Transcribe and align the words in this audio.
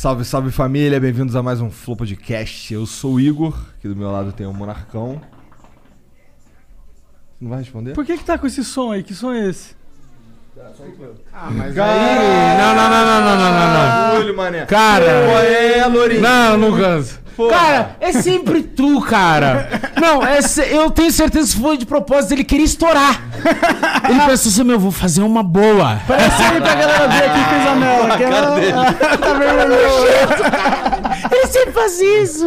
Salve, 0.00 0.24
salve 0.24 0.50
família, 0.50 0.98
bem-vindos 0.98 1.36
a 1.36 1.42
mais 1.42 1.60
um 1.60 1.70
Flow 1.70 1.94
Podcast. 1.94 2.72
Eu 2.72 2.86
sou 2.86 3.16
o 3.16 3.20
Igor, 3.20 3.54
aqui 3.76 3.86
do 3.86 3.94
meu 3.94 4.10
lado 4.10 4.32
tem 4.32 4.46
o 4.46 4.54
Monarcão. 4.54 5.20
Não 7.38 7.50
vai 7.50 7.58
responder? 7.58 7.92
Por 7.92 8.06
que 8.06 8.16
que 8.16 8.24
tá 8.24 8.38
com 8.38 8.46
esse 8.46 8.64
som 8.64 8.92
aí? 8.92 9.02
Que 9.02 9.12
som 9.12 9.30
é 9.30 9.46
esse? 9.46 9.76
Mas 11.52 11.78
aí... 11.78 12.58
Não, 12.58 12.74
não, 12.74 12.90
não, 12.90 13.04
não, 13.06 13.20
não, 13.20 13.36
não, 13.36 13.52
não, 13.52 13.74
não. 14.12 14.16
Olho, 14.20 14.36
mané. 14.36 14.66
Cara! 14.66 15.04
É, 15.04 15.86
Lourinho. 15.86 16.20
Não, 16.20 16.56
não 16.58 16.76
canso. 16.78 17.18
Porra. 17.36 17.50
Cara, 17.56 17.96
é 18.00 18.12
sempre 18.12 18.62
tu, 18.62 19.00
cara. 19.00 19.68
Não, 19.98 20.22
é 20.22 20.42
se- 20.42 20.68
eu 20.70 20.90
tenho 20.90 21.10
certeza 21.10 21.54
que 21.54 21.60
foi 21.62 21.78
de 21.78 21.86
propósito, 21.86 22.32
ele 22.34 22.44
queria 22.44 22.64
estourar. 22.66 23.22
Ele 24.08 24.20
pensou 24.20 24.50
assim, 24.50 24.64
meu, 24.64 24.78
vou 24.78 24.90
fazer 24.90 25.22
uma 25.22 25.42
boa. 25.42 26.00
Parece 26.06 26.42
aí 26.42 26.60
pra 26.60 26.74
galera 26.74 27.08
ver 27.08 27.30
aqui 27.30 27.44
fez 27.48 27.66
a 27.66 27.74
mela. 27.76 28.16
que 28.16 28.22
ela- 28.24 28.46
tá 29.16 29.34
vendo? 29.34 29.74
Ele 31.34 31.46
sempre 31.46 31.72
faz 31.72 32.00
isso. 32.00 32.44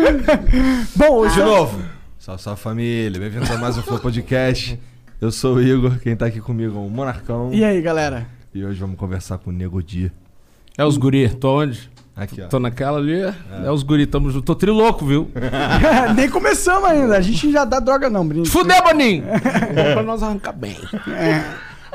Bom, 0.96 1.10
hoje 1.18 1.36
De 1.36 1.42
novo. 1.42 1.82
Salve, 2.20 2.42
salve 2.44 2.62
família, 2.62 3.20
bem-vindos 3.20 3.50
a 3.52 3.58
mais 3.58 3.78
um 3.78 3.82
Flow 3.82 4.00
Podcast. 4.00 4.80
Eu 5.24 5.32
sou 5.32 5.56
o 5.56 5.62
Igor, 5.62 6.00
quem 6.00 6.18
tá 6.18 6.26
aqui 6.26 6.42
comigo 6.42 6.78
é 6.78 6.82
o 6.82 6.90
Monarcão. 6.90 7.50
E 7.54 7.64
aí, 7.64 7.82
galera? 7.82 8.28
E 8.54 8.66
hoje 8.66 8.78
vamos 8.78 8.98
conversar 8.98 9.38
com 9.38 9.52
o 9.52 9.54
Nego 9.54 9.82
Di. 9.82 10.12
É 10.78 10.84
os 10.84 10.98
guri, 10.98 11.30
tô 11.30 11.62
onde? 11.62 11.90
Aqui, 12.14 12.42
ó. 12.42 12.48
Tô 12.50 12.60
naquela 12.60 12.98
ali. 12.98 13.22
É, 13.64 13.72
os 13.72 13.84
guri, 13.84 14.06
tamo 14.06 14.30
junto. 14.30 14.44
Tô 14.44 14.54
trilouco, 14.54 15.06
viu? 15.06 15.32
Nem 16.14 16.30
começamos 16.30 16.84
ainda. 16.90 17.16
A 17.16 17.22
gente 17.22 17.50
já 17.54 17.64
dá 17.64 17.80
droga 17.80 18.10
não, 18.10 18.28
brinco. 18.28 18.50
Fudeu, 18.50 18.84
Boninho! 18.84 19.24
Vamos 19.24 19.94
pra 19.96 20.04
nós 20.04 20.22
arrancar 20.22 20.52
bem. 20.52 20.76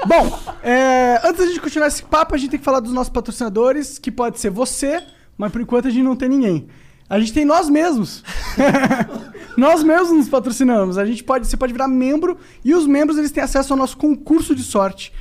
Bom, 0.06 0.40
é, 0.62 1.20
antes 1.22 1.40
da 1.40 1.46
gente 1.48 1.60
continuar 1.60 1.88
esse 1.88 2.02
papo, 2.02 2.34
a 2.34 2.38
gente 2.38 2.52
tem 2.52 2.58
que 2.58 2.64
falar 2.64 2.80
dos 2.80 2.94
nossos 2.94 3.12
patrocinadores, 3.12 3.98
que 3.98 4.10
pode 4.10 4.40
ser 4.40 4.48
você, 4.48 5.02
mas 5.36 5.52
por 5.52 5.60
enquanto 5.60 5.86
a 5.86 5.90
gente 5.90 6.02
não 6.02 6.16
tem 6.16 6.30
ninguém. 6.30 6.66
A 7.10 7.20
gente 7.20 7.34
tem 7.34 7.44
nós 7.44 7.68
mesmos. 7.68 8.24
nós 9.58 9.82
mesmos 9.82 10.16
nos 10.16 10.28
patrocinamos. 10.28 10.96
A 10.98 11.04
gente 11.04 11.24
pode, 11.24 11.48
você 11.48 11.56
pode 11.56 11.72
virar 11.72 11.88
membro 11.88 12.38
e 12.64 12.76
os 12.76 12.86
membros 12.86 13.18
eles 13.18 13.32
têm 13.32 13.42
acesso 13.42 13.72
ao 13.72 13.76
nosso 13.76 13.96
concurso 13.96 14.54
de 14.54 14.62
sorte. 14.62 15.12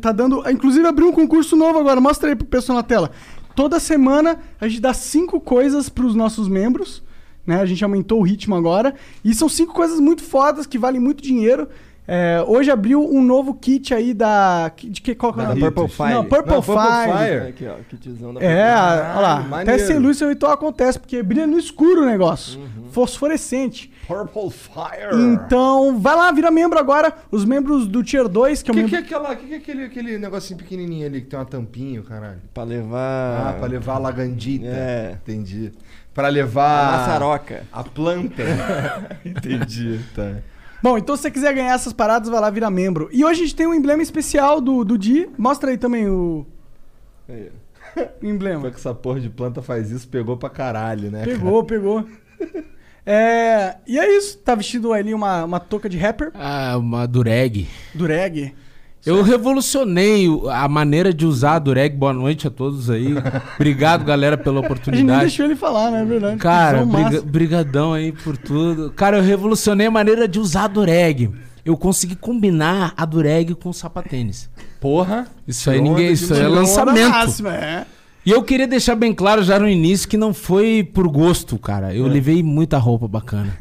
Tá 0.00 0.12
dando, 0.12 0.48
inclusive 0.48 0.86
abriu 0.86 1.08
um 1.08 1.12
concurso 1.12 1.56
novo 1.56 1.80
agora. 1.80 2.00
Mostra 2.00 2.28
aí 2.28 2.36
pro 2.36 2.46
pessoal 2.46 2.76
na 2.76 2.84
tela. 2.84 3.10
Toda 3.56 3.80
semana 3.80 4.38
a 4.60 4.68
gente 4.68 4.80
dá 4.80 4.94
cinco 4.94 5.40
coisas 5.40 5.88
para 5.88 6.06
os 6.06 6.14
nossos 6.14 6.46
membros. 6.46 7.02
Né? 7.44 7.60
A 7.60 7.66
gente 7.66 7.82
aumentou 7.82 8.20
o 8.20 8.22
ritmo 8.22 8.54
agora. 8.54 8.94
E 9.24 9.34
são 9.34 9.48
cinco 9.48 9.74
coisas 9.74 9.98
muito 9.98 10.22
fodas 10.22 10.64
que 10.64 10.78
valem 10.78 11.00
muito 11.00 11.20
dinheiro. 11.20 11.68
É, 12.06 12.42
hoje 12.48 12.68
abriu 12.68 13.00
um 13.08 13.22
novo 13.22 13.54
kit 13.54 13.94
aí 13.94 14.12
da. 14.12 14.72
De 14.76 15.00
que, 15.00 15.14
qual 15.14 15.32
que 15.32 15.38
é 15.38 15.42
o 15.44 15.46
Da 15.46 15.54
nome? 15.54 15.60
Purple 15.70 15.82
Não, 15.82 15.88
Fire. 15.88 16.28
Purple, 16.28 16.52
Não, 16.52 16.62
Purple 16.62 16.82
Fire. 16.82 17.12
Fire. 17.18 17.48
Aqui, 17.48 17.66
ó, 17.68 17.74
kitzão 17.88 18.34
da 18.34 18.40
É, 18.42 18.72
Ah, 18.72 19.12
olha 19.16 19.20
lá. 19.20 19.40
maneiro. 19.42 19.70
Até 19.80 19.86
sem 19.86 19.98
luz 20.00 20.16
seu 20.18 20.28
ritual 20.28 20.52
acontece, 20.52 20.98
porque 20.98 21.22
brilha 21.22 21.46
no 21.46 21.56
escuro 21.56 22.02
o 22.02 22.04
negócio. 22.04 22.58
Uhum. 22.58 22.90
Fosforescente. 22.90 23.92
Purple 24.08 24.50
Fire. 24.50 25.14
Então, 25.14 25.96
vai 26.00 26.16
lá, 26.16 26.32
vira 26.32 26.50
membro 26.50 26.76
agora. 26.76 27.14
Os 27.30 27.44
membros 27.44 27.86
do 27.86 28.02
Tier 28.02 28.26
2, 28.28 28.62
que 28.64 28.70
é 28.70 28.72
O 28.72 28.76
que, 28.76 28.82
que 28.84 28.90
membro. 28.90 28.96
é 28.96 29.16
aquela. 29.18 29.36
Que, 29.36 29.46
que 29.46 29.54
é 29.54 29.56
aquele, 29.58 29.84
aquele 29.84 30.18
negocinho 30.18 30.58
pequenininho 30.58 31.06
ali 31.06 31.20
que 31.20 31.28
tem 31.28 31.38
uma 31.38 31.44
tampinha, 31.46 32.02
caralho? 32.02 32.38
Pra 32.52 32.64
levar. 32.64 33.46
Ah, 33.48 33.52
pra 33.60 33.68
levar 33.68 33.94
a 33.94 33.98
lagandita. 33.98 34.66
É. 34.66 35.18
Entendi. 35.22 35.72
Pra 36.12 36.26
levar. 36.28 36.88
A 36.94 36.98
maçaroca. 36.98 37.62
A 37.72 37.84
planta. 37.84 38.42
Entendi, 39.24 40.00
tá. 40.16 40.32
Bom, 40.82 40.98
então 40.98 41.14
se 41.16 41.22
você 41.22 41.30
quiser 41.30 41.54
ganhar 41.54 41.74
essas 41.74 41.92
paradas, 41.92 42.28
vai 42.28 42.40
lá, 42.40 42.50
vira 42.50 42.68
membro. 42.70 43.08
E 43.12 43.24
hoje 43.24 43.40
a 43.40 43.44
gente 43.44 43.54
tem 43.56 43.66
um 43.66 43.74
emblema 43.74 44.02
especial 44.02 44.60
do, 44.60 44.84
do 44.84 44.98
Di. 44.98 45.28
Mostra 45.38 45.70
aí 45.70 45.78
também 45.78 46.08
o, 46.08 46.44
Aí, 47.28 47.50
o 48.20 48.26
emblema. 48.26 48.62
Foi 48.62 48.70
que 48.70 48.76
essa 48.78 48.92
porra 48.94 49.20
de 49.20 49.30
planta 49.30 49.62
faz 49.62 49.90
isso, 49.90 50.08
pegou 50.08 50.36
pra 50.36 50.50
caralho, 50.50 51.10
né? 51.10 51.24
Pegou, 51.24 51.62
pegou. 51.64 52.04
É, 53.04 53.76
e 53.86 53.98
é 53.98 54.16
isso. 54.16 54.38
Tá 54.38 54.54
vestido 54.54 54.92
ali 54.92 55.12
uma, 55.14 55.44
uma 55.44 55.60
touca 55.60 55.88
de 55.88 55.96
rapper, 55.98 56.30
Ah, 56.34 56.76
uma 56.76 57.06
dureg. 57.06 57.68
dureg. 57.94 58.54
Eu 59.04 59.22
revolucionei 59.22 60.26
a 60.50 60.68
maneira 60.68 61.12
de 61.12 61.26
usar 61.26 61.54
a 61.54 61.58
dureg. 61.58 61.96
Boa 61.96 62.12
noite 62.12 62.46
a 62.46 62.50
todos 62.50 62.88
aí. 62.88 63.14
Obrigado, 63.56 64.04
galera, 64.04 64.36
pela 64.38 64.60
A 64.60 64.62
gente 64.62 64.68
nem 64.68 64.70
oportunidade. 64.72 65.20
deixou 65.22 65.44
ele 65.46 65.56
falar, 65.56 65.90
né? 65.90 66.02
É 66.02 66.04
verdade. 66.04 66.36
Cara, 66.36 66.84
briga- 66.84 67.22
brigadão 67.22 67.92
aí 67.92 68.12
por 68.12 68.36
tudo. 68.36 68.92
Cara, 68.94 69.16
eu 69.18 69.22
revolucionei 69.22 69.88
a 69.88 69.90
maneira 69.90 70.28
de 70.28 70.38
usar 70.38 70.64
a 70.64 70.68
dureg. 70.68 71.30
Eu 71.64 71.76
consegui 71.76 72.14
combinar 72.16 72.92
a 72.96 73.04
dureg 73.04 73.54
com 73.56 73.70
o 73.70 73.74
sapatênis. 73.74 74.48
Porra. 74.80 75.26
Isso 75.46 75.68
aí 75.70 75.80
ninguém, 75.80 76.12
isso 76.12 76.32
aí 76.32 76.40
é 76.40 76.48
lançamento. 76.48 77.08
máxima, 77.10 77.54
é. 77.54 77.84
E 78.24 78.30
eu 78.30 78.42
queria 78.44 78.68
deixar 78.68 78.94
bem 78.94 79.12
claro 79.12 79.42
já 79.42 79.58
no 79.58 79.68
início 79.68 80.08
que 80.08 80.16
não 80.16 80.32
foi 80.32 80.88
por 80.94 81.08
gosto, 81.08 81.58
cara. 81.58 81.92
É. 81.92 81.98
Eu 81.98 82.06
levei 82.06 82.40
muita 82.42 82.78
roupa 82.78 83.08
bacana. 83.08 83.52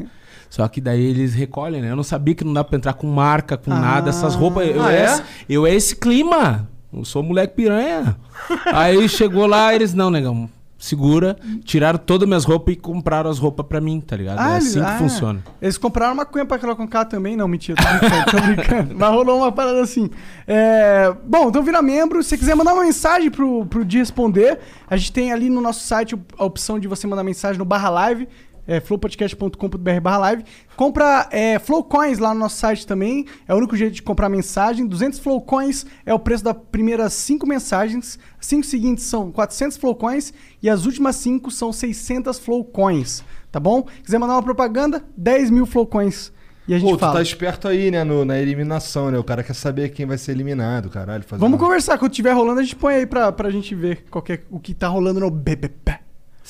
Só 0.51 0.67
que 0.67 0.81
daí 0.81 1.01
eles 1.03 1.33
recolhem, 1.33 1.81
né? 1.81 1.89
Eu 1.91 1.95
não 1.95 2.03
sabia 2.03 2.35
que 2.35 2.43
não 2.43 2.51
dá 2.53 2.61
pra 2.61 2.75
entrar 2.77 2.91
com 2.93 3.07
marca, 3.07 3.55
com 3.57 3.71
Ah. 3.71 3.79
nada. 3.79 4.09
Essas 4.09 4.35
roupas. 4.35 4.67
Eu, 4.67 4.83
Ah, 4.83 4.91
é? 4.91 4.97
é? 4.99 5.05
esse- 5.05 5.23
eu 5.49 5.65
é 5.65 5.73
esse 5.73 5.95
clima. 5.95 6.67
Eu 6.93 7.05
sou 7.05 7.23
moleque 7.23 7.55
piranha. 7.55 8.17
Aí 8.73 9.07
chegou 9.07 9.47
lá, 9.47 9.73
eles, 9.73 9.93
não, 9.93 10.09
negão. 10.11 10.49
Segura, 10.77 11.37
tiraram 11.63 11.99
todas 11.99 12.23
as 12.23 12.27
minhas 12.27 12.43
roupas 12.43 12.73
e 12.73 12.75
compraram 12.75 13.29
as 13.29 13.37
roupas 13.37 13.63
pra 13.67 13.79
mim, 13.79 14.01
tá 14.01 14.17
ligado? 14.17 14.41
é 14.41 14.53
eles- 14.55 14.65
assim 14.75 14.79
que 14.79 14.85
ah, 14.91 14.97
funciona. 14.97 15.43
Eles 15.61 15.77
compraram 15.77 16.15
uma 16.15 16.25
cunha 16.25 16.43
pra 16.43 16.57
K 16.57 17.05
também? 17.05 17.37
Não, 17.37 17.47
mentira, 17.47 17.77
tô 17.81 17.87
brincando, 17.99 18.25
tô 18.31 18.41
brincando. 18.41 18.95
Mas 18.99 19.09
rolou 19.11 19.37
uma 19.37 19.51
parada 19.51 19.79
assim. 19.79 20.09
É, 20.47 21.13
Bom, 21.23 21.49
então 21.49 21.61
vira 21.63 21.81
membro. 21.83 22.21
Se 22.23 22.29
você 22.29 22.37
quiser 22.39 22.55
mandar 22.55 22.73
uma 22.73 22.83
mensagem 22.83 23.29
pro, 23.29 23.63
pro 23.67 23.85
Di 23.85 23.99
responder, 23.99 24.57
a 24.89 24.97
gente 24.97 25.11
tem 25.13 25.31
ali 25.31 25.49
no 25.51 25.61
nosso 25.61 25.81
site 25.85 26.19
a 26.37 26.43
opção 26.43 26.79
de 26.79 26.87
você 26.87 27.05
mandar 27.05 27.23
mensagem 27.23 27.59
no 27.59 27.65
barra 27.65 27.89
live. 27.89 28.27
É, 28.71 28.79
flowpodcast.com.br 28.79 29.99
barra 30.01 30.17
live. 30.19 30.43
Compra 30.77 31.27
é, 31.31 31.59
Flow 31.59 31.83
Coins 31.83 32.19
lá 32.19 32.33
no 32.33 32.39
nosso 32.39 32.57
site 32.57 32.87
também. 32.87 33.25
É 33.47 33.53
o 33.53 33.57
único 33.57 33.75
jeito 33.75 33.93
de 33.95 34.01
comprar 34.01 34.29
mensagem. 34.29 34.85
200 34.87 35.19
Flow 35.19 35.41
Coins 35.41 35.85
é 36.05 36.13
o 36.13 36.19
preço 36.19 36.43
das 36.43 36.55
primeiras 36.71 37.11
5 37.13 37.45
mensagens. 37.45 38.17
As 38.39 38.45
5 38.47 38.63
seguintes 38.65 39.03
são 39.05 39.31
400 39.31 39.77
Flow 39.77 39.93
Coins 39.95 40.33
e 40.63 40.69
as 40.69 40.85
últimas 40.85 41.17
5 41.17 41.51
são 41.51 41.73
600 41.73 42.39
Flow 42.39 42.63
Coins. 42.63 43.23
Tá 43.51 43.59
bom? 43.59 43.85
Quiser 44.03 44.17
mandar 44.19 44.35
uma 44.35 44.43
propaganda, 44.43 45.03
10 45.17 45.49
mil 45.49 45.65
Flow 45.65 45.85
Coins. 45.85 46.31
E 46.67 46.73
a 46.73 46.79
gente 46.79 46.89
Pô, 46.91 46.95
tu 46.95 46.99
fala. 47.01 47.13
tá 47.15 47.21
esperto 47.21 47.67
aí, 47.67 47.91
né, 47.91 48.03
no- 48.05 48.23
na 48.23 48.39
eliminação, 48.39 49.11
né? 49.11 49.17
O 49.17 49.23
cara 49.23 49.43
quer 49.43 49.53
saber 49.55 49.89
quem 49.89 50.05
vai 50.05 50.17
ser 50.17 50.31
eliminado, 50.31 50.89
caralho. 50.89 51.23
Vamos 51.31 51.47
uma- 51.47 51.57
conversar. 51.57 51.97
Quando 51.97 52.11
tiver 52.13 52.31
rolando, 52.31 52.59
a 52.59 52.63
gente 52.63 52.75
põe 52.77 52.93
aí 52.95 53.05
pra, 53.05 53.31
pra 53.31 53.49
gente 53.49 53.75
ver 53.75 54.05
qual 54.09 54.23
é, 54.29 54.39
o 54.49 54.59
que 54.59 54.73
tá 54.73 54.87
rolando 54.87 55.19
no 55.19 55.29
BBB. 55.29 55.99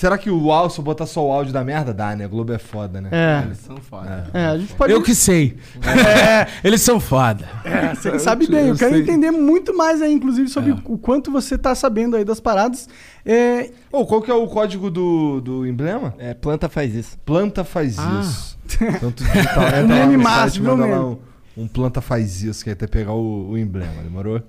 Será 0.02 0.18
que 0.18 0.32
o 0.32 0.52
áudio, 0.52 0.74
se 0.74 0.80
eu 0.80 0.84
botar 0.84 1.06
só 1.06 1.24
o 1.24 1.32
áudio 1.32 1.54
da 1.54 1.64
merda, 1.64 1.94
dá, 1.94 2.16
né? 2.16 2.28
Globo 2.28 2.52
é 2.52 2.58
foda, 2.58 3.00
né? 3.00 3.10
É. 3.12 3.44
Eles 3.46 3.60
são 3.60 3.78
foda. 3.78 4.32
É, 4.34 4.46
a 4.48 4.58
gente 4.58 4.74
pode. 4.74 4.92
Eu 4.92 5.04
que 5.04 5.14
sei. 5.14 5.56
Eles 6.64 6.82
são 6.82 7.00
foda. 7.00 7.48
É, 7.64 7.94
você 7.94 8.18
sabe 8.18 8.48
bem. 8.48 8.70
Eu 8.70 8.76
quero 8.76 8.98
entender 8.98 9.30
muito 9.30 9.78
mais 9.78 10.02
aí, 10.02 10.12
inclusive, 10.12 10.50
sobre 10.50 10.72
o 10.86 10.98
quanto 10.98 11.32
você 11.32 11.56
tá 11.56 11.76
sabendo 11.76 12.16
aí 12.16 12.26
das 12.26 12.40
paradas. 12.40 12.90
É, 13.24 13.70
Ô, 13.92 14.04
qual 14.04 14.24
que 14.24 14.32
é 14.32 14.34
o 14.34 14.48
código 14.48 14.90
do, 14.90 15.40
do 15.40 15.68
emblema? 15.68 16.16
É, 16.18 16.34
planta 16.34 16.68
faz 16.68 16.96
isso. 16.96 17.16
Planta 17.20 17.64
faz 17.64 18.00
Ah. 18.00 18.22
isso. 18.24 18.58
Tu 18.68 19.12
digital, 19.24 19.66
entra 19.68 19.82
Um 19.84 19.88
lá 19.88 20.08
meme 20.08 20.18
manda 20.18 20.86
lá 20.88 21.00
meme? 21.00 21.20
um, 21.58 21.62
um 21.64 21.68
planta 21.68 22.02
faz 22.02 22.42
isso, 22.42 22.64
que 22.64 22.72
aí 22.72 22.74
até 22.74 22.88
pegar 22.88 23.14
o, 23.14 23.52
o 23.52 23.56
emblema, 23.56 24.02
demorou? 24.02 24.42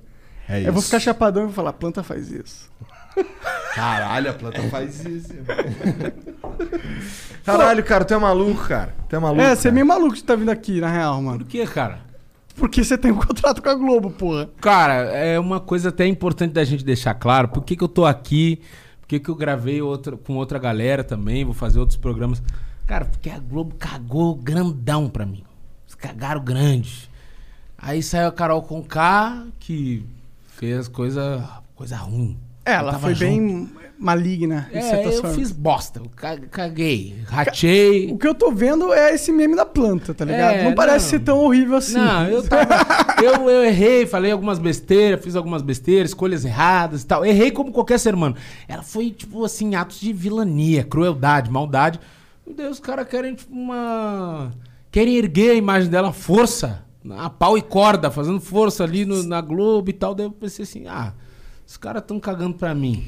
É 0.49 0.61
isso. 0.61 0.69
eu 0.69 0.73
vou 0.73 0.81
ficar 0.81 0.99
chapadão 0.99 1.43
e 1.43 1.47
vou 1.47 1.55
falar, 1.55 1.75
planta 1.75 2.03
faz 2.03 2.31
isso. 2.31 2.73
Caralho, 3.75 4.31
a 4.31 4.35
planta 4.35 4.63
faz 4.69 5.05
isso. 5.05 5.33
Caralho, 7.45 7.83
cara, 7.83 8.05
tu 8.05 8.15
é 8.15 8.19
maluco, 8.19 8.69
cara. 8.69 8.95
Tu 9.09 9.17
é 9.17 9.19
maluco. 9.19 9.41
é, 9.41 9.55
você 9.55 9.69
é 9.69 9.71
cara. 9.71 9.75
meio 9.75 9.87
maluco 9.87 10.15
de 10.15 10.23
tá 10.23 10.37
vindo 10.37 10.51
aqui, 10.51 10.81
na 10.81 10.89
real, 10.89 11.21
mano. 11.21 11.39
Por 11.39 11.49
que, 11.49 11.67
cara? 11.67 12.01
Porque 12.55 12.85
você 12.85 12.97
tem 12.99 13.11
um 13.11 13.17
contrato 13.21 13.63
com 13.63 13.69
a 13.69 13.75
Globo, 13.75 14.11
porra. 14.11 14.49
Cara, 14.61 14.95
é 14.95 15.39
uma 15.39 15.59
coisa 15.59 15.89
até 15.89 16.07
importante 16.07 16.53
da 16.53 16.65
gente 16.65 16.85
deixar 16.85 17.15
claro. 17.15 17.49
Por 17.49 17.65
que, 17.65 17.77
que 17.77 17.83
eu 17.83 17.89
tô 17.89 18.05
aqui? 18.05 18.61
Por 19.01 19.09
que, 19.09 19.19
que 19.19 19.29
eu 19.29 19.35
gravei 19.35 19.83
outra, 19.83 20.17
com 20.17 20.37
outra 20.37 20.59
galera 20.59 21.03
também? 21.03 21.45
Vou 21.45 21.55
fazer 21.55 21.79
outros 21.79 21.99
programas. 21.99 22.43
Cara, 22.87 23.07
porque 23.07 23.31
a 23.31 23.39
Globo 23.39 23.75
cagou 23.77 24.35
grandão 24.35 25.09
pra 25.09 25.25
mim. 25.25 25.45
Eles 25.85 25.95
cagaram 25.95 26.43
grande. 26.43 27.11
Aí 27.79 28.03
saiu 28.03 28.29
a 28.29 28.33
Carol 28.33 28.63
Conká, 28.63 29.45
que 29.59 30.07
fez 30.47 30.87
coisa, 30.87 31.49
coisa 31.75 31.97
ruim. 31.97 32.39
É, 32.65 32.73
ela 32.75 32.99
foi 32.99 33.15
junto. 33.15 33.29
bem 33.29 33.71
maligna, 33.99 34.69
em 34.73 34.79
É, 34.79 35.07
eu 35.07 35.13
formas. 35.13 35.37
fiz 35.37 35.53
bosta. 35.53 36.01
Eu 36.01 36.09
ca- 36.17 36.39
caguei. 36.51 37.17
Ratei. 37.27 38.11
O 38.11 38.19
que 38.19 38.27
eu 38.27 38.35
tô 38.35 38.51
vendo 38.51 38.93
é 38.93 39.15
esse 39.15 39.31
meme 39.33 39.55
da 39.55 39.65
planta, 39.65 40.13
tá 40.13 40.25
ligado? 40.25 40.55
É, 40.57 40.65
não 40.65 40.75
parece 40.75 41.05
não. 41.05 41.11
ser 41.11 41.21
tão 41.21 41.39
horrível 41.39 41.77
assim. 41.77 41.95
Não, 41.95 42.27
eu 42.27 42.43
tava. 42.43 42.75
eu, 43.23 43.49
eu 43.49 43.65
errei, 43.65 44.07
falei 44.07 44.33
algumas 44.33 44.59
besteiras, 44.59 45.23
fiz 45.23 45.37
algumas 45.37 45.63
besteiras, 45.63 46.11
escolhas 46.11 46.45
erradas 46.45 47.03
e 47.03 47.07
tal. 47.07 47.25
Errei 47.25 47.51
como 47.53 47.71
qualquer 47.73 47.99
ser 47.99 48.15
humano. 48.15 48.35
Ela 48.69 48.83
foi, 48.83 49.11
tipo 49.11 49.45
assim, 49.45 49.75
atos 49.77 50.01
de 50.01 50.13
vilania, 50.13 50.83
crueldade, 50.85 51.51
maldade. 51.51 52.01
Meu 52.45 52.57
Deus, 52.57 52.73
os 52.73 52.81
caras 52.81 53.07
querem, 53.07 53.35
tipo, 53.35 53.53
uma. 53.55 54.53
Querem 54.91 55.17
erguer 55.17 55.51
a 55.51 55.55
imagem 55.55 55.89
dela, 55.91 56.13
força. 56.13 56.85
A 57.11 57.31
pau 57.31 57.57
e 57.59 57.63
corda, 57.63 58.11
fazendo 58.11 58.41
força 58.41 58.85
ali 58.85 59.05
no- 59.05 59.23
na 59.25 59.41
Globo 59.41 59.91
e 59.91 59.93
tal. 59.93 60.15
Daí 60.15 60.27
eu 60.27 60.31
pensei 60.33 60.63
assim, 60.65 60.87
ah, 60.87 61.13
os 61.67 61.77
caras 61.77 62.03
tão 62.07 62.19
cagando 62.21 62.55
pra 62.55 62.75
mim. 62.75 63.05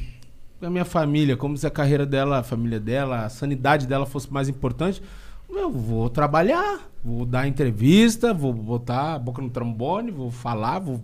Pra 0.59 0.71
minha 0.71 0.85
família, 0.85 1.37
como 1.37 1.57
se 1.57 1.67
a 1.67 1.71
carreira 1.71 2.07
dela, 2.07 2.39
a 2.39 2.43
família 2.43 2.81
dela, 2.81 3.25
a 3.25 3.29
sanidade 3.29 3.87
dela 3.87 4.07
fosse 4.07 4.33
mais 4.33 4.49
importante. 4.49 5.03
Eu 5.51 5.71
vou 5.71 6.09
trabalhar, 6.09 6.81
vou 7.05 7.25
dar 7.25 7.47
entrevista, 7.47 8.33
vou 8.33 8.53
botar 8.53 9.15
a 9.15 9.19
boca 9.19 9.43
no 9.43 9.51
trombone, 9.51 10.11
vou 10.11 10.31
falar, 10.31 10.79
vou 10.79 11.01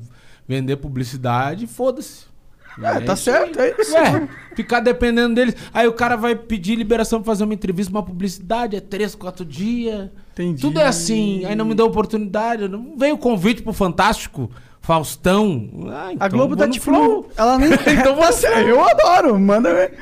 vender 0.48 0.76
publicidade, 0.76 1.66
foda-se. 1.66 2.30
É, 2.78 3.00
tá 3.00 3.14
isso 3.14 3.24
certo, 3.24 3.60
aí. 3.60 3.70
é 3.70 3.80
isso. 3.80 3.94
Ué, 3.94 4.28
ficar 4.54 4.80
dependendo 4.80 5.34
deles. 5.34 5.56
Aí 5.72 5.86
o 5.86 5.92
cara 5.92 6.16
vai 6.16 6.34
pedir 6.34 6.76
liberação 6.76 7.20
pra 7.20 7.32
fazer 7.32 7.44
uma 7.44 7.54
entrevista, 7.54 7.92
uma 7.92 8.02
publicidade, 8.02 8.76
é 8.76 8.80
três, 8.80 9.14
quatro 9.14 9.44
dias. 9.44 10.08
Entendi. 10.32 10.60
Tudo 10.60 10.80
é 10.80 10.86
assim. 10.86 11.44
Aí 11.44 11.54
não 11.54 11.64
me 11.64 11.74
deu 11.74 11.86
oportunidade. 11.86 12.68
Não 12.68 12.96
veio 12.96 13.16
o 13.16 13.18
convite 13.18 13.62
pro 13.62 13.72
Fantástico, 13.72 14.50
Faustão. 14.82 15.68
Ah, 15.90 16.06
A 16.08 16.12
então 16.14 16.28
Globo 16.30 16.48
vou 16.48 16.56
tá 16.56 16.66
no 16.66 16.72
tipo. 16.72 16.86
Flow. 16.86 17.28
Ela 17.36 17.58
nem. 17.58 17.70
Então 17.86 18.16
tá 18.16 18.32
certo, 18.32 18.66
eu 18.66 18.82
adoro, 18.82 19.38
manda 19.38 19.72
ver. 19.74 19.92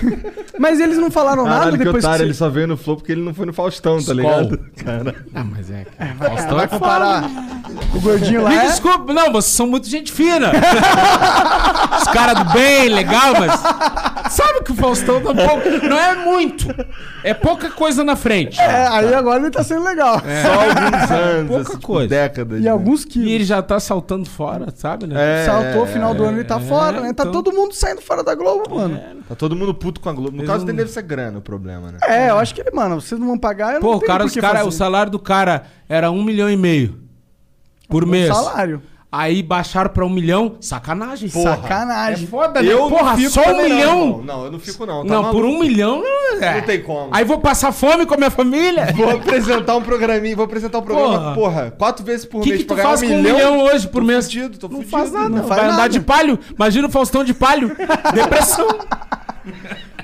Mas 0.58 0.80
eles 0.80 0.96
não 0.96 1.10
falaram 1.10 1.44
nada 1.44 1.58
Caralho, 1.58 1.78
que 1.78 1.84
depois 1.84 2.04
otário, 2.04 2.20
que. 2.20 2.26
ele 2.28 2.34
só 2.34 2.48
veio 2.48 2.66
no 2.66 2.76
Flow 2.76 2.96
porque 2.96 3.12
ele 3.12 3.20
não 3.22 3.34
foi 3.34 3.44
no 3.46 3.52
Faustão, 3.52 3.96
tá 3.96 4.00
Skol. 4.00 4.14
ligado? 4.16 4.58
Cara. 4.82 5.14
Ah, 5.34 5.44
mas 5.44 5.70
é. 5.70 5.86
Vai, 6.16 6.28
Faustão 6.30 6.56
vai 6.56 6.64
é 6.64 6.68
comparar 6.68 7.24
o 7.94 8.00
gordinho 8.00 8.42
lá. 8.42 8.50
Me 8.50 8.56
é- 8.56 8.66
desculpe, 8.66 9.12
não, 9.12 9.30
vocês 9.32 9.52
são 9.54 9.66
muito 9.66 9.88
gente 9.88 10.10
fina. 10.10 10.50
Os 12.00 12.04
caras 12.08 12.38
do 12.38 12.52
bem, 12.52 12.88
legal, 12.88 13.34
mas. 13.38 14.32
Sabe 14.32 14.62
que 14.64 14.72
o 14.72 14.74
Faustão 14.74 15.20
tá 15.20 15.34
pouco. 15.34 15.68
Não 15.86 15.98
é 15.98 16.14
muito. 16.14 16.66
É 17.22 17.34
pouca 17.34 17.70
coisa 17.70 18.02
na 18.02 18.16
frente. 18.16 18.58
É, 18.60 18.86
aí 18.88 19.12
agora 19.14 19.40
ele 19.40 19.50
tá 19.50 19.62
sendo 19.62 19.84
legal. 19.84 20.18
Só 20.20 20.52
alguns 20.52 21.10
anos, 21.10 21.48
Pouca 21.48 21.62
assim, 21.62 21.72
tipo, 21.72 21.86
coisa. 21.86 22.08
décadas. 22.08 22.60
E 22.60 22.62
né? 22.64 22.70
alguns 22.70 23.04
quilos. 23.04 23.28
E 23.28 23.32
ele 23.32 23.44
já 23.44 23.60
tá 23.62 23.78
saltando 23.78 24.13
fora, 24.24 24.72
sabe, 24.76 25.06
né? 25.06 25.42
É, 25.42 25.46
Saltou, 25.46 25.86
final 25.86 26.14
do 26.14 26.22
ano 26.24 26.38
ele 26.38 26.44
tá 26.44 26.56
é, 26.56 26.60
fora, 26.60 27.00
né? 27.00 27.12
Tá 27.12 27.24
então- 27.24 27.32
todo 27.32 27.52
mundo 27.52 27.74
saindo 27.74 28.00
fora 28.00 28.22
da 28.22 28.34
Globo, 28.34 28.74
mano. 28.76 29.00
Tá 29.28 29.34
todo 29.34 29.56
mundo 29.56 29.74
puto 29.74 30.00
com 30.00 30.08
a 30.08 30.12
Globo. 30.12 30.32
No 30.32 30.38
Eles 30.42 30.46
caso 30.46 30.58
não- 30.60 30.66
dele 30.66 30.78
deve 30.78 30.90
ser 30.90 31.02
grana 31.02 31.38
o 31.38 31.42
problema, 31.42 31.90
né? 31.92 31.98
É, 32.04 32.30
eu 32.30 32.38
acho 32.38 32.54
que, 32.54 32.62
mano, 32.70 33.00
vocês 33.00 33.18
não 33.18 33.26
vão 33.26 33.38
pagar, 33.38 33.74
eu 33.74 33.80
Pô, 33.80 33.92
não 33.92 33.96
o 33.96 33.98
tenho 34.00 34.06
cara, 34.06 34.20
por 34.24 34.26
os 34.28 34.32
que 34.32 34.40
cara, 34.40 34.58
fazer. 34.58 34.68
o 34.68 34.72
salário 34.72 35.10
do 35.10 35.18
cara 35.18 35.64
era 35.88 36.10
um 36.10 36.22
milhão 36.22 36.50
e 36.50 36.56
meio 36.56 37.00
por 37.88 38.04
mês. 38.06 38.28
salário. 38.28 38.82
Aí 39.16 39.42
baixaram 39.44 39.90
pra 39.90 40.04
um 40.04 40.08
milhão. 40.08 40.56
Sacanagem. 40.60 41.28
Sacanagem. 41.28 42.24
É 42.24 42.28
foda, 42.28 42.60
né? 42.60 42.72
Eu 42.72 42.78
não 42.80 42.90
Porra, 42.90 43.16
fico 43.16 43.30
só 43.30 43.42
um 43.42 43.52
não, 43.56 43.62
milhão. 43.62 44.00
irmão. 44.02 44.22
Não, 44.24 44.44
eu 44.46 44.50
não 44.52 44.58
fico 44.58 44.84
não. 44.84 45.06
Tá 45.06 45.14
Não, 45.14 45.22
por 45.30 45.42
maluco? 45.42 45.46
um 45.54 45.58
milhão 45.60 46.02
não, 46.02 46.42
é. 46.42 46.54
Não 46.56 46.62
tem 46.62 46.82
como. 46.82 47.08
Aí 47.12 47.24
vou 47.24 47.38
passar 47.38 47.70
fome 47.70 48.06
com 48.06 48.14
a 48.14 48.16
minha 48.16 48.30
família. 48.30 48.86
Vou 48.96 49.08
apresentar 49.10 49.76
um 49.76 49.82
programinha, 49.82 50.34
vou 50.34 50.44
apresentar 50.44 50.78
um 50.78 50.82
programa, 50.82 51.18
Porra. 51.18 51.34
porra, 51.34 51.70
quatro 51.78 52.04
vezes 52.04 52.26
por 52.26 52.38
O 52.40 52.42
que, 52.42 52.48
mês 52.50 52.62
que 52.62 52.66
pra 52.66 52.76
tu 52.76 52.82
faz 52.82 53.02
um 53.02 53.06
com 53.08 53.14
um 53.14 53.22
milhão? 53.22 53.58
hoje 53.64 53.86
por 53.86 54.00
Tô 54.00 54.06
mês? 54.06 54.24
fudido, 54.24 54.58
tô 54.58 54.66
não 54.68 54.76
fudido. 54.78 54.90
faz 54.90 55.12
nada. 55.12 55.28
não 55.28 55.44
faz 55.44 55.48
vai 55.60 55.64
andar 55.68 55.76
nada. 55.76 55.88
de 55.88 56.00
palho. 56.00 56.38
Imagina 56.54 56.88
o 56.88 56.90
Faustão 56.90 57.22
de 57.22 57.32
palho. 57.34 57.76
Depressão. 58.14 58.66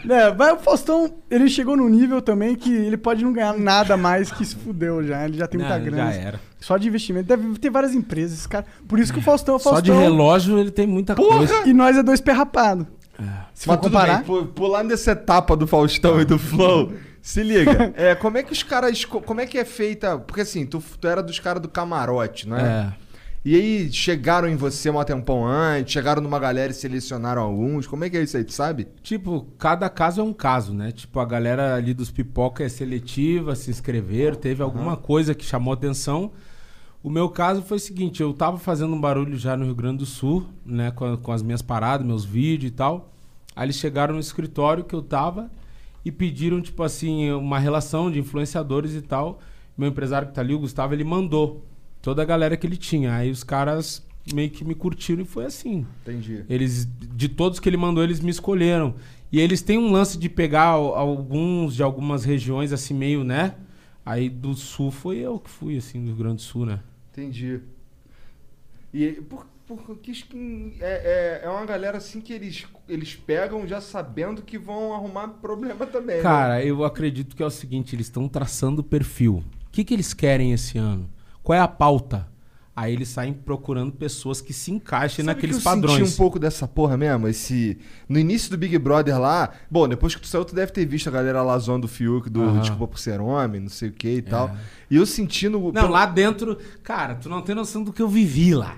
É, 0.08 0.30
vai, 0.32 0.52
o 0.52 0.58
Faustão, 0.58 1.12
ele 1.30 1.48
chegou 1.48 1.76
num 1.76 1.88
nível 1.88 2.22
também 2.22 2.54
que 2.54 2.72
ele 2.72 2.96
pode 2.96 3.24
não 3.24 3.32
ganhar 3.32 3.52
nada 3.58 3.96
mais 3.96 4.30
que 4.30 4.44
se 4.44 4.54
fudeu 4.56 5.04
já. 5.06 5.24
Ele 5.24 5.36
já 5.38 5.46
tem 5.46 5.60
muita 5.60 5.78
Não, 5.78 5.84
grana. 5.84 6.12
já 6.12 6.18
era. 6.18 6.40
Só 6.58 6.76
de 6.76 6.88
investimento. 6.88 7.26
Deve 7.28 7.58
ter 7.58 7.70
várias 7.70 7.94
empresas, 7.94 8.38
esse 8.38 8.48
cara. 8.48 8.64
Por 8.88 8.98
isso 8.98 9.12
que 9.12 9.18
o 9.18 9.22
Faustão 9.22 9.54
é 9.54 9.56
o 9.56 9.60
Só 9.60 9.70
Faustão. 9.70 9.94
de 9.96 10.00
relógio 10.00 10.58
ele 10.58 10.70
tem 10.70 10.86
muita 10.86 11.14
coisa. 11.14 11.66
E 11.66 11.72
nós 11.72 11.96
é 11.96 12.02
dois 12.02 12.20
perrapados. 12.20 12.86
Se 13.52 13.66
for 13.66 13.72
Mas 13.72 13.80
tudo 13.82 13.92
comparar. 13.92 14.16
bem, 14.18 14.24
pu- 14.24 14.46
pulando 14.46 14.88
nessa 14.88 15.10
etapa 15.12 15.54
do 15.54 15.66
Faustão 15.66 16.18
e 16.20 16.24
do 16.24 16.38
Flow, 16.38 16.92
se 17.20 17.42
liga. 17.42 17.92
É, 17.96 18.14
como 18.14 18.38
é 18.38 18.42
que 18.42 18.52
os 18.52 18.62
caras. 18.62 19.04
Como 19.04 19.40
é 19.40 19.46
que 19.46 19.58
é 19.58 19.64
feita. 19.64 20.18
Porque 20.18 20.40
assim, 20.40 20.64
tu, 20.64 20.82
tu 20.98 21.06
era 21.06 21.22
dos 21.22 21.38
caras 21.38 21.60
do 21.60 21.68
camarote, 21.68 22.48
não 22.48 22.56
é? 22.56 22.62
É. 22.62 22.92
E 23.42 23.54
aí 23.56 23.90
chegaram 23.90 24.46
em 24.48 24.54
você 24.54 24.90
um 24.90 25.02
tempão 25.02 25.46
antes, 25.46 25.94
chegaram 25.94 26.20
numa 26.20 26.38
galera 26.38 26.72
e 26.72 26.74
selecionaram 26.74 27.40
alguns. 27.40 27.86
Como 27.86 28.04
é 28.04 28.10
que 28.10 28.18
é 28.18 28.22
isso 28.22 28.36
aí, 28.36 28.44
tu 28.44 28.52
sabe? 28.52 28.86
Tipo, 29.02 29.46
cada 29.58 29.88
caso 29.88 30.20
é 30.20 30.24
um 30.24 30.32
caso, 30.32 30.74
né? 30.74 30.92
Tipo, 30.92 31.20
a 31.20 31.24
galera 31.24 31.74
ali 31.74 31.94
dos 31.94 32.10
pipoca 32.10 32.62
é 32.62 32.68
seletiva, 32.68 33.56
se 33.56 33.70
inscreveram, 33.70 34.36
teve 34.36 34.62
alguma 34.62 34.94
coisa 34.94 35.34
que 35.34 35.42
chamou 35.42 35.72
atenção. 35.72 36.32
O 37.02 37.08
meu 37.08 37.30
caso 37.30 37.62
foi 37.62 37.78
o 37.78 37.80
seguinte, 37.80 38.20
eu 38.20 38.34
tava 38.34 38.58
fazendo 38.58 38.94
um 38.94 39.00
barulho 39.00 39.34
já 39.38 39.56
no 39.56 39.64
Rio 39.64 39.74
Grande 39.74 39.98
do 39.98 40.06
Sul, 40.06 40.46
né? 40.64 40.90
Com, 40.90 41.16
com 41.16 41.32
as 41.32 41.42
minhas 41.42 41.62
paradas, 41.62 42.06
meus 42.06 42.26
vídeos 42.26 42.70
e 42.70 42.74
tal. 42.74 43.10
Aí 43.56 43.64
eles 43.64 43.76
chegaram 43.76 44.12
no 44.12 44.20
escritório 44.20 44.84
que 44.84 44.94
eu 44.94 45.00
tava 45.00 45.50
e 46.04 46.12
pediram, 46.12 46.60
tipo 46.60 46.82
assim, 46.82 47.30
uma 47.32 47.58
relação 47.58 48.10
de 48.10 48.18
influenciadores 48.18 48.94
e 48.94 49.00
tal. 49.00 49.40
Meu 49.78 49.88
empresário 49.88 50.28
que 50.28 50.34
tá 50.34 50.42
ali, 50.42 50.54
o 50.54 50.58
Gustavo, 50.58 50.92
ele 50.92 51.04
mandou 51.04 51.64
toda 52.02 52.22
a 52.22 52.24
galera 52.24 52.56
que 52.56 52.66
ele 52.66 52.76
tinha. 52.76 53.14
Aí 53.14 53.30
os 53.30 53.42
caras 53.44 54.06
meio 54.32 54.50
que 54.50 54.64
me 54.64 54.74
curtiram 54.74 55.22
e 55.22 55.24
foi 55.24 55.44
assim. 55.46 55.86
Entendi. 56.02 56.44
Eles, 56.48 56.86
de 57.14 57.28
todos 57.28 57.58
que 57.58 57.68
ele 57.68 57.76
mandou, 57.76 58.02
eles 58.04 58.20
me 58.20 58.30
escolheram. 58.30 58.94
E 59.32 59.38
eles 59.40 59.62
têm 59.62 59.78
um 59.78 59.90
lance 59.92 60.18
de 60.18 60.28
pegar 60.28 60.64
al- 60.64 60.94
alguns 60.94 61.74
de 61.74 61.82
algumas 61.82 62.24
regiões, 62.24 62.72
assim, 62.72 62.94
meio, 62.94 63.22
né? 63.24 63.54
Aí 64.04 64.28
do 64.28 64.54
sul 64.54 64.90
foi 64.90 65.18
eu 65.18 65.38
que 65.38 65.48
fui, 65.50 65.76
assim, 65.76 66.00
do 66.00 66.06
Rio 66.08 66.16
Grande 66.16 66.36
do 66.36 66.42
Sul, 66.42 66.66
né? 66.66 66.80
Entendi. 67.12 67.60
E 68.92 69.12
por, 69.28 69.46
por 69.66 69.96
que 69.98 70.12
é, 70.80 71.40
é, 71.42 71.46
é 71.46 71.48
uma 71.48 71.64
galera 71.64 71.98
assim 71.98 72.20
que 72.20 72.32
eles, 72.32 72.66
eles 72.88 73.14
pegam 73.14 73.66
já 73.68 73.80
sabendo 73.80 74.42
que 74.42 74.58
vão 74.58 74.92
arrumar 74.92 75.28
problema 75.28 75.86
também. 75.86 76.16
né? 76.16 76.22
Cara, 76.22 76.64
eu 76.64 76.84
acredito 76.84 77.36
que 77.36 77.42
é 77.42 77.46
o 77.46 77.50
seguinte, 77.50 77.94
eles 77.94 78.06
estão 78.06 78.28
traçando 78.28 78.80
o 78.80 78.84
perfil. 78.84 79.44
O 79.66 79.70
que, 79.70 79.84
que 79.84 79.94
eles 79.94 80.12
querem 80.12 80.52
esse 80.52 80.76
ano? 80.76 81.08
Qual 81.42 81.56
é 81.56 81.60
a 81.60 81.68
pauta? 81.68 82.28
Aí 82.74 82.94
eles 82.94 83.08
saem 83.08 83.32
procurando 83.34 83.92
pessoas 83.92 84.40
que 84.40 84.54
se 84.54 84.70
encaixem 84.70 85.24
Sabe 85.24 85.34
naqueles 85.34 85.56
que 85.56 85.60
eu 85.60 85.64
padrões. 85.70 85.98
senti 85.98 86.14
um 86.14 86.16
pouco 86.16 86.38
dessa 86.38 86.66
porra 86.66 86.96
mesmo? 86.96 87.28
Esse... 87.28 87.76
No 88.08 88.18
início 88.18 88.50
do 88.50 88.56
Big 88.56 88.78
Brother 88.78 89.20
lá... 89.20 89.50
Bom, 89.70 89.86
depois 89.86 90.14
que 90.14 90.20
tu 90.20 90.26
saiu, 90.26 90.44
tu 90.44 90.54
deve 90.54 90.72
ter 90.72 90.86
visto 90.86 91.08
a 91.08 91.10
galera 91.10 91.42
lá 91.42 91.58
zoando 91.58 91.86
o 91.86 91.88
Fiuk 91.88 92.30
do 92.30 92.42
Aham. 92.42 92.60
Desculpa 92.60 92.88
por 92.88 92.98
ser 92.98 93.20
homem, 93.20 93.60
não 93.60 93.68
sei 93.68 93.90
o 93.90 93.92
que 93.92 94.08
e 94.08 94.22
tal. 94.22 94.54
E 94.90 94.96
eu 94.96 95.04
senti 95.04 95.48
no... 95.48 95.70
Não, 95.72 95.90
lá 95.90 96.06
dentro, 96.06 96.56
cara, 96.82 97.16
tu 97.16 97.28
não 97.28 97.42
tem 97.42 97.54
noção 97.54 97.84
do 97.84 97.92
que 97.92 98.00
eu 98.00 98.08
vivi 98.08 98.54
lá. 98.54 98.76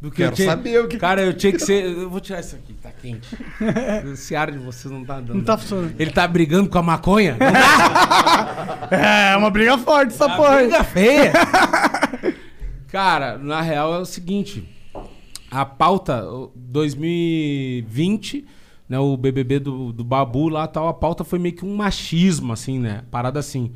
Do 0.00 0.10
que 0.10 0.18
Quero 0.18 0.32
eu 0.32 0.36
tinha... 0.36 0.50
saber 0.50 0.78
o 0.84 0.88
que- 0.88 0.98
Cara, 0.98 1.22
eu 1.22 1.32
tinha 1.32 1.52
que 1.52 1.58
ser. 1.58 1.84
Eu 1.86 2.10
vou 2.10 2.20
tirar 2.20 2.40
isso 2.40 2.54
aqui, 2.54 2.74
tá 2.74 2.90
quente. 2.90 3.28
Esse 4.12 4.36
ar 4.36 4.50
de 4.50 4.58
vocês 4.58 4.92
não 4.92 5.04
tá 5.04 5.16
dando. 5.20 5.34
Não 5.34 5.44
tá 5.44 5.56
funcionando. 5.56 5.94
Ele 5.98 6.10
tá 6.10 6.28
brigando 6.28 6.68
com 6.68 6.76
a 6.78 6.82
maconha? 6.82 7.32
Não 7.32 7.52
dá? 7.52 8.88
É, 8.88 9.36
uma 9.36 9.50
briga 9.50 9.76
forte 9.78 10.12
essa 10.14 10.26
Uma 10.26 10.36
porra. 10.36 10.56
aí. 10.58 10.68
briga 10.68 10.84
feia. 10.84 11.32
Cara, 12.88 13.36
na 13.38 13.60
real 13.60 13.92
é 13.94 13.98
o 13.98 14.04
seguinte. 14.04 14.68
A 15.50 15.64
pauta 15.64 16.24
o 16.24 16.52
2020, 16.56 18.44
né, 18.88 18.98
o 18.98 19.16
BBB 19.16 19.58
do, 19.60 19.92
do 19.92 20.04
Babu 20.04 20.48
lá 20.48 20.66
tal, 20.66 20.88
a 20.88 20.94
pauta 20.94 21.24
foi 21.24 21.38
meio 21.38 21.54
que 21.54 21.64
um 21.64 21.74
machismo, 21.74 22.52
assim, 22.52 22.78
né? 22.78 23.02
Parada 23.10 23.40
assim. 23.40 23.72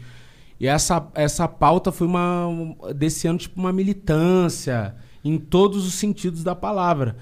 E 0.58 0.66
essa, 0.66 1.06
essa 1.14 1.48
pauta 1.48 1.90
foi 1.90 2.06
uma, 2.06 2.46
um- 2.46 2.76
desse 2.94 3.26
ano, 3.26 3.38
tipo, 3.38 3.58
uma 3.58 3.72
militância 3.72 4.94
em 5.24 5.38
todos 5.38 5.86
os 5.86 5.94
sentidos 5.94 6.42
da 6.42 6.54
palavra. 6.54 7.16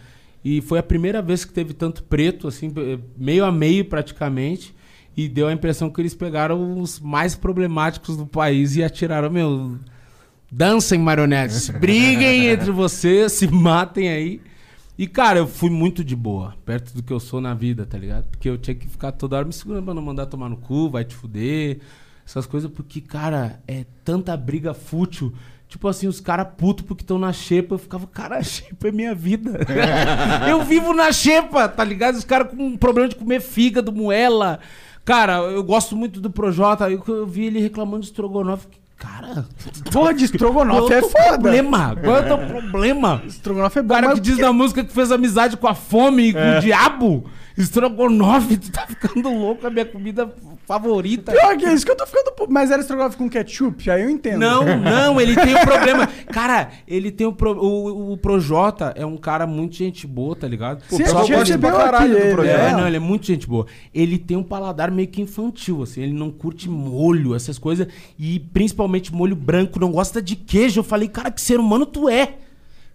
E 0.44 0.60
foi 0.60 0.78
a 0.78 0.82
primeira 0.82 1.20
vez 1.20 1.44
que 1.44 1.52
teve 1.52 1.74
tanto 1.74 2.02
preto, 2.04 2.48
assim, 2.48 2.72
meio 3.16 3.44
a 3.44 3.52
meio 3.52 3.84
praticamente. 3.84 4.74
E 5.16 5.28
deu 5.28 5.48
a 5.48 5.52
impressão 5.52 5.90
que 5.90 6.00
eles 6.00 6.14
pegaram 6.14 6.80
os 6.80 7.00
mais 7.00 7.34
problemáticos 7.34 8.16
do 8.16 8.24
país 8.24 8.76
e 8.76 8.84
atiraram, 8.84 9.30
meu. 9.30 9.78
Dancem, 10.50 10.98
marionetes. 10.98 11.68
Briguem 11.80 12.46
entre 12.46 12.70
vocês, 12.70 13.32
se 13.32 13.48
matem 13.48 14.08
aí. 14.08 14.40
E, 14.96 15.06
cara, 15.06 15.40
eu 15.40 15.46
fui 15.46 15.70
muito 15.70 16.02
de 16.02 16.16
boa, 16.16 16.56
perto 16.64 16.94
do 16.94 17.02
que 17.02 17.12
eu 17.12 17.20
sou 17.20 17.40
na 17.40 17.52
vida, 17.52 17.84
tá 17.84 17.98
ligado? 17.98 18.24
Porque 18.30 18.48
eu 18.48 18.56
tinha 18.58 18.74
que 18.74 18.88
ficar 18.88 19.12
toda 19.12 19.36
hora 19.36 19.44
me 19.44 19.52
segurando 19.52 19.84
pra 19.84 19.94
não 19.94 20.02
mandar 20.02 20.26
tomar 20.26 20.48
no 20.48 20.56
cu, 20.56 20.88
vai 20.88 21.04
te 21.04 21.14
fuder, 21.14 21.78
essas 22.26 22.46
coisas, 22.46 22.70
porque, 22.70 23.00
cara, 23.00 23.60
é 23.66 23.86
tanta 24.04 24.36
briga 24.36 24.74
fútil 24.74 25.32
Tipo 25.68 25.86
assim, 25.86 26.06
os 26.06 26.18
caras 26.18 26.46
putos 26.56 26.84
porque 26.86 27.02
estão 27.02 27.18
na 27.18 27.32
xepa. 27.32 27.74
Eu 27.74 27.78
ficava, 27.78 28.06
cara, 28.06 28.38
a 28.38 28.42
xepa 28.42 28.88
é 28.88 28.92
minha 28.92 29.14
vida. 29.14 29.60
eu 30.48 30.62
vivo 30.64 30.94
na 30.94 31.12
xepa, 31.12 31.68
tá 31.68 31.84
ligado? 31.84 32.14
Os 32.16 32.24
caras 32.24 32.48
com 32.50 32.76
problema 32.76 33.08
de 33.08 33.16
comer 33.16 33.40
fígado, 33.40 33.92
moela. 33.92 34.60
Cara, 35.04 35.36
eu 35.38 35.62
gosto 35.62 35.94
muito 35.94 36.20
do 36.20 36.30
Projota. 36.30 36.86
Aí 36.86 36.98
eu 37.06 37.26
vi 37.26 37.44
ele 37.46 37.60
reclamando 37.60 38.00
de 38.00 38.06
estrogonofe. 38.06 38.66
Cara, 38.96 39.46
Porra, 39.92 40.12
de 40.12 40.24
estrogonofe 40.24 40.80
qual 40.88 40.92
é 40.92 40.94
é 40.96 41.02
o 41.04 41.08
foda. 41.08 41.28
problema? 41.38 41.96
Qual 41.96 42.16
é 42.16 42.20
o 42.20 42.24
teu 42.24 42.38
problema? 42.48 43.22
Estrogonofe 43.26 43.78
é 43.78 43.82
O 43.82 43.84
bom, 43.84 43.94
cara 43.94 44.06
mas 44.08 44.14
que 44.16 44.20
diz 44.22 44.38
na 44.38 44.52
música 44.52 44.82
que 44.82 44.92
fez 44.92 45.12
amizade 45.12 45.56
com 45.56 45.68
a 45.68 45.74
fome 45.74 46.30
e 46.30 46.32
com 46.32 46.56
o 46.56 46.60
diabo. 46.60 47.30
Estrogonofe, 47.56 48.56
tu 48.58 48.72
tá 48.72 48.86
ficando 48.88 49.28
louco, 49.28 49.66
a 49.66 49.70
minha 49.70 49.84
comida 49.84 50.28
favorita. 50.68 51.32
Pior 51.32 51.56
que 51.56 51.64
isso 51.64 51.86
que 51.86 51.90
eu 51.90 51.96
tô 51.96 52.06
ficando... 52.06 52.30
Mas 52.50 52.70
era 52.70 52.82
estrogonofe 52.82 53.16
com 53.16 53.26
ketchup? 53.26 53.90
Aí 53.90 54.02
eu 54.02 54.10
entendo. 54.10 54.38
Não, 54.38 54.62
não, 54.78 55.18
ele 55.18 55.34
tem 55.34 55.54
um 55.54 55.64
problema. 55.64 56.06
Cara, 56.30 56.68
ele 56.86 57.10
tem 57.10 57.26
um 57.26 57.32
pro... 57.32 57.58
o, 57.58 58.12
o 58.12 58.16
Projota 58.18 58.92
é 58.94 59.06
um 59.06 59.16
cara 59.16 59.46
muito 59.46 59.76
gente 59.76 60.06
boa, 60.06 60.36
tá 60.36 60.46
ligado? 60.46 60.82
Sim, 60.90 60.98
pessoal 60.98 61.22
a 61.22 61.24
gente 61.24 61.36
gosta 61.36 61.58
pra 61.58 61.72
caralho 61.72 62.10
do 62.10 62.18
ele, 62.18 62.34
projeto. 62.34 62.60
É, 62.60 62.68
é. 62.68 62.72
não, 62.72 62.86
ele 62.86 62.96
é 62.96 63.00
muito 63.00 63.26
gente 63.26 63.48
boa. 63.48 63.64
Ele 63.94 64.18
tem 64.18 64.36
um 64.36 64.42
paladar 64.42 64.90
meio 64.90 65.08
que 65.08 65.22
infantil, 65.22 65.82
assim. 65.82 66.02
Ele 66.02 66.12
não 66.12 66.30
curte 66.30 66.68
molho, 66.68 67.34
essas 67.34 67.58
coisas. 67.58 67.88
E 68.18 68.38
principalmente 68.38 69.14
molho 69.14 69.34
branco, 69.34 69.80
não 69.80 69.90
gosta 69.90 70.20
de 70.20 70.36
queijo. 70.36 70.80
Eu 70.80 70.84
falei, 70.84 71.08
cara, 71.08 71.30
que 71.30 71.40
ser 71.40 71.58
humano 71.58 71.86
tu 71.86 72.10
é? 72.10 72.34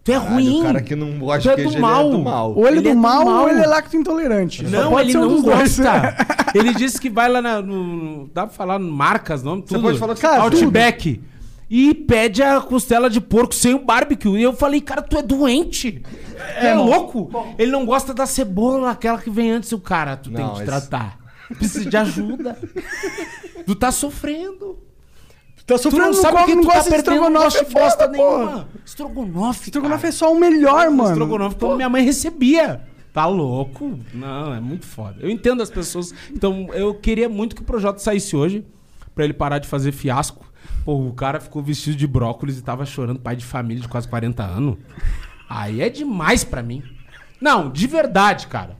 Tu 0.04 0.12
é 0.12 0.16
Caralho, 0.16 0.34
ruim. 0.34 0.60
O 0.60 0.64
cara 0.64 0.82
que 0.82 0.96
não 0.96 1.18
gosta 1.20 1.42
Tu 1.42 1.50
é 1.50 1.56
de 1.56 1.64
do 1.64 1.70
queijo, 1.70 1.82
mal. 1.82 2.00
ele 2.02 2.08
é 2.08 2.12
do 2.12 2.24
mal. 2.24 2.52
Ou 2.56 2.68
ele, 2.68 2.78
Ele 2.80 2.88
é 2.88 2.92
é 2.92 2.94
do 2.94 2.98
do 2.98 3.02
mal, 3.02 3.26
mal. 3.26 3.44
ou 3.44 3.50
ele 3.50 3.62
é 3.62 3.66
lacto 3.68 3.96
intolerante. 3.96 4.64
Não, 4.64 4.92
pode 4.92 5.04
ele 5.10 5.12
ser 5.14 5.18
um 5.20 5.30
não 5.30 5.42
gosta. 5.42 6.16
ele 6.54 6.74
disse 6.74 7.00
que 7.00 7.10
vai 7.10 7.30
lá 7.30 7.42
na, 7.42 7.62
no. 7.62 8.30
Dá 8.34 8.46
pra 8.46 8.54
falar 8.56 8.80
marcas, 8.80 9.42
nome, 9.44 9.62
tudo. 9.62 9.82
pode 9.82 9.98
falar 9.98 10.14
que 10.14 10.20
você 10.20 10.28
Cara, 10.28 10.42
Outback. 10.44 11.22
E 11.70 11.94
pede 11.96 12.44
a 12.44 12.60
costela 12.60 13.10
de 13.10 13.20
porco 13.22 13.56
sem 13.56 13.74
o 13.74 13.80
barbecue. 13.80 14.38
E 14.38 14.44
eu 14.44 14.54
falei, 14.54 14.80
cara, 14.82 15.02
tu 15.02 15.18
é 15.18 15.24
doente. 15.24 16.04
É, 16.58 16.72
irmão. 16.72 16.86
louco. 16.86 17.56
Ele 17.58 17.72
não 17.72 17.86
gosta 17.86 18.14
da 18.14 18.26
cebola, 18.26 18.92
aquela 18.92 19.18
que 19.18 19.30
vem 19.30 19.52
antes. 19.52 19.72
O 19.72 19.80
cara, 19.80 20.18
tu 20.18 20.30
tem 20.30 20.44
Não, 20.44 20.50
que 20.50 20.56
te 20.58 20.62
esse- 20.64 20.66
tratar. 20.70 21.18
Precisa 21.58 21.90
de 21.90 21.98
ajuda. 21.98 22.58
tu 23.66 23.74
tá 23.74 23.90
sofrendo. 23.92 24.78
Tá 25.66 25.76
Tu 25.76 25.84
sofrendo, 25.84 26.06
não 26.08 26.14
não, 26.14 26.22
sabe 26.22 26.44
que 26.46 26.56
não 26.56 26.62
tu 26.64 26.68
tá 26.68 26.74
gosta 26.76 26.90
de 26.90 27.04
perdendo, 27.04 27.30
não 27.30 27.48
estrogonofe, 27.48 27.66
de 27.66 27.74
bosta 27.74 28.08
nenhuma. 28.08 28.68
Estrogonofe, 28.86 29.62
Estrogonofe 29.64 30.02
cara. 30.02 30.10
é 30.10 30.12
só 30.12 30.34
o 30.34 30.40
melhor, 30.40 30.90
mano. 30.92 31.12
Estrogonofe 31.12 31.56
como 31.56 31.76
minha 31.76 31.90
mãe 31.90 32.04
recebia. 32.04 32.82
Tá 33.14 33.26
louco? 33.28 34.00
Não, 34.14 34.54
é 34.54 34.60
muito 34.60 34.86
foda. 34.86 35.18
Eu 35.22 35.30
entendo 35.30 35.62
as 35.64 35.70
pessoas. 35.70 36.14
Então, 36.32 36.68
eu 36.74 36.96
queria 36.96 37.30
muito 37.30 37.56
que 37.56 37.62
o 37.62 37.66
projeto 37.66 38.00
saísse 38.00 38.36
hoje, 38.36 38.66
pra 39.16 39.24
ele 39.24 39.34
parar 39.34 39.60
de 39.60 39.68
fazer 39.68 39.92
fiasco. 39.92 40.46
Pô, 40.84 40.96
o 41.08 41.14
cara 41.14 41.40
ficou 41.40 41.62
vestido 41.62 41.96
de 41.96 42.08
brócolis 42.08 42.58
e 42.58 42.62
tava 42.62 42.86
chorando, 42.86 43.20
pai 43.20 43.36
de 43.36 43.46
família 43.46 43.82
de 43.82 43.88
quase 43.88 44.08
40 44.08 44.44
anos. 44.44 44.78
Aí 45.48 45.82
é 45.82 45.90
demais 45.90 46.44
pra 46.44 46.62
mim. 46.64 46.84
Não, 47.40 47.70
de 47.70 47.88
verdade, 47.88 48.48
cara. 48.48 48.78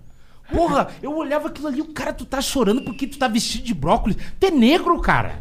Porra, 0.52 0.90
eu 1.02 1.16
olhava 1.16 1.48
aquilo 1.48 1.68
ali, 1.68 1.82
o 1.82 1.94
cara, 1.94 2.14
tu 2.14 2.26
tá 2.26 2.42
chorando 2.42 2.82
porque 2.84 3.08
tu 3.08 3.18
tá 3.18 3.28
vestido 3.28 3.64
de 3.64 3.74
brócolis. 3.74 4.18
Tu 4.40 4.46
é 4.48 4.52
negro, 4.52 5.00
cara. 5.00 5.40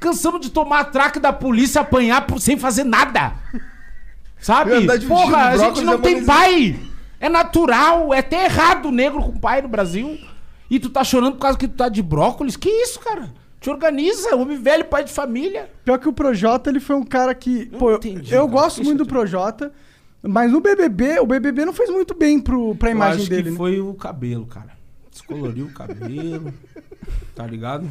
Cansamos 0.00 0.40
de 0.40 0.50
tomar 0.50 0.80
atraque 0.80 1.20
da 1.20 1.32
polícia, 1.32 1.80
apanhar 1.82 2.26
por- 2.26 2.40
sem 2.40 2.56
fazer 2.58 2.84
nada. 2.84 3.34
Sabe? 4.40 4.70
Verdade, 4.70 5.06
Porra, 5.06 5.48
a 5.48 5.56
gente 5.56 5.82
não 5.82 5.94
é 5.94 5.98
tem 5.98 6.24
pai. 6.24 6.78
É 7.20 7.28
natural, 7.28 8.14
é 8.14 8.18
até 8.18 8.44
errado 8.44 8.86
o 8.86 8.92
negro 8.92 9.20
com 9.22 9.38
pai 9.38 9.60
no 9.60 9.68
Brasil. 9.68 10.18
E 10.70 10.78
tu 10.78 10.88
tá 10.90 11.02
chorando 11.02 11.32
por 11.34 11.40
causa 11.40 11.58
que 11.58 11.66
tu 11.66 11.74
tá 11.76 11.88
de 11.88 12.02
brócolis? 12.02 12.56
Que 12.56 12.68
isso, 12.68 13.00
cara? 13.00 13.28
Te 13.60 13.68
organiza, 13.70 14.36
homem 14.36 14.56
velho, 14.60 14.84
pai 14.84 15.02
de 15.02 15.10
família. 15.12 15.68
Pior 15.84 15.98
que 15.98 16.08
o 16.08 16.12
Projota, 16.12 16.70
ele 16.70 16.78
foi 16.78 16.94
um 16.94 17.04
cara 17.04 17.34
que. 17.34 17.66
pô, 17.66 17.90
eu, 17.90 17.96
entendi, 17.96 18.32
eu 18.32 18.46
cara. 18.46 18.52
gosto 18.52 18.84
muito 18.84 19.00
eu 19.00 19.04
do 19.04 19.08
Projota, 19.08 19.72
mas 20.22 20.50
no 20.50 20.60
BBB, 20.60 21.20
o 21.20 21.26
BBB 21.26 21.64
não 21.64 21.72
fez 21.72 21.88
muito 21.90 22.14
bem 22.14 22.40
pro, 22.40 22.74
pra 22.74 22.90
Eu 22.90 22.94
imagem 22.96 23.20
acho 23.22 23.30
dele, 23.30 23.42
que 23.44 23.50
né? 23.50 23.56
foi 23.56 23.80
o 23.80 23.94
cabelo, 23.94 24.46
cara. 24.46 24.70
Descoloriu 25.10 25.66
o 25.66 25.72
cabelo. 25.72 26.52
tá 27.34 27.46
ligado? 27.46 27.86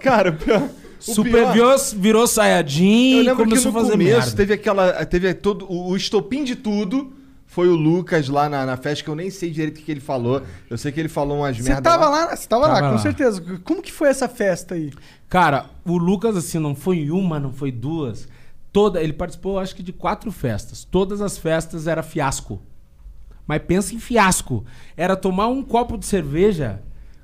Cara, 0.00 0.32
pior, 0.32 0.62
o 0.62 1.02
Super 1.02 1.52
pior- 1.52 1.78
virou, 1.96 2.26
Sayajin 2.26 3.20
e 3.20 3.24
que 3.24 3.34
começou 3.34 3.72
no 3.72 3.78
a 3.78 3.82
fazer 3.82 3.92
começo 3.92 4.16
merda. 4.20 4.36
teve 4.36 4.54
aquela. 4.54 5.04
Teve 5.06 5.34
todo. 5.34 5.64
O, 5.68 5.90
o 5.90 5.96
estopim 5.96 6.44
de 6.44 6.54
tudo 6.54 7.12
foi 7.46 7.68
o 7.68 7.74
Lucas 7.74 8.28
lá 8.28 8.48
na, 8.48 8.64
na 8.64 8.76
festa, 8.76 9.02
que 9.02 9.10
eu 9.10 9.16
nem 9.16 9.28
sei 9.30 9.50
direito 9.50 9.78
o 9.78 9.82
que 9.82 9.90
ele 9.90 10.00
falou. 10.00 10.42
Eu 10.70 10.78
sei 10.78 10.92
que 10.92 11.00
ele 11.00 11.08
falou 11.08 11.38
umas 11.38 11.56
Você 11.56 11.64
merda. 11.64 11.82
tava 11.82 12.08
lá, 12.08 12.36
você 12.36 12.46
tava, 12.46 12.66
lá, 12.68 12.74
Tava 12.74 12.86
com 12.90 12.94
lá. 12.94 12.98
certeza. 12.98 13.42
Como 13.64 13.82
que 13.82 13.90
foi 13.92 14.08
essa 14.08 14.28
festa 14.28 14.74
aí? 14.76 14.92
Cara, 15.28 15.66
o 15.84 15.96
Lucas, 15.98 16.36
assim, 16.36 16.58
não 16.60 16.74
foi 16.76 17.10
uma, 17.10 17.40
não 17.40 17.52
foi 17.52 17.72
duas. 17.72 18.28
Toda, 18.78 19.02
ele 19.02 19.12
participou, 19.12 19.58
acho 19.58 19.74
que, 19.74 19.82
de 19.82 19.92
quatro 19.92 20.30
festas. 20.30 20.84
Todas 20.84 21.20
as 21.20 21.36
festas 21.36 21.88
era 21.88 22.00
fiasco. 22.00 22.62
Mas 23.44 23.60
pensa 23.66 23.92
em 23.92 23.98
fiasco. 23.98 24.64
Era 24.96 25.16
tomar 25.16 25.48
um 25.48 25.64
copo 25.64 25.98
de 25.98 26.06
cerveja. 26.06 26.80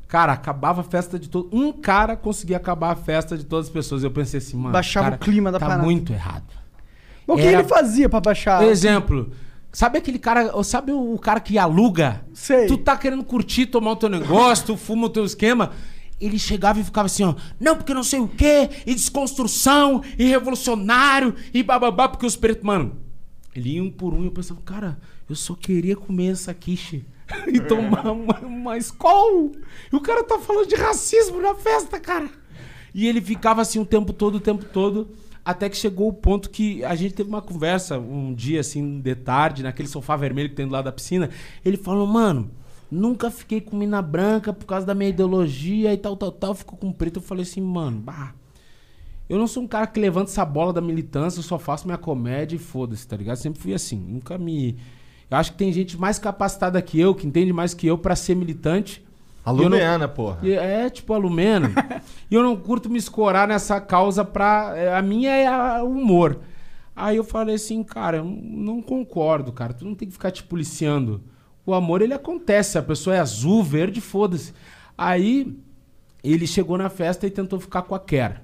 Cara, 0.08 0.32
acabava 0.32 0.80
a 0.80 0.84
festa 0.84 1.16
de 1.16 1.28
todo. 1.28 1.49
Um 1.52 1.70
cara 1.70 2.16
conseguia 2.16 2.56
acabar 2.56 2.90
a 2.90 2.96
festa 2.96 3.38
de 3.38 3.44
todas 3.44 3.66
as 3.66 3.73
pessoas. 3.73 4.02
Eu 4.02 4.11
pensei 4.11 4.38
assim, 4.38 4.56
mano. 4.56 4.73
Baixava 4.73 5.11
cara, 5.11 5.16
o 5.16 5.18
clima 5.20 5.52
da 5.52 5.61
tá 5.61 5.66
parada. 5.66 5.84
muito 5.84 6.12
errado. 6.12 6.52
O 7.25 7.37
que 7.37 7.42
Era- 7.42 7.61
ele 7.61 7.68
fazia 7.68 8.08
pra 8.08 8.20
baixar? 8.20 8.61
Exemplo. 8.64 9.30
Sabe 9.70 9.99
aquele 9.99 10.18
cara, 10.18 10.61
sabe 10.64 10.90
o 10.90 11.16
cara 11.20 11.38
que 11.38 11.56
aluga? 11.56 12.23
Sei. 12.34 12.66
Tu 12.66 12.78
tá 12.78 12.96
querendo 12.96 13.23
curtir, 13.23 13.66
tomar 13.66 13.92
o 13.92 13.96
teu 13.96 14.08
negócio, 14.08 14.66
tu 14.66 14.76
fuma 14.76 15.06
o 15.06 15.08
teu 15.08 15.25
esquema. 15.25 15.70
Ele 16.25 16.38
chegava 16.38 16.81
e 16.81 16.85
ficava 16.85 17.07
assim, 17.07 17.25
ó, 17.25 17.35
não, 17.61 17.76
porque 17.76 17.93
não 17.93 18.02
sei 18.02 18.21
o 18.21 18.28
quê, 18.28 18.71
e 18.87 18.95
desconstrução, 18.95 20.02
e 20.19 20.25
revolucionário, 20.25 21.35
e 21.52 21.62
bababá, 21.62 22.09
porque 22.09 22.25
os 22.25 22.37
pretos. 22.37 22.64
Mano, 22.64 22.97
ele 23.54 23.75
ia 23.75 23.83
um 23.83 23.90
por 23.90 24.14
um 24.14 24.23
e 24.23 24.26
eu 24.26 24.33
pensava, 24.33 24.61
cara, 24.62 24.99
eu 25.28 25.37
só 25.37 25.54
queria 25.54 25.95
comer 25.95 26.33
essa 26.33 26.54
quiche 26.54 27.04
e 27.47 27.61
tomar 27.61 28.11
uma, 28.11 28.38
uma 28.40 28.78
Skol. 28.78 29.52
E 29.93 29.97
o 29.97 30.00
cara 30.00 30.25
tá 30.25 30.38
falando 30.38 30.66
de 30.66 30.75
racismo 30.75 31.40
na 31.40 31.54
festa, 31.54 32.00
cara. 32.00 32.28
E 32.95 33.07
ele 33.07 33.21
ficava 33.21 33.61
assim 33.61 33.78
o 33.78 33.85
tempo 33.87 34.12
todo, 34.12 34.37
o 34.37 34.40
tempo 34.40 34.64
todo, 34.64 35.09
até 35.45 35.69
que 35.69 35.76
chegou 35.76 36.09
o 36.09 36.12
ponto 36.12 36.49
que 36.49 36.85
a 36.85 36.95
gente 36.95 37.14
teve 37.14 37.28
uma 37.28 37.43
conversa 37.43 37.99
um 37.99 38.33
dia, 38.33 38.61
assim, 38.61 39.00
de 39.00 39.14
tarde, 39.14 39.62
naquele 39.62 39.88
sofá 39.88 40.16
vermelho 40.16 40.49
que 40.49 40.54
tem 40.54 40.66
do 40.66 40.73
lado 40.73 40.85
da 40.85 40.93
piscina. 40.93 41.28
Ele 41.64 41.76
falou, 41.76 42.07
mano, 42.07 42.50
nunca 42.90 43.30
fiquei 43.30 43.60
com 43.60 43.76
mina 43.76 44.00
branca 44.02 44.52
por 44.52 44.64
causa 44.66 44.86
da 44.86 44.94
minha 44.94 45.10
ideologia 45.10 45.92
e 45.92 45.96
tal, 45.96 46.16
tal, 46.16 46.32
tal. 46.32 46.54
Ficou 46.54 46.78
com 46.78 46.92
preto. 46.92 47.16
Eu 47.18 47.22
falei 47.22 47.42
assim, 47.42 47.60
mano, 47.60 48.00
bah. 48.00 48.32
Eu 49.28 49.38
não 49.38 49.46
sou 49.46 49.62
um 49.62 49.66
cara 49.66 49.86
que 49.86 49.98
levanta 49.98 50.30
essa 50.30 50.44
bola 50.44 50.72
da 50.72 50.80
militância, 50.82 51.38
eu 51.38 51.42
só 51.42 51.58
faço 51.58 51.86
minha 51.86 51.96
comédia 51.96 52.56
e 52.56 52.58
foda-se, 52.58 53.08
tá 53.08 53.16
ligado? 53.16 53.36
Sempre 53.36 53.60
fui 53.60 53.72
assim, 53.72 53.96
nunca 53.98 54.36
me. 54.36 54.76
Eu 55.30 55.38
acho 55.38 55.52
que 55.52 55.58
tem 55.58 55.72
gente 55.72 55.98
mais 55.98 56.18
capacitada 56.18 56.80
que 56.82 57.00
eu, 57.00 57.14
que 57.14 57.26
entende 57.26 57.50
mais 57.52 57.72
que 57.72 57.86
eu 57.86 57.96
pra 57.96 58.14
ser 58.14 58.34
militante. 58.36 59.02
A 59.44 59.50
eu 59.50 59.56
não- 59.56 59.62
Lumena, 59.64 60.06
porra. 60.08 60.38
É, 60.46 60.90
tipo 60.90 61.12
a 61.14 61.16
Lumena. 61.16 61.70
e 62.30 62.34
eu 62.34 62.42
não 62.42 62.54
curto 62.56 62.90
me 62.90 62.98
escorar 62.98 63.48
nessa 63.48 63.80
causa 63.80 64.24
pra. 64.24 64.72
é, 64.76 64.94
A 64.94 65.00
minha 65.00 65.30
é 65.30 65.82
o 65.82 65.88
humor. 65.88 66.40
Aí 66.94 67.16
eu 67.16 67.24
falei 67.24 67.54
assim, 67.56 67.82
cara, 67.82 68.18
eu 68.18 68.24
não 68.24 68.80
concordo, 68.82 69.52
cara. 69.52 69.72
Tu 69.72 69.84
não 69.86 69.94
tem 69.94 70.06
que 70.06 70.12
ficar 70.12 70.30
te 70.30 70.42
policiando. 70.44 71.22
O 71.66 71.73
amor, 71.75 72.02
ele 72.02 72.14
acontece. 72.14 72.76
A 72.78 72.83
pessoa 72.83 73.16
é 73.16 73.21
azul, 73.21 73.62
verde, 73.62 74.00
foda-se. 74.00 74.52
Aí 74.97 75.56
ele 76.23 76.47
chegou 76.47 76.76
na 76.78 76.88
festa 76.88 77.26
e 77.26 77.30
tentou 77.30 77.59
ficar 77.61 77.83
com 77.83 77.94
a 77.94 78.00
Ker, 78.00 78.40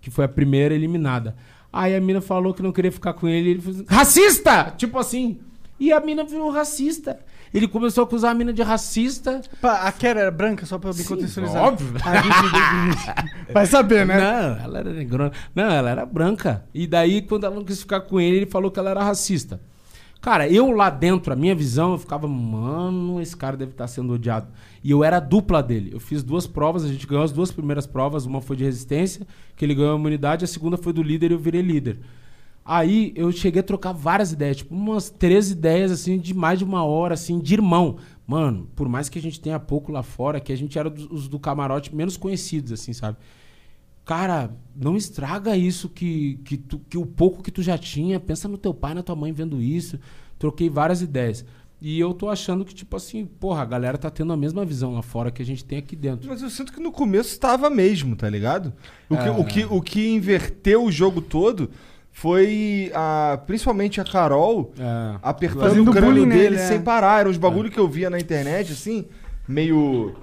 que 0.00 0.10
foi 0.10 0.24
a 0.24 0.28
primeira 0.28 0.74
eliminada. 0.74 1.34
Aí 1.72 1.94
a 1.94 2.00
mina 2.00 2.20
falou 2.20 2.52
que 2.52 2.62
não 2.62 2.72
queria 2.72 2.92
ficar 2.92 3.14
com 3.14 3.28
ele. 3.28 3.48
e 3.48 3.52
Ele 3.52 3.60
falou 3.62 3.84
racista! 3.88 4.74
Tipo 4.76 4.98
assim. 4.98 5.38
E 5.80 5.92
a 5.92 5.98
mina 6.00 6.22
virou 6.22 6.50
racista. 6.50 7.18
Ele 7.52 7.66
começou 7.68 8.04
a 8.04 8.06
acusar 8.06 8.30
a 8.30 8.34
mina 8.34 8.52
de 8.52 8.62
racista. 8.62 9.42
Pá, 9.60 9.80
a 9.82 9.92
Kera 9.92 10.20
era 10.20 10.30
branca, 10.30 10.64
só 10.64 10.78
pra 10.78 10.90
eu 10.90 10.94
me 10.94 11.02
Sim, 11.02 11.08
contextualizar. 11.08 11.62
óbvio. 11.62 11.92
Vai 13.52 13.66
saber, 13.66 14.06
né? 14.06 14.16
Não, 14.18 14.64
ela 14.64 14.78
era 14.78 14.92
negrona. 14.92 15.32
Não, 15.54 15.70
ela 15.70 15.90
era 15.90 16.06
branca. 16.06 16.64
E 16.72 16.86
daí, 16.86 17.20
quando 17.22 17.44
ela 17.44 17.54
não 17.54 17.64
quis 17.64 17.80
ficar 17.80 18.00
com 18.02 18.20
ele, 18.20 18.36
ele 18.38 18.46
falou 18.46 18.70
que 18.70 18.78
ela 18.78 18.90
era 18.90 19.02
racista. 19.02 19.60
Cara, 20.22 20.48
eu 20.48 20.70
lá 20.70 20.88
dentro, 20.88 21.32
a 21.32 21.36
minha 21.36 21.52
visão, 21.52 21.90
eu 21.90 21.98
ficava, 21.98 22.28
mano, 22.28 23.20
esse 23.20 23.36
cara 23.36 23.56
deve 23.56 23.72
estar 23.72 23.88
sendo 23.88 24.12
odiado. 24.12 24.46
E 24.82 24.88
eu 24.88 25.02
era 25.02 25.16
a 25.16 25.20
dupla 25.20 25.60
dele. 25.60 25.90
Eu 25.92 25.98
fiz 25.98 26.22
duas 26.22 26.46
provas, 26.46 26.84
a 26.84 26.88
gente 26.88 27.08
ganhou 27.08 27.24
as 27.24 27.32
duas 27.32 27.50
primeiras 27.50 27.88
provas. 27.88 28.24
Uma 28.24 28.40
foi 28.40 28.54
de 28.54 28.62
resistência, 28.62 29.26
que 29.56 29.64
ele 29.64 29.74
ganhou 29.74 29.96
a 29.96 29.98
imunidade, 29.98 30.44
a 30.44 30.48
segunda 30.48 30.76
foi 30.76 30.92
do 30.92 31.02
líder 31.02 31.32
e 31.32 31.34
eu 31.34 31.40
virei 31.40 31.60
líder. 31.60 31.98
Aí 32.64 33.12
eu 33.16 33.32
cheguei 33.32 33.58
a 33.58 33.64
trocar 33.64 33.90
várias 33.90 34.30
ideias, 34.30 34.58
tipo 34.58 34.72
umas 34.72 35.10
três 35.10 35.50
ideias, 35.50 35.90
assim, 35.90 36.16
de 36.16 36.32
mais 36.32 36.60
de 36.60 36.64
uma 36.64 36.84
hora, 36.84 37.14
assim, 37.14 37.40
de 37.40 37.54
irmão. 37.54 37.96
Mano, 38.24 38.68
por 38.76 38.88
mais 38.88 39.08
que 39.08 39.18
a 39.18 39.22
gente 39.22 39.40
tenha 39.40 39.58
pouco 39.58 39.90
lá 39.90 40.04
fora, 40.04 40.38
que 40.38 40.52
a 40.52 40.56
gente 40.56 40.78
era 40.78 40.88
dos, 40.88 41.10
os 41.10 41.26
do 41.26 41.40
camarote 41.40 41.92
menos 41.92 42.16
conhecidos, 42.16 42.70
assim, 42.70 42.92
sabe? 42.92 43.18
Cara, 44.04 44.50
não 44.74 44.96
estraga 44.96 45.56
isso 45.56 45.88
que, 45.88 46.40
que, 46.44 46.56
tu- 46.56 46.80
que 46.88 46.98
o 46.98 47.06
pouco 47.06 47.42
que 47.42 47.50
tu 47.52 47.62
já 47.62 47.78
tinha. 47.78 48.18
Pensa 48.18 48.48
no 48.48 48.58
teu 48.58 48.74
pai, 48.74 48.94
na 48.94 49.02
tua 49.02 49.14
mãe 49.16 49.32
vendo 49.32 49.60
isso. 49.62 49.98
Troquei 50.38 50.68
várias 50.68 51.00
ideias. 51.02 51.44
E 51.80 51.98
eu 51.98 52.12
tô 52.14 52.28
achando 52.30 52.64
que, 52.64 52.74
tipo 52.74 52.96
assim, 52.96 53.24
porra, 53.26 53.62
a 53.62 53.64
galera 53.64 53.98
tá 53.98 54.08
tendo 54.10 54.32
a 54.32 54.36
mesma 54.36 54.64
visão 54.64 54.92
lá 54.94 55.02
fora 55.02 55.30
que 55.32 55.42
a 55.42 55.44
gente 55.44 55.64
tem 55.64 55.78
aqui 55.78 55.96
dentro. 55.96 56.28
Mas 56.28 56.40
eu 56.42 56.48
sinto 56.50 56.72
que 56.72 56.80
no 56.80 56.92
começo 56.92 57.38
tava 57.40 57.68
mesmo, 57.70 58.14
tá 58.14 58.28
ligado? 58.30 58.72
O 59.10 59.16
que, 59.16 59.22
É. 59.28 59.30
o 59.30 59.44
que, 59.44 59.64
o 59.64 59.80
que 59.80 60.08
inverteu 60.08 60.84
o 60.84 60.92
jogo 60.92 61.20
todo 61.20 61.70
foi 62.10 62.90
a, 62.94 63.40
principalmente 63.46 64.00
a 64.00 64.04
Carol 64.04 64.72
É. 64.78 65.16
apertando 65.22 65.62
Fazendo 65.62 65.90
o 65.90 65.92
crânio 65.92 66.24
dele 66.26 66.36
nele, 66.42 66.56
é. 66.56 66.66
sem 66.68 66.80
parar. 66.82 67.20
Eram 67.20 67.30
os 67.30 67.36
bagulho 67.38 67.70
que 67.70 67.78
eu 67.80 67.88
via 67.88 68.08
na 68.10 68.18
internet, 68.18 68.72
assim, 68.72 69.06
meio. 69.48 70.14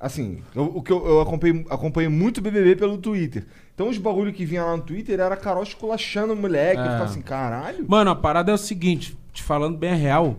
Assim, 0.00 0.42
eu- 0.54 0.72
o 0.76 0.82
que 0.82 0.92
eu, 0.92 1.04
eu 1.06 1.20
acompanhei, 1.20 1.66
acompanhei 1.68 2.08
muito 2.08 2.40
BBB 2.40 2.76
pelo 2.76 2.98
Twitter. 2.98 3.46
Então 3.74 3.88
os 3.88 3.98
bagulho 3.98 4.32
que 4.32 4.44
vinha 4.44 4.64
lá 4.64 4.76
no 4.76 4.82
Twitter 4.82 5.18
era 5.18 5.34
a 5.34 5.36
Carol 5.36 5.62
esculachando 5.62 6.32
o 6.32 6.36
moleque. 6.36 6.78
Eu 6.80 6.84
É. 6.84 6.90
ficava 6.90 7.04
assim, 7.04 7.22
caralho. 7.22 7.84
Mano, 7.88 8.10
a 8.10 8.16
parada 8.16 8.50
é 8.52 8.54
o 8.54 8.58
seguinte, 8.58 9.16
te 9.32 9.42
falando 9.42 9.76
bem 9.76 9.90
a 9.90 9.94
real, 9.94 10.36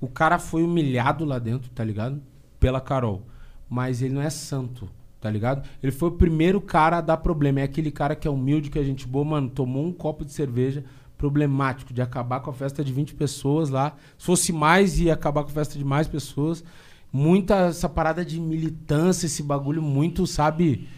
o 0.00 0.08
cara 0.08 0.38
foi 0.38 0.62
humilhado 0.62 1.24
lá 1.26 1.38
dentro, 1.38 1.70
tá 1.70 1.84
ligado? 1.84 2.22
Pela 2.58 2.80
Carol. 2.80 3.22
Mas 3.68 4.00
ele 4.02 4.14
não 4.14 4.22
é 4.22 4.30
santo, 4.30 4.88
tá 5.20 5.30
ligado? 5.30 5.66
Ele 5.82 5.92
foi 5.92 6.08
o 6.08 6.12
primeiro 6.12 6.60
cara 6.60 6.98
a 6.98 7.00
dar 7.02 7.18
problema. 7.18 7.60
É 7.60 7.64
aquele 7.64 7.90
cara 7.90 8.16
que 8.16 8.26
é 8.26 8.30
humilde, 8.30 8.70
que 8.70 8.78
é 8.78 8.82
gente 8.82 9.06
boa, 9.06 9.24
mano, 9.24 9.48
tomou 9.50 9.84
um 9.86 9.92
copo 9.92 10.24
de 10.24 10.32
cerveja 10.32 10.82
problemático 11.18 11.92
de 11.92 12.00
acabar 12.00 12.40
com 12.40 12.48
a 12.48 12.52
festa 12.54 12.82
de 12.82 12.92
20 12.94 13.14
pessoas 13.14 13.68
lá. 13.68 13.94
Se 14.16 14.24
fosse 14.24 14.52
mais, 14.54 14.98
ia 14.98 15.12
acabar 15.12 15.42
com 15.44 15.50
a 15.50 15.52
festa 15.52 15.78
de 15.78 15.84
mais 15.84 16.08
pessoas. 16.08 16.64
Muita 17.12 17.68
essa 17.68 17.88
parada 17.88 18.24
de 18.24 18.40
militância, 18.40 19.26
esse 19.26 19.42
bagulho 19.42 19.82
muito, 19.82 20.26
sabe? 20.26 20.88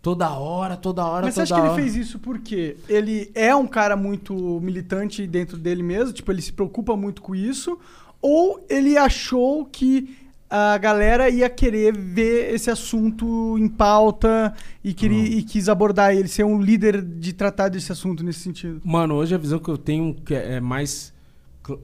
Toda 0.00 0.30
hora, 0.30 0.76
toda 0.76 1.04
hora, 1.04 1.26
Mas 1.26 1.34
você 1.34 1.40
acha 1.42 1.54
que 1.54 1.60
hora. 1.60 1.72
ele 1.72 1.82
fez 1.82 1.96
isso 1.96 2.18
porque 2.20 2.76
ele 2.88 3.30
é 3.34 3.54
um 3.56 3.66
cara 3.66 3.96
muito 3.96 4.60
militante 4.62 5.26
dentro 5.26 5.56
dele 5.56 5.82
mesmo? 5.82 6.12
Tipo, 6.12 6.30
ele 6.30 6.42
se 6.42 6.52
preocupa 6.52 6.96
muito 6.96 7.20
com 7.20 7.34
isso? 7.34 7.76
Ou 8.22 8.64
ele 8.70 8.96
achou 8.96 9.64
que 9.64 10.16
a 10.48 10.78
galera 10.78 11.28
ia 11.28 11.50
querer 11.50 11.92
ver 11.92 12.54
esse 12.54 12.70
assunto 12.70 13.58
em 13.58 13.66
pauta 13.68 14.54
e, 14.84 14.94
queria, 14.94 15.24
e 15.24 15.42
quis 15.42 15.68
abordar 15.68 16.14
ele, 16.14 16.28
ser 16.28 16.44
um 16.44 16.60
líder 16.60 17.02
de 17.02 17.32
tratar 17.32 17.68
desse 17.68 17.90
assunto 17.90 18.22
nesse 18.22 18.40
sentido? 18.40 18.80
Mano, 18.84 19.14
hoje 19.14 19.34
a 19.34 19.38
visão 19.38 19.58
que 19.58 19.68
eu 19.68 19.76
tenho 19.76 20.14
que 20.14 20.34
é 20.34 20.60
mais 20.60 21.12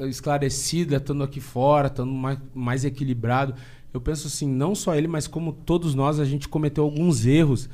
esclarecida, 0.09 0.97
estando 0.97 1.23
aqui 1.23 1.41
fora, 1.41 1.89
estando 1.89 2.13
mais, 2.13 2.39
mais 2.55 2.85
equilibrado. 2.85 3.55
Eu 3.93 4.01
penso 4.01 4.27
assim, 4.27 4.49
não 4.49 4.75
só 4.75 4.95
ele, 4.95 5.09
mas 5.09 5.27
como 5.27 5.53
todos 5.53 5.95
nós, 5.95 6.19
a 6.19 6.25
gente 6.25 6.49
cometeu 6.49 6.85
alguns 6.85 7.27
erros 7.27 7.69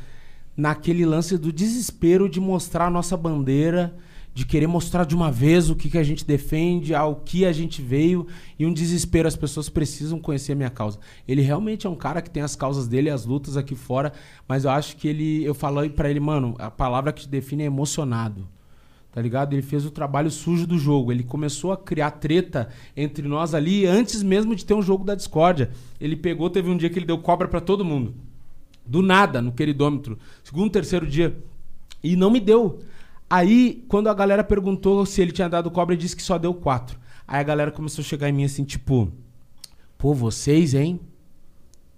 naquele 0.57 1.07
lance 1.07 1.39
do 1.39 1.53
desespero 1.53 2.29
de 2.29 2.41
mostrar 2.41 2.87
a 2.87 2.91
nossa 2.91 3.17
bandeira, 3.17 3.97
de 4.35 4.45
querer 4.45 4.67
mostrar 4.67 5.05
de 5.05 5.15
uma 5.15 5.31
vez 5.31 5.71
o 5.71 5.77
que, 5.77 5.89
que 5.89 5.99
a 5.99 6.03
gente 6.03 6.25
defende, 6.25 6.95
ao 6.95 7.17
que 7.17 7.45
a 7.45 7.53
gente 7.53 7.81
veio, 7.81 8.27
e 8.59 8.67
um 8.67 8.73
desespero, 8.73 9.29
as 9.29 9.37
pessoas 9.37 9.69
precisam 9.69 10.19
conhecer 10.19 10.53
a 10.53 10.57
minha 10.57 10.71
causa. 10.71 10.99
Ele 11.27 11.43
realmente 11.43 11.87
é 11.87 11.91
um 11.91 11.95
cara 11.95 12.21
que 12.21 12.31
tem 12.31 12.43
as 12.43 12.57
causas 12.57 12.89
dele, 12.89 13.11
as 13.11 13.25
lutas 13.25 13.57
aqui 13.57 13.75
fora, 13.75 14.13
mas 14.49 14.65
eu 14.65 14.71
acho 14.71 14.97
que 14.97 15.07
ele, 15.07 15.45
eu 15.45 15.55
falei 15.55 15.91
pra 15.91 16.11
ele, 16.11 16.21
mano, 16.21 16.55
a 16.59 16.71
palavra 16.71 17.13
que 17.13 17.23
te 17.23 17.29
define 17.29 17.63
é 17.63 17.67
emocionado 17.67 18.49
tá 19.13 19.21
ligado? 19.23 19.53
Ele 19.53 19.63
fez 19.63 19.85
o 19.85 19.91
trabalho 19.91 20.31
sujo 20.31 20.67
do 20.67 20.79
jogo. 20.79 21.11
Ele 21.11 21.23
começou 21.23 21.73
a 21.73 21.77
criar 21.77 22.13
treta 22.13 22.69
entre 22.97 23.27
nós 23.27 23.55
ali 23.55 23.87
antes 23.87 24.23
mesmo 24.23 24.55
de 24.55 24.65
ter 24.65 24.75
um 24.75 24.83
jogo 24.83 25.05
da 25.05 25.15
discórdia. 25.15 25.71
Ele 26.01 26.17
pegou, 26.17 26.51
teve 26.51 26.71
um 26.71 26.77
dia 26.77 26.91
que 26.91 26.99
ele 26.99 27.07
deu 27.07 27.19
cobra 27.19 27.49
pra 27.49 27.61
todo 27.61 27.85
mundo. 27.85 28.15
Do 28.87 29.03
nada, 29.03 29.43
no 29.43 29.53
queridômetro. 29.53 30.19
Segundo, 30.43 30.71
terceiro 30.71 31.07
dia. 31.07 31.37
E 32.03 32.17
não 32.17 32.31
me 32.31 32.41
deu. 32.41 32.81
Aí, 33.29 33.85
quando 33.89 34.09
a 34.09 34.15
galera 34.15 34.43
perguntou 34.43 35.05
se 35.05 35.21
ele 35.21 35.33
tinha 35.33 35.49
dado 35.49 35.71
cobra, 35.71 35.95
ele 35.95 36.01
disse 36.01 36.17
que 36.17 36.23
só 36.23 36.39
deu 36.39 36.55
quatro. 36.55 36.99
Aí 37.27 37.41
a 37.41 37.43
galera 37.45 37.71
começou 37.71 38.03
a 38.03 38.05
chegar 38.07 38.29
em 38.29 38.33
mim 38.33 38.45
assim, 38.45 38.65
tipo... 38.65 39.13
Pô, 39.99 40.15
vocês, 40.15 40.75
hein? 40.75 41.01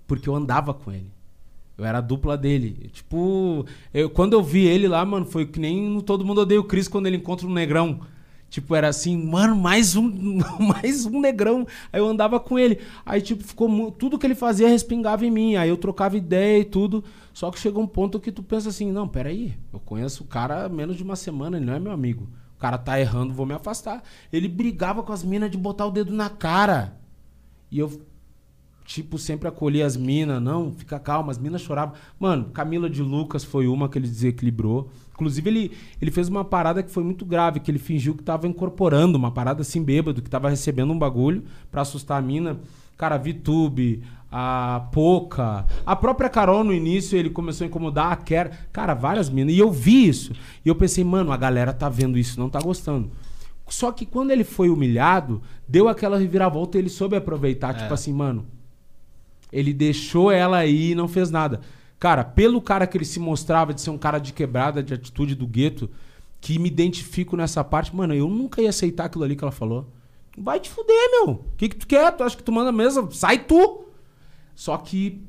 Porque 0.06 0.28
eu 0.28 0.34
andava 0.34 0.72
com 0.74 0.90
ele. 0.90 1.12
Eu 1.80 1.86
era 1.86 1.96
a 1.96 2.02
dupla 2.02 2.36
dele. 2.36 2.90
Tipo, 2.92 3.64
eu, 3.94 4.10
quando 4.10 4.34
eu 4.34 4.42
vi 4.42 4.66
ele 4.66 4.86
lá, 4.86 5.02
mano, 5.02 5.24
foi 5.24 5.46
que 5.46 5.58
nem 5.58 5.88
no 5.88 6.02
Todo 6.02 6.26
Mundo 6.26 6.42
Odeia 6.42 6.60
o 6.60 6.64
Chris 6.64 6.86
quando 6.86 7.06
ele 7.06 7.16
encontra 7.16 7.46
um 7.46 7.52
negrão. 7.52 8.00
Tipo, 8.50 8.74
era 8.74 8.88
assim, 8.88 9.16
mano, 9.16 9.56
mais 9.56 9.96
um, 9.96 10.40
mais 10.60 11.06
um 11.06 11.18
negrão. 11.18 11.66
Aí 11.90 11.98
eu 11.98 12.06
andava 12.06 12.38
com 12.38 12.58
ele. 12.58 12.80
Aí, 13.06 13.22
tipo, 13.22 13.42
ficou 13.42 13.90
tudo 13.92 14.18
que 14.18 14.26
ele 14.26 14.34
fazia 14.34 14.68
respingava 14.68 15.24
em 15.24 15.30
mim. 15.30 15.56
Aí 15.56 15.70
eu 15.70 15.76
trocava 15.78 16.18
ideia 16.18 16.60
e 16.60 16.64
tudo. 16.66 17.02
Só 17.32 17.50
que 17.50 17.58
chegou 17.58 17.82
um 17.82 17.86
ponto 17.86 18.20
que 18.20 18.30
tu 18.30 18.42
pensa 18.42 18.68
assim, 18.68 18.92
não, 18.92 19.08
peraí, 19.08 19.54
eu 19.72 19.80
conheço 19.80 20.24
o 20.24 20.26
cara 20.26 20.66
há 20.66 20.68
menos 20.68 20.96
de 20.96 21.02
uma 21.02 21.16
semana, 21.16 21.56
ele 21.56 21.64
não 21.64 21.72
é 21.72 21.80
meu 21.80 21.92
amigo. 21.92 22.28
O 22.58 22.60
cara 22.60 22.76
tá 22.76 23.00
errando, 23.00 23.32
vou 23.32 23.46
me 23.46 23.54
afastar. 23.54 24.02
Ele 24.30 24.48
brigava 24.48 25.02
com 25.02 25.14
as 25.14 25.24
minas 25.24 25.50
de 25.50 25.56
botar 25.56 25.86
o 25.86 25.90
dedo 25.90 26.12
na 26.12 26.28
cara. 26.28 27.00
E 27.70 27.78
eu 27.78 28.02
tipo, 28.90 29.18
sempre 29.18 29.46
acolhi 29.46 29.84
as 29.84 29.96
minas, 29.96 30.42
não, 30.42 30.72
fica 30.72 30.98
calma, 30.98 31.30
as 31.30 31.38
minas 31.38 31.62
choravam. 31.62 31.94
Mano, 32.18 32.46
Camila 32.46 32.90
de 32.90 33.02
Lucas 33.02 33.44
foi 33.44 33.68
uma 33.68 33.88
que 33.88 33.96
ele 33.96 34.08
desequilibrou. 34.08 34.90
Inclusive, 35.12 35.48
ele, 35.48 35.72
ele 36.02 36.10
fez 36.10 36.28
uma 36.28 36.44
parada 36.44 36.82
que 36.82 36.90
foi 36.90 37.04
muito 37.04 37.24
grave, 37.24 37.60
que 37.60 37.70
ele 37.70 37.78
fingiu 37.78 38.16
que 38.16 38.24
tava 38.24 38.48
incorporando, 38.48 39.16
uma 39.16 39.30
parada 39.30 39.62
assim 39.62 39.80
bêbado, 39.80 40.20
que 40.20 40.28
tava 40.28 40.50
recebendo 40.50 40.92
um 40.92 40.98
bagulho 40.98 41.44
pra 41.70 41.82
assustar 41.82 42.18
a 42.18 42.22
mina. 42.22 42.58
Cara, 42.98 43.14
a 43.14 43.18
Vitube, 43.18 44.02
a 44.28 44.88
Poca, 44.90 45.66
a 45.86 45.94
própria 45.94 46.28
Carol 46.28 46.64
no 46.64 46.74
início, 46.74 47.16
ele 47.16 47.30
começou 47.30 47.64
a 47.64 47.68
incomodar 47.68 48.10
a 48.10 48.16
Kera. 48.16 48.50
Cara, 48.72 48.92
várias 48.92 49.30
minas. 49.30 49.54
E 49.54 49.58
eu 49.60 49.70
vi 49.70 50.08
isso. 50.08 50.32
E 50.64 50.68
eu 50.68 50.74
pensei, 50.74 51.04
mano, 51.04 51.30
a 51.30 51.36
galera 51.36 51.72
tá 51.72 51.88
vendo 51.88 52.18
isso, 52.18 52.40
não 52.40 52.50
tá 52.50 52.58
gostando. 52.58 53.08
Só 53.68 53.92
que 53.92 54.04
quando 54.04 54.32
ele 54.32 54.42
foi 54.42 54.68
humilhado, 54.68 55.40
deu 55.68 55.88
aquela 55.88 56.18
reviravolta 56.18 56.76
e 56.76 56.80
ele 56.80 56.90
soube 56.90 57.14
aproveitar. 57.14 57.72
Tipo 57.72 57.94
assim, 57.94 58.12
mano, 58.12 58.44
ele 59.52 59.72
deixou 59.72 60.30
ela 60.30 60.58
aí 60.58 60.92
e 60.92 60.94
não 60.94 61.08
fez 61.08 61.30
nada. 61.30 61.60
Cara, 61.98 62.24
pelo 62.24 62.62
cara 62.62 62.86
que 62.86 62.96
ele 62.96 63.04
se 63.04 63.20
mostrava 63.20 63.74
de 63.74 63.80
ser 63.80 63.90
um 63.90 63.98
cara 63.98 64.18
de 64.18 64.32
quebrada, 64.32 64.82
de 64.82 64.94
atitude 64.94 65.34
do 65.34 65.46
gueto, 65.46 65.90
que 66.40 66.58
me 66.58 66.68
identifico 66.68 67.36
nessa 67.36 67.62
parte, 67.62 67.94
mano, 67.94 68.14
eu 68.14 68.28
nunca 68.28 68.62
ia 68.62 68.70
aceitar 68.70 69.04
aquilo 69.04 69.24
ali 69.24 69.36
que 69.36 69.44
ela 69.44 69.52
falou. 69.52 69.86
Vai 70.38 70.58
te 70.58 70.70
fuder, 70.70 71.10
meu. 71.10 71.30
O 71.32 71.44
que, 71.56 71.68
que 71.68 71.76
tu 71.76 71.86
quer? 71.86 72.10
Tu 72.12 72.22
acha 72.22 72.36
que 72.36 72.42
tu 72.42 72.52
manda 72.52 72.72
mesmo? 72.72 73.12
Sai 73.12 73.38
tu! 73.38 73.84
Só 74.54 74.76
que 74.78 75.22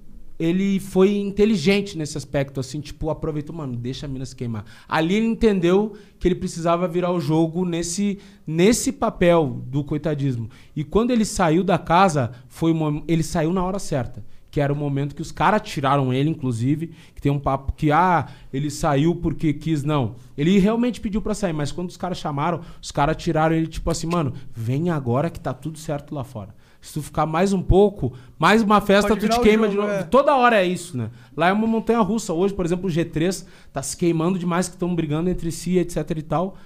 ele 0.44 0.80
foi 0.80 1.18
inteligente 1.18 1.98
nesse 1.98 2.18
aspecto, 2.18 2.60
assim, 2.60 2.82
tipo, 2.82 3.10
aproveitou, 3.10 3.56
mano, 3.56 3.76
deixa 3.76 4.06
a 4.06 4.10
mina 4.10 4.26
se 4.26 4.36
queimar. 4.36 4.66
Ali 4.88 5.16
ele 5.16 5.28
entendeu 5.28 5.94
que 6.18 6.28
ele 6.28 6.36
precisava 6.36 6.88
virar 6.88 7.12
o 7.12 7.20
jogo 7.20 7.64
nesse, 7.64 8.18
nesse 8.46 8.92
papel 8.92 9.62
do 9.68 9.84
coitadismo. 9.84 10.50
E 10.76 10.84
quando 10.84 11.12
ele 11.12 11.26
saiu 11.26 11.64
da 11.64 11.78
casa, 11.78 12.32
foi 12.48 12.74
mom- 12.74 13.04
ele 13.08 13.24
saiu 13.24 13.54
na 13.54 13.64
hora 13.64 13.78
certa. 13.78 14.26
Que 14.50 14.60
era 14.60 14.74
o 14.74 14.76
momento 14.76 15.16
que 15.16 15.22
os 15.22 15.32
caras 15.32 15.62
tiraram 15.62 16.12
ele, 16.14 16.30
inclusive. 16.30 16.92
Que 17.16 17.22
tem 17.22 17.32
um 17.32 17.40
papo 17.40 17.72
que, 17.72 17.90
ah, 17.90 18.28
ele 18.52 18.70
saiu 18.70 19.16
porque 19.16 19.54
quis. 19.54 19.82
Não. 19.82 20.16
Ele 20.38 20.60
realmente 20.60 21.00
pediu 21.00 21.22
pra 21.22 21.34
sair, 21.34 21.54
mas 21.54 21.72
quando 21.72 21.88
os 21.90 21.96
caras 21.96 22.18
chamaram, 22.18 22.60
os 22.82 22.92
caras 22.92 23.16
tiraram 23.16 23.56
ele, 23.56 23.68
tipo 23.68 23.90
assim, 23.90 24.08
mano, 24.08 24.34
vem 24.54 24.90
agora 24.90 25.30
que 25.30 25.40
tá 25.40 25.54
tudo 25.54 25.80
certo 25.80 26.14
lá 26.14 26.26
fora. 26.26 26.54
Se 26.82 26.94
tu 26.94 27.02
ficar 27.02 27.28
mais 27.28 27.54
um 27.54 27.62
pouco, 27.62 28.12
mais 28.40 28.64
uma 28.64 28.82
festa, 28.82 29.10
Pode 29.10 29.28
tu 29.28 29.30
te 29.30 29.40
queima 29.40 29.70
jogo, 29.70 29.82
de 29.86 29.88
novo. 29.88 30.02
é. 30.02 30.04
Toda 30.04 30.36
hora 30.36 30.58
é 30.60 30.66
isso, 30.66 30.98
né? 30.98 31.12
Lá 31.38 31.50
é 31.50 31.54
uma 31.54 31.68
montanha 31.68 32.00
russa. 32.00 32.34
Hoje, 32.34 32.54
por 32.54 32.66
exemplo, 32.66 32.90
o 32.90 32.92
G3 32.92 33.46
tá 33.72 33.84
se 33.84 33.96
queimando 33.96 34.40
demais, 34.40 34.68
que 34.68 34.74
estão 34.74 34.94
brigando 34.96 35.30
entre 35.30 35.52
si, 35.52 35.78
etc 35.78 36.10
e 36.18 36.22
tal. 36.24 36.58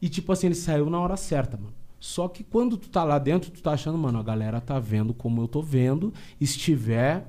E 0.00 0.08
tipo 0.08 0.32
assim, 0.32 0.46
ele 0.46 0.54
saiu 0.54 0.88
na 0.88 0.98
hora 0.98 1.16
certa, 1.16 1.56
mano. 1.56 1.74
Só 2.00 2.26
que 2.26 2.42
quando 2.42 2.76
tu 2.76 2.88
tá 2.88 3.04
lá 3.04 3.18
dentro, 3.18 3.50
tu 3.50 3.62
tá 3.62 3.72
achando, 3.72 3.96
mano, 3.96 4.18
a 4.18 4.22
galera 4.22 4.60
tá 4.60 4.80
vendo 4.80 5.14
como 5.14 5.40
eu 5.40 5.46
tô 5.46 5.62
vendo. 5.62 6.12
Estiver, 6.40 7.26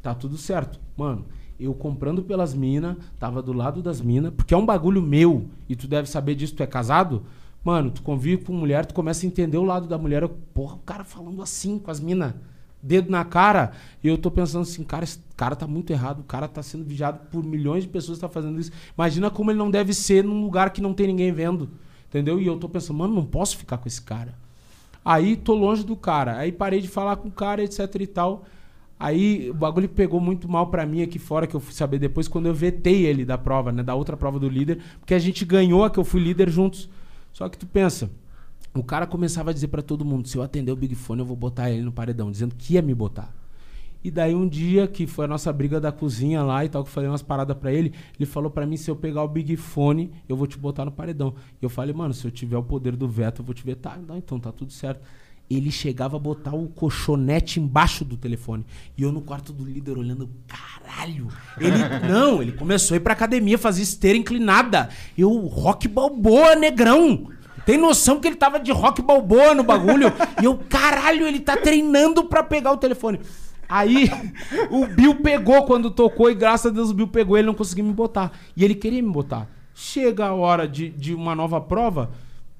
tá 0.00 0.14
tudo 0.14 0.38
certo. 0.38 0.80
Mano, 0.96 1.26
eu 1.58 1.74
comprando 1.74 2.22
pelas 2.22 2.54
minas, 2.54 2.96
tava 3.18 3.42
do 3.42 3.52
lado 3.52 3.82
das 3.82 4.00
minas, 4.00 4.32
porque 4.34 4.54
é 4.54 4.56
um 4.56 4.64
bagulho 4.64 5.02
meu, 5.02 5.46
e 5.68 5.76
tu 5.76 5.86
deve 5.86 6.08
saber 6.08 6.34
disso, 6.34 6.54
tu 6.54 6.62
é 6.62 6.66
casado? 6.66 7.24
Mano, 7.64 7.90
tu 7.90 8.02
convive 8.02 8.44
com 8.44 8.52
mulher, 8.52 8.84
tu 8.84 8.92
começa 8.92 9.24
a 9.24 9.26
entender 9.26 9.56
o 9.56 9.64
lado 9.64 9.88
da 9.88 9.96
mulher. 9.96 10.22
Eu, 10.22 10.28
porra, 10.28 10.74
o 10.74 10.80
cara 10.80 11.02
falando 11.02 11.42
assim 11.42 11.78
com 11.78 11.90
as 11.90 11.98
minas, 11.98 12.34
dedo 12.82 13.10
na 13.10 13.24
cara. 13.24 13.72
E 14.02 14.08
eu 14.08 14.18
tô 14.18 14.30
pensando 14.30 14.62
assim, 14.62 14.84
cara, 14.84 15.02
esse 15.02 15.18
cara 15.34 15.56
tá 15.56 15.66
muito 15.66 15.90
errado, 15.90 16.20
o 16.20 16.24
cara 16.24 16.46
tá 16.46 16.62
sendo 16.62 16.84
vigiado 16.84 17.20
por 17.30 17.42
milhões 17.42 17.84
de 17.84 17.88
pessoas 17.88 18.18
que 18.18 18.20
tá 18.20 18.28
fazendo 18.28 18.60
isso. 18.60 18.70
Imagina 18.96 19.30
como 19.30 19.50
ele 19.50 19.58
não 19.58 19.70
deve 19.70 19.94
ser 19.94 20.22
num 20.22 20.42
lugar 20.42 20.70
que 20.70 20.82
não 20.82 20.92
tem 20.92 21.06
ninguém 21.06 21.32
vendo. 21.32 21.70
Entendeu? 22.08 22.38
E 22.38 22.46
eu 22.46 22.58
tô 22.58 22.68
pensando, 22.68 22.98
mano, 22.98 23.14
não 23.14 23.24
posso 23.24 23.56
ficar 23.56 23.78
com 23.78 23.88
esse 23.88 24.02
cara. 24.02 24.34
Aí 25.02 25.34
tô 25.34 25.54
longe 25.54 25.84
do 25.84 25.96
cara. 25.96 26.36
Aí 26.36 26.52
parei 26.52 26.80
de 26.80 26.88
falar 26.88 27.16
com 27.16 27.28
o 27.28 27.32
cara, 27.32 27.64
etc 27.64 27.94
e 27.98 28.06
tal. 28.06 28.44
Aí 28.98 29.50
o 29.50 29.54
bagulho 29.54 29.88
pegou 29.88 30.20
muito 30.20 30.48
mal 30.48 30.68
pra 30.68 30.86
mim 30.86 31.02
aqui 31.02 31.18
fora, 31.18 31.46
que 31.46 31.56
eu 31.56 31.60
fui 31.60 31.74
saber 31.74 31.98
depois, 31.98 32.28
quando 32.28 32.46
eu 32.46 32.54
vetei 32.54 33.04
ele 33.04 33.24
da 33.24 33.36
prova, 33.36 33.72
né? 33.72 33.82
Da 33.82 33.94
outra 33.94 34.16
prova 34.16 34.38
do 34.38 34.48
líder. 34.48 34.80
Porque 35.00 35.14
a 35.14 35.18
gente 35.18 35.44
ganhou 35.44 35.82
a 35.82 35.90
que 35.90 35.98
eu 35.98 36.04
fui 36.04 36.22
líder 36.22 36.48
juntos. 36.50 36.88
Só 37.34 37.48
que 37.48 37.58
tu 37.58 37.66
pensa, 37.66 38.10
o 38.72 38.82
cara 38.82 39.06
começava 39.06 39.50
a 39.50 39.52
dizer 39.52 39.68
pra 39.68 39.82
todo 39.82 40.04
mundo: 40.04 40.26
se 40.28 40.38
eu 40.38 40.42
atender 40.42 40.72
o 40.72 40.76
Big 40.76 40.94
Fone, 40.94 41.20
eu 41.20 41.26
vou 41.26 41.36
botar 41.36 41.70
ele 41.70 41.82
no 41.82 41.92
paredão, 41.92 42.30
dizendo 42.30 42.54
que 42.54 42.74
ia 42.74 42.80
me 42.80 42.94
botar. 42.94 43.34
E 44.04 44.10
daí 44.10 44.34
um 44.34 44.46
dia, 44.46 44.86
que 44.86 45.06
foi 45.06 45.24
a 45.24 45.28
nossa 45.28 45.52
briga 45.52 45.80
da 45.80 45.90
cozinha 45.90 46.42
lá 46.42 46.64
e 46.64 46.68
tal, 46.68 46.84
que 46.84 46.90
eu 46.90 46.92
falei 46.92 47.08
umas 47.08 47.22
paradas 47.22 47.56
pra 47.56 47.72
ele, 47.72 47.92
ele 48.18 48.26
falou 48.26 48.50
pra 48.50 48.66
mim, 48.66 48.76
se 48.76 48.90
eu 48.90 48.94
pegar 48.94 49.22
o 49.22 49.28
Big 49.28 49.56
Fone, 49.56 50.12
eu 50.28 50.36
vou 50.36 50.46
te 50.46 50.58
botar 50.58 50.84
no 50.84 50.92
paredão. 50.92 51.34
E 51.60 51.64
eu 51.64 51.70
falei, 51.70 51.94
mano, 51.94 52.14
se 52.14 52.24
eu 52.24 52.30
tiver 52.30 52.56
o 52.56 52.62
poder 52.62 52.94
do 52.96 53.08
veto, 53.08 53.40
eu 53.40 53.44
vou 53.44 53.54
te 53.54 53.64
vetar. 53.64 53.98
Não, 53.98 54.16
então 54.16 54.38
tá 54.38 54.52
tudo 54.52 54.72
certo. 54.72 55.04
Ele 55.50 55.70
chegava 55.70 56.16
a 56.16 56.20
botar 56.20 56.54
o 56.54 56.68
colchonete 56.68 57.60
embaixo 57.60 58.04
do 58.04 58.16
telefone. 58.16 58.64
E 58.96 59.02
eu 59.02 59.12
no 59.12 59.20
quarto 59.20 59.52
do 59.52 59.64
líder 59.64 59.98
olhando, 59.98 60.28
caralho. 60.46 61.28
Ele, 61.58 61.76
não, 62.08 62.40
ele 62.40 62.52
começou 62.52 62.94
a 62.94 62.98
ir 62.98 63.00
pra 63.00 63.12
academia 63.12 63.58
fazer 63.58 63.82
esteira 63.82 64.18
inclinada. 64.18 64.88
Eu, 65.16 65.30
rock 65.46 65.86
balboa, 65.86 66.54
negrão. 66.54 67.28
Tem 67.66 67.78
noção 67.78 68.20
que 68.20 68.28
ele 68.28 68.36
tava 68.36 68.58
de 68.58 68.72
rock 68.72 69.00
balboa 69.02 69.54
no 69.54 69.62
bagulho? 69.62 70.12
E 70.40 70.44
eu, 70.44 70.56
caralho, 70.68 71.26
ele 71.26 71.40
tá 71.40 71.56
treinando 71.56 72.24
pra 72.24 72.42
pegar 72.42 72.72
o 72.72 72.76
telefone. 72.76 73.20
Aí 73.68 74.10
o 74.70 74.86
Bill 74.86 75.16
pegou 75.16 75.64
quando 75.64 75.90
tocou 75.90 76.30
e 76.30 76.34
graças 76.34 76.70
a 76.70 76.74
Deus 76.74 76.90
o 76.90 76.94
Bill 76.94 77.08
pegou 77.08 77.36
ele 77.36 77.46
não 77.46 77.54
conseguiu 77.54 77.84
me 77.84 77.92
botar. 77.92 78.32
E 78.56 78.64
ele 78.64 78.74
queria 78.74 79.02
me 79.02 79.10
botar. 79.10 79.48
Chega 79.74 80.26
a 80.26 80.34
hora 80.34 80.68
de, 80.68 80.90
de 80.90 81.14
uma 81.14 81.34
nova 81.34 81.60
prova, 81.60 82.10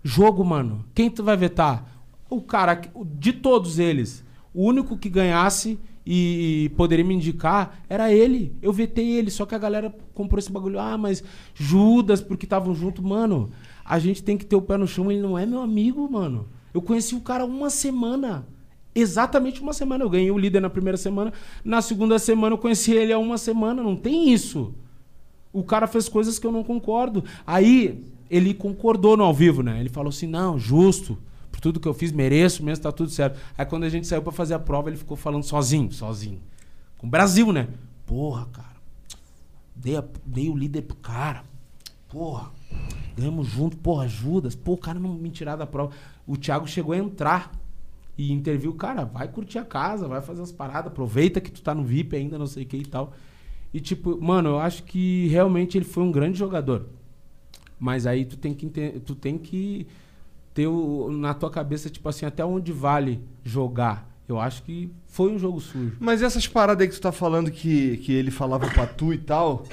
jogo, 0.03 0.45
mano. 0.45 0.85
Quem 0.95 1.11
tu 1.11 1.23
vai 1.23 1.37
vetar? 1.37 1.94
O 2.35 2.43
cara, 2.43 2.81
de 3.17 3.33
todos 3.33 3.79
eles, 3.79 4.25
o 4.53 4.65
único 4.65 4.99
que 4.99 5.09
ganhasse 5.09 5.79
e, 6.05 6.65
e 6.65 6.69
poderia 6.71 7.05
me 7.05 7.15
indicar 7.15 7.79
era 7.89 8.13
ele. 8.13 8.55
Eu 8.61 8.73
vetei 8.73 9.13
ele, 9.13 9.31
só 9.31 9.47
que 9.47 9.55
a 9.55 9.59
galera 9.59 9.95
comprou 10.13 10.39
esse 10.39 10.51
bagulho. 10.51 10.79
Ah, 10.79 10.99
mas 10.99 11.23
Judas, 11.55 12.21
porque 12.21 12.45
estavam 12.45 12.75
junto. 12.75 13.03
Mano, 13.03 13.51
a 13.85 13.99
gente 13.99 14.23
tem 14.23 14.37
que 14.37 14.45
ter 14.45 14.57
o 14.57 14.63
pé 14.63 14.77
no 14.77 14.87
chão. 14.87 15.11
Ele 15.11 15.23
não 15.23 15.39
é 15.39 15.47
meu 15.47 15.61
amigo, 15.61 16.11
mano. 16.11 16.49
Eu 16.73 16.83
conheci 16.83 17.15
o 17.15 17.21
cara 17.21 17.45
uma 17.45 17.71
semana. 17.71 18.47
Exatamente 18.95 19.63
uma 19.63 19.73
semana. 19.73 20.05
Eu 20.05 20.11
ganhei 20.11 20.31
o 20.31 20.39
líder 20.39 20.61
na 20.61 20.71
primeira 20.71 20.97
semana. 20.97 21.33
Na 21.65 21.81
segunda 21.81 22.19
semana 22.19 22.55
eu 22.55 22.59
conheci 22.59 22.93
ele 22.93 23.13
há 23.13 23.19
uma 23.19 23.39
semana. 23.39 23.83
Não 23.83 23.97
tem 23.97 24.33
isso. 24.33 24.75
O 25.53 25.63
cara 25.63 25.87
fez 25.87 26.09
coisas 26.09 26.39
que 26.39 26.47
eu 26.47 26.53
não 26.53 26.65
concordo. 26.65 27.25
Aí 27.47 28.05
ele 28.29 28.53
concordou 28.53 29.17
no 29.17 29.23
ao 29.23 29.33
vivo, 29.33 29.63
né? 29.63 29.79
Ele 29.81 29.89
falou 29.89 30.09
assim: 30.09 30.27
não, 30.27 30.59
justo. 30.59 31.17
Por 31.55 31.61
tudo 31.61 31.79
que 31.79 31.87
eu 31.87 31.95
fiz, 31.95 32.11
mereço 32.11 32.65
mesmo, 32.65 32.83
tá 32.83 32.91
tudo 32.91 33.11
certo. 33.11 33.39
Aí 33.57 33.65
quando 33.65 33.85
a 33.85 33.89
gente 33.89 34.09
saiu 34.09 34.21
pra 34.21 34.33
fazer 34.33 34.55
a 34.55 34.59
prova, 34.59 34.89
ele 34.91 34.97
ficou 34.97 35.17
falando 35.17 35.45
sozinho, 35.45 35.93
sozinho. 35.93 36.41
Com 36.99 37.07
o 37.07 37.11
Brasil, 37.11 37.53
né? 37.53 37.69
Porra, 38.05 38.47
cara. 38.47 38.75
Dei, 39.77 39.97
a- 39.97 40.05
dei 40.27 40.49
o 40.49 40.57
líder 40.57 40.83
pro 40.83 40.97
cara. 40.97 41.45
Porra. 42.09 42.51
Ganhamos 43.17 43.47
junto, 43.47 43.77
porra, 43.77 44.09
Judas. 44.09 44.57
Pô, 44.57 44.73
o 44.73 44.77
cara 44.77 44.99
não 44.99 45.15
me 45.15 45.31
tirar 45.31 45.55
da 45.55 45.65
prova. 45.65 45.93
O 46.27 46.37
Thiago 46.37 46.67
chegou 46.67 46.93
a 46.93 46.99
entrar 46.99 47.53
e 48.19 48.33
interviu, 48.33 48.75
cara, 48.75 49.05
vai 49.05 49.29
curtir 49.29 49.59
a 49.59 49.65
casa, 49.65 50.09
vai 50.09 50.21
fazer 50.21 50.43
as 50.43 50.51
paradas, 50.51 50.91
aproveita 50.91 51.41
que 51.41 51.53
tu 51.53 51.63
tá 51.63 51.73
no 51.73 51.85
VIP 51.85 52.17
ainda, 52.17 52.37
não 52.37 52.49
sei 52.49 52.65
o 52.65 52.67
que 52.67 52.79
e 52.79 52.85
tal. 52.85 53.13
E 53.73 53.79
tipo, 53.79 54.21
mano, 54.21 54.49
eu 54.51 54.59
acho 54.59 54.83
que 54.83 55.29
realmente 55.29 55.79
ele 55.79 55.85
foi 55.85 56.03
um 56.03 56.11
grande 56.11 56.37
jogador. 56.37 56.89
Mas 57.79 58.07
aí 58.09 58.25
tu 58.25 58.37
tem 58.37 58.53
que 58.55 58.67
tu 59.07 59.15
tem 59.15 59.39
que 59.39 59.87
ter 60.55 60.67
o- 60.69 61.11
na 61.11 61.35
tua 61.35 61.51
cabeça 61.51 61.91
tipo 61.91 62.09
assim, 62.09 62.25
até 62.25 62.45
onde 62.45 62.73
vale 62.73 63.21
jogar. 63.43 64.09
Eu 64.27 64.41
acho 64.41 64.63
que 64.63 64.91
foi 65.07 65.31
um 65.31 65.39
jogo 65.39 65.61
sujo. 65.61 65.97
Mas 66.01 66.23
essas 66.23 66.47
paradas 66.49 66.81
aí 66.83 66.89
que 66.89 66.95
tu 66.95 67.01
tá 67.03 67.13
falando 67.13 67.51
que, 67.51 67.99
que 67.99 68.13
ele 68.13 68.31
falava 68.31 68.67
pra 68.71 68.87
tu 68.87 69.13
e 69.13 69.19
tal, 69.19 69.65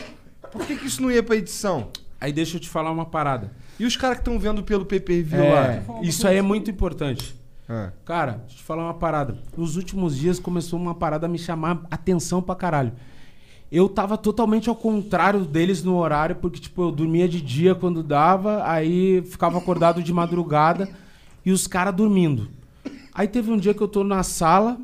por 0.52 0.65
que, 0.65 0.76
que 0.76 0.88
isso 0.88 1.02
não 1.02 1.10
ia 1.12 1.24
pra 1.24 1.38
edição? 1.38 1.89
Aí 2.20 2.34
deixa 2.34 2.58
eu 2.58 2.60
te 2.62 2.67
falar 2.70 2.91
uma 2.91 3.06
parada. 3.06 3.52
E 3.80 3.86
os 3.86 3.96
caras 3.96 4.17
que 4.17 4.22
estão 4.22 4.38
vendo 4.38 4.62
pelo 4.62 4.86
pay-per-view 4.86 5.41
É, 5.41 5.84
lá? 5.88 6.02
isso 6.04 6.28
aí 6.28 6.36
é 6.38 6.41
muito 6.41 6.70
importante. 6.70 7.34
É. 7.70 7.91
Cara, 8.04 8.34
deixa 8.34 8.56
eu 8.56 8.58
te 8.58 8.63
falar 8.63 8.84
uma 8.84 8.94
parada. 8.94 9.38
Nos 9.56 9.78
últimos 9.78 10.17
dias 10.17 10.38
começou 10.39 10.78
uma 10.80 10.94
parada 10.94 11.26
a 11.26 11.30
me 11.30 11.39
chamar 11.39 11.82
atenção 11.89 12.41
pra 12.41 12.54
caralho. 12.54 12.91
Eu 13.72 13.88
tava 13.88 14.18
totalmente 14.18 14.68
ao 14.68 14.76
contrário 14.76 15.46
deles 15.46 15.82
no 15.82 15.96
horário, 15.96 16.36
porque, 16.36 16.60
tipo, 16.60 16.82
eu 16.84 16.92
dormia 16.92 17.30
de 17.30 17.40
dia 17.40 17.74
quando 17.74 18.04
dava, 18.04 18.68
aí 18.68 19.22
ficava 19.22 19.58
acordado 19.58 20.04
de 20.04 20.12
madrugada 20.12 20.90
e 21.46 21.52
os 21.52 21.68
caras 21.68 21.96
dormindo. 21.96 22.50
Aí 23.14 23.28
teve 23.28 23.50
um 23.50 23.58
dia 23.58 23.74
que 23.74 23.82
eu 23.82 23.88
tô 23.88 24.04
na 24.04 24.24
sala, 24.24 24.78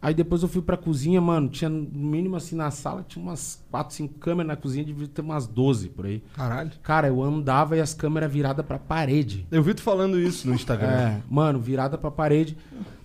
aí 0.00 0.14
depois 0.14 0.42
eu 0.42 0.48
fui 0.48 0.62
pra 0.62 0.78
cozinha, 0.78 1.20
mano, 1.20 1.50
tinha 1.50 1.68
no 1.68 1.90
mínimo 1.92 2.36
assim 2.36 2.56
na 2.56 2.70
sala, 2.70 3.04
tinha 3.06 3.22
umas 3.22 3.62
4, 3.70 3.94
5 3.94 4.14
câmeras 4.14 4.48
na 4.48 4.56
cozinha, 4.56 4.84
devia 4.84 5.08
ter 5.08 5.20
umas 5.20 5.46
12 5.46 5.90
por 5.90 6.06
aí. 6.06 6.22
Caralho. 6.34 6.70
Cara, 6.82 7.08
eu 7.08 7.22
andava 7.22 7.76
e 7.76 7.80
as 7.80 7.92
câmeras 7.92 8.32
viradas 8.32 8.64
pra 8.64 8.78
parede. 8.78 9.46
Eu 9.50 9.62
vi 9.62 9.74
tu 9.74 9.82
falando 9.82 10.18
isso 10.18 10.48
no 10.48 10.54
Instagram. 10.54 10.88
É, 10.88 11.20
mano, 11.28 11.58
virada 11.58 11.98
pra 11.98 12.10
parede. 12.10 12.56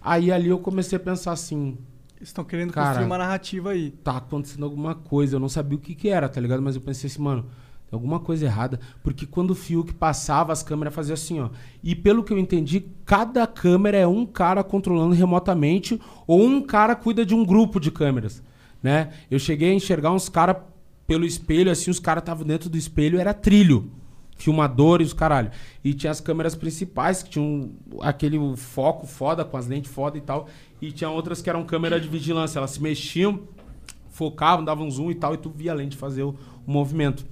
Aí 0.01 0.31
ali 0.31 0.47
eu 0.47 0.59
comecei 0.59 0.95
a 0.95 1.01
pensar 1.01 1.33
assim, 1.33 1.77
estão 2.21 2.43
querendo 2.43 2.71
Cara. 2.71 2.87
construir 2.87 3.05
uma 3.05 3.17
narrativa 3.17 3.71
aí. 3.71 3.91
tá 3.91 4.17
acontecendo 4.17 4.63
alguma 4.63 4.95
coisa. 4.95 5.35
Eu 5.35 5.39
não 5.39 5.49
sabia 5.49 5.77
o 5.77 5.81
que 5.81 5.95
que 5.95 6.09
era, 6.09 6.29
tá 6.29 6.39
ligado? 6.39 6.61
Mas 6.61 6.75
eu 6.75 6.81
pensei 6.81 7.07
assim, 7.09 7.21
mano, 7.21 7.43
tem 7.89 7.97
alguma 7.97 8.19
coisa 8.19 8.45
errada. 8.45 8.79
Porque 9.03 9.25
quando 9.25 9.51
o 9.51 9.55
Fiuk 9.55 9.93
passava, 9.93 10.53
as 10.53 10.63
câmeras 10.63 10.93
faziam 10.93 11.13
assim, 11.13 11.39
ó. 11.39 11.49
E 11.83 11.95
pelo 11.95 12.23
que 12.23 12.31
eu 12.31 12.37
entendi, 12.37 12.85
cada 13.05 13.45
câmera 13.45 13.97
é 13.97 14.07
um 14.07 14.25
cara 14.25 14.63
controlando 14.63 15.13
remotamente 15.13 15.99
ou 16.25 16.41
um 16.41 16.61
cara 16.61 16.95
cuida 16.95 17.25
de 17.25 17.35
um 17.35 17.45
grupo 17.45 17.79
de 17.79 17.91
câmeras, 17.91 18.41
né? 18.81 19.11
Eu 19.29 19.39
cheguei 19.39 19.71
a 19.71 19.73
enxergar 19.73 20.11
uns 20.11 20.29
caras 20.29 20.57
pelo 21.05 21.25
espelho, 21.25 21.69
assim, 21.69 21.91
os 21.91 21.99
caras 21.99 22.21
estavam 22.21 22.45
dentro 22.45 22.69
do 22.69 22.77
espelho, 22.77 23.19
era 23.19 23.33
trilho. 23.33 23.91
Filmadores, 24.41 25.13
caralho. 25.13 25.51
E 25.83 25.93
tinha 25.93 26.09
as 26.09 26.19
câmeras 26.19 26.55
principais, 26.55 27.21
que 27.21 27.29
tinham 27.29 27.71
aquele 28.01 28.37
foco 28.57 29.05
foda, 29.05 29.45
com 29.45 29.55
as 29.55 29.67
lentes 29.67 29.91
foda 29.91 30.17
e 30.17 30.21
tal. 30.21 30.47
E 30.81 30.91
tinha 30.91 31.09
outras 31.09 31.41
que 31.41 31.49
eram 31.49 31.63
câmeras 31.63 32.01
de 32.01 32.07
vigilância. 32.07 32.57
Elas 32.57 32.71
se 32.71 32.81
mexiam, 32.81 33.41
focavam, 34.09 34.65
davam 34.65 34.89
zoom 34.89 35.11
e 35.11 35.15
tal, 35.15 35.33
e 35.35 35.37
tu 35.37 35.49
via 35.49 35.71
a 35.71 35.75
lente 35.75 35.95
fazer 35.95 36.23
o, 36.23 36.35
o 36.65 36.71
movimento. 36.71 37.25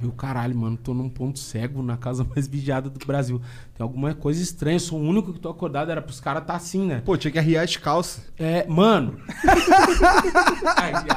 E 0.00 0.06
o 0.06 0.12
caralho, 0.12 0.56
mano, 0.56 0.76
tô 0.76 0.94
num 0.94 1.08
ponto 1.08 1.38
cego 1.38 1.82
na 1.82 1.96
casa 1.96 2.24
mais 2.28 2.46
vigiada 2.46 2.88
do 2.88 3.04
Brasil. 3.04 3.40
Tem 3.74 3.84
alguma 3.84 4.14
coisa 4.14 4.42
estranha, 4.42 4.76
eu 4.76 4.80
sou 4.80 4.98
o 4.98 5.02
único 5.02 5.32
que 5.32 5.40
tô 5.40 5.48
acordado, 5.48 5.90
era 5.90 6.00
pros 6.00 6.20
caras 6.20 6.44
tá 6.44 6.54
assim, 6.54 6.86
né? 6.86 7.02
Pô, 7.04 7.16
tinha 7.16 7.30
que 7.30 7.38
arriar 7.38 7.62
as 7.62 7.76
calças. 7.76 8.30
É, 8.38 8.66
mano. 8.66 9.18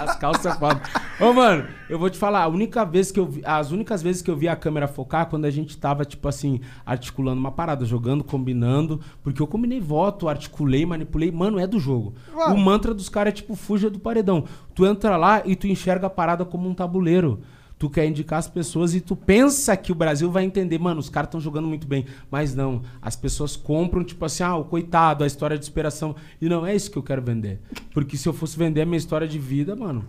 As 0.01 0.15
calças 0.17 0.45
é 0.45 0.55
foda. 0.57 0.81
Ô, 1.19 1.33
mano, 1.33 1.67
eu 1.89 1.99
vou 1.99 2.09
te 2.09 2.17
falar, 2.17 2.43
a 2.43 2.47
única 2.47 2.83
vez 2.83 3.11
que 3.11 3.19
eu 3.19 3.25
vi, 3.25 3.41
as 3.45 3.71
únicas 3.71 4.01
vezes 4.01 4.21
que 4.21 4.29
eu 4.29 4.35
vi 4.35 4.47
a 4.47 4.55
câmera 4.55 4.87
focar 4.87 5.27
quando 5.27 5.45
a 5.45 5.51
gente 5.51 5.77
tava, 5.77 6.03
tipo 6.03 6.27
assim, 6.27 6.59
articulando 6.85 7.39
uma 7.39 7.51
parada, 7.51 7.85
jogando, 7.85 8.23
combinando, 8.23 8.99
porque 9.23 9.41
eu 9.41 9.47
combinei 9.47 9.79
voto, 9.79 10.27
articulei, 10.27 10.85
manipulei, 10.85 11.31
mano, 11.31 11.59
é 11.59 11.67
do 11.67 11.79
jogo. 11.79 12.13
O 12.33 12.57
mantra 12.57 12.93
dos 12.93 13.09
caras 13.09 13.31
é 13.31 13.35
tipo, 13.35 13.55
fuja 13.55 13.89
do 13.89 13.99
paredão. 13.99 14.45
Tu 14.73 14.85
entra 14.85 15.15
lá 15.17 15.41
e 15.45 15.55
tu 15.55 15.67
enxerga 15.67 16.07
a 16.07 16.09
parada 16.09 16.43
como 16.45 16.67
um 16.67 16.73
tabuleiro. 16.73 17.41
Tu 17.81 17.89
quer 17.89 18.05
indicar 18.05 18.37
as 18.37 18.47
pessoas 18.47 18.93
e 18.93 19.01
tu 19.01 19.15
pensa 19.15 19.75
que 19.75 19.91
o 19.91 19.95
Brasil 19.95 20.29
vai 20.29 20.43
entender, 20.43 20.77
mano, 20.77 20.99
os 20.99 21.09
caras 21.09 21.29
estão 21.29 21.41
jogando 21.41 21.67
muito 21.67 21.87
bem. 21.87 22.05
Mas 22.29 22.53
não, 22.53 22.83
as 23.01 23.15
pessoas 23.15 23.55
compram, 23.55 24.03
tipo 24.03 24.23
assim, 24.23 24.43
ah, 24.43 24.55
o 24.55 24.65
coitado, 24.65 25.23
a 25.23 25.27
história 25.27 25.57
de 25.57 25.65
superação. 25.65 26.15
E 26.39 26.47
não 26.47 26.63
é 26.63 26.75
isso 26.75 26.91
que 26.91 26.97
eu 26.99 27.01
quero 27.01 27.23
vender. 27.23 27.59
Porque 27.91 28.17
se 28.17 28.29
eu 28.29 28.33
fosse 28.33 28.55
vender 28.55 28.81
a 28.83 28.85
minha 28.85 28.99
história 28.99 29.27
de 29.27 29.39
vida, 29.39 29.75
mano, 29.75 30.05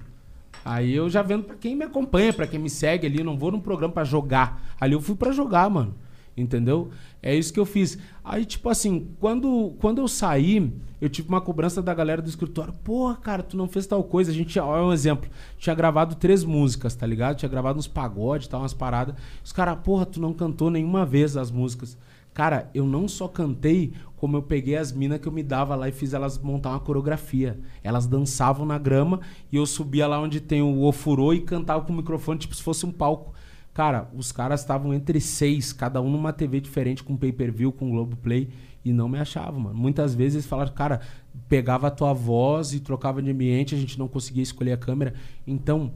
aí 0.62 0.94
eu 0.94 1.08
já 1.08 1.22
vendo 1.22 1.44
pra 1.44 1.56
quem 1.56 1.74
me 1.74 1.84
acompanha, 1.86 2.30
pra 2.30 2.46
quem 2.46 2.60
me 2.60 2.68
segue 2.68 3.06
ali. 3.06 3.20
Eu 3.20 3.24
não 3.24 3.38
vou 3.38 3.50
num 3.50 3.58
programa 3.58 3.94
pra 3.94 4.04
jogar. 4.04 4.62
Ali 4.78 4.92
eu 4.92 5.00
fui 5.00 5.16
pra 5.16 5.32
jogar, 5.32 5.70
mano. 5.70 5.94
Entendeu? 6.36 6.90
É 7.22 7.34
isso 7.34 7.52
que 7.52 7.60
eu 7.60 7.66
fiz. 7.66 7.98
Aí, 8.24 8.44
tipo 8.44 8.68
assim, 8.70 9.08
quando, 9.20 9.74
quando 9.78 9.98
eu 9.98 10.08
saí, 10.08 10.72
eu 11.00 11.08
tive 11.08 11.28
uma 11.28 11.40
cobrança 11.40 11.82
da 11.82 11.92
galera 11.92 12.22
do 12.22 12.28
escritório. 12.28 12.72
Porra, 12.84 13.16
cara, 13.16 13.42
tu 13.42 13.56
não 13.56 13.68
fez 13.68 13.86
tal 13.86 14.02
coisa. 14.02 14.30
A 14.30 14.34
gente, 14.34 14.58
olha 14.58 14.84
um 14.84 14.92
exemplo. 14.92 15.28
Tinha 15.58 15.74
gravado 15.74 16.14
três 16.14 16.42
músicas, 16.42 16.94
tá 16.94 17.06
ligado? 17.06 17.36
Tinha 17.36 17.48
gravado 17.48 17.78
uns 17.78 17.86
pagodes, 17.86 18.48
tal, 18.48 18.60
umas 18.60 18.72
paradas. 18.72 19.14
Os 19.44 19.52
caras, 19.52 19.78
porra, 19.84 20.06
tu 20.06 20.20
não 20.20 20.32
cantou 20.32 20.70
nenhuma 20.70 21.04
vez 21.04 21.36
as 21.36 21.50
músicas. 21.50 21.98
Cara, 22.32 22.70
eu 22.72 22.86
não 22.86 23.06
só 23.06 23.28
cantei, 23.28 23.92
como 24.16 24.38
eu 24.38 24.42
peguei 24.42 24.76
as 24.76 24.90
minas 24.90 25.18
que 25.18 25.28
eu 25.28 25.32
me 25.32 25.42
dava 25.42 25.74
lá 25.74 25.88
e 25.88 25.92
fiz 25.92 26.14
elas 26.14 26.38
montar 26.38 26.70
uma 26.70 26.80
coreografia. 26.80 27.60
Elas 27.82 28.06
dançavam 28.06 28.64
na 28.64 28.78
grama 28.78 29.20
e 29.50 29.56
eu 29.56 29.66
subia 29.66 30.06
lá 30.06 30.18
onde 30.18 30.40
tem 30.40 30.62
o 30.62 30.82
ofurô 30.82 31.34
e 31.34 31.42
cantava 31.42 31.84
com 31.84 31.92
o 31.92 31.96
microfone, 31.96 32.38
tipo 32.38 32.54
se 32.54 32.62
fosse 32.62 32.86
um 32.86 32.92
palco. 32.92 33.34
Cara, 33.74 34.08
os 34.14 34.30
caras 34.32 34.60
estavam 34.60 34.92
entre 34.92 35.18
seis, 35.20 35.72
cada 35.72 36.00
um 36.00 36.10
numa 36.10 36.32
TV 36.32 36.60
diferente, 36.60 37.02
com 37.02 37.16
pay-per-view, 37.16 37.72
com 37.72 37.90
Globoplay, 37.90 38.50
e 38.84 38.92
não 38.92 39.08
me 39.08 39.18
achavam, 39.18 39.60
mano. 39.60 39.78
Muitas 39.78 40.14
vezes 40.14 40.34
eles 40.34 40.46
falaram, 40.46 40.72
cara, 40.72 41.00
pegava 41.48 41.86
a 41.86 41.90
tua 41.90 42.12
voz 42.12 42.74
e 42.74 42.80
trocava 42.80 43.22
de 43.22 43.30
ambiente, 43.30 43.74
a 43.74 43.78
gente 43.78 43.98
não 43.98 44.08
conseguia 44.08 44.42
escolher 44.42 44.72
a 44.72 44.76
câmera. 44.76 45.14
Então, 45.46 45.92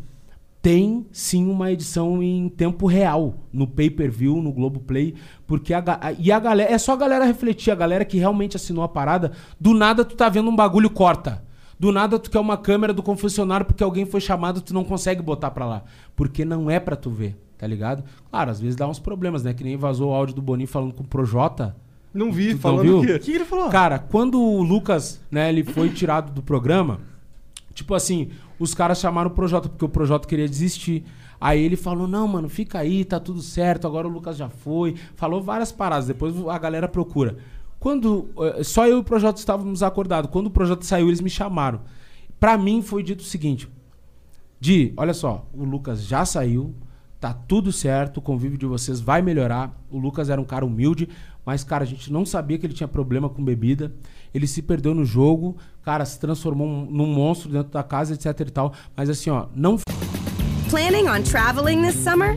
tem 0.63 1.07
sim 1.13 1.49
uma 1.49 1.71
edição 1.71 2.23
em 2.23 2.49
tempo 2.49 2.87
real 2.87 3.35
no 3.53 3.67
pay-per-view, 3.67 4.41
no 4.43 4.53
Globoplay, 4.53 5.15
porque 5.47 5.75
a, 5.75 5.79
a- 6.01 6.13
e 6.13 6.33
a 6.33 6.41
galera, 6.41 6.73
é 6.73 6.79
só 6.79 6.95
a 6.95 6.97
galera 6.97 7.25
refletir, 7.27 7.71
a 7.71 7.75
galera 7.77 8.05
que 8.05 8.17
realmente 8.19 8.57
assinou 8.57 8.83
a 8.83 8.89
parada, 8.89 9.33
do 9.61 9.75
nada 9.75 10.05
tu 10.05 10.17
tá 10.17 10.29
vendo 10.29 10.49
um 10.51 10.57
bagulho 10.57 10.89
corta. 10.91 11.45
Do 11.79 11.93
nada 11.93 12.19
tu 12.19 12.31
quer 12.31 12.41
uma 12.41 12.57
câmera 12.57 12.95
do 12.95 13.03
confessionário 13.03 13.67
porque 13.67 13.85
alguém 13.85 14.07
foi 14.07 14.21
chamado, 14.21 14.63
tu 14.63 14.73
não 14.73 14.83
consegue 14.83 15.21
botar 15.21 15.51
pra 15.51 15.67
lá, 15.67 15.85
porque 16.17 16.43
não 16.45 16.71
é 16.71 16.81
pra 16.81 16.97
tu 16.97 17.11
ver, 17.11 17.37
tá 17.59 17.67
ligado? 17.67 18.05
Claro, 18.31 18.51
às 18.51 18.61
vezes 18.61 18.77
dá 18.77 18.87
uns 18.89 18.99
problemas, 18.99 19.43
né? 19.43 19.53
Que 19.55 19.65
nem 19.65 19.77
vazou 19.77 20.11
o 20.11 20.15
áudio 20.15 20.35
do 20.35 20.43
Boninho 20.43 20.69
falando 20.69 20.93
com 20.95 21.03
o 21.03 21.07
Projota. 21.07 21.77
Não 22.13 22.33
vi, 22.33 22.49
Tu 22.49 22.53
não 22.55 22.59
falando 22.61 23.01
viu? 23.03 23.17
o 23.17 23.21
que 23.21 23.33
ele 23.33 23.45
falou? 23.45 23.69
Cara, 23.69 23.99
quando 23.99 24.41
o 24.41 24.63
Lucas, 24.63 25.21
né, 25.31 25.49
ele 25.51 25.63
foi 25.65 25.91
tirado 25.91 26.33
do 26.33 26.43
programa, 26.43 27.01
tipo 27.75 27.95
assim, 27.95 28.31
os 28.59 28.75
caras 28.75 28.99
chamaram 28.99 29.31
o 29.31 29.35
Projota 29.35 29.69
porque 29.69 29.85
o 29.85 29.89
Projota 29.89 30.27
queria 30.27 30.49
desistir. 30.49 31.05
Aí 31.39 31.63
ele 31.63 31.77
falou: 31.77 32.09
"Não, 32.09 32.27
mano, 32.27 32.49
fica 32.49 32.79
aí, 32.79 33.05
tá 33.05 33.21
tudo 33.21 33.43
certo, 33.43 33.87
agora 33.87 34.09
o 34.09 34.11
Lucas 34.11 34.37
já 34.39 34.49
foi". 34.49 34.95
Falou 35.15 35.43
várias 35.43 35.71
paradas, 35.71 36.07
depois 36.07 36.35
a 36.49 36.57
galera 36.59 36.89
procura. 36.89 37.37
Quando 37.79 38.31
eh, 38.39 38.65
só 38.65 38.87
eu 38.87 38.97
e 38.97 39.01
o 39.01 39.05
Projota 39.05 39.39
estávamos 39.39 39.83
acordados, 39.83 40.31
quando 40.31 40.47
o 40.47 40.51
Projota 40.51 40.85
saiu, 40.87 41.09
eles 41.09 41.21
me 41.21 41.29
chamaram. 41.29 41.81
Pra 42.41 42.57
mim 42.57 42.81
foi 42.81 43.03
dito 43.03 43.21
o 43.21 43.25
seguinte: 43.25 43.69
Di, 44.59 44.95
olha 44.97 45.13
só, 45.13 45.47
o 45.53 45.63
Lucas 45.63 46.03
já 46.03 46.25
saiu, 46.25 46.75
tá 47.21 47.33
tudo 47.33 47.73
certo, 47.73 48.19
o 48.19 48.23
convívio 48.23 48.59
de 48.59 48.67
vocês 48.67 49.01
vai 49.01 49.23
melhorar. 49.23 49.75
O 49.91 49.99
Lucas 49.99 50.29
era 50.31 50.41
um 50.41 50.45
cara 50.45 50.65
humilde, 50.65 51.09
mas, 51.45 51.65
cara, 51.65 51.85
a 51.85 51.87
gente 51.87 52.13
não 52.13 52.25
sabia 52.27 52.59
que 52.59 52.67
ele 52.67 52.75
tinha 52.75 52.89
problema 52.89 53.29
com 53.29 53.43
bebida. 53.45 53.93
Ele 54.35 54.47
se 54.47 54.61
perdeu 54.63 54.95
no 54.95 55.05
jogo, 55.05 55.57
cara, 55.83 56.05
se 56.05 56.19
transformou 56.21 56.67
um- 56.67 56.87
num 56.91 57.07
monstro 57.07 57.51
dentro 57.51 57.73
da 57.73 57.83
casa, 57.83 58.15
etc 58.15 58.41
e 58.41 58.51
tal. 58.51 58.73
Mas 58.97 59.09
assim, 59.09 59.31
ó, 59.31 59.47
não 59.55 59.79
Planning 60.69 61.09
on 61.09 61.23
traveling 61.23 61.81
this 61.83 61.95
summer? 61.95 62.37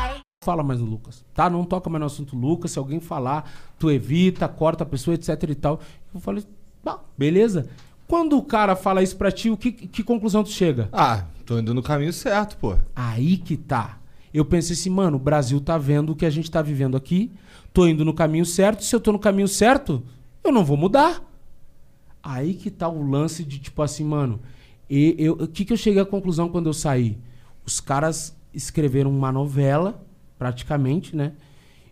fala 0.43 0.63
mais 0.63 0.79
no 0.79 0.87
Lucas, 0.87 1.23
tá? 1.35 1.47
Não 1.51 1.63
toca 1.63 1.87
mais 1.87 1.99
no 1.99 2.07
assunto 2.07 2.35
Lucas. 2.35 2.71
Se 2.71 2.79
alguém 2.79 2.99
falar, 2.99 3.47
tu 3.77 3.91
evita, 3.91 4.47
corta 4.47 4.83
a 4.83 4.87
pessoa, 4.87 5.13
etc 5.13 5.43
e 5.47 5.53
tal. 5.53 5.79
Eu 6.11 6.19
falei, 6.19 6.43
beleza. 7.15 7.69
Quando 8.07 8.35
o 8.39 8.43
cara 8.43 8.75
fala 8.75 9.03
isso 9.03 9.15
pra 9.15 9.31
ti, 9.31 9.51
o 9.51 9.55
que, 9.55 9.71
que 9.71 10.03
conclusão 10.03 10.43
tu 10.43 10.49
chega? 10.49 10.89
Ah, 10.91 11.25
tô 11.45 11.59
indo 11.59 11.75
no 11.75 11.83
caminho 11.83 12.11
certo, 12.11 12.57
pô. 12.57 12.75
Aí 12.95 13.37
que 13.37 13.55
tá. 13.55 13.99
Eu 14.33 14.43
pensei 14.43 14.75
assim, 14.75 14.89
mano, 14.89 15.17
o 15.17 15.19
Brasil 15.19 15.61
tá 15.61 15.77
vendo 15.77 16.13
o 16.13 16.15
que 16.15 16.25
a 16.25 16.29
gente 16.31 16.49
tá 16.49 16.59
vivendo 16.59 16.97
aqui. 16.97 17.31
Tô 17.71 17.87
indo 17.87 18.03
no 18.03 18.13
caminho 18.13 18.45
certo. 18.45 18.83
Se 18.83 18.95
eu 18.95 18.99
tô 18.99 19.11
no 19.11 19.19
caminho 19.19 19.47
certo, 19.47 20.01
eu 20.43 20.51
não 20.51 20.65
vou 20.65 20.75
mudar. 20.75 21.21
Aí 22.23 22.55
que 22.55 22.71
tá 22.71 22.89
o 22.89 23.07
lance 23.07 23.43
de 23.43 23.59
tipo 23.59 23.79
assim, 23.83 24.03
mano. 24.03 24.39
E 24.89 25.15
eu, 25.19 25.33
o 25.33 25.47
que, 25.47 25.63
que 25.63 25.71
eu 25.71 25.77
cheguei 25.77 26.01
à 26.01 26.05
conclusão 26.05 26.49
quando 26.49 26.65
eu 26.65 26.73
saí? 26.73 27.15
Os 27.63 27.79
caras 27.79 28.35
escreveram 28.51 29.11
uma 29.11 29.31
novela, 29.31 30.03
praticamente, 30.41 31.15
né? 31.15 31.33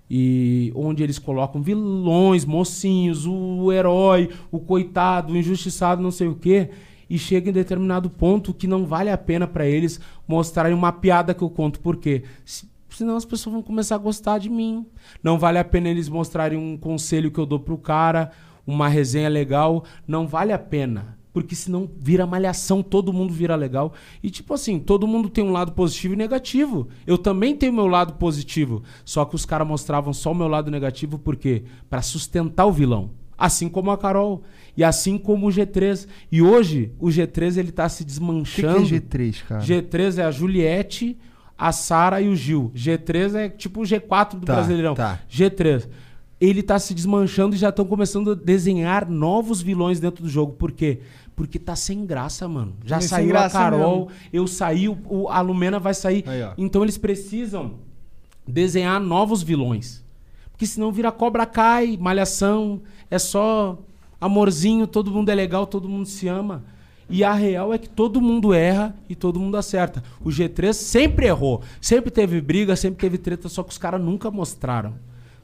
E 0.10 0.74
onde 0.76 1.04
eles 1.04 1.20
colocam 1.20 1.62
vilões, 1.62 2.46
mocinhos, 2.46 3.28
o 3.28 3.72
herói, 3.72 4.32
o 4.52 4.58
coitado, 4.60 5.34
o 5.34 5.38
injustiçado, 5.38 6.02
não 6.02 6.10
sei 6.10 6.28
o 6.28 6.34
quê. 6.34 6.72
E 7.08 7.20
chega 7.20 7.52
em 7.52 7.54
determinado 7.54 8.10
ponto 8.10 8.52
que 8.52 8.66
não 8.66 8.88
vale 8.88 9.12
a 9.12 9.18
pena 9.20 9.46
pra 9.46 9.68
eles 9.68 10.00
mostrarem 10.28 10.74
uma 10.74 10.92
piada 10.92 11.32
que 11.36 11.44
eu 11.44 11.50
conto. 11.52 11.80
Por 11.80 11.98
quê? 11.98 12.24
Se- 12.44 12.68
Senão 12.90 13.16
as 13.16 13.24
pessoas 13.24 13.54
vão 13.54 13.62
começar 13.62 13.94
a 13.96 14.00
gostar 14.00 14.40
de 14.40 14.50
mim. 14.50 14.84
Não 15.24 15.38
vale 15.38 15.60
a 15.60 15.64
pena 15.64 15.88
eles 15.90 16.10
mostrarem 16.10 16.58
um 16.58 16.76
conselho 16.76 17.30
que 17.30 17.40
eu 17.40 17.46
dou 17.46 17.60
pro 17.60 17.78
cara, 17.78 18.32
uma 18.66 18.88
resenha 18.88 19.30
legal. 19.30 19.86
Não 20.08 20.28
vale 20.28 20.52
a 20.52 20.58
pena. 20.58 21.19
Porque 21.32 21.54
senão 21.56 21.88
vira 22.00 22.26
malhação, 22.26 22.82
todo 22.82 23.14
mundo 23.14 23.32
vira 23.32 23.56
legal. 23.56 23.94
E 24.24 24.30
tipo 24.32 24.54
assim, 24.54 24.80
todo 24.80 25.06
mundo 25.08 25.30
tem 25.30 25.44
um 25.44 25.52
lado 25.52 25.72
positivo 25.74 26.16
e 26.16 26.18
negativo. 26.18 26.88
Eu 27.06 27.18
também 27.20 27.56
tenho 27.56 27.72
meu 27.72 27.86
lado 27.88 28.14
positivo. 28.14 28.82
Só 29.06 29.24
que 29.26 29.36
os 29.36 29.46
caras 29.46 29.68
mostravam 29.68 30.12
só 30.12 30.32
o 30.32 30.36
meu 30.36 30.48
lado 30.48 30.72
negativo, 30.72 31.20
por 31.20 31.36
quê? 31.36 31.64
Pra 31.90 32.02
sustentar 32.02 32.66
o 32.66 32.72
vilão. 32.72 33.12
Assim 33.38 33.70
como 33.70 33.92
a 33.92 33.98
Carol. 33.98 34.42
E 34.76 34.84
assim 34.84 35.18
como 35.18 35.48
o 35.48 35.52
G3. 35.52 36.08
E 36.32 36.42
hoje, 36.42 36.92
o 37.00 37.08
G3 37.08 37.58
ele 37.58 37.72
tá 37.72 37.88
se 37.88 38.02
O 38.02 38.06
que, 38.06 38.12
que 38.12 38.12
desmanchando. 38.12 38.78
é 38.80 39.00
G3, 39.00 39.44
cara? 39.48 39.62
G3 39.64 40.18
é 40.18 40.24
a 40.24 40.32
Juliette, 40.32 41.16
a 41.58 41.72
Sara 41.72 42.20
e 42.22 42.28
o 42.28 42.36
Gil. 42.36 42.72
G3 42.76 43.36
é 43.36 43.50
tipo 43.50 43.82
o 43.82 43.84
G4 43.84 44.32
do 44.40 44.46
Tá, 44.46 44.56
Brasileirão. 44.56 44.96
tá. 44.96 45.20
G3. 45.32 45.88
Ele 46.40 46.64
tá 46.64 46.80
se 46.80 46.94
desmanchando 46.94 47.56
e 47.56 47.60
já 47.60 47.70
estão 47.70 47.86
começando 47.86 48.32
a 48.32 48.36
desenhar 48.36 49.10
novos 49.10 49.62
vilões 49.62 50.00
dentro 50.00 50.24
do 50.24 50.30
jogo. 50.30 50.54
Por 50.54 50.72
quê? 50.72 51.00
Porque 51.36 51.60
tá 51.60 51.76
sem 51.76 52.06
graça, 52.06 52.48
mano. 52.48 52.76
Já 52.86 53.02
saiu 53.02 53.38
a 53.38 53.50
Carol, 53.50 54.08
mesmo. 54.08 54.22
eu 54.32 54.48
saí, 54.48 54.88
o, 54.88 55.28
a 55.30 55.42
Lumena 55.42 55.80
vai 55.80 55.94
sair. 55.94 56.24
Aí, 56.28 56.42
então 56.58 56.84
eles 56.84 56.98
precisam 56.98 57.74
desenhar 58.48 59.00
novos 59.02 59.44
vilões. 59.44 60.04
Porque 60.52 60.66
senão 60.66 60.92
vira 60.92 61.12
Cobra 61.12 61.46
Cai, 61.46 61.98
Malhação, 61.98 62.82
é 63.10 63.18
só 63.18 63.78
amorzinho, 64.20 64.86
todo 64.88 65.12
mundo 65.12 65.30
é 65.30 65.36
legal, 65.36 65.66
todo 65.66 65.88
mundo 65.88 66.06
se 66.06 66.28
ama. 66.28 66.64
E 67.10 67.24
a 67.24 67.34
real 67.34 67.74
é 67.74 67.78
que 67.78 67.90
todo 67.90 68.22
mundo 68.22 68.54
erra 68.54 68.96
e 69.10 69.16
todo 69.16 69.40
mundo 69.40 69.58
acerta. 69.58 70.04
O 70.24 70.30
G3 70.30 70.74
sempre 70.74 71.26
errou, 71.26 71.62
sempre 71.82 72.12
teve 72.12 72.40
briga, 72.40 72.76
sempre 72.76 73.00
teve 73.00 73.18
treta, 73.18 73.50
só 73.50 73.64
que 73.64 73.72
os 73.72 73.78
caras 73.78 74.00
nunca 74.00 74.30
mostraram. 74.30 74.94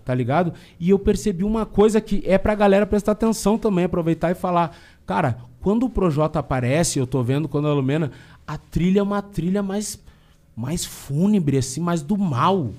Tá 0.06 0.14
ligado? 0.14 0.54
E 0.80 0.92
eu 0.92 1.00
percebi 1.00 1.44
uma 1.44 1.66
coisa 1.66 2.00
que 2.00 2.22
é 2.26 2.38
pra 2.38 2.56
galera 2.56 2.86
prestar 2.86 3.14
atenção 3.14 3.58
também, 3.58 3.86
aproveitar 3.86 4.32
e 4.32 4.36
falar. 4.36 4.78
Cara, 5.06 5.40
quando 5.62 5.88
o 5.88 5.90
Projota 5.90 6.40
aparece, 6.40 7.00
eu 7.00 7.08
tô 7.08 7.24
vendo 7.24 7.50
quando 7.50 7.68
a 7.68 7.74
Lumena, 7.74 8.12
a 8.46 8.58
trilha 8.58 9.00
é 9.00 9.04
uma 9.04 9.22
trilha 9.22 9.64
mais, 9.64 10.00
mais 10.56 10.86
fúnebre, 10.86 11.58
assim, 11.58 11.82
mais 11.82 12.04
do 12.04 12.16
mal 12.16 12.70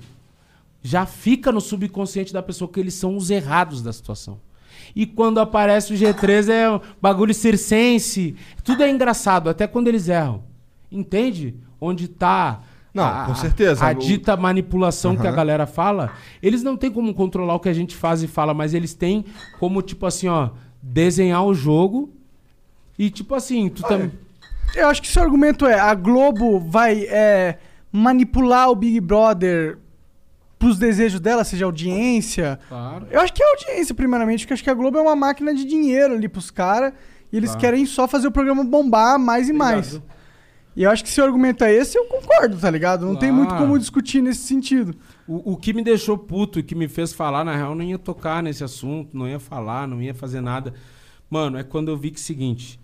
já 0.87 1.05
fica 1.05 1.51
no 1.51 1.59
subconsciente 1.59 2.31
da 2.31 2.41
pessoa 2.41 2.71
que 2.71 2.79
eles 2.79 2.93
são 2.93 3.17
os 3.17 3.29
errados 3.29 3.81
da 3.81 3.91
situação. 3.91 4.39
E 4.95 5.05
quando 5.05 5.37
aparece 5.39 5.93
o 5.93 5.97
G3 5.97 6.47
é 6.47 6.71
um 6.71 6.79
bagulho 7.01 7.33
circense. 7.33 8.37
Tudo 8.63 8.83
é 8.83 8.89
engraçado, 8.89 9.49
até 9.49 9.67
quando 9.67 9.89
eles 9.89 10.07
erram. 10.07 10.43
Entende? 10.89 11.55
Onde 11.79 12.07
tá. 12.07 12.63
Não, 12.97 13.05
a- 13.05 13.25
com 13.25 13.35
certeza. 13.35 13.85
A, 13.85 13.91
O- 13.91 13.95
dita 13.95 14.35
manipulação 14.35 15.15
que 15.15 15.25
a 15.27 15.31
galera 15.31 15.65
fala. 15.65 16.11
Eles 16.41 16.63
não 16.63 16.75
têm 16.75 16.91
como 16.91 17.13
controlar 17.13 17.55
o 17.55 17.59
que 17.59 17.69
a 17.69 17.73
gente 17.73 17.95
faz 17.95 18.21
e 18.23 18.27
fala, 18.27 18.53
mas 18.53 18.73
eles 18.73 18.93
têm 18.93 19.23
como, 19.59 19.81
tipo 19.81 20.05
assim, 20.05 20.27
ó, 20.27 20.49
desenhar 20.81 21.43
o 21.45 21.53
jogo. 21.53 22.09
E, 22.97 23.09
tipo 23.09 23.35
assim, 23.35 23.69
tu 23.69 23.83
também. 23.83 24.11
Eu 24.75 24.87
acho 24.87 25.01
que 25.01 25.07
seu 25.07 25.21
argumento 25.23 25.65
é 25.65 25.79
a 25.79 25.93
Globo 25.93 26.59
vai 26.59 27.05
é, 27.09 27.57
manipular 27.91 28.69
o 28.69 28.75
Big 28.75 28.99
Brother 28.99 29.77
pros 30.59 30.77
desejos 30.79 31.19
dela, 31.19 31.43
seja 31.43 31.65
audiência. 31.65 32.59
Claro. 32.67 33.05
Eu 33.11 33.21
acho 33.21 33.31
que 33.31 33.41
é 33.43 33.47
audiência, 33.49 33.93
primeiramente, 33.93 34.39
porque 34.43 34.55
acho 34.55 34.63
que 34.63 34.69
a 34.69 34.73
Globo 34.73 34.97
é 34.97 35.01
uma 35.01 35.15
máquina 35.15 35.53
de 35.53 35.63
dinheiro 35.63 36.15
ali 36.15 36.27
pros 36.27 36.49
caras. 36.51 36.93
E 37.31 37.37
eles 37.37 37.49
Claro. 37.51 37.61
querem 37.61 37.85
só 37.85 38.07
fazer 38.07 38.27
o 38.27 38.31
programa 38.31 38.63
bombar 38.63 39.19
mais 39.19 39.47
e 39.49 39.53
mais. 39.53 40.01
E 40.77 40.83
eu 40.83 40.91
acho 40.91 41.03
que 41.03 41.09
se 41.09 41.19
o 41.19 41.23
argumento 41.23 41.63
é 41.63 41.73
esse, 41.73 41.97
eu 41.97 42.05
concordo, 42.05 42.55
tá 42.55 42.69
ligado? 42.69 43.03
Não 43.03 43.15
tem 43.15 43.31
muito 43.31 43.55
como 43.55 43.79
discutir 43.79 44.21
nesse 44.21 44.41
sentido. 44.41 44.95
O, 45.27 45.53
o 45.53 45.57
que 45.57 45.73
me 45.73 45.83
deixou 45.83 46.15
puto 46.15 46.59
e 46.59 46.63
que 46.63 46.75
me 46.75 46.87
fez 46.87 47.11
falar, 47.11 47.43
na 47.43 47.55
real, 47.55 47.73
não 47.73 47.83
ia 47.83 47.97
tocar 47.97 48.43
nesse 48.43 48.63
assunto, 48.63 49.17
não 49.17 49.27
ia 49.27 49.39
falar, 49.39 49.87
não 49.87 49.99
ia 49.99 50.13
fazer 50.13 50.39
nada. 50.39 50.75
Mano, 51.31 51.57
é 51.57 51.63
quando 51.63 51.89
eu 51.89 51.97
vi 51.97 52.11
que 52.11 52.19
é 52.19 52.21
o 52.21 52.23
seguinte: 52.23 52.79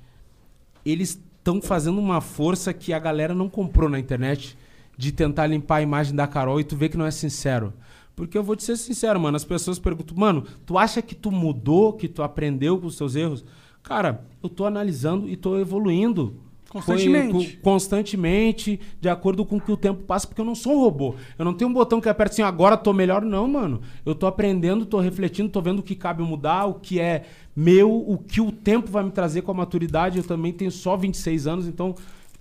eles 0.84 1.22
estão 1.38 1.62
fazendo 1.62 2.00
uma 2.00 2.20
força 2.20 2.74
que 2.74 2.94
a 2.94 2.98
galera 2.98 3.36
não 3.36 3.48
comprou 3.48 3.88
na 3.88 4.00
internet 4.00 4.58
de 4.98 5.12
tentar 5.12 5.46
limpar 5.46 5.76
a 5.76 5.82
imagem 5.84 6.16
da 6.16 6.26
Carol 6.26 6.60
e 6.60 6.64
tu 6.64 6.76
vê 6.76 6.90
que 6.90 6.98
não 6.98 7.06
é 7.06 7.12
sincero. 7.12 7.76
Porque 8.16 8.36
eu 8.36 8.44
vou 8.44 8.56
te 8.56 8.64
ser 8.64 8.76
sincero, 8.76 9.20
mano. 9.20 9.38
As 9.38 9.46
pessoas 9.46 9.78
perguntam, 9.78 10.18
mano, 10.18 10.44
tu 10.66 10.80
acha 10.80 11.00
que 11.00 11.14
tu 11.14 11.30
mudou, 11.30 11.94
que 11.94 12.08
tu 12.08 12.24
aprendeu 12.24 12.80
com 12.80 12.88
os 12.88 12.98
teus 12.98 13.16
erros? 13.16 13.46
Cara, 13.84 14.26
eu 14.42 14.50
tô 14.50 14.66
analisando 14.66 15.30
e 15.30 15.36
tô 15.36 15.60
evoluindo. 15.60 16.42
Constantemente. 16.74 17.60
Constantemente, 17.62 18.80
de 19.00 19.08
acordo 19.08 19.46
com 19.46 19.58
o 19.58 19.62
que 19.62 19.72
o 19.72 19.78
tempo 19.78 20.02
passa, 20.04 20.26
porque 20.26 20.42
eu 20.42 20.46
não 20.46 20.56
sou 20.56 20.74
um 20.74 20.80
robô. 20.80 21.14
Eu 21.38 21.46
não 21.46 21.54
tenho 21.54 21.70
um 21.70 21.74
botão 21.74 22.02
que 22.02 22.10
aperta 22.10 22.34
assim, 22.34 22.42
agora 22.42 22.76
tô 22.76 22.92
melhor, 22.92 23.22
não, 23.22 23.48
mano. 23.48 23.82
Eu 24.04 24.16
tô 24.16 24.26
aprendendo, 24.26 24.84
tô 24.84 25.00
refletindo, 25.00 25.50
tô 25.50 25.62
vendo 25.62 25.80
o 25.80 25.84
que 25.84 25.96
cabe 25.96 26.24
mudar, 26.24 26.66
o 26.66 26.74
que 26.76 27.00
é 27.00 27.26
meu, 27.56 27.94
o 27.94 28.18
que 28.18 28.42
o 28.42 28.52
tempo 28.52 28.90
vai 28.90 29.04
me 29.04 29.12
trazer 29.12 29.44
com 29.44 29.52
a 29.52 29.54
maturidade. 29.54 30.18
Eu 30.18 30.24
também 30.24 30.52
tenho 30.52 30.72
só 30.72 30.98
26 30.98 31.46
anos, 31.46 31.68
então, 31.68 31.94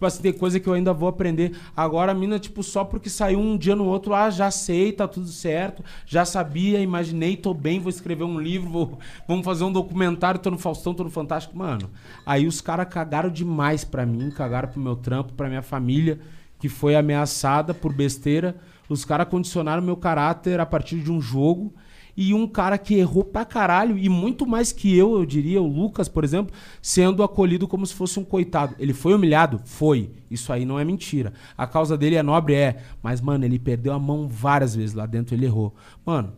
tipo 0.02 0.06
assim, 0.06 0.22
tem 0.22 0.32
coisa 0.32 0.58
que 0.58 0.68
eu 0.68 0.72
ainda 0.72 0.92
vou 0.92 1.08
aprender. 1.08 1.52
Agora 1.76 2.10
a 2.10 2.14
mina, 2.14 2.38
tipo, 2.38 2.62
só 2.62 2.84
porque 2.84 3.08
saiu 3.08 3.38
um 3.38 3.56
dia 3.56 3.76
no 3.76 3.84
outro, 3.84 4.14
ah, 4.14 4.30
já 4.30 4.50
sei, 4.50 4.90
tá 4.90 5.06
tudo 5.06 5.28
certo, 5.28 5.84
já 6.04 6.24
sabia, 6.24 6.80
imaginei, 6.80 7.36
tô 7.36 7.54
bem, 7.54 7.78
vou 7.78 7.88
escrever 7.90 8.24
um 8.24 8.40
livro, 8.40 8.68
vou- 8.68 8.98
vamos 9.28 9.44
fazer 9.44 9.62
um 9.64 9.70
documentário, 9.72 10.40
tô 10.40 10.50
no 10.50 10.58
Faustão, 10.58 10.92
tô 10.92 11.04
no 11.04 11.10
Fantástico. 11.10 11.56
Mano, 11.56 11.88
aí 12.26 12.46
os 12.46 12.60
caras 12.60 12.88
cagaram 12.88 13.30
demais 13.30 13.84
pra 13.84 14.04
mim, 14.04 14.30
cagaram 14.30 14.68
pro 14.68 14.80
meu 14.80 14.96
trampo, 14.96 15.34
pra 15.34 15.48
minha 15.48 15.62
família, 15.62 16.18
que 16.58 16.68
foi 16.68 16.96
ameaçada 16.96 17.72
por 17.72 17.92
besteira. 17.92 18.56
Os 18.88 19.04
caras 19.04 19.28
condicionaram 19.28 19.82
meu 19.82 19.96
caráter 19.96 20.58
a 20.58 20.66
partir 20.66 20.98
de 21.00 21.10
um 21.12 21.20
jogo. 21.20 21.72
E 22.16 22.34
um 22.34 22.46
cara 22.46 22.76
que 22.76 22.94
errou 22.94 23.24
pra 23.24 23.44
caralho, 23.44 23.96
e 23.96 24.08
muito 24.08 24.46
mais 24.46 24.72
que 24.72 24.96
eu, 24.96 25.14
eu 25.14 25.24
diria, 25.24 25.62
o 25.62 25.66
Lucas, 25.66 26.08
por 26.08 26.24
exemplo, 26.24 26.54
sendo 26.80 27.22
acolhido 27.22 27.66
como 27.66 27.86
se 27.86 27.94
fosse 27.94 28.18
um 28.20 28.24
coitado. 28.24 28.74
Ele 28.78 28.92
foi 28.92 29.14
humilhado? 29.14 29.60
Foi. 29.64 30.10
Isso 30.30 30.52
aí 30.52 30.64
não 30.64 30.78
é 30.78 30.84
mentira. 30.84 31.32
A 31.56 31.66
causa 31.66 31.96
dele 31.96 32.16
é 32.16 32.22
nobre? 32.22 32.54
É. 32.54 32.82
Mas, 33.02 33.20
mano, 33.20 33.44
ele 33.44 33.58
perdeu 33.58 33.92
a 33.92 33.98
mão 33.98 34.28
várias 34.28 34.74
vezes 34.74 34.94
lá 34.94 35.06
dentro, 35.06 35.34
ele 35.34 35.46
errou. 35.46 35.74
Mano, 36.04 36.32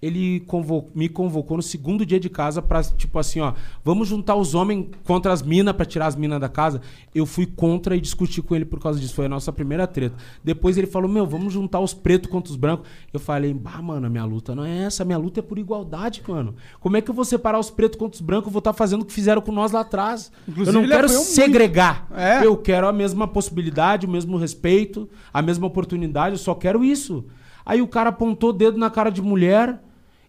ele 0.00 0.40
convo- 0.46 0.88
me 0.94 1.08
convocou 1.08 1.56
no 1.56 1.62
segundo 1.62 2.06
dia 2.06 2.20
de 2.20 2.28
casa 2.30 2.62
pra, 2.62 2.82
tipo 2.84 3.18
assim, 3.18 3.40
ó, 3.40 3.52
vamos 3.84 4.06
juntar 4.06 4.36
os 4.36 4.54
homens 4.54 4.86
contra 5.04 5.32
as 5.32 5.42
minas 5.42 5.74
pra 5.74 5.84
tirar 5.84 6.06
as 6.06 6.14
minas 6.14 6.40
da 6.40 6.48
casa. 6.48 6.80
Eu 7.12 7.26
fui 7.26 7.46
contra 7.46 7.96
e 7.96 8.00
discuti 8.00 8.40
com 8.40 8.54
ele 8.54 8.64
por 8.64 8.78
causa 8.78 9.00
disso. 9.00 9.14
Foi 9.14 9.26
a 9.26 9.28
nossa 9.28 9.52
primeira 9.52 9.88
treta. 9.88 10.14
Depois 10.44 10.78
ele 10.78 10.86
falou, 10.86 11.10
meu, 11.10 11.26
vamos 11.26 11.52
juntar 11.52 11.80
os 11.80 11.92
pretos 11.92 12.30
contra 12.30 12.50
os 12.50 12.56
brancos. 12.56 12.88
Eu 13.12 13.18
falei, 13.18 13.52
bah, 13.52 13.82
mano, 13.82 14.06
a 14.06 14.10
minha 14.10 14.24
luta 14.24 14.54
não 14.54 14.64
é 14.64 14.84
essa. 14.84 15.04
Minha 15.04 15.18
luta 15.18 15.40
é 15.40 15.42
por 15.42 15.58
igualdade, 15.58 16.22
mano. 16.28 16.54
Como 16.78 16.96
é 16.96 17.00
que 17.00 17.10
eu 17.10 17.14
vou 17.14 17.24
separar 17.24 17.58
os 17.58 17.70
pretos 17.70 17.98
contra 17.98 18.14
os 18.14 18.20
brancos? 18.20 18.46
Eu 18.46 18.52
vou 18.52 18.60
estar 18.60 18.72
fazendo 18.72 19.02
o 19.02 19.04
que 19.04 19.12
fizeram 19.12 19.42
com 19.42 19.50
nós 19.50 19.72
lá 19.72 19.80
atrás. 19.80 20.30
Inclusive, 20.46 20.76
eu 20.76 20.80
não 20.82 20.88
quero 20.88 21.08
segregar. 21.24 22.06
É. 22.14 22.46
Eu 22.46 22.56
quero 22.56 22.86
a 22.86 22.92
mesma 22.92 23.26
possibilidade, 23.26 24.06
o 24.06 24.10
mesmo 24.10 24.36
respeito, 24.36 25.08
a 25.34 25.42
mesma 25.42 25.66
oportunidade. 25.66 26.34
Eu 26.36 26.38
só 26.38 26.54
quero 26.54 26.84
isso. 26.84 27.24
Aí 27.66 27.82
o 27.82 27.88
cara 27.88 28.10
apontou 28.10 28.50
o 28.50 28.52
dedo 28.52 28.78
na 28.78 28.88
cara 28.90 29.10
de 29.10 29.20
mulher. 29.20 29.82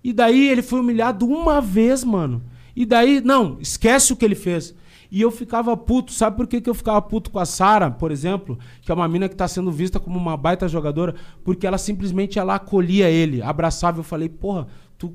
E 0.03 0.13
daí 0.13 0.47
ele 0.49 0.61
foi 0.61 0.79
humilhado 0.79 1.25
uma 1.27 1.59
vez, 1.61 2.03
mano. 2.03 2.41
E 2.75 2.85
daí, 2.85 3.21
não, 3.21 3.57
esquece 3.59 4.13
o 4.13 4.15
que 4.15 4.23
ele 4.23 4.35
fez. 4.35 4.73
E 5.11 5.21
eu 5.21 5.31
ficava 5.31 5.75
puto. 5.75 6.13
Sabe 6.13 6.37
por 6.37 6.47
que, 6.47 6.61
que 6.61 6.69
eu 6.69 6.73
ficava 6.73 7.01
puto 7.01 7.31
com 7.31 7.39
a 7.39 7.45
Sara, 7.45 7.89
por 7.91 8.11
exemplo? 8.11 8.57
Que 8.81 8.91
é 8.91 8.95
uma 8.95 9.07
mina 9.07 9.27
que 9.27 9.35
tá 9.35 9.47
sendo 9.47 9.71
vista 9.71 9.99
como 9.99 10.17
uma 10.17 10.37
baita 10.37 10.67
jogadora. 10.67 11.15
Porque 11.43 11.65
ela 11.67 11.77
simplesmente 11.77 12.37
ela 12.39 12.55
acolhia 12.55 13.09
ele, 13.09 13.41
abraçava. 13.41 13.99
Eu 13.99 14.03
falei, 14.03 14.29
porra, 14.29 14.67
tu, 14.97 15.13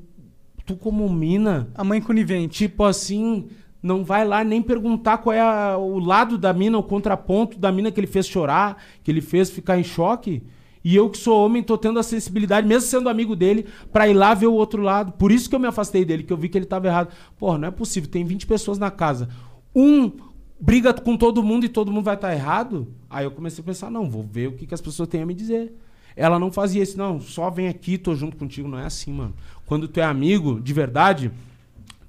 tu 0.65 0.75
como 0.75 1.09
mina, 1.09 1.69
A 1.73 1.83
mãe 1.83 2.01
conivente. 2.01 2.57
tipo 2.57 2.83
assim, 2.83 3.47
não 3.81 4.03
vai 4.03 4.27
lá 4.27 4.43
nem 4.43 4.61
perguntar 4.61 5.19
qual 5.19 5.33
é 5.33 5.39
a- 5.39 5.77
o 5.77 5.97
lado 5.97 6.37
da 6.37 6.51
mina, 6.53 6.77
o 6.77 6.83
contraponto 6.83 7.57
da 7.57 7.71
mina 7.71 7.89
que 7.89 7.99
ele 7.99 8.07
fez 8.07 8.27
chorar, 8.27 8.77
que 9.01 9.09
ele 9.09 9.21
fez 9.21 9.49
ficar 9.49 9.79
em 9.79 9.83
choque. 9.83 10.43
E 10.85 10.95
eu 10.95 11.09
que 11.09 11.17
sou 11.17 11.43
homem 11.43 11.61
tô 11.61 11.77
tendo 11.77 11.99
a 11.99 12.03
sensibilidade, 12.03 12.67
mesmo 12.67 12.87
sendo 12.87 13.09
amigo 13.09 13.35
dele, 13.35 13.65
pra 13.91 14.07
ir 14.07 14.13
lá 14.13 14.33
ver 14.33 14.47
o 14.47 14.53
outro 14.53 14.81
lado. 14.81 15.11
Por 15.13 15.31
isso 15.31 15.49
que 15.49 15.55
eu 15.55 15.59
me 15.59 15.67
afastei 15.67 16.05
dele, 16.05 16.23
que 16.23 16.31
eu 16.31 16.37
vi 16.37 16.47
que 16.47 16.57
ele 16.57 16.65
tava 16.65 16.87
errado. 16.87 17.11
Porra, 17.37 17.57
não 17.57 17.67
é 17.67 17.71
possível, 17.71 18.09
tem 18.09 18.23
20 18.23 18.47
pessoas 18.47 18.77
na 18.77 18.89
casa. 18.89 19.27
Um 19.75 20.11
briga 20.57 20.93
com 20.93 21.17
todo 21.17 21.43
mundo 21.43 21.65
e 21.65 21.69
todo 21.69 21.91
mundo 21.91 22.05
vai 22.05 22.15
estar 22.15 22.31
errado? 22.31 22.87
Aí 23.09 23.25
eu 23.25 23.31
comecei 23.31 23.61
a 23.61 23.65
pensar, 23.65 23.89
não, 23.89 24.09
vou 24.09 24.23
ver 24.23 24.47
o 24.47 24.51
que, 24.53 24.67
que 24.67 24.73
as 24.73 24.81
pessoas 24.81 25.09
têm 25.09 25.23
a 25.23 25.25
me 25.25 25.33
dizer. 25.33 25.73
Ela 26.15 26.39
não 26.39 26.51
fazia 26.51 26.83
isso, 26.83 26.97
não, 26.97 27.19
só 27.19 27.49
vem 27.49 27.67
aqui, 27.67 27.97
tô 27.97 28.15
junto 28.15 28.37
contigo. 28.37 28.69
Não 28.69 28.79
é 28.79 28.85
assim, 28.85 29.11
mano. 29.11 29.33
Quando 29.65 29.87
tu 29.87 29.99
é 29.99 30.03
amigo, 30.03 30.61
de 30.61 30.71
verdade, 30.71 31.31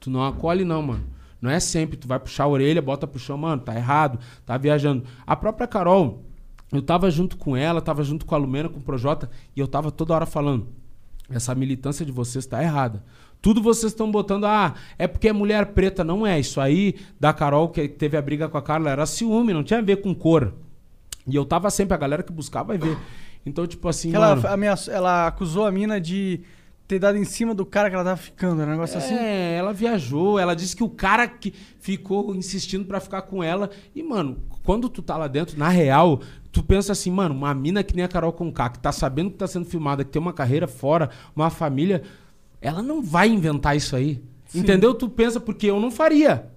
Tu 0.06 0.10
não 0.10 0.24
acolhe, 0.24 0.64
não, 0.64 0.80
mano. 0.82 1.04
Não 1.42 1.50
é 1.50 1.58
sempre. 1.58 1.96
Tu 1.96 2.06
vai 2.06 2.20
puxar 2.20 2.44
a 2.44 2.48
orelha, 2.48 2.80
bota 2.80 3.08
pro 3.08 3.18
chão, 3.18 3.36
mano, 3.36 3.60
tá 3.60 3.74
errado, 3.74 4.20
tá 4.46 4.56
viajando. 4.56 5.02
A 5.26 5.34
própria 5.34 5.66
Carol, 5.66 6.22
eu 6.72 6.82
tava 6.82 7.10
junto 7.10 7.36
com 7.36 7.56
ela, 7.56 7.80
tava 7.80 8.02
junto 8.02 8.26
com 8.26 8.34
a 8.34 8.38
Lumena, 8.38 8.68
com 8.68 8.78
o 8.78 8.82
Projota, 8.82 9.30
e 9.54 9.60
eu 9.60 9.68
tava 9.68 9.90
toda 9.90 10.14
hora 10.14 10.26
falando: 10.26 10.68
essa 11.30 11.54
militância 11.54 12.04
de 12.04 12.12
vocês 12.12 12.46
tá 12.46 12.62
errada. 12.62 13.02
Tudo 13.42 13.62
vocês 13.62 13.92
estão 13.92 14.10
botando, 14.10 14.44
ah, 14.46 14.74
é 14.98 15.06
porque 15.06 15.28
é 15.28 15.32
mulher 15.32 15.66
preta. 15.66 16.02
Não 16.02 16.26
é. 16.26 16.40
Isso 16.40 16.60
aí 16.60 16.96
da 17.20 17.32
Carol, 17.32 17.68
que 17.68 17.86
teve 17.88 18.16
a 18.16 18.22
briga 18.22 18.48
com 18.48 18.56
a 18.58 18.62
Carla, 18.62 18.90
era 18.90 19.06
ciúme, 19.06 19.52
não 19.52 19.62
tinha 19.62 19.78
a 19.78 19.82
ver 19.82 19.96
com 20.00 20.14
cor. 20.14 20.52
E 21.26 21.36
eu 21.36 21.44
tava 21.44 21.70
sempre, 21.70 21.94
a 21.94 21.98
galera 21.98 22.22
que 22.22 22.32
buscava 22.32 22.68
vai 22.68 22.78
ver. 22.78 22.96
Então, 23.44 23.66
tipo 23.66 23.88
assim, 23.88 24.12
ela, 24.14 24.34
mano, 24.34 24.48
ameaçou- 24.48 24.92
ela 24.92 25.26
acusou 25.28 25.66
a 25.66 25.70
mina 25.70 26.00
de 26.00 26.40
ter 26.88 26.98
dado 26.98 27.18
em 27.18 27.24
cima 27.24 27.54
do 27.54 27.64
cara 27.66 27.88
que 27.88 27.94
ela 27.94 28.04
tava 28.04 28.16
ficando. 28.16 28.60
Era 28.62 28.70
um 28.70 28.74
negócio 28.74 28.96
assim. 28.98 29.14
É, 29.14 29.54
ela 29.56 29.72
viajou, 29.72 30.38
ela 30.38 30.54
disse 30.54 30.74
que 30.74 30.82
o 30.82 30.88
cara 30.88 31.28
que 31.28 31.52
ficou 31.78 32.34
insistindo 32.34 32.84
pra 32.84 32.98
ficar 33.00 33.22
com 33.22 33.42
ela. 33.44 33.70
E, 33.94 34.02
mano, 34.02 34.38
quando 34.64 34.88
tu 34.88 35.02
tá 35.02 35.16
lá 35.16 35.28
dentro, 35.28 35.58
na 35.58 35.68
real, 35.68 36.20
tu 36.56 36.62
pensa 36.62 36.92
assim, 36.92 37.10
mano, 37.10 37.34
uma 37.34 37.52
mina 37.52 37.82
que 37.82 37.94
nem 37.94 38.02
a 38.02 38.08
Carol 38.08 38.32
Conká, 38.32 38.70
que 38.70 38.78
tá 38.78 38.90
sabendo 38.90 39.30
que 39.30 39.36
tá 39.36 39.46
sendo 39.46 39.66
filmada, 39.66 40.02
que 40.02 40.10
tem 40.10 40.22
uma 40.22 40.32
carreira 40.32 40.66
fora, 40.66 41.10
uma 41.34 41.50
família, 41.50 42.02
ela 42.62 42.82
não 42.82 43.02
vai 43.02 43.28
inventar 43.28 43.76
isso 43.76 43.94
aí. 43.94 44.22
Entendeu? 44.54 44.94
Tu 44.94 45.06
pensa, 45.06 45.38
porque 45.38 45.66
eu 45.66 45.78
não 45.78 45.90
faria. 45.90 46.50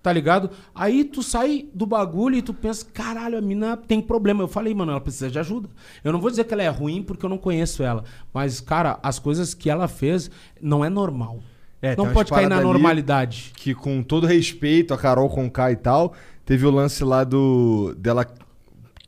Tá 0.00 0.12
ligado? 0.12 0.50
Aí 0.72 1.02
tu 1.02 1.24
sai 1.24 1.66
do 1.74 1.84
bagulho 1.86 2.36
e 2.36 2.42
tu 2.42 2.54
pensa, 2.54 2.86
caralho, 2.94 3.36
a 3.36 3.40
mina 3.40 3.76
tem 3.76 4.00
problema. 4.00 4.44
Eu 4.44 4.48
falei, 4.48 4.72
mano, 4.72 4.92
ela 4.92 5.00
precisa 5.00 5.28
de 5.28 5.40
ajuda. 5.40 5.68
Eu 6.04 6.12
não 6.12 6.20
vou 6.20 6.30
dizer 6.30 6.44
que 6.44 6.54
ela 6.54 6.62
é 6.62 6.68
ruim 6.68 7.02
porque 7.02 7.26
eu 7.26 7.30
não 7.30 7.36
conheço 7.36 7.82
ela. 7.82 8.04
Mas, 8.32 8.60
cara, 8.60 9.00
as 9.02 9.18
coisas 9.18 9.54
que 9.54 9.68
ela 9.68 9.88
fez 9.88 10.30
não 10.62 10.84
é 10.84 10.88
normal. 10.88 11.40
É, 11.82 11.96
não 11.96 12.12
pode 12.12 12.30
cair 12.30 12.48
na 12.48 12.60
normalidade. 12.60 13.50
Que 13.56 13.74
com 13.74 14.04
todo 14.04 14.24
respeito 14.24 14.94
a 14.94 14.96
Carol 14.96 15.28
Conká 15.28 15.72
e 15.72 15.76
tal, 15.76 16.14
teve 16.44 16.64
o 16.64 16.70
lance 16.70 17.02
lá 17.02 17.24
do 17.24 17.92
dela 17.98 18.24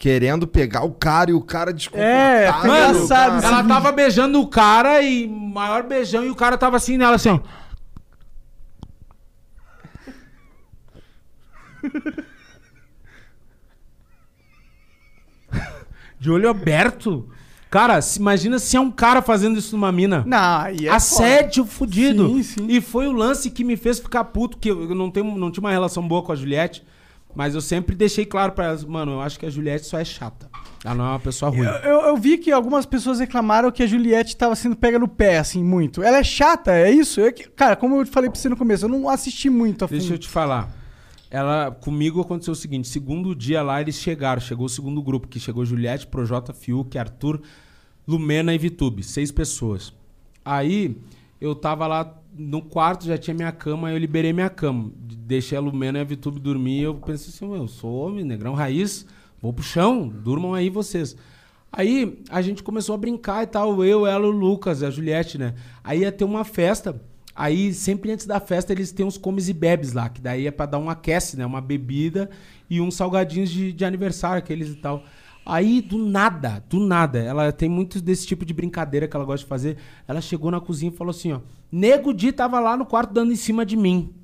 querendo 0.02 0.48
pegar 0.48 0.82
o 0.82 0.90
cara 0.90 1.30
e 1.30 1.32
o 1.32 1.40
cara 1.40 1.72
desconfortável. 1.72 2.18
É, 2.18 2.50
cara. 2.50 2.66
engraçado 2.90 3.36
esse 3.38 3.46
Ela 3.46 3.56
vídeo. 3.62 3.68
tava 3.68 3.92
beijando 3.92 4.40
o 4.40 4.48
cara 4.48 5.00
e 5.00 5.28
maior 5.28 5.84
beijão 5.84 6.24
e 6.24 6.28
o 6.30 6.34
cara 6.34 6.58
tava 6.58 6.76
assim 6.76 6.98
nela, 6.98 7.14
assim, 7.14 7.28
ó. 7.28 7.38
De 16.18 16.30
olho 16.30 16.48
aberto. 16.48 17.28
Cara, 17.70 18.00
se- 18.02 18.18
imagina 18.18 18.58
se 18.58 18.76
é 18.76 18.80
um 18.80 18.90
cara 18.90 19.22
fazendo 19.22 19.58
isso 19.58 19.74
numa 19.76 19.90
mina. 19.90 20.22
Não, 20.26 20.60
aí 20.60 20.86
é 20.86 20.90
Assédio 20.90 21.64
fudido. 21.64 22.28
Sim, 22.28 22.42
sim. 22.42 22.66
E 22.68 22.80
foi 22.80 23.06
o 23.06 23.12
lance 23.12 23.50
que 23.50 23.64
me 23.64 23.76
fez 23.76 23.98
ficar 23.98 24.24
puto, 24.24 24.58
que 24.58 24.70
eu 24.70 24.94
não, 24.94 25.10
tenho, 25.10 25.36
não 25.36 25.50
tinha 25.50 25.62
uma 25.62 25.70
relação 25.70 26.06
boa 26.06 26.22
com 26.22 26.32
a 26.32 26.36
Juliette. 26.36 26.84
Mas 27.34 27.54
eu 27.54 27.60
sempre 27.60 27.96
deixei 27.96 28.26
claro 28.26 28.52
pra 28.52 28.66
elas, 28.66 28.84
mano, 28.84 29.12
eu 29.12 29.20
acho 29.22 29.38
que 29.38 29.46
a 29.46 29.50
Juliette 29.50 29.86
só 29.86 29.98
é 29.98 30.04
chata. 30.04 30.50
Ela 30.84 30.94
não 30.94 31.04
é 31.04 31.08
uma 31.10 31.18
pessoa 31.20 31.50
ruim. 31.50 31.60
Eu, 31.66 31.72
eu- 31.90 32.00
eu 32.08 32.16
vi 32.16 32.36
que 32.38 32.50
algumas 32.52 32.84
pessoas 32.84 33.20
reclamaram 33.20 33.70
que 33.70 33.82
a 33.82 33.86
Juliette 33.86 34.36
tava 34.36 34.54
sendo 34.56 34.76
pega 34.76 34.98
no 34.98 35.08
pé, 35.08 35.38
assim, 35.38 35.62
muito. 35.64 36.02
Ela 36.02 36.18
é 36.18 36.24
chata, 36.24 36.72
é 36.72 36.90
isso? 36.90 37.20
Eu 37.20 37.32
cara, 37.56 37.76
como 37.76 38.00
eu 38.00 38.06
falei 38.06 38.28
pra 38.28 38.38
você 38.38 38.48
no 38.48 38.56
começo, 38.56 38.84
eu 38.84 38.88
não 38.88 39.08
assisti 39.08 39.48
muito 39.48 39.84
a 39.84 39.88
fundo. 39.88 39.98
Deixa 39.98 40.14
eu 40.14 40.18
te 40.18 40.28
falar. 40.28 40.76
Ela, 41.30 41.70
comigo 41.70 42.20
aconteceu 42.20 42.52
o 42.52 42.56
seguinte: 42.56 42.88
segundo 42.88 43.34
dia 43.34 43.62
lá, 43.62 43.80
eles 43.80 43.94
chegaram. 43.94 44.40
Chegou 44.40 44.66
o 44.66 44.68
segundo 44.68 45.00
grupo, 45.02 45.26
que 45.28 45.40
chegou 45.40 45.64
Juliette, 45.64 46.06
Projota, 46.06 46.52
Fiuk, 46.52 46.98
Arthur, 46.98 47.40
Lumena 48.06 48.52
e 48.54 48.58
Vitube. 48.58 49.02
Seis 49.02 49.30
pessoas. 49.30 49.92
Aí 50.44 50.98
eu 51.40 51.54
tava 51.54 51.86
lá 51.86 52.12
no 52.34 52.62
quarto, 52.62 53.04
já 53.04 53.18
tinha 53.18 53.34
minha 53.34 53.52
cama, 53.52 53.90
eu 53.90 53.98
liberei 53.98 54.32
minha 54.32 54.48
cama. 54.48 54.90
Deixei 54.96 55.56
a 55.56 55.60
Lumena 55.60 55.98
e 55.98 56.00
a 56.00 56.04
Vitube 56.04 56.40
dormir. 56.40 56.82
Eu 56.82 56.94
pensei 56.94 57.28
assim: 57.28 57.46
"Meu, 57.46 57.62
eu 57.62 57.68
sou 57.68 57.92
homem, 57.94 58.24
negrão 58.24 58.54
raiz, 58.54 59.06
vou 59.40 59.52
pro 59.52 59.62
chão, 59.62 60.08
durmam 60.08 60.54
aí 60.54 60.68
vocês. 60.70 61.16
Aí 61.72 62.22
a 62.28 62.42
gente 62.42 62.62
começou 62.62 62.94
a 62.94 62.98
brincar 62.98 63.42
e 63.42 63.46
tal, 63.46 63.82
eu, 63.82 64.06
ela, 64.06 64.26
o 64.26 64.30
Lucas, 64.30 64.82
a 64.82 64.90
Juliette, 64.90 65.38
né? 65.38 65.54
Aí 65.82 66.00
ia 66.00 66.12
ter 66.12 66.24
uma 66.24 66.44
festa. 66.44 67.00
Aí, 67.34 67.72
sempre 67.72 68.12
antes 68.12 68.26
da 68.26 68.38
festa, 68.38 68.72
eles 68.72 68.92
têm 68.92 69.06
uns 69.06 69.16
comes 69.16 69.48
e 69.48 69.54
bebes 69.54 69.94
lá, 69.94 70.10
que 70.10 70.20
daí 70.20 70.46
é 70.46 70.50
pra 70.50 70.66
dar 70.66 70.78
um 70.78 70.90
aquece, 70.90 71.34
né? 71.38 71.46
Uma 71.46 71.62
bebida 71.62 72.28
e 72.68 72.78
uns 72.78 72.94
salgadinhos 72.94 73.48
de, 73.50 73.72
de 73.72 73.84
aniversário, 73.86 74.38
aqueles 74.38 74.68
e 74.68 74.76
tal. 74.76 75.02
Aí, 75.44 75.80
do 75.80 75.98
nada, 75.98 76.64
do 76.68 76.78
nada, 76.78 77.18
ela 77.18 77.50
tem 77.50 77.68
muito 77.68 78.00
desse 78.00 78.26
tipo 78.26 78.44
de 78.44 78.54
brincadeira 78.54 79.08
que 79.08 79.16
ela 79.16 79.24
gosta 79.24 79.44
de 79.44 79.48
fazer. 79.48 79.76
Ela 80.06 80.20
chegou 80.20 80.50
na 80.50 80.60
cozinha 80.60 80.92
e 80.92 80.96
falou 80.96 81.10
assim, 81.10 81.32
ó. 81.32 81.40
Nego 81.70 82.12
Di 82.12 82.30
tava 82.32 82.60
lá 82.60 82.76
no 82.76 82.86
quarto 82.86 83.12
dando 83.12 83.32
em 83.32 83.36
cima 83.36 83.66
de 83.66 83.76
mim. 83.76 84.14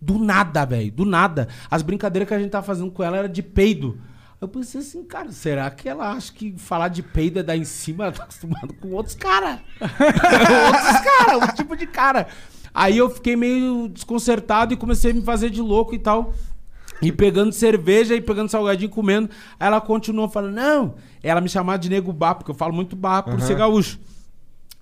Do 0.00 0.18
nada, 0.18 0.64
velho, 0.64 0.92
do 0.92 1.04
nada. 1.04 1.48
As 1.68 1.82
brincadeiras 1.82 2.28
que 2.28 2.34
a 2.34 2.38
gente 2.38 2.50
tava 2.50 2.64
fazendo 2.64 2.90
com 2.90 3.02
ela 3.02 3.16
era 3.16 3.28
de 3.28 3.42
peido. 3.42 4.00
Eu 4.40 4.46
pensei 4.46 4.80
assim, 4.80 5.02
cara, 5.02 5.32
será 5.32 5.68
que 5.68 5.88
ela 5.88 6.12
acha 6.12 6.32
que 6.32 6.56
falar 6.56 6.86
de 6.88 7.02
peido 7.02 7.40
é 7.40 7.42
dar 7.42 7.56
em 7.56 7.64
cima? 7.64 8.04
Ela 8.04 8.12
tá 8.12 8.22
acostumada 8.22 8.72
com 8.80 8.92
outros 8.92 9.16
caras. 9.16 9.58
outros 9.80 11.00
caras, 11.00 11.34
outro 11.34 11.56
tipo 11.56 11.76
de 11.76 11.88
cara. 11.88 12.28
Aí 12.72 12.96
eu 12.96 13.10
fiquei 13.10 13.34
meio 13.34 13.88
desconcertado 13.88 14.72
e 14.72 14.76
comecei 14.76 15.10
a 15.10 15.14
me 15.14 15.22
fazer 15.22 15.50
de 15.50 15.60
louco 15.60 15.92
e 15.92 15.98
tal. 15.98 16.32
E 17.00 17.12
pegando 17.12 17.52
cerveja 17.52 18.14
e 18.14 18.20
pegando 18.20 18.48
salgadinho 18.48 18.90
comendo. 18.90 19.30
Aí 19.58 19.66
ela 19.68 19.80
continuou 19.80 20.28
falando, 20.28 20.54
não. 20.54 20.94
Ela 21.22 21.40
me 21.40 21.48
chamava 21.48 21.78
de 21.78 21.88
nego 21.88 22.12
bar, 22.12 22.34
porque 22.34 22.50
eu 22.50 22.54
falo 22.54 22.72
muito 22.72 22.96
bar 22.96 23.22
por 23.22 23.40
ser 23.40 23.56
gaúcho. 23.56 23.98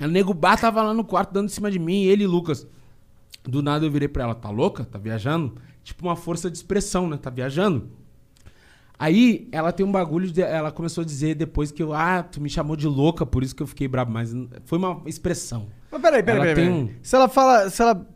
O 0.01 0.07
nego 0.07 0.33
bar 0.35 0.59
tava 0.59 0.83
lá 0.83 0.95
no 0.95 1.05
quarto 1.05 1.33
dando 1.33 1.47
em 1.47 1.53
cima 1.53 1.71
de 1.71 1.79
mim, 1.79 2.05
ele 2.05 2.25
e 2.25 2.27
Lucas. 2.27 2.67
Do 3.45 3.63
nada 3.63 3.85
eu 3.87 3.91
virei 3.91 4.09
pra 4.09 4.25
ela, 4.25 4.35
tá 4.35 4.51
louca? 4.51 4.85
Tá 4.85 4.99
viajando? 4.99 5.55
Tipo 5.85 6.07
uma 6.07 6.17
força 6.17 6.51
de 6.51 6.57
expressão, 6.57 7.09
né? 7.09 7.17
Tá 7.17 7.31
viajando? 7.31 7.89
Aí 8.99 9.47
ela 9.53 9.73
tem 9.73 9.85
um 9.85 9.93
bagulho, 9.93 10.31
de, 10.31 10.41
ela 10.41 10.73
começou 10.73 11.03
a 11.03 11.05
dizer 11.05 11.35
depois 11.35 11.71
que 11.71 11.83
eu, 11.83 11.93
ah, 11.93 12.23
tu 12.23 12.41
me 12.41 12.49
chamou 12.49 12.75
de 12.77 12.87
louca, 12.89 13.27
por 13.27 13.43
isso 13.43 13.55
que 13.55 13.63
eu 13.63 13.67
fiquei 13.67 13.87
bravo, 13.87 14.11
mas 14.11 14.35
foi 14.65 14.79
uma 14.79 15.03
expressão. 15.05 15.67
Mas 15.93 16.01
peraí, 16.01 16.23
peraí, 16.23 16.37
Ela 16.41 16.55
peraí. 16.55 16.65
peraí. 16.67 16.83
um- 16.83 16.91
Se 17.03 17.15
ela 17.15 17.29
fala. 17.29 17.69
Se 17.69 17.83
ela 17.83 18.07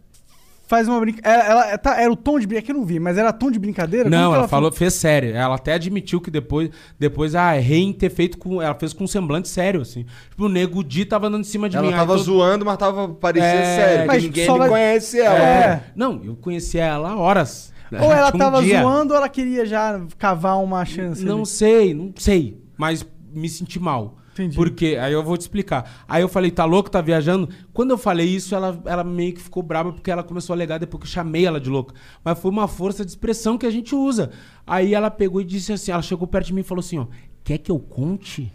faz 0.70 0.86
uma 0.86 1.00
brincadeira. 1.00 1.36
Ela, 1.42 1.68
ela- 1.70 1.78
tá- 1.78 2.00
era 2.00 2.10
o 2.12 2.14
tom 2.16 2.38
de 2.38 2.46
brincadeira, 2.46 2.62
que 2.66 2.70
eu 2.72 2.76
não 2.76 2.84
vi, 2.86 3.00
mas 3.00 3.18
era 3.18 3.32
tom 3.32 3.50
de 3.50 3.58
brincadeira? 3.58 4.08
Não, 4.08 4.30
que 4.30 4.36
ela, 4.38 4.48
falou, 4.48 4.70
fez 4.70 4.94
sério. 4.94 5.34
Ela 5.34 5.56
até 5.56 5.74
admitiu 5.74 6.20
que 6.20 6.30
depois, 6.30 6.70
depois 6.98 7.34
ah, 7.34 7.56
errei 7.56 7.80
em 7.82 7.92
ter 7.92 8.08
feito 8.08 8.38
com. 8.38 8.62
Ela 8.62 8.74
fez 8.76 8.92
com 8.92 9.02
um 9.04 9.06
semblante 9.08 9.48
sério, 9.48 9.80
assim. 9.80 10.06
Tipo, 10.30 10.44
o 10.44 10.48
Nego 10.48 10.84
Di 10.84 11.04
tava 11.04 11.26
andando 11.26 11.40
em 11.40 11.44
cima 11.44 11.68
de 11.68 11.76
Ela 11.76 11.86
mim. 11.88 11.92
aí 11.92 11.98
tava 11.98 12.12
todo- 12.14 12.22
zoando, 12.22 12.64
mas 12.64 12.76
tava 12.78 13.08
parecendo 13.08 13.52
É, 13.62 13.76
sério. 13.76 14.06
mas 14.06 14.22
ninguém 14.22 14.46
só 14.46 14.52
nem 14.52 14.58
vai- 14.60 14.68
conhece 14.68 15.20
ela. 15.20 15.38
É. 15.38 15.82
Não, 15.96 16.22
eu 16.24 16.36
conhecia 16.36 16.84
ela 16.84 17.10
há 17.10 17.16
horas. 17.18 17.72
Ou 17.92 18.12
ela 18.12 18.28
um 18.32 18.38
tava 18.38 18.62
dia. 18.62 18.80
zoando 18.82 19.12
ou 19.12 19.16
ela 19.18 19.28
queria 19.28 19.66
já 19.66 20.00
cavar 20.16 20.62
uma 20.62 20.84
chance. 20.84 21.24
Não 21.24 21.38
ali? 21.38 21.46
sei, 21.46 21.92
não 21.92 22.12
sei. 22.16 22.62
Mas 22.78 23.04
me 23.34 23.48
senti 23.48 23.80
mal. 23.80 24.16
Entendi. 24.44 24.56
Porque, 24.56 24.96
aí 25.00 25.12
eu 25.12 25.22
vou 25.22 25.36
te 25.36 25.42
explicar. 25.42 26.04
Aí 26.08 26.22
eu 26.22 26.28
falei, 26.28 26.50
tá 26.50 26.64
louco, 26.64 26.90
tá 26.90 27.00
viajando? 27.00 27.48
Quando 27.72 27.90
eu 27.90 27.98
falei 27.98 28.26
isso, 28.26 28.54
ela, 28.54 28.80
ela 28.84 29.04
meio 29.04 29.34
que 29.34 29.40
ficou 29.40 29.62
brava 29.62 29.92
porque 29.92 30.10
ela 30.10 30.22
começou 30.22 30.54
a 30.54 30.56
alegar 30.56 30.78
depois 30.78 31.02
que 31.02 31.06
eu 31.08 31.12
chamei 31.12 31.44
ela 31.44 31.60
de 31.60 31.68
louca. 31.68 31.94
Mas 32.24 32.38
foi 32.38 32.50
uma 32.50 32.66
força 32.66 33.04
de 33.04 33.10
expressão 33.10 33.58
que 33.58 33.66
a 33.66 33.70
gente 33.70 33.94
usa. 33.94 34.30
Aí 34.66 34.94
ela 34.94 35.10
pegou 35.10 35.40
e 35.40 35.44
disse 35.44 35.72
assim, 35.72 35.92
ela 35.92 36.02
chegou 36.02 36.26
perto 36.26 36.46
de 36.46 36.54
mim 36.54 36.60
e 36.60 36.64
falou 36.64 36.80
assim, 36.80 36.98
ó, 36.98 37.06
quer 37.44 37.58
que 37.58 37.70
eu 37.70 37.78
conte? 37.78 38.52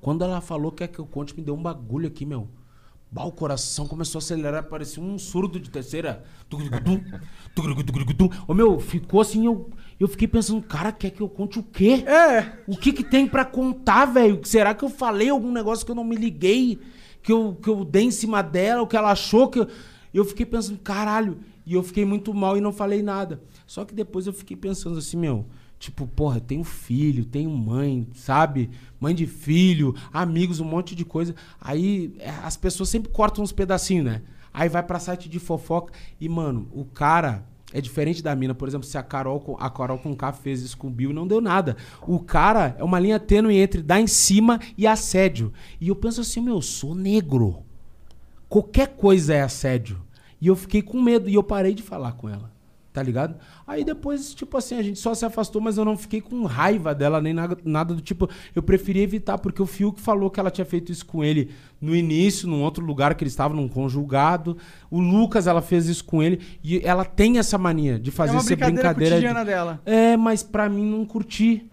Quando 0.00 0.24
ela 0.24 0.40
falou 0.40 0.72
quer 0.72 0.88
que 0.88 0.98
eu 0.98 1.06
conte, 1.06 1.36
me 1.36 1.42
deu 1.42 1.54
um 1.54 1.62
bagulho 1.62 2.08
aqui, 2.08 2.26
meu. 2.26 2.48
Bah, 3.14 3.26
o 3.26 3.30
coração 3.30 3.86
começou 3.86 4.18
a 4.18 4.22
acelerar, 4.22 4.64
parecia 4.64 5.00
um 5.00 5.16
surdo 5.20 5.60
de 5.60 5.70
terceira. 5.70 6.24
Ô 8.48 8.52
meu, 8.52 8.80
ficou 8.80 9.20
assim, 9.20 9.46
eu, 9.46 9.70
eu 10.00 10.08
fiquei 10.08 10.26
pensando, 10.26 10.60
cara, 10.60 10.90
quer 10.90 11.10
que 11.10 11.20
eu 11.20 11.28
conte 11.28 11.60
o 11.60 11.62
quê? 11.62 12.02
É. 12.08 12.58
O 12.66 12.76
que 12.76 12.92
que 12.92 13.04
tem 13.04 13.28
pra 13.28 13.44
contar, 13.44 14.06
velho? 14.06 14.40
Será 14.42 14.74
que 14.74 14.84
eu 14.84 14.90
falei 14.90 15.30
algum 15.30 15.52
negócio 15.52 15.86
que 15.86 15.92
eu 15.92 15.94
não 15.94 16.02
me 16.02 16.16
liguei? 16.16 16.80
Que 17.22 17.30
eu, 17.30 17.56
que 17.62 17.70
eu 17.70 17.84
dei 17.84 18.02
em 18.02 18.10
cima 18.10 18.42
dela, 18.42 18.82
o 18.82 18.86
que 18.88 18.96
ela 18.96 19.12
achou 19.12 19.48
que 19.48 19.60
eu... 19.60 19.68
Eu 20.12 20.24
fiquei 20.24 20.44
pensando, 20.44 20.80
caralho. 20.80 21.38
E 21.64 21.72
eu 21.74 21.84
fiquei 21.84 22.04
muito 22.04 22.34
mal 22.34 22.56
e 22.56 22.60
não 22.60 22.72
falei 22.72 23.00
nada. 23.00 23.40
Só 23.64 23.84
que 23.84 23.94
depois 23.94 24.26
eu 24.26 24.32
fiquei 24.32 24.56
pensando 24.56 24.98
assim, 24.98 25.16
meu... 25.16 25.46
Tipo, 25.84 26.06
porra, 26.06 26.38
eu 26.38 26.40
tenho 26.40 26.64
filho, 26.64 27.26
tenho 27.26 27.50
mãe, 27.50 28.08
sabe? 28.14 28.70
Mãe 28.98 29.14
de 29.14 29.26
filho, 29.26 29.94
amigos, 30.10 30.58
um 30.58 30.64
monte 30.64 30.94
de 30.94 31.04
coisa. 31.04 31.34
Aí 31.60 32.14
é, 32.20 32.30
as 32.42 32.56
pessoas 32.56 32.88
sempre 32.88 33.12
cortam 33.12 33.44
uns 33.44 33.52
pedacinhos, 33.52 34.06
né? 34.06 34.22
Aí 34.50 34.66
vai 34.66 34.82
pra 34.82 34.98
site 34.98 35.28
de 35.28 35.38
fofoca 35.38 35.92
e, 36.18 36.26
mano, 36.26 36.66
o 36.72 36.86
cara 36.86 37.44
é 37.70 37.82
diferente 37.82 38.22
da 38.22 38.34
mina. 38.34 38.54
Por 38.54 38.66
exemplo, 38.66 38.86
se 38.86 38.96
a 38.96 39.02
Carol, 39.02 39.38
com- 39.40 39.58
a 39.60 39.68
Carol 39.68 39.98
com 39.98 40.16
K 40.16 40.32
fez 40.32 40.62
isso 40.62 40.78
com 40.78 40.86
o 40.86 40.90
Bill, 40.90 41.12
não 41.12 41.26
deu 41.26 41.42
nada. 41.42 41.76
O 42.06 42.18
cara 42.18 42.74
é 42.78 42.82
uma 42.82 42.98
linha 42.98 43.20
tênue 43.20 43.54
entre 43.58 43.82
dar 43.82 44.00
em 44.00 44.06
cima 44.06 44.58
e 44.78 44.86
assédio. 44.86 45.52
E 45.78 45.88
eu 45.88 45.96
penso 45.96 46.22
assim, 46.22 46.40
meu, 46.40 46.54
eu 46.54 46.62
sou 46.62 46.94
negro. 46.94 47.58
Qualquer 48.48 48.96
coisa 48.96 49.34
é 49.34 49.42
assédio. 49.42 50.00
E 50.40 50.46
eu 50.46 50.56
fiquei 50.56 50.80
com 50.80 51.02
medo 51.02 51.28
e 51.28 51.34
eu 51.34 51.42
parei 51.42 51.74
de 51.74 51.82
falar 51.82 52.12
com 52.12 52.26
ela. 52.26 52.53
Tá 52.94 53.02
ligado? 53.02 53.34
Aí 53.66 53.84
depois, 53.84 54.32
tipo 54.32 54.56
assim, 54.56 54.78
a 54.78 54.82
gente 54.82 55.00
só 55.00 55.12
se 55.16 55.24
afastou, 55.24 55.60
mas 55.60 55.76
eu 55.76 55.84
não 55.84 55.96
fiquei 55.96 56.20
com 56.20 56.44
raiva 56.44 56.94
dela, 56.94 57.20
nem 57.20 57.32
nada, 57.34 57.58
nada 57.64 57.92
do 57.92 58.00
tipo. 58.00 58.30
Eu 58.54 58.62
preferi 58.62 59.00
evitar, 59.00 59.36
porque 59.36 59.60
o 59.60 59.66
Fiuk 59.66 60.00
falou 60.00 60.30
que 60.30 60.38
ela 60.38 60.48
tinha 60.48 60.64
feito 60.64 60.92
isso 60.92 61.04
com 61.04 61.24
ele 61.24 61.50
no 61.80 61.92
início, 61.96 62.46
num 62.48 62.62
outro 62.62 62.86
lugar 62.86 63.16
que 63.16 63.24
ele 63.24 63.30
estava, 63.30 63.52
num 63.52 63.66
conjugado. 63.66 64.56
O 64.88 65.00
Lucas, 65.00 65.48
ela 65.48 65.60
fez 65.60 65.88
isso 65.88 66.04
com 66.04 66.22
ele. 66.22 66.40
E 66.62 66.80
ela 66.84 67.04
tem 67.04 67.36
essa 67.38 67.58
mania 67.58 67.98
de 67.98 68.12
fazer 68.12 68.34
é 68.34 68.36
essa 68.36 68.54
brincadeira, 68.54 68.92
brincadeira. 68.94 69.40
de- 69.40 69.44
dela. 69.44 69.82
é, 69.84 70.16
mas 70.16 70.44
pra 70.44 70.68
mim 70.68 70.88
não 70.88 71.04
curti, 71.04 71.68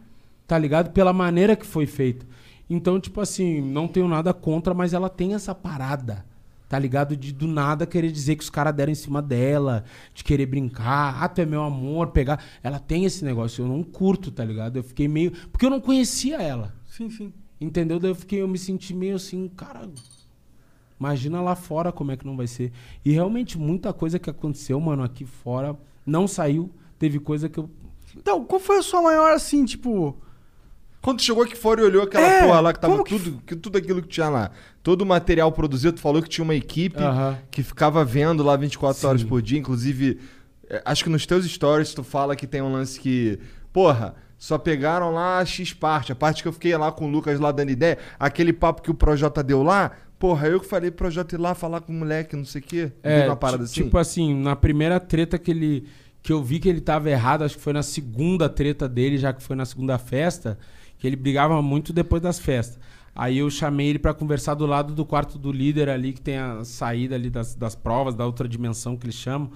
tá 0.48 0.58
ligado? 0.58 0.90
Pela 0.90 1.14
maneira 1.14 1.56
que 1.56 1.68
foi 1.68 1.86
feito. 1.86 2.26
Então, 2.68 3.00
tipo 3.00 3.22
assim, 3.22 3.62
não 3.62 3.88
tenho 3.88 4.08
nada 4.08 4.34
contra, 4.34 4.74
mas 4.74 4.92
ela 4.92 5.08
tem 5.08 5.36
essa 5.36 5.54
parada, 5.54 6.26
tá 6.72 6.80
ligado? 6.80 7.18
De 7.18 7.34
do 7.34 7.50
nada 7.50 7.86
querer 7.86 8.10
dizer 8.14 8.38
que 8.38 8.44
os 8.44 8.50
caras 8.50 8.74
deram 8.74 8.94
em 8.94 8.96
cima 8.96 9.22
dela, 9.22 9.84
de 10.14 10.24
querer 10.24 10.46
brincar, 10.46 11.22
ah, 11.22 11.28
tu 11.28 11.42
é 11.42 11.46
meu 11.46 11.62
amor, 11.64 12.12
pegar. 12.12 12.42
Ela 12.64 12.80
tem 12.80 13.04
esse 13.04 13.26
negócio, 13.26 13.62
eu 13.62 13.68
não 13.68 13.84
curto, 13.84 14.32
tá 14.32 14.46
ligado? 14.46 14.78
Eu 14.78 14.84
fiquei 14.84 15.06
meio. 15.06 15.34
Porque 15.52 15.66
eu 15.66 15.70
não 15.70 15.82
conhecia 15.82 16.42
ela, 16.42 16.74
Sim, 16.88 17.10
sim. 17.10 17.34
entendeu? 17.60 18.00
Daí 18.00 18.12
eu 18.12 18.16
fiquei, 18.16 18.42
eu 18.42 18.48
me 18.48 18.58
senti 18.58 18.94
meio 18.94 19.18
assim, 19.18 19.50
cara. 19.50 19.82
Imagina 20.98 21.42
lá 21.42 21.58
fora 21.58 21.92
como 21.92 22.14
é 22.14 22.16
que 22.16 22.26
não 22.26 22.38
vai 22.38 22.48
ser. 22.48 22.72
E 23.04 23.12
realmente, 23.12 23.58
muita 23.60 23.92
coisa 23.92 24.18
que 24.18 24.30
aconteceu, 24.30 24.80
mano, 24.80 25.04
aqui 25.04 25.26
fora 25.26 25.78
não 26.06 26.26
saiu. 26.26 26.72
Teve 26.98 27.20
coisa 27.20 27.50
que 27.50 27.60
eu 27.60 27.70
Então, 28.16 28.46
qual 28.46 28.62
foi 28.62 28.78
a 28.78 28.82
sua 28.82 29.02
maior, 29.02 29.34
assim, 29.34 29.66
tipo... 29.66 30.16
Quando 31.02 31.18
tu 31.18 31.24
chegou 31.24 31.44
aqui 31.44 31.56
fora 31.56 31.82
e 31.82 31.84
olhou 31.84 32.04
aquela 32.04 32.28
É, 32.28 32.46
porra 32.46 32.60
lá 32.60 32.74
que 32.74 32.80
tava 32.80 33.04
que 33.04 33.18
tudo, 33.18 33.42
que, 33.46 33.56
tudo 33.56 33.78
aquilo 33.78 34.02
que 34.02 34.08
tinha 34.08 34.30
lá, 34.30 34.52
todo 34.84 35.02
o 35.02 35.06
material 35.06 35.52
produzido, 35.52 35.94
tu 35.94 36.00
falou 36.02 36.22
que 36.22 36.30
tinha 36.30 36.44
uma 36.44 36.54
equipe 36.56 37.02
Aham. 37.02 37.38
que 37.50 37.64
ficava 37.64 38.06
vendo 38.06 38.44
lá 38.44 38.56
24 38.56 39.02
Sim. 39.02 39.08
horas 39.08 39.24
por 39.24 39.42
dia, 39.42 39.58
inclusive, 39.58 40.20
é, 40.70 40.82
acho 40.86 41.04
que 41.04 41.10
nos 41.10 41.26
teus 41.26 41.46
stories 41.46 41.94
tu 41.94 42.04
fala 42.04 42.36
que 42.36 42.46
tem 42.46 42.62
um 42.62 42.72
lance 42.72 43.00
que, 43.00 43.40
porra, 43.74 44.14
só 44.38 44.58
pegaram 44.58 45.12
lá 45.12 45.40
a 45.40 45.46
X 45.46 45.74
parte, 45.74 46.12
a 46.12 46.16
parte 46.16 46.42
que 46.44 46.48
eu 46.48 46.54
fiquei 46.54 46.76
lá 46.78 46.92
com 46.92 47.06
o 47.08 47.10
Lucas 47.10 47.40
lá 47.40 47.52
dando 47.52 47.72
ideia, 47.72 47.98
aquele 48.20 48.54
papo 48.54 48.82
que 48.84 48.92
o 48.92 48.94
Projota 48.94 49.44
deu 49.44 49.64
lá, 49.64 49.92
porra, 50.20 50.48
eu 50.50 50.60
que 50.60 50.68
falei 50.68 50.92
pro 50.92 51.00
Projota 51.06 51.34
ir 51.36 51.40
lá 51.40 51.56
falar 51.56 51.82
com 51.82 51.92
o 51.92 51.96
moleque, 51.96 52.36
não 52.36 52.46
sei 52.46 52.62
o 52.62 52.64
quê, 52.64 52.92
É, 53.02 53.26
uma 53.26 53.36
parada 53.36 53.64
assim. 53.64 53.74
tipo 53.74 53.98
assim, 53.98 54.36
na 54.36 54.56
primeira 54.56 55.00
treta 55.00 55.40
que 55.40 55.50
ele 55.50 55.88
que 56.24 56.32
eu 56.32 56.44
vi 56.44 56.60
que 56.60 56.70
ele 56.70 56.80
tava 56.82 57.10
errado, 57.10 57.44
acho 57.44 57.56
que 57.58 57.64
foi 57.64 57.74
na 57.74 57.82
segunda 57.82 58.48
treta 58.48 58.88
dele, 58.88 59.18
já 59.18 59.34
que 59.34 59.42
foi 59.42 59.56
na 59.56 59.66
segunda 59.66 59.98
festa, 59.98 60.56
que 61.02 61.08
ele 61.08 61.16
brigava 61.16 61.60
muito 61.64 61.92
depois 61.92 62.22
das 62.22 62.38
festas. 62.38 62.80
Aí 63.16 63.40
eu 63.40 63.50
chamei 63.50 63.88
ele 63.88 63.98
pra 63.98 64.14
conversar 64.14 64.54
do 64.54 64.68
lado 64.68 64.94
do 64.94 65.04
quarto 65.04 65.40
do 65.40 65.52
líder 65.52 65.90
ali, 65.90 66.14
que 66.14 66.22
tem 66.22 66.38
a 66.38 66.64
saída 66.64 67.16
ali 67.16 67.28
das, 67.28 67.56
das 67.56 67.74
provas, 67.74 68.14
da 68.14 68.24
outra 68.24 68.48
dimensão 68.48 68.96
que 68.96 69.08
eles 69.08 69.16
chamam. 69.16 69.50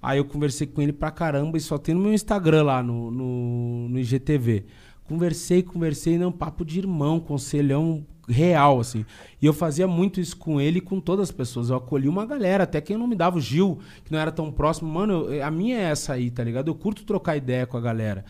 Aí 0.00 0.16
eu 0.16 0.24
conversei 0.24 0.66
com 0.66 0.80
ele 0.80 0.94
pra 0.94 1.10
caramba 1.10 1.58
e 1.58 1.60
só 1.60 1.76
tem 1.76 1.94
no 1.94 2.00
meu 2.00 2.14
Instagram 2.14 2.62
lá, 2.62 2.82
no, 2.82 3.10
no, 3.10 3.88
no 3.90 3.98
IGTV. 3.98 4.64
Conversei, 5.04 5.62
conversei, 5.62 6.16
não, 6.16 6.32
papo 6.32 6.64
de 6.64 6.78
irmão, 6.78 7.20
conselhão 7.20 8.06
real, 8.26 8.80
assim. 8.80 9.04
E 9.40 9.44
eu 9.44 9.52
fazia 9.52 9.86
muito 9.86 10.18
isso 10.18 10.34
com 10.38 10.58
ele 10.58 10.78
e 10.78 10.80
com 10.80 10.98
todas 10.98 11.24
as 11.28 11.30
pessoas. 11.30 11.68
Eu 11.68 11.76
acolhi 11.76 12.08
uma 12.08 12.24
galera, 12.24 12.64
até 12.64 12.80
quem 12.80 12.96
não 12.96 13.06
me 13.06 13.14
dava 13.14 13.36
o 13.36 13.40
Gil, 13.40 13.78
que 14.02 14.10
não 14.10 14.18
era 14.18 14.32
tão 14.32 14.50
próximo. 14.50 14.90
Mano, 14.90 15.30
eu- 15.30 15.44
a 15.44 15.50
minha 15.50 15.76
é 15.76 15.82
essa 15.90 16.14
aí, 16.14 16.30
tá 16.30 16.42
ligado? 16.42 16.68
Eu 16.68 16.74
curto 16.74 17.04
trocar 17.04 17.36
ideia 17.36 17.66
com 17.66 17.76
a 17.76 17.80
galera. 17.82 18.24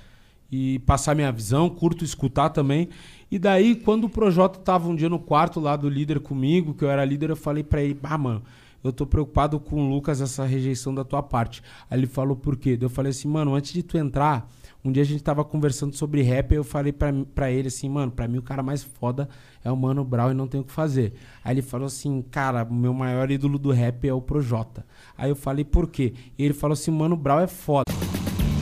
E 0.51 0.78
passar 0.80 1.14
minha 1.14 1.32
visão, 1.32 1.68
curto 1.68 2.05
escutar 2.05 2.51
também. 2.51 2.88
E 3.30 3.38
daí, 3.38 3.74
quando 3.74 4.05
o 4.05 4.09
Projota 4.09 4.61
tava 4.61 4.88
um 4.88 4.94
dia 4.94 5.09
no 5.09 5.18
quarto 5.18 5.59
lá 5.59 5.76
do 5.76 5.88
líder 5.88 6.20
comigo, 6.20 6.74
que 6.74 6.84
eu 6.84 6.90
era 6.90 7.05
líder, 7.05 7.30
eu 7.30 7.36
falei 7.36 7.64
pra 7.64 7.82
ele, 7.82 7.99
ah, 8.03 8.16
mano, 8.16 8.42
eu 8.84 8.92
tô 8.92 9.05
preocupado 9.05 9.59
com 9.59 9.82
o 9.82 9.88
Lucas, 9.88 10.20
essa 10.20 10.44
rejeição 10.44 10.94
da 10.94 11.03
tua 11.03 11.22
parte. 11.22 11.62
Aí 11.90 11.99
ele 11.99 12.07
falou, 12.07 12.36
por 12.36 12.57
quê? 12.57 12.78
Eu 12.80 12.88
falei 12.88 13.11
assim, 13.11 13.26
mano, 13.26 13.55
antes 13.55 13.72
de 13.72 13.82
tu 13.82 13.99
entrar, 13.99 14.49
um 14.84 14.92
dia 14.92 15.03
a 15.03 15.07
gente 15.07 15.22
tava 15.22 15.44
conversando 15.44 15.97
sobre 15.97 16.22
rap, 16.22 16.53
eu 16.53 16.62
falei 16.62 16.92
pra, 16.92 17.51
ele 17.51 17.66
assim, 17.66 17.88
mano, 17.88 18.12
pra 18.12 18.28
mim 18.28 18.38
o 18.38 18.42
cara 18.42 18.62
mais 18.62 18.84
foda 18.84 19.28
é 19.64 19.72
o 19.72 19.76
Mano 19.76 20.05
Brown 20.05 20.30
e 20.30 20.34
não 20.34 20.47
tem 20.47 20.61
o 20.61 20.64
que 20.64 20.72
fazer. 20.72 21.14
Aí 21.42 21.55
ele 21.55 21.62
falou 21.62 21.86
assim, 21.86 22.22
cara, 22.30 22.64
meu 22.64 22.94
maior 22.94 23.28
ídolo 23.28 23.59
do 23.59 23.72
rap 23.72 24.07
é 24.07 24.12
o 24.14 24.20
Projota. 24.20 24.86
Aí 25.18 25.28
eu 25.28 25.36
falei, 25.36 25.64
por 25.64 25.88
quê? 25.88 26.14
E 26.38 26.44
ele 26.44 26.55
falou 26.55 26.74
assim, 26.74 26.92
Mano 26.92 27.16
Brown 27.16 27.40
é 27.40 27.49
foda. 27.49 28.15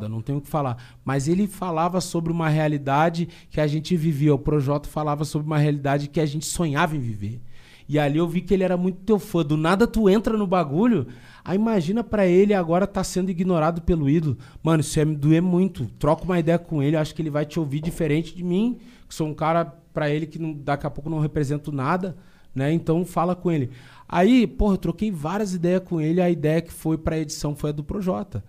Não 0.00 0.20
tenho 0.20 0.38
o 0.38 0.40
que 0.42 0.48
falar. 0.48 0.76
Mas 1.04 1.28
ele 1.28 1.46
falava 1.46 2.00
sobre 2.00 2.32
uma 2.32 2.48
realidade 2.48 3.28
que 3.48 3.60
a 3.60 3.66
gente 3.66 3.96
vivia. 3.96 4.34
O 4.34 4.38
Projota 4.38 4.88
falava 4.88 5.24
sobre 5.24 5.46
uma 5.46 5.58
realidade 5.58 6.08
que 6.08 6.18
a 6.20 6.26
gente 6.26 6.46
sonhava 6.46 6.96
em 6.96 7.00
viver. 7.00 7.40
E 7.88 7.96
ali 7.98 8.18
eu 8.18 8.26
vi 8.26 8.40
que 8.40 8.52
ele 8.52 8.64
era 8.64 8.76
muito 8.76 8.98
teu 9.02 9.20
fã. 9.20 9.44
Do 9.44 9.56
nada 9.56 9.86
tu 9.86 10.08
entra 10.08 10.36
no 10.36 10.48
bagulho. 10.48 11.06
Aí 11.44 11.56
imagina 11.56 12.02
pra 12.02 12.26
ele 12.26 12.52
agora 12.52 12.86
tá 12.88 13.04
sendo 13.04 13.30
ignorado 13.30 13.82
pelo 13.82 14.08
ídolo. 14.08 14.36
Mano, 14.62 14.80
isso 14.80 14.98
ia 14.98 15.04
me 15.04 15.14
doer 15.14 15.40
muito. 15.42 15.86
Troca 15.98 16.24
uma 16.24 16.40
ideia 16.40 16.58
com 16.58 16.82
ele, 16.82 16.96
acho 16.96 17.14
que 17.14 17.22
ele 17.22 17.30
vai 17.30 17.46
te 17.46 17.60
ouvir 17.60 17.80
diferente 17.80 18.34
de 18.34 18.42
mim, 18.42 18.78
que 19.08 19.14
sou 19.14 19.28
um 19.28 19.34
cara 19.34 19.64
pra 19.92 20.10
ele 20.10 20.26
que 20.26 20.38
não- 20.40 20.54
daqui 20.54 20.86
a 20.86 20.90
pouco 20.90 21.08
não 21.10 21.20
represento 21.20 21.70
nada, 21.70 22.16
né? 22.54 22.72
Então 22.72 23.04
fala 23.04 23.36
com 23.36 23.52
ele. 23.52 23.70
Aí, 24.08 24.46
porra, 24.46 24.74
eu 24.74 24.78
troquei 24.78 25.10
várias 25.10 25.54
ideias 25.54 25.82
com 25.84 26.00
ele, 26.00 26.20
a 26.20 26.30
ideia 26.30 26.60
que 26.62 26.72
foi 26.72 26.96
pra 26.98 27.18
edição 27.18 27.54
foi 27.54 27.70
a 27.70 27.72
do 27.72 27.84
Projota. 27.84 28.42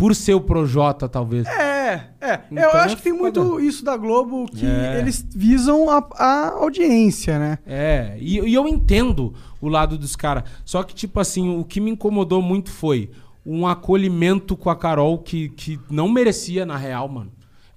Por 0.00 0.14
ser 0.14 0.32
o 0.34 0.40
Projota, 0.40 1.06
talvez. 1.08 1.46
É, 1.46 2.08
é. 2.20 2.40
Então 2.50 2.64
eu 2.64 2.70
é 2.70 2.80
acho 2.80 2.96
que 2.96 3.02
tem 3.02 3.12
muito 3.12 3.60
isso 3.60 3.84
da 3.84 3.96
Globo 3.98 4.46
que 4.46 4.64
É. 4.64 4.98
eles 4.98 5.24
visam 5.30 5.90
a, 5.90 6.02
a 6.14 6.48
audiência, 6.54 7.38
né? 7.38 7.58
É, 7.66 8.16
e, 8.18 8.40
e 8.40 8.54
eu 8.54 8.66
entendo 8.66 9.34
o 9.60 9.68
lado 9.68 9.98
dos 9.98 10.16
caras. 10.16 10.44
Só 10.64 10.82
que, 10.82 10.94
tipo 10.94 11.20
assim, 11.20 11.54
o 11.54 11.62
que 11.64 11.80
me 11.82 11.90
incomodou 11.90 12.40
muito 12.40 12.70
foi 12.70 13.10
um 13.44 13.66
acolhimento 13.66 14.56
com 14.56 14.70
a 14.70 14.76
Carol 14.76 15.18
que, 15.18 15.50
que 15.50 15.78
não 15.90 16.08
merecia, 16.08 16.64
na 16.64 16.78
real, 16.78 17.06
mano. 17.08 17.30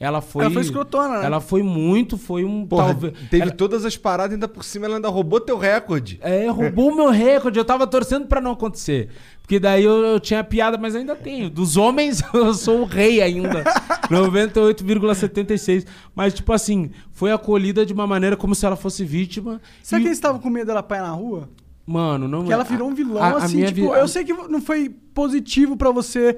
Ela 0.03 0.21
foi. 0.21 0.43
Ela 0.45 0.53
foi 0.53 0.61
escrotona, 0.61 1.19
né? 1.19 1.25
Ela 1.25 1.39
foi 1.39 1.63
muito, 1.63 2.17
foi 2.17 2.43
um. 2.43 2.65
Porra, 2.65 2.85
talvez- 2.87 3.13
teve 3.29 3.43
ela- 3.43 3.51
todas 3.51 3.85
as 3.85 3.95
paradas, 3.97 4.33
ainda 4.33 4.47
por 4.47 4.63
cima 4.63 4.85
ela 4.85 4.95
ainda 4.97 5.07
roubou 5.09 5.39
teu 5.39 5.57
recorde. 5.57 6.19
É, 6.21 6.47
roubou 6.49 6.89
o 6.91 6.95
meu 6.95 7.09
recorde. 7.09 7.57
Eu 7.57 7.65
tava 7.65 7.87
torcendo 7.87 8.27
pra 8.27 8.41
não 8.41 8.51
acontecer. 8.51 9.09
Porque 9.41 9.59
daí 9.59 9.83
eu, 9.83 9.91
eu 10.05 10.19
tinha 10.19 10.41
piada, 10.43 10.77
mas 10.77 10.95
ainda 10.95 11.15
tenho. 11.15 11.49
Dos 11.49 11.75
homens, 11.77 12.21
eu 12.33 12.53
sou 12.53 12.81
o 12.81 12.85
rei 12.85 13.21
ainda. 13.21 13.63
98,76. 14.09 15.85
Mas, 16.15 16.33
tipo 16.33 16.51
assim, 16.53 16.91
foi 17.11 17.31
acolhida 17.31 17.85
de 17.85 17.93
uma 17.93 18.07
maneira 18.07 18.35
como 18.37 18.55
se 18.55 18.65
ela 18.65 18.75
fosse 18.75 19.03
vítima. 19.03 19.61
Será 19.81 19.99
E- 19.99 20.03
que 20.03 20.07
eles 20.09 20.17
estavam 20.17 20.39
com 20.39 20.49
medo 20.49 20.67
dela 20.67 20.79
apanhar 20.79 21.03
na 21.03 21.11
rua? 21.11 21.49
Mano, 21.85 22.27
não 22.27 22.45
Que 22.45 22.53
ela 22.53 22.63
virou 22.63 22.89
um 22.89 22.93
vilão, 22.93 23.21
a- 23.21 23.27
a 23.27 23.37
assim, 23.37 23.57
minha 23.57 23.67
tipo, 23.67 23.91
vi- 23.93 23.99
eu 23.99 24.07
sei 24.07 24.23
que 24.23 24.31
não 24.33 24.61
foi 24.61 24.89
positivo 25.13 25.75
pra 25.75 25.91
você. 25.91 26.37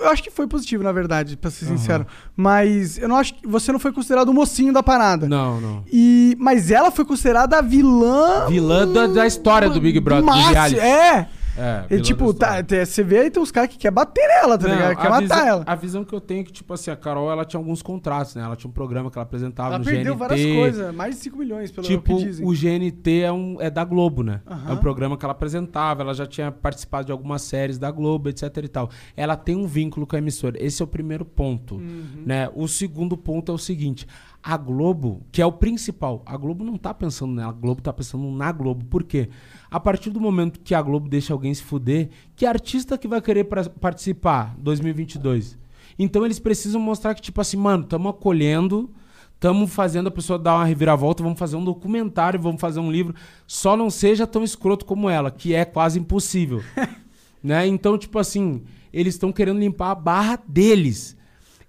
Eu 0.00 0.08
acho 0.08 0.22
que 0.22 0.30
foi 0.30 0.46
positivo, 0.46 0.82
na 0.82 0.92
verdade, 0.92 1.36
pra 1.36 1.50
ser 1.50 1.66
sincero. 1.66 2.06
Mas 2.34 2.96
eu 2.96 3.06
não 3.08 3.16
acho 3.16 3.34
que 3.34 3.46
você 3.46 3.70
não 3.70 3.78
foi 3.78 3.92
considerado 3.92 4.28
o 4.30 4.32
mocinho 4.32 4.72
da 4.72 4.82
parada. 4.82 5.28
Não, 5.28 5.60
não. 5.60 5.84
E, 5.92 6.34
mas 6.38 6.70
ela 6.70 6.90
foi 6.90 7.04
considerada 7.04 7.58
a 7.58 7.60
vilã. 7.60 8.46
Vilã 8.48 8.86
da, 8.90 9.06
da 9.08 9.26
história 9.26 9.68
do 9.68 9.80
Big 9.80 10.00
Brother, 10.00 10.24
do 10.24 10.26
máximo, 10.26 10.52
reality. 10.52 10.78
É. 10.80 11.28
É, 11.58 11.86
E, 11.94 12.00
tipo, 12.00 12.32
tá, 12.34 12.62
tem- 12.62 12.84
você 12.84 13.02
vê 13.02 13.18
aí 13.20 13.30
tem 13.30 13.42
uns 13.42 13.50
caras 13.50 13.70
que 13.70 13.78
quer 13.78 13.90
bater 13.90 14.26
nela, 14.28 14.58
tá 14.58 14.68
Não, 14.68 14.74
ligado? 14.74 14.96
Quer 14.96 15.08
matar 15.08 15.20
visão, 15.20 15.46
ela. 15.46 15.64
A 15.66 15.74
visão 15.74 16.04
que 16.04 16.14
eu 16.14 16.20
tenho 16.20 16.40
é 16.40 16.44
que, 16.44 16.52
tipo 16.52 16.72
assim, 16.74 16.90
a 16.90 16.96
Carol, 16.96 17.30
ela 17.30 17.44
tinha 17.44 17.58
alguns 17.58 17.82
contratos, 17.82 18.34
né? 18.34 18.42
Ela 18.42 18.56
tinha 18.56 18.68
um 18.68 18.72
programa 18.72 19.10
que 19.10 19.18
ela 19.18 19.24
apresentava 19.24 19.70
Ela 19.70 19.78
no 19.78 19.84
perdeu 19.84 20.14
GNT. 20.14 20.18
várias 20.18 20.54
coisas, 20.56 20.94
mais 20.94 21.14
de 21.16 21.20
5 21.22 21.38
milhões, 21.38 21.70
pelo 21.70 21.86
Tipo, 21.86 22.16
que 22.18 22.24
dizem. 22.24 22.46
o 22.46 22.52
GNT 22.54 23.20
é, 23.22 23.32
um, 23.32 23.56
é 23.60 23.70
da 23.70 23.84
Globo, 23.84 24.22
né? 24.22 24.40
Aham. 24.46 24.70
É 24.70 24.72
um 24.74 24.76
programa 24.78 25.16
que 25.16 25.24
ela 25.24 25.32
apresentava, 25.32 26.02
ela 26.02 26.14
já 26.14 26.26
tinha 26.26 26.50
participado 26.52 27.06
de 27.06 27.12
algumas 27.12 27.42
séries 27.42 27.78
da 27.78 27.90
Globo, 27.90 28.28
etc 28.28 28.56
e 28.62 28.68
tal. 28.68 28.90
Ela 29.16 29.36
tem 29.36 29.56
um 29.56 29.66
vínculo 29.66 30.06
com 30.06 30.16
a 30.16 30.18
emissora. 30.18 30.56
Esse 30.62 30.82
é 30.82 30.84
o 30.84 30.88
primeiro 30.88 31.24
ponto, 31.24 31.76
Uhum. 31.76 32.22
né? 32.26 32.50
O 32.54 32.68
segundo 32.68 33.16
ponto 33.16 33.50
é 33.50 33.54
o 33.54 33.58
seguinte, 33.58 34.06
a 34.48 34.56
Globo, 34.56 35.22
que 35.32 35.42
é 35.42 35.46
o 35.46 35.50
principal, 35.50 36.22
a 36.24 36.36
Globo 36.36 36.62
não 36.62 36.76
tá 36.76 36.94
pensando 36.94 37.32
nela, 37.34 37.48
a 37.48 37.52
Globo 37.52 37.82
tá 37.82 37.92
pensando 37.92 38.30
na 38.30 38.52
Globo. 38.52 38.84
Por 38.84 39.02
quê? 39.02 39.28
A 39.68 39.80
partir 39.80 40.08
do 40.10 40.20
momento 40.20 40.60
que 40.60 40.72
a 40.72 40.80
Globo 40.80 41.08
deixa 41.08 41.32
alguém 41.32 41.52
se 41.52 41.64
fuder, 41.64 42.10
que 42.36 42.46
artista 42.46 42.96
que 42.96 43.08
vai 43.08 43.20
querer 43.20 43.42
pra- 43.42 43.68
participar 43.68 44.54
2022? 44.58 45.58
Então 45.98 46.24
eles 46.24 46.38
precisam 46.38 46.80
mostrar 46.80 47.12
que, 47.16 47.22
tipo 47.22 47.40
assim, 47.40 47.56
mano, 47.56 47.82
estamos 47.82 48.08
acolhendo, 48.08 48.88
estamos 49.34 49.74
fazendo 49.74 50.06
a 50.06 50.12
pessoa 50.12 50.38
dar 50.38 50.54
uma 50.54 50.64
reviravolta, 50.64 51.24
vamos 51.24 51.40
fazer 51.40 51.56
um 51.56 51.64
documentário, 51.64 52.38
vamos 52.38 52.60
fazer 52.60 52.78
um 52.78 52.92
livro. 52.92 53.16
Só 53.48 53.76
não 53.76 53.90
seja 53.90 54.28
tão 54.28 54.44
escroto 54.44 54.84
como 54.84 55.10
ela, 55.10 55.28
que 55.28 55.54
é 55.56 55.64
quase 55.64 55.98
impossível. 55.98 56.62
né? 57.42 57.66
Então, 57.66 57.98
tipo 57.98 58.16
assim, 58.16 58.62
eles 58.92 59.14
estão 59.14 59.32
querendo 59.32 59.58
limpar 59.58 59.90
a 59.90 59.94
barra 59.96 60.40
deles. 60.46 61.16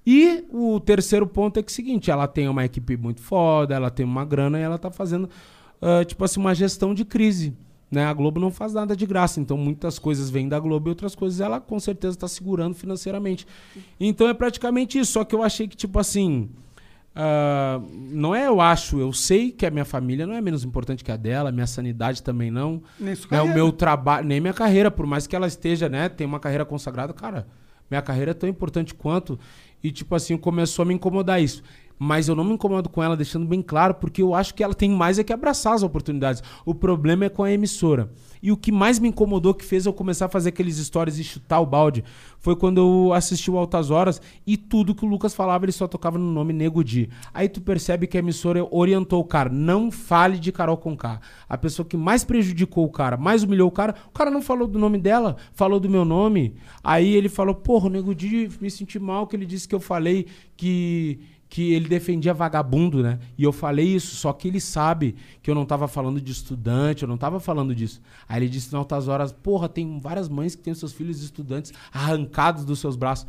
E 0.09 0.45
o 0.53 0.79
terceiro 0.79 1.27
ponto 1.27 1.59
é 1.59 1.61
que 1.61 1.69
é 1.69 1.73
o 1.73 1.75
seguinte, 1.75 2.09
ela 2.09 2.29
tem 2.29 2.47
uma 2.47 2.63
equipe 2.63 2.95
muito 2.95 3.19
foda, 3.19 3.75
ela 3.75 3.91
tem 3.91 4.05
uma 4.05 4.23
grana 4.23 4.57
e 4.57 4.61
ela 4.61 4.77
tá 4.77 4.89
fazendo, 4.89 5.29
ah, 5.81 6.05
tipo 6.05 6.23
assim, 6.23 6.39
uma 6.39 6.55
gestão 6.55 6.93
de 6.93 7.03
crise. 7.03 7.53
Né? 7.91 8.05
A 8.05 8.13
Globo 8.13 8.39
não 8.39 8.49
faz 8.49 8.73
nada 8.73 8.95
de 8.95 9.05
graça, 9.05 9.41
então 9.41 9.57
muitas 9.57 9.99
coisas 9.99 10.29
vêm 10.29 10.47
da 10.47 10.61
Globo 10.61 10.87
e 10.87 10.91
outras 10.91 11.13
coisas 11.13 11.41
ela 11.41 11.59
com 11.59 11.77
certeza 11.77 12.15
está 12.15 12.25
segurando 12.25 12.73
financeiramente. 12.73 13.45
Então 13.99 14.29
é 14.29 14.33
praticamente 14.33 14.97
isso, 14.97 15.11
só 15.11 15.25
que 15.25 15.35
eu 15.35 15.43
achei 15.43 15.67
que, 15.67 15.75
tipo 15.75 15.99
assim, 15.99 16.49
ah, 17.13 17.81
não 17.91 18.33
é 18.33 18.47
eu 18.47 18.61
acho, 18.61 19.01
eu 19.01 19.11
sei 19.11 19.51
que 19.51 19.65
a 19.65 19.69
minha 19.69 19.83
família 19.83 20.25
não 20.25 20.35
é 20.35 20.39
menos 20.39 20.63
importante 20.63 21.03
que 21.03 21.11
a 21.11 21.17
dela, 21.17 21.51
minha 21.51 21.67
sanidade 21.67 22.23
também 22.23 22.49
não. 22.49 22.81
Nem 22.97 23.13
sua 23.13 23.29
né? 23.29 23.41
O 23.41 23.53
meu 23.53 23.73
trabalho, 23.73 24.25
nem 24.25 24.39
minha 24.39 24.53
carreira, 24.53 24.89
por 24.89 25.05
mais 25.05 25.27
que 25.27 25.35
ela 25.35 25.47
esteja, 25.47 25.89
né, 25.89 26.07
tem 26.07 26.25
uma 26.25 26.39
carreira 26.39 26.63
consagrada, 26.63 27.11
cara, 27.11 27.45
minha 27.89 28.01
carreira 28.01 28.31
é 28.31 28.33
tão 28.33 28.47
importante 28.49 28.93
quanto. 28.93 29.39
E, 29.83 29.91
tipo 29.91 30.15
assim, 30.15 30.37
começou 30.37 30.83
a 30.83 30.85
me 30.85 30.93
incomodar 30.93 31.41
isso. 31.41 31.63
Mas 31.99 32.27
eu 32.27 32.35
não 32.35 32.43
me 32.43 32.53
incomodo 32.53 32.89
com 32.89 33.03
ela, 33.03 33.17
deixando 33.17 33.45
bem 33.45 33.61
claro, 33.61 33.95
porque 33.95 34.21
eu 34.21 34.33
acho 34.35 34.53
que 34.53 34.63
ela 34.63 34.73
tem 34.73 34.89
mais 34.89 35.17
é 35.17 35.23
que 35.23 35.33
abraçar 35.33 35.73
as 35.73 35.83
oportunidades. 35.83 36.43
O 36.65 36.75
problema 36.75 37.25
é 37.25 37.29
com 37.29 37.43
a 37.43 37.51
emissora. 37.51 38.11
E 38.41 38.51
o 38.51 38.57
que 38.57 38.71
mais 38.71 38.99
me 38.99 39.09
incomodou, 39.09 39.53
que 39.53 39.65
fez 39.65 39.85
eu 39.85 39.93
começar 39.93 40.25
a 40.25 40.29
fazer 40.29 40.49
aqueles 40.49 40.77
stories 40.77 41.17
e 41.17 41.23
chutar 41.23 41.59
o 41.59 41.65
balde, 41.65 42.03
foi 42.39 42.55
quando 42.55 42.77
eu 42.77 43.13
assisti 43.13 43.49
o 43.49 43.57
Altas 43.57 43.89
Horas 43.89 44.21
e 44.45 44.55
tudo 44.55 44.93
que 44.93 45.05
o 45.05 45.07
Lucas 45.07 45.33
falava, 45.33 45.65
ele 45.65 45.71
só 45.71 45.87
tocava 45.87 46.17
no 46.17 46.31
nome 46.31 46.53
Nego 46.53 46.83
Di. 46.83 47.09
Aí 47.33 47.49
tu 47.49 47.61
percebe 47.61 48.05
que 48.07 48.17
a 48.17 48.19
emissora 48.19 48.65
orientou 48.69 49.19
o 49.19 49.25
cara, 49.25 49.49
não 49.49 49.89
fale 49.89 50.37
de 50.37 50.51
Carol 50.51 50.77
Conká. 50.77 51.19
A 51.49 51.57
pessoa 51.57 51.85
que 51.85 51.97
mais 51.97 52.23
prejudicou 52.23 52.85
o 52.85 52.91
cara, 52.91 53.17
mais 53.17 53.43
humilhou 53.43 53.67
o 53.67 53.71
cara, 53.71 53.95
o 54.07 54.11
cara 54.11 54.29
não 54.29 54.41
falou 54.41 54.67
do 54.67 54.77
nome 54.77 54.99
dela, 54.99 55.37
falou 55.53 55.79
do 55.79 55.89
meu 55.89 56.05
nome. 56.05 56.55
Aí 56.83 57.15
ele 57.15 57.29
falou, 57.29 57.55
porra, 57.55 57.87
o 57.87 57.89
Nego 57.89 58.13
Di, 58.13 58.49
me 58.61 58.69
senti 58.69 58.99
mal 58.99 59.25
que 59.25 59.35
ele 59.35 59.45
disse 59.45 59.67
que 59.67 59.75
eu 59.75 59.79
falei 59.79 60.27
que 60.55 61.19
que 61.49 61.73
ele 61.73 61.87
defendia 61.87 62.33
vagabundo, 62.33 63.01
né? 63.01 63.19
E 63.37 63.43
eu 63.43 63.51
falei 63.51 63.87
isso, 63.87 64.15
só 64.15 64.33
que 64.33 64.47
ele 64.47 64.59
sabe 64.59 65.15
que 65.41 65.49
eu 65.49 65.55
não 65.55 65.65
tava 65.65 65.87
falando 65.87 66.19
de 66.19 66.31
estudante, 66.31 67.03
eu 67.03 67.09
não 67.09 67.17
tava 67.17 67.39
falando 67.39 67.73
disso. 67.73 68.01
Aí 68.27 68.39
ele 68.39 68.49
disse 68.49 68.73
em 68.73 68.77
altas 68.77 69.07
horas, 69.07 69.31
porra, 69.31 69.69
tem 69.69 69.99
várias 69.99 70.27
mães 70.27 70.55
que 70.55 70.61
têm 70.61 70.73
seus 70.73 70.93
filhos 70.93 71.21
estudantes 71.23 71.73
arrancados 71.91 72.65
dos 72.65 72.79
seus 72.79 72.95
braços. 72.95 73.27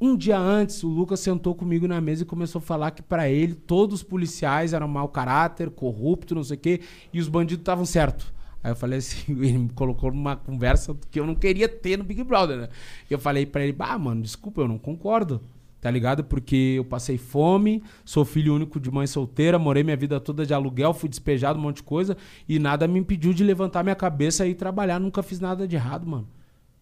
Um 0.00 0.16
dia 0.16 0.38
antes, 0.38 0.84
o 0.84 0.88
Lucas 0.88 1.18
sentou 1.18 1.54
comigo 1.54 1.88
na 1.88 2.00
mesa 2.00 2.22
e 2.22 2.26
começou 2.26 2.60
a 2.60 2.62
falar 2.62 2.92
que 2.92 3.02
pra 3.02 3.28
ele 3.28 3.54
todos 3.54 3.96
os 3.96 4.02
policiais 4.02 4.72
eram 4.72 4.86
mau 4.86 5.08
caráter, 5.08 5.70
corrupto, 5.70 6.36
não 6.36 6.44
sei 6.44 6.56
o 6.56 6.60
quê, 6.60 6.80
e 7.12 7.18
os 7.18 7.28
bandidos 7.28 7.62
estavam 7.62 7.84
certo. 7.84 8.32
Aí 8.62 8.70
eu 8.70 8.76
falei 8.76 9.00
assim, 9.00 9.32
ele 9.42 9.58
me 9.58 9.68
colocou 9.70 10.12
numa 10.12 10.36
conversa 10.36 10.96
que 11.10 11.18
eu 11.18 11.26
não 11.26 11.34
queria 11.34 11.68
ter 11.68 11.98
no 11.98 12.04
Big 12.04 12.22
Brother, 12.22 12.58
né? 12.58 12.68
E 13.10 13.12
eu 13.12 13.18
falei 13.18 13.44
pra 13.44 13.62
ele, 13.62 13.72
bah, 13.72 13.98
mano, 13.98 14.22
desculpa, 14.22 14.60
eu 14.60 14.68
não 14.68 14.78
concordo. 14.78 15.40
Tá 15.80 15.90
ligado? 15.90 16.24
Porque 16.24 16.74
eu 16.76 16.84
passei 16.84 17.16
fome, 17.16 17.82
sou 18.04 18.24
filho 18.24 18.54
único 18.54 18.80
de 18.80 18.90
mãe 18.90 19.06
solteira, 19.06 19.58
morei 19.58 19.84
minha 19.84 19.96
vida 19.96 20.18
toda 20.18 20.44
de 20.44 20.52
aluguel, 20.52 20.92
fui 20.92 21.08
despejado, 21.08 21.58
um 21.58 21.62
monte 21.62 21.76
de 21.76 21.82
coisa, 21.84 22.16
e 22.48 22.58
nada 22.58 22.88
me 22.88 22.98
impediu 22.98 23.32
de 23.32 23.44
levantar 23.44 23.84
minha 23.84 23.94
cabeça 23.94 24.46
e 24.46 24.54
trabalhar. 24.54 24.98
Nunca 24.98 25.22
fiz 25.22 25.38
nada 25.38 25.68
de 25.68 25.76
errado, 25.76 26.06
mano. 26.06 26.28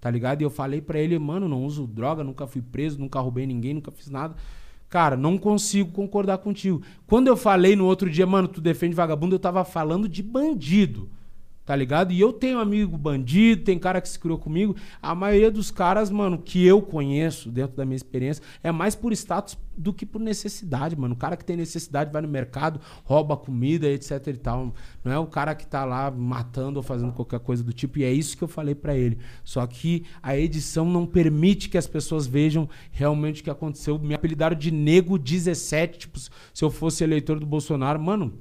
Tá 0.01 0.11
ligado? 0.11 0.40
E 0.40 0.44
eu 0.44 0.51
falei 0.51 0.80
pra 0.80 0.99
ele, 0.99 1.18
mano, 1.18 1.49
não 1.49 1.64
uso 1.64 1.86
droga, 1.86 2.24
nunca 2.24 2.47
fui 2.47 2.62
preso, 2.62 2.99
nunca 2.99 3.20
roubei 3.20 3.47
ninguém, 3.47 3.74
nunca 3.74 3.90
fiz 3.90 4.09
nada. 4.09 4.34
Cara, 4.88 5.16
não 5.16 5.36
consigo 5.36 5.90
concordar 5.90 6.38
contigo. 6.38 6.80
Quando 7.07 7.26
eu 7.26 7.36
falei 7.36 7.74
no 7.76 7.84
outro 7.84 8.09
dia, 8.09 8.26
mano, 8.26 8.49
tu 8.49 8.61
defende 8.61 8.94
vagabundo, 8.94 9.34
eu 9.34 9.38
tava 9.38 9.64
falando 9.64 10.09
de 10.09 10.22
bandido. 10.22 11.11
Tá 11.66 11.74
ligado? 11.74 12.12
E 12.12 12.20
eu 12.20 12.32
tenho 12.32 12.60
amigo 12.60 12.96
bandido, 12.96 13.64
tem 13.64 13.76
cara 13.76 14.00
que 14.00 14.08
se 14.08 14.20
criou 14.20 14.38
comigo. 14.38 14.76
A 15.02 15.16
maioria 15.16 15.50
dos 15.50 15.72
caras, 15.72 16.10
mano, 16.10 16.38
que 16.38 16.64
eu 16.64 16.80
conheço 16.80 17.50
dentro 17.50 17.76
da 17.76 17.84
minha 17.84 17.96
experiência, 17.96 18.40
é 18.62 18.70
mais 18.70 18.94
por 18.94 19.12
status 19.12 19.58
do 19.76 19.92
que 19.92 20.06
por 20.06 20.20
necessidade, 20.20 20.96
mano. 20.96 21.14
O 21.14 21.16
cara 21.18 21.36
que 21.36 21.44
tem 21.44 21.56
necessidade 21.56 22.12
vai 22.12 22.22
no 22.22 22.28
mercado, 22.28 22.80
rouba 23.02 23.36
comida, 23.36 23.88
etc 23.88 24.28
e 24.28 24.34
tal. 24.34 24.72
Não 25.04 25.10
é 25.10 25.18
o 25.18 25.26
cara 25.26 25.56
que 25.56 25.66
tá 25.66 25.84
lá 25.84 26.08
matando 26.08 26.78
ou 26.78 26.84
fazendo 26.84 27.12
qualquer 27.12 27.40
coisa 27.40 27.64
do 27.64 27.72
tipo. 27.72 27.98
E 27.98 28.04
é 28.04 28.12
isso 28.12 28.36
que 28.36 28.44
eu 28.44 28.48
falei 28.48 28.76
pra 28.76 28.96
ele. 28.96 29.18
Só 29.42 29.66
que 29.66 30.04
a 30.22 30.36
edição 30.36 30.84
não 30.84 31.04
permite 31.04 31.68
que 31.68 31.76
as 31.76 31.88
pessoas 31.88 32.28
vejam 32.28 32.68
realmente 32.92 33.40
o 33.40 33.44
que 33.44 33.50
aconteceu. 33.50 33.98
Me 33.98 34.14
apelidaram 34.14 34.56
de 34.56 34.70
Nego 34.70 35.18
17, 35.18 35.98
tipo, 35.98 36.16
se 36.20 36.30
eu 36.62 36.70
fosse 36.70 37.02
eleitor 37.02 37.40
do 37.40 37.46
Bolsonaro. 37.46 38.00
Mano, 38.00 38.38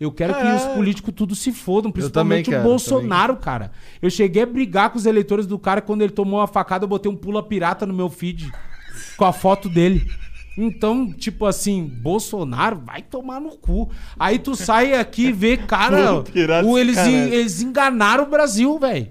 eu 0.00 0.12
quero 0.12 0.34
que 0.34 0.46
os 0.46 0.62
políticos 0.74 1.12
tudo 1.14 1.34
se 1.34 1.52
fodam, 1.52 1.90
principalmente 1.90 2.44
também 2.44 2.58
o 2.58 2.62
quero, 2.62 2.62
Bolsonaro, 2.62 3.36
cara. 3.36 3.72
Eu 4.00 4.08
cheguei 4.08 4.42
a 4.44 4.46
brigar 4.46 4.90
com 4.90 4.98
os 4.98 5.06
eleitores 5.06 5.46
do 5.46 5.58
cara 5.58 5.80
quando 5.80 6.02
ele 6.02 6.12
tomou 6.12 6.38
uma 6.38 6.46
facada, 6.46 6.84
eu 6.84 6.88
botei 6.88 7.10
um 7.10 7.16
pula 7.16 7.42
pirata 7.42 7.84
no 7.84 7.92
meu 7.92 8.08
feed 8.08 8.48
com 9.16 9.24
a 9.24 9.32
foto 9.32 9.68
dele. 9.68 10.08
Então, 10.56 11.12
tipo 11.12 11.46
assim, 11.46 11.84
Bolsonaro 11.84 12.80
vai 12.84 13.02
tomar 13.02 13.40
no 13.40 13.50
cu. 13.56 13.90
Aí 14.18 14.38
tu 14.38 14.56
sai 14.56 14.94
aqui 14.94 15.26
e 15.26 15.32
vê, 15.32 15.56
cara, 15.56 16.24
o, 16.64 16.76
eles, 16.76 16.96
sacanagem. 16.96 17.32
eles 17.32 17.62
enganaram 17.62 18.24
o 18.24 18.28
Brasil, 18.28 18.78
velho. 18.78 19.08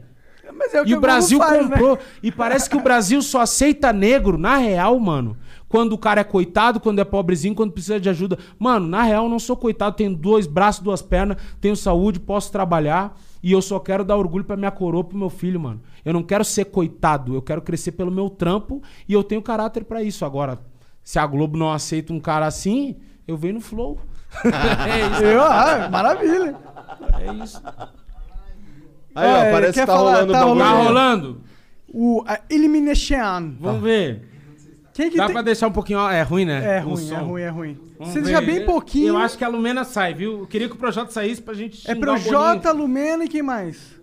É 0.73 0.81
o 0.81 0.85
que 0.85 0.91
E 0.91 0.93
o 0.93 0.99
Globo 0.99 1.01
Brasil 1.01 1.37
faz, 1.39 1.69
né? 1.69 1.77
comprou. 1.77 1.99
E 2.21 2.31
parece 2.31 2.69
que 2.69 2.75
o 2.75 2.81
Brasil 2.81 3.21
só 3.21 3.41
aceita 3.41 3.93
negro, 3.93 4.37
na 4.37 4.57
real, 4.57 4.99
mano. 4.99 5.37
Quando 5.67 5.93
o 5.93 5.97
cara 5.97 6.21
é 6.21 6.23
coitado, 6.23 6.79
quando 6.79 6.99
é 6.99 7.03
pobrezinho, 7.03 7.55
quando 7.55 7.71
precisa 7.71 7.99
de 7.99 8.09
ajuda. 8.09 8.37
Mano, 8.57 8.87
na 8.87 9.03
real, 9.03 9.25
eu 9.25 9.29
não 9.29 9.39
sou 9.39 9.55
coitado, 9.57 9.95
tenho 9.95 10.15
dois 10.15 10.47
braços, 10.47 10.81
duas 10.81 11.01
pernas, 11.01 11.37
tenho 11.59 11.75
saúde, 11.75 12.19
posso 12.19 12.51
trabalhar 12.51 13.17
e 13.43 13.51
eu 13.51 13.61
só 13.61 13.79
quero 13.79 14.03
dar 14.03 14.17
orgulho 14.17 14.43
pra 14.43 14.57
minha 14.57 14.71
coroa, 14.71 15.03
pro 15.03 15.17
meu 15.17 15.29
filho, 15.29 15.59
mano. 15.59 15.81
Eu 16.03 16.13
não 16.13 16.23
quero 16.23 16.43
ser 16.43 16.65
coitado, 16.65 17.33
eu 17.35 17.41
quero 17.41 17.61
crescer 17.61 17.91
pelo 17.93 18.11
meu 18.11 18.29
trampo 18.29 18.81
e 19.07 19.13
eu 19.13 19.23
tenho 19.23 19.41
caráter 19.41 19.83
pra 19.83 20.01
isso. 20.01 20.25
Agora, 20.25 20.59
se 21.03 21.19
a 21.19 21.25
Globo 21.25 21.57
não 21.57 21.71
aceita 21.71 22.13
um 22.13 22.19
cara 22.19 22.45
assim, 22.45 22.95
eu 23.27 23.37
venho 23.37 23.55
no 23.55 23.61
flow. 23.61 23.99
é 24.43 25.11
isso. 25.11 25.23
Eu, 25.23 25.41
ah, 25.41 25.87
maravilha. 25.89 26.55
É 27.19 27.43
isso. 27.43 27.61
Aí, 29.15 29.27
ó, 29.27 29.37
é, 29.37 29.51
parece 29.51 29.79
que 29.79 29.85
tá 29.85 29.87
falar? 29.87 30.11
rolando 30.11 30.29
o 30.29 30.33
Tá 30.33 30.39
bagulho. 30.45 30.59
Tá 30.59 30.69
rolando. 30.71 30.87
rolando? 30.87 31.41
O 31.93 32.23
a 32.27 32.39
Elimination. 32.49 33.55
Vamos 33.59 33.81
ver. 33.81 34.36
Quem 34.97 35.11
que 35.11 35.17
Dá 35.17 35.27
tem... 35.27 35.33
pra 35.33 35.43
deixar 35.43 35.67
um 35.67 35.71
pouquinho. 35.71 35.99
É 36.09 36.23
ruim, 36.23 36.43
né? 36.43 36.77
É 36.77 36.79
ruim, 36.79 37.11
é 37.11 37.17
ruim, 37.17 37.41
é 37.43 37.49
ruim. 37.49 37.79
Vamos 37.99 38.13
Você 38.15 38.19
deixa 38.19 38.41
bem 38.41 38.65
pouquinho. 38.65 39.09
Eu 39.09 39.17
acho 39.17 39.37
que 39.37 39.43
a 39.43 39.47
Lumena 39.47 39.83
sai, 39.83 40.15
viu? 40.15 40.39
Eu 40.39 40.47
queria 40.47 40.67
que 40.67 40.73
o 40.73 40.77
projeto 40.77 41.11
saísse 41.11 41.39
pra 41.39 41.53
gente 41.53 41.87
É 41.87 41.93
xingar 41.93 41.99
pro 41.99 42.13
o 42.13 42.15
Boninho. 42.15 42.31
Jota, 42.31 42.71
Lumena 42.71 43.23
e 43.23 43.27
quem 43.27 43.43
mais? 43.43 43.95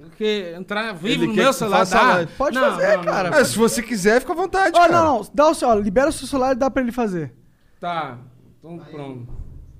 Porque 0.00 0.54
entrar 0.56 0.92
vivo 0.94 1.24
Ele 1.24 1.26
no 1.26 1.34
quer 1.34 1.42
meu 1.42 1.52
celular 1.52 1.84
dá. 1.84 2.26
Pode 2.38 2.54
Não, 2.54 2.62
fazer, 2.62 2.96
não, 2.96 3.04
cara. 3.04 3.38
É, 3.38 3.44
se 3.44 3.58
você 3.58 3.82
quiser, 3.82 4.20
fica 4.20 4.32
à 4.32 4.36
vontade, 4.36 4.72
Ó, 4.74 4.80
cara. 4.80 4.90
não, 4.90 5.18
não. 5.18 5.28
Dá 5.34 5.50
o 5.50 5.54
seu, 5.54 5.68
ó, 5.68 5.74
libera 5.74 6.08
o 6.08 6.12
seu 6.12 6.26
celular 6.26 6.52
e 6.52 6.58
dá 6.58 6.70
pra 6.70 6.82
ele 6.82 6.90
fazer. 6.90 7.34
Tá, 7.78 8.16
então 8.58 8.78
pronto. 8.90 9.28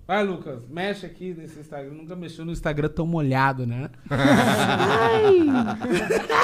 Vai, 0.07 0.22
Lucas, 0.22 0.68
mexe 0.68 1.07
aqui 1.07 1.32
nesse 1.32 1.61
Instagram. 1.61 1.95
Nunca 1.95 2.14
mexeu 2.14 2.45
no 2.45 2.53
Instagram 2.53 2.91
tão 2.91 3.07
molhado, 3.07 3.66
né? 3.66 3.89
Ai. 4.11 5.39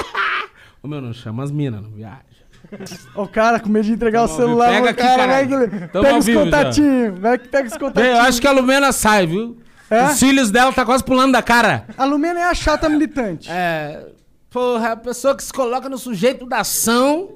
Ô, 0.81 0.87
meu, 0.87 0.99
não 0.99 1.13
chama 1.13 1.43
as 1.43 1.51
minas, 1.51 1.83
não 1.83 1.91
viaja. 1.91 2.44
O 3.15 3.27
cara 3.27 3.59
com 3.59 3.69
medo 3.69 3.85
de 3.85 3.93
entregar 3.93 4.21
Tamo 4.21 4.33
o 4.33 4.37
celular. 4.37 4.69
Pega 4.69 4.89
aqui, 4.89 5.01
cara, 5.01 5.27
vai 5.27 5.47
que 5.47 5.87
Pega 5.87 6.17
os 6.17 6.29
contatinhos. 6.29 7.19
Vai 7.19 7.37
que 7.37 7.47
pega 7.47 7.67
os 7.67 7.77
contatinhos. 7.77 8.17
eu 8.17 8.21
acho 8.23 8.41
que 8.41 8.47
a 8.47 8.51
Lumena 8.51 8.91
sai, 8.91 9.27
viu? 9.27 9.57
É? 9.89 10.05
Os 10.05 10.13
cílios 10.13 10.49
dela 10.51 10.73
tá 10.73 10.83
quase 10.85 11.03
pulando 11.03 11.31
da 11.33 11.41
cara. 11.43 11.85
A 11.97 12.05
Lumena 12.05 12.39
é 12.39 12.43
a 12.43 12.53
chata 12.53 12.89
militante. 12.89 13.49
É. 13.51 14.07
Porra, 14.49 14.93
a 14.93 14.95
pessoa 14.95 15.35
que 15.35 15.43
se 15.43 15.53
coloca 15.53 15.87
no 15.89 15.97
sujeito 15.97 16.45
da 16.45 16.59
ação, 16.59 17.29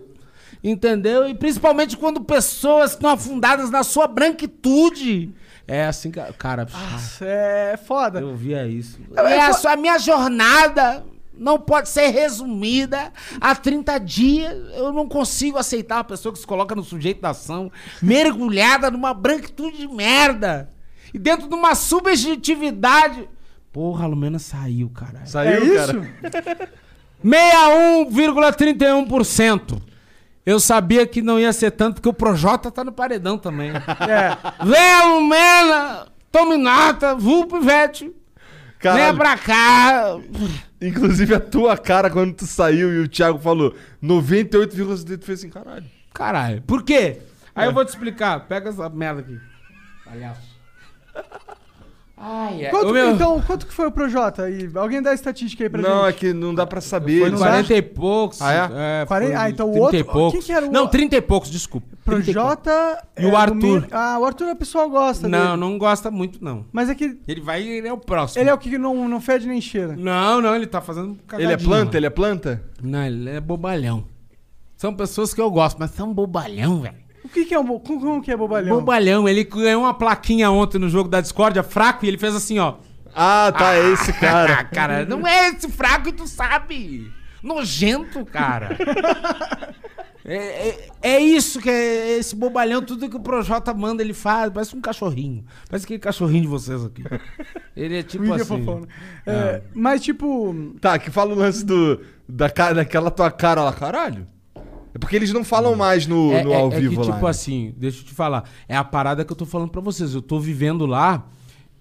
entendeu? 0.64 1.28
E 1.28 1.36
principalmente 1.36 1.96
quando 1.98 2.22
pessoas 2.22 2.92
estão 2.92 3.10
afundadas 3.10 3.70
na 3.70 3.84
sua 3.84 4.08
branquitude. 4.08 5.34
É 5.68 5.86
assim 5.86 6.10
que. 6.10 6.20
Cara, 6.40 6.66
Nossa, 6.72 7.26
é 7.26 7.78
foda. 7.78 8.20
eu 8.20 8.36
via 8.36 8.66
isso. 8.66 9.00
É, 9.16 9.38
E 9.38 9.40
a, 9.40 9.54
sua, 9.54 9.74
a 9.74 9.78
minha 9.78 10.00
jornada 10.00 11.04
não 11.40 11.58
pode 11.58 11.90
ser 11.90 12.10
resumida 12.10 13.14
a 13.40 13.56
30 13.56 13.98
dias. 14.00 14.54
Eu 14.76 14.92
não 14.92 15.08
consigo 15.08 15.58
aceitar 15.58 15.96
uma 15.98 16.04
pessoa 16.04 16.34
que 16.34 16.40
se 16.40 16.46
coloca 16.46 16.76
no 16.76 16.84
sujeito 16.84 17.22
da 17.22 17.30
ação, 17.30 17.72
mergulhada 18.02 18.92
numa 18.92 19.14
branquitude 19.14 19.78
de 19.78 19.88
merda. 19.88 20.70
E 21.14 21.18
dentro 21.18 21.48
de 21.48 21.56
uma 21.56 21.74
subjetividade. 21.74 23.30
Porra, 23.72 24.04
a 24.04 24.08
Lumena 24.08 24.38
saiu, 24.38 24.90
caralho. 24.90 25.28
Saiu, 25.28 25.54
é 25.54 25.64
isso? 25.64 25.94
cara. 26.22 26.70
61,31%. 27.24 29.82
Eu 30.46 30.60
sabia 30.60 31.06
que 31.06 31.22
não 31.22 31.40
ia 31.40 31.54
ser 31.54 31.72
tanto, 31.72 31.96
porque 31.96 32.10
o 32.10 32.14
Projota 32.14 32.72
tá 32.72 32.84
no 32.84 32.92
paredão 32.92 33.38
também. 33.38 33.72
É. 33.72 34.38
Vem 34.66 34.94
a 34.94 35.14
Lumena, 35.14 36.08
tome 36.32 36.58
nota, 36.58 37.16
vulpo 37.16 37.56
Ivete. 37.58 38.12
Vem 38.82 39.16
pra 39.16 39.38
cá. 39.38 40.18
Inclusive 40.82 41.36
a 41.36 41.40
tua 41.40 41.78
cara 41.78 42.10
quando 42.10 42.34
tu 42.34 42.46
saiu 42.46 42.94
e 42.94 43.00
o 43.00 43.08
Thiago 43.08 43.40
falou 43.40 43.76
98,7, 44.02 45.20
tu 45.20 45.26
fez 45.26 45.40
assim, 45.40 45.50
caralho. 45.50 45.86
Caralho, 46.14 46.62
por 46.62 46.84
quê? 46.84 47.20
Aí 47.54 47.68
eu 47.68 47.74
vou 47.74 47.84
te 47.84 47.90
explicar. 47.90 48.48
Pega 48.48 48.70
essa 48.70 48.90
merda 48.90 49.22
aqui. 49.22 49.38
Palhaço. 50.06 50.50
Ai, 52.22 52.66
ai. 52.66 52.72
Quanto, 52.72 52.90
Ô, 52.90 52.94
meu, 52.94 53.12
Então, 53.12 53.42
quanto 53.42 53.66
que 53.66 53.74
foi 53.74 53.88
o 53.88 53.92
Projota? 53.92 54.44
aí? 54.44 54.70
Alguém 54.76 55.02
dá 55.02 55.12
a 55.12 55.14
estatística 55.14 55.64
aí 55.64 55.70
pra 55.70 55.82
não, 55.82 56.06
é 56.06 56.12
gente? 56.12 56.20
que 56.20 56.34
não 56.34 56.54
dá 56.54 56.66
pra 56.68 56.82
saber. 56.82 57.22
Foi 57.22 57.30
não 57.30 57.38
40 57.38 57.74
e 57.74 57.82
poucos. 57.82 58.42
Ah, 58.42 58.52
é? 59.02 59.06
Quarenta- 59.06 59.32
foi 59.32 59.42
ah, 59.42 59.50
então 59.50 59.70
o 59.70 59.72
30 59.72 59.96
e 59.96 60.00
outro- 60.00 60.14
poucos. 60.14 60.32
quem 60.34 60.42
que 60.42 60.52
era 60.52 60.68
o- 60.68 60.72
Não, 60.72 60.88
30 60.88 61.16
e 61.16 61.22
poucos, 61.22 61.50
desculpa. 61.50 61.88
30 61.88 62.02
e 62.02 62.34
poucos. 62.34 62.34
Projota. 62.34 63.04
E 63.18 63.26
o 63.26 63.38
Arthur? 63.38 63.56
Lumena- 63.56 63.88
Ah, 63.92 64.20
o 64.20 64.26
Arthur 64.26 64.50
o 64.50 64.56
pessoal 64.58 64.90
gosta 64.90 65.30
Não, 65.30 65.40
dele. 65.52 65.58
não 65.62 65.78
gosta 65.78 66.12
muito, 66.12 66.44
não. 66.44 66.66
Mas 66.74 66.90
é 66.90 66.96
que 66.96 67.18
Ele 67.26 67.40
vai 67.40 67.62
ele 67.66 67.88
é 67.88 67.94
o 67.94 67.98
próximo. 67.98 68.42
ele 68.44 68.50
é 68.50 68.54
o 68.54 68.58
que 68.58 68.78
não, 68.78 69.08
não 69.08 69.22
fede 69.22 69.48
nem 69.48 69.62
cheira. 69.62 69.96
Não, 69.96 70.42
não, 70.42 70.54
ele 70.56 70.68
tá 70.68 70.82
fazendo 70.82 71.18
Ele 71.38 71.54
é 71.54 71.58
planta? 71.58 71.86
mano. 71.86 71.92
Ele 71.94 72.06
é 72.06 72.10
planta? 72.10 72.64
Não, 72.84 73.04
ele 73.06 73.30
é 73.30 73.40
bobalhão. 73.40 74.04
São 74.76 74.94
pessoas 74.94 75.34
que 75.34 75.40
eu 75.42 75.50
gosto, 75.52 75.78
mas 75.78 75.92
são 75.92 76.14
bobalhão, 76.14 76.82
velho. 76.82 76.96
O 77.24 77.30
que, 77.30 77.46
que 77.46 77.54
é 77.54 77.60
um 77.60 77.66
bo... 77.66 77.80
como, 77.80 78.22
que 78.22 78.32
é 78.32 78.38
bobalhão? 78.38 78.78
Bobalhão. 78.78 79.28
Ele 79.28 79.44
ganhou 79.44 79.84
uma 79.84 79.94
plaquinha 79.94 80.50
ontem 80.50 80.78
no 80.80 80.90
jogo 80.90 81.10
da 81.10 81.20
Discordia, 81.22 81.64
fraco, 81.64 82.06
e 82.06 82.08
ele 82.08 82.18
fez 82.18 82.36
assim, 82.36 82.60
ó. 82.60 82.76
Ah, 83.14 83.52
tá, 83.58 83.76
é 83.76 83.90
esse 83.92 84.12
Ah, 84.12 84.14
cara. 84.14 84.64
cara, 84.72 85.06
não 85.06 85.28
é 85.28 85.50
esse 85.50 85.68
fraco 85.70 86.10
e 86.10 86.12
tu 86.14 86.28
sabe. 86.28 87.12
Nojento, 87.44 88.24
cara. 88.26 88.78
É, 90.26 90.36
é- 90.70 90.90
é 91.02 91.20
isso 91.20 91.60
que 91.60 91.70
é 91.70 92.18
esse 92.20 92.36
bobalhão, 92.36 92.84
tudo 92.84 93.10
que 93.10 93.16
o 93.16 93.20
Projota 93.22 93.74
manda, 93.74 94.04
ele 94.04 94.14
faz. 94.14 94.52
Parece 94.54 94.76
um 94.76 94.82
cachorrinho. 94.82 95.44
Parece 95.68 95.86
aquele 95.86 95.98
cachorrinho 95.98 96.42
de 96.44 96.48
vocês 96.48 96.86
aqui. 96.86 97.04
Ele 97.76 97.98
é 97.98 98.02
O 98.02 98.04
tipo 98.04 98.26
é 98.26 98.36
assim. 98.36 98.44
fofão, 98.46 98.82
né? 98.82 98.88
É, 99.26 99.62
Mas, 99.74 100.02
tipo. 100.02 100.76
Tá, 100.80 101.00
que 101.00 101.10
fala 101.10 101.34
o 101.34 101.38
lance 101.38 101.66
do, 101.66 102.02
da, 102.28 102.48
daquela 102.48 103.10
tua 103.10 103.32
cara 103.32 103.64
lá, 103.64 103.74
caralho. 103.74 104.28
É 104.94 104.98
porque 104.98 105.16
eles 105.16 105.32
não 105.32 105.44
falam 105.44 105.76
mais 105.76 106.08
no, 106.08 106.32
É, 106.32 106.44
no 106.44 106.52
é- 106.52 106.56
ao 106.56 106.72
é 106.72 106.80
vivo 106.80 107.02
que, 107.02 107.08
lá. 107.08 107.14
tipo 107.14 107.26
né? 107.26 107.30
assim, 107.30 107.74
deixa 107.78 108.00
eu 108.02 108.06
te 108.06 108.14
falar. 108.14 108.50
É 108.68 108.76
a 108.76 108.84
parada 108.84 109.24
que 109.24 109.32
eu 109.32 109.36
tô 109.36 109.46
falando 109.46 109.70
pra 109.70 109.82
vocês. 109.82 110.14
Eu 110.14 110.22
tô 110.22 110.40
vivendo 110.40 110.86
lá. 110.86 111.28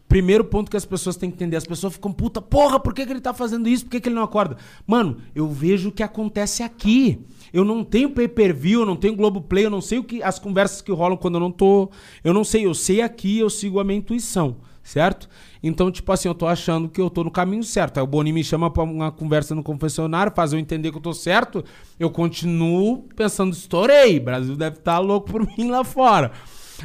Primeiro 0.09 0.43
ponto 0.43 0.71
que 0.71 0.77
as 0.77 0.87
pessoas 0.87 1.17
têm 1.17 1.29
que 1.31 1.37
entender. 1.37 1.57
As 1.57 1.67
pessoas 1.67 1.93
ficam, 1.93 2.11
puta, 2.11 2.41
porra, 2.41 2.81
por 2.81 2.95
que, 2.95 3.05
que 3.05 3.13
ele 3.13 3.21
tá 3.21 3.35
fazendo 3.35 3.69
isso? 3.69 3.85
Por 3.85 3.91
que, 3.91 4.01
que 4.01 4.09
ele 4.09 4.15
não 4.17 4.23
acorda? 4.23 4.57
Mano, 4.87 5.19
eu 5.35 5.47
vejo 5.49 5.91
o 5.91 5.93
que 5.93 6.03
acontece 6.03 6.63
aqui. 6.63 7.21
Eu 7.53 7.63
não 7.65 7.85
tenho 7.85 8.11
pay-per-view, 8.11 8.81
eu 8.81 8.87
não 8.87 8.97
tenho 8.97 9.15
Globoplay, 9.15 9.67
eu 9.67 9.71
não 9.71 9.81
sei 9.83 9.99
o 9.99 10.05
que 10.05 10.23
as 10.23 10.39
conversas 10.39 10.81
que 10.81 10.91
rolam 10.93 11.17
quando 11.17 11.35
eu 11.35 11.41
não 11.41 11.51
tô. 11.53 11.91
Eu 12.25 12.33
não 12.33 12.43
sei, 12.43 12.65
eu 12.65 12.73
sei 12.75 13.03
aqui, 13.03 13.39
eu 13.39 13.51
sigo 13.51 13.81
a 13.81 13.85
minha 13.85 13.99
intuição, 13.99 14.57
certo? 14.83 15.29
Então, 15.63 15.91
tipo 15.91 16.11
assim, 16.13 16.29
eu 16.29 16.35
tô 16.35 16.47
achando 16.47 16.89
que 16.89 17.01
eu 17.01 17.11
tô 17.11 17.25
no 17.25 17.31
caminho 17.31 17.65
certo. 17.65 17.99
Aí 17.99 18.05
o 18.05 18.07
Boni 18.07 18.33
me 18.33 18.45
chama 18.45 18.71
pra 18.71 18.83
uma 18.83 19.11
conversa 19.11 19.55
no 19.55 19.63
confessionário, 19.63 20.33
faz 20.35 20.53
eu 20.53 20.59
entender 20.59 20.91
que 20.91 20.99
eu 20.99 21.03
tô 21.03 21.13
certo. 21.13 21.65
Eu 21.99 22.11
continuo 22.11 23.09
pensando, 23.17 23.53
estourei. 23.53 24.19
O 24.19 24.23
Brasil 24.23 24.57
deve 24.57 24.77
estar 24.77 24.99
louco 24.99 25.31
por 25.31 25.47
mim 25.59 25.71
lá 25.71 25.83
fora. 25.83 26.33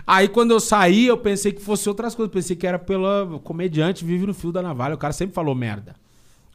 Aí 0.08 0.28
quando 0.28 0.52
eu 0.52 0.60
saí, 0.60 1.06
eu 1.06 1.18
pensei 1.18 1.52
que 1.52 1.62
fosse 1.62 1.88
outras 1.88 2.16
coisas. 2.16 2.34
Pensei 2.34 2.56
que 2.56 2.66
era 2.66 2.80
pela 2.80 3.40
comediante, 3.44 4.04
vive 4.04 4.26
no 4.26 4.34
fio 4.34 4.52
da 4.52 4.62
navalha. 4.62 4.96
O 4.96 4.98
cara 4.98 5.14
sempre 5.14 5.36
falou 5.36 5.54
merda. 5.54 5.96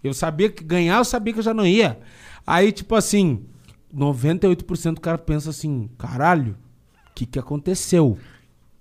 Eu 0.03 0.15
sabia 0.15 0.49
que 0.49 0.63
ganhar, 0.63 0.99
eu 0.99 1.05
sabia 1.05 1.33
que 1.33 1.39
eu 1.39 1.45
já 1.45 1.55
não 1.55 1.67
ia. 1.67 1.99
Aí, 2.47 2.73
tipo 2.73 2.95
assim, 2.95 3.45
98% 3.95 4.95
do 4.95 5.01
cara 5.01 5.19
pensa 5.19 5.51
assim: 5.51 5.89
caralho, 5.99 6.57
o 7.11 7.15
que, 7.15 7.27
que 7.27 7.39
aconteceu? 7.39 8.19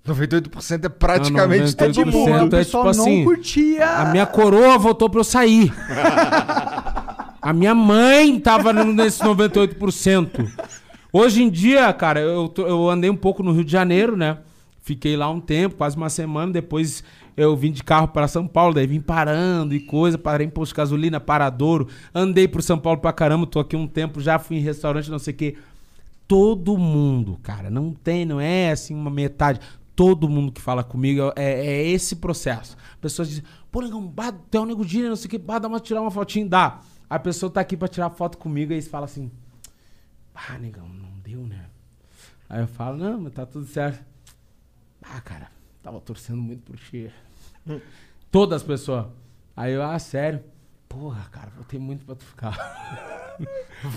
98% 0.08 0.86
é 0.86 0.90
praticamente 0.90 1.64
Não, 1.80 1.94
todo 1.94 2.06
98% 2.06 2.12
mundo. 2.12 2.44
o 2.44 2.56
é 2.56 2.60
pessoal 2.60 2.84
tipo 2.92 2.98
não 2.98 3.04
assim, 3.06 3.24
curtia. 3.24 3.86
A 3.90 4.06
minha 4.06 4.26
coroa 4.26 4.78
votou 4.78 5.10
pra 5.10 5.20
eu 5.20 5.24
sair. 5.24 5.74
A 7.42 7.54
minha 7.54 7.76
mãe 7.76 8.40
tava 8.40 8.74
no- 8.74 8.92
nesse 8.94 9.22
98%. 9.24 10.48
Hoje 11.14 11.44
em 11.44 11.50
dia, 11.50 11.92
cara, 11.94 12.20
eu, 12.20 12.54
eu 12.58 12.90
andei 12.90 13.10
um 13.10 13.16
pouco 13.16 13.42
no 13.42 13.52
Rio 13.52 13.64
de 13.64 13.72
Janeiro, 13.72 14.18
né? 14.18 14.38
Fiquei 14.82 15.16
lá 15.16 15.30
um 15.30 15.40
tempo, 15.40 15.76
quase 15.76 15.96
uma 15.98 16.10
semana. 16.10 16.52
Depois 16.52 17.04
eu 17.36 17.56
vim 17.56 17.72
de 17.72 17.84
carro 17.84 18.08
para 18.10 18.28
São 18.28 18.48
Paulo, 18.48 18.74
daí 18.74 18.88
vim 18.88 19.00
parando 19.00 19.74
e 19.76 19.80
coisa. 19.80 20.18
Parei 20.18 20.48
em 20.48 20.50
posto 20.50 20.72
de 20.74 20.78
gasolina, 20.78 21.20
paradouro. 21.20 21.88
Andei 22.14 22.48
pro 22.48 22.62
São 22.62 22.78
Paulo 22.78 23.00
pra 23.00 23.14
caramba, 23.14 23.46
tô 23.46 23.60
aqui 23.60 23.76
um 23.76 23.88
tempo, 23.88 24.20
já 24.22 24.38
fui 24.40 24.58
em 24.58 24.62
restaurante, 24.62 25.10
não 25.12 25.20
sei 25.20 25.34
o 25.34 25.38
quê. 25.38 25.56
Todo 26.28 26.78
mundo, 26.78 27.40
cara, 27.42 27.70
não 27.70 27.94
tem, 27.94 28.26
não 28.26 28.40
é 28.42 28.72
assim 28.72 28.94
uma 28.94 29.10
metade. 29.10 29.62
Todo 29.98 30.30
mundo 30.30 30.52
que 30.52 30.62
fala 30.62 30.84
comigo 30.84 31.34
é, 31.36 31.66
é 31.66 31.88
esse 31.88 32.18
processo. 32.18 32.78
Pessoas 33.02 33.30
dizem, 33.30 33.44
pô, 33.72 33.82
negão, 33.82 34.08
bah, 34.08 34.32
tem 34.32 34.62
um 34.62 34.66
nego 34.66 34.86
dia, 34.86 35.10
não 35.10 35.16
sei 35.16 35.26
o 35.26 35.30
que, 35.32 35.40
bah, 35.40 35.58
dá 35.58 35.68
uma 35.68 35.80
tirar 35.80 36.02
uma 36.02 36.12
fotinho, 36.12 36.48
dá. 36.48 36.82
A 37.10 37.18
pessoa 37.18 37.52
tá 37.52 37.62
aqui 37.62 37.76
pra 37.76 37.88
tirar 37.88 38.12
foto 38.12 38.38
comigo 38.38 38.72
e 38.72 38.76
eles 38.76 38.88
falam 38.88 39.06
assim, 39.06 39.32
ah, 40.36 40.56
negão, 40.60 40.88
não 40.88 41.10
deu, 41.24 41.42
né? 41.48 41.66
Aí 42.48 42.62
eu 42.62 42.68
falo, 42.68 42.96
não, 42.96 43.22
mas 43.22 43.34
tá 43.34 43.44
tudo 43.44 43.66
certo. 43.66 44.06
Ah, 45.02 45.20
cara, 45.20 45.50
tava 45.82 46.00
torcendo 46.00 46.44
muito 46.44 46.62
por 46.62 46.78
ti. 46.78 47.12
Todas 48.30 48.62
as 48.62 48.68
pessoas. 48.68 49.08
Aí 49.56 49.74
eu, 49.74 49.82
ah, 49.82 49.98
sério? 49.98 50.44
Porra, 50.90 51.26
cara, 51.32 51.52
votei 51.58 51.80
muito 51.80 52.06
pra 52.06 52.16
tu 52.16 52.26
ficar. 52.26 52.58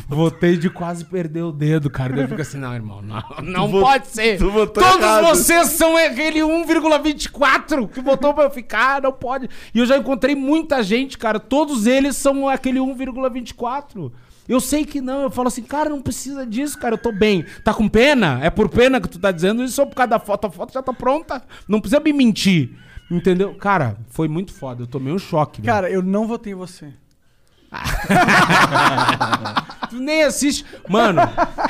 Votei 0.06 0.56
de 0.58 0.68
quase 0.68 1.06
perder 1.06 1.42
o 1.42 1.50
dedo, 1.52 1.88
cara. 1.88 2.12
Daí 2.12 2.24
eu 2.24 2.28
fico 2.28 2.42
assim, 2.42 2.58
não, 2.58 2.74
irmão, 2.74 3.00
não, 3.00 3.22
não 3.42 3.68
vo- 3.68 3.80
pode 3.80 4.08
ser. 4.08 4.36
tu 4.36 4.50
votou 4.50 4.82
Todos 4.84 5.00
errado. 5.02 5.24
vocês 5.24 5.68
são 5.68 5.96
aquele 5.96 6.40
1,24 6.40 7.88
que 7.88 8.02
votou 8.02 8.34
pra 8.34 8.44
eu 8.44 8.50
ficar, 8.50 9.00
não 9.00 9.12
pode. 9.12 9.48
E 9.74 9.78
eu 9.78 9.86
já 9.86 9.96
encontrei 9.96 10.34
muita 10.34 10.82
gente, 10.82 11.16
cara. 11.16 11.40
Todos 11.40 11.86
eles 11.86 12.16
são 12.16 12.46
aquele 12.48 12.78
1,24. 12.80 14.12
Eu 14.46 14.60
sei 14.60 14.84
que 14.84 15.00
não, 15.00 15.22
eu 15.22 15.30
falo 15.30 15.48
assim, 15.48 15.62
cara, 15.62 15.88
não 15.88 16.02
precisa 16.02 16.44
disso, 16.44 16.78
cara, 16.78 16.94
eu 16.96 16.98
tô 16.98 17.12
bem. 17.12 17.46
Tá 17.64 17.72
com 17.72 17.88
pena? 17.88 18.40
É 18.42 18.50
por 18.50 18.68
pena 18.68 19.00
que 19.00 19.08
tu 19.08 19.18
tá 19.18 19.30
dizendo 19.32 19.62
isso 19.62 19.80
ou 19.80 19.86
por 19.86 19.94
causa 19.94 20.10
da 20.10 20.18
foto? 20.18 20.48
A 20.48 20.50
foto 20.50 20.72
já 20.74 20.82
tá 20.82 20.92
pronta. 20.92 21.42
Não 21.68 21.80
precisa 21.80 22.00
me 22.00 22.12
mentir. 22.12 22.76
Entendeu? 23.10 23.54
Cara, 23.54 23.96
foi 24.08 24.28
muito 24.28 24.52
foda. 24.52 24.82
Eu 24.82 24.86
tomei 24.86 25.12
um 25.12 25.18
choque. 25.18 25.60
velho. 25.60 25.72
Cara, 25.74 25.90
eu 25.90 26.02
não 26.02 26.26
votei 26.28 26.52
em 26.52 26.56
você. 26.56 26.92
Tu 29.90 29.98
nem 29.98 30.22
assiste. 30.22 30.64
Mano, 30.88 31.20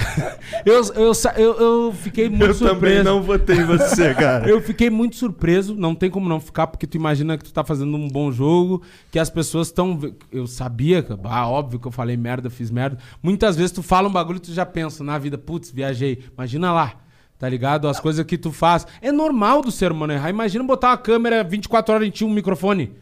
eu, 0.66 0.82
eu, 0.94 1.12
eu, 1.36 1.60
eu 1.86 1.92
fiquei 1.94 2.28
muito 2.28 2.44
Eu 2.44 2.54
surpreso. 2.54 2.74
também 2.80 3.02
não 3.02 3.22
votei 3.22 3.56
em 3.56 3.64
você, 3.64 4.12
cara. 4.14 4.48
Eu 4.48 4.60
fiquei 4.60 4.90
muito 4.90 5.16
surpreso, 5.16 5.74
não 5.74 5.94
tem 5.94 6.10
como 6.10 6.28
não 6.28 6.38
ficar, 6.40 6.66
porque 6.66 6.86
tu 6.86 6.96
imagina 6.96 7.38
que 7.38 7.44
tu 7.44 7.52
tá 7.52 7.64
fazendo 7.64 7.96
um 7.96 8.08
bom 8.08 8.30
jogo, 8.30 8.82
que 9.10 9.18
as 9.18 9.30
pessoas 9.30 9.68
estão. 9.68 9.98
Eu 10.30 10.46
sabia, 10.46 11.02
que- 11.02 11.14
ah, 11.24 11.48
óbvio 11.48 11.80
que 11.80 11.88
eu 11.88 11.92
falei 11.92 12.16
merda, 12.16 12.50
fiz 12.50 12.70
merda. 12.70 12.98
Muitas 13.22 13.56
vezes 13.56 13.72
tu 13.72 13.82
fala 13.82 14.08
um 14.08 14.12
bagulho 14.12 14.36
e 14.36 14.40
tu 14.40 14.52
já 14.52 14.66
pensa 14.66 15.02
na 15.02 15.16
vida, 15.16 15.38
putz, 15.38 15.70
viajei. 15.70 16.22
Imagina 16.34 16.72
lá, 16.72 16.94
tá 17.40 17.48
ligado? 17.48 17.88
As 17.88 17.98
coisas 17.98 18.24
que 18.24 18.38
tu 18.38 18.52
faz. 18.52 18.86
É 19.02 19.10
normal 19.10 19.62
do 19.62 19.72
ser 19.72 19.90
humano 19.90 20.12
errar. 20.12 20.30
Imagina 20.30 20.62
botar 20.62 20.90
uma 20.90 20.98
câmera 20.98 21.42
24 21.42 21.92
horas 21.94 22.06
e 22.06 22.10
tinha 22.12 22.28
um 22.28 22.32
microfone. 22.32 22.92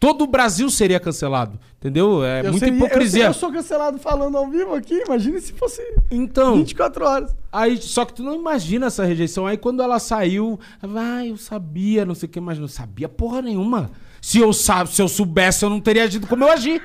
Todo 0.00 0.22
o 0.22 0.26
Brasil 0.28 0.70
seria 0.70 1.00
cancelado, 1.00 1.58
entendeu? 1.76 2.24
É 2.24 2.38
Eu 2.38 2.52
muita 2.52 2.58
seria- 2.66 2.72
eu- 2.80 2.86
hipocrisia. 2.86 3.24
Eu, 3.26 3.34
sou 3.34 3.50
cancelado 3.52 3.98
falando 3.98 4.38
ao 4.38 4.48
vivo 4.48 4.72
aqui. 4.76 5.02
Imagina 5.04 5.40
se 5.40 5.52
fosse 5.52 5.82
Então. 6.08 6.54
24 6.54 7.04
horas. 7.04 7.34
Aí, 7.52 7.76
só 7.82 8.04
que 8.04 8.12
tu 8.14 8.22
não 8.22 8.36
imagina 8.36 8.86
essa 8.86 9.04
rejeição. 9.04 9.44
Aí 9.44 9.56
quando 9.56 9.82
ela 9.82 9.98
saiu, 9.98 10.60
ah, 10.80 11.26
eu 11.26 11.36
sabia, 11.36 12.04
não 12.06 12.14
sei 12.14 12.28
o 12.28 12.30
que, 12.30 12.38
mas 12.40 12.60
não 12.60 12.68
sabia 12.68 13.08
porra 13.08 13.42
nenhuma. 13.42 13.90
Se 14.22 14.38
eu, 14.38 14.52
sa 14.52 14.86
se 14.86 15.02
eu 15.02 15.08
soubesse, 15.08 15.64
eu 15.64 15.70
não 15.70 15.80
teria 15.80 16.04
agido 16.04 16.28
como 16.28 16.44
eu 16.44 16.52
agi. 16.52 16.80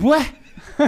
Ué? 0.00 0.32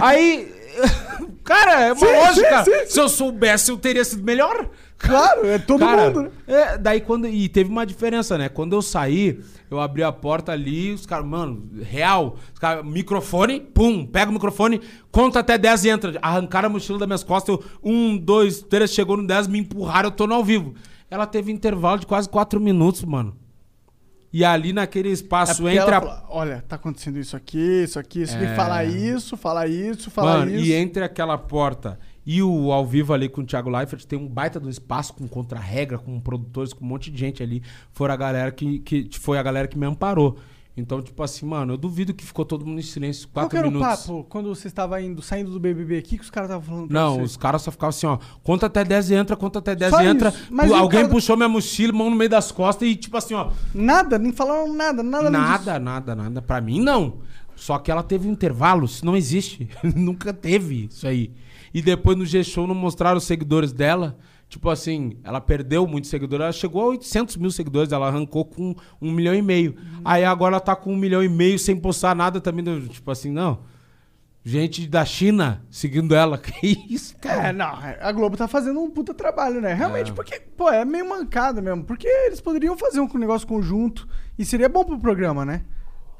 Aí. 0.01 0.53
Cara, 1.43 1.81
é 1.87 1.93
uma 1.93 1.99
Sim, 2.07 2.15
lógica. 2.15 2.63
sim, 2.63 2.71
sim, 2.71 2.85
Se 2.85 2.99
eu 3.01 3.09
soubesse, 3.09 3.71
eu 3.71 3.77
teria 3.77 4.05
sido 4.05 4.23
melhor. 4.23 4.69
Claro, 4.99 5.47
é 5.47 5.57
todo 5.57 5.79
Cara, 5.79 6.07
mundo, 6.07 6.23
né? 6.23 6.31
é, 6.45 6.77
daí 6.77 6.99
quando. 6.99 7.25
E 7.25 7.47
teve 7.47 7.69
uma 7.69 7.85
diferença, 7.85 8.37
né? 8.37 8.49
Quando 8.49 8.73
eu 8.73 8.81
saí, 8.81 9.39
eu 9.71 9.79
abri 9.79 10.03
a 10.03 10.11
porta 10.11 10.51
ali, 10.51 10.91
os 10.91 11.05
caras, 11.05 11.25
mano, 11.25 11.69
real. 11.81 12.35
Os 12.53 12.59
caras, 12.59 12.85
microfone, 12.85 13.61
pum, 13.61 14.05
pega 14.05 14.29
o 14.29 14.33
microfone, 14.33 14.81
conta 15.09 15.39
até 15.39 15.57
10 15.57 15.85
e 15.85 15.89
entra. 15.89 16.19
Arrancaram 16.21 16.67
a 16.67 16.69
mochila 16.69 16.99
das 16.99 17.07
minhas 17.07 17.23
costas, 17.23 17.55
eu, 17.55 17.63
um, 17.81 18.17
dois, 18.17 18.61
três, 18.61 18.91
chegou 18.91 19.15
no 19.15 19.25
10, 19.25 19.47
me 19.47 19.59
empurraram, 19.59 20.09
eu 20.09 20.11
tô 20.15 20.27
no 20.27 20.35
ao 20.35 20.43
vivo. 20.43 20.73
Ela 21.09 21.25
teve 21.25 21.49
intervalo 21.51 21.99
de 21.99 22.05
quase 22.05 22.27
4 22.27 22.59
minutos, 22.59 23.03
mano. 23.05 23.35
E 24.31 24.45
ali 24.45 24.73
naquele 24.73 25.09
É 25.09 25.11
espaço 25.13 25.61
porque 25.61 25.75
entre 25.77 25.95
a. 25.95 26.01
fala, 26.01 26.25
Olha, 26.29 26.63
tá 26.67 26.75
acontecendo 26.75 27.17
isso 27.17 27.35
aqui, 27.35 27.83
isso 27.83 27.97
aqui, 27.97 28.21
isso 28.21 28.35
aqui. 28.35 28.45
É. 28.45 28.55
Falar 28.55 28.83
isso, 28.85 29.35
falar 29.35 29.67
isso, 29.67 30.11
falar 30.11 30.39
Mano, 30.39 30.51
isso. 30.51 30.65
e 30.65 30.73
entre 30.73 31.03
aquela 31.03 31.37
porta 31.37 31.97
e 32.31 32.43
o 32.43 32.71
ao 32.71 32.85
vivo 32.85 33.11
ali 33.11 33.27
com 33.27 33.41
o 33.41 33.43
Thiago 33.43 33.71
Leifert, 33.71 34.05
tem 34.05 34.19
um 34.19 34.27
baita 34.27 34.59
do 34.59 34.69
espaço 34.69 35.13
com 35.15 35.27
contra-regra, 35.27 35.97
com 35.97 36.19
produtores, 36.19 36.73
com 36.73 36.85
um 36.85 36.87
monte 36.87 37.09
de 37.09 37.17
gente 37.17 37.41
ali. 37.41 37.63
Foi 37.91 38.07
a 38.11 38.15
galera 38.15 38.51
que, 38.51 38.77
que 38.77 39.09
foi 39.19 39.39
a 39.39 39.41
galera 39.41 39.67
que 39.67 39.75
me 39.75 39.87
amparou. 39.87 40.37
Então, 40.77 41.01
tipo 41.01 41.23
assim, 41.23 41.43
mano, 41.43 41.73
eu 41.73 41.77
duvido 41.77 42.13
que 42.13 42.23
ficou 42.23 42.45
todo 42.45 42.63
mundo 42.67 42.77
em 42.77 42.83
silêncio 42.83 43.27
Qual 43.29 43.45
quatro 43.45 43.49
que 43.49 43.57
era 43.57 43.67
minutos. 43.67 44.05
o 44.05 44.07
papo 44.13 44.23
quando 44.29 44.47
você 44.53 44.67
estava 44.67 45.01
indo, 45.01 45.23
saindo 45.23 45.49
do 45.49 45.59
BBB 45.59 45.97
aqui, 45.97 46.17
que 46.19 46.23
os 46.23 46.29
caras 46.29 46.51
estavam 46.51 46.65
falando 46.67 46.91
Não, 46.91 47.15
você? 47.15 47.21
os 47.23 47.35
caras 47.35 47.63
só 47.63 47.71
ficavam 47.71 47.89
assim, 47.89 48.05
ó. 48.05 48.19
Conta 48.43 48.67
até 48.67 48.83
10 48.85 49.09
e 49.09 49.15
entra, 49.15 49.35
conta 49.35 49.57
até 49.57 49.75
10 49.75 49.89
Só 49.91 50.01
e 50.03 50.05
entra. 50.05 50.31
Mas 50.51 50.71
Alguém 50.71 51.01
cara- 51.01 51.11
puxou 51.11 51.35
minha 51.35 51.49
mochila, 51.49 51.91
mão 51.93 52.11
no 52.11 52.15
meio 52.15 52.29
das 52.29 52.51
costas 52.51 52.87
e, 52.87 52.95
tipo 52.95 53.17
assim, 53.17 53.33
ó. 53.33 53.49
Nada, 53.73 54.19
nem 54.19 54.31
falaram 54.31 54.71
nada, 54.71 55.01
nada. 55.01 55.29
Nada, 55.31 55.79
nada, 55.79 56.15
nada. 56.15 56.41
Pra 56.43 56.61
mim, 56.61 56.79
não. 56.79 57.17
Só 57.55 57.77
que 57.79 57.89
ela 57.91 58.03
teve 58.03 58.27
um 58.29 58.31
intervalo, 58.31 58.85
isso 58.85 59.03
não 59.03 59.17
existe. 59.17 59.67
Nunca 59.95 60.31
teve 60.31 60.85
isso 60.85 61.07
aí. 61.07 61.31
E 61.73 61.81
depois 61.81 62.17
no 62.17 62.25
G-Show 62.25 62.67
não 62.67 62.75
mostraram 62.75 63.17
os 63.17 63.23
seguidores 63.23 63.71
dela. 63.71 64.17
Tipo 64.47 64.69
assim, 64.69 65.17
ela 65.23 65.39
perdeu 65.39 65.85
muitos 65.85 66.09
seguidores. 66.09 66.43
Ela 66.43 66.51
chegou 66.51 66.81
a 66.81 66.87
800 66.87 67.37
mil 67.37 67.51
seguidores, 67.51 67.91
ela 67.91 68.07
arrancou 68.07 68.45
com 68.45 68.75
um 68.99 69.11
milhão 69.11 69.35
e 69.35 69.41
meio. 69.41 69.75
Aí 70.03 70.25
agora 70.25 70.55
ela 70.55 70.59
tá 70.59 70.75
com 70.75 70.91
um 70.91 70.97
milhão 70.97 71.23
e 71.23 71.29
meio 71.29 71.59
sem 71.59 71.75
postar 71.75 72.15
nada 72.15 72.41
também. 72.41 72.87
Tipo 72.87 73.11
assim, 73.11 73.31
não. 73.31 73.59
Gente 74.43 74.87
da 74.87 75.05
China 75.05 75.63
seguindo 75.69 76.15
ela. 76.15 76.37
Que 76.41 76.85
isso, 76.89 77.15
cara? 77.17 77.49
É, 77.49 77.53
não, 77.53 77.77
a 78.01 78.11
Globo 78.11 78.35
tá 78.35 78.47
fazendo 78.47 78.79
um 78.79 78.89
puta 78.89 79.13
trabalho, 79.13 79.61
né? 79.61 79.73
Realmente, 79.73 80.11
porque, 80.13 80.39
pô, 80.39 80.69
é 80.69 80.83
meio 80.83 81.07
mancada 81.07 81.61
mesmo. 81.61 81.83
Porque 81.83 82.07
eles 82.07 82.41
poderiam 82.41 82.75
fazer 82.75 82.99
um 82.99 83.07
negócio 83.17 83.47
conjunto 83.47 84.07
e 84.37 84.43
seria 84.43 84.67
bom 84.67 84.83
pro 84.83 84.97
programa, 84.97 85.45
né? 85.45 85.63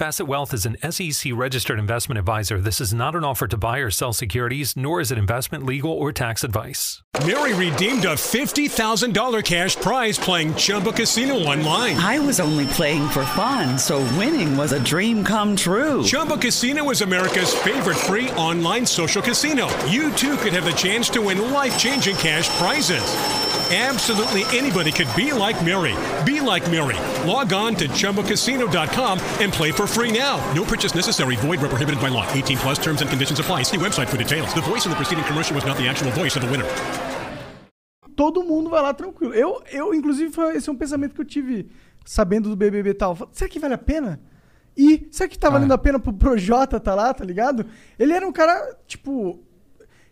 Facet 0.00 0.26
Wealth 0.26 0.54
is 0.54 0.64
an 0.64 0.78
SEC 0.90 1.30
registered 1.34 1.78
investment 1.78 2.18
advisor. 2.18 2.58
This 2.58 2.80
is 2.80 2.94
not 2.94 3.14
an 3.14 3.22
offer 3.22 3.46
to 3.46 3.58
buy 3.58 3.80
or 3.80 3.90
sell 3.90 4.14
securities, 4.14 4.74
nor 4.74 5.02
is 5.02 5.12
it 5.12 5.18
investment, 5.18 5.66
legal, 5.66 5.92
or 5.92 6.10
tax 6.10 6.42
advice. 6.42 7.02
Mary 7.26 7.52
redeemed 7.52 8.06
a 8.06 8.14
$50,000 8.14 9.44
cash 9.44 9.76
prize 9.76 10.18
playing 10.18 10.54
Chumba 10.54 10.92
Casino 10.92 11.34
online. 11.34 11.96
I 11.98 12.18
was 12.18 12.40
only 12.40 12.64
playing 12.68 13.10
for 13.10 13.26
fun, 13.26 13.76
so 13.76 13.98
winning 14.16 14.56
was 14.56 14.72
a 14.72 14.82
dream 14.82 15.22
come 15.22 15.54
true. 15.54 16.02
Chumba 16.02 16.38
Casino 16.38 16.88
is 16.88 17.02
America's 17.02 17.52
favorite 17.52 17.98
free 17.98 18.30
online 18.38 18.86
social 18.86 19.20
casino. 19.20 19.68
You 19.84 20.10
too 20.12 20.38
could 20.38 20.54
have 20.54 20.64
the 20.64 20.72
chance 20.72 21.10
to 21.10 21.20
win 21.20 21.52
life 21.52 21.78
changing 21.78 22.16
cash 22.16 22.48
prizes. 22.56 23.04
Absolutely 23.70 24.42
anybody 24.56 24.90
could 24.90 25.06
be 25.14 25.32
like 25.32 25.64
Mary. 25.64 25.94
Be 26.24 26.40
like 26.40 26.68
Mary. 26.72 26.96
Log 27.24 27.52
on 27.52 27.76
to 27.76 27.86
ChumbaCasino.com 27.86 29.20
and 29.38 29.52
play 29.52 29.70
for 29.70 29.86
free 29.90 30.10
now. 30.12 30.38
No 30.54 30.64
purchase 30.64 30.94
necessary. 30.94 31.36
Void 31.36 31.60
where 31.60 31.68
prohibited 31.68 32.00
by 32.00 32.08
law. 32.08 32.24
18 32.32 32.58
plus 32.58 32.78
terms 32.78 33.02
and 33.02 33.08
conditions 33.10 33.38
apply. 33.40 33.62
See 33.64 33.76
website 33.78 34.08
for 34.08 34.16
details. 34.16 34.52
The 34.54 34.62
voice 34.62 34.84
in 34.86 34.90
the 34.90 34.96
preceding 34.96 35.24
commercial 35.24 35.54
was 35.54 35.64
not 35.66 35.76
the 35.76 35.88
actual 35.88 36.10
voice 36.12 36.36
of 36.36 36.42
the 36.42 36.50
winner. 36.50 36.66
todo 38.16 38.42
mundo 38.44 38.68
vai 38.68 38.82
lá 38.82 38.92
tranquilo. 38.92 39.32
Eu, 39.34 39.62
eu 39.72 39.94
inclusive, 39.94 40.30
foi, 40.30 40.54
esse 40.56 40.68
é 40.68 40.72
um 40.72 40.76
pensamento 40.76 41.14
que 41.14 41.20
eu 41.20 41.24
tive 41.24 41.70
sabendo 42.04 42.50
do 42.50 42.56
BBB 42.56 42.90
e 42.90 42.94
tal. 42.94 43.16
Será 43.32 43.48
que 43.48 43.58
vale 43.58 43.72
a 43.74 43.78
pena? 43.78 44.20
E 44.76 45.08
será 45.10 45.26
que 45.28 45.38
tá 45.38 45.48
Ah. 45.48 45.52
valendo 45.52 45.72
a 45.72 45.78
pena 45.78 45.98
pro 45.98 46.12
Projota 46.12 46.78
tá 46.78 46.94
lá, 46.94 47.14
tá 47.14 47.24
ligado? 47.24 47.64
Ele 47.98 48.12
era 48.12 48.26
um 48.26 48.32
cara, 48.32 48.76
tipo. 48.86 49.40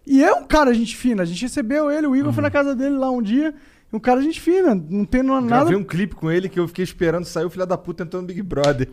E 0.06 0.24
é 0.24 0.32
um 0.32 0.44
cara 0.44 0.72
gente 0.72 0.96
fina. 0.96 1.22
A 1.22 1.26
gente 1.26 1.42
recebeu 1.42 1.90
ele, 1.90 2.06
o 2.06 2.16
Igor 2.16 2.28
Uhum. 2.28 2.32
foi 2.32 2.42
na 2.42 2.50
casa 2.50 2.74
dele 2.74 2.96
lá 2.96 3.10
um 3.10 3.20
dia. 3.20 3.54
E 3.92 3.96
Um 3.96 3.98
cara 4.00 4.20
gente 4.22 4.40
fina. 4.40 4.74
Não 4.74 5.04
tem 5.04 5.22
nada. 5.22 5.46
Gravei 5.46 5.76
um 5.76 5.84
clipe 5.84 6.14
com 6.14 6.30
ele 6.30 6.48
que 6.48 6.58
eu 6.60 6.68
fiquei 6.68 6.84
esperando 6.84 7.24
sair 7.24 7.44
o 7.44 7.50
filho 7.50 7.66
da 7.66 7.78
puta 7.78 8.02
entrando 8.02 8.22
no 8.22 8.28
Big 8.28 8.42
Brother. 8.42 8.88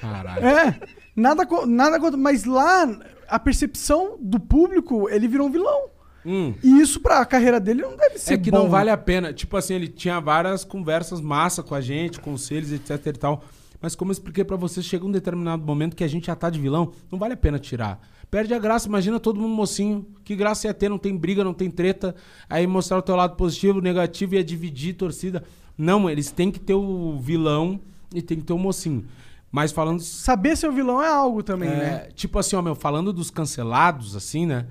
Caralho. 0.00 0.44
É, 0.46 0.80
nada, 1.14 1.46
nada 1.66 1.98
contra. 2.00 2.16
Mas 2.16 2.44
lá, 2.44 2.88
a 3.28 3.38
percepção 3.38 4.16
do 4.20 4.38
público, 4.38 5.08
ele 5.10 5.26
virou 5.28 5.48
um 5.48 5.50
vilão. 5.50 5.90
Hum. 6.24 6.54
E 6.62 6.80
isso 6.80 7.00
pra 7.00 7.24
carreira 7.24 7.60
dele 7.60 7.82
não 7.82 7.96
deve 7.96 8.18
ser 8.18 8.34
É 8.34 8.36
que 8.36 8.50
bom. 8.50 8.58
não 8.64 8.68
vale 8.68 8.90
a 8.90 8.96
pena. 8.96 9.32
Tipo 9.32 9.56
assim, 9.56 9.74
ele 9.74 9.86
tinha 9.88 10.18
várias 10.20 10.64
conversas 10.64 11.20
massa 11.20 11.62
com 11.62 11.74
a 11.74 11.80
gente, 11.80 12.20
conselhos, 12.20 12.72
etc 12.72 13.06
e 13.06 13.12
tal. 13.12 13.44
Mas 13.80 13.94
como 13.94 14.10
eu 14.10 14.12
expliquei 14.12 14.42
pra 14.44 14.56
você, 14.56 14.82
chega 14.82 15.06
um 15.06 15.12
determinado 15.12 15.64
momento 15.64 15.94
que 15.94 16.02
a 16.02 16.08
gente 16.08 16.26
já 16.26 16.34
tá 16.34 16.50
de 16.50 16.58
vilão, 16.58 16.92
não 17.12 17.18
vale 17.18 17.34
a 17.34 17.36
pena 17.36 17.58
tirar. 17.58 18.00
Perde 18.30 18.52
a 18.54 18.58
graça, 18.58 18.88
imagina 18.88 19.20
todo 19.20 19.40
mundo 19.40 19.54
mocinho. 19.54 20.06
Que 20.24 20.34
graça 20.34 20.66
ia 20.66 20.74
ter, 20.74 20.88
não 20.88 20.98
tem 20.98 21.16
briga, 21.16 21.44
não 21.44 21.54
tem 21.54 21.70
treta. 21.70 22.14
Aí 22.48 22.66
mostrar 22.66 22.98
o 22.98 23.02
teu 23.02 23.16
lado 23.16 23.36
positivo, 23.36 23.80
negativo 23.80 24.34
e 24.34 24.38
ia 24.38 24.44
dividir 24.44 24.94
torcida. 24.94 25.44
Não, 25.78 26.08
eles 26.08 26.30
têm 26.30 26.50
que 26.50 26.58
ter 26.58 26.74
o 26.74 27.18
vilão 27.18 27.80
e 28.14 28.20
tem 28.20 28.38
que 28.38 28.44
ter 28.44 28.52
o 28.52 28.58
mocinho. 28.58 29.04
Mas 29.50 29.72
falando 29.72 30.00
Saber 30.00 30.56
ser 30.56 30.68
o 30.68 30.72
vilão 30.72 31.02
é 31.02 31.08
algo 31.08 31.42
também, 31.42 31.70
é, 31.70 31.76
né? 31.76 32.08
Tipo 32.14 32.38
assim, 32.38 32.56
ó, 32.56 32.62
meu, 32.62 32.74
falando 32.74 33.12
dos 33.12 33.30
cancelados, 33.30 34.16
assim, 34.16 34.44
né? 34.44 34.66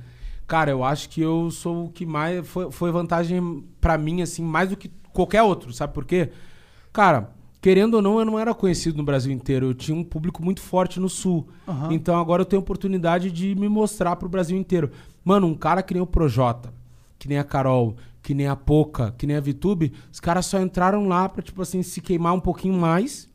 Cara, 0.45 0.70
eu 0.70 0.84
acho 0.84 1.10
que 1.10 1.22
eu 1.22 1.49
sou 1.49 1.86
o 1.86 1.89
que 1.89 2.06
mais. 2.06 2.47
Foi, 2.47 2.72
foi 2.72 2.91
vantagem 2.91 3.64
pra 3.82 3.97
mim, 3.97 4.22
assim, 4.22 4.43
mais 4.43 4.70
do 4.70 4.78
que 4.78 4.91
qualquer 5.12 5.41
outro, 5.41 5.74
sabe 5.74 5.93
por 5.93 6.06
quê? 6.06 6.30
Cara, 6.93 7.34
querendo 7.66 7.95
ou 7.95 8.01
não, 8.03 8.20
eu 8.20 8.26
não 8.26 8.38
era 8.38 8.53
conhecido 8.53 8.95
no 8.95 9.03
Brasil 9.03 9.34
inteiro. 9.34 9.66
Eu 9.66 9.74
tinha 9.74 9.97
um 9.97 10.03
público 10.03 10.45
muito 10.45 10.61
forte 10.61 10.99
no 10.99 11.09
Sul. 11.09 11.47
Aham. 11.68 11.91
Então 11.91 12.16
agora 12.16 12.43
eu 12.43 12.45
tenho 12.45 12.59
oportunidade 12.59 13.32
de 13.32 13.55
me 13.55 13.68
mostrar 13.68 14.16
pro 14.18 14.30
Brasil 14.30 14.55
inteiro. 14.55 14.91
Mano, 15.24 15.47
um 15.47 15.55
cara 15.55 15.82
que 15.82 15.91
nem 15.91 16.03
o 16.03 16.05
Projota, 16.05 16.72
que 17.18 17.28
nem 17.28 17.39
a 17.39 17.43
Carol, 17.43 17.95
que 18.22 18.36
nem 18.36 18.45
a 18.45 18.55
Poca, 18.55 19.16
que 19.18 19.26
nem 19.26 19.36
a 19.36 19.39
Vitube, 19.39 19.93
os 20.13 20.20
caras 20.20 20.45
só 20.45 20.61
entraram 20.61 21.07
lá 21.07 21.28
pra, 21.28 21.41
tipo 21.41 21.59
assim, 21.59 21.82
se 21.82 22.01
queimar 22.01 22.36
um 22.36 22.39
pouquinho 22.39 22.76
mais, 22.76 23.28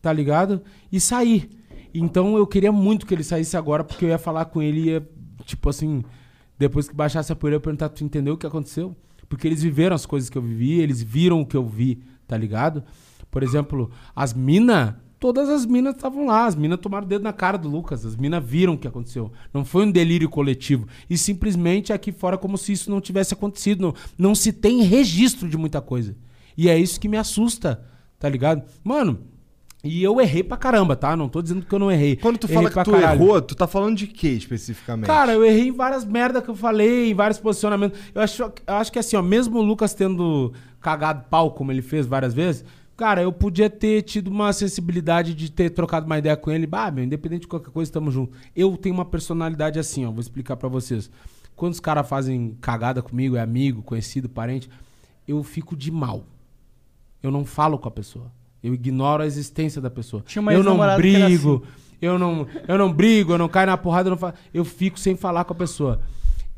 tá 0.00 0.12
ligado? 0.12 0.62
E 0.92 1.00
sair. 1.00 1.50
Então 1.92 2.36
eu 2.36 2.46
queria 2.46 2.70
muito 2.70 3.04
que 3.04 3.12
ele 3.12 3.24
saísse 3.24 3.56
agora, 3.56 3.82
porque 3.82 4.04
eu 4.04 4.10
ia 4.10 4.18
falar 4.18 4.44
com 4.44 4.62
ele 4.62 4.78
e 4.78 4.84
ia, 4.90 5.08
tipo 5.44 5.68
assim, 5.68 6.04
depois 6.56 6.88
que 6.88 6.94
baixasse 6.94 7.32
a 7.32 7.34
poeira, 7.34 7.56
eu 7.56 7.58
ia 7.58 7.62
perguntar, 7.62 7.88
tu 7.88 8.04
entendeu 8.04 8.34
o 8.34 8.38
que 8.38 8.46
aconteceu? 8.46 8.94
Porque 9.28 9.48
eles 9.48 9.60
viveram 9.60 9.96
as 9.96 10.06
coisas 10.06 10.30
que 10.30 10.38
eu 10.38 10.42
vivi, 10.42 10.78
eles 10.78 11.02
viram 11.02 11.40
o 11.40 11.46
que 11.46 11.56
eu 11.56 11.66
vi, 11.66 12.00
tá 12.28 12.36
ligado? 12.36 12.84
Por 13.36 13.42
exemplo, 13.42 13.90
as 14.14 14.32
minas, 14.32 14.94
todas 15.20 15.50
as 15.50 15.66
minas 15.66 15.94
estavam 15.94 16.24
lá, 16.24 16.46
as 16.46 16.54
minas 16.54 16.80
tomaram 16.80 17.04
o 17.04 17.06
dedo 17.06 17.22
na 17.22 17.34
cara 17.34 17.58
do 17.58 17.68
Lucas, 17.68 18.06
as 18.06 18.16
minas 18.16 18.42
viram 18.42 18.72
o 18.72 18.78
que 18.78 18.88
aconteceu. 18.88 19.30
Não 19.52 19.62
foi 19.62 19.84
um 19.84 19.90
delírio 19.90 20.26
coletivo. 20.30 20.88
E 21.10 21.18
simplesmente 21.18 21.92
aqui 21.92 22.12
fora, 22.12 22.38
como 22.38 22.56
se 22.56 22.72
isso 22.72 22.90
não 22.90 22.98
tivesse 22.98 23.34
acontecido. 23.34 23.82
Não, 23.82 23.94
não 24.16 24.34
se 24.34 24.54
tem 24.54 24.80
registro 24.84 25.50
de 25.50 25.58
muita 25.58 25.82
coisa. 25.82 26.16
E 26.56 26.70
é 26.70 26.78
isso 26.78 26.98
que 26.98 27.08
me 27.10 27.18
assusta, 27.18 27.84
tá 28.18 28.26
ligado? 28.26 28.62
Mano, 28.82 29.18
e 29.84 30.02
eu 30.02 30.18
errei 30.18 30.42
pra 30.42 30.56
caramba, 30.56 30.96
tá? 30.96 31.14
Não 31.14 31.28
tô 31.28 31.42
dizendo 31.42 31.66
que 31.66 31.74
eu 31.74 31.78
não 31.78 31.92
errei. 31.92 32.16
Quando 32.16 32.38
tu 32.38 32.46
Errei 32.46 32.56
fala 32.56 32.70
que 32.70 32.90
tu 32.90 32.96
caralho. 32.96 33.22
errou, 33.22 33.42
tu 33.42 33.54
tá 33.54 33.66
falando 33.66 33.98
de 33.98 34.06
quê 34.06 34.28
especificamente? 34.28 35.08
Cara, 35.08 35.34
eu 35.34 35.44
errei 35.44 35.68
em 35.68 35.72
várias 35.72 36.06
merdas 36.06 36.42
que 36.42 36.48
eu 36.48 36.56
falei, 36.56 37.10
em 37.10 37.14
vários 37.14 37.38
posicionamentos. 37.38 37.98
Eu 38.14 38.22
acho, 38.22 38.42
eu 38.42 38.52
acho 38.66 38.90
que 38.90 38.98
assim, 38.98 39.14
ó, 39.14 39.20
mesmo 39.20 39.58
o 39.58 39.62
Lucas 39.62 39.92
tendo 39.92 40.54
cagado 40.80 41.26
pau, 41.28 41.50
como 41.50 41.70
ele 41.70 41.82
fez 41.82 42.06
várias 42.06 42.32
vezes, 42.32 42.64
cara, 42.96 43.22
eu 43.22 43.32
podia 43.32 43.68
ter 43.68 44.02
tido 44.02 44.28
uma 44.28 44.52
sensibilidade 44.52 45.34
de 45.34 45.50
ter 45.50 45.70
trocado 45.70 46.06
uma 46.06 46.18
ideia 46.18 46.36
com 46.36 46.50
ele. 46.50 46.66
Bah, 46.66 46.90
meu, 46.90 47.04
independente 47.04 47.42
de 47.42 47.48
qualquer 47.48 47.70
coisa, 47.70 47.92
tamo 47.92 48.10
junto. 48.10 48.36
Eu 48.54 48.76
tenho 48.76 48.94
uma 48.94 49.04
personalidade 49.04 49.78
assim, 49.78 50.04
ó, 50.06 50.10
vou 50.10 50.20
explicar 50.20 50.56
pra 50.56 50.68
vocês. 50.68 51.10
Quando 51.54 51.72
os 51.72 51.80
caras 51.80 52.08
fazem 52.08 52.56
cagada 52.60 53.02
comigo, 53.02 53.36
é 53.36 53.40
amigo, 53.40 53.82
conhecido, 53.82 54.28
parente, 54.28 54.68
eu 55.26 55.42
fico 55.42 55.76
de 55.76 55.90
mal. 55.90 56.24
Eu 57.22 57.30
não 57.30 57.44
falo 57.44 57.78
com 57.78 57.88
a 57.88 57.90
pessoa. 57.90 58.30
Eu 58.62 58.74
ignoro 58.74 59.22
a 59.22 59.26
existência 59.26 59.80
da 59.80 59.90
pessoa. 59.90 60.22
Eu 60.58 60.62
não 60.64 60.96
brigo, 60.96 61.62
eu 62.00 62.18
não, 62.18 62.46
eu 62.66 62.78
não 62.78 62.92
brigo, 62.92 63.32
eu 63.32 63.38
não 63.38 63.48
caio 63.48 63.66
na 63.66 63.76
porrada, 63.76 64.08
eu, 64.08 64.10
não 64.10 64.18
fa... 64.18 64.34
eu 64.52 64.64
fico 64.64 64.98
sem 64.98 65.16
falar 65.16 65.44
com 65.44 65.52
a 65.52 65.56
pessoa. 65.56 66.00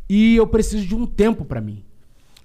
E 0.08 0.36
eu 0.36 0.46
preciso 0.46 0.86
de 0.86 0.94
um 0.94 1.06
tempo 1.06 1.44
pra 1.44 1.60
mim. 1.60 1.84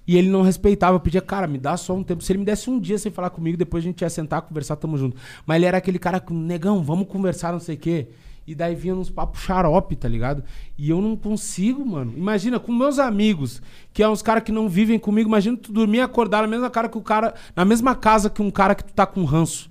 E 0.06 0.16
ele 0.16 0.28
não 0.28 0.42
respeitava, 0.42 1.00
pedia, 1.00 1.20
cara, 1.20 1.46
me 1.46 1.58
dá 1.58 1.76
só 1.76 1.94
um 1.94 2.02
tempo. 2.02 2.22
Se 2.22 2.32
ele 2.32 2.40
me 2.40 2.44
desse 2.44 2.68
um 2.68 2.78
dia 2.78 2.98
sem 2.98 3.10
falar 3.10 3.30
comigo, 3.30 3.56
depois 3.56 3.82
a 3.82 3.86
gente 3.86 4.02
ia 4.02 4.10
sentar, 4.10 4.42
conversar, 4.42 4.76
tamo 4.76 4.98
junto. 4.98 5.16
Mas 5.46 5.56
ele 5.56 5.66
era 5.66 5.78
aquele 5.78 5.98
cara 5.98 6.22
negão, 6.30 6.82
vamos 6.82 7.08
conversar, 7.08 7.52
não 7.52 7.60
sei 7.60 7.76
o 7.76 7.78
quê. 7.78 8.08
E 8.46 8.54
daí 8.54 8.74
vinha 8.74 8.94
uns 8.94 9.08
papos 9.08 9.40
xarope, 9.40 9.96
tá 9.96 10.06
ligado? 10.06 10.44
E 10.76 10.90
eu 10.90 11.00
não 11.00 11.16
consigo, 11.16 11.84
mano. 11.84 12.12
Imagina, 12.14 12.60
com 12.60 12.72
meus 12.72 12.98
amigos, 12.98 13.62
que 13.92 14.02
é 14.02 14.08
uns 14.08 14.20
caras 14.20 14.42
que 14.42 14.52
não 14.52 14.68
vivem 14.68 14.98
comigo, 14.98 15.28
imagina 15.28 15.56
tu 15.56 15.72
dormir 15.72 15.98
e 15.98 16.02
acordar 16.02 16.42
na 16.42 16.48
mesma 16.48 16.68
cara 16.68 16.88
que 16.88 16.98
o 16.98 17.02
cara. 17.02 17.34
Na 17.56 17.64
mesma 17.64 17.94
casa 17.94 18.28
que 18.28 18.42
um 18.42 18.50
cara 18.50 18.74
que 18.74 18.84
tu 18.84 18.92
tá 18.92 19.06
com 19.06 19.24
ranço. 19.24 19.70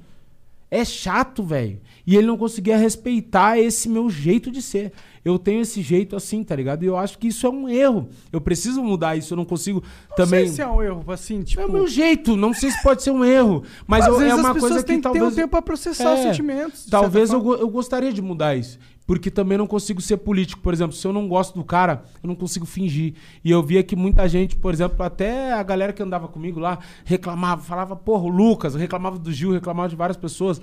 É 0.71 0.83
chato, 0.83 1.43
velho. 1.43 1.79
E 2.05 2.15
ele 2.15 2.25
não 2.25 2.35
conseguia 2.35 2.75
respeitar 2.75 3.59
esse 3.59 3.87
meu 3.87 4.09
jeito 4.09 4.49
de 4.49 4.59
ser. 4.59 4.91
Eu 5.25 5.39
tenho 5.39 5.61
esse 5.61 5.81
jeito 5.81 6.15
assim, 6.15 6.43
tá 6.43 6.55
ligado? 6.55 6.83
E 6.83 6.85
eu 6.85 6.97
acho 6.97 7.17
que 7.17 7.27
isso 7.27 7.47
é 7.47 7.49
um 7.49 7.69
erro. 7.69 8.09
Eu 8.31 8.41
preciso 8.41 8.83
mudar 8.83 9.15
isso, 9.15 9.33
eu 9.33 9.37
não 9.37 9.45
consigo 9.45 9.81
Não 10.09 10.15
também. 10.17 10.45
sei 10.47 10.55
se 10.55 10.61
é 10.61 10.67
um 10.67 10.81
erro, 10.83 11.03
assim, 11.11 11.41
tipo... 11.43 11.61
É 11.61 11.65
o 11.65 11.71
meu 11.71 11.87
jeito, 11.87 12.35
não 12.35 12.53
sei 12.53 12.71
se 12.71 12.83
pode 12.83 13.03
ser 13.03 13.11
um 13.11 13.23
erro, 13.23 13.63
mas 13.87 14.05
Às 14.05 14.09
eu- 14.09 14.21
é 14.21 14.35
uma 14.35 14.49
as 14.49 14.53
pessoas 14.55 14.59
coisa 14.73 14.77
que 14.79 14.87
têm 14.87 15.01
que 15.01 15.09
ter 15.09 15.23
um 15.23 15.31
tempo 15.31 15.49
pra 15.49 15.61
processar 15.61 16.13
os 16.13 16.19
sentimentos, 16.19 16.85
Talvez 16.89 17.31
eu, 17.31 17.53
eu 17.57 17.69
gostaria 17.69 18.11
de 18.11 18.21
mudar 18.21 18.55
isso, 18.55 18.77
porque 19.07 19.31
também 19.31 19.57
não 19.57 19.65
consigo 19.67 20.01
ser 20.01 20.17
político, 20.17 20.61
por 20.61 20.73
exemplo, 20.73 20.93
se 20.95 21.07
eu 21.07 21.13
não 21.13 21.27
gosto 21.27 21.55
do 21.55 21.63
cara, 21.63 22.03
eu 22.21 22.27
não 22.27 22.35
consigo 22.35 22.65
fingir. 22.65 23.13
E 23.43 23.49
eu 23.51 23.63
via 23.63 23.81
que 23.83 23.95
muita 23.95 24.27
gente, 24.27 24.55
por 24.57 24.73
exemplo, 24.73 25.03
até 25.05 25.53
a 25.53 25.63
galera 25.63 25.93
que 25.93 26.03
andava 26.03 26.27
comigo 26.27 26.59
lá 26.59 26.79
reclamava, 27.05 27.61
falava, 27.61 27.95
porra, 27.95 28.23
o 28.23 28.29
Lucas, 28.29 28.75
reclamava 28.75 29.17
do 29.17 29.31
Gil, 29.31 29.51
reclamava 29.51 29.87
de 29.89 29.95
várias 29.95 30.17
pessoas. 30.17 30.59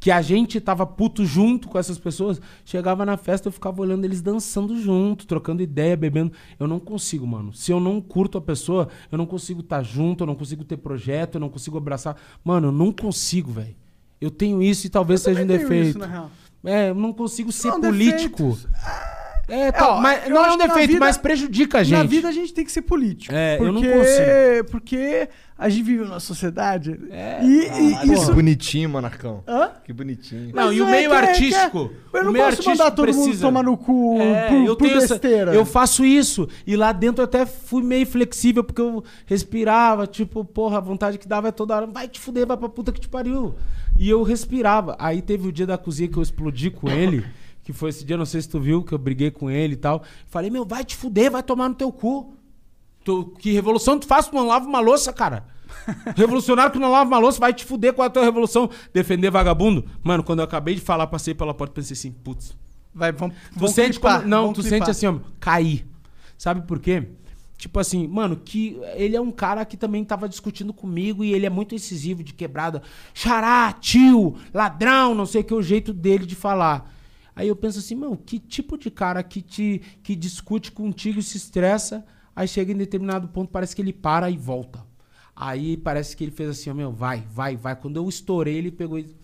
Que 0.00 0.10
a 0.10 0.22
gente 0.22 0.60
tava 0.60 0.86
puto 0.86 1.24
junto 1.24 1.68
com 1.68 1.78
essas 1.78 1.98
pessoas. 1.98 2.40
Chegava 2.64 3.04
na 3.04 3.16
festa, 3.16 3.48
eu 3.48 3.52
ficava 3.52 3.80
olhando 3.82 4.04
eles 4.04 4.22
dançando 4.22 4.80
junto, 4.80 5.26
trocando 5.26 5.62
ideia, 5.62 5.96
bebendo. 5.96 6.32
Eu 6.58 6.68
não 6.68 6.78
consigo, 6.78 7.26
mano. 7.26 7.52
Se 7.52 7.72
eu 7.72 7.80
não 7.80 8.00
curto 8.00 8.38
a 8.38 8.40
pessoa, 8.40 8.88
eu 9.10 9.18
não 9.18 9.26
consigo 9.26 9.60
estar 9.60 9.82
junto, 9.82 10.22
eu 10.22 10.26
não 10.26 10.34
consigo 10.36 10.64
ter 10.64 10.76
projeto, 10.76 11.34
eu 11.34 11.40
não 11.40 11.48
consigo 11.48 11.76
abraçar. 11.76 12.16
Mano, 12.44 12.68
eu 12.68 12.72
não 12.72 12.92
consigo, 12.92 13.50
velho. 13.50 13.74
Eu 14.20 14.30
tenho 14.30 14.62
isso 14.62 14.86
e 14.86 14.90
talvez 14.90 15.20
seja 15.20 15.42
um 15.42 15.46
defeito. 15.46 15.90
isso, 15.90 15.98
na 15.98 16.06
real. 16.06 16.30
É, 16.64 16.90
eu 16.90 16.94
não 16.94 17.12
consigo 17.12 17.52
ser 17.52 17.68
Não, 17.68 17.80
político. 17.80 18.58
É, 19.48 19.72
tá, 19.72 19.94
ó, 19.96 20.00
mas 20.00 20.28
não 20.28 20.42
é 20.42 20.46
acho 20.46 20.54
um 20.54 20.58
defeito, 20.58 20.88
vida- 20.88 21.00
mas 21.00 21.16
prejudica 21.16 21.78
a 21.78 21.82
gente. 21.82 21.96
Na 21.96 22.02
vida 22.04 22.28
a 22.28 22.32
gente 22.32 22.52
tem 22.52 22.64
que 22.64 22.70
ser 22.70 22.82
político. 22.82 23.34
É, 23.34 23.56
eu 23.58 23.72
não 23.72 23.80
porque, 23.80 23.90
consigo. 23.96 24.70
Porque 24.70 25.28
a 25.58 25.68
gente 25.70 25.82
vive 25.84 26.04
numa 26.04 26.20
sociedade 26.20 27.00
É, 27.10 27.40
e, 27.42 27.62
e 27.62 27.90
Caralho, 27.92 28.12
isso... 28.12 28.26
Que 28.26 28.32
bonitinho, 28.34 28.88
Monarcão. 28.90 29.42
Hã? 29.48 29.70
Que 29.84 29.92
bonitinho. 29.92 30.54
Não, 30.54 30.66
Mas 30.66 30.76
e 30.76 30.80
o 30.82 30.86
é 30.86 30.90
meio 30.90 31.12
é- 31.12 31.16
artístico. 31.16 31.90
é- 32.14 32.18
eu 32.18 32.24
não 32.24 32.32
meio 32.32 32.44
posso 32.44 32.68
mandar 32.68 32.90
todo 32.90 33.06
mundo 33.12 33.22
precisa. 33.24 33.46
tomar 33.46 33.62
no 33.62 33.76
cu 33.76 34.20
É, 34.20 34.48
por, 34.48 34.54
eu 34.66 34.76
por 34.76 34.84
tenho 34.86 34.98
essa- 34.98 35.14
besteira. 35.14 35.54
eu 35.54 35.64
faço 35.64 36.04
isso. 36.04 36.46
E 36.66 36.76
lá 36.76 36.92
dentro 36.92 37.22
eu 37.22 37.24
até 37.24 37.46
fui 37.46 37.82
meio 37.82 38.06
flexível, 38.06 38.62
porque 38.62 38.82
eu 38.82 39.02
respirava, 39.24 40.06
tipo, 40.06 40.44
porra, 40.44 40.76
a 40.76 40.80
vontade 40.80 41.16
que 41.18 41.26
dava 41.26 41.48
é 41.48 41.52
toda 41.52 41.74
hora. 41.74 41.86
Vai 41.86 42.06
te 42.06 42.20
fuder, 42.20 42.46
vai 42.46 42.56
pra 42.56 42.68
puta 42.68 42.92
que 42.92 43.00
te 43.00 43.08
pariu. 43.08 43.54
E 43.98 44.08
eu 44.10 44.22
respirava. 44.22 44.94
Aí 44.98 45.22
teve 45.22 45.48
o 45.48 45.52
dia 45.52 45.66
da 45.66 45.78
cozinha 45.78 46.08
que 46.08 46.16
eu 46.18 46.22
explodi 46.22 46.70
com 46.70 46.88
ele. 46.90 47.24
Que 47.68 47.72
foi 47.74 47.90
esse 47.90 48.02
dia, 48.02 48.16
não 48.16 48.24
sei 48.24 48.40
se 48.40 48.48
tu 48.48 48.58
viu, 48.58 48.82
que 48.82 48.94
eu 48.94 48.98
briguei 48.98 49.30
com 49.30 49.50
ele 49.50 49.74
e 49.74 49.76
tal. 49.76 50.02
Falei, 50.26 50.48
meu, 50.48 50.64
vai 50.64 50.82
te 50.82 50.96
fuder, 50.96 51.30
vai 51.30 51.42
tomar 51.42 51.68
no 51.68 51.74
teu 51.74 51.92
cu. 51.92 52.34
Tu- 53.04 53.26
que 53.38 53.52
revolução 53.52 53.98
tu 53.98 54.06
faz? 54.06 54.26
Tu 54.26 54.34
não 54.34 54.46
lava 54.46 54.66
uma 54.66 54.80
louça, 54.80 55.12
cara. 55.12 55.44
Revolucionário 56.16 56.72
que 56.72 56.78
não 56.78 56.90
lava 56.90 57.10
uma 57.10 57.18
louça, 57.18 57.38
vai 57.38 57.52
te 57.52 57.66
fuder 57.66 57.92
com 57.92 58.00
a 58.00 58.08
tua 58.08 58.24
revolução. 58.24 58.70
Defender 58.90 59.30
vagabundo. 59.30 59.84
Mano, 60.02 60.24
quando 60.24 60.38
eu 60.38 60.46
acabei 60.46 60.76
de 60.76 60.80
falar, 60.80 61.08
passei 61.08 61.34
pela 61.34 61.52
porta 61.52 61.72
e 61.72 61.74
pensei 61.74 61.92
assim, 61.92 62.10
putz, 62.10 62.56
Vai, 62.94 63.12
vamos, 63.12 63.36
Tu 63.52 63.58
vamos 63.60 63.72
sente 63.74 63.90
clipar, 64.00 64.20
como, 64.20 64.30
Não, 64.30 64.40
vamos 64.44 64.54
tu 64.56 64.62
clipar. 64.62 64.78
sente 64.78 64.90
assim, 64.90 65.06
ó, 65.06 65.18
cair. 65.38 65.86
Sabe 66.38 66.62
por 66.66 66.80
quê? 66.80 67.06
Tipo 67.58 67.78
assim, 67.80 68.08
mano, 68.08 68.34
que 68.34 68.80
ele 68.94 69.14
é 69.14 69.20
um 69.20 69.30
cara 69.30 69.62
que 69.66 69.76
também 69.76 70.02
tava 70.06 70.26
discutindo 70.26 70.72
comigo 70.72 71.22
e 71.22 71.34
ele 71.34 71.44
é 71.44 71.50
muito 71.50 71.74
incisivo 71.74 72.24
de 72.24 72.32
quebrada. 72.32 72.80
Xará, 73.12 73.70
tio, 73.78 74.36
ladrão, 74.54 75.14
não 75.14 75.26
sei 75.26 75.42
o 75.42 75.44
que, 75.44 75.52
o 75.52 75.60
jeito 75.62 75.92
dele 75.92 76.24
de 76.24 76.34
falar. 76.34 76.94
Aí 77.38 77.46
eu 77.46 77.54
penso 77.54 77.78
assim, 77.78 77.94
mano, 77.94 78.16
que 78.16 78.36
tipo 78.36 78.76
de 78.76 78.90
cara 78.90 79.22
que 79.22 79.40
te 79.40 79.80
que 80.02 80.16
discute 80.16 80.72
contigo 80.72 81.22
se 81.22 81.36
estressa, 81.36 82.04
aí 82.34 82.48
chega 82.48 82.72
em 82.72 82.76
determinado 82.76 83.28
ponto, 83.28 83.48
parece 83.48 83.76
que 83.76 83.80
ele 83.80 83.92
para 83.92 84.28
e 84.28 84.36
volta. 84.36 84.84
Aí 85.36 85.76
parece 85.76 86.16
que 86.16 86.24
ele 86.24 86.32
fez 86.32 86.50
assim, 86.50 86.68
ó, 86.68 86.74
meu, 86.74 86.90
vai, 86.90 87.24
vai, 87.30 87.56
vai. 87.56 87.76
Quando 87.76 87.96
eu 87.96 88.08
estourei, 88.08 88.56
ele 88.56 88.72
pegou 88.72 88.98
e 88.98 89.14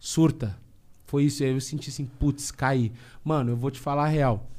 surta. 0.00 0.58
Foi 1.06 1.22
isso, 1.22 1.44
aí 1.44 1.50
eu 1.50 1.60
senti 1.60 1.90
assim, 1.90 2.06
putz, 2.18 2.50
caí. 2.50 2.90
Mano, 3.22 3.52
eu 3.52 3.56
vou 3.56 3.70
te 3.70 3.78
falar 3.78 4.06
a 4.06 4.08
real. 4.08 4.50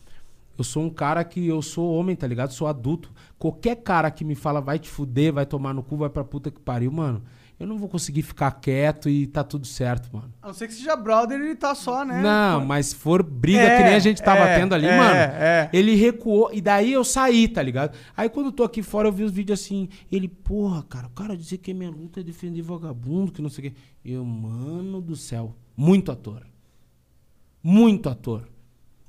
Eu 0.57 0.63
sou 0.63 0.81
um 0.81 0.89
cara 0.89 1.21
que 1.25 1.45
eu 1.45 1.61
sou 1.61 1.93
homem, 1.93 2.15
tá 2.15 2.25
ligado? 2.25 2.53
Sou 2.53 2.65
adulto. 2.65 3.11
Qualquer 3.37 3.75
cara 3.75 4.09
que 4.09 4.23
me 4.23 4.35
fala 4.35 4.61
vai 4.61 4.79
te 4.79 4.89
fuder, 4.89 5.33
vai 5.33 5.45
tomar 5.45 5.73
no 5.73 5.83
cu, 5.83 5.97
vai 5.97 6.09
pra 6.09 6.23
puta 6.23 6.49
que 6.49 6.61
pariu, 6.61 6.93
mano. 6.93 7.21
Eu 7.57 7.65
não 7.65 7.77
vou 7.77 7.87
conseguir 7.87 8.21
ficar 8.21 8.51
quieto 8.51 9.07
e 9.07 9.27
tá 9.27 9.41
tudo 9.41 9.65
certo, 9.65 10.09
mano. 10.11 10.33
A 10.41 10.47
não 10.47 10.53
ser 10.53 10.67
que 10.67 10.73
seja 10.73 10.93
brother, 10.95 11.39
ele 11.39 11.55
tá 11.55 11.73
só, 11.73 12.03
né? 12.03 12.21
Não, 12.21 12.65
mas 12.65 12.87
se 12.87 12.95
for 12.95 13.23
briga 13.23 13.61
É, 13.61 13.77
que 13.77 13.83
nem 13.83 13.93
a 13.93 13.99
gente 13.99 14.21
tava 14.21 14.41
é, 14.41 14.59
tendo 14.59 14.75
ali, 14.75 14.85
é, 14.85 14.97
mano. 14.97 15.15
é. 15.15 15.69
Ele 15.71 15.95
recuou 15.95 16.49
e 16.51 16.59
daí 16.59 16.91
eu 16.91 17.03
saí, 17.05 17.47
tá 17.47 17.63
ligado? 17.63 17.95
Aí 18.15 18.27
quando 18.27 18.47
eu 18.47 18.51
tô 18.51 18.63
aqui 18.63 18.83
fora 18.83 19.07
eu 19.07 19.11
vi 19.11 19.23
os 19.23 19.31
vídeos 19.31 19.57
assim, 19.61 19.87
ele, 20.11 20.27
porra, 20.27 20.83
cara, 20.83 21.07
o 21.07 21.11
cara 21.11 21.37
dizia 21.37 21.57
que 21.57 21.71
a 21.71 21.73
minha 21.73 21.89
luta 21.89 22.19
é 22.19 22.23
defender 22.23 22.61
vagabundo, 22.61 23.31
que 23.31 23.41
não 23.41 23.49
sei 23.49 23.67
o 23.67 23.71
quê. 23.71 23.77
Eu, 24.03 24.25
mano 24.25 24.99
do 24.99 25.15
céu, 25.15 25.55
muito 25.77 26.11
ator. 26.11 26.45
Muito 27.63 28.09
ator. 28.09 28.47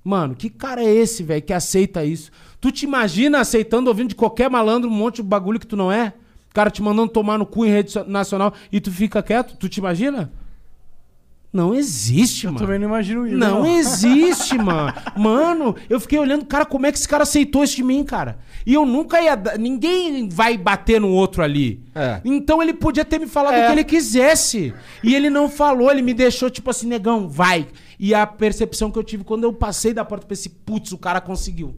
Mano, 0.05 0.37
que 0.37 0.49
cara 0.49 0.85
é 0.85 0.89
esse, 0.95 1.25
velho, 1.25 1.43
que 1.43 1.53
aceita 1.53 2.05
isso? 2.05 2.31
Tu 2.61 2.71
te 2.71 2.85
imagina 2.85 3.41
aceitando, 3.41 3.89
ouvindo 3.89 4.11
de 4.11 4.15
qualquer 4.15 4.49
malandro 4.49 4.89
um 4.89 4.95
monte 4.95 5.17
de 5.17 5.25
bagulho 5.25 5.59
que 5.59 5.67
tu 5.67 5.77
não 5.77 5.91
é? 5.91 6.15
O 6.57 6.59
cara 6.59 6.71
te 6.71 6.81
mandando 6.81 7.09
tomar 7.13 7.37
no 7.39 7.45
cu 7.45 7.67
em 7.67 7.69
rede 7.69 7.93
nacional 8.07 8.51
e 8.73 8.81
tu 8.81 8.91
fica 8.91 9.23
quieto? 9.23 9.57
Tu 9.59 9.69
te 9.69 9.77
imagina? 9.77 10.33
Não 11.53 11.75
existe, 11.75 12.47
mano. 12.47 12.59
Também 12.59 12.79
não 12.79 12.87
imagino 12.89 13.27
isso. 13.27 13.37
Não 13.37 13.67
existe, 13.67 14.57
mano. 14.59 14.91
Mano, 15.15 15.77
eu 15.89 16.01
fiquei 16.01 16.19
olhando, 16.19 16.47
cara, 16.47 16.65
como 16.65 16.87
é 16.87 16.93
que 16.93 16.97
esse 16.99 17.07
cara 17.07 17.25
aceitou 17.25 17.63
isso 17.63 17.77
de 17.77 17.83
mim, 17.83 18.03
cara? 18.05 18.39
E 18.65 18.73
eu 18.73 18.87
nunca 18.87 19.21
ia. 19.21 19.35
dar- 19.37 19.59
Ninguém 19.59 20.31
vai 20.31 20.57
bater 20.57 20.99
no 20.99 21.09
outro 21.09 21.43
ali. 21.43 21.83
É. 21.95 22.23
Então 22.25 22.63
ele 22.63 22.73
podia 22.73 23.05
ter 23.05 23.19
me 23.21 23.27
falado 23.27 23.55
É. 23.55 23.65
o 23.65 23.67
que 23.67 23.73
ele 23.73 23.85
quisesse. 23.85 24.73
E 25.05 25.15
ele 25.15 25.29
não 25.29 25.51
falou, 25.51 25.91
ele 25.91 26.01
me 26.01 26.15
deixou, 26.15 26.49
tipo 26.49 26.71
assim, 26.71 26.87
negão, 26.87 27.29
vai. 27.29 27.69
E 27.99 28.15
a 28.15 28.27
percepção 28.27 28.91
que 28.91 28.99
eu 28.99 29.05
tive 29.05 29.25
quando 29.25 29.45
eu 29.45 29.53
passei 29.53 29.93
da 29.93 30.07
porta, 30.07 30.25
eu 30.25 30.29
pensei, 30.29 30.51
putz, 30.65 30.91
o 30.93 30.99
cara 30.99 31.21
conseguiu. 31.21 31.77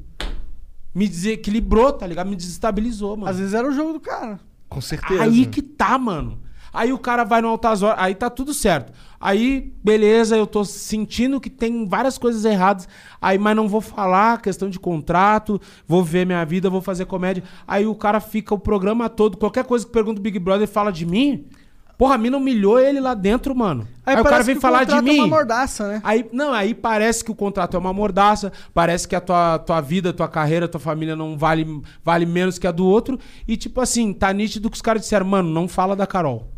Me 0.94 1.06
desequilibrou, 1.08 1.92
tá 1.92 2.06
ligado? 2.06 2.28
Me 2.28 2.34
desestabilizou, 2.36 3.16
mano. 3.16 3.30
Às 3.30 3.38
vezes 3.38 3.54
era 3.54 3.68
o 3.68 3.72
jogo 3.72 3.92
do 3.92 4.00
cara. 4.00 4.40
Com 4.68 4.80
certeza. 4.80 5.22
Aí 5.22 5.46
que 5.46 5.62
tá, 5.62 5.96
mano. 5.98 6.40
Aí 6.72 6.92
o 6.92 6.98
cara 6.98 7.24
vai 7.24 7.40
no 7.40 7.48
altas 7.48 7.82
horas, 7.82 7.98
aí 7.98 8.14
tá 8.14 8.28
tudo 8.28 8.52
certo. 8.52 8.92
Aí, 9.20 9.74
beleza, 9.82 10.36
eu 10.36 10.46
tô 10.46 10.64
sentindo 10.64 11.40
que 11.40 11.50
tem 11.50 11.88
várias 11.88 12.18
coisas 12.18 12.44
erradas. 12.44 12.86
Aí, 13.20 13.38
mas 13.38 13.56
não 13.56 13.66
vou 13.66 13.80
falar, 13.80 14.40
questão 14.40 14.68
de 14.70 14.78
contrato, 14.78 15.60
vou 15.86 16.04
ver 16.04 16.24
minha 16.24 16.44
vida, 16.44 16.70
vou 16.70 16.80
fazer 16.80 17.06
comédia. 17.06 17.42
Aí 17.66 17.86
o 17.86 17.94
cara 17.94 18.20
fica 18.20 18.54
o 18.54 18.58
programa 18.58 19.08
todo, 19.08 19.36
qualquer 19.36 19.64
coisa 19.64 19.84
que 19.84 19.92
pergunta 19.92 20.20
o 20.20 20.22
Big 20.22 20.38
Brother 20.38 20.68
fala 20.68 20.92
de 20.92 21.04
mim. 21.04 21.46
Porra, 21.98 22.14
a 22.14 22.18
mina 22.18 22.36
humilhou 22.36 22.78
ele 22.78 23.00
lá 23.00 23.12
dentro, 23.12 23.52
mano. 23.56 23.88
Aí, 24.06 24.14
o 24.14 24.18
cara 24.18 24.30
parece 24.30 24.46
vem 24.46 24.54
que 24.54 24.60
falar 24.60 24.84
de 24.84 24.92
contrato 24.92 25.04
mim. 25.04 25.18
É 25.18 25.22
uma 25.22 25.26
mordaça, 25.26 25.88
né? 25.88 26.00
Aí, 26.04 26.28
não, 26.32 26.52
aí 26.52 26.72
parece 26.72 27.24
que 27.24 27.32
o 27.32 27.34
contrato 27.34 27.76
é 27.76 27.80
uma 27.80 27.92
mordaça, 27.92 28.52
parece 28.72 29.08
que 29.08 29.16
a 29.16 29.20
tua, 29.20 29.58
tua 29.58 29.80
vida, 29.80 30.12
tua 30.12 30.28
carreira, 30.28 30.68
tua 30.68 30.78
família 30.78 31.16
não 31.16 31.36
vale, 31.36 31.82
vale 32.04 32.24
menos 32.24 32.56
que 32.56 32.68
a 32.68 32.70
do 32.70 32.86
outro. 32.86 33.18
E 33.48 33.56
tipo 33.56 33.80
assim, 33.80 34.12
tá 34.12 34.32
nítido 34.32 34.70
que 34.70 34.76
os 34.76 34.80
caras 34.80 35.02
disseram, 35.02 35.26
mano, 35.26 35.50
não 35.50 35.66
fala 35.66 35.96
da 35.96 36.06
Carol. 36.06 36.48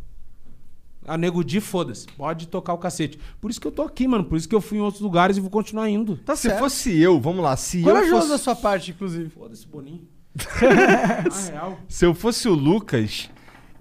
A 1.08 1.16
Nego 1.16 1.42
Di, 1.42 1.58
foda-se. 1.58 2.06
Pode 2.08 2.46
tocar 2.46 2.74
o 2.74 2.78
cacete. 2.78 3.18
Por 3.40 3.50
isso 3.50 3.58
que 3.58 3.66
eu 3.66 3.72
tô 3.72 3.80
aqui, 3.80 4.06
mano. 4.06 4.24
Por 4.24 4.36
isso 4.36 4.46
que 4.46 4.54
eu 4.54 4.60
fui 4.60 4.76
em 4.76 4.82
outros 4.82 5.00
lugares 5.00 5.38
e 5.38 5.40
vou 5.40 5.48
continuar 5.48 5.88
indo. 5.88 6.18
Tá 6.18 6.36
Se 6.36 6.42
certo. 6.42 6.58
fosse 6.58 7.00
eu, 7.00 7.18
vamos 7.18 7.42
lá, 7.42 7.56
se 7.56 7.78
eu 7.78 7.84
Corajoso 7.84 8.16
fosse... 8.16 8.28
da 8.28 8.38
sua 8.38 8.54
parte, 8.54 8.90
inclusive. 8.90 9.30
Foda-se, 9.30 9.66
Boninho. 9.66 10.06
Na 10.60 11.50
real. 11.50 11.78
Se 11.88 12.04
eu 12.04 12.14
fosse 12.14 12.46
o 12.46 12.52
Lucas, 12.54 13.30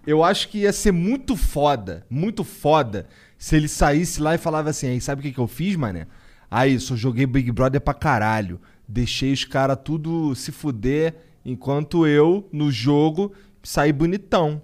eu 0.09 0.23
acho 0.23 0.47
que 0.49 0.59
ia 0.59 0.73
ser 0.73 0.91
muito 0.91 1.35
foda, 1.35 2.05
muito 2.09 2.43
foda, 2.43 3.07
se 3.37 3.55
ele 3.55 3.67
saísse 3.67 4.21
lá 4.21 4.35
e 4.35 4.37
falava 4.37 4.69
assim, 4.69 4.87
aí 4.87 4.99
sabe 5.01 5.19
o 5.19 5.23
que, 5.23 5.31
que 5.31 5.39
eu 5.39 5.47
fiz, 5.47 5.75
mané? 5.75 6.07
Aí, 6.51 6.79
só 6.79 6.95
joguei 6.95 7.25
Big 7.25 7.51
Brother 7.51 7.79
pra 7.79 7.93
caralho. 7.93 8.59
Deixei 8.87 9.31
os 9.31 9.43
caras 9.45 9.77
tudo 9.83 10.33
se 10.35 10.51
fuder, 10.51 11.13
enquanto 11.45 12.07
eu, 12.07 12.49
no 12.51 12.71
jogo, 12.71 13.31
saí 13.61 13.93
bonitão. 13.93 14.61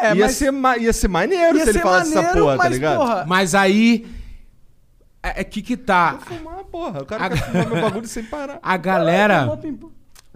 É, 0.00 0.08
ia, 0.14 0.14
mas- 0.14 0.32
ser 0.36 0.50
ma- 0.52 0.76
ia 0.76 0.92
ser 0.92 1.08
maneiro 1.08 1.56
Ia 1.58 1.64
se 1.64 1.70
ele 1.70 1.78
ser 1.78 1.82
falasse 1.82 2.10
essa 2.10 2.22
maneiro, 2.22 2.40
porra, 2.44 2.56
tá 2.56 2.62
mas, 2.64 2.72
ligado? 2.72 2.98
porra, 2.98 3.24
Mas 3.26 3.54
aí. 3.54 4.06
É, 5.22 5.40
é 5.40 5.44
que 5.44 5.60
que 5.60 5.76
tá. 5.76 6.18
Fumar, 6.20 6.64
porra. 6.64 7.02
O 7.02 7.06
cara 7.06 7.30
quer 7.30 7.42
fumar 7.44 7.66
meu 7.68 7.80
bagulho 7.82 8.06
sem 8.06 8.22
parar. 8.24 8.58
A 8.62 8.76
galera. 8.76 9.58
Em- 9.64 9.80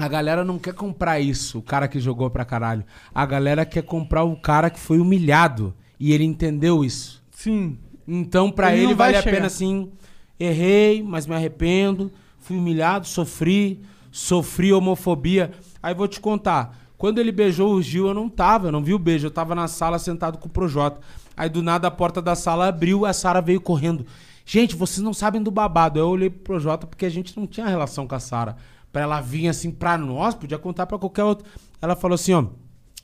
A 0.02 0.08
galera 0.08 0.44
não 0.44 0.58
quer 0.58 0.74
comprar 0.74 1.20
isso, 1.20 1.60
o 1.60 1.62
cara 1.62 1.86
que 1.86 2.00
jogou 2.00 2.28
pra 2.28 2.44
caralho. 2.44 2.82
A 3.14 3.24
galera 3.24 3.64
quer 3.64 3.82
comprar 3.82 4.24
o 4.24 4.34
cara 4.34 4.68
que 4.68 4.80
foi 4.80 4.98
humilhado. 4.98 5.72
E 5.96 6.12
ele 6.12 6.24
entendeu 6.24 6.84
isso. 6.84 7.22
Sim. 7.30 7.78
Então, 8.06 8.50
pra 8.50 8.74
Ele 8.74 8.86
ele, 8.86 8.94
vale 8.94 9.16
a 9.16 9.22
pena 9.22 9.46
assim. 9.46 9.92
Errei, 10.40 11.04
mas 11.04 11.24
me 11.24 11.36
arrependo. 11.36 12.10
Fui 12.40 12.56
humilhado, 12.56 13.06
sofri. 13.06 13.80
Sofri 14.10 14.72
homofobia. 14.72 15.52
Aí 15.80 15.94
vou 15.94 16.08
te 16.08 16.18
contar. 16.18 16.76
Quando 16.98 17.20
ele 17.20 17.30
beijou 17.30 17.72
o 17.72 17.80
Gil, 17.80 18.08
eu 18.08 18.14
não 18.14 18.28
tava, 18.28 18.66
eu 18.66 18.72
não 18.72 18.82
vi 18.82 18.94
o 18.94 18.98
beijo. 18.98 19.28
Eu 19.28 19.30
tava 19.30 19.54
na 19.54 19.68
sala 19.68 20.00
sentado 20.00 20.36
com 20.36 20.48
o 20.48 20.50
Projota. 20.50 20.98
Aí 21.36 21.48
do 21.48 21.62
nada 21.62 21.86
a 21.86 21.92
porta 21.92 22.20
da 22.20 22.34
sala 22.34 22.66
abriu, 22.66 23.06
a 23.06 23.12
Sara 23.12 23.40
veio 23.40 23.60
correndo. 23.60 24.04
Gente, 24.44 24.74
vocês 24.74 24.98
não 24.98 25.14
sabem 25.14 25.40
do 25.40 25.52
babado. 25.52 26.00
Eu 26.00 26.08
olhei 26.08 26.28
pro 26.28 26.40
Projota 26.40 26.88
porque 26.88 27.06
a 27.06 27.08
gente 27.08 27.38
não 27.38 27.46
tinha 27.46 27.68
relação 27.68 28.04
com 28.04 28.16
a 28.16 28.20
Sara. 28.20 28.56
Pra 28.92 29.02
ela 29.02 29.20
vir 29.20 29.48
assim 29.48 29.70
pra 29.70 29.96
nós, 29.96 30.34
podia 30.34 30.58
contar 30.58 30.86
pra 30.86 30.98
qualquer 30.98 31.24
outro. 31.24 31.46
Ela 31.80 31.96
falou 31.96 32.14
assim, 32.14 32.34
ó. 32.34 32.46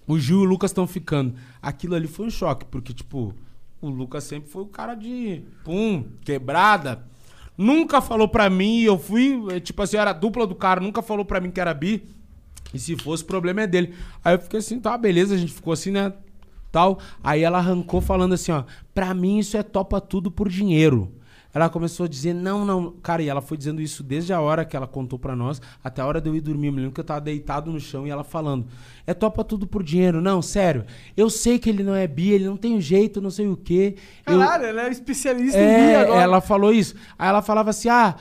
O 0.06 0.18
Gil 0.18 0.38
e 0.38 0.46
o 0.46 0.48
Lucas 0.48 0.70
estão 0.70 0.86
ficando. 0.86 1.34
Aquilo 1.60 1.94
ali 1.94 2.06
foi 2.06 2.26
um 2.26 2.30
choque, 2.30 2.64
porque, 2.64 2.94
tipo, 2.94 3.34
o 3.80 3.88
Lucas 3.88 4.24
sempre 4.24 4.50
foi 4.50 4.62
o 4.62 4.66
cara 4.66 4.94
de 4.94 5.42
pum, 5.64 6.04
quebrada. 6.24 7.04
Nunca 7.56 8.00
falou 8.00 8.28
pra 8.28 8.48
mim, 8.48 8.80
eu 8.80 8.98
fui, 8.98 9.42
eh, 9.50 9.60
tipo 9.60 9.82
assim, 9.82 9.96
era 9.96 10.10
a 10.10 10.14
dupla 10.14 10.46
do 10.46 10.54
cara, 10.54 10.80
nunca 10.80 11.02
falou 11.02 11.24
pra 11.24 11.40
mim 11.40 11.50
que 11.50 11.60
era 11.60 11.74
bi. 11.74 12.08
E 12.72 12.78
se 12.78 12.96
fosse, 12.96 13.22
o 13.22 13.26
problema 13.26 13.62
é 13.62 13.66
dele. 13.66 13.94
Aí 14.24 14.34
eu 14.34 14.38
fiquei 14.38 14.60
assim, 14.60 14.78
tá, 14.78 14.96
beleza, 14.96 15.34
a 15.34 15.38
gente 15.38 15.52
ficou 15.52 15.72
assim, 15.72 15.90
né? 15.90 16.12
Tal. 16.70 16.98
Aí 17.22 17.42
ela 17.42 17.58
arrancou 17.58 18.00
falando 18.00 18.34
assim, 18.34 18.52
ó, 18.52 18.64
pra 18.94 19.12
mim 19.14 19.38
isso 19.38 19.56
é 19.56 19.62
topa 19.62 20.00
tudo 20.00 20.30
por 20.30 20.48
dinheiro. 20.48 21.12
Ela 21.54 21.68
começou 21.68 22.04
a 22.04 22.08
dizer, 22.08 22.34
não, 22.34 22.64
não. 22.64 22.92
Cara, 23.02 23.22
e 23.22 23.28
ela 23.28 23.40
foi 23.40 23.56
dizendo 23.56 23.80
isso 23.80 24.02
desde 24.02 24.32
a 24.32 24.40
hora 24.40 24.64
que 24.64 24.76
ela 24.76 24.86
contou 24.86 25.18
pra 25.18 25.34
nós, 25.34 25.60
até 25.82 26.02
a 26.02 26.06
hora 26.06 26.20
de 26.20 26.28
eu 26.28 26.36
ir 26.36 26.40
dormir. 26.40 26.66
Eu 26.68 26.72
me 26.72 26.78
lembro 26.80 26.92
que 26.94 27.00
eu 27.00 27.04
tava 27.04 27.20
deitado 27.22 27.70
no 27.72 27.80
chão 27.80 28.06
e 28.06 28.10
ela 28.10 28.22
falando, 28.22 28.66
é 29.06 29.14
topa 29.14 29.42
tudo 29.42 29.66
por 29.66 29.82
dinheiro. 29.82 30.20
Não, 30.20 30.42
sério, 30.42 30.84
eu 31.16 31.30
sei 31.30 31.58
que 31.58 31.70
ele 31.70 31.82
não 31.82 31.94
é 31.94 32.06
bi, 32.06 32.30
ele 32.30 32.44
não 32.44 32.56
tem 32.56 32.80
jeito, 32.80 33.20
não 33.20 33.30
sei 33.30 33.48
o 33.48 33.56
quê. 33.56 33.96
Eu- 34.26 34.38
Caralho, 34.38 34.66
ela 34.66 34.82
é 34.86 34.90
especialista 34.90 35.58
em 35.58 35.62
é, 35.62 35.88
bi 35.90 35.94
agora. 35.94 36.20
ela 36.22 36.40
falou 36.40 36.72
isso. 36.72 36.94
Aí 37.18 37.28
ela 37.28 37.40
falava 37.40 37.70
assim: 37.70 37.88
ah, 37.88 38.14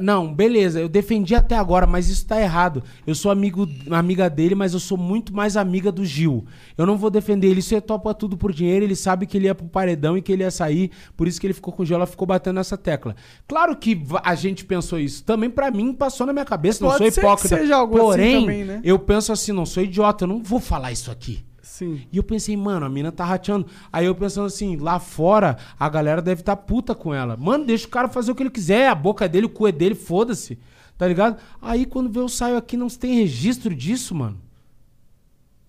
não, 0.00 0.32
beleza, 0.32 0.80
eu 0.80 0.88
defendi 0.88 1.34
até 1.34 1.56
agora, 1.56 1.86
mas 1.86 2.08
isso 2.08 2.26
tá 2.26 2.40
errado. 2.40 2.82
Eu 3.06 3.14
sou 3.14 3.30
amigo, 3.30 3.68
amiga 3.90 4.28
dele, 4.30 4.54
mas 4.54 4.72
eu 4.72 4.80
sou 4.80 4.96
muito 4.96 5.34
mais 5.34 5.56
amiga 5.56 5.92
do 5.92 6.04
Gil. 6.04 6.44
Eu 6.76 6.86
não 6.86 6.96
vou 6.96 7.10
defender 7.10 7.48
ele, 7.48 7.60
isso 7.60 7.74
é 7.74 7.80
topa 7.80 8.14
tudo 8.14 8.36
por 8.36 8.52
dinheiro. 8.52 8.84
Ele 8.84 8.96
sabe 8.96 9.26
que 9.26 9.36
ele 9.36 9.46
ia 9.46 9.54
pro 9.54 9.66
paredão 9.66 10.16
e 10.16 10.22
que 10.22 10.32
ele 10.32 10.42
ia 10.42 10.50
sair, 10.50 10.90
por 11.16 11.28
isso 11.28 11.40
que 11.40 11.46
ele 11.46 11.54
ficou 11.54 11.72
com 11.72 11.82
o 11.82 11.86
Gil. 11.86 11.96
Ela 11.96 12.06
ficou 12.06 12.26
batendo 12.26 12.56
nessa 12.56 12.76
tecla. 12.76 13.14
Claro 13.46 13.76
que 13.76 14.02
a 14.22 14.34
gente 14.34 14.64
pensou 14.64 14.98
isso. 14.98 15.22
Também 15.24 15.50
pra 15.50 15.70
mim 15.70 15.92
passou 15.92 16.26
na 16.26 16.32
minha 16.32 16.44
cabeça, 16.44 16.82
não 16.84 16.90
Pode 16.90 17.12
sou 17.12 17.22
hipócrita. 17.22 17.56
assim 17.56 17.88
Porém, 17.88 18.40
também, 18.40 18.64
né? 18.64 18.80
eu 18.82 18.98
penso 18.98 19.32
assim, 19.32 19.52
não 19.52 19.66
sou 19.66 19.82
idiota, 19.82 20.24
eu 20.24 20.28
não 20.28 20.42
vou 20.42 20.60
falar 20.60 20.92
isso 20.92 21.10
aqui. 21.10 21.44
Sim. 21.74 22.02
E 22.12 22.16
eu 22.18 22.22
pensei, 22.22 22.56
mano, 22.56 22.86
a 22.86 22.88
mina 22.88 23.10
tá 23.10 23.24
rateando. 23.24 23.66
Aí 23.92 24.06
eu 24.06 24.14
pensando 24.14 24.46
assim, 24.46 24.76
lá 24.76 25.00
fora, 25.00 25.58
a 25.76 25.88
galera 25.88 26.22
deve 26.22 26.40
tá 26.40 26.54
puta 26.54 26.94
com 26.94 27.12
ela. 27.12 27.36
Mano, 27.36 27.64
deixa 27.64 27.88
o 27.88 27.90
cara 27.90 28.06
fazer 28.08 28.30
o 28.30 28.34
que 28.36 28.44
ele 28.44 28.50
quiser, 28.50 28.88
a 28.88 28.94
boca 28.94 29.24
é 29.24 29.28
dele, 29.28 29.46
o 29.46 29.50
cu 29.50 29.66
é 29.66 29.72
dele, 29.72 29.96
foda-se. 29.96 30.56
Tá 30.96 31.08
ligado? 31.08 31.36
Aí 31.60 31.84
quando 31.84 32.16
eu 32.16 32.28
saio 32.28 32.56
aqui, 32.56 32.76
não 32.76 32.86
tem 32.86 33.16
registro 33.16 33.74
disso, 33.74 34.14
mano. 34.14 34.40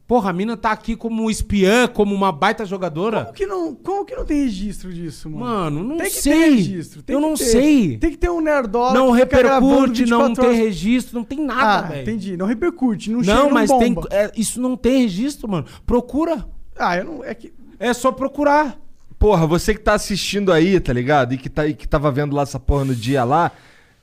Porra, 0.08 0.30
a 0.30 0.34
mina 0.34 0.56
tá 0.56 0.70
aqui 0.72 0.96
como 0.96 1.32
espiã, 1.32 1.88
como 1.88 2.14
uma 2.14 2.32
baita 2.32 2.64
jogadora. 2.64 3.22
Como 3.24 3.34
que, 3.34 3.48
não, 3.48 3.74
como 3.74 4.06
que 4.06 4.16
não 4.16 4.24
tem 4.24 4.44
registro 4.44 4.94
disso, 4.94 5.28
mano? 5.32 5.44
Mano, 5.46 5.84
não 5.84 5.98
tem 5.98 6.12
que 6.12 6.22
sei. 6.22 6.34
ter 6.34 6.50
registro. 6.52 7.02
tem 7.02 7.16
eu 7.16 7.20
que 7.22 7.28
não 7.28 7.36
ter. 7.36 7.44
sei. 7.46 7.98
Tem 7.98 8.12
que 8.12 8.18
ter 8.18 8.30
um 8.30 8.40
nerdola 8.40 8.94
Não 8.94 9.14
que 9.14 9.22
fica 9.22 9.38
gravando 9.40 9.72
repercute, 9.80 10.06
não 10.06 10.20
24 10.28 10.36
tem 10.36 10.46
horas. 10.46 10.58
registro, 10.60 11.16
não 11.16 11.24
tem 11.24 11.40
nada, 11.44 11.88
Ah, 11.88 11.90
velho. 11.90 12.02
entendi. 12.04 12.38
Não 12.38 12.46
repercute, 12.46 13.10
não, 13.10 13.24
chega, 13.24 13.36
Não, 13.36 13.46
não 13.46 13.52
mas 13.52 13.72
tem. 13.72 13.94
bomba. 13.96 14.08
é, 14.12 14.32
isso 14.38 14.62
não 14.62 14.78
tem 14.78 15.02
registro, 15.02 15.50
mano. 15.50 15.66
Procura. 15.88 16.46
Ah, 16.78 16.98
eu 16.98 17.04
não... 17.06 17.24
É 17.24 17.34
que... 17.34 17.52
É 17.80 17.92
só 17.92 18.12
procurar. 18.12 18.78
Porra, 19.18 19.48
você 19.48 19.74
que 19.74 19.80
tá 19.82 19.94
assistindo 19.96 20.52
aí, 20.54 20.80
tá 20.80 20.94
ligado? 20.94 21.34
E 21.34 21.38
que, 21.40 21.50
tá, 21.50 21.66
e 21.66 21.74
que 21.74 21.88
tava 21.88 22.12
vendo 22.12 22.36
lá 22.36 22.44
essa 22.44 22.60
porra 22.60 22.86
no 22.86 22.94
dia 22.94 23.24
lá, 23.24 23.52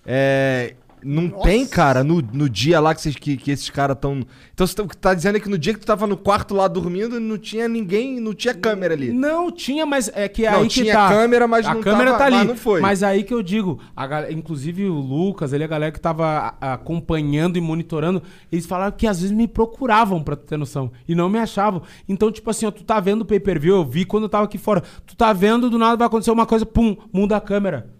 é. 0.04 0.74
Não 1.04 1.28
tem, 1.28 1.66
cara, 1.66 2.04
no, 2.04 2.22
no 2.32 2.48
dia 2.48 2.78
lá 2.80 2.94
que, 2.94 3.00
vocês- 3.00 3.16
que, 3.16 3.36
que 3.36 3.50
esses 3.50 3.68
caras 3.70 3.96
tão. 4.00 4.20
Então 4.54 4.66
você 4.66 4.74
tá, 4.74 4.84
tá 5.00 5.14
dizendo 5.14 5.36
é 5.36 5.40
que 5.40 5.48
no 5.48 5.58
dia 5.58 5.74
que 5.74 5.80
tu 5.80 5.86
tava 5.86 6.06
no 6.06 6.16
quarto 6.16 6.54
lá 6.54 6.68
dormindo, 6.68 7.18
não 7.18 7.36
tinha 7.38 7.66
ninguém, 7.68 8.20
não 8.20 8.32
tinha 8.34 8.54
câmera 8.54 8.94
ali. 8.94 9.12
Não, 9.12 9.50
tinha, 9.50 9.84
mas 9.84 10.10
é 10.14 10.28
que 10.28 10.42
Não, 10.48 10.60
aí 10.60 10.68
que 10.68 10.82
tinha 10.82 10.94
tá. 10.94 11.08
câmera, 11.08 11.48
mas 11.48 11.66
a 11.66 11.74
não 11.74 11.80
câmera 11.80 12.12
tava- 12.12 12.18
tá 12.18 12.24
ali. 12.38 12.46
não 12.48 12.56
foi. 12.56 12.80
Mas 12.80 13.02
aí 13.02 13.24
que 13.24 13.34
eu 13.34 13.42
digo, 13.42 13.80
a 13.96 14.30
inclusive 14.30 14.84
o 14.88 14.94
Lucas, 14.94 15.52
ele 15.52 15.64
a 15.64 15.66
galera 15.66 15.90
que 15.92 16.00
tava 16.00 16.54
acompanhando 16.60 17.56
e 17.56 17.60
monitorando, 17.60 18.22
eles 18.50 18.66
falaram 18.66 18.92
que 18.96 19.06
às 19.06 19.20
vezes 19.20 19.34
me 19.36 19.48
procuravam, 19.48 20.22
pra 20.22 20.36
tu 20.36 20.44
ter 20.46 20.56
noção, 20.56 20.90
e 21.08 21.14
não 21.14 21.28
me 21.28 21.38
achavam. 21.38 21.82
Então, 22.08 22.30
tipo 22.30 22.48
assim, 22.50 22.66
ó, 22.66 22.70
tu 22.70 22.84
tá 22.84 23.00
vendo 23.00 23.22
o 23.22 23.24
pay-per-view, 23.26 23.76
eu 23.76 23.84
vi 23.84 24.04
quando 24.04 24.24
eu 24.24 24.28
tava 24.28 24.44
aqui 24.44 24.58
fora. 24.58 24.82
Tu 25.06 25.16
tá 25.16 25.32
vendo, 25.32 25.70
do 25.70 25.78
nada 25.78 25.96
vai 25.96 26.06
acontecer 26.06 26.30
uma 26.30 26.46
coisa, 26.46 26.64
pum, 26.66 26.96
muda 27.12 27.36
a 27.36 27.40
câmera. 27.40 27.90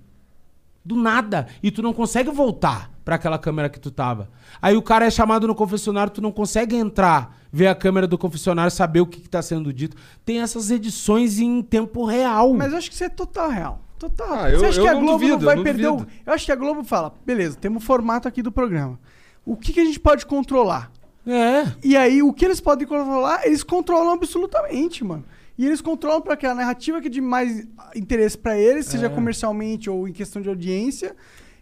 Do 0.84 0.96
nada. 0.96 1.46
E 1.62 1.70
tu 1.70 1.82
não 1.82 1.92
consegue 1.92 2.30
voltar 2.30 2.90
pra 3.04 3.16
aquela 3.16 3.38
câmera 3.38 3.68
que 3.68 3.78
tu 3.80 3.90
tava. 3.90 4.28
Aí 4.60 4.76
o 4.76 4.82
cara 4.82 5.06
é 5.06 5.10
chamado 5.10 5.46
no 5.46 5.54
confessionário, 5.54 6.12
tu 6.12 6.20
não 6.22 6.32
consegue 6.32 6.76
entrar, 6.76 7.36
ver 7.52 7.66
a 7.68 7.74
câmera 7.74 8.06
do 8.06 8.16
confessionário, 8.18 8.70
saber 8.70 9.00
o 9.00 9.06
que, 9.06 9.20
que 9.20 9.28
tá 9.28 9.42
sendo 9.42 9.72
dito. 9.72 9.96
Tem 10.24 10.40
essas 10.40 10.70
edições 10.70 11.38
em 11.38 11.62
tempo 11.62 12.04
real. 12.04 12.52
Mas 12.54 12.72
eu 12.72 12.78
acho 12.78 12.88
que 12.88 12.94
isso 12.94 13.04
é 13.04 13.08
total 13.08 13.50
real. 13.50 13.80
Total. 13.98 14.32
Ah, 14.32 14.50
eu- 14.50 14.58
Você 14.60 14.66
acha 14.66 14.80
eu 14.80 14.84
que 14.84 14.88
a 14.88 14.94
não 14.94 15.00
Globo 15.00 15.18
duvido, 15.18 15.36
não 15.38 15.44
vai 15.44 15.54
eu 15.54 15.56
não 15.58 15.64
perder 15.64 15.88
o... 15.88 16.06
Eu 16.26 16.32
acho 16.32 16.44
que 16.46 16.52
a 16.52 16.56
Globo 16.56 16.82
fala, 16.82 17.14
beleza, 17.24 17.56
temos 17.56 17.82
o 17.82 17.86
formato 17.86 18.26
aqui 18.26 18.42
do 18.42 18.50
programa. 18.50 18.98
O 19.44 19.56
que, 19.56 19.72
que 19.72 19.80
a 19.80 19.84
gente 19.84 20.00
pode 20.00 20.26
controlar? 20.26 20.90
É. 21.24 21.64
E 21.84 21.96
aí, 21.96 22.20
o 22.22 22.32
que 22.32 22.44
eles 22.44 22.60
podem 22.60 22.86
controlar, 22.86 23.46
eles 23.46 23.62
controlam 23.62 24.12
absolutamente, 24.12 25.04
mano. 25.04 25.24
E 25.58 25.66
eles 25.66 25.80
controlam 25.80 26.20
para 26.22 26.36
que 26.36 26.46
a 26.46 26.54
narrativa 26.54 27.00
que 27.00 27.06
é 27.08 27.10
de 27.10 27.20
mais 27.20 27.66
interesse 27.94 28.36
pra 28.38 28.58
eles, 28.58 28.86
seja 28.86 29.06
É. 29.06 29.08
comercialmente 29.08 29.88
ou 29.90 30.08
em 30.08 30.12
questão 30.12 30.40
de 30.40 30.48
audiência. 30.48 31.14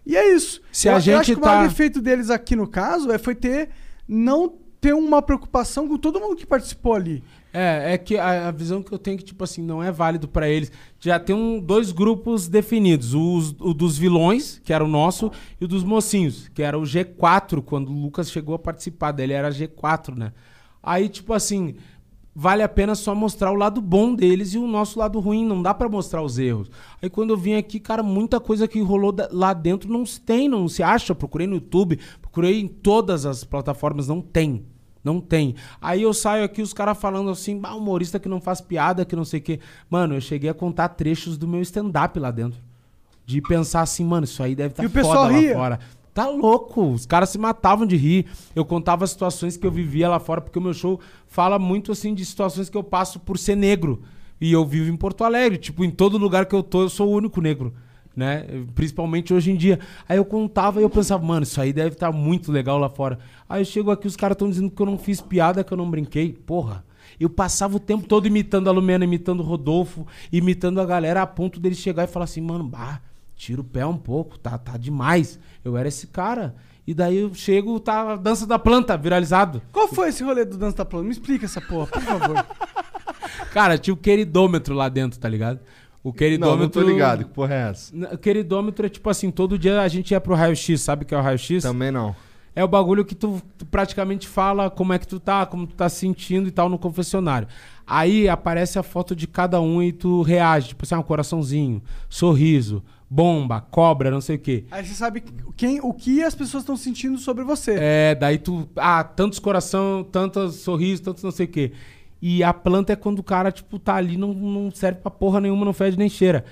E 0.06 0.16
é 0.16 0.34
isso. 0.34 0.60
Se 0.72 0.88
eu, 0.88 0.92
a 0.92 0.96
eu 0.96 1.00
gente 1.00 1.14
acho 1.16 1.32
que 1.32 1.38
o 1.38 1.40
tá- 1.42 1.48
maior 1.56 1.68
defeito 1.68 2.00
deles 2.00 2.30
aqui 2.30 2.54
no 2.56 2.66
caso 2.66 3.10
é 3.10 3.18
foi 3.18 3.34
ter 3.34 3.68
não 4.08 4.54
ter 4.80 4.94
uma 4.94 5.20
preocupação 5.20 5.86
com 5.86 5.98
todo 5.98 6.18
mundo 6.18 6.34
que 6.36 6.46
participou 6.46 6.94
ali. 6.94 7.22
É, 7.52 7.92
é 7.94 7.98
que 7.98 8.16
a, 8.16 8.48
a 8.48 8.50
visão 8.50 8.82
que 8.82 8.90
eu 8.92 8.98
tenho 8.98 9.16
é 9.16 9.18
que, 9.18 9.24
tipo 9.24 9.44
assim, 9.44 9.60
não 9.60 9.82
é 9.82 9.90
válido 9.92 10.26
pra 10.26 10.48
eles. 10.48 10.72
Já 10.98 11.18
tem 11.20 11.34
um, 11.36 11.60
dois 11.60 11.92
grupos 11.92 12.48
definidos. 12.48 13.12
Os- 13.12 13.54
o 13.60 13.74
dos 13.74 13.98
vilões, 13.98 14.58
que 14.64 14.72
era 14.72 14.82
o 14.82 14.88
nosso, 14.88 15.30
e 15.60 15.64
o 15.66 15.68
dos 15.68 15.84
mocinhos, 15.84 16.48
que 16.54 16.62
era 16.62 16.78
o 16.78 16.82
G4, 16.82 17.60
quando 17.60 17.90
o 17.90 18.00
Lucas 18.02 18.30
chegou 18.30 18.54
a 18.54 18.58
participar 18.58 19.12
dele, 19.12 19.32
era 19.34 19.50
G4, 19.50 20.16
né? 20.16 20.32
Aí, 20.82 21.10
tipo 21.10 21.34
assim, 21.34 21.74
vale 22.34 22.62
a 22.62 22.68
pena 22.68 22.94
só 22.94 23.14
mostrar 23.14 23.50
o 23.50 23.56
lado 23.56 23.80
bom 23.80 24.14
deles 24.14 24.54
e 24.54 24.58
o 24.58 24.66
nosso 24.66 24.98
lado 24.98 25.18
ruim, 25.20 25.44
não 25.44 25.62
dá 25.62 25.74
pra 25.74 25.88
mostrar 25.88 26.22
os 26.22 26.38
erros. 26.38 26.70
Aí 27.02 27.10
quando 27.10 27.30
eu 27.30 27.36
vim 27.36 27.54
aqui, 27.54 27.80
cara, 27.80 28.02
muita 28.02 28.40
coisa 28.40 28.68
que 28.68 28.80
rolou 28.80 29.14
lá 29.30 29.52
dentro 29.52 29.92
não 29.92 30.06
se 30.06 30.20
tem, 30.20 30.48
não 30.48 30.68
se 30.68 30.82
acha. 30.82 31.14
Procurei 31.14 31.46
no 31.46 31.54
YouTube, 31.54 31.98
procurei 32.20 32.60
em 32.60 32.68
todas 32.68 33.26
as 33.26 33.44
plataformas, 33.44 34.08
não 34.08 34.20
tem. 34.20 34.64
Não 35.02 35.18
tem. 35.18 35.54
Aí 35.80 36.02
eu 36.02 36.12
saio 36.12 36.44
aqui, 36.44 36.60
os 36.60 36.74
caras 36.74 36.98
falando 36.98 37.30
assim, 37.30 37.58
bah, 37.58 37.74
humorista 37.74 38.18
que 38.18 38.28
não 38.28 38.40
faz 38.40 38.60
piada, 38.60 39.04
que 39.04 39.16
não 39.16 39.24
sei 39.24 39.40
o 39.40 39.42
quê. 39.42 39.60
Mano, 39.88 40.14
eu 40.14 40.20
cheguei 40.20 40.50
a 40.50 40.54
contar 40.54 40.90
trechos 40.90 41.38
do 41.38 41.48
meu 41.48 41.62
stand-up 41.62 42.18
lá 42.18 42.30
dentro. 42.30 42.60
De 43.24 43.40
pensar 43.40 43.80
assim, 43.80 44.04
mano, 44.04 44.24
isso 44.24 44.42
aí 44.42 44.54
deve 44.54 44.72
estar 44.72 44.84
o 44.84 44.90
foda 44.90 45.00
pessoal 45.00 45.30
lá 45.30 45.54
fora. 45.54 45.80
Tá 46.12 46.28
louco, 46.28 46.90
os 46.90 47.06
caras 47.06 47.30
se 47.30 47.38
matavam 47.38 47.86
de 47.86 47.96
rir. 47.96 48.26
Eu 48.54 48.64
contava 48.64 49.06
situações 49.06 49.56
que 49.56 49.66
eu 49.66 49.70
vivia 49.70 50.08
lá 50.08 50.18
fora, 50.18 50.40
porque 50.40 50.58
o 50.58 50.62
meu 50.62 50.74
show 50.74 51.00
fala 51.26 51.58
muito 51.58 51.92
assim 51.92 52.14
de 52.14 52.24
situações 52.24 52.68
que 52.68 52.76
eu 52.76 52.82
passo 52.82 53.20
por 53.20 53.38
ser 53.38 53.56
negro. 53.56 54.02
E 54.40 54.50
eu 54.52 54.64
vivo 54.64 54.90
em 54.90 54.96
Porto 54.96 55.22
Alegre, 55.22 55.58
tipo, 55.58 55.84
em 55.84 55.90
todo 55.90 56.16
lugar 56.16 56.46
que 56.46 56.54
eu 56.54 56.62
tô, 56.62 56.82
eu 56.82 56.88
sou 56.88 57.08
o 57.08 57.12
único 57.12 57.40
negro, 57.40 57.74
né? 58.16 58.46
Principalmente 58.74 59.34
hoje 59.34 59.50
em 59.50 59.56
dia. 59.56 59.78
Aí 60.08 60.16
eu 60.16 60.24
contava 60.24 60.80
e 60.80 60.82
eu 60.82 60.90
pensava, 60.90 61.24
mano, 61.24 61.42
isso 61.42 61.60
aí 61.60 61.72
deve 61.72 61.90
estar 61.90 62.10
muito 62.10 62.50
legal 62.50 62.78
lá 62.78 62.88
fora. 62.88 63.18
Aí 63.48 63.60
eu 63.60 63.66
chego 63.66 63.90
aqui, 63.90 64.06
os 64.06 64.16
caras 64.16 64.34
estão 64.34 64.48
dizendo 64.48 64.70
que 64.70 64.80
eu 64.80 64.86
não 64.86 64.98
fiz 64.98 65.20
piada, 65.20 65.62
que 65.62 65.72
eu 65.72 65.76
não 65.76 65.90
brinquei. 65.90 66.32
Porra. 66.32 66.84
Eu 67.18 67.28
passava 67.28 67.76
o 67.76 67.80
tempo 67.80 68.06
todo 68.06 68.26
imitando 68.26 68.68
a 68.68 68.72
Lumena, 68.72 69.04
imitando 69.04 69.40
o 69.40 69.42
Rodolfo, 69.42 70.06
imitando 70.32 70.80
a 70.80 70.86
galera, 70.86 71.20
a 71.20 71.26
ponto 71.26 71.60
deles 71.60 71.76
chegar 71.76 72.04
e 72.04 72.06
falar 72.06 72.24
assim, 72.24 72.40
mano, 72.40 72.64
bah, 72.64 73.02
tira 73.40 73.62
o 73.62 73.64
pé 73.64 73.86
um 73.86 73.96
pouco, 73.96 74.38
tá, 74.38 74.58
tá 74.58 74.76
demais. 74.76 75.40
Eu 75.64 75.74
era 75.74 75.88
esse 75.88 76.06
cara. 76.06 76.54
E 76.86 76.92
daí 76.92 77.16
eu 77.16 77.32
chego, 77.32 77.80
tá 77.80 78.12
a 78.12 78.16
dança 78.16 78.46
da 78.46 78.58
planta, 78.58 78.98
viralizado. 78.98 79.62
Qual 79.72 79.88
foi 79.88 80.10
esse 80.10 80.22
rolê 80.22 80.44
do 80.44 80.58
Dança 80.58 80.76
da 80.78 80.84
Plana? 80.84 81.06
Me 81.06 81.12
explica 81.12 81.46
essa 81.46 81.60
porra, 81.60 81.86
por 81.86 82.02
favor. 82.02 82.46
Cara, 83.52 83.78
tinha 83.78 83.94
o 83.94 83.96
queridômetro 83.96 84.74
lá 84.74 84.90
dentro, 84.90 85.18
tá 85.18 85.28
ligado? 85.28 85.58
O 86.02 86.12
queridômetro. 86.12 86.58
Não, 86.58 86.64
não 86.64 86.68
tô 86.68 86.82
ligado. 86.82 87.24
Que 87.24 87.30
porra 87.30 87.54
é 87.54 87.70
essa? 87.70 87.94
O 88.12 88.18
queridômetro 88.18 88.84
é 88.84 88.88
tipo 88.88 89.08
assim, 89.08 89.30
todo 89.30 89.58
dia 89.58 89.80
a 89.80 89.88
gente 89.88 90.10
ia 90.10 90.20
pro 90.20 90.34
raio-x, 90.34 90.80
sabe 90.80 91.04
o 91.04 91.06
que 91.06 91.14
é 91.14 91.18
o 91.18 91.22
raio-x? 91.22 91.62
Também 91.62 91.90
não. 91.90 92.14
É 92.54 92.64
o 92.64 92.68
bagulho 92.68 93.04
que 93.04 93.14
tu, 93.14 93.40
tu 93.56 93.64
praticamente 93.64 94.28
fala 94.28 94.68
como 94.68 94.92
é 94.92 94.98
que 94.98 95.06
tu 95.06 95.18
tá, 95.20 95.46
como 95.46 95.66
tu 95.66 95.74
tá 95.74 95.88
se 95.88 96.00
sentindo 96.00 96.48
e 96.48 96.50
tal 96.50 96.68
no 96.68 96.78
confessionário. 96.78 97.48
Aí 97.86 98.28
aparece 98.28 98.78
a 98.78 98.82
foto 98.82 99.14
de 99.16 99.26
cada 99.26 99.60
um 99.60 99.82
e 99.82 99.92
tu 99.92 100.22
reage, 100.22 100.68
tipo 100.68 100.84
assim, 100.84 100.94
ah, 100.94 100.98
um 100.98 101.02
coraçãozinho, 101.02 101.82
sorriso, 102.08 102.82
bomba, 103.10 103.60
cobra, 103.60 104.08
não 104.08 104.20
sei 104.20 104.36
o 104.36 104.38
quê. 104.38 104.64
Aí 104.70 104.86
você 104.86 104.94
sabe 104.94 105.24
quem, 105.56 105.80
o 105.82 105.92
que 105.92 106.22
as 106.22 106.34
pessoas 106.34 106.62
estão 106.62 106.76
sentindo 106.76 107.18
sobre 107.18 107.42
você. 107.42 107.76
É, 107.78 108.14
daí 108.14 108.38
tu. 108.38 108.68
Ah, 108.76 109.02
tantos 109.02 109.40
coração, 109.40 110.04
tantos 110.04 110.56
sorrisos, 110.56 111.00
tantos 111.00 111.24
não 111.24 111.32
sei 111.32 111.46
o 111.46 111.48
quê. 111.48 111.72
E 112.22 112.44
a 112.44 112.54
planta 112.54 112.92
é 112.92 112.96
quando 112.96 113.18
o 113.18 113.24
cara, 113.24 113.50
tipo, 113.50 113.78
tá 113.78 113.94
ali, 113.96 114.16
não, 114.16 114.32
não 114.32 114.70
serve 114.70 115.00
pra 115.00 115.10
porra 115.10 115.40
nenhuma, 115.40 115.64
não 115.64 115.72
fede 115.72 115.98
nem 115.98 116.08
cheira. 116.08 116.44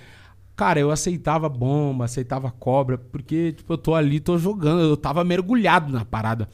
Cara, 0.56 0.80
eu 0.80 0.90
aceitava 0.90 1.48
bomba, 1.48 2.06
aceitava 2.06 2.50
cobra, 2.50 2.98
porque, 2.98 3.52
tipo, 3.52 3.72
eu 3.74 3.78
tô 3.78 3.94
ali, 3.94 4.18
tô 4.18 4.36
jogando, 4.38 4.80
eu 4.80 4.96
tava 4.96 5.22
mergulhado 5.22 5.92
na 5.92 6.04
parada. 6.04 6.48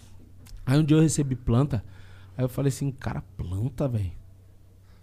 Aí 0.66 0.78
um 0.78 0.84
dia 0.84 0.96
eu 0.96 1.00
recebi 1.00 1.34
planta, 1.36 1.82
aí 2.36 2.44
eu 2.44 2.48
falei 2.48 2.68
assim, 2.68 2.90
cara, 2.90 3.22
planta, 3.36 3.88
velho. 3.88 4.12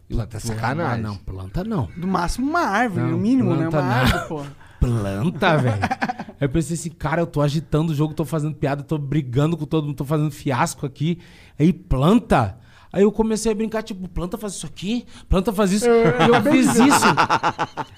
Planta 0.10 0.38
é 0.38 0.40
sacanagem. 0.42 1.06
Ah, 1.06 1.08
não, 1.08 1.16
planta 1.16 1.64
não. 1.64 1.88
Do 1.96 2.06
máximo 2.06 2.48
uma 2.50 2.60
árvore, 2.60 3.04
Não, 3.04 3.12
no 3.12 3.18
mínimo, 3.18 3.56
né? 3.56 3.62
Uma 3.68 3.72
planta 3.72 3.86
não. 3.86 3.92
árvore, 3.92 4.28
pô. 4.28 4.44
Planta, 4.82 5.56
velho. 5.58 5.80
Aí 5.82 6.48
eu 6.48 6.50
pensei 6.50 6.76
assim, 6.76 6.90
cara, 6.90 7.22
eu 7.22 7.28
tô 7.28 7.40
agitando 7.40 7.94
o 7.94 7.96
jogo, 7.96 8.14
tô 8.14 8.26
fazendo 8.26 8.56
piada, 8.56 8.82
tô 8.84 8.98
brigando 8.98 9.56
com 9.56 9.66
todo 9.66 9.86
mundo, 9.86 9.96
tô 9.96 10.04
fazendo 10.06 10.32
fiasco 10.32 10.86
aqui. 10.86 11.20
Aí 11.58 11.72
planta. 11.72 12.58
Aí 12.92 13.04
eu 13.04 13.12
comecei 13.12 13.52
a 13.52 13.56
brincar, 13.56 13.84
tipo, 13.84 14.06
planta 14.10 14.38
faz 14.38 14.54
isso 14.54 14.66
aqui, 14.66 15.06
planta 15.30 15.54
faz 15.54 15.72
isso. 15.72 15.86
E 15.86 16.28
eu 16.28 16.52
fiz 16.52 16.76
isso. 16.76 17.06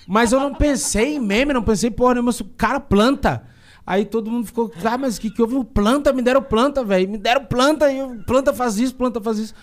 Mas 0.08 0.32
eu 0.32 0.40
não 0.40 0.54
pensei 0.54 1.16
em 1.16 1.20
meme, 1.20 1.54
não 1.54 1.64
pensei, 1.64 1.90
porra, 1.90 2.16
nenhuma, 2.16 2.32
o 2.32 2.46
cara 2.56 2.80
planta. 2.80 3.44
Aí 3.86 4.06
todo 4.06 4.30
mundo 4.30 4.46
ficou, 4.46 4.72
ah, 4.86 4.98
mas 4.98 5.18
o 5.18 5.22
que, 5.22 5.32
que 5.32 5.42
houve? 5.42 5.64
Planta, 5.66 6.14
me 6.14 6.22
deram 6.22 6.44
planta, 6.44 6.84
velho. 6.84 7.10
Me 7.10 7.18
deram 7.18 7.46
planta, 7.46 7.92
e 7.92 7.98
eu, 7.98 8.24
planta 8.26 8.54
faz 8.54 8.78
isso, 8.78 8.94
planta 8.94 9.20
faz 9.20 9.40
isso. 9.40 9.54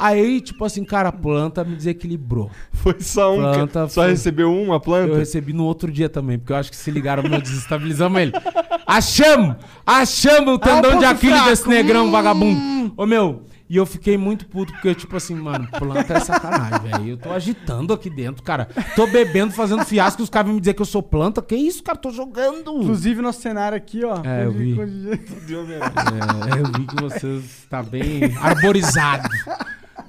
Aí, 0.00 0.40
tipo 0.40 0.64
assim, 0.64 0.82
cara, 0.84 1.12
planta 1.12 1.62
me 1.62 1.76
desequilibrou. 1.76 2.50
Foi 2.72 2.96
só 3.00 3.34
um. 3.34 3.40
Planta 3.40 3.86
só 3.88 4.02
foi- 4.02 4.10
recebeu 4.10 4.52
uma 4.52 4.80
planta? 4.80 5.12
Eu 5.12 5.18
recebi 5.18 5.52
no 5.52 5.64
outro 5.64 5.92
dia 5.92 6.08
também, 6.08 6.38
porque 6.38 6.52
eu 6.52 6.56
acho 6.56 6.70
que 6.70 6.76
se 6.76 6.90
ligaram, 6.90 7.22
meu, 7.28 7.40
desestabilizamos 7.40 8.20
ele. 8.20 8.32
Achamos! 8.86 9.56
Achamos 9.86 10.54
o 10.54 10.58
tendão 10.58 10.92
Ah, 10.92 10.98
de 10.98 11.04
Aquiles 11.04 11.44
desse 11.44 11.68
negrão 11.68 12.06
Hum. 12.06 12.10
vagabundo. 12.10 12.92
Ô, 12.96 13.06
meu, 13.06 13.42
e 13.68 13.76
eu 13.76 13.86
fiquei 13.86 14.16
muito 14.18 14.46
puto, 14.48 14.72
porque 14.72 14.88
eu, 14.88 14.94
tipo 14.96 15.16
assim, 15.16 15.34
mano, 15.36 15.68
planta 15.78 16.14
é 16.14 16.20
sacanagem, 16.20 16.90
velho. 16.90 17.08
Eu 17.10 17.16
tô 17.16 17.30
agitando 17.30 17.92
aqui 17.92 18.10
dentro, 18.10 18.42
cara. 18.42 18.66
Tô 18.96 19.06
bebendo, 19.06 19.52
fazendo 19.52 19.84
fiasco, 19.84 20.22
os 20.22 20.28
caras 20.30 20.46
vêm 20.48 20.54
me 20.56 20.60
dizer 20.60 20.74
que 20.74 20.82
eu 20.82 20.86
sou 20.86 21.02
planta. 21.02 21.40
Que 21.40 21.54
isso, 21.54 21.82
cara? 21.84 21.96
Tô 21.96 22.10
jogando. 22.10 22.82
Inclusive, 22.82 23.22
nosso 23.22 23.40
cenário 23.40 23.76
aqui, 23.76 24.04
ó. 24.04 24.22
É, 24.24 24.44
eu 24.46 24.50
vi. 24.52 24.72
É, 24.72 26.60
eu 26.60 26.66
vi 26.72 26.86
que 26.86 26.96
você 27.00 27.28
está 27.36 27.80
bem 27.82 28.24
arborizado. 28.40 29.28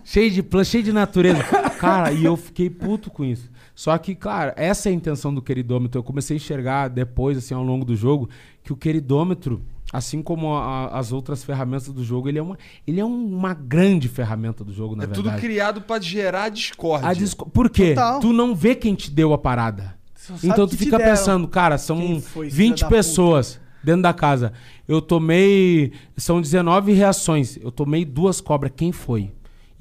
Cheio 0.03 0.31
de 0.31 0.41
planta, 0.43 0.65
cheio 0.65 0.83
de 0.83 0.91
natureza. 0.93 1.43
Cara, 1.79 2.11
e 2.11 2.23
eu 2.25 2.35
fiquei 2.37 2.69
puto 2.69 3.09
com 3.09 3.23
isso. 3.23 3.49
Só 3.73 3.97
que, 3.97 4.13
cara, 4.13 4.53
essa 4.57 4.89
é 4.89 4.91
a 4.91 4.95
intenção 4.95 5.33
do 5.33 5.41
queridômetro. 5.41 5.97
Eu 5.99 6.03
comecei 6.03 6.35
a 6.35 6.39
enxergar 6.39 6.87
depois, 6.89 7.37
assim, 7.37 7.53
ao 7.53 7.63
longo 7.63 7.83
do 7.85 7.95
jogo, 7.95 8.29
que 8.63 8.71
o 8.71 8.75
queridômetro, 8.75 9.63
assim 9.91 10.21
como 10.21 10.53
a- 10.55 10.87
as 10.89 11.11
outras 11.11 11.43
ferramentas 11.43 11.87
do 11.87 12.03
jogo, 12.03 12.29
ele 12.29 12.37
é 12.37 12.41
uma, 12.43 12.57
ele 12.85 12.99
é 12.99 13.05
um- 13.05 13.35
uma 13.35 13.53
grande 13.53 14.07
ferramenta 14.07 14.63
do 14.63 14.71
jogo, 14.73 14.95
na 14.95 15.05
É 15.05 15.07
tudo 15.07 15.23
verdade. 15.23 15.41
criado 15.41 15.81
pra 15.81 15.99
gerar 15.99 16.49
discórdia. 16.49 17.09
A 17.09 17.13
disco- 17.13 17.49
Por 17.49 17.69
quê? 17.69 17.89
Total. 17.95 18.19
Tu 18.19 18.31
não 18.33 18.53
vê 18.53 18.75
quem 18.75 18.93
te 18.93 19.09
deu 19.09 19.33
a 19.33 19.37
parada. 19.37 19.95
Então 20.43 20.67
tu 20.67 20.77
fica 20.77 20.99
pensando, 20.99 21.47
cara, 21.47 21.77
são 21.79 21.97
Quem 21.97 22.21
foi, 22.21 22.49
filha 22.51 22.55
20 22.57 22.81
da 22.81 22.87
puta? 22.87 22.97
pessoas 22.97 23.59
dentro 23.83 24.03
da 24.03 24.13
casa. 24.13 24.53
Eu 24.87 25.01
tomei. 25.01 25.93
São 26.15 26.39
19 26.39 26.93
reações. 26.93 27.57
Eu 27.57 27.71
tomei 27.71 28.05
duas 28.05 28.39
cobras. 28.39 28.71
Quem 28.75 28.91
foi? 28.91 29.31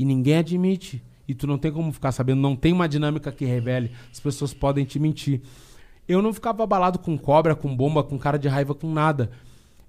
E 0.00 0.04
ninguém 0.06 0.38
admite. 0.38 1.02
E 1.28 1.34
tu 1.34 1.46
não 1.46 1.58
tem 1.58 1.70
como 1.70 1.92
ficar 1.92 2.10
sabendo. 2.10 2.40
Não 2.40 2.56
tem 2.56 2.72
uma 2.72 2.88
dinâmica 2.88 3.30
que 3.30 3.44
revele. 3.44 3.90
As 4.10 4.18
pessoas 4.18 4.54
podem 4.54 4.82
te 4.82 4.98
mentir. 4.98 5.42
Eu 6.08 6.22
não 6.22 6.32
ficava 6.32 6.62
abalado 6.62 6.98
com 6.98 7.18
cobra, 7.18 7.54
com 7.54 7.76
bomba, 7.76 8.02
com 8.02 8.18
cara 8.18 8.38
de 8.38 8.48
raiva, 8.48 8.74
com 8.74 8.90
nada. 8.90 9.30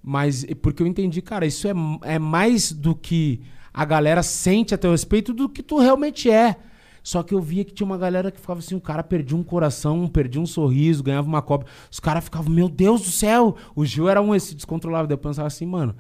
Mas 0.04 0.46
porque 0.62 0.84
eu 0.84 0.88
entendi, 0.88 1.22
cara, 1.22 1.46
isso 1.46 1.66
é, 1.66 1.72
é 2.02 2.20
mais 2.20 2.74
do 2.74 2.94
que 2.94 3.40
a 3.74 3.86
galera 3.86 4.22
sente 4.22 4.76
a 4.76 4.78
teu 4.78 4.92
respeito 4.92 5.34
do 5.34 5.48
que 5.48 5.64
tu 5.64 5.80
realmente 5.80 6.30
é. 6.30 6.58
Só 7.02 7.24
que 7.24 7.34
eu 7.34 7.40
via 7.40 7.64
que 7.64 7.74
tinha 7.74 7.88
uma 7.88 7.98
galera 7.98 8.32
que 8.32 8.42
ficava 8.42 8.60
assim, 8.60 8.76
o 8.76 8.82
cara 8.82 9.02
perdia 9.02 9.38
um 9.38 9.44
coração, 9.44 10.10
perdia 10.10 10.42
um 10.42 10.46
sorriso, 10.46 11.02
ganhava 11.02 11.26
uma 11.26 11.42
cobra. 11.42 11.68
Os 11.90 12.02
caras 12.02 12.26
ficavam, 12.26 12.52
meu 12.52 12.68
Deus 12.68 13.02
do 13.04 13.12
céu! 13.12 13.56
O 13.74 13.86
Gil 13.86 14.10
era 14.10 14.22
um 14.22 14.36
esse 14.36 14.54
descontrolável. 14.56 15.08
Daí 15.08 15.14
eu 15.14 15.20
pensava 15.20 15.48
assim, 15.48 15.66
mano, 15.66 15.96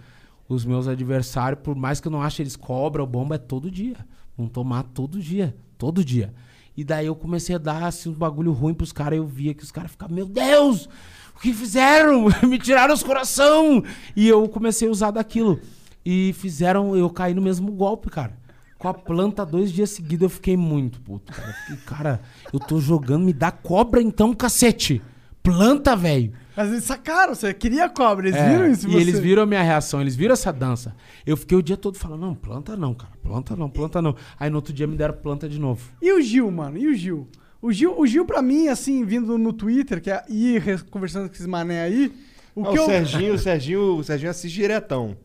os 0.54 0.66
meus 0.66 0.88
adversários, 0.88 1.62
por 1.62 1.76
mais 1.76 2.00
que 2.00 2.08
eu 2.08 2.12
não 2.12 2.22
ache 2.22 2.42
eles 2.42 2.56
cobra 2.56 3.02
ou 3.02 3.08
bomba, 3.08 3.36
é 3.36 3.38
todo 3.38 3.72
dia. 3.72 3.98
Vão 4.38 4.48
tomar 4.48 4.84
todo 4.84 5.20
dia. 5.20 5.56
Todo 5.78 6.04
dia. 6.04 6.34
E 6.76 6.84
daí 6.84 7.06
eu 7.06 7.16
comecei 7.16 7.56
a 7.56 7.58
dar 7.58 7.84
assim, 7.84 8.10
um 8.10 8.14
bagulho 8.14 8.52
ruim 8.52 8.74
pros 8.74 8.92
caras. 8.92 9.18
Eu 9.18 9.26
via 9.26 9.54
que 9.54 9.64
os 9.64 9.72
caras 9.72 9.92
ficavam, 9.92 10.16
meu 10.16 10.26
Deus! 10.26 10.88
O 11.36 11.40
que 11.40 11.54
fizeram? 11.54 12.28
Me 12.48 12.58
tiraram 12.58 12.94
os 12.94 13.04
coração! 13.04 13.84
E 14.16 14.28
eu 14.28 14.48
comecei 14.48 14.88
a 14.88 14.92
usar 14.92 15.12
daquilo. 15.12 15.60
E 16.06 16.34
fizeram 16.34 16.96
eu 16.96 17.10
cair 17.10 17.36
no 17.36 17.42
mesmo 17.42 17.72
golpe, 17.72 18.10
cara. 18.10 18.40
Com 18.78 18.88
a 18.88 18.94
planta 18.94 19.46
dois 19.46 19.72
dias 19.72 19.92
seguidos 19.92 20.24
eu 20.24 20.30
fiquei 20.30 20.58
muito 20.58 21.00
puto, 21.02 21.32
cara. 21.32 21.50
Eu 21.50 21.54
fiquei, 21.54 21.78
cara, 21.86 22.22
eu 22.52 22.60
tô 22.60 22.80
jogando, 22.80 23.24
me 23.24 23.34
dá 23.34 23.52
cobra 23.52 24.02
então, 24.02 24.34
cacete. 24.34 25.02
Planta, 25.44 25.96
velho. 25.96 26.34
Mas 26.56 26.70
eles 26.70 26.84
sacaram, 26.84 27.34
você 27.34 27.54
queria 27.54 27.90
cobra, 27.90 28.28
eles 28.28 28.40
É, 28.40 28.50
viram 28.52 28.70
isso? 28.72 28.88
E 28.90 28.96
eles 28.96 29.16
você? 29.16 29.22
viram 29.22 29.44
a 29.44 29.46
minha 29.46 29.62
reação, 29.62 30.02
eles 30.02 30.16
viram 30.16 30.34
essa 30.34 30.52
dança. 30.52 30.96
Eu 31.26 31.36
fiquei 31.38 31.58
o 31.58 31.64
dia 31.64 31.78
todo 31.78 31.98
falando, 31.98 32.22
não, 32.22 32.36
planta 32.36 32.76
não, 32.76 32.94
cara. 32.94 33.14
Planta 33.24 33.56
não, 33.56 33.70
planta 33.70 34.02
não. 34.02 34.16
Aí 34.40 34.50
no 34.50 34.58
outro 34.58 34.74
dia 34.74 34.86
me 34.86 34.96
deram 34.96 35.16
planta 35.16 35.48
de 35.50 35.60
novo. 35.60 35.82
E 36.02 36.12
o 36.12 36.22
Gil, 36.22 36.52
mano? 36.52 36.78
E 36.78 36.88
o 36.88 36.94
Gil? 36.94 37.28
O 37.62 37.72
Gil, 37.72 37.98
o 37.98 38.06
Gil 38.06 38.26
pra 38.26 38.42
mim, 38.42 38.68
assim, 38.68 39.04
vindo 39.06 39.38
no 39.38 39.54
Twitter, 39.54 40.02
que 40.02 40.12
é, 40.12 40.24
e 40.28 40.60
re- 40.60 40.80
conversando 40.90 41.28
com 41.30 41.34
esses 41.36 41.46
mané 41.48 41.84
aí, 41.84 42.12
o 42.56 42.66
Ah, 42.66 42.72
que 42.72 42.80
o 42.80 42.82
eu... 42.82 42.86
Serginho, 42.86 43.34
o 43.34 43.38
Serginho, 43.40 43.96
o 43.98 44.04
Serginho 44.04 44.32
assiste 44.32 44.54
diretão. 44.56 45.16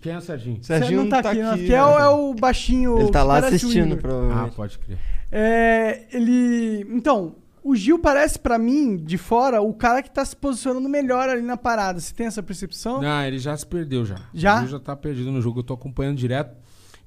Quem 0.00 0.12
é 0.12 0.16
o 0.16 0.20
Serginho? 0.22 0.58
Serginho 0.62 1.02
não 1.02 1.08
tá, 1.10 1.18
aqui, 1.18 1.42
não, 1.42 1.56
porque 1.58 1.74
é, 1.74 1.84
o, 1.84 1.98
é 1.98 2.08
o 2.08 2.34
baixinho... 2.34 2.98
Ele 2.98 3.10
tá 3.10 3.22
lá 3.22 3.38
assistindo, 3.38 3.96
provavelmente. 3.98 4.50
Ah, 4.52 4.56
pode 4.56 4.78
crer. 4.78 4.96
É, 5.30 6.04
ele... 6.12 6.86
Então, 6.90 7.34
o 7.66 7.74
Gil 7.74 7.98
parece 7.98 8.38
pra 8.38 8.60
mim, 8.60 8.96
de 8.96 9.18
fora, 9.18 9.60
o 9.60 9.74
cara 9.74 10.00
que 10.00 10.08
tá 10.08 10.24
se 10.24 10.36
posicionando 10.36 10.88
melhor 10.88 11.28
ali 11.28 11.42
na 11.42 11.56
parada. 11.56 11.98
Você 11.98 12.14
tem 12.14 12.28
essa 12.28 12.40
percepção? 12.40 13.02
Não, 13.02 13.22
ele 13.24 13.40
já 13.40 13.56
se 13.56 13.66
perdeu 13.66 14.06
já. 14.06 14.20
Já? 14.32 14.58
O 14.58 14.60
Gil 14.60 14.68
já 14.68 14.78
tá 14.78 14.94
perdido 14.94 15.32
no 15.32 15.42
jogo, 15.42 15.58
eu 15.58 15.64
tô 15.64 15.74
acompanhando 15.74 16.16
direto. 16.16 16.56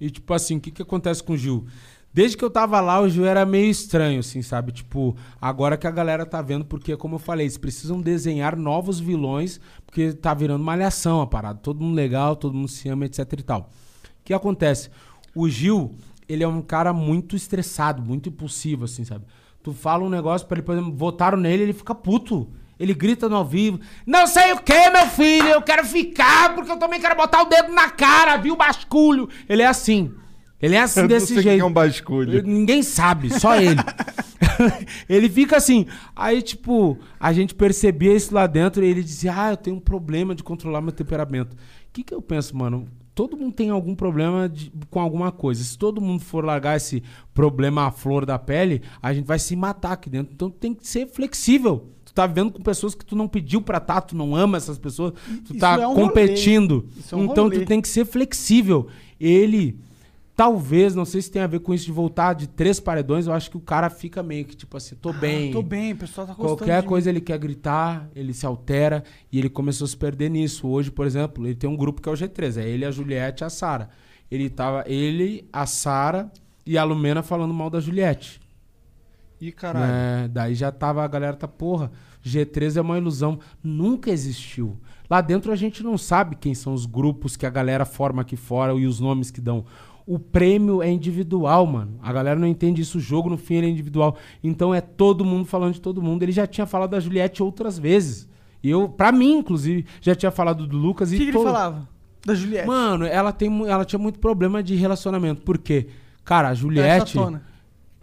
E 0.01 0.11
tipo 0.11 0.33
assim, 0.33 0.57
o 0.57 0.59
que 0.59 0.69
que 0.69 0.81
acontece 0.81 1.23
com 1.23 1.31
o 1.31 1.37
Gil? 1.37 1.65
Desde 2.13 2.35
que 2.35 2.43
eu 2.43 2.49
tava 2.49 2.81
lá, 2.81 2.99
o 2.99 3.07
Gil 3.07 3.25
era 3.25 3.45
meio 3.45 3.71
estranho, 3.71 4.19
assim, 4.19 4.41
sabe? 4.41 4.73
Tipo, 4.73 5.15
agora 5.39 5.77
que 5.77 5.87
a 5.87 5.91
galera 5.91 6.25
tá 6.25 6.41
vendo, 6.41 6.65
porque, 6.65 6.97
como 6.97 7.15
eu 7.15 7.19
falei, 7.19 7.45
eles 7.45 7.57
precisam 7.57 8.01
desenhar 8.01 8.57
novos 8.57 8.99
vilões, 8.99 9.61
porque 9.85 10.11
tá 10.11 10.33
virando 10.33 10.61
malhação 10.61 11.21
a 11.21 11.27
parada. 11.27 11.59
Todo 11.59 11.81
mundo 11.81 11.95
legal, 11.95 12.35
todo 12.35 12.53
mundo 12.53 12.67
se 12.67 12.89
ama, 12.89 13.05
etc 13.05 13.31
e 13.31 13.43
tal. 13.43 13.61
O 13.61 14.23
que 14.25 14.33
acontece? 14.33 14.89
O 15.33 15.47
Gil, 15.47 15.95
ele 16.27 16.43
é 16.43 16.47
um 16.47 16.61
cara 16.61 16.91
muito 16.91 17.35
estressado, 17.35 18.01
muito 18.01 18.27
impulsivo, 18.27 18.83
assim, 18.83 19.05
sabe? 19.05 19.25
Tu 19.61 19.73
fala 19.73 20.03
um 20.03 20.09
negócio 20.09 20.47
pra 20.47 20.57
ele, 20.57 20.65
por 20.65 20.73
exemplo, 20.73 20.93
votaram 20.95 21.37
nele, 21.37 21.63
ele 21.63 21.73
fica 21.73 21.93
puto. 21.93 22.49
Ele 22.79 22.93
grita 22.93 23.27
no 23.27 23.35
ao 23.35 23.45
vivo. 23.45 23.79
Não 24.05 24.25
sei 24.25 24.53
o 24.53 24.59
que, 24.61 24.89
meu 24.89 25.05
filho, 25.07 25.49
eu 25.49 25.61
quero 25.61 25.85
ficar 25.85 26.55
porque 26.55 26.71
eu 26.71 26.77
também 26.77 27.01
quero 27.01 27.15
botar 27.15 27.41
o 27.41 27.45
dedo 27.45 27.73
na 27.73 27.89
cara, 27.89 28.37
viu, 28.37 28.55
basculho? 28.55 29.27
Ele 29.49 29.61
é 29.61 29.67
assim. 29.67 30.13
Ele 30.61 30.75
é 30.75 30.81
assim 30.81 30.99
Eu 31.01 31.03
não 31.03 31.09
desse 31.09 31.27
sei 31.27 31.35
o 31.35 31.39
que 31.39 31.49
jeito. 31.49 31.61
é 31.61 31.65
um 31.65 31.71
basculho. 31.71 32.41
Ninguém 32.43 32.81
sabe, 32.81 33.37
só 33.37 33.55
ele. 33.57 33.81
ele 35.09 35.29
fica 35.29 35.57
assim. 35.57 35.85
Aí, 36.15 36.41
tipo, 36.41 36.97
a 37.19 37.31
gente 37.33 37.53
percebia 37.55 38.13
isso 38.15 38.33
lá 38.33 38.47
dentro 38.47 38.83
e 38.83 38.87
ele 38.87 39.03
dizia: 39.03 39.33
Ah, 39.35 39.49
eu 39.51 39.57
tenho 39.57 39.75
um 39.77 39.81
problema 39.81 40.33
de 40.35 40.43
controlar 40.43 40.81
meu 40.81 40.91
temperamento. 40.91 41.53
O 41.53 41.57
que, 41.93 42.03
que 42.03 42.13
eu 42.13 42.21
penso, 42.21 42.55
mano? 42.57 42.87
Todo 43.19 43.35
mundo 43.35 43.51
tem 43.51 43.69
algum 43.69 43.93
problema 43.93 44.47
de- 44.47 44.71
com 44.89 44.97
alguma 45.01 45.29
coisa. 45.29 45.61
Se 45.61 45.77
todo 45.77 45.99
mundo 45.99 46.21
for 46.23 46.45
largar 46.45 46.77
esse 46.77 47.03
problema 47.33 47.87
à 47.87 47.91
flor 47.91 48.25
da 48.25 48.39
pele, 48.39 48.81
a 49.01 49.13
gente 49.13 49.25
vai 49.25 49.37
se 49.37 49.57
matar 49.57 49.91
aqui 49.91 50.09
dentro. 50.09 50.31
Então 50.33 50.49
tem 50.49 50.73
que 50.73 50.87
ser 50.87 51.05
flexível. 51.05 51.89
Tu 52.05 52.13
tá 52.13 52.25
vivendo 52.25 52.49
com 52.53 52.61
pessoas 52.63 52.95
que 52.95 53.03
tu 53.03 53.17
não 53.17 53.27
pediu 53.27 53.61
pra 53.61 53.77
estar, 53.77 53.99
tu 53.99 54.15
não 54.15 54.33
ama 54.37 54.55
essas 54.55 54.77
pessoas, 54.77 55.11
tu 55.45 55.51
Isso 55.51 55.59
tá 55.59 55.77
é 55.81 55.85
um 55.85 55.95
competindo. 55.95 56.87
é 57.11 57.15
um 57.15 57.25
então 57.25 57.43
rolê. 57.43 57.59
tu 57.59 57.65
tem 57.65 57.81
que 57.81 57.89
ser 57.89 58.05
flexível. 58.05 58.87
Ele 59.19 59.77
Talvez, 60.39 60.95
não 60.95 61.03
sei 61.03 61.21
se 61.21 61.29
tem 61.29 61.41
a 61.41 61.47
ver 61.47 61.59
com 61.59 61.73
isso 61.73 61.83
de 61.83 61.91
voltar 61.91 62.31
de 62.31 62.47
três 62.47 62.79
paredões, 62.79 63.27
eu 63.27 63.33
acho 63.33 63.51
que 63.51 63.57
o 63.57 63.59
cara 63.59 63.89
fica 63.89 64.23
meio 64.23 64.45
que 64.45 64.55
tipo 64.55 64.77
assim, 64.77 64.95
tô 64.95 65.11
bem. 65.11 65.49
Ah, 65.49 65.51
Tô 65.51 65.61
bem, 65.61 65.91
o 65.91 65.97
pessoal 65.97 66.25
tá 66.25 66.33
gostando 66.33 66.59
Qualquer 66.59 66.81
coisa 66.83 67.09
ele 67.09 67.19
quer 67.19 67.37
gritar, 67.37 68.09
ele 68.15 68.33
se 68.33 68.45
altera 68.45 69.03
e 69.29 69.37
ele 69.37 69.49
começou 69.49 69.83
a 69.83 69.87
se 69.89 69.97
perder 69.97 70.29
nisso. 70.29 70.65
Hoje, 70.65 70.89
por 70.89 71.05
exemplo, 71.05 71.45
ele 71.45 71.55
tem 71.55 71.69
um 71.69 71.75
grupo 71.75 72.01
que 72.01 72.07
é 72.07 72.11
o 72.13 72.15
G3, 72.15 72.55
é 72.55 72.69
ele, 72.69 72.85
a 72.85 72.91
Juliette 72.91 73.43
e 73.43 73.45
a 73.45 73.49
Sara. 73.49 73.89
Ele 74.31 74.49
tava 74.49 74.85
ele, 74.87 75.45
a 75.51 75.65
Sara 75.65 76.31
e 76.65 76.77
a 76.77 76.85
Lumena 76.85 77.21
falando 77.21 77.53
mal 77.53 77.69
da 77.69 77.81
Juliette. 77.81 78.39
Ih, 79.41 79.51
caralho. 79.51 79.91
É, 79.91 80.27
daí 80.29 80.55
já 80.55 80.71
tava 80.71 81.03
a 81.03 81.07
galera 81.09 81.35
tá 81.35 81.49
porra. 81.49 81.91
G3 82.23 82.77
é 82.77 82.81
uma 82.81 82.97
ilusão, 82.97 83.39
nunca 83.61 84.09
existiu. 84.09 84.77
Lá 85.09 85.21
dentro 85.21 85.51
a 85.51 85.55
gente 85.55 85.81
não 85.83 85.97
sabe 85.97 86.35
quem 86.35 86.53
são 86.53 86.73
os 86.73 86.85
grupos 86.85 87.35
que 87.35 87.45
a 87.45 87.49
galera 87.49 87.83
forma 87.83 88.21
aqui 88.21 88.35
fora 88.35 88.73
e 88.73 88.85
os 88.85 88.99
nomes 88.99 89.31
que 89.31 89.41
dão. 89.41 89.65
O 90.11 90.17
prêmio 90.17 90.81
é 90.81 90.89
individual, 90.89 91.67
mano. 91.67 91.99
A 92.01 92.11
galera 92.11 92.39
não 92.39 92.47
entende 92.47 92.81
isso. 92.81 92.97
O 92.97 92.99
jogo, 92.99 93.29
no 93.29 93.37
fim, 93.37 93.57
ele 93.57 93.67
é 93.67 93.69
individual. 93.69 94.17
Então 94.43 94.73
é 94.73 94.81
todo 94.81 95.23
mundo 95.23 95.45
falando 95.45 95.75
de 95.75 95.79
todo 95.81 96.01
mundo. 96.01 96.23
Ele 96.23 96.31
já 96.31 96.47
tinha 96.47 96.65
falado 96.65 96.89
da 96.89 96.99
Juliette 96.99 97.43
outras 97.43 97.77
vezes. 97.77 98.27
E 98.63 98.71
eu, 98.71 98.89
pra 98.89 99.11
mim, 99.11 99.37
inclusive, 99.37 99.85
já 100.01 100.15
tinha 100.15 100.31
falado 100.31 100.65
do 100.65 100.75
Lucas. 100.75 101.11
O 101.11 101.13
e 101.13 101.17
que, 101.19 101.23
que 101.25 101.29
ele 101.29 101.37
todo- 101.37 101.45
falava? 101.45 101.87
Da 102.25 102.33
Juliette. 102.33 102.65
Mano, 102.67 103.05
ela, 103.05 103.31
tem, 103.31 103.67
ela 103.67 103.85
tinha 103.85 103.99
muito 103.99 104.17
problema 104.17 104.63
de 104.63 104.73
relacionamento. 104.73 105.43
Por 105.43 105.59
quê? 105.59 105.89
Cara, 106.25 106.49
a 106.49 106.53
Juliette. 106.55 107.11
Sem 107.11 107.39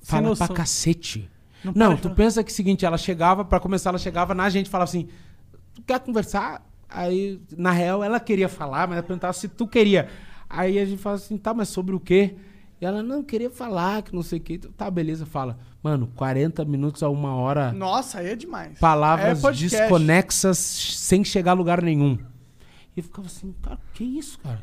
fala 0.00 0.28
noção. 0.28 0.46
pra 0.46 0.56
cacete. 0.56 1.28
Não 1.64 1.72
Não, 1.74 1.96
para 1.96 2.08
tu 2.08 2.14
pensa 2.14 2.44
que 2.44 2.50
é 2.50 2.52
o 2.52 2.54
seguinte, 2.54 2.86
ela 2.86 2.96
chegava, 2.96 3.44
pra 3.44 3.58
começar, 3.58 3.90
ela 3.90 3.98
chegava 3.98 4.32
na 4.32 4.48
gente 4.48 4.66
e 4.66 4.70
falava 4.70 4.88
assim: 4.88 5.08
Tu 5.74 5.82
quer 5.82 5.98
conversar? 5.98 6.64
Aí, 6.88 7.40
na 7.56 7.72
real, 7.72 8.04
ela 8.04 8.20
queria 8.20 8.48
falar, 8.48 8.86
mas 8.86 8.98
ela 8.98 9.06
perguntava 9.06 9.32
se 9.32 9.48
tu 9.48 9.66
queria. 9.66 10.08
Aí 10.48 10.78
a 10.78 10.84
gente 10.84 11.00
fala 11.00 11.16
assim: 11.16 11.36
Tá, 11.36 11.52
mas 11.52 11.68
sobre 11.68 11.94
o 11.94 12.00
quê? 12.00 12.36
E 12.80 12.84
ela 12.84 13.02
não 13.02 13.22
queria 13.22 13.50
falar, 13.50 14.02
que 14.02 14.14
não 14.14 14.22
sei 14.22 14.38
o 14.38 14.42
quê. 14.42 14.58
Tá, 14.76 14.90
beleza, 14.90 15.24
fala. 15.24 15.58
Mano, 15.82 16.10
40 16.14 16.64
minutos 16.64 17.02
a 17.02 17.08
uma 17.08 17.34
hora. 17.34 17.72
Nossa, 17.72 18.18
aí 18.18 18.28
é 18.28 18.36
demais. 18.36 18.78
Palavras 18.78 19.42
É 19.42 19.52
desconexas 19.52 20.58
sem 20.58 21.24
chegar 21.24 21.52
a 21.52 21.54
lugar 21.54 21.80
nenhum. 21.80 22.18
E 22.94 23.00
eu 23.00 23.04
ficava 23.04 23.26
assim, 23.26 23.54
cara, 23.62 23.78
que 23.94 24.04
isso, 24.04 24.38
cara? 24.40 24.60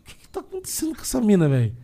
O 0.00 0.04
que, 0.04 0.14
que 0.16 0.28
tá 0.28 0.40
acontecendo 0.40 0.94
com 0.94 1.02
essa 1.02 1.20
mina, 1.20 1.48
velho? 1.48 1.76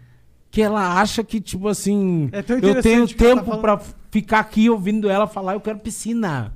Que 0.51 0.63
ela 0.63 1.01
acha 1.01 1.23
que, 1.23 1.41
tipo 1.41 1.69
assim, 1.69 2.29
É 2.33 2.41
eu 2.41 2.83
tenho 2.83 3.07
tá 3.07 3.15
tempo 3.15 3.59
pra 3.59 3.79
ficar 4.11 4.41
aqui 4.41 4.69
ouvindo 4.69 5.09
ela 5.09 5.29
falar, 5.29 5.55
eu 5.55 5.61
quero 5.61 5.79
piscina. 5.79 6.53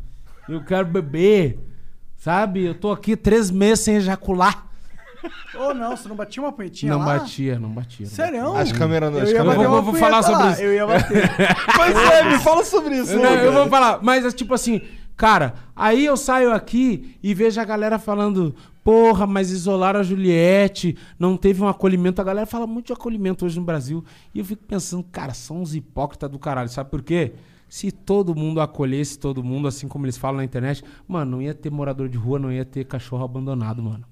Eu 0.48 0.64
quero 0.64 0.86
beber. 0.86 1.58
Sabe? 2.16 2.64
Eu 2.64 2.74
tô 2.74 2.90
aqui 2.90 3.16
três 3.16 3.50
meses 3.50 3.84
sem 3.84 3.96
ejacular. 3.96 4.68
Ô, 5.59 5.74
não, 5.74 5.96
você 5.96 6.09
não 6.09 6.16
batia 6.16 6.42
uma 6.42 6.52
punhetinha 6.52 6.92
não 6.92 6.98
lá? 7.01 7.18
batia, 7.18 7.59
não 7.59 7.70
batia. 7.70 8.06
não 8.06 8.12
Sério? 8.12 8.56
As 8.56 8.72
câmeras 8.72 9.10
não. 9.12 9.18
Eu 9.18 9.24
As 9.24 9.30
ia 9.30 9.36
câmeras 9.36 9.56
bater 9.56 9.66
Eu 9.66 9.70
uma 9.72 9.80
vou- 9.82 9.92
vou 9.92 10.01
falar 10.01 10.22
sobre 10.22 10.42
lá, 10.42 10.51
isso. 10.52 10.62
Eu 10.62 10.74
ia 10.74 10.86
bater. 10.86 11.30
Pois 11.76 11.96
é, 11.96 12.22
me 12.30 12.38
fala 12.38 12.64
sobre 12.64 12.96
isso. 12.98 13.16
Não, 13.16 13.34
eu 13.34 13.52
vou 13.52 13.68
falar, 13.68 14.01
mas 14.02 14.24
é 14.24 14.30
tipo 14.30 14.55
assim, 14.55 14.80
cara, 15.16 15.55
aí 15.74 16.05
eu 16.05 16.16
saio 16.16 16.52
aqui 16.52 17.16
e 17.22 17.32
vejo 17.34 17.60
a 17.60 17.64
galera 17.64 17.98
falando, 17.98 18.55
porra, 18.82 19.26
mas 19.26 19.51
isolaram 19.51 20.01
a 20.01 20.02
Juliette, 20.02 20.96
não 21.18 21.36
teve 21.36 21.62
um 21.62 21.68
acolhimento. 21.68 22.20
A 22.20 22.24
galera 22.24 22.46
fala 22.46 22.66
muito 22.66 22.86
de 22.88 22.92
acolhimento 22.92 23.44
hoje 23.46 23.59
no 23.59 23.64
Brasil. 23.64 24.05
E 24.34 24.38
eu 24.38 24.44
fico 24.44 24.62
pensando, 24.64 25.02
cara, 25.10 25.32
são 25.34 25.62
uns 25.62 25.74
hipócritas 25.74 26.30
do 26.30 26.38
caralho, 26.38 26.68
sabe 26.68 26.90
por 26.90 27.02
quê? 27.02 27.32
Se 27.68 27.90
todo 27.90 28.34
mundo 28.36 28.60
acolhesse 28.60 29.18
todo 29.18 29.42
mundo, 29.42 29.66
assim 29.66 29.88
como 29.88 30.05
eles 30.05 30.16
falam 30.16 30.36
na 30.36 30.44
internet, 30.44 30.84
mano, 31.09 31.32
não 31.32 31.42
ia 31.42 31.55
ter 31.55 31.70
morador 31.70 32.09
de 32.09 32.16
rua, 32.16 32.38
não 32.38 32.52
ia 32.52 32.64
ter 32.64 32.84
cachorro 32.84 33.24
abandonado, 33.24 33.82
mano. 33.82 34.05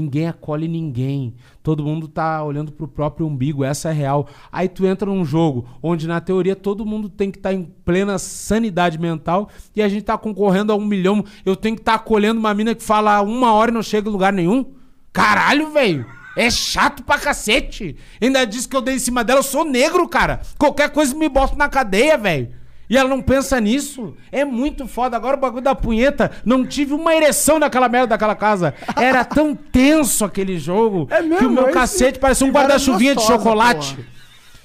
Ninguém 0.00 0.28
acolhe 0.28 0.66
ninguém. 0.66 1.34
Todo 1.62 1.84
mundo 1.84 2.08
tá 2.08 2.42
olhando 2.42 2.72
pro 2.72 2.88
próprio 2.88 3.26
umbigo, 3.26 3.62
essa 3.62 3.90
é 3.90 3.92
real. 3.92 4.26
Aí 4.50 4.66
tu 4.66 4.86
entra 4.86 5.06
num 5.06 5.24
jogo 5.24 5.68
onde, 5.82 6.08
na 6.08 6.20
teoria, 6.20 6.56
todo 6.56 6.86
mundo 6.86 7.08
tem 7.08 7.30
que 7.30 7.38
estar 7.38 7.52
em 7.52 7.64
plena 7.84 8.18
sanidade 8.18 8.98
mental 8.98 9.50
e 9.76 9.82
a 9.82 9.88
gente 9.88 10.04
tá 10.04 10.16
concorrendo 10.16 10.72
a 10.72 10.76
um 10.76 10.84
milhão. 10.84 11.22
Eu 11.44 11.54
tenho 11.54 11.76
que 11.76 11.82
estar 11.82 11.94
acolhendo 11.94 12.40
uma 12.40 12.54
mina 12.54 12.74
que 12.74 12.82
fala 12.82 13.20
uma 13.20 13.52
hora 13.52 13.70
e 13.70 13.74
não 13.74 13.82
chega 13.82 14.08
em 14.08 14.12
lugar 14.12 14.32
nenhum? 14.32 14.64
Caralho, 15.12 15.70
velho! 15.70 16.06
É 16.36 16.48
chato 16.50 17.02
pra 17.02 17.18
cacete! 17.18 17.96
Ainda 18.22 18.46
diz 18.46 18.66
que 18.66 18.74
eu 18.74 18.80
dei 18.80 18.94
em 18.94 19.00
cima 19.00 19.22
dela, 19.22 19.40
eu 19.40 19.44
sou 19.44 19.64
negro, 19.64 20.08
cara! 20.08 20.40
Qualquer 20.56 20.90
coisa 20.90 21.14
me 21.14 21.28
bota 21.28 21.56
na 21.56 21.68
cadeia, 21.68 22.16
velho! 22.16 22.59
E 22.90 22.96
ela 22.98 23.08
não 23.08 23.22
pensa 23.22 23.60
nisso. 23.60 24.16
É 24.32 24.44
muito 24.44 24.88
foda. 24.88 25.16
Agora 25.16 25.36
o 25.36 25.40
bagulho 25.40 25.62
da 25.62 25.76
punheta, 25.76 26.32
não 26.44 26.66
tive 26.66 26.92
uma 26.92 27.14
ereção 27.14 27.56
naquela 27.60 27.88
merda 27.88 28.08
daquela 28.08 28.34
casa. 28.34 28.74
Era 28.96 29.24
tão 29.24 29.54
tenso 29.54 30.24
aquele 30.24 30.58
jogo 30.58 31.06
É 31.08 31.22
mesmo, 31.22 31.36
que 31.38 31.44
o 31.46 31.50
meu 31.50 31.64
esse- 31.66 31.72
cacete 31.72 32.18
parecia 32.18 32.44
um 32.44 32.50
várias 32.50 32.70
guarda-chuvinha 32.72 33.14
de 33.14 33.22
chocolate. 33.22 33.96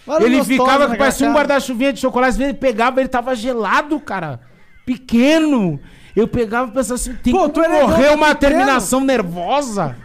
porra. 0.03 0.23
Ele 0.26 0.43
ficava 0.43 0.89
que 0.89 0.97
parecia 0.97 1.30
um 1.30 1.34
guarda-chuvinha 1.34 1.93
de 1.93 1.99
chocolate. 1.99 2.41
Ele 2.41 2.53
pegava, 2.56 2.99
ele 2.99 3.10
tava 3.10 3.35
gelado, 3.35 3.99
cara. 3.99 4.39
Pequeno. 4.85 5.80
Eu 6.15 6.27
pegava 6.27 6.72
e 6.72 6.73
pensava 6.73 6.95
assim, 6.95 7.14
tem 7.15 7.34
Pô, 7.34 7.49
como 7.49 7.68
morrer 7.69 8.10
uma 8.10 8.34
pequeno. 8.34 8.35
terminação 8.39 9.02
nervosa. 9.02 9.95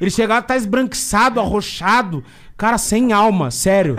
Ele 0.00 0.10
chegava, 0.10 0.42
tá 0.42 0.54
esbranquiçado, 0.56 1.40
arrochado. 1.40 2.22
Cara, 2.56 2.76
sem 2.78 3.12
alma, 3.12 3.50
sério. 3.50 3.96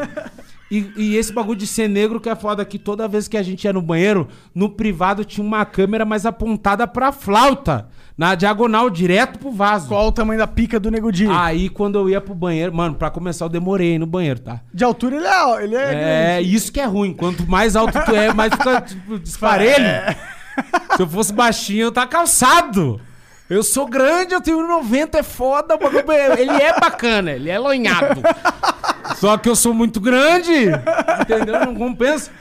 E, 0.69 0.91
e 0.97 1.15
esse 1.15 1.31
bagulho 1.31 1.57
de 1.57 1.65
ser 1.65 1.87
negro 1.87 2.19
que 2.19 2.27
é 2.29 2.35
foda 2.35 2.65
que 2.65 2.77
toda 2.77 3.07
vez 3.07 3.27
que 3.27 3.37
a 3.37 3.43
gente 3.43 3.63
ia 3.63 3.71
no 3.71 3.81
banheiro, 3.81 4.27
no 4.53 4.69
privado 4.69 5.23
tinha 5.23 5.45
uma 5.45 5.65
câmera 5.65 6.03
mais 6.03 6.25
apontada 6.25 6.85
pra 6.85 7.11
flauta. 7.11 7.87
Na 8.17 8.33
diagonal, 8.35 8.89
direto 8.89 9.37
pro 9.37 9.51
vaso. 9.51 9.87
Qual 9.89 10.07
o 10.07 10.11
tamanho 10.11 10.39
da 10.39 10.47
pica 10.47 10.79
do 10.79 10.89
Nego 10.89 11.11
Di? 11.11 11.27
Aí 11.29 11.69
quando 11.69 11.99
eu 11.99 12.09
ia 12.09 12.19
pro 12.19 12.33
banheiro, 12.33 12.73
mano, 12.73 12.95
pra 12.95 13.09
começar 13.11 13.45
eu 13.45 13.49
demorei 13.49 13.97
no 13.99 14.07
banheiro, 14.07 14.39
tá? 14.39 14.59
De 14.73 14.83
altura 14.83 15.15
ele 15.17 15.27
é, 15.27 15.63
ele 15.63 15.75
é, 15.75 16.37
É, 16.37 16.41
isso 16.41 16.71
que 16.71 16.79
é 16.79 16.85
ruim. 16.85 17.13
Quanto 17.13 17.47
mais 17.49 17.75
alto 17.75 17.93
tu 18.03 18.11
é, 18.15 18.33
mais 18.33 18.51
fica 18.51 18.81
tipo, 18.81 19.19
desfarelho. 19.19 19.85
Se 20.95 21.01
eu 21.03 21.07
fosse 21.07 21.31
baixinho, 21.31 21.83
eu 21.83 21.91
tá 21.91 22.07
calçado. 22.07 22.99
Eu 23.49 23.63
sou 23.63 23.85
grande, 23.87 24.33
eu 24.33 24.41
tenho 24.41 24.67
90, 24.67 25.19
é 25.19 25.23
foda. 25.23 25.75
é- 25.75 26.41
Ele 26.41 26.51
é 26.51 26.77
bacana, 26.77 27.31
ele 27.31 27.49
é 27.49 27.57
lonhado. 27.57 28.21
Só 29.19 29.37
que 29.37 29.49
eu 29.49 29.55
sou 29.55 29.73
muito 29.73 29.99
grande. 29.99 30.53
Entendeu? 31.21 31.65
Não 31.65 31.75
compensa. 31.75 32.31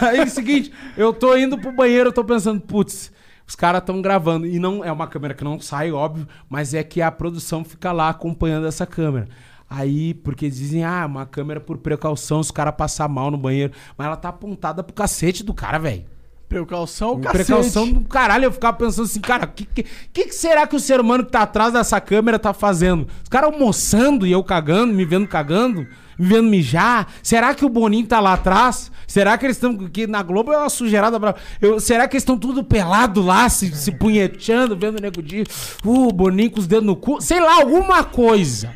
Aí 0.00 0.18
é 0.18 0.24
o 0.24 0.30
seguinte, 0.30 0.72
eu 0.96 1.12
tô 1.12 1.36
indo 1.36 1.58
pro 1.58 1.72
banheiro, 1.72 2.08
eu 2.08 2.12
tô 2.12 2.24
pensando, 2.24 2.60
putz, 2.60 3.12
os 3.46 3.54
caras 3.54 3.80
estão 3.80 4.00
gravando. 4.00 4.46
E 4.46 4.58
não 4.58 4.84
é 4.84 4.90
uma 4.90 5.06
câmera 5.06 5.34
que 5.34 5.44
não 5.44 5.60
sai, 5.60 5.92
óbvio, 5.92 6.26
mas 6.48 6.74
é 6.74 6.82
que 6.82 7.02
a 7.02 7.10
produção 7.10 7.64
fica 7.64 7.92
lá 7.92 8.08
acompanhando 8.08 8.66
essa 8.66 8.86
câmera. 8.86 9.28
Aí, 9.68 10.14
porque 10.14 10.48
dizem, 10.48 10.84
ah, 10.84 11.06
uma 11.06 11.26
câmera 11.26 11.60
por 11.60 11.78
precaução, 11.78 12.42
se 12.42 12.50
o 12.50 12.54
cara 12.54 12.70
passar 12.70 13.08
mal 13.08 13.30
no 13.30 13.38
banheiro. 13.38 13.72
Mas 13.96 14.06
ela 14.06 14.16
tá 14.16 14.28
apontada 14.28 14.82
pro 14.82 14.94
cacete 14.94 15.42
do 15.42 15.54
cara, 15.54 15.78
velho. 15.78 16.04
Precaução, 16.48 17.20
cacete. 17.20 17.44
Precaução 17.44 17.90
do 17.90 18.02
caralho. 18.02 18.44
Eu 18.44 18.52
ficava 18.52 18.76
pensando 18.76 19.06
assim, 19.06 19.20
cara, 19.20 19.46
o 19.46 19.48
que, 19.48 19.64
que, 19.64 19.82
que 20.12 20.24
que 20.26 20.34
será 20.34 20.66
que 20.66 20.76
o 20.76 20.80
ser 20.80 21.00
humano 21.00 21.24
que 21.24 21.32
tá 21.32 21.42
atrás 21.42 21.72
dessa 21.72 22.00
câmera 22.00 22.38
tá 22.38 22.52
fazendo? 22.52 23.08
Os 23.22 23.28
caras 23.28 23.52
almoçando 23.52 24.26
e 24.26 24.32
eu 24.32 24.44
cagando, 24.44 24.92
me 24.92 25.04
vendo 25.04 25.26
cagando, 25.26 25.86
vendo 26.18 26.48
mijar. 26.48 27.08
Será 27.22 27.54
que 27.54 27.64
o 27.64 27.68
Boninho 27.68 28.06
tá 28.06 28.20
lá 28.20 28.34
atrás? 28.34 28.90
Será 29.06 29.36
que 29.36 29.46
eles 29.46 29.56
estão. 29.56 29.76
Que 29.76 30.06
na 30.06 30.22
Globo 30.22 30.52
é 30.52 30.58
uma 30.58 30.68
sujeirada 30.68 31.18
pra. 31.18 31.34
Eu, 31.60 31.78
será 31.80 32.08
que 32.08 32.16
eles 32.16 32.22
estão 32.22 32.38
tudo 32.38 32.64
pelado 32.64 33.22
lá, 33.22 33.48
se, 33.48 33.74
se 33.74 33.92
punheteando, 33.92 34.76
vendo 34.76 34.98
o 34.98 35.02
nego 35.02 35.22
de. 35.22 35.44
Uh, 35.84 36.12
Boninho 36.12 36.50
com 36.50 36.60
os 36.60 36.66
dedos 36.66 36.86
no 36.86 36.96
cu? 36.96 37.20
Sei 37.20 37.40
lá, 37.40 37.56
alguma 37.56 38.04
coisa. 38.04 38.72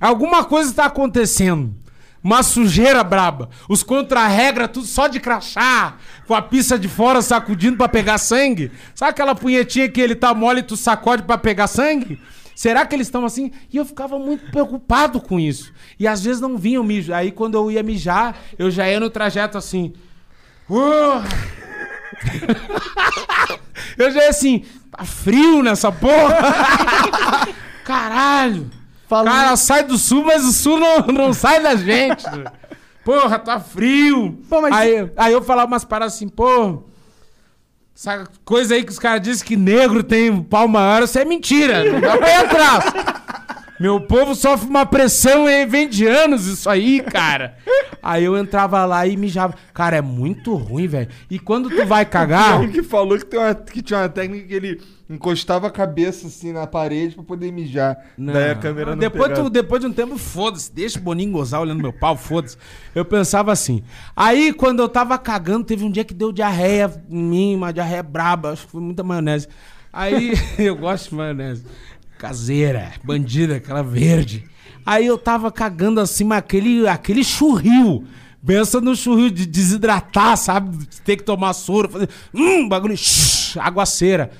Alguma 0.00 0.44
coisa 0.44 0.72
tá 0.72 0.84
acontecendo. 0.84 1.74
Uma 2.22 2.42
sujeira 2.42 3.02
braba. 3.04 3.48
Os 3.68 3.82
contra-regra, 3.82 4.68
tudo 4.68 4.86
só 4.86 5.06
de 5.06 5.20
crachá. 5.20 5.96
Com 6.26 6.34
a 6.34 6.42
pista 6.42 6.78
de 6.78 6.88
fora 6.88 7.22
sacudindo 7.22 7.76
pra 7.76 7.88
pegar 7.88 8.18
sangue. 8.18 8.70
Sabe 8.94 9.10
aquela 9.10 9.34
punhetinha 9.34 9.88
que 9.88 10.00
ele 10.00 10.14
tá 10.14 10.34
mole 10.34 10.60
e 10.60 10.64
tu 10.64 10.76
sacode 10.76 11.22
pra 11.22 11.38
pegar 11.38 11.66
sangue? 11.68 12.18
Será 12.58 12.84
que 12.84 12.92
eles 12.92 13.06
estão 13.06 13.24
assim? 13.24 13.52
E 13.72 13.76
eu 13.76 13.84
ficava 13.84 14.18
muito 14.18 14.50
preocupado 14.50 15.20
com 15.20 15.38
isso. 15.38 15.72
E 15.96 16.08
às 16.08 16.24
vezes 16.24 16.40
não 16.40 16.58
vinha 16.58 16.80
o 16.80 16.84
mijo. 16.84 17.14
Aí 17.14 17.30
quando 17.30 17.54
eu 17.54 17.70
ia 17.70 17.84
mijar, 17.84 18.36
eu 18.58 18.68
já 18.68 18.90
ia 18.90 18.98
no 18.98 19.08
trajeto 19.08 19.56
assim. 19.56 19.92
"Uh, 20.68 21.22
Eu 23.96 24.10
já 24.10 24.24
ia 24.24 24.30
assim, 24.30 24.64
tá 24.90 25.04
frio 25.04 25.62
nessa 25.62 25.92
porra. 25.92 26.36
Caralho. 27.86 28.68
Cara, 29.08 29.56
sai 29.56 29.84
do 29.84 29.96
sul, 29.96 30.24
mas 30.24 30.44
o 30.44 30.52
sul 30.52 30.80
não, 30.80 30.98
não 31.06 31.32
sai 31.32 31.62
da 31.62 31.76
gente. 31.76 32.24
Porra, 33.04 33.38
tá 33.38 33.60
frio. 33.60 34.36
aí, 34.72 35.08
aí 35.16 35.32
eu 35.32 35.42
falava 35.42 35.68
umas 35.68 35.84
paradas 35.84 36.14
assim, 36.14 36.28
pô. 36.28 36.82
Essa 37.98 38.28
coisa 38.44 38.76
aí 38.76 38.84
que 38.84 38.92
os 38.92 38.98
caras 39.00 39.20
dizem 39.22 39.44
que 39.44 39.56
negro 39.56 40.04
tem 40.04 40.40
pau 40.40 40.68
maior, 40.68 41.02
isso 41.02 41.18
é 41.18 41.24
mentira. 41.24 41.82
Não 41.90 42.00
dá 42.00 42.16
pra 42.16 42.30
ir 42.30 42.34
atrás. 42.34 42.84
Meu 43.80 44.00
povo 44.00 44.34
sofre 44.34 44.68
uma 44.68 44.84
pressão 44.84 45.48
e 45.48 45.64
vem 45.66 45.88
de 45.88 46.06
anos 46.06 46.46
isso 46.46 46.68
aí, 46.68 47.00
cara. 47.00 47.56
Aí 48.02 48.24
eu 48.24 48.36
entrava 48.36 48.84
lá 48.84 49.06
e 49.06 49.16
mijava. 49.16 49.54
Cara, 49.72 49.96
é 49.96 50.02
muito 50.02 50.54
ruim, 50.54 50.86
velho. 50.88 51.08
E 51.30 51.38
quando 51.38 51.70
tu 51.70 51.86
vai 51.86 52.04
cagar. 52.04 52.60
O 52.68 52.68
que 52.70 52.82
falou 52.82 53.16
que, 53.18 53.24
tem 53.24 53.38
uma- 53.38 53.54
que 53.54 53.80
tinha 53.82 54.00
uma 54.00 54.08
técnica 54.08 54.46
que 54.48 54.54
ele 54.54 54.80
encostava 55.08 55.68
a 55.68 55.70
cabeça 55.70 56.26
assim 56.26 56.52
na 56.52 56.66
parede 56.66 57.14
pra 57.14 57.24
poder 57.24 57.50
mijar. 57.52 57.96
Daí 58.18 58.50
a 58.50 58.54
câmera 58.56 58.90
não 58.90 58.98
depois, 58.98 59.32
tu, 59.38 59.48
depois 59.48 59.80
de 59.80 59.86
um 59.86 59.92
tempo, 59.92 60.18
foda-se. 60.18 60.72
Deixa 60.72 60.98
o 60.98 61.02
Boninho 61.02 61.32
gozar 61.32 61.60
olhando 61.60 61.80
meu 61.80 61.92
pau, 61.92 62.16
foda-se. 62.16 62.56
Eu 62.94 63.04
pensava 63.04 63.52
assim. 63.52 63.82
Aí, 64.16 64.52
quando 64.52 64.80
eu 64.80 64.88
tava 64.88 65.16
cagando, 65.18 65.64
teve 65.64 65.84
um 65.84 65.90
dia 65.90 66.04
que 66.04 66.12
deu 66.14 66.32
diarreia 66.32 66.92
em 67.08 67.22
mim, 67.22 67.54
uma 67.54 67.72
diarreia 67.72 68.02
braba. 68.02 68.50
Acho 68.52 68.66
que 68.66 68.72
foi 68.72 68.80
muita 68.82 69.02
maionese. 69.04 69.48
Aí, 69.92 70.32
eu 70.58 70.76
gosto 70.76 71.10
de 71.10 71.14
maionese. 71.14 71.64
Caseira, 72.18 72.92
bandida, 73.04 73.56
aquela 73.56 73.82
verde. 73.82 74.44
Aí 74.84 75.06
eu 75.06 75.16
tava 75.16 75.52
cagando 75.52 76.00
assim, 76.00 76.30
aquele, 76.32 76.86
aquele 76.88 77.22
churril. 77.22 78.04
Pensa 78.44 78.80
no 78.80 78.96
churril 78.96 79.30
de 79.30 79.46
desidratar, 79.46 80.36
sabe? 80.36 80.86
Ter 81.04 81.16
que 81.16 81.22
tomar 81.22 81.52
soro, 81.52 81.88
fazer. 81.88 82.08
Hum, 82.34 82.68
bagulho. 82.68 82.96
shh, 82.96 83.56
aguaceira. 83.58 84.30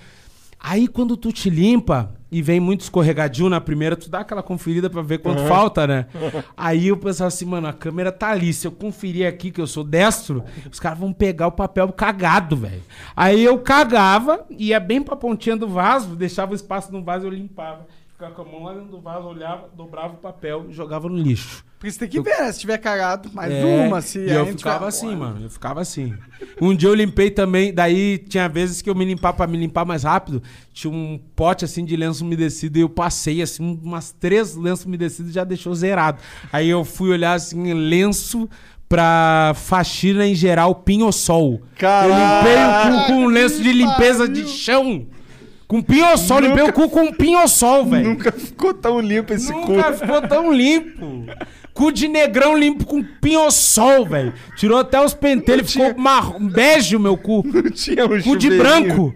Aí 0.58 0.88
quando 0.88 1.16
tu 1.16 1.32
te 1.32 1.48
limpa 1.48 2.17
e 2.30 2.42
vem 2.42 2.60
muito 2.60 2.82
escorregadio 2.82 3.48
na 3.48 3.60
primeira, 3.60 3.96
tu 3.96 4.10
dá 4.10 4.20
aquela 4.20 4.42
conferida 4.42 4.90
pra 4.90 5.00
ver 5.02 5.18
quanto 5.18 5.40
Uhum. 5.42 5.48
falta, 5.48 5.86
né? 5.86 6.06
Aí 6.56 6.88
eu 6.88 6.96
pensava 6.96 7.28
assim, 7.28 7.44
mano, 7.46 7.66
a 7.68 7.72
câmera 7.72 8.12
tá 8.12 8.28
ali. 8.28 8.52
Se 8.52 8.66
eu 8.66 8.72
conferir 8.72 9.26
aqui 9.26 9.50
que 9.50 9.60
eu 9.60 9.66
sou 9.66 9.82
destro, 9.82 10.44
os 10.70 10.78
caras 10.78 10.98
vão 10.98 11.12
pegar 11.12 11.46
o 11.46 11.52
papel 11.52 11.90
cagado, 11.92 12.56
velho. 12.56 12.82
Aí 13.16 13.42
eu 13.42 13.58
cagava, 13.58 14.44
ia 14.50 14.78
bem 14.78 15.02
pra 15.02 15.16
pontinha 15.16 15.56
do 15.56 15.66
vaso, 15.68 16.14
deixava 16.16 16.52
o 16.52 16.54
espaço 16.54 16.92
no 16.92 17.02
vaso, 17.02 17.26
eu 17.26 17.30
limpava. 17.30 17.86
Ficava 18.18 18.34
com 18.34 18.42
a 18.42 18.44
mão 18.46 18.64
lá 18.64 18.72
dentro 18.74 18.88
do 18.88 19.00
vaso, 19.00 19.28
olhava, 19.28 19.68
dobrava 19.76 20.14
o 20.14 20.16
papel 20.16 20.66
e 20.68 20.72
jogava 20.72 21.08
no 21.08 21.16
lixo. 21.16 21.64
Porque 21.78 21.88
você 21.92 22.00
tem 22.00 22.08
que 22.08 22.20
ver, 22.20 22.36
né? 22.40 22.50
Se 22.50 22.58
tiver 22.58 22.76
cagado, 22.78 23.30
mais 23.32 23.52
É, 23.52 23.64
uma, 23.64 24.02
se 24.02 24.18
E 24.18 24.28
eu 24.32 24.44
ficava 24.46 24.78
tiver- 24.78 24.88
assim, 24.88 25.14
mano. 25.14 25.44
Eu 25.44 25.48
ficava 25.48 25.80
assim. 25.80 26.12
Um 26.60 26.74
dia 26.74 26.88
eu 26.88 26.94
limpei 26.96 27.30
também, 27.30 27.72
daí 27.72 28.18
tinha 28.18 28.48
vezes 28.48 28.82
que 28.82 28.90
eu 28.90 28.94
me 28.96 29.04
limpava 29.04 29.36
pra 29.36 29.46
me 29.46 29.56
limpar 29.56 29.84
mais 29.84 30.02
rápido. 30.02 30.42
Tinha 30.72 30.92
um 30.92 31.20
pote 31.36 31.64
assim 31.64 31.84
de 31.84 31.94
lenço 31.96 32.24
umedecido 32.24 32.76
e 32.76 32.80
eu 32.80 32.88
passei 32.88 33.40
assim, 33.40 33.78
umas 33.84 34.10
três 34.10 34.56
lenços 34.56 34.84
umedecidos 34.84 35.30
e 35.30 35.34
já 35.34 35.44
deixou 35.44 35.72
zerado. 35.72 36.18
Aí 36.52 36.68
eu 36.68 36.84
fui 36.84 37.10
olhar 37.10 37.34
assim, 37.34 37.72
lenço 37.72 38.50
pra 38.88 39.52
faxina 39.54 40.26
em 40.26 40.34
geral, 40.34 40.74
pinho-sol. 40.74 41.62
Eu 41.80 42.08
limpei 42.08 42.56
o 42.56 43.00
cu 43.00 43.06
com 43.06 43.12
um 43.20 43.26
lenço 43.28 43.62
de 43.62 43.72
limpeza 43.72 44.28
de 44.28 44.44
chão. 44.48 45.06
Com 45.68 45.82
pinho-sol, 45.82 46.40
limpei 46.40 46.62
o 46.64 46.72
cu 46.72 46.88
com 46.88 47.12
pinho-sol, 47.12 47.84
velho. 47.84 48.08
Nunca 48.08 48.32
ficou 48.32 48.72
tão 48.72 48.98
limpo 49.00 49.34
esse 49.34 49.52
cu. 49.52 49.72
Nunca 49.72 49.92
ficou 49.92 50.22
tão 50.22 50.50
limpo. 50.50 51.26
Cu 51.74 51.92
de 51.92 52.08
negrão 52.08 52.56
limpo 52.58 52.86
com 52.86 53.04
pinho-sol, 53.04 54.06
velho. 54.06 54.32
Tirou 54.56 54.78
até 54.78 54.98
os 54.98 55.12
penteiros, 55.12 55.70
ficou 55.70 55.94
marrom, 55.98 56.48
bege 56.48 56.96
o 56.96 57.00
meu 57.00 57.18
cu. 57.18 57.44
Não 57.52 57.70
tinha 57.70 58.06
um 58.06 58.08
Cu 58.22 58.36
de 58.36 58.48
chuveirinho? 58.50 58.58
branco. 58.58 59.14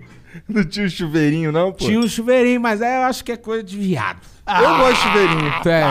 Não 0.49 0.65
tinha 0.65 0.87
um 0.87 0.91
chuveirinho, 0.91 1.53
não, 1.53 1.73
pô? 1.73 1.85
Tinha 1.87 1.99
um 1.99 2.09
chuveirinho, 2.09 2.61
mas 2.61 2.81
é, 2.83 2.99
eu 2.99 3.03
acho 3.03 3.25
que 3.25 3.33
é 3.33 3.37
coisa 3.37 3.63
de 3.63 3.77
viado. 3.79 4.19
Eu 4.47 4.77
gosto 4.77 4.95
de 4.95 5.01
chuveirinho. 5.03 5.53
Tu 5.63 5.69
é, 5.71 5.83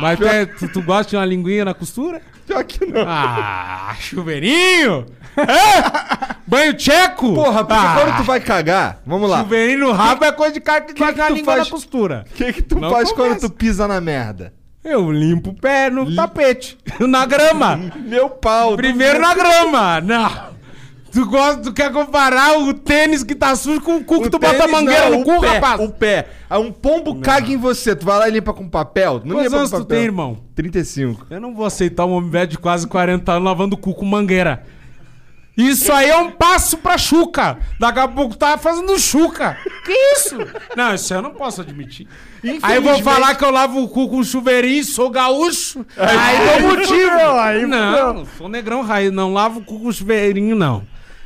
mas 0.00 0.18
tu, 0.18 0.26
é- 0.26 0.46
tu- 0.46 0.68
tu 0.68 0.82
gosta 0.82 1.10
de 1.10 1.16
uma 1.16 1.24
linguinha 1.24 1.64
na 1.64 1.72
costura? 1.74 2.20
Pior 2.46 2.62
que 2.64 2.84
não. 2.84 3.04
Ah, 3.06 3.94
chuveirinho? 4.00 5.06
Banho 6.46 6.74
tcheco? 6.74 7.34
Porra, 7.34 7.64
porque 7.64 7.72
Ah, 7.86 7.96
quando 8.00 8.16
tu 8.18 8.22
vai 8.24 8.40
cagar, 8.40 9.00
vamos 9.06 9.28
lá. 9.30 9.38
Chuveirinho 9.40 9.78
no 9.86 9.92
rabo 9.92 10.24
é 10.24 10.32
coisa 10.32 10.52
de 10.52 10.60
cara 10.60 10.82
que, 10.82 10.92
que 10.92 11.02
uma 11.02 11.12
tu 11.12 11.32
língua 11.34 11.54
faz- 11.54 11.64
na 11.66 11.70
costura. 11.70 12.24
O 12.30 12.34
que 12.34 12.52
que 12.52 12.62
tu 12.62 12.78
Não 12.78 12.90
faz 12.90 13.10
começa. 13.12 13.34
quando 13.36 13.40
tu 13.40 13.50
pisa 13.50 13.88
na 13.88 14.00
merda? 14.00 14.52
Eu 14.84 15.10
limpo 15.10 15.50
o 15.50 15.54
pé 15.54 15.88
no 15.88 16.14
tapete, 16.14 16.76
na 17.00 17.24
grama. 17.24 17.80
Meu 18.04 18.28
pau. 18.28 18.76
Primeiro 18.76 19.18
na 19.20 19.32
grama. 19.34 20.00
Não. 20.02 20.54
Tu, 21.10 21.24
gosta, 21.26 21.62
tu 21.62 21.72
quer 21.72 21.92
comparar 21.92 22.58
o 22.58 22.74
tênis 22.74 23.22
que 23.22 23.36
tá 23.36 23.54
sujo 23.54 23.80
com 23.80 23.96
o 23.98 24.04
cu 24.04 24.20
que 24.22 24.28
tu 24.30 24.38
bota 24.38 24.54
Tênis 24.58 24.70
mangueira 24.72 25.08
não, 25.10 25.18
no 25.20 25.24
cu, 25.24 25.36
o 25.36 25.40
pé, 25.40 25.48
rapaz? 25.54 25.80
O 25.80 25.88
pé. 25.92 26.26
Aí 26.50 26.58
um 26.60 26.72
pombo 26.72 27.20
caga 27.20 27.50
em 27.52 27.56
você. 27.56 27.94
Tu 27.94 28.04
vai 28.04 28.18
lá 28.18 28.28
e 28.28 28.32
limpa 28.32 28.52
com 28.52 28.68
papel? 28.68 29.22
Não 29.24 29.36
Quantos 29.36 29.54
anos 29.54 29.70
com 29.70 29.76
tu 29.78 29.82
papel. 29.84 29.96
tem, 29.96 30.04
irmão? 30.06 30.38
35. 30.56 31.24
Eu 31.30 31.40
não 31.40 31.54
vou 31.54 31.64
aceitar 31.64 32.04
um 32.04 32.10
homem 32.12 32.28
velho 32.28 32.48
de 32.48 32.58
quase 32.58 32.86
40 32.88 33.30
anos 33.32 33.44
lavando 33.44 33.76
o 33.76 33.78
cu 33.78 33.94
com 33.94 34.04
mangueira. 34.04 34.64
Isso 35.56 35.92
aí 35.92 36.10
é 36.10 36.16
um 36.16 36.32
passo 36.32 36.76
pra 36.78 36.98
chuca. 36.98 37.58
Daqui 37.78 38.00
a 38.00 38.08
pouco 38.08 38.36
tá 38.36 38.58
fazendo 38.58 38.98
chuca. 38.98 39.56
Que 39.84 39.92
isso? 40.16 40.36
Não, 40.76 40.94
isso 40.94 41.14
eu 41.14 41.22
não 41.22 41.30
posso 41.30 41.60
admitir. 41.60 42.08
Aí 42.62 42.76
eu 42.76 42.82
vou 42.82 43.02
falar 43.02 43.34
que 43.36 43.44
eu 43.44 43.50
lavo 43.50 43.82
o 43.82 43.88
cu 43.88 44.08
com 44.08 44.22
chuveirinho, 44.22 44.84
sou 44.84 45.08
gaúcho. 45.10 45.86
Aí 45.96 46.60
dou 46.60 46.76
motivo. 46.76 47.10
não, 47.92 48.14
não 48.14 48.26
sou 48.36 48.48
negrão 48.48 48.82
raiz, 48.82 49.12
não 49.12 49.32
lavo 49.32 49.60
o 49.60 49.64
cu 49.64 49.78
com 49.80 49.92
chuveirinho, 49.92 50.56
não. 50.56 50.82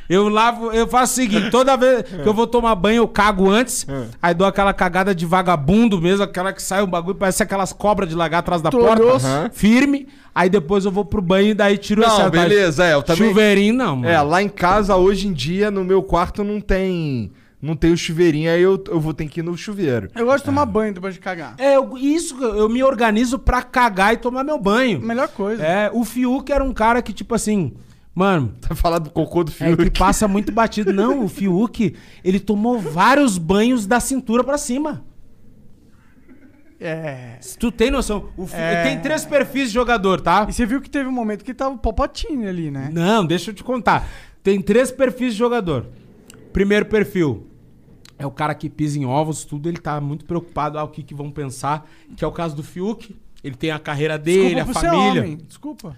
Eu 0.09 0.27
lavo, 0.27 0.71
eu 0.71 0.87
faço 0.87 1.13
o 1.13 1.15
seguinte, 1.17 1.51
toda 1.51 1.77
vez 1.77 2.01
que 2.23 2.27
eu 2.27 2.33
vou 2.33 2.47
tomar 2.47 2.73
banho, 2.73 2.97
eu 3.03 3.07
cago 3.07 3.49
antes, 3.49 3.85
aí 4.21 4.33
dou 4.33 4.47
aquela 4.47 4.73
cagada 4.73 5.13
de 5.13 5.25
vagabundo 5.25 6.01
mesmo, 6.01 6.23
aquela 6.23 6.51
que 6.51 6.61
sai 6.63 6.81
um 6.81 6.87
bagulho, 6.87 7.15
parece 7.15 7.43
aquelas 7.43 7.71
cobras 7.71 8.09
de 8.09 8.15
lagar 8.15 8.39
atrás 8.39 8.61
da 8.61 8.71
porta, 8.71 8.97
Tolhoço. 8.97 9.27
firme, 9.53 10.07
aí 10.33 10.49
depois 10.49 10.83
eu 10.85 10.91
vou 10.91 11.05
pro 11.05 11.21
banho 11.21 11.49
e 11.49 11.53
daí 11.53 11.77
tiro 11.77 12.01
Não, 12.01 12.07
essa 12.07 12.29
beleza, 12.29 12.83
é, 12.85 12.93
eu 12.95 13.03
também- 13.03 13.27
Chuveirinho 13.29 13.75
não, 13.75 13.95
mano. 13.97 14.09
É, 14.09 14.19
lá 14.21 14.41
em 14.41 14.49
casa, 14.49 14.95
hoje 14.95 15.27
em 15.27 15.33
dia, 15.33 15.69
no 15.69 15.83
meu 15.83 16.01
quarto 16.01 16.43
não 16.43 16.59
tem. 16.59 17.31
Não 17.61 17.75
tem 17.75 17.91
o 17.91 17.97
chuveirinho, 17.97 18.49
aí 18.49 18.61
eu, 18.61 18.81
eu 18.87 19.01
vou 19.01 19.13
ter 19.13 19.27
que 19.27 19.41
ir 19.41 19.43
no 19.43 19.57
chuveiro. 19.57 20.07
Eu 20.15 20.25
gosto 20.25 20.39
de 20.39 20.45
tomar 20.45 20.65
banho 20.65 20.93
depois 20.93 21.13
de 21.13 21.19
cagar. 21.19 21.55
É, 21.57 21.75
eu- 21.75 21.97
isso, 21.97 22.41
eu 22.41 22.69
me 22.69 22.81
organizo 22.81 23.37
pra 23.37 23.61
cagar 23.61 24.13
e 24.13 24.17
tomar 24.17 24.45
meu 24.45 24.57
banho. 24.57 25.01
Melhor 25.01 25.27
coisa. 25.27 25.61
É, 25.61 25.91
o 25.93 26.05
Fiuk 26.05 26.49
era 26.53 26.63
um 26.63 26.71
cara 26.73 27.01
que, 27.01 27.11
tipo 27.11 27.35
assim, 27.35 27.73
mano, 28.19 28.53
Tá 28.61 28.75
falando 28.75 29.05
do 29.05 29.09
cocô 29.09 29.43
do 29.43 29.51
é 29.51 29.53
Fiuk. 29.53 29.83
que 29.89 29.97
passa 29.99 30.27
muito 30.27 30.51
batido. 30.51 30.91
Não, 30.93 31.23
o 31.23 31.27
Fiuk, 31.29 31.95
ele 32.23 32.39
tomou 32.39 32.77
vários 32.79 33.37
banhos 33.37 33.87
da 33.87 33.99
cintura 33.99 34.43
pra 34.43 34.57
cima. 34.57 35.03
É. 36.81 37.39
Tu 37.59 37.71
tem 37.71 37.91
noção, 37.91 38.29
o 38.37 38.45
Fiuk, 38.47 38.61
É. 38.61 38.83
tem 38.83 38.99
três 39.01 39.25
perfis 39.25 39.67
de 39.69 39.73
jogador, 39.73 40.21
tá? 40.21 40.45
E 40.47 40.53
você 40.53 40.65
viu 40.65 40.79
que 40.81 40.89
teve 40.89 41.09
um 41.09 41.11
momento 41.11 41.43
que 41.43 41.53
tava 41.53 41.75
o 41.75 41.77
Popotini 41.77 42.47
ali, 42.47 42.71
né? 42.71 42.89
Não, 42.93 43.25
deixa 43.25 43.51
eu 43.51 43.53
te 43.55 43.63
contar. 43.63 44.07
Tem 44.41 44.61
três 44.61 44.89
perfis 44.91 45.33
de 45.33 45.39
jogador. 45.39 45.87
Primeiro 46.53 46.85
perfil 46.85 47.47
é 48.17 48.25
o 48.25 48.31
cara 48.31 48.53
que 48.55 48.69
pisa 48.69 48.97
em 48.97 49.05
ovos, 49.05 49.43
tudo, 49.45 49.67
ele 49.69 49.77
tá 49.77 49.99
muito 49.99 50.25
preocupado 50.25 50.77
ao 50.79 50.87
que, 50.87 51.03
que 51.03 51.13
vão 51.13 51.29
pensar, 51.31 51.85
que 52.15 52.23
é 52.23 52.27
o 52.27 52.31
caso 52.31 52.55
do 52.55 52.63
Fiuk. 52.63 53.15
Ele 53.43 53.55
tem 53.55 53.71
a 53.71 53.79
carreira 53.79 54.17
dele, 54.17 54.55
Desculpa 54.55 54.79
a 54.79 54.81
família. 54.83 55.21
homem. 55.21 55.37
Desculpa. 55.47 55.97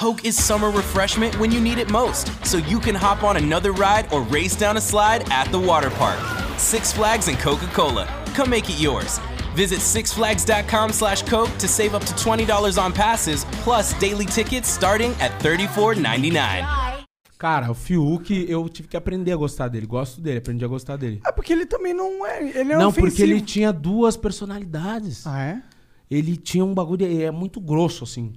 Coke 0.00 0.24
is 0.24 0.42
summer 0.42 0.70
refreshment 0.70 1.38
when 1.38 1.52
you 1.52 1.60
need 1.60 1.76
it 1.76 1.90
most, 1.90 2.32
so 2.42 2.56
you 2.56 2.80
can 2.80 2.94
hop 2.94 3.22
on 3.22 3.36
another 3.36 3.72
ride 3.72 4.10
or 4.10 4.22
race 4.22 4.56
down 4.56 4.78
a 4.78 4.80
slide 4.80 5.30
at 5.30 5.52
the 5.52 5.58
water 5.58 5.90
park. 5.90 6.18
Six 6.56 6.90
Flags 6.90 7.28
and 7.28 7.38
Coca 7.38 7.66
Cola. 7.66 8.08
Come 8.32 8.48
make 8.48 8.70
it 8.70 8.80
yours. 8.80 9.20
Visit 9.54 9.80
sixflags.com 9.80 10.94
slash 10.94 11.20
Coke 11.24 11.54
to 11.58 11.68
save 11.68 11.94
up 11.94 12.02
to 12.06 12.14
$20 12.14 12.82
on 12.82 12.94
passes, 12.94 13.44
plus 13.62 13.92
daily 14.00 14.24
tickets 14.24 14.70
starting 14.70 15.12
at 15.20 15.32
$34.99. 15.42 17.04
Cara, 17.36 17.70
o 17.70 17.74
Fiuk, 17.74 18.30
eu 18.48 18.70
tive 18.70 18.88
que 18.88 18.96
aprender 18.96 19.32
a 19.32 19.36
gostar 19.36 19.68
dele. 19.68 19.84
Gosto 19.84 20.22
dele, 20.22 20.38
aprendi 20.38 20.64
a 20.64 20.68
gostar 20.68 20.96
dele. 20.96 21.20
É 21.26 21.30
porque 21.30 21.52
ele 21.52 21.66
também 21.66 21.92
não 21.92 22.24
é. 22.24 22.42
Ele 22.42 22.72
é 22.72 22.78
não, 22.78 22.88
ofensivo. 22.88 23.06
porque 23.06 23.22
ele 23.22 23.42
tinha 23.42 23.70
duas 23.70 24.16
personalidades. 24.16 25.26
Ah, 25.26 25.42
é? 25.42 25.62
Ele 26.10 26.38
tinha 26.38 26.64
um 26.64 26.72
bagulho, 26.72 27.04
ele 27.04 27.22
é 27.22 27.30
muito 27.30 27.60
grosso, 27.60 28.04
assim. 28.04 28.32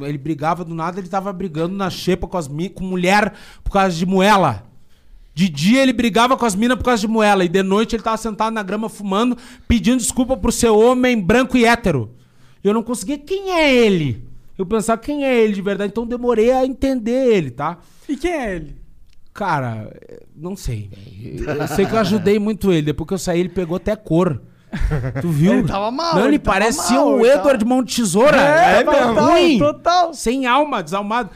Ele 0.00 0.18
brigava 0.18 0.64
do 0.64 0.74
nada, 0.74 0.98
ele 0.98 1.08
tava 1.08 1.32
brigando 1.32 1.74
na 1.74 1.88
xepa 1.88 2.26
com 2.26 2.36
as 2.36 2.48
com 2.74 2.84
mulher 2.84 3.32
por 3.62 3.70
causa 3.70 3.96
de 3.96 4.04
moela. 4.04 4.66
De 5.34 5.48
dia 5.48 5.82
ele 5.82 5.92
brigava 5.92 6.36
com 6.36 6.46
as 6.46 6.54
minas 6.54 6.76
por 6.76 6.84
causa 6.84 7.00
de 7.00 7.08
moela. 7.08 7.44
E 7.44 7.48
de 7.48 7.62
noite 7.62 7.96
ele 7.96 8.02
tava 8.02 8.16
sentado 8.16 8.52
na 8.52 8.62
grama 8.62 8.88
fumando, 8.88 9.36
pedindo 9.66 9.98
desculpa 9.98 10.36
pro 10.36 10.52
seu 10.52 10.78
homem 10.78 11.20
branco 11.20 11.56
e 11.56 11.64
hétero. 11.64 12.10
Eu 12.62 12.72
não 12.72 12.82
conseguia. 12.82 13.18
Quem 13.18 13.50
é 13.50 13.74
ele? 13.74 14.28
Eu 14.56 14.64
pensava, 14.64 15.00
quem 15.00 15.24
é 15.24 15.42
ele 15.42 15.52
de 15.52 15.62
verdade? 15.62 15.90
Então 15.90 16.06
demorei 16.06 16.52
a 16.52 16.64
entender 16.64 17.34
ele, 17.34 17.50
tá? 17.50 17.78
E 18.08 18.16
quem 18.16 18.30
é 18.30 18.56
ele? 18.56 18.76
Cara, 19.32 19.92
não 20.34 20.54
sei, 20.54 20.88
velho. 20.88 21.60
Eu 21.60 21.68
sei 21.68 21.86
que 21.86 21.92
eu 21.92 21.98
ajudei 21.98 22.38
muito 22.38 22.72
ele. 22.72 22.82
Depois 22.82 23.08
que 23.08 23.14
eu 23.14 23.18
saí, 23.18 23.40
ele 23.40 23.48
pegou 23.48 23.76
até 23.76 23.96
cor. 23.96 24.40
Tu 25.20 25.28
viu? 25.28 25.52
Ele 25.54 25.68
tava 25.68 25.90
mal, 25.90 26.14
Não, 26.16 26.26
ele, 26.26 26.38
parecia 26.38 26.96
mal, 26.96 27.14
o 27.16 27.26
Edward 27.26 27.58
tava- 27.58 27.64
Mão 27.64 27.82
de 27.82 27.94
Tesoura. 27.96 28.36
É, 28.40 28.80
É, 28.80 28.84
total, 28.84 29.14
ruim. 29.14 29.58
total. 29.58 30.14
Sem 30.14 30.46
alma, 30.46 30.82
desalmado. 30.82 31.30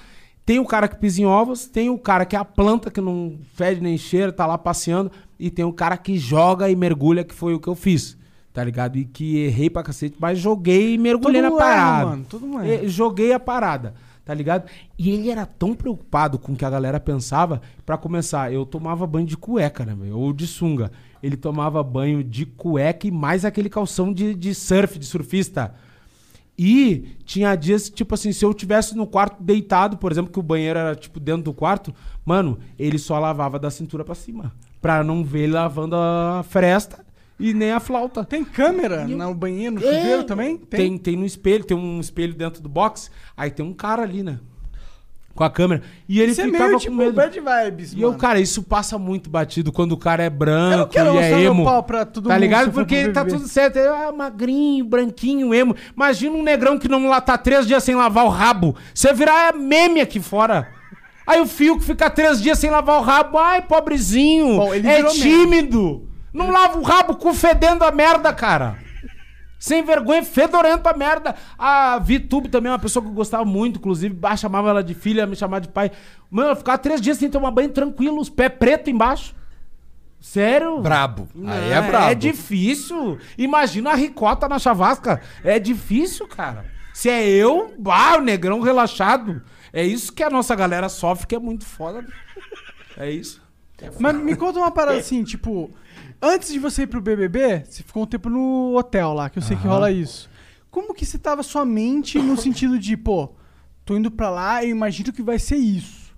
Tem 0.44 0.59
o 0.59 0.65
cara 0.65 0.89
que 0.89 0.97
pisa 0.97 1.20
em 1.20 1.27
ovos, 1.27 1.66
tem 1.66 1.90
o 1.90 1.98
cara 1.98 2.24
que 2.24 2.35
é 2.35 2.39
a 2.39 2.44
planta 2.44 2.90
que 2.90 3.01
não 3.01 3.39
fede 3.55 3.81
nem 3.82 3.98
cheira, 3.98 4.32
tá 4.32 4.47
lá 4.47 4.56
passeando, 4.56 5.10
e 5.39 5.51
tem 5.51 5.65
o 5.65 5.73
cara 5.73 5.97
que 5.97 6.16
joga 6.16 6.70
e 6.70 6.74
mergulha, 6.77 7.23
que 7.23 7.35
foi 7.35 7.52
o 7.55 7.60
que 7.60 7.69
eu 7.69 7.74
fiz. 7.74 8.16
Tá 8.52 8.65
ligado? 8.65 8.97
E 8.97 9.05
que 9.05 9.36
errei 9.44 9.69
pra 9.70 9.82
cacete, 9.82 10.16
mas 10.19 10.39
joguei 10.39 10.94
e 10.94 10.98
mergulhei 10.98 11.43
Todo 11.43 11.59
na 11.59 11.65
erra, 11.65 11.74
parada. 11.77 12.06
mano, 12.06 12.24
todo 12.28 12.47
mundo 12.47 12.65
erra. 12.65 12.89
Joguei 12.89 13.32
a 13.32 13.39
parada, 13.39 13.94
tá 14.24 14.32
ligado? 14.35 14.65
E 14.98 15.10
ele 15.10 15.31
era 15.31 15.44
tão 15.47 15.74
preocupado 15.74 16.39
com 16.39 16.52
o 16.52 16.56
que 16.56 16.65
a 16.65 16.70
galera 16.70 16.98
pensava. 16.98 17.60
Pra 17.86 17.97
começar, 17.98 18.51
eu 18.52 18.65
tomava 18.66 19.06
banho 19.06 19.27
de 19.27 19.36
cueca, 19.36 19.85
né, 19.85 19.94
meu? 19.94 20.19
Ou 20.19 20.32
de 20.32 20.47
sunga. 20.47 20.90
Ele 21.23 21.36
tomava 21.36 21.82
banho 21.82 22.23
de 22.23 22.47
cueca 22.47 23.07
e 23.07 23.11
mais 23.11 23.45
aquele 23.45 23.69
calção 23.69 24.12
de, 24.12 24.35
de 24.35 24.55
surf, 24.55 24.99
de 24.99 25.07
surfista. 25.07 25.74
E 26.59 27.16
tinha 27.24 27.55
dias, 27.55 27.89
tipo 27.89 28.15
assim, 28.15 28.32
se 28.32 28.45
eu 28.45 28.53
tivesse 28.53 28.97
no 28.97 29.07
quarto 29.07 29.40
deitado, 29.40 29.97
por 29.97 30.11
exemplo, 30.11 30.32
que 30.32 30.40
o 30.40 30.43
banheiro 30.43 30.78
era, 30.78 30.97
tipo, 30.97 31.20
dentro 31.20 31.45
do 31.45 31.55
quarto, 31.55 31.95
mano, 32.24 32.59
ele 32.77 32.99
só 32.99 33.16
lavava 33.19 33.61
da 33.61 33.70
cintura 33.70 34.05
pra 34.05 34.15
cima. 34.16 34.53
Pra 34.81 35.05
não 35.05 35.23
ver 35.23 35.45
ele 35.45 35.53
lavando 35.53 35.95
a 35.95 36.45
fresta 36.49 37.07
e 37.39 37.55
nem 37.55 37.70
a 37.70 37.78
flauta. 37.78 38.24
Tem 38.24 38.45
câmera 38.45 39.07
no 39.07 39.35
banheiro, 39.35 39.77
no 39.77 39.81
chuveiro 39.81 40.24
também? 40.24 40.57
Tem, 40.57 40.99
tem 40.99 41.16
no 41.16 41.24
espelho, 41.24 41.65
tem 41.65 41.77
um 41.77 42.01
espelho 42.01 42.35
dentro 42.35 42.61
do 42.61 42.69
box, 42.69 43.09
aí 43.36 43.51
tem 43.51 43.65
um 43.65 43.73
cara 43.73 44.03
ali, 44.03 44.24
né? 44.24 44.40
Com 45.39 45.44
a 45.44 45.51
câmera. 45.51 45.82
E 46.09 46.20
ele 46.20 46.32
Isso 46.32 46.40
é 46.40 46.44
ficava 46.47 46.65
meio 46.65 46.73
com 46.74 46.81
tipo 46.81 46.97
medo. 46.97 47.12
bad 47.12 47.40
vibes, 47.40 47.93
E 47.93 48.01
eu, 48.01 48.09
mano. 48.09 48.19
cara, 48.19 48.40
isso 48.40 48.60
passa 48.60 48.98
muito 48.98 49.31
batido 49.31 49.70
quando 49.70 49.93
o 49.93 49.97
cara 49.97 50.24
é 50.24 50.27
Eu 50.27 50.31
não 50.31 50.36
branco 50.36 50.89
quero 50.89 51.15
e 51.15 51.19
é 51.19 51.43
emo. 51.43 51.62
pau 51.65 51.81
pra 51.85 52.05
todo 52.05 52.28
tá 52.28 52.36
ligado? 52.36 52.73
Porque 52.73 53.10
tá 53.10 53.24
tudo 53.24 53.47
certo. 53.47 53.77
É 53.78 54.10
magrinho, 54.10 54.85
branquinho, 54.85 55.55
emo. 55.55 55.77
Imagina 55.94 56.36
um 56.36 56.43
negrão 56.43 56.77
que 56.77 56.89
não 56.89 57.06
lá 57.09 57.20
tá 57.20 57.39
três 57.39 57.69
dias 57.69 57.85
sem 57.85 57.94
lavar 57.94 58.24
o 58.24 58.28
rabo. 58.28 58.74
Você 58.93 59.12
virar 59.12 59.55
meme 59.55 60.01
aqui 60.01 60.19
fora. 60.19 60.66
Aí 61.24 61.40
o 61.40 61.47
fio 61.47 61.78
que 61.78 61.85
fica 61.85 62.10
três 62.10 62.43
dias 62.43 62.59
sem 62.59 62.69
lavar 62.70 62.98
o 62.98 63.02
rabo. 63.05 63.39
Ai, 63.39 63.62
pobrezinho. 63.62 64.56
Bom, 64.56 64.74
é 64.74 65.05
tímido. 65.05 66.09
Não 66.35 66.51
lava 66.51 66.81
o 66.81 66.82
rabo 66.82 67.15
com 67.15 67.32
fedendo 67.32 67.85
a 67.85 67.93
merda, 67.93 68.32
cara. 68.32 68.77
Sem 69.59 69.82
vergonha, 69.82 70.22
fedorento 70.22 70.89
a 70.89 70.97
merda. 70.97 71.35
A 71.59 71.98
VTube 71.98 72.48
também 72.48 72.70
é 72.70 72.72
uma 72.72 72.78
pessoa 72.78 73.02
que 73.02 73.09
eu 73.09 73.14
gostava 73.14 73.44
muito, 73.44 73.78
inclusive, 73.78 74.14
bah, 74.14 74.36
chamava 74.36 74.70
ela 74.70 74.85
de 74.85 74.94
filha, 74.94 75.26
me 75.26 75.35
chamava 75.35 75.60
de 75.60 75.68
pai. 75.68 75.90
Mano, 76.30 76.51
eu 76.51 76.56
ficava 76.56 76.78
três 76.78 77.01
dias 77.01 77.18
sem 77.18 77.28
tomar 77.28 77.51
banho 77.51 77.70
tranquilo, 77.70 78.20
os 78.20 78.30
pés 78.30 78.52
pretos 78.56 78.93
embaixo. 78.93 79.35
Sério? 80.20 80.80
Brabo. 80.80 81.28
Não, 81.35 81.52
Aí 81.52 81.70
é 81.72 81.80
brabo. 81.82 82.10
É 82.10 82.14
difícil. 82.14 83.18
Imagina 83.36 83.90
a 83.90 83.94
ricota 83.94 84.48
na 84.48 84.59
chavasca. 84.59 85.20
É 85.43 85.59
difícil, 85.59 86.26
cara. 86.28 86.64
Se 86.93 87.09
é 87.09 87.26
eu, 87.28 87.74
bah, 87.78 88.16
o 88.18 88.20
negrão 88.20 88.60
relaxado. 88.60 89.43
É 89.72 89.85
isso 89.85 90.12
que 90.12 90.22
a 90.22 90.30
nossa 90.30 90.55
galera 90.55 90.89
sofre, 90.89 91.26
que 91.26 91.35
é 91.35 91.39
muito 91.39 91.64
foda. 91.64 92.05
É 92.97 93.10
isso. 93.10 93.40
Mas 94.01 94.16
me 94.16 94.35
conta 94.35 94.59
uma 94.59 94.70
parada 94.70 94.98
assim, 94.98 95.22
tipo, 95.22 95.70
antes 96.20 96.53
de 96.53 96.59
você 96.59 96.82
ir 96.82 96.86
pro 96.86 97.01
BBB, 97.01 97.65
você 97.65 97.82
ficou 97.82 98.03
um 98.03 98.07
tempo 98.07 98.28
no 98.28 98.77
hotel 98.77 99.12
lá, 99.15 99.31
que 99.31 99.39
eu 99.39 99.43
sei 99.43 99.57
que 99.57 99.66
Aham. 99.66 99.74
rola 99.74 99.90
isso. 99.90 100.28
Como 100.70 100.95
que 100.95 101.07
você 101.07 101.19
tava 101.19 101.43
sua 101.43 101.65
mente 101.65 102.19
no 102.20 102.36
sentido 102.36 102.78
de, 102.78 102.97
pô, 102.97 103.31
tô 103.85 103.97
indo 103.97 104.11
pra 104.11 104.31
lá 104.31 104.62
e 104.62 104.70
imagino 104.70 105.12
que 105.12 105.23
vai 105.23 105.39
ser 105.39 105.57
isso. 105.57 106.15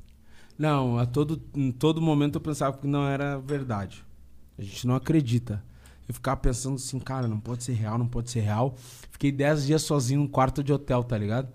Não, 0.58 0.98
a 0.98 1.06
todo, 1.06 1.40
em 1.54 1.72
todo 1.72 2.02
momento 2.02 2.34
eu 2.36 2.40
pensava 2.40 2.76
que 2.76 2.86
não 2.86 3.06
era 3.06 3.38
verdade. 3.38 4.04
A 4.58 4.62
gente 4.62 4.86
não 4.86 4.94
acredita. 4.94 5.62
Eu 6.06 6.12
ficava 6.12 6.36
pensando 6.36 6.74
assim, 6.74 6.98
cara, 6.98 7.28
não 7.28 7.38
pode 7.38 7.62
ser 7.62 7.72
real, 7.72 7.96
não 7.96 8.08
pode 8.08 8.30
ser 8.30 8.40
real. 8.40 8.74
Fiquei 9.10 9.30
10 9.30 9.66
dias 9.66 9.82
sozinho 9.82 10.20
num 10.20 10.26
quarto 10.26 10.62
de 10.62 10.72
hotel, 10.72 11.04
tá 11.04 11.16
ligado? 11.16 11.48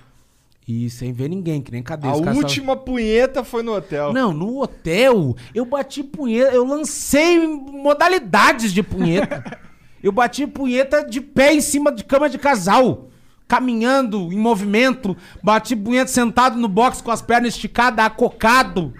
E 0.68 0.90
sem 0.90 1.14
ver 1.14 1.30
ninguém, 1.30 1.62
que 1.62 1.72
nem 1.72 1.84
cadeia. 1.84 2.14
A 2.14 2.18
última 2.18 2.76
punheta 2.76 3.44
foi 3.44 3.62
no 3.62 3.74
hotel. 3.76 4.12
Não, 4.12 4.34
no 4.34 4.62
hotel, 4.62 5.36
eu 5.54 5.64
bati 5.64 6.04
punheta, 6.04 6.56
eu 6.56 6.66
lancei 6.66 7.46
modalidades 7.46 8.74
de 8.74 8.82
punheta. 8.82 9.60
eu 10.02 10.12
bati 10.12 10.48
punheta 10.48 11.04
de 11.04 11.22
pé 11.22 11.54
em 11.54 11.62
cima 11.62 11.92
de 11.92 12.04
cama 12.04 12.28
de 12.28 12.40
casal, 12.40 13.10
caminhando, 13.48 14.34
em 14.34 14.40
movimento, 14.40 15.16
bati 15.44 15.76
punheta 15.76 16.10
sentado 16.10 16.58
no 16.58 16.68
box 16.68 17.00
com 17.00 17.12
as 17.12 17.22
pernas 17.22 17.54
esticadas, 17.54 18.04
acocado. 18.04 18.92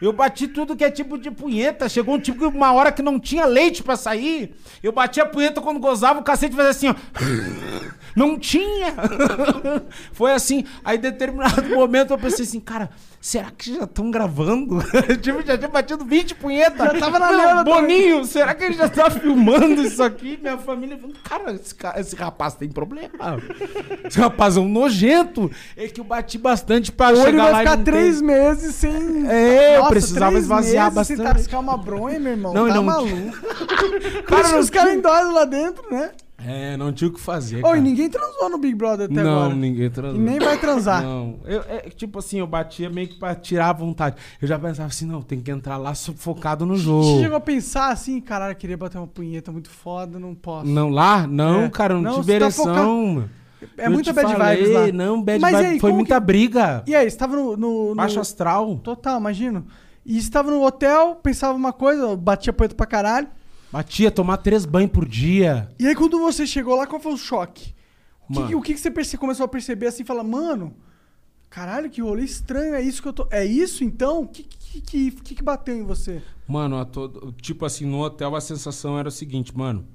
Eu 0.00 0.12
bati 0.12 0.46
tudo 0.46 0.76
que 0.76 0.84
é 0.84 0.90
tipo 0.90 1.18
de 1.18 1.30
punheta. 1.30 1.88
Chegou 1.88 2.14
um 2.14 2.20
tipo 2.20 2.38
que 2.38 2.56
uma 2.56 2.72
hora 2.72 2.92
que 2.92 3.02
não 3.02 3.18
tinha 3.18 3.44
leite 3.44 3.82
pra 3.82 3.96
sair. 3.96 4.54
Eu 4.82 4.92
bati 4.92 5.20
a 5.20 5.26
punheta 5.26 5.60
quando 5.60 5.80
gozava, 5.80 6.20
o 6.20 6.22
cacete 6.22 6.54
fazia 6.54 6.70
assim, 6.70 6.88
ó. 6.88 6.94
Não 8.18 8.36
tinha! 8.36 8.94
Foi 10.12 10.32
assim. 10.32 10.64
Aí, 10.84 10.96
em 10.96 11.00
determinado 11.00 11.62
momento, 11.70 12.12
eu 12.12 12.18
pensei 12.18 12.44
assim, 12.44 12.58
cara, 12.58 12.90
será 13.20 13.48
que 13.56 13.76
já 13.76 13.84
estão 13.84 14.10
gravando? 14.10 14.82
tipo, 15.22 15.40
já 15.46 15.56
tinha 15.56 15.68
batido 15.68 16.04
20 16.04 16.34
punhetas. 16.34 16.94
Já 16.94 16.98
tava 16.98 17.20
na 17.20 17.30
neura 17.32 17.62
Boninho, 17.62 18.24
será 18.24 18.54
que 18.54 18.64
ele 18.64 18.74
já 18.74 18.88
tá 18.88 19.08
filmando 19.08 19.82
isso 19.82 20.02
aqui? 20.02 20.36
Minha 20.42 20.58
família 20.58 20.96
falando, 20.96 21.18
cara, 21.22 21.52
esse, 21.52 21.74
esse 21.96 22.16
rapaz 22.16 22.54
tem 22.54 22.68
problema. 22.68 23.08
Esse 24.04 24.18
rapaz 24.18 24.56
é 24.56 24.60
um 24.60 24.68
nojento. 24.68 25.48
É 25.76 25.86
que 25.86 26.00
eu 26.00 26.04
bati 26.04 26.38
bastante 26.38 26.90
pra 26.90 27.10
Ou 27.10 27.16
chegar 27.16 27.28
ele 27.28 27.36
vai 27.38 27.52
lá 27.52 27.58
ficar 27.58 27.76
três 27.84 28.20
meses 28.20 28.74
sem. 28.74 29.28
É, 29.28 29.78
Nossa, 29.88 30.00
precisava 30.00 30.30
três 30.30 30.44
esvaziar 30.44 30.92
meses 30.94 30.94
bastante. 31.18 31.34
tascar 31.36 31.60
uma 31.60 31.76
bronha, 31.76 32.18
meu 32.20 32.32
irmão. 32.32 32.54
Não, 32.54 32.68
tá 32.68 32.74
não- 32.74 32.82
maluco. 32.84 33.16
Isso 33.16 33.40
que 34.52 34.58
os 34.58 34.70
caras 34.70 34.94
endoidam 34.94 35.32
lá 35.32 35.44
dentro, 35.44 35.82
né? 35.90 36.10
É, 36.40 36.76
não 36.76 36.92
tinha 36.92 37.10
o 37.10 37.12
que 37.12 37.18
fazer. 37.20 37.62
Cara. 37.62 37.76
e 37.76 37.80
ninguém 37.80 38.08
transou 38.08 38.48
no 38.48 38.58
Big 38.58 38.72
Brother 38.76 39.06
até 39.10 39.22
não, 39.24 39.38
agora. 39.40 39.54
ninguém 39.56 39.90
transou. 39.90 40.14
E 40.20 40.22
nem 40.22 40.38
vai 40.38 40.56
transar. 40.56 41.02
Não. 41.02 41.40
Eu, 41.44 41.62
é, 41.62 41.90
tipo 41.90 42.20
assim, 42.20 42.38
eu 42.38 42.46
batia 42.46 42.88
meio 42.88 43.08
que 43.08 43.18
pra 43.18 43.34
tirar 43.34 43.70
a 43.70 43.72
vontade. 43.72 44.14
Eu 44.40 44.46
já 44.46 44.56
pensava 44.56 44.86
assim, 44.88 45.04
não, 45.04 45.20
tem 45.20 45.40
que 45.40 45.50
entrar 45.50 45.76
lá 45.76 45.92
focado 45.96 46.64
no 46.64 46.76
Você 46.76 46.82
jogo. 46.84 47.20
chegou 47.20 47.36
a 47.36 47.40
pensar 47.40 47.90
assim, 47.90 48.20
caralho, 48.20 48.54
queria 48.54 48.76
bater 48.76 48.98
uma 48.98 49.06
punheta 49.08 49.50
muito 49.50 49.68
foda, 49.68 50.16
não 50.20 50.32
posso. 50.32 50.68
Não, 50.68 50.88
lá? 50.90 51.26
Não, 51.26 51.62
É. 51.62 51.70
cara, 51.70 51.94
não, 51.94 52.02
Não, 52.02 52.10
tive 52.20 52.26
você 52.26 52.38
tá 52.38 52.44
ereção. 52.44 52.64
focado-. 52.66 53.30
É 53.76 53.88
muita 53.88 54.12
bad 54.12 54.32
falei, 54.32 54.56
vibes 54.58 54.72
lá. 54.74 54.92
Não, 54.92 55.22
bad 55.22 55.40
Mas 55.40 55.52
vibe. 55.52 55.66
aí, 55.66 55.80
Foi 55.80 55.92
muita 55.92 56.20
que- 56.20 56.26
briga. 56.26 56.82
E 56.86 56.94
aí, 56.94 57.10
você 57.10 57.16
tava 57.16 57.36
no. 57.36 57.56
no, 57.56 57.88
no- 57.90 57.94
Baixo 57.94 58.20
astral. 58.20 58.76
Total, 58.78 59.18
imagino. 59.18 59.66
E 60.06 60.20
você 60.22 60.30
tava 60.30 60.50
no 60.50 60.62
hotel, 60.64 61.16
pensava 61.16 61.54
uma 61.56 61.72
coisa, 61.72 62.16
batia 62.16 62.52
punheta 62.52 62.74
pra 62.74 62.86
caralho. 62.86 63.28
Batia, 63.70 64.10
tomar 64.10 64.38
três 64.38 64.64
banhos 64.64 64.90
por 64.90 65.06
dia. 65.06 65.68
E 65.78 65.86
aí, 65.86 65.94
quando 65.94 66.18
você 66.18 66.46
chegou 66.46 66.74
lá, 66.76 66.86
qual 66.86 67.00
foi 67.00 67.12
o 67.12 67.16
choque? 67.18 67.74
O 68.28 68.32
que, 68.32 68.40
Mano. 68.40 68.58
o 68.58 68.62
que 68.62 68.76
você 68.76 68.90
perce- 68.90 69.18
começou 69.18 69.44
a 69.44 69.48
perceber 69.48 69.86
assim? 69.88 70.04
Fala, 70.04 70.22
mano, 70.22 70.74
caralho, 71.50 71.90
que 71.90 72.00
rolê 72.00 72.24
estranho, 72.24 72.74
é 72.74 72.80
isso 72.82 73.02
que 73.02 73.08
eu 73.08 73.12
tô. 73.12 73.26
É 73.30 73.44
isso 73.44 73.84
então? 73.84 74.22
O 74.22 74.26
que, 74.28 74.42
que, 74.44 75.10
que, 75.10 75.34
que, 75.34 75.42
bateu 75.42 75.74
em 75.76 75.82
você? 75.82 76.22
Mano, 76.46 76.82
todo, 76.86 77.32
tipo 77.42 77.64
assim, 77.66 77.84
no 77.86 78.00
hotel 78.02 78.34
a 78.36 78.40
sensação 78.40 78.98
era 78.98 79.08
o 79.08 79.12
seguinte, 79.12 79.56
mano. 79.56 79.86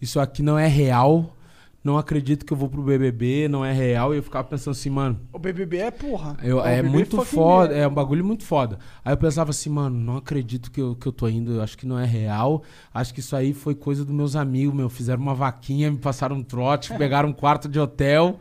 Isso 0.00 0.18
aqui 0.18 0.42
não 0.42 0.58
é 0.58 0.66
real. 0.66 1.36
Não 1.84 1.98
acredito 1.98 2.46
que 2.46 2.52
eu 2.52 2.56
vou 2.56 2.68
pro 2.68 2.80
BBB, 2.82 3.48
não 3.48 3.64
é 3.64 3.72
real. 3.72 4.14
E 4.14 4.18
eu 4.18 4.22
ficava 4.22 4.46
pensando 4.46 4.72
assim, 4.72 4.88
mano. 4.88 5.18
O 5.32 5.38
BBB 5.38 5.78
é 5.78 5.90
porra. 5.90 6.36
Eu- 6.42 6.60
é 6.64 6.76
BBB 6.76 6.88
muito 6.88 7.20
foda, 7.24 7.74
é. 7.74 7.80
é 7.80 7.88
um 7.88 7.92
bagulho 7.94 8.24
muito 8.24 8.44
foda. 8.44 8.78
Aí 9.04 9.12
eu 9.12 9.16
pensava 9.16 9.50
assim, 9.50 9.68
mano, 9.68 9.98
não 9.98 10.16
acredito 10.16 10.70
que 10.70 10.80
eu, 10.80 10.94
que 10.94 11.06
eu 11.08 11.12
tô 11.12 11.28
indo, 11.28 11.54
eu 11.54 11.62
acho 11.62 11.76
que 11.76 11.84
não 11.86 11.98
é 11.98 12.04
real. 12.04 12.62
Acho 12.94 13.12
que 13.12 13.18
isso 13.20 13.34
aí 13.34 13.52
foi 13.52 13.74
coisa 13.74 14.04
dos 14.04 14.14
meus 14.14 14.36
amigos, 14.36 14.74
meu. 14.74 14.88
Fizeram 14.88 15.20
uma 15.22 15.34
vaquinha, 15.34 15.90
me 15.90 15.98
passaram 15.98 16.36
um 16.36 16.42
trote, 16.42 16.92
pegaram 16.98 17.30
um 17.30 17.32
quarto 17.32 17.68
de 17.68 17.80
hotel. 17.80 18.38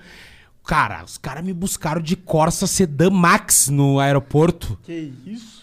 Cara, 0.63 1.03
os 1.03 1.17
caras 1.17 1.43
me 1.43 1.53
buscaram 1.53 1.99
de 1.99 2.15
Corsa 2.15 2.67
Sedan 2.67 3.09
Max 3.09 3.67
no 3.69 3.99
aeroporto. 3.99 4.77
Que 4.83 5.11
isso? 5.25 5.60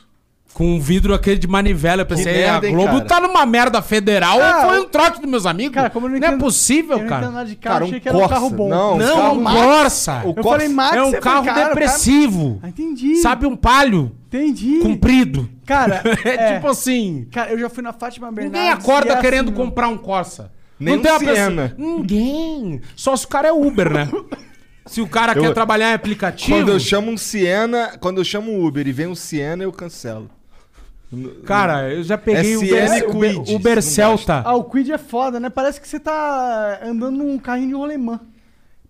Com 0.59 0.74
um 0.74 0.80
vidro 0.80 1.14
aquele 1.14 1.39
de 1.39 1.47
manivela. 1.47 2.02
Eu 2.02 2.06
pensei, 2.06 2.32
merda, 2.32 2.66
a 2.66 2.68
hein, 2.68 2.74
Globo 2.74 2.93
cara? 2.94 3.05
tá 3.05 3.20
numa 3.20 3.47
merda 3.47 3.80
federal 3.80 4.43
Ah, 4.43 4.62
ou 4.64 4.68
foi 4.70 4.80
um 4.80 4.85
trote 4.89 5.20
dos 5.20 5.30
meus 5.30 5.47
amigos? 5.47 5.72
Cara, 5.74 5.89
como 5.89 6.06
eu 6.06 6.10
não 6.10 6.18
não 6.18 6.24
é 6.26 6.28
entendo- 6.30 6.40
possível, 6.40 6.97
eu 6.97 7.02
não 7.02 7.09
cara. 7.09 7.30
nada 7.30 7.48
de 7.48 7.55
carro, 7.55 7.74
Cara, 7.74 7.85
um 7.85 7.89
achei 7.89 8.01
que 8.01 8.09
era 8.09 8.16
um 8.16 8.20
Corsa. 8.20 8.35
carro 8.35 8.51
bom. 8.51 8.68
Não, 8.68 8.98
Não, 8.98 9.16
carro 9.16 9.39
um. 9.40 9.44
Corsa. 9.44 10.22
O 10.24 10.28
Eu 10.30 10.35
Corsa- 10.35 10.51
falei 10.51 10.68
Max, 10.68 10.97
É 10.97 11.02
um 11.02 11.10
você 11.12 11.20
carro 11.20 11.44
falou, 11.44 11.55
cara, 11.55 11.66
o 11.66 11.68
depressivo. 11.68 12.60
Ah, 12.62 12.68
entendi. 12.68 13.14
Sabe 13.16 13.47
um 13.47 13.55
palio 13.56 14.12
Entendi. 14.26 14.80
comprido. 14.80 15.48
Cara, 15.64 16.02
É, 16.24 16.28
é, 16.28 16.55
tipo 16.55 16.66
assim. 16.66 17.28
Cara, 17.30 17.51
eu 17.52 17.59
já 17.60 17.70
fui 17.70 17.82
na 17.85 17.93
Fátima 17.93 18.32
Bernardes. 18.32 18.59
Ninguém 18.60 18.72
acorda 18.72 19.12
é 19.14 19.20
querendo 19.20 19.48
assim, 19.52 19.56
comprar 19.56 19.86
um 19.89 19.97
Corsa. 19.97 20.51
Nem 20.80 20.97
um 20.97 21.01
uma 21.01 21.18
Siena. 21.20 21.74
Ninguém. 21.78 22.80
Só 22.97 23.14
se 23.16 23.24
o 23.24 23.28
cara 23.28 23.48
é 23.48 23.52
Uber, 23.52 23.90
né? 23.93 24.09
Se 24.86 25.02
o 25.02 25.06
cara 25.06 25.35
Eu- 25.35 25.43
quer 25.43 25.52
trabalhar 25.52 25.90
em 25.90 25.93
aplicativo. 25.94 26.56
Quando 26.56 26.72
eu 26.72 26.80
chamo 26.80 27.10
um 27.10 27.16
Siena, 27.18 27.98
quando 28.01 28.18
eu 28.18 28.24
chamo 28.24 28.51
um 28.51 28.64
Uber 28.64 28.89
e 28.89 28.93
vem 28.93 29.06
um 29.06 29.14
Siena, 29.14 29.62
eu 29.62 29.70
cancelo. 29.70 30.30
Cara, 31.44 31.93
eu 31.93 32.02
já 32.02 32.18
peguei 32.18 32.56
o 32.56 32.60
Uber, 32.60 33.43
e 33.47 33.55
Uber, 33.55 33.74
não 33.76 33.82
Celta. 33.82 34.43
Ah, 34.44 34.55
o 34.55 34.64
Quid 34.64 34.93
é 34.93 34.98
foda, 34.98 35.40
né? 35.40 35.48
Parece 35.48 35.80
que 35.80 35.89
você 35.89 35.98
tá 35.98 36.80
andando 36.82 37.16
num 37.18 37.39
carrinho 37.39 37.68
de 37.68 37.74
rolemã. 37.74 38.20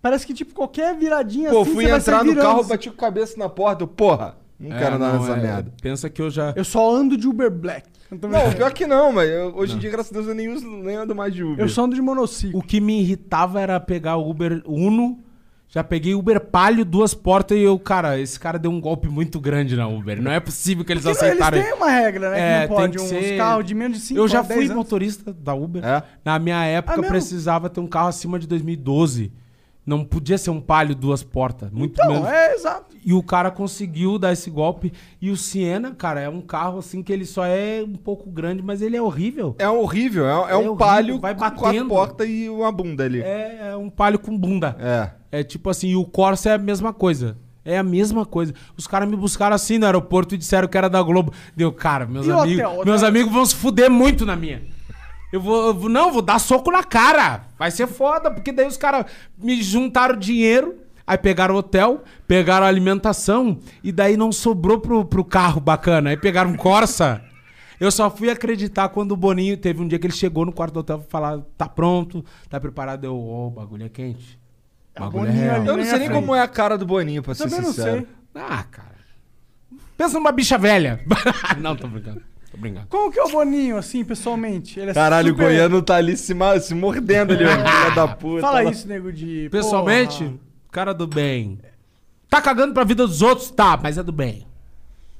Parece 0.02 0.26
que, 0.26 0.34
tipo, 0.34 0.54
qualquer 0.54 0.96
viradinha 0.96 1.50
Pô, 1.50 1.62
assim, 1.62 1.74
fui 1.74 1.90
entrar 1.90 2.24
no 2.24 2.34
carro, 2.34 2.64
bati 2.64 2.88
com 2.90 2.96
a 2.96 2.98
cabeça 2.98 3.36
na 3.38 3.48
porta. 3.48 3.82
Eu, 3.82 3.88
porra, 3.88 4.36
não 4.58 4.74
É, 4.74 4.78
quero 4.78 4.96
andar 4.96 5.12
não, 5.12 5.20
nessa 5.20 5.36
é, 5.36 5.42
merda. 5.42 5.72
Pensa 5.80 6.10
que 6.10 6.22
eu 6.22 6.30
já. 6.30 6.52
Eu 6.56 6.64
só 6.64 6.94
ando 6.94 7.16
de 7.16 7.28
Uber 7.28 7.50
Black. 7.50 7.88
Não, 8.10 8.52
pior 8.52 8.72
que 8.72 8.86
não, 8.86 9.12
mas 9.12 9.28
eu- 9.28 9.54
hoje 9.54 9.74
em 9.76 9.78
dia, 9.78 9.90
graças 9.90 10.10
a 10.10 10.14
Deus, 10.14 10.26
eu 10.28 10.34
nem, 10.34 10.48
uso, 10.48 10.66
nem 10.66 10.96
ando 10.96 11.14
mais 11.14 11.34
de 11.34 11.44
Uber. 11.44 11.60
Eu 11.64 11.68
só 11.68 11.84
ando 11.84 11.94
de 11.94 12.00
monociclo. 12.00 12.58
O 12.58 12.62
que 12.62 12.80
me 12.80 13.00
irritava 13.00 13.60
era 13.60 13.78
pegar 13.78 14.16
o 14.16 14.30
Uber 14.30 14.62
Uno. 14.66 15.18
Já 15.70 15.84
peguei 15.84 16.14
Uber 16.14 16.40
Palio, 16.40 16.82
duas 16.82 17.12
portas 17.12 17.58
e 17.58 17.60
eu, 17.60 17.78
cara, 17.78 18.18
esse 18.18 18.40
cara 18.40 18.58
deu 18.58 18.70
um 18.70 18.80
golpe 18.80 19.06
muito 19.06 19.38
grande 19.38 19.76
na 19.76 19.86
Uber. 19.86 20.20
Não 20.22 20.30
é 20.32 20.40
possível 20.40 20.82
que 20.82 20.92
eles 20.92 21.04
Porque 21.04 21.18
eles 21.22 21.32
aceitaram. 21.38 21.62
têm 21.62 21.74
uma 21.74 21.90
regra, 21.90 22.30
né? 22.30 22.40
É, 22.40 22.66
que 22.66 22.68
não 22.72 22.76
tem 22.76 22.76
pode 22.76 22.96
que 22.96 23.02
uns 23.04 23.08
ser- 23.08 23.36
carros 23.36 23.64
de 23.66 23.74
menos 23.74 23.98
de 23.98 24.04
5 24.04 24.18
Eu 24.20 24.26
já 24.28 24.42
fui 24.42 24.66
motorista 24.70 25.30
da 25.30 25.54
Uber. 25.54 25.84
É? 25.84 26.02
Na 26.24 26.38
minha 26.38 26.64
época, 26.64 27.00
Ah, 27.00 27.08
precisava 27.08 27.68
ter 27.68 27.80
um 27.80 27.86
carro 27.86 28.08
acima 28.08 28.38
de 28.38 28.46
2012. 28.46 29.30
Não 29.84 30.04
podia 30.04 30.36
ser 30.38 30.50
um 30.50 30.60
Palio 30.60 30.94
duas 30.94 31.22
portas. 31.22 31.70
Muito 31.70 31.92
Então, 32.00 32.12
menos. 32.12 32.28
é 32.28 32.54
exato. 32.54 32.94
E 33.04 33.12
o 33.14 33.22
cara 33.22 33.50
conseguiu 33.50 34.18
dar 34.18 34.32
esse 34.32 34.50
golpe. 34.50 34.92
E 35.20 35.30
o 35.30 35.36
Siena, 35.36 35.94
cara, 35.94 36.20
é 36.20 36.28
um 36.28 36.40
carro 36.42 36.78
assim 36.78 37.02
que 37.02 37.10
ele 37.12 37.24
só 37.24 37.44
é 37.46 37.82
um 37.86 37.94
pouco 37.94 38.30
grande, 38.30 38.62
mas 38.62 38.82
ele 38.82 38.96
é 38.98 39.02
horrível. 39.02 39.54
É 39.58 39.68
horrível, 39.68 40.26
é, 40.26 40.30
é 40.30 40.32
É 40.32 40.56
um 40.56 40.58
horrível, 40.60 40.76
palio 40.76 41.18
vai 41.20 41.34
com 41.34 41.50
quatro 41.50 41.86
portas 41.86 42.28
e 42.28 42.48
uma 42.50 42.70
bunda 42.72 43.04
ali. 43.04 43.20
É, 43.22 43.68
é 43.72 43.76
um 43.76 43.88
palio 43.88 44.18
com 44.18 44.36
bunda. 44.36 44.76
É. 44.78 45.10
É 45.30 45.42
tipo 45.42 45.68
assim, 45.70 45.88
e 45.88 45.96
o 45.96 46.04
Corsa 46.04 46.50
é 46.50 46.54
a 46.54 46.58
mesma 46.58 46.92
coisa. 46.92 47.36
É 47.64 47.76
a 47.76 47.82
mesma 47.82 48.24
coisa. 48.24 48.54
Os 48.76 48.86
caras 48.86 49.08
me 49.08 49.14
buscaram 49.16 49.54
assim 49.54 49.76
no 49.78 49.84
aeroporto 49.84 50.34
e 50.34 50.38
disseram 50.38 50.66
que 50.68 50.78
era 50.78 50.88
da 50.88 51.02
Globo. 51.02 51.32
Deu, 51.54 51.70
cara, 51.70 52.06
meus 52.06 52.26
E 52.26 52.30
amigos. 52.32 52.64
hotel? 52.64 52.84
Meus 52.84 53.02
amigos 53.02 53.32
vão 53.32 53.44
se 53.44 53.54
fuder 53.54 53.90
muito 53.90 54.24
na 54.24 54.34
minha. 54.36 54.62
Eu 55.30 55.40
vou, 55.42 55.66
eu 55.66 55.74
vou- 55.74 55.88
Não, 55.90 56.10
vou 56.10 56.22
dar 56.22 56.38
soco 56.38 56.70
na 56.70 56.82
cara. 56.82 57.42
Vai 57.58 57.70
ser 57.70 57.86
foda, 57.86 58.30
porque 58.30 58.50
daí 58.52 58.66
os 58.66 58.78
caras 58.78 59.04
me 59.36 59.62
juntaram 59.62 60.16
dinheiro. 60.16 60.76
Aí 61.06 61.16
pegaram 61.18 61.54
o 61.54 61.58
hotel, 61.58 62.02
pegaram 62.26 62.64
a 62.66 62.68
alimentação 62.68 63.58
e 63.82 63.90
daí 63.92 64.16
não 64.16 64.30
sobrou 64.32 64.78
pro, 64.78 65.04
pro 65.04 65.24
carro 65.24 65.60
bacana. 65.60 66.10
Aí 66.10 66.16
pegaram 66.16 66.50
um 66.50 66.56
Corsa. 66.56 67.22
Eu 67.80 67.90
só 67.90 68.10
fui 68.10 68.28
acreditar 68.30 68.88
quando 68.90 69.12
o 69.12 69.16
Boninho 69.16 69.56
teve 69.56 69.80
um 69.82 69.88
dia 69.88 69.98
que 69.98 70.06
ele 70.06 70.14
chegou 70.14 70.44
no 70.44 70.52
quarto 70.52 70.74
do 70.74 70.80
hotel 70.80 71.02
e 71.06 71.10
falar: 71.10 71.38
tá 71.56 71.68
pronto, 71.68 72.24
tá 72.48 72.58
preparado. 72.58 73.04
Eu, 73.04 73.14
ô, 73.14 73.46
o 73.48 73.50
bagulho 73.50 73.84
é 73.84 73.88
quente. 73.88 74.38
O 75.06 75.08
é 75.08 75.10
Boninho 75.10 75.32
real. 75.40 75.56
ali. 75.56 75.68
Eu 75.68 75.76
não 75.76 75.84
sei 75.84 75.98
nem 75.98 76.10
como 76.10 76.34
é 76.34 76.40
a 76.40 76.48
cara 76.48 76.76
do 76.78 76.86
Boninho, 76.86 77.22
pra 77.22 77.34
ser 77.34 77.44
Também 77.44 77.60
não 77.60 77.72
sincero. 77.72 77.98
sei. 77.98 78.06
Ah, 78.34 78.64
cara. 78.70 78.88
Pensa 79.96 80.14
numa 80.14 80.32
bicha 80.32 80.56
velha. 80.58 81.00
não, 81.58 81.74
tô 81.76 81.86
brincando. 81.88 82.22
Tô 82.50 82.56
brincando. 82.56 82.86
Como 82.88 83.12
que 83.12 83.18
é 83.18 83.24
o 83.24 83.28
Boninho, 83.30 83.76
assim, 83.76 84.04
pessoalmente? 84.04 84.78
Ele 84.80 84.90
é 84.90 84.94
Caralho, 84.94 85.30
super- 85.30 85.42
o 85.44 85.46
Goiano 85.48 85.82
tá 85.82 85.96
ali 85.96 86.16
se, 86.16 86.32
ma- 86.34 86.58
se 86.60 86.74
mordendo 86.74 87.32
ali, 87.34 87.44
ó, 87.44 87.48
filha 87.82 87.94
da 87.94 88.08
puta. 88.08 88.40
Fala 88.40 88.64
isso, 88.64 88.86
nego 88.88 89.12
de... 89.12 89.48
Pessoalmente, 89.50 90.24
porra. 90.24 90.38
cara 90.70 90.94
do 90.94 91.06
bem. 91.06 91.58
Tá 92.30 92.40
cagando 92.40 92.72
pra 92.74 92.84
vida 92.84 93.06
dos 93.06 93.22
outros? 93.22 93.50
Tá, 93.50 93.78
mas 93.82 93.98
é 93.98 94.02
do 94.02 94.12
bem. 94.12 94.46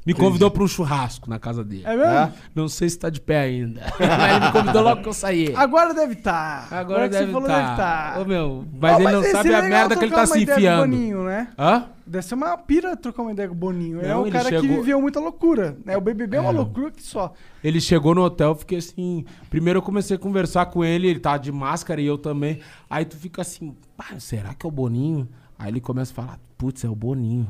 Me 0.09 0.15
convidou 0.15 0.51
pra 0.51 0.63
um 0.63 0.67
churrasco 0.67 1.29
na 1.29 1.39
casa 1.39 1.63
dele. 1.63 1.83
É 1.85 1.95
mesmo? 1.95 2.33
Não 2.55 2.67
sei 2.67 2.89
se 2.89 2.99
tá 2.99 3.11
de 3.11 3.21
pé 3.21 3.41
ainda. 3.41 3.83
mas 4.01 4.37
ele 4.37 4.47
me 4.47 4.53
convidou 4.53 4.83
logo 4.83 5.03
que 5.03 5.09
eu 5.09 5.13
saí. 5.13 5.55
Agora 5.55 5.93
deve 5.93 6.15
estar. 6.15 6.67
Agora 6.73 7.03
que 7.03 7.11
deve 7.11 7.27
você 7.27 7.33
falou, 7.33 7.47
tá. 7.47 7.59
deve 7.59 7.71
estar. 7.73 8.21
Ô, 8.21 8.25
meu, 8.25 8.65
mas 8.81 9.01
ele 9.01 9.13
não 9.13 9.21
esse 9.21 9.33
sabe 9.33 9.51
é 9.51 9.55
a 9.55 9.63
merda 9.63 9.97
que 9.97 10.05
ele 10.05 10.15
tá 10.15 10.25
se 10.25 10.43
enfiando. 10.43 10.91
Boninho, 10.91 11.25
né? 11.25 11.49
Hã? 11.59 11.85
Deve 12.07 12.25
ser 12.25 12.35
uma 12.37 12.57
pira 12.57 12.97
trocar 12.97 13.21
uma 13.21 13.33
ideia 13.33 13.49
com 13.51 13.55
o 13.55 13.59
Boninho. 13.59 13.99
Ele 13.99 14.07
é 14.07 14.09
Não, 14.09 14.23
um 14.23 14.27
ele 14.27 14.33
cara 14.33 14.49
que 14.49 14.61
chegou- 14.61 14.79
viveu 14.79 14.99
muita 15.03 15.21
loucura. 15.21 15.77
Né? 15.85 15.95
O 15.95 16.01
BBB 16.01 16.39
é 16.39 16.41
uma 16.41 16.53
loucura 16.53 16.91
que 16.91 17.03
só. 17.03 17.35
Ele 17.63 17.79
chegou 17.79 18.15
no 18.15 18.23
hotel, 18.23 18.49
eu 18.49 18.55
fiquei 18.55 18.79
assim. 18.79 19.27
Primeiro 19.51 19.77
eu 19.77 19.83
comecei 19.83 20.17
a 20.17 20.19
conversar 20.19 20.65
com 20.67 20.83
ele, 20.83 21.07
ele 21.07 21.21
tá 21.21 21.37
de 21.37 21.53
máscara 21.53 22.01
e 22.01 22.07
eu 22.07 22.17
também. 22.17 22.61
Aí 22.89 23.05
tu 23.05 23.15
fica 23.19 23.43
assim, 23.43 23.77
será 24.19 24.55
que 24.55 24.65
é 24.65 24.69
o 24.69 24.73
Boninho? 24.73 25.29
Aí 25.59 25.69
ele 25.71 25.83
começa 25.83 26.13
a 26.13 26.15
falar, 26.15 26.39
putz, 26.57 26.83
é 26.83 26.89
o 26.89 26.95
Boninho. 26.95 27.47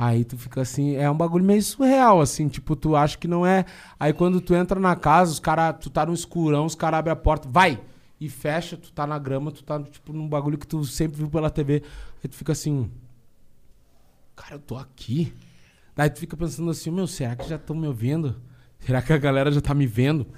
Aí 0.00 0.22
tu 0.22 0.38
fica 0.38 0.60
assim, 0.60 0.94
é 0.94 1.10
um 1.10 1.16
bagulho 1.16 1.44
meio 1.44 1.60
surreal, 1.60 2.20
assim, 2.20 2.46
tipo, 2.46 2.76
tu 2.76 2.94
acha 2.94 3.18
que 3.18 3.26
não 3.26 3.44
é. 3.44 3.64
Aí 3.98 4.12
quando 4.12 4.40
tu 4.40 4.54
entra 4.54 4.78
na 4.78 4.94
casa, 4.94 5.32
os 5.32 5.40
caras, 5.40 5.74
tu 5.80 5.90
tá 5.90 6.06
no 6.06 6.14
escurão, 6.14 6.66
os 6.66 6.76
caras 6.76 7.00
abrem 7.00 7.12
a 7.12 7.16
porta, 7.16 7.48
vai! 7.48 7.80
E 8.20 8.28
fecha, 8.28 8.76
tu 8.76 8.92
tá 8.92 9.08
na 9.08 9.18
grama, 9.18 9.50
tu 9.50 9.64
tá, 9.64 9.82
tipo, 9.82 10.12
num 10.12 10.28
bagulho 10.28 10.56
que 10.56 10.68
tu 10.68 10.84
sempre 10.84 11.16
viu 11.16 11.28
pela 11.28 11.50
TV. 11.50 11.82
Aí 12.22 12.28
tu 12.28 12.36
fica 12.36 12.52
assim, 12.52 12.88
cara, 14.36 14.54
eu 14.54 14.60
tô 14.60 14.76
aqui. 14.76 15.34
Daí 15.96 16.08
tu 16.08 16.20
fica 16.20 16.36
pensando 16.36 16.70
assim, 16.70 16.92
meu, 16.92 17.08
será 17.08 17.34
que 17.34 17.48
já 17.48 17.56
estão 17.56 17.74
me 17.74 17.88
ouvindo? 17.88 18.40
Será 18.78 19.02
que 19.02 19.12
a 19.12 19.18
galera 19.18 19.50
já 19.50 19.60
tá 19.60 19.74
me 19.74 19.84
vendo? 19.84 20.28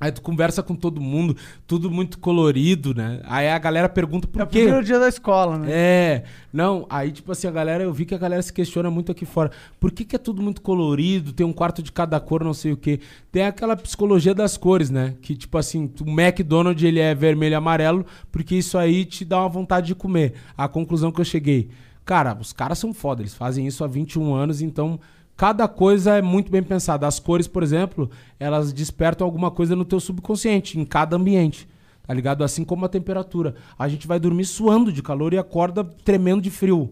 Aí 0.00 0.12
tu 0.12 0.22
conversa 0.22 0.62
com 0.62 0.76
todo 0.76 1.00
mundo, 1.00 1.36
tudo 1.66 1.90
muito 1.90 2.18
colorido, 2.18 2.94
né? 2.94 3.20
Aí 3.24 3.48
a 3.48 3.58
galera 3.58 3.88
pergunta 3.88 4.28
por 4.28 4.40
É 4.40 4.44
o 4.44 4.46
quê? 4.46 4.60
primeiro 4.60 4.84
dia 4.84 4.98
da 4.98 5.08
escola, 5.08 5.58
né? 5.58 5.66
É, 5.70 6.24
não, 6.52 6.86
aí 6.88 7.10
tipo 7.10 7.32
assim, 7.32 7.48
a 7.48 7.50
galera, 7.50 7.82
eu 7.82 7.92
vi 7.92 8.04
que 8.04 8.14
a 8.14 8.18
galera 8.18 8.40
se 8.40 8.52
questiona 8.52 8.90
muito 8.90 9.10
aqui 9.10 9.26
fora. 9.26 9.50
Por 9.80 9.90
que, 9.90 10.04
que 10.04 10.14
é 10.14 10.18
tudo 10.18 10.40
muito 10.40 10.62
colorido, 10.62 11.32
tem 11.32 11.44
um 11.44 11.52
quarto 11.52 11.82
de 11.82 11.90
cada 11.90 12.20
cor, 12.20 12.44
não 12.44 12.54
sei 12.54 12.72
o 12.72 12.76
quê? 12.76 13.00
Tem 13.32 13.44
aquela 13.44 13.76
psicologia 13.76 14.32
das 14.34 14.56
cores, 14.56 14.88
né? 14.88 15.16
Que 15.20 15.34
tipo 15.34 15.58
assim, 15.58 15.90
o 16.00 16.10
McDonald's 16.10 16.84
ele 16.84 17.00
é 17.00 17.12
vermelho 17.14 17.54
e 17.54 17.56
amarelo, 17.56 18.06
porque 18.30 18.54
isso 18.54 18.78
aí 18.78 19.04
te 19.04 19.24
dá 19.24 19.40
uma 19.40 19.48
vontade 19.48 19.88
de 19.88 19.94
comer. 19.96 20.34
A 20.56 20.68
conclusão 20.68 21.10
que 21.10 21.20
eu 21.20 21.24
cheguei. 21.24 21.70
Cara, 22.04 22.38
os 22.40 22.52
caras 22.52 22.78
são 22.78 22.94
foda, 22.94 23.20
eles 23.20 23.34
fazem 23.34 23.66
isso 23.66 23.84
há 23.84 23.86
21 23.86 24.32
anos, 24.32 24.62
então 24.62 24.98
cada 25.38 25.68
coisa 25.68 26.16
é 26.16 26.20
muito 26.22 26.50
bem 26.50 26.62
pensada. 26.64 27.06
As 27.06 27.20
cores, 27.20 27.46
por 27.46 27.62
exemplo, 27.62 28.10
elas 28.40 28.72
despertam 28.72 29.24
alguma 29.24 29.52
coisa 29.52 29.76
no 29.76 29.84
teu 29.84 30.00
subconsciente, 30.00 30.78
em 30.78 30.84
cada 30.84 31.14
ambiente. 31.16 31.68
Tá 32.04 32.12
ligado? 32.12 32.42
Assim 32.42 32.64
como 32.64 32.84
a 32.84 32.88
temperatura. 32.88 33.54
A 33.78 33.86
gente 33.88 34.06
vai 34.08 34.18
dormir 34.18 34.44
suando 34.46 34.92
de 34.92 35.00
calor 35.00 35.32
e 35.32 35.38
acorda 35.38 35.84
tremendo 35.84 36.42
de 36.42 36.50
frio. 36.50 36.90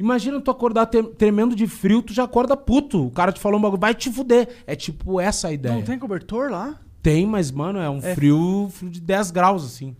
Imagina 0.00 0.40
tu 0.40 0.50
acordar 0.50 0.86
tremendo 0.86 1.54
de 1.54 1.68
frio, 1.68 2.02
tu 2.02 2.12
já 2.12 2.24
acorda 2.24 2.56
puto. 2.56 3.06
O 3.06 3.10
cara 3.12 3.30
te 3.30 3.38
falou 3.38 3.58
um 3.58 3.62
bagulho, 3.62 3.80
vai 3.80 3.94
te 3.94 4.10
fuder. 4.10 4.48
É 4.66 4.74
tipo 4.74 5.20
essa 5.20 5.48
a 5.48 5.52
ideia. 5.52 5.74
Não 5.76 5.82
tem 5.82 5.98
cobertor 5.98 6.50
lá? 6.50 6.80
Tem, 7.00 7.24
mas, 7.24 7.52
mano, 7.52 7.78
é 7.78 7.88
um 7.88 7.98
É. 7.98 8.14
frio, 8.16 8.68
frio 8.72 8.90
de 8.90 9.00
10 9.00 9.30
graus, 9.30 9.64
assim. 9.64 9.94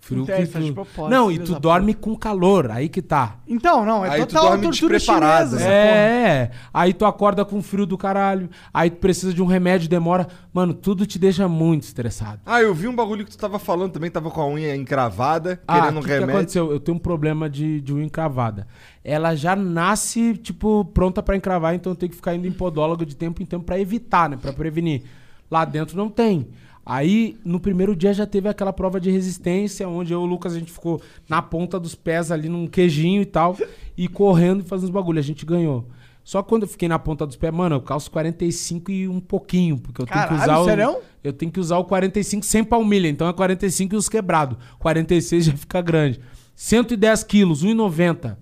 Que 0.00 0.32
é 0.32 0.46
tu... 0.46 0.72
propósito, 0.74 1.08
Não, 1.10 1.30
e 1.30 1.38
tu 1.38 1.60
dorme 1.60 1.94
com 1.94 2.16
calor, 2.16 2.70
aí 2.70 2.88
que 2.88 3.00
tá. 3.02 3.36
Então, 3.46 3.84
não, 3.84 4.04
é 4.04 4.10
Aí 4.10 4.20
tu 4.22 4.28
total 4.28 4.48
dorme 4.48 4.62
tortura 4.64 4.96
despreparado, 4.96 5.50
chinesa. 5.50 5.68
né? 5.68 5.86
porra. 5.86 6.00
É, 6.00 6.50
aí 6.74 6.94
tu 6.94 7.04
acorda 7.04 7.44
com 7.44 7.62
frio 7.62 7.86
do 7.86 7.96
caralho, 7.96 8.48
aí 8.74 8.90
tu 8.90 8.96
precisa 8.96 9.32
de 9.32 9.40
um 9.42 9.46
remédio, 9.46 9.88
demora. 9.88 10.26
Mano, 10.52 10.74
tudo 10.74 11.06
te 11.06 11.18
deixa 11.18 11.46
muito 11.46 11.84
estressado. 11.84 12.40
Ah, 12.44 12.60
eu 12.60 12.74
vi 12.74 12.88
um 12.88 12.94
bagulho 12.96 13.24
que 13.24 13.30
tu 13.30 13.38
tava 13.38 13.58
falando 13.58 13.92
também, 13.92 14.10
tava 14.10 14.30
com 14.30 14.40
a 14.40 14.48
unha 14.48 14.74
encravada, 14.74 15.60
Ah, 15.68 15.80
querendo 15.80 15.96
o 15.96 15.98
um 15.98 16.02
que, 16.02 16.08
que 16.08 16.14
remédio. 16.14 16.36
aconteceu? 16.36 16.72
Eu 16.72 16.80
tenho 16.80 16.96
um 16.96 17.00
problema 17.00 17.48
de, 17.48 17.80
de 17.80 17.92
unha 17.94 18.04
encravada. 18.04 18.66
Ela 19.04 19.34
já 19.36 19.54
nasce, 19.54 20.34
tipo, 20.36 20.84
pronta 20.86 21.22
pra 21.22 21.36
encravar, 21.36 21.74
então 21.74 21.92
eu 21.92 21.96
tenho 21.96 22.10
que 22.10 22.16
ficar 22.16 22.34
indo 22.34 22.46
em 22.48 22.52
podólogo 22.52 23.06
de 23.06 23.14
tempo 23.14 23.42
em 23.42 23.46
tempo 23.46 23.64
pra 23.64 23.78
evitar, 23.78 24.28
né? 24.28 24.38
Pra 24.40 24.52
prevenir. 24.52 25.02
Lá 25.50 25.64
dentro 25.64 25.96
não 25.96 26.08
tem. 26.08 26.48
Aí, 26.92 27.38
no 27.44 27.60
primeiro 27.60 27.94
dia 27.94 28.12
já 28.12 28.26
teve 28.26 28.48
aquela 28.48 28.72
prova 28.72 28.98
de 28.98 29.12
resistência, 29.12 29.88
onde 29.88 30.12
eu 30.12 30.22
e 30.22 30.24
o 30.24 30.26
Lucas, 30.26 30.54
a 30.54 30.58
gente 30.58 30.72
ficou 30.72 31.00
na 31.28 31.40
ponta 31.40 31.78
dos 31.78 31.94
pés 31.94 32.32
ali 32.32 32.48
num 32.48 32.66
queijinho 32.66 33.22
e 33.22 33.24
tal, 33.24 33.56
e 33.96 34.08
correndo 34.08 34.62
e 34.62 34.64
fazendo 34.64 34.86
os 34.86 34.90
bagulhos. 34.90 35.24
A 35.24 35.28
gente 35.28 35.46
ganhou. 35.46 35.86
Só 36.24 36.42
quando 36.42 36.64
eu 36.64 36.68
fiquei 36.68 36.88
na 36.88 36.98
ponta 36.98 37.24
dos 37.24 37.36
pés, 37.36 37.54
mano, 37.54 37.76
eu 37.76 37.80
calço 37.80 38.10
45 38.10 38.90
e 38.90 39.06
um 39.06 39.20
pouquinho, 39.20 39.78
porque 39.78 40.02
eu 40.02 40.04
tenho 40.04 40.20
que 40.20 40.28
Caralho, 40.30 40.42
usar 40.42 40.58
o. 40.58 40.64
sério? 40.64 40.96
Eu 41.22 41.32
tenho 41.32 41.52
que 41.52 41.60
usar 41.60 41.78
o 41.78 41.84
45 41.84 42.44
sem 42.44 42.64
palmilha, 42.64 43.06
então 43.06 43.28
é 43.28 43.32
45 43.32 43.94
e 43.94 43.96
os 43.96 44.08
quebrados. 44.08 44.58
46 44.80 45.44
já 45.44 45.56
fica 45.56 45.80
grande. 45.80 46.20
110 46.56 47.22
quilos, 47.22 47.64
1,90. 47.64 48.36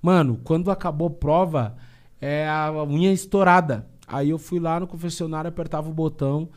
Mano, 0.00 0.40
quando 0.42 0.70
acabou 0.70 1.08
a 1.08 1.10
prova, 1.10 1.76
é 2.18 2.48
a 2.48 2.72
unha 2.82 3.12
estourada. 3.12 3.86
Aí 4.08 4.30
eu 4.30 4.38
fui 4.38 4.58
lá 4.58 4.80
no 4.80 4.86
confessionário, 4.86 5.50
apertava 5.50 5.90
o 5.90 5.92
botão 5.92 6.48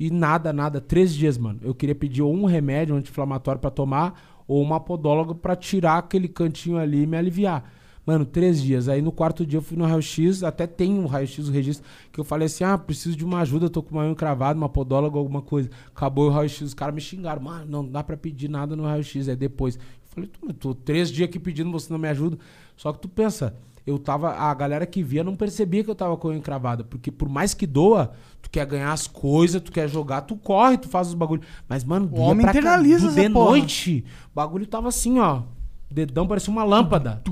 e 0.00 0.10
nada, 0.10 0.50
nada. 0.50 0.80
Três 0.80 1.14
dias, 1.14 1.36
mano. 1.36 1.60
Eu 1.62 1.74
queria 1.74 1.94
pedir 1.94 2.22
ou 2.22 2.34
um 2.34 2.46
remédio 2.46 2.96
anti-inflamatório 2.96 3.60
pra 3.60 3.70
tomar 3.70 4.42
ou 4.48 4.62
uma 4.62 4.80
podóloga 4.80 5.34
pra 5.34 5.54
tirar 5.54 5.98
aquele 5.98 6.26
cantinho 6.26 6.78
ali 6.78 7.02
e 7.02 7.06
me 7.06 7.18
aliviar. 7.18 7.70
Mano, 8.06 8.24
três 8.24 8.62
dias. 8.62 8.88
Aí 8.88 9.02
no 9.02 9.12
quarto 9.12 9.44
dia 9.44 9.58
eu 9.58 9.62
fui 9.62 9.76
no 9.76 9.84
raio-x, 9.84 10.42
até 10.42 10.66
tem 10.66 10.98
um 10.98 11.04
raio-x, 11.04 11.46
o 11.46 11.52
registro, 11.52 11.86
que 12.10 12.18
eu 12.18 12.24
falei 12.24 12.46
assim: 12.46 12.64
ah, 12.64 12.78
preciso 12.78 13.14
de 13.14 13.26
uma 13.26 13.40
ajuda, 13.40 13.68
tô 13.68 13.82
com 13.82 13.94
uma 13.94 14.04
unha 14.04 14.14
cravada, 14.14 14.58
uma 14.58 14.70
podóloga, 14.70 15.18
alguma 15.18 15.42
coisa. 15.42 15.68
Acabou 15.94 16.28
o 16.28 16.30
raio-x, 16.30 16.62
os 16.62 16.74
caras 16.74 16.94
me 16.94 17.00
xingaram, 17.02 17.42
mano, 17.42 17.66
não 17.70 17.86
dá 17.86 18.02
pra 18.02 18.16
pedir 18.16 18.48
nada 18.48 18.74
no 18.74 18.84
raio-x. 18.84 19.28
Aí 19.28 19.36
depois. 19.36 19.76
Eu 19.76 19.82
falei, 20.14 20.30
"Tu, 20.30 20.52
tô 20.54 20.74
três 20.74 21.10
dias 21.10 21.28
aqui 21.28 21.38
pedindo, 21.38 21.70
você 21.70 21.92
não 21.92 22.00
me 22.00 22.08
ajuda. 22.08 22.38
Só 22.74 22.90
que 22.90 23.00
tu 23.00 23.08
pensa, 23.08 23.54
eu 23.90 23.98
tava. 23.98 24.30
A 24.32 24.52
galera 24.54 24.86
que 24.86 25.02
via 25.02 25.22
não 25.24 25.34
percebia 25.34 25.84
que 25.84 25.90
eu 25.90 25.94
tava 25.94 26.16
com 26.16 26.28
a 26.28 26.30
unha 26.30 26.38
encravada. 26.38 26.82
Porque 26.84 27.10
por 27.10 27.28
mais 27.28 27.52
que 27.54 27.66
doa, 27.66 28.12
tu 28.40 28.48
quer 28.50 28.64
ganhar 28.66 28.92
as 28.92 29.06
coisas, 29.06 29.60
tu 29.60 29.70
quer 29.72 29.88
jogar, 29.88 30.22
tu 30.22 30.36
corre, 30.36 30.78
tu 30.78 30.88
faz 30.88 31.08
os 31.08 31.14
bagulhos. 31.14 31.44
Mas, 31.68 31.84
mano, 31.84 32.08
O 32.12 32.20
homem 32.20 32.46
internaliza 32.46 33.08
do- 33.08 33.14
de 33.14 33.28
porra. 33.30 33.50
noite, 33.50 34.04
o 34.32 34.34
bagulho 34.34 34.66
tava 34.66 34.88
assim, 34.88 35.18
ó. 35.18 35.42
Dedão 35.90 36.26
parecia 36.26 36.52
uma 36.52 36.64
lâmpada. 36.64 37.22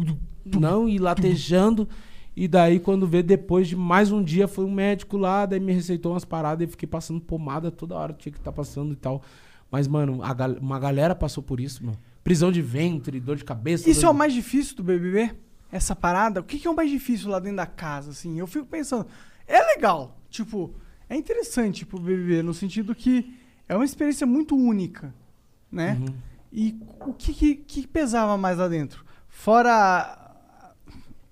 Não, 0.45 0.89
e 0.89 0.99
latejando. 0.99 1.89
E 2.37 2.47
daí, 2.47 2.79
quando 2.79 3.07
vê, 3.07 3.23
depois 3.23 3.67
de 3.67 3.75
mais 3.77 4.13
um 4.13 4.23
dia, 4.23 4.47
foi 4.47 4.65
um 4.65 4.71
médico 4.71 5.17
lá, 5.17 5.45
daí 5.45 5.59
me 5.59 5.73
receitou 5.73 6.13
umas 6.13 6.25
paradas 6.25 6.67
e 6.67 6.71
fiquei 6.71 6.89
passando 6.89 7.21
pomada 7.21 7.71
toda 7.71 7.97
hora, 7.97 8.13
tinha 8.13 8.33
que 8.33 8.39
estar 8.39 8.53
passando 8.53 8.93
e 8.93 8.97
tal. 8.97 9.23
Mas, 9.71 9.89
mano, 9.89 10.19
gal- 10.37 10.57
uma 10.61 10.79
galera 10.79 11.15
passou 11.15 11.43
por 11.43 11.59
isso, 11.61 11.85
mano. 11.85 11.99
Prisão 12.25 12.53
de 12.53 12.63
ventre, 12.63 13.19
dor 13.21 13.37
de 13.37 13.45
cabeça. 13.45 13.89
Isso 13.91 14.05
é 14.07 14.09
o 14.09 14.13
de- 14.13 14.19
mais 14.19 14.33
difícil 14.33 14.77
do 14.77 14.83
BBB? 14.85 15.33
Essa 15.71 15.95
parada? 15.95 16.41
O 16.41 16.45
que, 16.45 16.59
que 16.59 16.67
é 16.67 16.71
o 16.71 16.75
mais 16.77 16.91
difícil 16.91 17.29
lá 17.31 17.39
dentro 17.39 17.57
da 17.59 17.67
casa, 17.67 18.11
assim? 18.11 18.39
Eu 18.39 18.47
fico 18.47 18.67
pensando, 18.67 19.07
é 19.47 19.61
legal, 19.75 20.17
tipo, 20.31 20.73
é 21.09 21.17
interessante 21.17 21.85
pro 21.85 21.99
BBB, 22.01 22.43
no 22.43 22.55
sentido 22.55 22.95
que 22.95 23.35
é 23.69 23.75
uma 23.75 23.85
experiência 23.85 24.27
muito 24.27 24.57
única, 24.57 25.15
né? 25.71 25.99
Uhum. 26.01 26.15
E 26.51 26.79
o 27.07 27.13
que, 27.13 27.35
que, 27.35 27.55
que 27.57 27.87
pesava 27.87 28.37
mais 28.39 28.57
lá 28.59 28.67
dentro? 28.69 29.05
Fora 29.29 30.25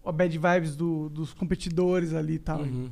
a 0.04 0.12
bad 0.12 0.38
vibes 0.38 0.76
do- 0.76 1.08
dos 1.08 1.32
competidores 1.32 2.12
ali 2.14 2.34
e 2.34 2.38
tal. 2.38 2.60
Uhum. 2.60 2.90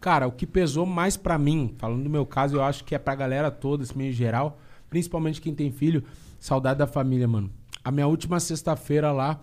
Cara, 0.00 0.26
o 0.26 0.32
que 0.32 0.46
pesou 0.46 0.84
mais 0.86 1.16
pra 1.16 1.38
mim, 1.38 1.74
falando 1.78 2.02
do 2.04 2.10
meu 2.10 2.24
caso, 2.26 2.56
eu 2.56 2.62
acho 2.64 2.84
que 2.84 2.94
é 2.94 2.98
pra 2.98 3.14
galera 3.14 3.50
toda, 3.50 3.82
esse 3.82 3.96
meio 3.96 4.12
geral, 4.12 4.58
principalmente 4.88 5.40
quem 5.40 5.54
tem 5.54 5.70
filho, 5.70 6.02
saudade 6.40 6.78
da 6.78 6.86
família, 6.86 7.28
mano. 7.28 7.50
A 7.84 7.90
minha 7.90 8.06
última 8.06 8.40
sexta-feira 8.40 9.12
lá 9.12 9.40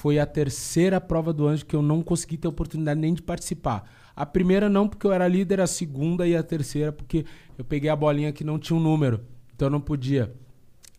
foi 0.00 0.18
a 0.18 0.24
terceira 0.24 0.98
prova 0.98 1.30
do 1.30 1.46
anjo 1.46 1.66
que 1.66 1.76
eu 1.76 1.82
não 1.82 2.02
consegui 2.02 2.38
ter 2.38 2.48
oportunidade 2.48 2.98
nem 2.98 3.12
de 3.12 3.20
participar. 3.20 3.84
A 4.16 4.24
primeira 4.24 4.66
não, 4.66 4.88
porque 4.88 5.06
eu 5.06 5.12
era 5.12 5.28
líder, 5.28 5.60
a 5.60 5.66
segunda 5.66 6.26
e 6.26 6.34
a 6.34 6.42
terceira, 6.42 6.90
porque 6.90 7.26
eu 7.58 7.66
peguei 7.66 7.90
a 7.90 7.94
bolinha 7.94 8.32
que 8.32 8.42
não 8.42 8.58
tinha 8.58 8.78
um 8.78 8.80
número, 8.80 9.20
então 9.54 9.66
eu 9.66 9.70
não 9.70 9.80
podia. 9.80 10.34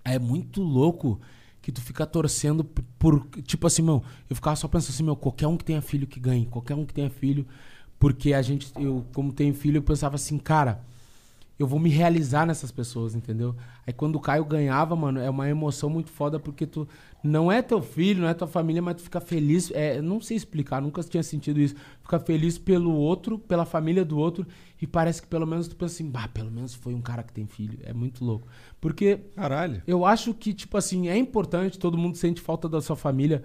É 0.05 0.19
muito 0.19 0.61
louco 0.61 1.19
que 1.63 1.71
tu 1.71 1.81
fica 1.81 2.05
torcendo 2.05 2.63
por. 2.63 3.27
Tipo 3.41 3.65
assim, 3.65 3.81
meu, 3.81 4.03
eu 4.29 4.35
ficava 4.35 4.55
só 4.55 4.67
pensando 4.67 4.93
assim, 4.93 5.03
meu, 5.03 5.15
qualquer 5.15 5.47
um 5.47 5.57
que 5.57 5.65
tenha 5.65 5.81
filho 5.81 6.05
que 6.05 6.19
ganhe, 6.19 6.45
qualquer 6.45 6.75
um 6.75 6.85
que 6.85 6.93
tenha 6.93 7.09
filho. 7.09 7.47
Porque 7.97 8.33
a 8.33 8.41
gente, 8.43 8.71
eu, 8.79 9.03
como 9.15 9.33
tenho 9.33 9.55
filho, 9.55 9.77
eu 9.77 9.83
pensava 9.83 10.13
assim, 10.13 10.37
cara, 10.37 10.85
eu 11.61 11.67
vou 11.67 11.79
me 11.79 11.91
realizar 11.91 12.43
nessas 12.43 12.71
pessoas, 12.71 13.13
entendeu? 13.13 13.55
Aí 13.85 13.93
quando 13.93 14.15
o 14.15 14.19
Caio 14.19 14.43
ganhava, 14.43 14.95
mano, 14.95 15.19
é 15.19 15.29
uma 15.29 15.47
emoção 15.47 15.91
muito 15.91 16.09
foda, 16.09 16.39
porque 16.39 16.65
tu 16.65 16.87
não 17.23 17.51
é 17.51 17.61
teu 17.61 17.83
filho, 17.83 18.21
não 18.23 18.27
é 18.27 18.33
tua 18.33 18.47
família, 18.47 18.81
mas 18.81 18.95
tu 18.95 19.03
fica 19.03 19.21
feliz. 19.21 19.69
É, 19.71 20.01
não 20.01 20.19
sei 20.19 20.35
explicar, 20.37 20.81
nunca 20.81 21.03
tinha 21.03 21.21
sentido 21.21 21.59
isso. 21.59 21.75
Fica 22.01 22.19
feliz 22.19 22.57
pelo 22.57 22.91
outro, 22.91 23.37
pela 23.37 23.63
família 23.63 24.03
do 24.03 24.17
outro, 24.17 24.47
e 24.81 24.87
parece 24.87 25.21
que 25.21 25.27
pelo 25.27 25.45
menos 25.45 25.67
tu 25.67 25.75
pensa 25.75 25.93
assim, 25.93 26.09
bah, 26.09 26.27
pelo 26.29 26.49
menos 26.49 26.73
foi 26.73 26.95
um 26.95 27.01
cara 27.01 27.21
que 27.21 27.31
tem 27.31 27.45
filho. 27.45 27.77
É 27.83 27.93
muito 27.93 28.25
louco. 28.25 28.47
Porque. 28.79 29.17
Caralho. 29.35 29.83
Eu 29.85 30.03
acho 30.03 30.33
que, 30.33 30.55
tipo 30.55 30.75
assim, 30.77 31.09
é 31.09 31.17
importante, 31.17 31.77
todo 31.77 31.95
mundo 31.95 32.17
sente 32.17 32.41
falta 32.41 32.67
da 32.67 32.81
sua 32.81 32.95
família. 32.95 33.43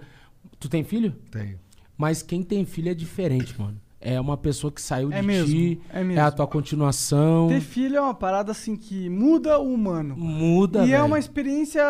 Tu 0.59 0.67
tem 0.67 0.83
filho? 0.83 1.11
Tenho. 1.29 1.59
Mas 1.95 2.23
quem 2.23 2.41
tem 2.41 2.65
filho 2.65 2.89
é 2.89 2.95
diferente, 2.95 3.59
mano. 3.59 3.79
É 3.99 4.21
uma 4.21 4.37
pessoa 4.37 4.71
que 4.71 4.79
saiu 4.81 5.11
É 5.11 5.21
de 5.21 5.25
mesmo, 5.27 5.47
ti, 5.47 5.81
é 5.91 6.03
mesmo. 6.03 6.21
a 6.23 6.29
tua 6.31 6.45
continuação. 6.45 7.47
Ter 7.47 7.61
filho 7.61 7.97
é 7.97 8.01
uma 8.01 8.13
parada 8.13 8.51
assim 8.51 8.75
que 8.75 9.09
muda 9.09 9.57
o 9.59 9.73
humano. 9.73 10.15
Muda, 10.15 10.79
E 10.85 10.93
é 10.93 10.97
velho. 10.97 11.05
uma 11.05 11.17
experiência 11.17 11.83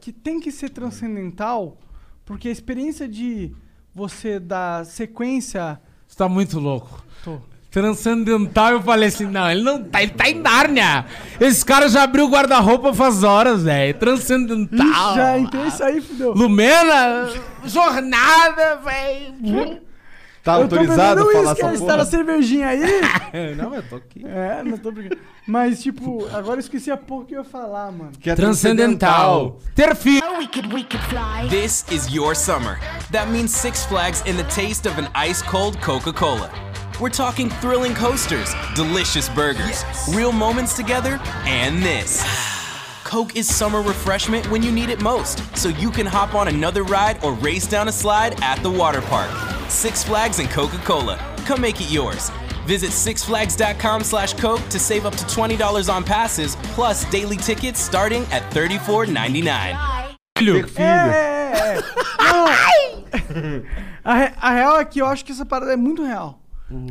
que 0.00 0.12
tem 0.12 0.38
que 0.38 0.52
ser 0.52 0.68
transcendental, 0.68 1.78
porque 2.26 2.48
a 2.48 2.52
experiência 2.52 3.08
de 3.08 3.52
você 3.94 4.38
dar 4.38 4.84
sequência. 4.84 5.80
Você 6.06 6.16
tá 6.18 6.28
muito 6.28 6.60
louco. 6.60 7.02
Tô. 7.24 7.38
Transcendental, 7.70 8.72
eu 8.72 8.82
falei 8.82 9.08
assim, 9.08 9.26
não, 9.26 9.50
ele 9.50 9.62
não 9.62 9.82
tá, 9.84 10.02
ele 10.02 10.12
tá 10.12 10.28
em 10.28 10.40
Nárnia. 10.40 11.04
Esse 11.40 11.64
cara 11.64 11.88
já 11.88 12.02
abriu 12.04 12.26
o 12.26 12.30
guarda-roupa 12.30 12.92
faz 12.94 13.22
horas, 13.22 13.62
velho. 13.64 13.94
Transcendental. 13.98 15.12
Ih, 15.12 15.16
já 15.16 15.38
entrei 15.38 15.66
isso 15.66 15.82
aí, 15.84 16.00
fudeu. 16.00 16.32
Lumena, 16.34 17.30
jornada, 17.64 18.76
velho. 18.76 19.80
Tá 20.46 20.60
Eu 20.60 20.68
tô 20.68 20.76
autorizado 20.76 21.22
a 21.22 21.24
bebendo 21.24 21.32
falar 21.32 21.50
uísque, 21.50 21.60
essa 21.64 21.72
Está 21.74 21.84
porra? 21.84 21.96
na 21.96 22.04
cervejinha 22.04 22.68
aí? 22.68 22.80
não, 23.58 23.74
eu 23.74 23.82
tô 23.82 23.96
aqui. 23.96 24.24
É, 24.24 24.62
não 24.62 24.78
tô 24.78 24.92
brincando. 24.92 25.20
Mas, 25.44 25.82
tipo, 25.82 26.24
agora 26.32 26.54
eu 26.54 26.60
esqueci 26.60 26.88
a 26.88 26.96
porra 26.96 27.24
que 27.24 27.34
eu 27.34 27.40
ia 27.40 27.44
falar, 27.44 27.90
mano. 27.90 28.12
Que 28.20 28.30
é 28.30 28.34
Transcendental. 28.36 29.58
Ter 29.74 29.96
filho. 29.96 30.22
This 31.50 31.84
is 31.90 32.14
your 32.14 32.36
summer. 32.36 32.78
That 33.10 33.28
means 33.28 33.50
Six 33.50 33.84
Flags 33.86 34.22
and 34.24 34.36
the 34.36 34.44
taste 34.44 34.88
of 34.88 34.96
an 35.00 35.08
ice 35.16 35.42
cold 35.42 35.80
Coca 35.80 36.12
Cola. 36.12 36.48
We're 37.00 37.10
talking 37.10 37.50
thrilling 37.60 37.94
coasters, 37.94 38.54
delicious 38.76 39.28
burgers, 39.28 39.84
real 40.14 40.30
moments 40.30 40.76
together, 40.76 41.20
and 41.44 41.82
this. 41.82 42.22
Coke 43.06 43.36
is 43.36 43.46
summer 43.48 43.82
refreshment 43.82 44.50
when 44.50 44.64
you 44.64 44.72
need 44.72 44.90
it 44.90 45.00
most, 45.00 45.38
so 45.56 45.68
you 45.68 45.92
can 45.92 46.06
hop 46.06 46.34
on 46.34 46.48
another 46.48 46.82
ride 46.82 47.22
or 47.22 47.34
race 47.34 47.64
down 47.64 47.86
a 47.86 47.92
slide 47.92 48.34
at 48.42 48.60
the 48.64 48.70
water 48.70 49.00
park. 49.00 49.30
Six 49.70 50.02
Flags 50.02 50.40
and 50.40 50.50
Coca 50.50 50.78
Cola. 50.78 51.16
Come 51.46 51.60
make 51.60 51.80
it 51.80 51.88
yours. 51.88 52.32
Visit 52.66 52.90
sixflags.com 52.90 54.02
slash 54.02 54.34
Coke 54.34 54.68
to 54.70 54.80
save 54.80 55.06
up 55.06 55.14
to 55.14 55.24
$20 55.26 55.88
on 55.88 56.02
passes, 56.02 56.56
plus 56.74 57.04
daily 57.08 57.36
tickets 57.36 57.78
starting 57.78 58.22
at 58.32 58.42
$34.99. 58.52 60.16
Ter 60.34 60.66
filho. 60.66 60.84
É, 60.84 61.52
é, 61.54 61.78
é. 61.78 61.82
Não. 62.20 62.46
a, 64.04 64.14
re- 64.16 64.34
a 64.36 64.50
real 64.50 64.80
é 64.80 64.84
que 64.84 65.00
eu 65.00 65.06
acho 65.06 65.24
que 65.24 65.30
essa 65.30 65.46
parada 65.46 65.72
é 65.72 65.76
muito 65.76 66.04
real. 66.04 66.40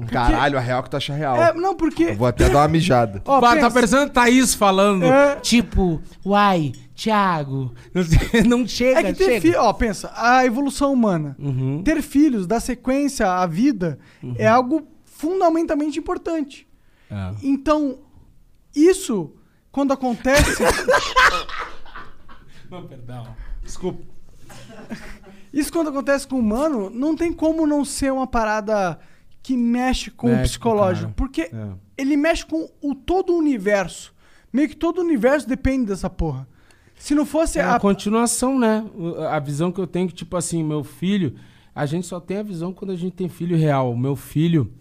Caralho, 0.10 0.58
a 0.58 0.62
real 0.62 0.82
que 0.84 0.90
tu 0.90 0.98
acha 0.98 1.14
real. 1.14 1.36
É, 1.36 1.54
não, 1.54 1.76
porque. 1.76 2.04
Eu 2.04 2.16
vou 2.16 2.28
até 2.28 2.50
dar 2.50 2.60
uma 2.60 2.68
mijada. 2.70 3.22
Ó, 3.26 3.42
Pá, 3.42 3.58
tá 3.58 3.70
parecendo 3.70 4.10
Thaís 4.10 4.54
falando. 4.54 5.06
É. 5.06 5.36
Tipo, 5.38 6.02
uai, 6.26 6.72
Thiago. 6.96 7.74
Não, 8.48 8.66
chega, 8.66 9.02
É 9.02 9.04
que 9.04 9.14
ter 9.14 9.42
filho, 9.42 9.60
ó, 9.60 9.74
pensa, 9.74 10.12
a 10.16 10.46
evolução 10.46 10.94
humana. 10.94 11.36
Uhum. 11.38 11.84
Ter 11.84 12.02
filhos, 12.02 12.48
dar 12.48 12.62
sequência 12.62 13.30
à 13.30 13.46
vida, 13.46 14.00
é 14.38 14.48
algo 14.48 14.88
fundamentalmente 15.04 16.00
importante. 16.00 16.66
É. 17.12 17.32
Então, 17.44 18.00
isso, 18.74 19.34
quando 19.72 19.92
acontece. 19.92 20.64
Não, 22.72 22.88
perdão. 22.88 23.28
Desculpa. 23.62 24.02
isso 25.54 25.72
quando 25.72 25.90
acontece 25.90 26.28
com 26.28 26.38
o 26.38 26.40
humano, 26.40 26.90
não 26.90 27.16
tem 27.16 27.32
como 27.32 27.68
não 27.68 27.86
ser 27.86 28.12
uma 28.12 28.26
parada 28.28 29.00
que 29.46 29.56
mexe 29.56 30.10
com 30.10 30.28
o 30.28 30.30
Mexe 30.32 30.42
o 30.42 30.50
psicológico. 30.50 31.04
cara. 31.08 31.14
Porque 31.16 31.42
É. 31.42 31.68
ele 31.98 32.18
mexe 32.18 32.44
com 32.46 32.68
o 32.82 32.96
todo 32.96 33.32
o 33.34 33.38
universo. 33.38 34.12
Meio 34.52 34.68
que 34.68 34.76
todo 34.76 34.98
o 34.98 35.02
universo 35.02 35.48
depende 35.48 35.86
dessa 35.86 36.10
porra. 36.10 36.48
Se 36.96 37.14
não 37.14 37.26
fosse 37.28 37.60
É 37.60 37.62
a 37.62 37.76
a. 37.76 37.80
continuação, 37.80 38.58
né? 38.58 38.84
A 39.30 39.38
visão 39.40 39.72
que 39.72 39.80
eu 39.80 39.86
tenho 39.86 40.08
que, 40.08 40.14
tipo 40.16 40.36
assim, 40.36 40.64
meu 40.64 40.84
filho. 40.84 41.36
A 41.76 41.86
gente 41.86 42.08
só 42.08 42.20
tem 42.20 42.38
a 42.38 42.44
visão 42.44 42.74
quando 42.74 42.92
a 42.92 42.96
gente 42.96 43.14
tem 43.14 43.30
filho 43.30 43.56
real. 43.58 43.92
O 43.92 43.98
meu 43.98 44.16
filho 44.16 44.74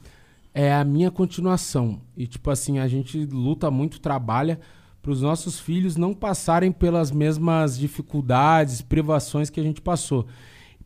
é 0.54 0.72
a 0.72 0.82
minha 0.84 1.10
continuação. 1.10 2.00
E, 2.16 2.26
tipo 2.26 2.50
assim, 2.50 2.78
a 2.78 2.86
gente 2.88 3.26
luta 3.26 3.70
muito, 3.70 4.00
trabalha 4.00 4.60
para 5.02 5.10
os 5.10 5.20
nossos 5.20 5.60
filhos 5.60 5.96
não 5.96 6.14
passarem 6.14 6.72
pelas 6.72 7.10
mesmas 7.10 7.76
dificuldades, 7.76 8.80
privações 8.80 9.50
que 9.50 9.60
a 9.60 9.62
gente 9.62 9.82
passou. 9.82 10.26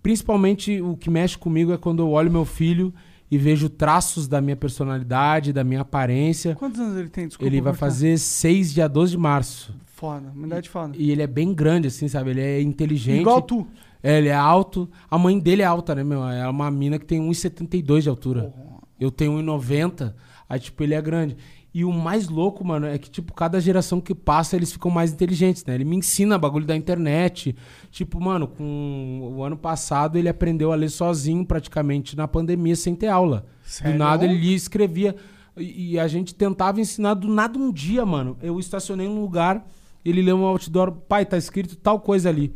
Principalmente 0.02 0.80
o 0.80 0.96
que 0.96 1.10
mexe 1.10 1.36
comigo 1.36 1.72
é 1.72 1.76
quando 1.76 2.00
eu 2.02 2.10
olho 2.10 2.30
meu 2.30 2.44
filho 2.44 2.92
e 3.30 3.36
vejo 3.36 3.68
traços 3.68 4.26
da 4.26 4.40
minha 4.40 4.56
personalidade, 4.56 5.52
da 5.52 5.62
minha 5.62 5.82
aparência. 5.82 6.54
Quantos 6.54 6.80
anos 6.80 6.96
ele 6.96 7.08
tem? 7.08 7.26
Desculpa. 7.28 7.46
ele 7.46 7.60
vai 7.60 7.74
fazer 7.74 8.18
6 8.18 8.72
dia 8.72 8.88
12 8.88 9.12
de 9.12 9.18
março. 9.18 9.74
Foda, 9.86 10.30
uma 10.34 10.46
idade 10.46 10.68
foda. 10.68 10.94
E 10.96 11.10
ele 11.10 11.22
é 11.22 11.26
bem 11.26 11.52
grande, 11.52 11.88
assim, 11.88 12.08
sabe? 12.08 12.30
Ele 12.30 12.40
é 12.40 12.62
inteligente. 12.62 13.20
Igual 13.20 13.42
tu. 13.42 13.66
É, 14.02 14.18
ele 14.18 14.28
é 14.28 14.34
alto. 14.34 14.88
A 15.10 15.18
mãe 15.18 15.38
dele 15.38 15.62
é 15.62 15.64
alta, 15.64 15.94
né, 15.94 16.04
meu? 16.04 16.24
É 16.24 16.48
uma 16.48 16.70
mina 16.70 16.98
que 16.98 17.04
tem 17.04 17.20
1,72 17.20 18.02
de 18.02 18.08
altura. 18.08 18.54
Eu 18.98 19.10
tenho 19.10 19.32
1,90. 19.32 20.14
Aí, 20.48 20.58
tipo, 20.58 20.82
ele 20.82 20.94
é 20.94 21.02
grande. 21.02 21.36
E 21.72 21.84
o 21.84 21.92
mais 21.92 22.28
louco, 22.28 22.64
mano, 22.64 22.86
é 22.86 22.96
que, 22.96 23.10
tipo, 23.10 23.34
cada 23.34 23.60
geração 23.60 24.00
que 24.00 24.14
passa, 24.14 24.56
eles 24.56 24.72
ficam 24.72 24.90
mais 24.90 25.12
inteligentes, 25.12 25.64
né? 25.66 25.74
Ele 25.74 25.84
me 25.84 25.96
ensina 25.96 26.38
bagulho 26.38 26.64
da 26.64 26.74
internet. 26.74 27.54
Tipo, 27.90 28.20
mano, 28.20 28.48
com 28.48 29.34
o 29.36 29.42
ano 29.44 29.56
passado 29.56 30.16
ele 30.16 30.28
aprendeu 30.28 30.72
a 30.72 30.74
ler 30.74 30.88
sozinho, 30.88 31.44
praticamente, 31.44 32.16
na 32.16 32.26
pandemia, 32.26 32.74
sem 32.74 32.94
ter 32.94 33.08
aula. 33.08 33.46
Sério? 33.62 33.92
Do 33.92 33.98
nada 33.98 34.24
ele 34.24 34.34
lia 34.34 34.52
e 34.52 34.54
escrevia. 34.54 35.14
E, 35.56 35.92
e 35.92 35.98
a 35.98 36.08
gente 36.08 36.34
tentava 36.34 36.80
ensinar 36.80 37.14
do 37.14 37.28
nada 37.28 37.58
um 37.58 37.70
dia, 37.70 38.04
mano. 38.06 38.38
Eu 38.40 38.58
estacionei 38.58 39.06
num 39.06 39.20
lugar, 39.20 39.66
ele 40.04 40.22
leu 40.22 40.38
um 40.38 40.44
outdoor, 40.46 40.90
pai, 40.90 41.26
tá 41.26 41.36
escrito 41.36 41.76
tal 41.76 42.00
coisa 42.00 42.30
ali. 42.30 42.54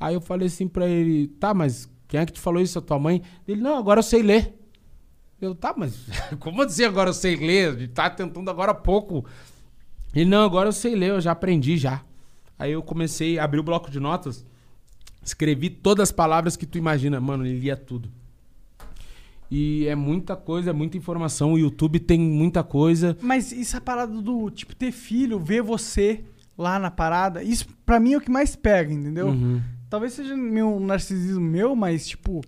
Aí 0.00 0.14
eu 0.14 0.20
falei 0.20 0.48
assim 0.48 0.66
pra 0.66 0.86
ele, 0.86 1.28
tá, 1.28 1.54
mas 1.54 1.88
Quem 2.08 2.18
é 2.18 2.26
que 2.26 2.32
te 2.32 2.40
falou 2.40 2.60
isso? 2.60 2.78
A 2.78 2.82
tua 2.82 2.98
mãe? 2.98 3.22
Ele, 3.46 3.60
não, 3.60 3.76
agora 3.76 3.98
eu 3.98 4.02
sei 4.02 4.22
ler. 4.22 4.57
Eu, 5.40 5.54
tá, 5.54 5.74
mas 5.76 6.06
como 6.40 6.62
assim 6.62 6.84
agora 6.84 7.10
eu 7.10 7.14
sei 7.14 7.36
ler? 7.36 7.88
Tá 7.88 8.10
tentando 8.10 8.50
agora 8.50 8.72
há 8.72 8.74
pouco. 8.74 9.24
Ele, 10.14 10.28
não, 10.28 10.44
agora 10.44 10.68
eu 10.68 10.72
sei 10.72 10.94
ler, 10.94 11.10
eu 11.10 11.20
já 11.20 11.32
aprendi 11.32 11.76
já. 11.76 12.02
Aí 12.58 12.72
eu 12.72 12.82
comecei 12.82 13.38
a 13.38 13.44
abrir 13.44 13.60
o 13.60 13.62
bloco 13.62 13.90
de 13.90 14.00
notas, 14.00 14.44
escrevi 15.22 15.70
todas 15.70 16.04
as 16.04 16.12
palavras 16.12 16.56
que 16.56 16.66
tu 16.66 16.76
imagina. 16.76 17.20
Mano, 17.20 17.46
ele 17.46 17.60
lia 17.60 17.76
tudo. 17.76 18.10
E 19.50 19.86
é 19.86 19.94
muita 19.94 20.36
coisa, 20.36 20.70
é 20.70 20.72
muita 20.72 20.96
informação. 20.96 21.52
O 21.52 21.58
YouTube 21.58 22.00
tem 22.00 22.18
muita 22.18 22.62
coisa. 22.62 23.16
Mas 23.22 23.52
isso 23.52 23.76
é 23.76 23.78
a 23.78 23.82
parada 23.82 24.20
do, 24.20 24.50
tipo, 24.50 24.74
ter 24.74 24.92
filho, 24.92 25.38
ver 25.38 25.62
você 25.62 26.22
lá 26.58 26.78
na 26.78 26.90
parada, 26.90 27.40
isso 27.40 27.68
pra 27.86 28.00
mim 28.00 28.14
é 28.14 28.16
o 28.16 28.20
que 28.20 28.30
mais 28.30 28.56
pega, 28.56 28.92
entendeu? 28.92 29.28
Uhum. 29.28 29.62
Talvez 29.88 30.12
seja 30.14 30.36
meu 30.36 30.80
narcisismo 30.80 31.40
meu, 31.40 31.76
mas, 31.76 32.08
tipo, 32.08 32.42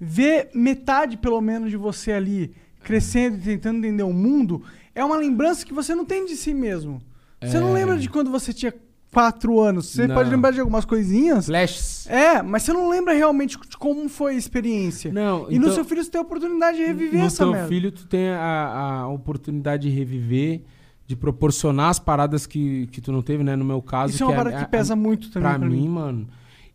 ver 0.00 0.50
metade, 0.54 1.16
pelo 1.16 1.40
menos, 1.40 1.70
de 1.70 1.76
você 1.76 2.12
ali 2.12 2.52
crescendo 2.82 3.36
e 3.36 3.40
tentando 3.40 3.78
entender 3.78 4.02
o 4.02 4.12
mundo 4.12 4.62
é 4.94 5.04
uma 5.04 5.16
lembrança 5.16 5.64
que 5.66 5.74
você 5.74 5.94
não 5.94 6.04
tem 6.04 6.24
de 6.24 6.34
si 6.36 6.54
mesmo. 6.54 7.00
Você 7.42 7.58
não 7.60 7.70
É. 7.70 7.80
lembra 7.80 7.98
de 7.98 8.08
quando 8.08 8.30
você 8.30 8.52
tinha 8.52 8.72
quatro 9.12 9.60
anos. 9.60 9.86
Você 9.88 10.06
Não. 10.06 10.14
pode 10.14 10.30
lembrar 10.30 10.50
de 10.52 10.60
algumas 10.60 10.84
coisinhas. 10.84 11.46
Flashes. 11.46 12.06
É, 12.08 12.42
mas 12.42 12.62
você 12.62 12.72
não 12.72 12.88
lembra 12.88 13.12
realmente 13.12 13.58
de 13.58 13.76
como 13.76 14.08
foi 14.08 14.34
a 14.34 14.36
experiência. 14.38 15.12
Não, 15.12 15.46
e 15.50 15.58
no 15.58 15.64
então- 15.66 15.74
seu 15.74 15.84
filho 15.84 16.02
você 16.02 16.10
tem 16.10 16.18
a 16.18 16.22
oportunidade 16.22 16.78
de 16.78 16.84
reviver 16.84 17.20
no 17.20 17.26
essa 17.26 17.46
merda. 17.46 17.68
filho, 17.68 17.92
tu 17.92 18.06
tem 18.06 18.28
a, 18.30 19.00
a 19.02 19.08
oportunidade 19.08 19.88
de 19.88 19.94
reviver, 19.94 20.62
de 21.06 21.16
proporcionar 21.16 21.90
as 21.90 21.98
paradas 21.98 22.46
que, 22.46 22.86
que 22.88 23.00
tu 23.00 23.10
não 23.10 23.20
teve, 23.22 23.42
né? 23.42 23.56
No 23.56 23.64
meu 23.64 23.82
caso. 23.82 24.14
Isso 24.14 24.22
é 24.22 24.26
uma 24.26 24.32
a- 24.32 24.36
parada 24.36 24.56
que 24.58 24.64
a- 24.64 24.68
pesa 24.68 24.94
muito 24.94 25.30
também 25.30 25.48
Pra, 25.50 25.58
pra 25.58 25.68
mim, 25.68 25.80
mim. 25.82 25.88
mano. 25.88 26.28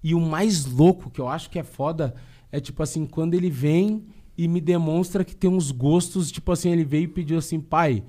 E 0.03 0.13
o 0.13 0.19
mais 0.19 0.65
louco, 0.65 1.09
que 1.09 1.19
eu 1.21 1.27
acho 1.27 1.49
que 1.49 1.57
é 1.57 1.63
foda, 1.63 2.13
é 2.55 2.59
tipo 2.61 2.81
assim, 2.81 3.05
quando 3.05 3.33
ele 3.33 3.49
vem 3.49 4.05
e 4.37 4.47
me 4.47 4.61
demonstra 4.61 5.25
que 5.25 5.35
tem 5.35 5.49
uns 5.49 5.71
gostos, 5.71 6.31
tipo 6.31 6.53
assim, 6.53 6.69
ele 6.69 6.85
veio 6.85 7.03
e 7.03 7.07
pediu 7.07 7.37
assim, 7.37 7.59
pai, 7.59 8.01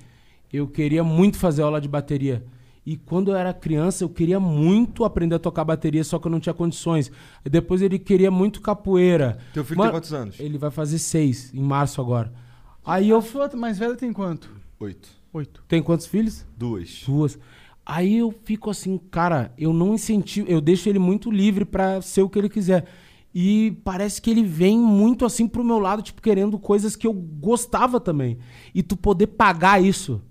eu 0.52 0.68
queria 0.68 1.02
muito 1.02 1.36
fazer 1.36 1.62
aula 1.62 1.80
de 1.80 1.88
bateria. 1.88 2.46
E 2.84 2.96
quando 2.96 3.32
eu 3.32 3.36
era 3.36 3.52
criança, 3.52 4.04
eu 4.04 4.08
queria 4.08 4.38
muito 4.38 5.04
aprender 5.04 5.34
a 5.34 5.40
tocar 5.40 5.64
bateria, 5.64 6.04
só 6.04 6.20
que 6.20 6.28
eu 6.28 6.30
não 6.30 6.38
tinha 6.38 6.54
condições. 6.54 7.10
E 7.44 7.50
depois 7.50 7.82
ele 7.82 7.98
queria 7.98 8.30
muito 8.30 8.60
capoeira. 8.60 9.38
Teu 9.52 9.64
filho 9.64 9.78
Mano, 9.78 9.90
tem 9.90 9.98
quantos 9.98 10.12
anos? 10.12 10.38
Ele 10.38 10.56
vai 10.56 10.70
fazer 10.70 11.00
seis, 11.00 11.52
em 11.52 11.60
março 11.60 12.00
agora. 12.00 12.32
Aí 12.84 13.08
eu. 13.08 13.18
A 13.18 13.22
sua 13.22 13.50
mais 13.56 13.80
velha 13.80 13.96
tem 13.96 14.12
quanto? 14.12 14.48
Oito. 14.78 15.08
Oito. 15.32 15.64
Tem 15.66 15.82
quantos 15.82 16.06
filhos? 16.06 16.46
Duas. 16.56 17.02
Duas. 17.04 17.36
Aí 17.84 18.18
eu 18.18 18.32
fico 18.44 18.70
assim, 18.70 18.96
cara, 19.10 19.52
eu 19.58 19.72
não 19.72 19.94
incentivo, 19.94 20.48
eu 20.48 20.60
deixo 20.60 20.88
ele 20.88 21.00
muito 21.00 21.32
livre 21.32 21.64
pra 21.64 22.00
ser 22.00 22.22
o 22.22 22.28
que 22.28 22.38
ele 22.38 22.48
quiser. 22.48 22.86
E 23.38 23.72
parece 23.84 24.22
que 24.22 24.30
ele 24.30 24.42
vem 24.42 24.78
muito 24.78 25.26
assim 25.26 25.46
pro 25.46 25.62
meu 25.62 25.78
lado, 25.78 26.00
tipo, 26.00 26.22
querendo 26.22 26.58
coisas 26.58 26.96
que 26.96 27.06
eu 27.06 27.12
gostava 27.12 28.00
também. 28.00 28.38
E 28.74 28.82
tu 28.82 28.96
poder 28.96 29.26
pagar 29.26 29.78
isso, 29.78 30.22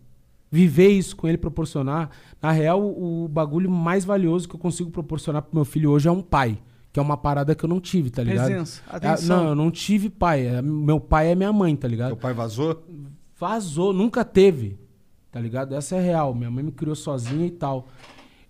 viver 0.49 0.89
isso 0.89 1.15
com 1.15 1.27
ele, 1.27 1.37
proporcionar. 1.37 2.09
Na 2.41 2.51
real, 2.51 2.81
o 2.81 3.27
bagulho 3.27 3.69
mais 3.69 4.03
valioso 4.03 4.49
que 4.49 4.55
eu 4.55 4.59
consigo 4.59 4.89
proporcionar 4.89 5.43
pro 5.43 5.53
meu 5.53 5.63
filho 5.65 5.91
hoje 5.91 6.07
é 6.07 6.11
um 6.11 6.19
pai. 6.23 6.57
Que 6.91 6.99
é 6.99 7.01
uma 7.03 7.15
parada 7.15 7.53
que 7.53 7.63
eu 7.63 7.69
não 7.69 7.79
tive, 7.79 8.09
tá 8.09 8.23
ligado? 8.23 8.47
Presença, 8.47 8.81
É, 8.91 8.95
atenção. 8.95 9.37
não, 9.37 9.49
eu 9.49 9.55
não 9.55 9.69
tive 9.69 10.09
pai. 10.09 10.47
É, 10.47 10.59
meu 10.63 10.99
pai 10.99 11.31
é 11.31 11.35
minha 11.35 11.53
mãe, 11.53 11.75
tá 11.75 11.87
ligado? 11.87 12.07
Teu 12.07 12.17
pai 12.17 12.33
vazou? 12.33 12.83
Vazou, 13.39 13.93
nunca 13.93 14.25
teve. 14.25 14.79
Tá 15.31 15.39
ligado? 15.39 15.75
Essa 15.75 15.97
é 15.97 16.01
real. 16.01 16.33
Minha 16.33 16.49
mãe 16.49 16.63
me 16.63 16.71
criou 16.71 16.95
sozinha 16.95 17.45
e 17.45 17.51
tal. 17.51 17.87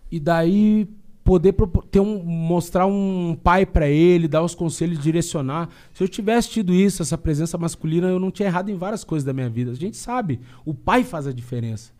E 0.09 0.17
daí 0.17 0.87
poder 1.25 1.55
ter 1.89 1.99
um, 1.99 2.23
mostrar 2.23 2.85
um 2.85 3.35
pai 3.43 3.65
pra 3.65 3.89
ele, 3.89 4.27
dar 4.27 4.43
os 4.43 4.53
conselhos, 4.53 4.99
direcionar. 4.99 5.69
Se 5.91 6.03
eu 6.03 6.07
tivesse 6.07 6.51
tido 6.51 6.71
isso, 6.71 7.01
essa 7.01 7.17
presença 7.17 7.57
masculina, 7.57 8.07
eu 8.07 8.19
não 8.19 8.29
tinha 8.29 8.47
errado 8.47 8.69
em 8.69 8.75
várias 8.75 9.03
coisas 9.03 9.25
da 9.25 9.33
minha 9.33 9.49
vida. 9.49 9.71
A 9.71 9.75
gente 9.75 9.97
sabe, 9.97 10.39
o 10.63 10.71
pai 10.71 11.03
faz 11.03 11.25
a 11.25 11.33
diferença. 11.33 11.91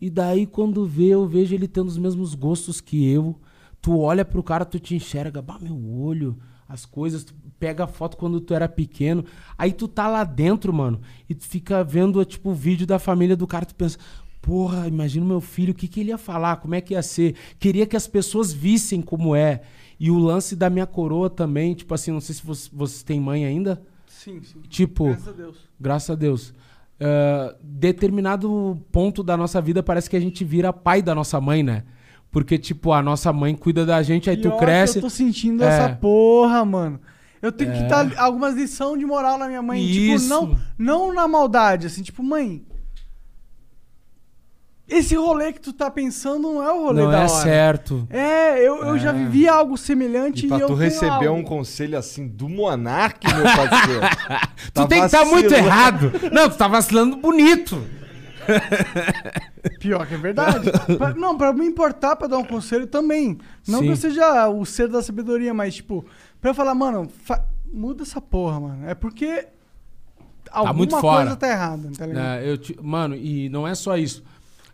E 0.00 0.08
daí 0.08 0.46
quando 0.46 0.86
vê, 0.86 1.08
eu 1.08 1.28
vejo 1.28 1.54
ele 1.54 1.68
tendo 1.68 1.88
os 1.88 1.98
mesmos 1.98 2.34
gostos 2.34 2.80
que 2.80 3.06
eu. 3.06 3.38
Tu 3.82 3.96
olha 3.98 4.24
pro 4.24 4.42
cara, 4.42 4.64
tu 4.64 4.80
te 4.80 4.94
enxerga, 4.94 5.42
bah, 5.42 5.58
meu 5.60 5.76
olho, 6.00 6.38
as 6.66 6.86
coisas, 6.86 7.24
tu 7.24 7.34
pega 7.60 7.84
a 7.84 7.86
foto 7.86 8.16
quando 8.16 8.40
tu 8.40 8.54
era 8.54 8.66
pequeno. 8.66 9.22
Aí 9.58 9.70
tu 9.70 9.86
tá 9.86 10.08
lá 10.08 10.24
dentro, 10.24 10.72
mano, 10.72 11.02
e 11.28 11.34
tu 11.34 11.44
fica 11.44 11.84
vendo, 11.84 12.24
tipo, 12.24 12.50
o 12.50 12.54
vídeo 12.54 12.86
da 12.86 12.98
família 12.98 13.36
do 13.36 13.46
cara, 13.46 13.66
tu 13.66 13.74
pensa, 13.74 13.98
porra, 14.42 14.86
imagina 14.88 15.24
o 15.24 15.28
meu 15.28 15.40
filho, 15.40 15.72
o 15.72 15.74
que, 15.74 15.88
que 15.88 16.00
ele 16.00 16.10
ia 16.10 16.18
falar, 16.18 16.56
como 16.56 16.74
é 16.74 16.80
que 16.80 16.92
ia 16.94 17.02
ser. 17.02 17.34
Queria 17.58 17.86
que 17.86 17.96
as 17.96 18.06
pessoas 18.06 18.52
vissem 18.52 19.00
como 19.00 19.34
é. 19.34 19.62
E 19.98 20.10
o 20.10 20.18
lance 20.18 20.54
da 20.56 20.68
minha 20.68 20.84
coroa 20.86 21.30
também, 21.30 21.72
tipo 21.74 21.94
assim, 21.94 22.10
não 22.10 22.20
sei 22.20 22.34
se 22.34 22.44
vocês, 22.44 22.68
vocês 22.72 23.02
têm 23.04 23.20
mãe 23.20 23.44
ainda. 23.46 23.80
Sim, 24.06 24.40
sim. 24.42 24.60
Tipo, 24.68 25.06
Graças 25.06 25.28
a 25.28 25.32
Deus. 25.32 25.56
Graças 25.80 26.10
a 26.10 26.14
Deus. 26.16 26.54
Ah, 27.00 27.54
determinado 27.62 28.78
ponto 28.92 29.22
da 29.22 29.36
nossa 29.36 29.60
vida 29.60 29.82
parece 29.82 30.10
que 30.10 30.16
a 30.16 30.20
gente 30.20 30.44
vira 30.44 30.72
pai 30.72 31.00
da 31.02 31.14
nossa 31.14 31.40
mãe, 31.40 31.62
né? 31.62 31.84
Porque, 32.30 32.56
tipo, 32.58 32.92
a 32.92 33.02
nossa 33.02 33.32
mãe 33.32 33.54
cuida 33.54 33.84
da 33.84 34.02
gente, 34.02 34.28
aí 34.30 34.36
tu 34.36 34.50
cresce. 34.56 34.94
que 34.94 34.98
Eu 34.98 35.02
tô 35.02 35.10
sentindo 35.10 35.62
É. 35.62 35.66
essa 35.68 35.88
porra, 35.96 36.64
mano. 36.64 36.98
Eu 37.42 37.52
tenho 37.52 37.72
que 37.72 37.78
É. 37.78 37.86
dar 37.88 38.16
algumas 38.18 38.54
lições 38.54 38.98
de 38.98 39.04
moral 39.04 39.36
na 39.36 39.46
minha 39.48 39.60
mãe. 39.62 39.82
Isso. 39.84 40.24
Tipo, 40.24 40.56
não, 40.78 41.06
não 41.06 41.14
na 41.14 41.28
maldade, 41.28 41.86
assim, 41.88 42.02
tipo, 42.02 42.22
mãe. 42.22 42.62
Esse 44.88 45.14
rolê 45.14 45.52
que 45.52 45.60
tu 45.60 45.72
tá 45.72 45.90
pensando 45.90 46.40
não 46.54 46.62
é 46.62 46.70
o 46.72 46.82
rolê 46.84 47.02
Não 47.02 47.10
da 47.10 47.18
é 47.18 47.20
hora. 47.20 47.28
certo. 47.28 48.06
É, 48.10 48.58
eu, 48.58 48.84
eu 48.84 48.98
já 48.98 49.10
É. 49.10 49.12
vivi 49.12 49.48
algo 49.48 49.78
semelhante 49.78 50.44
E 50.44 50.48
pra 50.48 50.58
eu 50.58 50.66
tu 50.66 50.74
receber 50.74 51.26
algo. 51.28 51.40
um 51.40 51.42
conselho 51.42 51.96
assim 51.96 52.26
do 52.28 52.48
Monark, 52.48 53.26
meu 53.32 53.44
parceiro. 53.44 54.00
Tu 54.74 54.86
tem 54.88 55.00
que 55.00 55.06
estar 55.06 55.24
muito 55.24 55.48
vacilando. 55.48 55.66
errado. 55.66 56.12
Não, 56.32 56.48
tu 56.50 56.56
tá 56.58 56.68
vacilando 56.68 57.16
bonito. 57.16 57.82
Pior 59.78 60.06
que 60.06 60.14
é 60.14 60.18
verdade. 60.18 60.70
Pra- 60.98 61.14
não, 61.14 61.36
pra 61.36 61.52
me 61.52 61.66
importar 61.66 62.16
pra 62.16 62.26
dar 62.26 62.38
um 62.38 62.44
conselho 62.44 62.86
também. 62.86 63.38
Não 63.66 63.78
Sim. 63.80 63.86
que 63.86 63.92
eu 63.92 63.96
seja 63.96 64.48
o 64.48 64.64
ser 64.64 64.88
da 64.88 65.02
sabedoria, 65.02 65.54
mas, 65.54 65.76
tipo, 65.76 66.04
pra 66.40 66.50
eu 66.50 66.54
falar, 66.54 66.74
mano, 66.74 67.08
fa- 67.24 67.44
muda 67.72 68.02
essa 68.02 68.20
porra, 68.20 68.60
mano. 68.60 68.88
É 68.88 68.94
porque 68.94 69.46
alguma 70.50 70.74
muito 70.74 70.98
fora. 71.00 71.22
coisa 71.22 71.36
tá 71.36 71.48
errada, 71.48 71.90
tá 71.96 72.06
ligado? 72.06 72.24
É, 72.26 72.48
eu 72.50 72.58
te- 72.58 72.76
mano, 72.82 73.14
e 73.14 73.48
não 73.48 73.66
é 73.66 73.74
só 73.74 73.96
isso. 73.96 74.22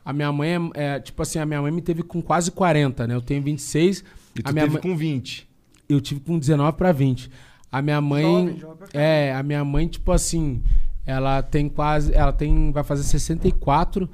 A 0.08 0.12
minha 0.14 0.32
mãe 0.32 0.48
é, 0.74 0.94
é, 0.96 1.00
tipo 1.00 1.20
assim, 1.20 1.38
a 1.38 1.44
minha 1.44 1.60
mãe 1.60 1.70
me 1.70 1.82
teve 1.82 2.02
com 2.02 2.22
quase 2.22 2.50
40, 2.50 3.06
né? 3.06 3.14
Eu 3.14 3.20
tenho 3.20 3.42
26. 3.42 4.02
E 4.34 4.42
tu 4.42 4.48
a 4.48 4.52
minha 4.52 4.64
teve 4.64 4.72
mãe- 4.72 4.82
com 4.82 4.96
20. 4.96 5.46
Eu 5.86 6.00
tive 6.00 6.18
com 6.20 6.38
19 6.38 6.78
pra 6.78 6.92
20. 6.92 7.30
A 7.70 7.82
minha 7.82 8.00
mãe. 8.00 8.22
Jovem, 8.22 8.58
jovem 8.58 8.88
é, 8.94 9.34
a 9.34 9.42
minha 9.42 9.62
mãe, 9.62 9.86
tipo 9.86 10.10
assim, 10.10 10.62
ela 11.04 11.42
tem 11.42 11.68
quase. 11.68 12.14
Ela 12.14 12.32
tem. 12.32 12.72
Vai 12.72 12.82
fazer 12.82 13.02
64. 13.02 14.08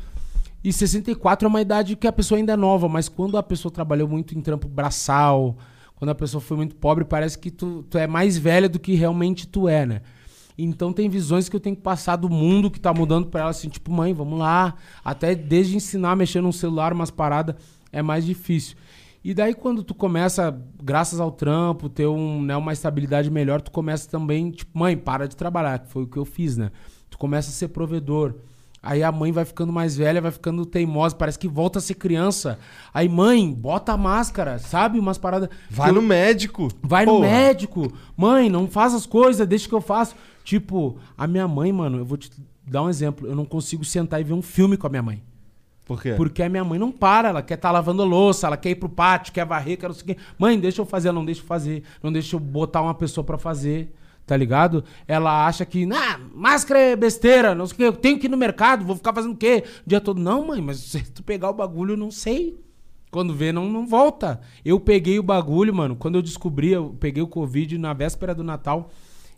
E 0.64 0.72
64 0.72 1.46
é 1.46 1.48
uma 1.48 1.60
idade 1.60 1.94
que 1.94 2.08
a 2.08 2.12
pessoa 2.12 2.38
ainda 2.38 2.54
é 2.54 2.56
nova, 2.56 2.88
mas 2.88 3.08
quando 3.08 3.38
a 3.38 3.42
pessoa 3.44 3.70
trabalhou 3.70 4.08
muito 4.08 4.36
em 4.36 4.40
trampo 4.40 4.66
braçal, 4.66 5.56
quando 5.94 6.10
a 6.10 6.14
pessoa 6.16 6.40
foi 6.40 6.56
muito 6.56 6.74
pobre, 6.74 7.04
parece 7.04 7.38
que 7.38 7.52
tu, 7.52 7.84
tu 7.88 7.98
é 7.98 8.08
mais 8.08 8.36
velha 8.36 8.68
do 8.68 8.80
que 8.80 8.96
realmente 8.96 9.46
tu 9.46 9.68
é, 9.68 9.86
né? 9.86 10.00
Então 10.56 10.92
tem 10.92 11.08
visões 11.08 11.48
que 11.48 11.56
eu 11.56 11.60
tenho 11.60 11.74
que 11.74 11.82
passar 11.82 12.16
do 12.16 12.28
mundo 12.30 12.70
que 12.70 12.78
tá 12.78 12.92
mudando 12.94 13.26
pra 13.26 13.40
ela, 13.42 13.50
assim, 13.50 13.68
tipo, 13.68 13.90
mãe, 13.90 14.12
vamos 14.14 14.38
lá. 14.38 14.74
Até 15.04 15.34
desde 15.34 15.76
ensinar 15.76 16.12
a 16.12 16.16
mexer 16.16 16.40
num 16.40 16.52
celular, 16.52 16.92
umas 16.92 17.10
paradas, 17.10 17.56
é 17.92 18.00
mais 18.02 18.24
difícil. 18.24 18.76
E 19.24 19.32
daí 19.34 19.54
quando 19.54 19.82
tu 19.82 19.94
começa, 19.94 20.56
graças 20.82 21.18
ao 21.18 21.32
trampo, 21.32 21.88
ter 21.88 22.06
um, 22.06 22.42
né, 22.42 22.56
uma 22.56 22.72
estabilidade 22.72 23.30
melhor, 23.30 23.60
tu 23.62 23.70
começa 23.70 24.08
também, 24.08 24.50
tipo, 24.50 24.78
mãe, 24.78 24.96
para 24.96 25.26
de 25.26 25.34
trabalhar, 25.34 25.78
que 25.80 25.88
foi 25.90 26.02
o 26.04 26.06
que 26.06 26.18
eu 26.18 26.24
fiz, 26.26 26.56
né? 26.56 26.70
Tu 27.10 27.16
começa 27.18 27.48
a 27.48 27.52
ser 27.52 27.68
provedor. 27.68 28.34
Aí 28.82 29.02
a 29.02 29.10
mãe 29.10 29.32
vai 29.32 29.46
ficando 29.46 29.72
mais 29.72 29.96
velha, 29.96 30.20
vai 30.20 30.30
ficando 30.30 30.66
teimosa, 30.66 31.16
parece 31.16 31.38
que 31.38 31.48
volta 31.48 31.78
a 31.78 31.82
ser 31.82 31.94
criança. 31.94 32.58
Aí, 32.92 33.08
mãe, 33.08 33.50
bota 33.50 33.92
a 33.92 33.96
máscara, 33.96 34.58
sabe? 34.58 34.98
Umas 34.98 35.16
paradas. 35.16 35.48
Vai 35.70 35.88
Eu- 35.88 35.94
no 35.94 36.02
médico. 36.02 36.68
Vai 36.82 37.06
no 37.06 37.12
Porra. 37.12 37.26
médico. 37.26 37.90
Mãe, 38.14 38.50
não 38.50 38.68
faz 38.68 38.92
as 38.92 39.06
coisas, 39.06 39.48
deixa 39.48 39.66
que 39.66 39.74
eu 39.74 39.80
faço. 39.80 40.14
Tipo, 40.44 40.98
a 41.16 41.26
minha 41.26 41.48
mãe, 41.48 41.72
mano, 41.72 41.98
eu 41.98 42.04
vou 42.04 42.18
te 42.18 42.30
dar 42.66 42.82
um 42.82 42.88
exemplo. 42.88 43.26
Eu 43.26 43.34
não 43.34 43.46
consigo 43.46 43.84
sentar 43.84 44.20
e 44.20 44.24
ver 44.24 44.34
um 44.34 44.42
filme 44.42 44.76
com 44.76 44.86
a 44.86 44.90
minha 44.90 45.02
mãe. 45.02 45.22
Por 45.84 46.00
quê? 46.00 46.14
Porque 46.16 46.42
a 46.42 46.48
minha 46.48 46.64
mãe 46.64 46.78
não 46.78 46.92
para, 46.92 47.28
ela 47.28 47.42
quer 47.42 47.54
estar 47.54 47.70
lavando 47.70 48.02
a 48.02 48.04
louça, 48.04 48.46
ela 48.46 48.56
quer 48.56 48.70
ir 48.70 48.76
pro 48.76 48.88
pátio, 48.88 49.32
quer 49.32 49.44
varrer, 49.44 49.78
quer 49.78 49.88
não 49.88 49.94
sei 49.94 50.02
o 50.02 50.06
quê. 50.06 50.16
Mãe, 50.38 50.58
deixa 50.58 50.80
eu 50.80 50.86
fazer, 50.86 51.08
ela 51.08 51.18
não 51.18 51.24
deixa 51.24 51.40
eu 51.42 51.46
fazer. 51.46 51.82
Não 52.02 52.12
deixa 52.12 52.36
eu 52.36 52.40
botar 52.40 52.80
uma 52.80 52.94
pessoa 52.94 53.24
pra 53.24 53.36
fazer, 53.36 53.94
tá 54.26 54.36
ligado? 54.36 54.84
Ela 55.06 55.46
acha 55.46 55.64
que, 55.66 55.86
ah, 55.92 56.20
máscara 56.34 56.78
é 56.78 56.96
besteira, 56.96 57.54
não 57.54 57.66
sei 57.66 57.74
o 57.74 57.76
quê, 57.76 57.84
eu 57.84 57.92
tenho 57.92 58.18
que 58.18 58.26
ir 58.26 58.30
no 58.30 58.36
mercado, 58.36 58.84
vou 58.84 58.96
ficar 58.96 59.12
fazendo 59.12 59.32
o 59.32 59.36
quê? 59.36 59.64
O 59.84 59.88
dia 59.88 60.00
todo. 60.00 60.20
Não, 60.20 60.46
mãe, 60.46 60.60
mas 60.60 60.78
se 60.78 61.02
tu 61.12 61.22
pegar 61.22 61.50
o 61.50 61.54
bagulho, 61.54 61.92
eu 61.92 61.98
não 61.98 62.10
sei. 62.10 62.58
Quando 63.10 63.34
vê, 63.34 63.52
não, 63.52 63.68
não 63.68 63.86
volta. 63.86 64.40
Eu 64.64 64.80
peguei 64.80 65.18
o 65.18 65.22
bagulho, 65.22 65.72
mano. 65.72 65.94
Quando 65.94 66.16
eu 66.16 66.22
descobri, 66.22 66.72
eu 66.72 66.96
peguei 66.98 67.22
o 67.22 67.28
Covid 67.28 67.78
na 67.78 67.92
véspera 67.92 68.34
do 68.34 68.42
Natal. 68.42 68.90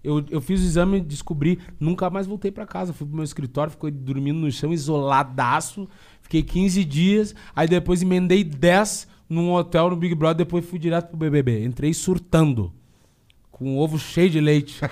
Eu, 0.06 0.24
eu 0.30 0.40
fiz 0.40 0.60
o 0.60 0.64
exame, 0.64 1.00
descobri, 1.00 1.58
nunca 1.80 2.08
mais 2.08 2.26
voltei 2.26 2.50
pra 2.52 2.64
casa. 2.64 2.92
Fui 2.92 3.06
pro 3.06 3.16
meu 3.16 3.24
escritório, 3.24 3.72
fiquei 3.72 3.90
dormindo 3.90 4.38
no 4.38 4.50
chão, 4.52 4.72
isoladaço. 4.72 5.88
Fiquei 6.22 6.42
15 6.42 6.84
dias. 6.84 7.34
Aí 7.54 7.66
depois 7.66 8.02
emendei 8.02 8.44
10 8.44 9.08
num 9.28 9.52
hotel 9.52 9.90
no 9.90 9.96
Big 9.96 10.14
Brother. 10.14 10.38
Depois 10.46 10.64
fui 10.64 10.78
direto 10.78 11.08
pro 11.08 11.16
BBB. 11.16 11.64
Entrei 11.64 11.92
surtando. 11.92 12.72
Com 13.50 13.78
ovo 13.78 13.98
cheio 13.98 14.30
de 14.30 14.40
leite. 14.40 14.78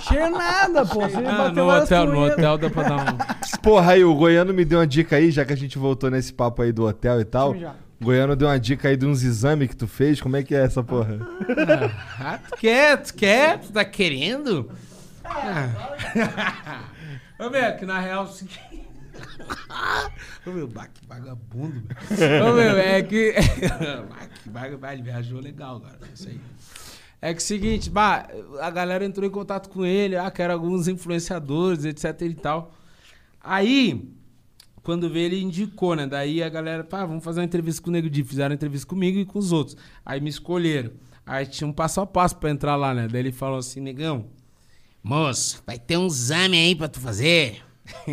Cheio 0.00 0.30
nada, 0.30 0.86
pô. 0.86 1.00
Você 1.00 1.16
Ah, 1.16 1.50
no 1.50 1.68
hotel, 1.68 2.06
no 2.06 2.24
hotel 2.26 2.58
dá 2.58 2.70
pra 2.70 2.82
dar 2.84 2.96
um. 2.96 3.58
Porra, 3.60 3.92
aí 3.92 4.04
o 4.04 4.14
Goiano 4.14 4.54
me 4.54 4.64
deu 4.64 4.78
uma 4.78 4.86
dica 4.86 5.16
aí, 5.16 5.30
já 5.32 5.44
que 5.44 5.52
a 5.52 5.56
gente 5.56 5.78
voltou 5.78 6.10
nesse 6.10 6.32
papo 6.32 6.62
aí 6.62 6.70
do 6.70 6.84
hotel 6.84 7.20
e 7.20 7.24
tal. 7.24 7.54
Sim, 7.54 7.60
já. 7.60 7.74
Goiano 8.00 8.36
deu 8.36 8.48
uma 8.48 8.58
dica 8.58 8.88
aí 8.88 8.96
de 8.96 9.06
uns 9.06 9.22
exames 9.22 9.68
que 9.68 9.76
tu 9.76 9.86
fez. 9.86 10.20
Como 10.20 10.36
é 10.36 10.42
que 10.42 10.54
é 10.54 10.62
essa 10.62 10.82
porra? 10.82 11.18
Ah, 12.20 12.38
tu 12.38 12.56
quer? 12.58 13.02
Tu 13.02 13.14
quer? 13.14 13.58
Tu 13.60 13.72
tá 13.72 13.84
querendo? 13.84 14.70
Ah. 15.24 16.84
Ô, 17.38 17.50
meu, 17.50 17.76
que 17.76 17.86
na 17.86 17.98
real 17.98 18.24
é 18.24 18.28
o 18.28 18.32
seguinte. 18.32 18.86
Ô, 20.46 20.50
meu, 20.50 20.68
bah, 20.68 20.86
que 20.86 21.06
vagabundo, 21.06 21.82
meu. 21.82 22.46
Ô, 22.46 22.54
meu, 22.54 22.78
é 22.78 23.02
que. 23.02 23.34
bah, 24.46 24.68
que 24.68 24.76
vagabundo, 24.76 25.02
viajou 25.02 25.40
legal, 25.40 25.80
cara. 25.80 25.98
Isso 26.14 26.28
aí. 26.28 26.40
É 27.20 27.32
que 27.32 27.40
é 27.40 27.42
o 27.42 27.46
seguinte, 27.46 27.90
bah, 27.90 28.28
a 28.60 28.70
galera 28.70 29.04
entrou 29.04 29.26
em 29.26 29.30
contato 29.30 29.70
com 29.70 29.84
ele, 29.84 30.16
ah, 30.16 30.30
que 30.30 30.42
eram 30.42 30.54
alguns 30.54 30.86
influenciadores, 30.86 31.84
etc 31.84 32.20
e 32.22 32.34
tal. 32.34 32.74
Aí, 33.42 34.12
quando 34.86 35.10
veio, 35.10 35.26
ele 35.26 35.42
indicou, 35.42 35.96
né? 35.96 36.06
Daí 36.06 36.40
a 36.40 36.48
galera, 36.48 36.84
pá, 36.84 37.04
vamos 37.04 37.24
fazer 37.24 37.40
uma 37.40 37.44
entrevista 37.44 37.82
com 37.82 37.90
o 37.90 37.92
Nego 37.92 38.08
Di. 38.08 38.22
Fizeram 38.22 38.54
entrevista 38.54 38.86
comigo 38.86 39.18
e 39.18 39.24
com 39.24 39.36
os 39.36 39.50
outros. 39.50 39.76
Aí 40.04 40.20
me 40.20 40.30
escolheram. 40.30 40.92
Aí 41.26 41.44
tinha 41.44 41.66
um 41.66 41.72
passo 41.72 42.00
a 42.00 42.06
passo 42.06 42.36
pra 42.36 42.50
entrar 42.50 42.76
lá, 42.76 42.94
né? 42.94 43.08
Daí 43.08 43.22
ele 43.22 43.32
falou 43.32 43.58
assim, 43.58 43.80
negão, 43.80 44.26
moço, 45.02 45.60
vai 45.66 45.76
ter 45.76 45.96
um 45.96 46.06
exame 46.06 46.56
aí 46.56 46.72
pra 46.76 46.86
tu 46.86 47.00
fazer. 47.00 47.64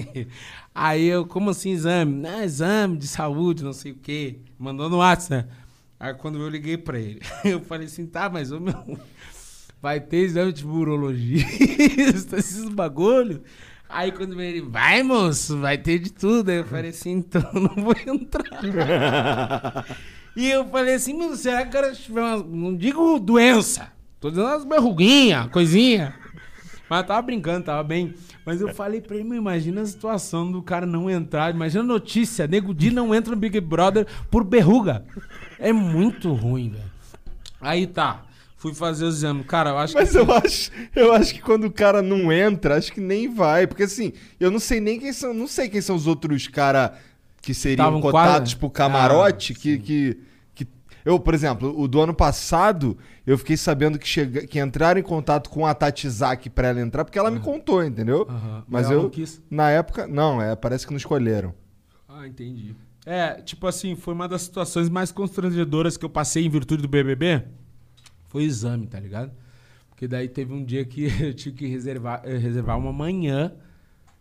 aí 0.74 1.06
eu, 1.06 1.28
como 1.28 1.52
assim 1.52 1.70
exame? 1.70 2.12
Não, 2.12 2.44
exame 2.44 2.98
de 2.98 3.08
saúde, 3.08 3.64
não 3.64 3.72
sei 3.72 3.92
o 3.92 3.96
quê. 3.96 4.40
Mandou 4.58 4.90
no 4.90 4.98
WhatsApp, 4.98 5.48
né? 5.48 5.56
Aí 6.00 6.16
quando 6.16 6.40
eu 6.40 6.50
liguei 6.50 6.76
pra 6.76 6.98
ele, 7.00 7.22
eu 7.46 7.62
falei 7.62 7.86
assim, 7.86 8.08
tá, 8.08 8.32
mas 8.32 8.52
ô 8.52 8.60
meu, 8.60 8.98
vai 9.80 10.02
ter 10.02 10.24
exame 10.24 10.52
de 10.52 10.66
urologista, 10.66 12.34
esses 12.36 12.68
bagulho. 12.68 13.44
Aí 13.94 14.12
quando 14.12 14.36
veio 14.36 14.58
ele, 14.58 14.62
vai 14.62 15.04
moço, 15.04 15.60
vai 15.60 15.78
ter 15.78 16.00
de 16.00 16.12
tudo. 16.12 16.50
Aí 16.50 16.58
eu 16.58 16.66
falei 16.66 16.90
assim, 16.90 17.12
então 17.12 17.48
eu 17.54 17.62
não 17.62 17.76
vou 17.76 17.96
entrar. 18.08 19.86
e 20.36 20.50
eu 20.50 20.66
falei 20.68 20.96
assim, 20.96 21.14
meu, 21.14 21.36
será 21.36 21.62
que 21.62 21.70
o 21.70 21.72
cara 21.72 21.94
tiver 21.94 22.22
uma, 22.22 22.38
não 22.38 22.76
digo 22.76 23.20
doença, 23.20 23.92
tô 24.20 24.32
dizendo 24.32 24.48
umas 24.48 24.66
berruguinhas, 24.66 25.48
coisinha. 25.48 26.16
Mas 26.90 27.06
tava 27.06 27.22
brincando, 27.22 27.66
tava 27.66 27.84
bem. 27.84 28.14
Mas 28.46 28.62
eu 28.62 28.74
falei 28.74 29.00
pra 29.00 29.16
ele, 29.16 29.28
imagina 29.36 29.82
a 29.82 29.86
situação 29.86 30.52
do 30.52 30.62
cara 30.62 30.86
não 30.86 31.10
entrar. 31.10 31.54
Imagina 31.54 31.84
a 31.84 31.88
notícia, 31.88 32.48
Nego 32.48 32.74
Di 32.74 32.92
não 32.92 33.14
entra 33.16 33.32
no 33.32 33.40
Big 33.40 33.60
Brother 33.62 34.06
por 34.30 34.44
berruga. 34.44 35.06
É 35.58 35.72
muito 35.72 36.34
ruim, 36.34 36.70
velho. 36.70 36.92
Aí 37.62 37.88
tá, 37.88 38.24
fui 38.64 38.74
fazer 38.74 39.04
o 39.04 39.10
exame. 39.10 39.44
Cara, 39.44 39.72
eu 39.72 39.78
acho 39.78 39.94
Mas 39.94 40.12
que... 40.12 40.18
eu 40.18 40.32
acho, 40.32 40.72
eu 40.96 41.14
acho 41.14 41.34
que 41.34 41.42
quando 41.42 41.66
o 41.66 41.72
cara 41.72 42.02
não 42.02 42.32
entra, 42.32 42.78
acho 42.78 42.94
que 42.94 43.02
nem 43.02 43.28
vai. 43.34 43.68
Porque 43.68 43.84
assim, 43.84 44.14
eu 44.40 44.50
não 44.50 44.58
sei 44.60 44.80
nem 44.80 44.98
quem 44.98 45.12
são. 45.12 45.34
Não 45.34 45.48
sei 45.48 45.68
quem 45.68 45.82
são 45.82 45.96
os 45.98 46.08
outros 46.08 46.48
caras 46.48 46.92
que 47.42 47.54
seriam 47.54 47.86
Tavam 47.86 48.00
cotados 48.02 48.54
quase- 48.54 48.56
pro 48.56 48.70
camarote. 48.70 49.52
Ah, 49.52 49.60
que, 49.62 49.78
que, 49.80 50.18
que. 50.56 50.68
Eu, 51.04 51.20
por 51.20 51.34
exemplo, 51.34 51.78
o 51.78 51.90
do 51.90 52.00
ano 52.00 52.14
passado, 52.14 52.98
eu 53.28 53.38
fiquei 53.38 53.58
sabendo 53.58 54.00
que, 54.00 54.08
chega, 54.08 54.48
que 54.48 54.58
entraram 54.58 54.98
em 54.98 55.04
contato 55.04 55.50
com 55.50 55.66
a 55.68 55.74
Tati 55.74 56.10
Zaki 56.10 56.50
pra 56.50 56.70
ela 56.70 56.80
entrar, 56.80 57.04
porque 57.04 57.20
ela 57.20 57.30
me 57.30 57.42
contou, 57.42 57.84
entendeu? 57.84 58.26
Aham. 58.30 58.64
Mas 58.66 58.86
Ela 58.86 58.94
eu. 58.94 59.04
não 59.04 59.10
quis? 59.10 59.42
Na 59.52 59.70
época. 59.72 60.08
Não, 60.08 60.42
é, 60.42 60.56
parece 60.56 60.86
que 60.88 60.94
não 60.94 60.98
escolheram. 60.98 61.54
Ah, 62.08 62.26
entendi. 62.26 62.74
É, 63.06 63.42
tipo 63.42 63.68
assim, 63.68 63.98
foi 63.98 64.14
uma 64.14 64.30
das 64.30 64.44
situações 64.44 64.88
mais 64.88 65.12
constrangedoras 65.12 65.98
que 65.98 66.06
eu 66.06 66.10
passei 66.10 66.46
em 66.46 66.50
virtude 66.50 66.82
do 66.82 66.88
BBB. 66.88 67.44
Foi 68.34 68.44
exame, 68.44 68.86
tá 68.88 69.00
ligado? 69.00 69.32
Porque 69.90 70.08
daí 70.10 70.28
teve 70.28 70.52
um 70.54 70.66
dia 70.66 70.84
que 70.84 71.06
eu 71.24 71.34
tive 71.34 71.56
que 71.56 71.68
reservar, 71.68 72.22
eh, 72.26 72.36
reservar 72.36 72.78
uma 72.78 72.92
manhã 72.92 73.54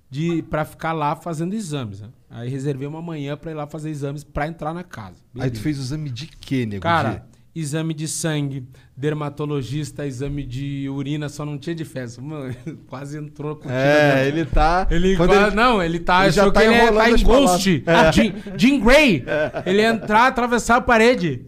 de, 0.09 0.43
pra 0.43 0.65
ficar 0.65 0.93
lá 0.93 1.17
fazendo 1.17 1.55
exames, 1.55 2.01
né? 2.03 2.09
Aí 2.31 2.49
reservei 2.49 2.87
uma 2.87 3.01
manhã 3.03 3.37
pra 3.37 3.51
ir 3.51 3.55
lá 3.55 3.67
fazer 3.67 3.89
exames 3.91 4.23
pra 4.23 4.47
entrar 4.47 4.73
na 4.75 4.85
casa. 4.85 5.17
Aí 5.35 5.51
tu 5.51 5.55
Beleza. 5.55 5.63
fez 5.63 5.79
o 5.79 5.83
exame 5.83 6.11
de 6.11 6.27
quê, 6.27 6.67
nego? 6.67 6.83
Cara, 6.83 7.25
exame 7.55 7.95
de 7.95 8.07
sangue, 8.07 8.67
dermatologista, 8.95 10.07
exame 10.07 10.45
de 10.45 10.89
urina, 10.91 11.29
só 11.31 11.45
não 11.47 11.57
tinha 11.57 11.75
de 11.75 11.85
festa. 11.85 12.21
Mano, 12.21 12.55
quase 12.89 13.17
entrou 13.19 13.57
com 13.57 13.71
É, 13.71 14.29
ele 14.29 14.45
tá. 14.45 14.87
Ele 14.91 15.17
quase- 15.17 15.33
ele- 15.33 15.51
Não, 15.57 15.83
ele 15.83 15.99
tá. 16.01 16.25
ele 16.25 16.33
já 16.33 16.51
tá 16.51 16.61
que 16.61 16.67
ele 16.67 16.75
é- 16.75 16.93
tá 16.93 17.11
em 17.11 17.23
Ghost. 17.23 17.81
palavras. 17.81 18.15
Jean, 18.15 18.33
Jean 18.59 18.81
Grey. 18.81 19.25
Ele 19.65 19.81
ia 19.81 19.89
entrar, 19.89 20.27
atravessar 20.27 20.77
a 20.77 20.81
parede. 20.83 21.47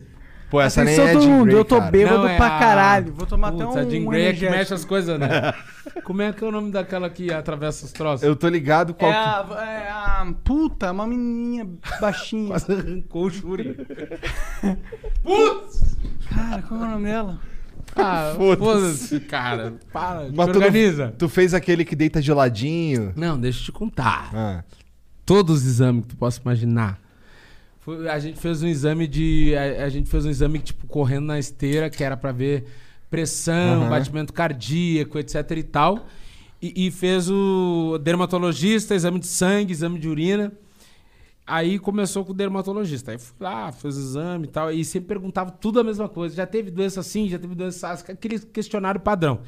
Pô, 0.55 0.61
essa 0.61 0.85
nem 0.85 0.95
é 0.97 1.13
todo 1.13 1.27
mundo, 1.29 1.45
Grey, 1.47 1.57
eu 1.59 1.65
tô 1.65 1.79
cara. 1.79 1.91
bêbado 1.91 2.19
Não, 2.19 2.29
é 2.29 2.37
pra 2.37 2.47
a- 2.47 2.59
caralho. 2.61 3.13
Vou 3.13 3.27
tomar 3.27 3.51
Putz, 3.51 3.65
até 3.65 3.71
um 3.81 3.87
a 3.87 3.91
Jean 3.91 4.05
Grey 4.05 4.27
é 4.27 4.33
que 4.33 4.49
mexe 4.49 4.73
as 4.73 4.85
coisas, 4.85 5.19
né? 5.19 5.29
Como 6.05 6.23
é 6.23 6.33
que 6.33 6.45
é 6.45 6.47
o 6.47 6.53
nome 6.53 6.71
daquela 6.71 7.11
que 7.11 7.33
atravessa 7.33 7.85
os 7.87 7.91
troços? 7.93 8.23
Eu 8.23 8.37
tô 8.37 8.49
ligado 8.49 8.95
qual 8.95 9.11
É 9.11 9.15
que- 9.15 9.19
a, 9.21 9.65
é 9.65 9.91
a... 9.91 10.35
Puta, 10.45 10.93
uma 10.93 11.09
menininha 11.09 11.69
baixinha. 12.01 12.47
Quase 12.55 12.73
arrancou 12.73 13.25
o 13.27 13.31
Shuri. 13.31 13.77
Putz! 15.25 15.97
Cara, 16.33 16.63
qual 16.63 16.81
é 16.81 16.85
o 16.85 16.91
nome 16.91 17.05
dela? 17.07 17.39
Ah, 17.97 18.33
Foda-se. 18.37 18.65
foda-se, 18.65 19.21
cara. 19.21 19.75
Para, 19.93 20.29
Mas 20.33 20.47
tu, 20.51 20.59
organiza. 20.59 21.07
não- 21.07 21.13
tu 21.13 21.29
fez 21.29 21.53
aquele 21.53 21.85
que 21.85 21.97
deita 21.97 22.23
geladinho. 22.23 23.13
Não, 23.17 23.39
deixa 23.39 23.61
eu 23.61 23.65
te 23.67 23.73
contar. 23.73 24.31
Ah. 24.33 24.65
Todos 25.27 25.63
os 25.63 25.67
exames 25.67 26.03
que 26.03 26.09
tu 26.11 26.17
possa 26.17 26.41
imaginar. 26.41 26.99
Foi- 27.85 28.09
a 28.09 28.19
gente 28.19 28.40
fez 28.40 28.62
um 28.62 28.66
exame 28.66 29.06
de. 29.06 29.55
A, 29.55 29.85
a 29.85 29.89
gente 29.90 30.09
fez 30.09 30.24
um 30.24 30.31
exame, 30.31 30.59
tipo, 30.59 30.86
correndo 30.86 31.27
na 31.27 31.39
esteira, 31.39 31.90
que 31.90 32.02
era 32.02 32.16
pra 32.16 32.32
ver 32.32 32.65
pressão, 33.11 33.82
Aham. 33.82 33.90
batimento 33.90 34.32
cardíaco, 34.32 35.19
etc 35.19 35.51
e 35.51 35.62
tal. 35.62 36.06
E, 36.62 36.86
e 36.86 36.90
fez 36.90 37.28
o 37.31 37.98
dermatologista, 38.02 38.94
exame 38.94 39.19
de 39.20 39.27
sangue, 39.27 39.73
exame 39.73 39.98
de 39.98 40.09
urina. 40.09 40.51
Aí 41.47 41.78
começou 41.78 42.24
com 42.24 42.32
o 42.32 42.35
dermatologista. 42.35 43.12
Aí 43.12 43.19
fui 43.19 43.36
lá, 43.39 43.70
fez 43.70 43.98
o 43.98 44.01
exame 44.01 44.44
e 44.47 44.48
tal. 44.48 44.73
E 44.73 44.82
sempre 44.82 45.09
perguntava 45.09 45.51
tudo 45.51 45.78
a 45.78 45.85
mesma 45.85 46.09
coisa. 46.09 46.35
Já 46.35 46.47
teve 46.47 46.70
doença 46.70 47.01
assim, 47.01 47.28
já 47.28 47.39
teve 47.39 47.55
doença 47.55 47.90
assim, 47.90 48.12
aquele 48.12 48.39
questionário 48.39 48.98
padrão. 48.98 49.40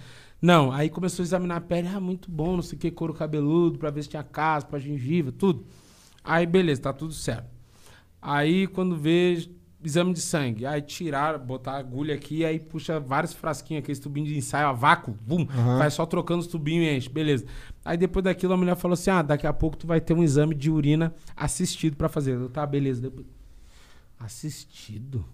Não, 0.42 0.70
aí 0.70 0.90
começou 0.90 1.22
a 1.22 1.24
examinar 1.24 1.56
a 1.56 1.60
pele. 1.62 1.88
Ah, 1.88 1.98
muito 1.98 2.30
bom, 2.30 2.54
não 2.56 2.62
sei 2.62 2.76
o 2.76 2.80
que, 2.80 2.90
couro 2.90 3.14
cabeludo, 3.14 3.78
pra 3.78 3.88
ver 3.88 4.02
se 4.02 4.10
tinha 4.10 4.22
caspa, 4.22 4.78
gengiva, 4.78 5.32
tudo. 5.32 5.64
Aí, 6.22 6.44
beleza, 6.44 6.82
tá 6.82 6.92
tudo 6.92 7.14
certo. 7.14 7.55
Aí, 8.28 8.66
quando 8.66 8.96
vê 8.96 9.48
exame 9.84 10.12
de 10.12 10.20
sangue, 10.20 10.66
aí 10.66 10.82
tirar, 10.82 11.38
botar 11.38 11.74
a 11.74 11.78
agulha 11.78 12.12
aqui, 12.12 12.44
aí 12.44 12.58
puxa 12.58 12.98
vários 12.98 13.32
frasquinhos, 13.32 13.84
aqueles 13.84 14.00
tubinhos 14.00 14.28
de 14.28 14.36
ensaio 14.36 14.66
a 14.66 14.72
vácuo, 14.72 15.16
bum, 15.24 15.46
Aham. 15.48 15.78
vai 15.78 15.88
só 15.92 16.04
trocando 16.04 16.40
os 16.40 16.48
tubinhos 16.48 16.86
e 16.86 16.96
enche, 16.96 17.08
beleza. 17.08 17.46
Aí 17.84 17.96
depois 17.96 18.24
daquilo 18.24 18.52
a 18.52 18.56
mulher 18.56 18.74
falou 18.74 18.94
assim: 18.94 19.10
ah, 19.10 19.22
daqui 19.22 19.46
a 19.46 19.52
pouco 19.52 19.76
tu 19.76 19.86
vai 19.86 20.00
ter 20.00 20.12
um 20.12 20.24
exame 20.24 20.56
de 20.56 20.68
urina 20.68 21.14
assistido 21.36 21.96
pra 21.96 22.08
fazer. 22.08 22.32
Eu, 22.32 22.48
tá, 22.48 22.66
beleza. 22.66 23.00
Depois... 23.02 23.24
Assistido? 24.18 25.24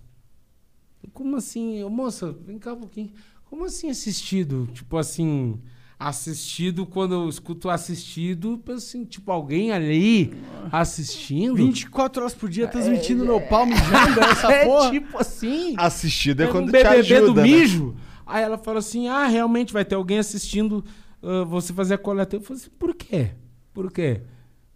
Como 1.14 1.34
assim? 1.36 1.82
Ô, 1.82 1.88
moça, 1.88 2.36
vem 2.44 2.58
cá 2.58 2.74
um 2.74 2.80
pouquinho. 2.80 3.10
Como 3.46 3.64
assim 3.64 3.88
assistido? 3.88 4.68
Tipo 4.74 4.98
assim, 4.98 5.58
assistido, 6.08 6.84
quando 6.86 7.14
eu 7.14 7.28
escuto 7.28 7.68
assistido, 7.70 8.60
penso 8.64 8.86
assim, 8.86 9.04
tipo, 9.04 9.30
alguém 9.30 9.70
ali 9.72 10.32
assistindo. 10.70 11.56
24 11.56 12.22
horas 12.22 12.34
por 12.34 12.48
dia 12.48 12.66
transmitindo 12.68 13.24
no 13.24 13.40
pau 13.40 13.64
mijando 13.66 14.20
essa 14.30 14.52
é 14.52 14.64
porra. 14.64 14.90
tipo 14.90 15.18
assim. 15.18 15.74
Assistido 15.76 16.42
é 16.42 16.46
quando 16.48 16.68
um 16.68 16.72
te 16.72 16.86
ajuda, 16.86 17.26
do 17.26 17.34
né? 17.34 17.42
mijo. 17.42 17.94
Aí 18.26 18.42
ela 18.42 18.58
fala 18.58 18.78
assim: 18.78 19.08
ah, 19.08 19.26
realmente 19.26 19.72
vai 19.72 19.84
ter 19.84 19.94
alguém 19.94 20.18
assistindo 20.18 20.84
ah, 21.22 21.44
você 21.44 21.72
fazer 21.72 21.94
a 21.94 21.98
coleta. 21.98 22.36
Eu 22.36 22.40
falei 22.40 22.60
assim: 22.62 22.70
por 22.78 22.94
quê? 22.94 23.30
Por 23.72 23.90
quê? 23.92 24.22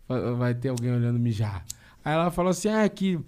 Va- 0.09 0.33
Vai 0.35 0.55
ter 0.55 0.69
alguém 0.69 0.93
olhando 0.93 1.19
mijar. 1.19 1.65
Aí 2.05 2.13
ela 2.15 2.31
falou 2.31 2.51
assim: 2.51 2.69
ah, 2.69 2.83
é 2.85 2.89
que 2.89 3.19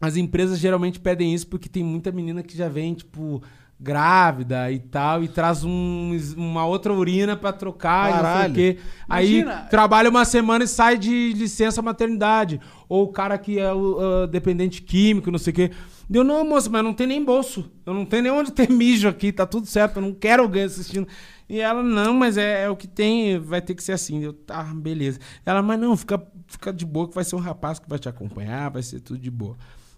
as 0.00 0.16
empresas 0.16 0.58
geralmente 0.58 0.98
pedem 0.98 1.32
isso 1.32 1.46
porque 1.46 1.68
tem 1.68 1.84
muita 1.84 2.10
menina 2.10 2.42
que 2.42 2.56
já 2.56 2.68
vem, 2.68 2.92
tipo, 2.94 3.40
grávida 3.82 4.70
e 4.70 4.78
tal, 4.78 5.22
e 5.24 5.28
traz 5.28 5.64
um- 5.64 6.16
uma 6.36 6.64
outra 6.64 6.92
urina 6.92 7.36
pra 7.36 7.52
trocar 7.52 8.10
e 8.10 8.14
não 8.14 8.22
Caralho. 8.22 8.54
sei 8.54 8.70
o 8.70 8.74
quê. 8.74 8.80
Aí 9.08 9.38
Imagina. 9.40 9.66
trabalha 9.68 10.08
uma 10.08 10.24
semana 10.24 10.64
e 10.64 10.68
sai 10.68 10.96
de 10.96 11.32
licença 11.34 11.82
maternidade. 11.82 12.60
Ou 12.88 13.04
o 13.04 13.08
cara 13.08 13.36
que 13.38 13.58
é 13.58 13.72
o 13.72 13.98
ah, 14.22 14.26
dependente 14.26 14.82
químico, 14.82 15.30
não 15.30 15.38
sei 15.38 15.50
o 15.52 15.54
quê. 15.56 15.70
Deu, 16.08 16.22
não, 16.22 16.44
moça, 16.46 16.68
mas 16.68 16.84
não 16.84 16.92
tem 16.92 17.06
nem 17.06 17.24
bolso. 17.24 17.70
Eu 17.86 17.94
não 17.94 18.04
tenho 18.04 18.22
nem 18.24 18.32
onde 18.32 18.52
ter 18.52 18.68
mijo 18.70 19.08
aqui, 19.08 19.32
tá 19.32 19.46
tudo 19.46 19.66
certo. 19.66 19.96
Eu 19.96 20.02
não 20.02 20.12
quero 20.12 20.42
alguém 20.42 20.64
assistindo. 20.64 21.06
E 21.48 21.58
ela, 21.60 21.82
não, 21.82 22.14
mas 22.14 22.36
é, 22.36 22.64
é 22.64 22.70
o 22.70 22.76
que 22.76 22.86
tem, 22.86 23.38
vai 23.38 23.60
ter 23.60 23.74
que 23.74 23.82
ser 23.82 23.92
assim. 23.92 24.22
Eu, 24.22 24.32
tá, 24.32 24.62
beleza. 24.62 25.18
Ela, 25.44 25.60
mas 25.62 25.78
não, 25.80 25.96
fica, 25.96 26.22
fica 26.46 26.72
de 26.72 26.84
boa 26.86 27.08
que 27.08 27.14
vai 27.14 27.24
ser 27.24 27.36
um 27.36 27.40
rapaz 27.40 27.78
que 27.78 27.88
vai 27.88 27.98
te 27.98 28.08
acompanhar, 28.08 28.70
vai 28.70 28.82
ser 28.82 29.00
tudo 29.00 29.18
de 29.18 29.30
boa. 29.30 29.56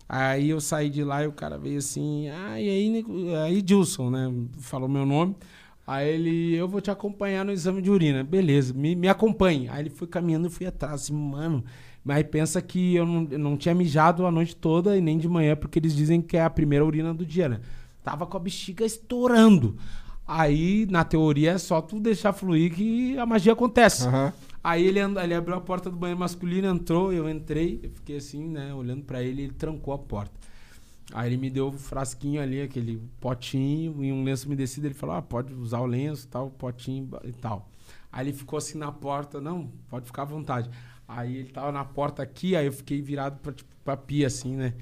Aí 0.09 0.51
eu 0.51 0.61
saí 0.61 0.91
de 0.91 1.03
lá 1.03 1.25
e 1.25 1.27
o 1.27 1.33
cara 1.33 1.59
veio 1.59 1.79
assim, 1.79 2.29
ah, 2.29 2.61
e 2.61 2.69
aí, 2.69 3.05
aí 3.45 3.63
Dilson, 3.63 4.11
né? 4.11 4.33
Falou 4.59 4.89
meu 4.89 5.07
nome. 5.07 5.35
Aí 5.87 6.09
ele, 6.09 6.55
eu 6.55 6.67
vou 6.69 6.81
te 6.81 6.91
acompanhar 6.91 7.45
no 7.45 7.53
exame 7.53 7.83
de 7.83 7.91
urina. 7.91 8.25
Beleza, 8.25 8.73
me, 8.73 8.95
me 8.95 9.09
acompanhe. 9.09 9.69
Aí 9.69 9.83
ele 9.83 9.91
foi 9.91 10.07
caminhando 10.07 10.47
e 10.47 10.51
fui 10.51 10.67
atrás, 10.67 10.95
assim, 11.03 11.15
mano. 11.15 11.65
Mas 12.03 12.23
pensa 12.27 12.61
que 12.61 12.95
eu 12.95 13.07
não, 13.07 13.23
não 13.23 13.57
tinha 13.57 13.75
mijado 13.75 14.27
a 14.27 14.31
noite 14.31 14.55
toda 14.55 14.97
e 14.97 15.01
nem 15.01 15.19
de 15.19 15.29
manhã, 15.29 15.57
porque 15.57 15.79
eles 15.79 15.95
dizem 15.95 16.21
que 16.21 16.37
é 16.37 16.43
a 16.43 16.51
primeira 16.51 16.85
urina 16.85 17.15
do 17.15 17.25
dia, 17.25 17.49
né? 17.49 17.61
tava 18.05 18.27
com 18.27 18.37
a 18.37 18.41
bexiga 18.41 18.85
estourando. 18.85 19.77
Aí, 20.27 20.87
na 20.91 21.05
teoria, 21.05 21.53
é 21.53 21.59
só 21.59 21.81
tu 21.81 21.99
deixar 21.99 22.33
fluir 22.33 22.75
que 22.75 23.19
a 23.19 23.27
magia 23.27 23.55
acontece. 23.55 24.07
Aí 24.65 24.87
ele, 24.87 24.99
ele 24.99 25.35
abriu 25.35 25.55
a 25.55 25.61
porta 25.61 25.91
do 25.91 25.97
banheiro 25.97 26.19
masculino, 26.19 26.67
entrou, 26.69 27.13
eu 27.13 27.29
entrei, 27.29 27.81
eu 27.83 27.91
fiquei 27.91 28.17
assim, 28.17 28.49
né, 28.49 28.73
olhando 28.73 29.05
pra 29.05 29.23
ele, 29.23 29.43
ele 29.43 29.53
trancou 29.53 29.93
a 29.93 29.99
porta. 29.99 30.33
Aí 31.13 31.29
ele 31.29 31.37
me 31.37 31.51
deu 31.51 31.69
um 31.69 31.73
frasquinho 31.73 32.41
ali, 32.41 32.63
aquele 32.63 32.97
potinho 33.21 34.03
e 34.03 34.11
um 34.11 34.25
lenço 34.25 34.47
umedecido. 34.47 34.87
Ele 34.87 34.95
falou: 34.95 35.17
ah, 35.17 35.23
pode 35.23 35.53
usar 35.53 35.81
o 35.81 35.87
lenço, 35.87 36.27
tal, 36.29 36.51
potinho 36.51 37.11
e 37.25 37.33
tal. 37.33 37.69
Aí 38.11 38.27
ele 38.27 38.33
ficou 38.33 38.57
assim 38.57 38.79
na 38.79 38.91
porta, 38.91 39.39
não, 39.39 39.71
pode 39.91 40.07
ficar 40.07 40.23
à 40.23 40.25
vontade. 40.25 40.71
Aí 41.07 41.37
ele 41.37 41.51
tava 41.51 41.71
na 41.71 41.85
porta 41.85 42.23
aqui, 42.23 42.57
aí 42.57 42.65
eu 42.65 42.73
fiquei 42.73 43.03
virado 43.03 43.39
pra, 43.41 43.53
tipo, 43.53 43.69
pra 43.85 43.99
pia, 43.99 44.27
assim, 44.27 44.57
né? 44.57 44.73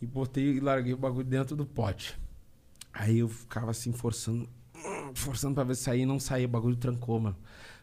E 0.00 0.06
botei 0.06 0.44
e 0.44 0.60
larguei 0.60 0.94
o 0.94 0.96
bagulho 0.96 1.26
dentro 1.26 1.56
do 1.56 1.66
pote. 1.66 2.16
Aí 2.92 3.18
eu 3.18 3.28
ficava 3.28 3.72
assim, 3.72 3.92
forçando, 3.92 4.48
forçando 5.12 5.54
pra 5.54 5.64
ver 5.64 5.74
se 5.74 5.82
saía, 5.82 6.06
não 6.06 6.20
saía, 6.20 6.46
o 6.46 6.50
bagulho 6.50 6.76
trancou, 6.76 7.18
mano. 7.18 7.36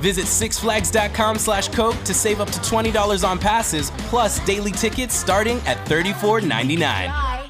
Visit 0.00 0.24
sixflags.com 0.26 1.38
slash 1.38 1.68
Coke 1.68 2.02
to 2.04 2.14
save 2.14 2.40
up 2.40 2.50
to 2.50 2.60
$20 2.60 3.28
on 3.28 3.38
passes, 3.38 3.90
plus 4.08 4.44
daily 4.46 4.72
tickets 4.72 5.14
starting 5.14 5.58
at 5.66 5.76
$34.99. 5.86 7.48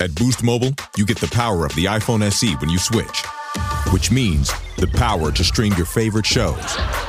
At 0.00 0.14
Boost 0.14 0.44
Mobile, 0.44 0.72
you 0.96 1.04
get 1.04 1.18
the 1.18 1.26
power 1.28 1.66
of 1.66 1.74
the 1.74 1.86
iPhone 1.86 2.22
SE 2.22 2.54
when 2.56 2.70
you 2.70 2.78
switch, 2.78 3.24
which 3.90 4.12
means 4.12 4.52
the 4.76 4.86
power 4.86 5.32
to 5.32 5.42
stream 5.42 5.72
your 5.76 5.86
favorite 5.86 6.24
shows, 6.26 6.62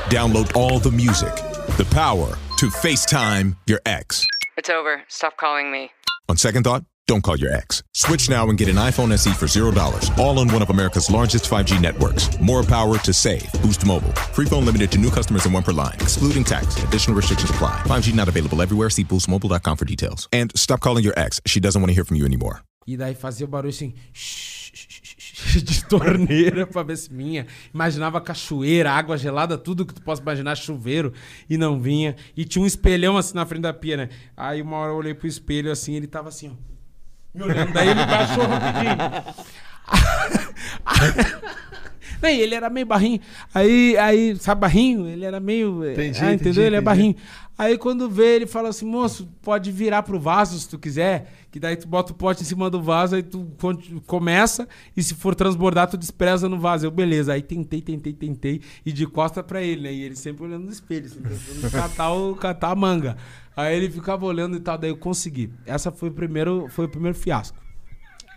download 0.08 0.56
all 0.56 0.80
the 0.80 0.90
music, 0.90 1.32
the 1.76 1.86
power 1.92 2.36
to 2.58 2.66
FaceTime 2.66 3.56
your 3.66 3.80
ex. 3.86 4.26
It's 4.56 4.68
over. 4.68 5.04
Stop 5.08 5.36
calling 5.36 5.70
me. 5.70 5.92
On 6.28 6.36
second 6.36 6.64
thought, 6.64 6.84
don't 7.10 7.22
call 7.22 7.36
your 7.36 7.52
ex. 7.52 7.82
Switch 7.92 8.30
now 8.30 8.48
and 8.48 8.56
get 8.56 8.68
an 8.68 8.76
iPhone 8.76 9.10
SE 9.18 9.32
for 9.32 9.46
$0, 9.46 10.16
all 10.16 10.38
on 10.38 10.48
one 10.48 10.62
of 10.62 10.70
America's 10.70 11.10
largest 11.10 11.50
5G 11.50 11.80
networks. 11.80 12.28
More 12.40 12.62
power 12.62 12.98
to 12.98 13.12
save. 13.12 13.50
Boost 13.62 13.84
Mobile. 13.84 14.12
Free 14.32 14.46
phone 14.46 14.64
limited 14.64 14.92
to 14.92 14.98
new 14.98 15.10
customers 15.10 15.44
and 15.44 15.52
one 15.52 15.64
per 15.64 15.72
line, 15.72 15.94
excluding 15.94 16.44
tax. 16.44 16.80
Additional 16.84 17.16
restrictions 17.16 17.50
apply. 17.50 17.82
5G 17.84 18.14
not 18.14 18.28
available 18.28 18.62
everywhere. 18.62 18.90
See 18.90 19.02
boostmobile.com 19.02 19.76
for 19.76 19.84
details. 19.84 20.28
And 20.32 20.52
stop 20.54 20.80
calling 20.80 21.02
your 21.02 21.18
ex. 21.18 21.40
She 21.46 21.58
doesn't 21.58 21.82
want 21.82 21.90
to 21.90 21.94
hear 21.94 22.04
from 22.04 22.16
you 22.16 22.24
anymore. 22.24 22.62
E 22.86 22.96
daí 22.96 23.14
fazia 23.14 23.44
o 23.44 23.48
barulho 23.48 23.70
assim. 23.70 23.92
De 25.64 25.84
torneira 25.86 26.64
pra 26.66 26.84
ver 26.84 26.96
se 26.96 27.12
vinha. 27.12 27.46
Imaginava 27.74 28.20
cachoeira, 28.20 28.92
água 28.92 29.18
gelada, 29.18 29.58
tudo 29.58 29.84
que 29.84 29.94
tu 29.94 30.02
possa 30.02 30.22
imaginar, 30.22 30.54
chuveiro, 30.54 31.12
e 31.48 31.56
não 31.56 31.80
vinha. 31.80 32.14
E 32.36 32.44
tinha 32.44 32.62
um 32.62 32.66
espelhão 32.66 33.16
assim 33.16 33.34
na 33.34 33.44
frente 33.44 33.62
da 33.62 33.72
pia, 33.72 33.96
né? 33.96 34.08
Aí 34.36 34.62
uma 34.62 34.76
hora 34.76 34.92
eu 34.92 34.96
olhei 34.96 35.14
pro 35.14 35.26
espelho 35.26 35.72
assim, 35.72 35.94
ele 35.94 36.06
tava 36.06 36.28
assim, 36.28 36.50
ó. 36.50 36.69
Me 37.34 37.42
olhando, 37.44 37.72
daí 37.72 37.88
ele 37.88 38.06
baixou 38.06 38.44
rapidinho. 38.46 38.96
Não, 42.20 42.28
ele 42.28 42.54
era 42.54 42.68
meio 42.68 42.86
barrinho. 42.86 43.20
Aí, 43.54 43.96
aí, 43.96 44.36
sabe 44.36 44.60
barrinho? 44.60 45.08
Ele 45.08 45.24
era 45.24 45.40
meio. 45.40 45.90
Entendi, 45.90 46.18
ah, 46.22 46.32
entendeu? 46.32 46.34
entendi, 46.34 46.60
ele 46.60 46.66
é 46.66 46.68
entendi. 46.68 46.84
barrinho. 46.84 47.16
Aí 47.56 47.76
quando 47.76 48.08
vê, 48.08 48.36
ele 48.36 48.46
fala 48.46 48.70
assim, 48.70 48.86
moço, 48.86 49.28
pode 49.42 49.70
virar 49.70 50.02
pro 50.02 50.18
vaso 50.18 50.58
se 50.58 50.66
tu 50.68 50.78
quiser. 50.78 51.30
Que 51.50 51.60
daí 51.60 51.76
tu 51.76 51.86
bota 51.86 52.12
o 52.12 52.14
pote 52.14 52.42
em 52.42 52.46
cima 52.46 52.70
do 52.70 52.80
vaso, 52.80 53.16
aí 53.16 53.22
tu 53.22 53.46
começa, 54.06 54.68
e 54.96 55.02
se 55.02 55.14
for 55.14 55.34
transbordar, 55.34 55.90
tu 55.90 55.98
despreza 55.98 56.48
no 56.48 56.58
vaso. 56.58 56.86
Eu, 56.86 56.90
beleza. 56.90 57.32
Aí 57.32 57.42
tentei, 57.42 57.82
tentei, 57.82 58.12
tentei, 58.12 58.62
e 58.86 58.92
de 58.92 59.06
costa 59.06 59.42
pra 59.42 59.60
ele, 59.60 59.82
né? 59.82 59.92
E 59.92 60.02
ele 60.02 60.16
sempre 60.16 60.44
olhando 60.44 60.64
no 60.64 60.70
espelho, 60.70 61.06
assim, 61.06 61.20
tentando 61.20 61.68
catar, 61.72 62.12
o, 62.12 62.34
catar 62.34 62.70
a 62.70 62.74
manga. 62.74 63.16
Aí 63.56 63.76
ele 63.76 63.90
ficava 63.90 64.24
olhando 64.24 64.56
e 64.56 64.60
tal, 64.60 64.78
daí 64.78 64.90
eu 64.90 64.96
consegui. 64.96 65.52
Essa 65.66 65.90
foi 65.90 66.08
o 66.08 66.12
primeiro, 66.12 66.68
foi 66.70 66.86
o 66.86 66.88
primeiro 66.88 67.16
fiasco. 67.16 67.58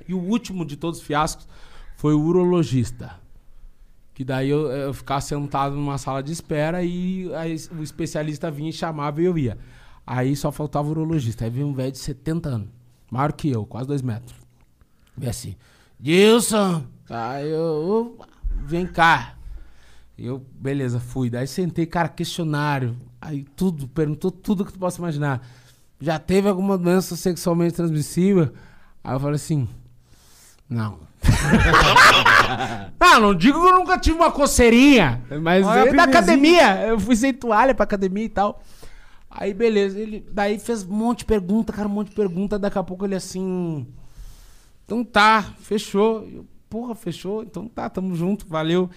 E 0.07 0.13
o 0.13 0.19
último 0.19 0.65
de 0.65 0.75
todos 0.75 0.99
os 0.99 1.05
fiascos 1.05 1.47
foi 1.95 2.13
o 2.13 2.21
urologista. 2.21 3.21
Que 4.13 4.23
daí 4.23 4.49
eu, 4.49 4.67
eu 4.71 4.93
ficava 4.93 5.21
sentado 5.21 5.75
numa 5.75 5.97
sala 5.97 6.21
de 6.21 6.31
espera 6.31 6.83
e 6.83 7.33
aí 7.35 7.55
o 7.77 7.81
especialista 7.81 8.51
vinha 8.51 8.69
e 8.69 8.73
chamava 8.73 9.21
e 9.21 9.25
eu 9.25 9.37
ia. 9.37 9.57
Aí 10.05 10.35
só 10.35 10.51
faltava 10.51 10.87
o 10.87 10.91
urologista. 10.91 11.45
Aí 11.45 11.49
veio 11.49 11.67
um 11.67 11.73
velho 11.73 11.91
de 11.91 11.97
70 11.99 12.49
anos, 12.49 12.67
maior 13.09 13.31
que 13.33 13.49
eu, 13.49 13.65
quase 13.65 13.87
dois 13.87 14.01
metros. 14.01 14.35
Veio 15.15 15.29
assim, 15.29 15.55
Dilson! 15.99 16.85
Aí 17.09 17.49
eu, 17.49 18.17
"Ô, 18.19 18.25
vem 18.65 18.85
cá. 18.85 19.35
Eu, 20.17 20.45
beleza, 20.59 20.99
fui. 20.99 21.29
Daí 21.29 21.47
sentei, 21.47 21.85
cara, 21.85 22.07
questionário. 22.09 22.95
Aí 23.25 23.45
tudo, 23.55 23.87
perguntou 23.87 24.29
tudo 24.29 24.65
que 24.65 24.73
tu 24.73 24.79
possa 24.79 24.99
imaginar. 24.99 25.41
Já 25.99 26.19
teve 26.19 26.49
alguma 26.49 26.77
doença 26.77 27.15
sexualmente 27.15 27.73
transmissível? 27.73 28.51
Aí 29.01 29.15
eu 29.15 29.19
falei 29.19 29.35
assim, 29.35 29.67
não. 30.69 30.99
ah, 32.99 33.19
não 33.19 33.33
digo 33.33 33.61
que 33.61 33.67
eu 33.67 33.79
nunca 33.79 33.97
tive 33.97 34.17
uma 34.17 34.29
coceirinha, 34.31 35.23
mas 35.41 35.65
Olha 35.65 35.71
a 35.71 35.75
é 35.75 35.85
da 35.85 35.91
pimenzinha. 35.91 36.03
academia. 36.03 36.87
Eu 36.87 36.99
fui 36.99 37.15
sem 37.15 37.33
toalha 37.33 37.73
pra 37.73 37.85
academia 37.85 38.25
e 38.25 38.29
tal. 38.29 38.61
Aí, 39.31 39.53
beleza. 39.53 39.97
Ele 39.97 40.25
daí 40.31 40.59
fez 40.59 40.83
um 40.83 40.93
monte 40.93 41.19
de 41.19 41.25
pergunta, 41.25 41.71
cara, 41.71 41.87
um 41.87 41.91
monte 41.91 42.09
de 42.09 42.15
pergunta. 42.15 42.59
Daqui 42.59 42.77
a 42.77 42.83
pouco 42.83 43.05
ele 43.05 43.15
assim. 43.15 43.87
Então 44.83 45.03
tá, 45.03 45.53
fechou. 45.61 46.27
Eu, 46.27 46.45
Porra, 46.69 46.95
fechou? 46.95 47.43
Então 47.43 47.67
tá, 47.67 47.87
tamo 47.87 48.15
junto, 48.15 48.47
valeu. 48.47 48.89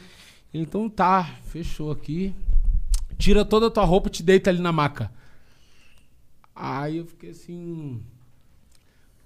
Ele, 0.53 0.62
Então 0.62 0.89
tá, 0.89 1.28
fechou 1.44 1.90
aqui. 1.90 2.35
Tira 3.18 3.44
toda 3.44 3.66
a 3.68 3.70
tua 3.70 3.84
roupa 3.84 4.09
e 4.09 4.12
te 4.12 4.22
deita 4.22 4.51
ali 4.51 4.60
na 4.60 4.72
maca. 4.72 5.10
Aí 6.55 6.98
eu 6.98 7.06
fiquei 7.06 7.30
assim. 7.30 8.02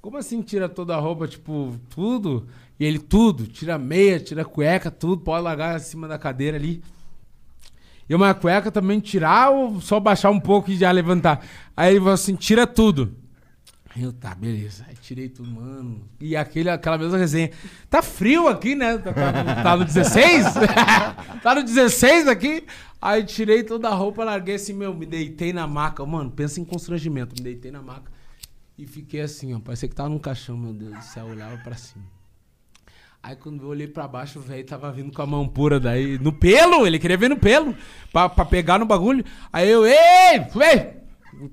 Como 0.00 0.16
assim 0.16 0.40
tira 0.42 0.68
toda 0.68 0.96
a 0.96 0.98
roupa, 0.98 1.28
tipo, 1.28 1.76
tudo? 1.90 2.46
E 2.78 2.84
ele, 2.84 2.98
tudo, 2.98 3.46
tira 3.46 3.76
meia, 3.78 4.18
tira 4.18 4.44
cueca, 4.44 4.90
tudo, 4.90 5.22
pode 5.22 5.44
largar 5.44 5.76
acima 5.76 6.08
da 6.08 6.18
cadeira 6.18 6.56
ali. 6.56 6.82
E 8.08 8.14
uma 8.14 8.34
cueca 8.34 8.72
também 8.72 8.98
tirar 8.98 9.50
ou 9.50 9.80
só 9.80 10.00
baixar 10.00 10.30
um 10.30 10.40
pouco 10.40 10.70
e 10.70 10.76
já 10.76 10.90
levantar? 10.90 11.46
Aí 11.76 11.90
ele 11.92 11.98
falou 12.00 12.14
assim, 12.14 12.34
tira 12.34 12.66
tudo. 12.66 13.14
Aí 13.94 14.02
eu, 14.02 14.12
tá, 14.12 14.34
beleza. 14.34 14.84
Aí 14.88 14.94
tirei 14.96 15.28
tudo, 15.28 15.50
mano. 15.50 16.02
E 16.20 16.34
aquele, 16.36 16.70
aquela 16.70 16.96
mesma 16.96 17.18
resenha. 17.18 17.50
Tá 17.88 18.00
frio 18.02 18.48
aqui, 18.48 18.74
né? 18.74 18.98
Tá, 18.98 19.12
tá- 19.12 19.62
tá 19.62 19.76
no 19.76 19.84
16? 19.84 20.46
tá 21.42 21.54
no 21.54 21.62
16 21.62 22.28
aqui? 22.28 22.64
Aí 23.00 23.24
tirei 23.24 23.62
toda 23.62 23.88
a 23.88 23.94
roupa, 23.94 24.24
larguei 24.24 24.56
assim, 24.56 24.74
meu, 24.74 24.94
me 24.94 25.06
deitei 25.06 25.52
na 25.52 25.66
maca. 25.66 26.04
Mano, 26.04 26.30
pensa 26.30 26.60
em 26.60 26.64
constrangimento. 26.64 27.34
Me 27.36 27.42
deitei 27.42 27.70
na 27.70 27.80
maca 27.80 28.10
e 28.76 28.86
fiquei 28.86 29.22
assim, 29.22 29.54
ó. 29.54 29.58
Parecia 29.58 29.88
que 29.88 29.94
tava 29.94 30.08
num 30.08 30.18
caixão, 30.18 30.56
meu 30.56 30.72
Deus 30.74 30.94
do 30.94 31.02
céu. 31.02 31.26
Eu 31.26 31.32
olhava 31.32 31.56
pra 31.58 31.76
cima. 31.76 32.04
Aí 33.22 33.36
quando 33.36 33.62
eu 33.62 33.68
olhei 33.68 33.86
pra 33.86 34.08
baixo, 34.08 34.38
o 34.38 34.42
velho 34.42 34.64
tava 34.64 34.90
vindo 34.90 35.12
com 35.12 35.22
a 35.22 35.26
mão 35.26 35.46
pura 35.46 35.78
daí. 35.78 36.18
No 36.18 36.32
pelo! 36.32 36.86
Ele 36.86 36.98
queria 36.98 37.16
ver 37.16 37.28
no 37.28 37.36
pelo. 37.36 37.74
Pra, 38.12 38.28
pra 38.28 38.44
pegar 38.44 38.78
no 38.78 38.86
bagulho. 38.86 39.24
Aí 39.52 39.68
eu, 39.68 39.86
ei! 39.86 40.40
Vem! 40.54 40.99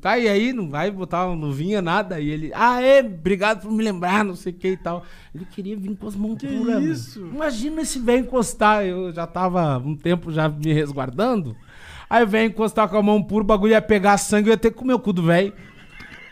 Tá 0.02 0.12
aí 0.12 0.28
aí, 0.28 0.54
não 0.54 0.70
vai 0.70 0.90
botar 0.90 1.28
uma 1.28 1.46
luvinha, 1.46 1.82
nada. 1.82 2.20
E 2.20 2.30
ele, 2.30 2.52
ah, 2.54 2.82
é, 2.82 3.00
obrigado 3.00 3.62
por 3.62 3.72
me 3.72 3.84
lembrar, 3.84 4.24
não 4.24 4.36
sei 4.36 4.52
o 4.52 4.56
que 4.56 4.70
e 4.70 4.78
tal. 4.78 5.04
Ele 5.34 5.46
queria 5.46 5.78
vir 5.78 5.96
com 5.96 6.08
as 6.08 6.16
mãos 6.16 6.38
puras. 6.38 6.66
mano. 6.66 6.92
isso? 6.92 7.20
Imagina 7.20 7.82
esse 7.82 8.00
velho 8.00 8.22
encostar. 8.22 8.86
Eu 8.86 9.12
já 9.12 9.28
tava 9.28 9.78
um 9.78 9.96
tempo 9.96 10.32
já 10.32 10.50
me 10.50 10.74
resguardando. 10.74 11.56
Aí 12.10 12.24
o 12.24 12.28
velho 12.28 12.50
encostar 12.50 12.88
com 12.90 12.98
a 12.98 13.04
mão 13.04 13.22
pura, 13.22 13.44
o 13.44 13.48
bagulho 13.48 13.72
ia 13.72 13.82
pegar 13.82 14.18
sangue, 14.18 14.50
eu 14.50 14.54
ia 14.54 14.58
ter 14.58 14.72
que 14.72 14.78
comer 14.78 14.94
o 14.94 15.00
cu 15.00 15.14
do 15.14 15.24
velho. 15.24 15.54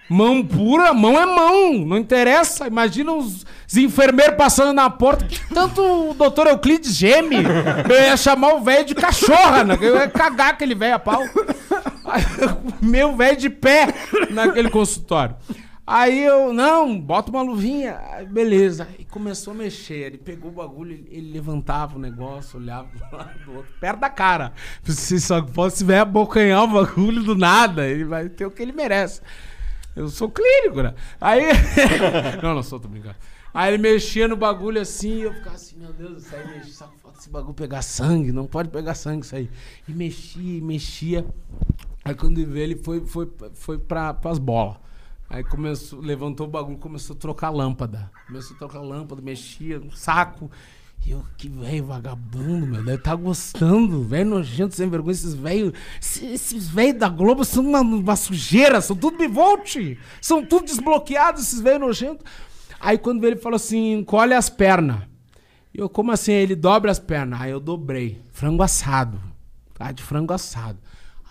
Mão 0.07 0.45
pura, 0.45 0.93
mão 0.93 1.19
é 1.19 1.25
mão, 1.25 1.85
não 1.85 1.97
interessa. 1.97 2.67
Imagina 2.67 3.11
os, 3.11 3.45
os 3.67 3.77
enfermeiros 3.77 4.35
passando 4.35 4.71
na 4.71 4.89
porta. 4.89 5.27
Tanto 5.53 5.81
o 6.11 6.13
doutor 6.13 6.47
Euclides 6.47 6.95
geme. 6.95 7.37
Eu 7.89 8.01
ia 8.03 8.15
chamar 8.15 8.53
o 8.53 8.61
velho 8.61 8.85
de 8.85 8.93
cachorra, 8.93 9.63
né? 9.63 9.77
Eu 9.81 9.95
ia 9.95 10.07
cagar 10.07 10.49
aquele 10.49 10.75
velho 10.75 10.95
a 10.95 10.99
pau. 10.99 11.23
Meu 12.81 13.15
velho 13.15 13.37
de 13.37 13.49
pé 13.49 13.87
naquele 14.29 14.69
consultório. 14.69 15.35
Aí 15.87 16.23
eu, 16.23 16.51
não, 16.51 16.99
bota 16.99 17.29
uma 17.29 17.43
luvinha. 17.43 17.99
Beleza. 18.29 18.87
E 18.97 19.05
começou 19.05 19.53
a 19.53 19.55
mexer. 19.55 20.05
Ele 20.05 20.17
pegou 20.17 20.49
o 20.49 20.53
bagulho, 20.53 20.93
ele, 21.11 21.31
levantava 21.31 21.95
o 21.95 21.99
negócio, 21.99 22.59
olhava 22.59 22.87
do 22.87 23.15
lado 23.15 23.39
do 23.45 23.53
outro, 23.57 23.71
perto 23.79 23.99
da 23.99 24.09
cara. 24.09 24.53
Se 24.83 25.19
só 25.19 25.45
fosse 25.45 25.83
ver 25.83 25.99
abocanhar 25.99 26.63
o 26.63 26.67
bagulho 26.67 27.21
do 27.21 27.35
nada, 27.35 27.87
ele 27.87 28.03
vai 28.03 28.29
ter 28.29 28.47
o 28.47 28.51
que 28.51 28.63
ele 28.63 28.71
merece. 28.71 29.21
Eu 29.95 30.09
sou 30.09 30.29
clínico, 30.29 30.81
né? 30.81 30.93
Aí. 31.21 31.43
não, 32.43 32.55
não 32.55 32.63
sou, 32.63 32.79
tô 32.79 32.87
brincando. 32.87 33.15
Aí 33.53 33.73
ele 33.73 33.81
mexia 33.81 34.27
no 34.27 34.35
bagulho 34.35 34.81
assim, 34.81 35.21
eu 35.21 35.33
ficava 35.33 35.55
assim, 35.55 35.77
meu 35.77 35.93
Deus 35.93 36.23
céu, 36.23 36.45
aí 36.45 36.61
só 36.65 36.91
falta 37.01 37.19
esse 37.19 37.29
bagulho 37.29 37.53
pegar 37.53 37.81
sangue, 37.81 38.33
não 38.33 38.45
pode 38.45 38.67
pegar 38.67 38.93
sangue 38.93 39.25
isso 39.25 39.33
aí. 39.33 39.49
E 39.87 39.93
mexia, 39.93 40.57
e 40.57 40.61
mexia. 40.61 41.25
Aí 42.03 42.13
quando 42.13 42.37
ele 42.37 42.51
veio, 42.51 42.63
ele 42.63 42.75
foi, 42.75 43.05
foi, 43.05 43.31
foi 43.53 43.77
pra, 43.77 44.13
pras 44.13 44.37
bolas. 44.37 44.75
Aí 45.29 45.41
começou, 45.41 46.01
levantou 46.01 46.47
o 46.47 46.49
bagulho, 46.49 46.77
começou 46.77 47.15
a 47.15 47.19
trocar 47.19 47.49
lâmpada. 47.49 48.11
Começou 48.27 48.55
a 48.55 48.59
trocar 48.59 48.81
lâmpada, 48.81 49.21
mexia 49.21 49.79
no 49.79 49.91
saco. 49.91 50.51
E 51.05 51.11
eu, 51.11 51.23
que 51.37 51.47
velho 51.47 51.85
vagabundo, 51.85 52.65
meu, 52.65 52.83
deve 52.83 52.97
tá 52.97 53.13
gostando, 53.13 54.03
velho 54.03 54.31
nojento, 54.31 54.73
sem 54.73 54.89
vergonha, 54.89 55.11
esses 55.11 55.35
velhos. 55.35 55.73
Esses 55.99 56.67
velhos 56.67 56.99
da 56.99 57.07
Globo 57.07 57.45
são 57.45 57.63
uma, 57.63 57.81
uma 57.81 58.15
sujeira, 58.15 58.81
são 58.81 58.95
tudo 58.95 59.17
bivolte. 59.17 59.99
São 60.19 60.43
tudo 60.43 60.65
desbloqueados, 60.65 61.43
esses 61.43 61.61
velhos 61.61 61.81
nojentos. 61.81 62.25
Aí 62.79 62.97
quando 62.97 63.23
ele 63.23 63.35
falou 63.35 63.57
assim: 63.57 63.93
encolhe 63.93 64.33
as 64.33 64.49
pernas. 64.49 65.03
E 65.71 65.79
eu, 65.79 65.87
como 65.87 66.11
assim? 66.11 66.31
Ele 66.31 66.55
dobra 66.55 66.89
as 66.89 66.99
pernas. 66.99 67.39
Aí 67.39 67.51
eu 67.51 67.59
dobrei. 67.59 68.21
Frango 68.31 68.63
assado. 68.63 69.21
Tá? 69.75 69.91
De 69.91 70.01
frango 70.01 70.33
assado. 70.33 70.79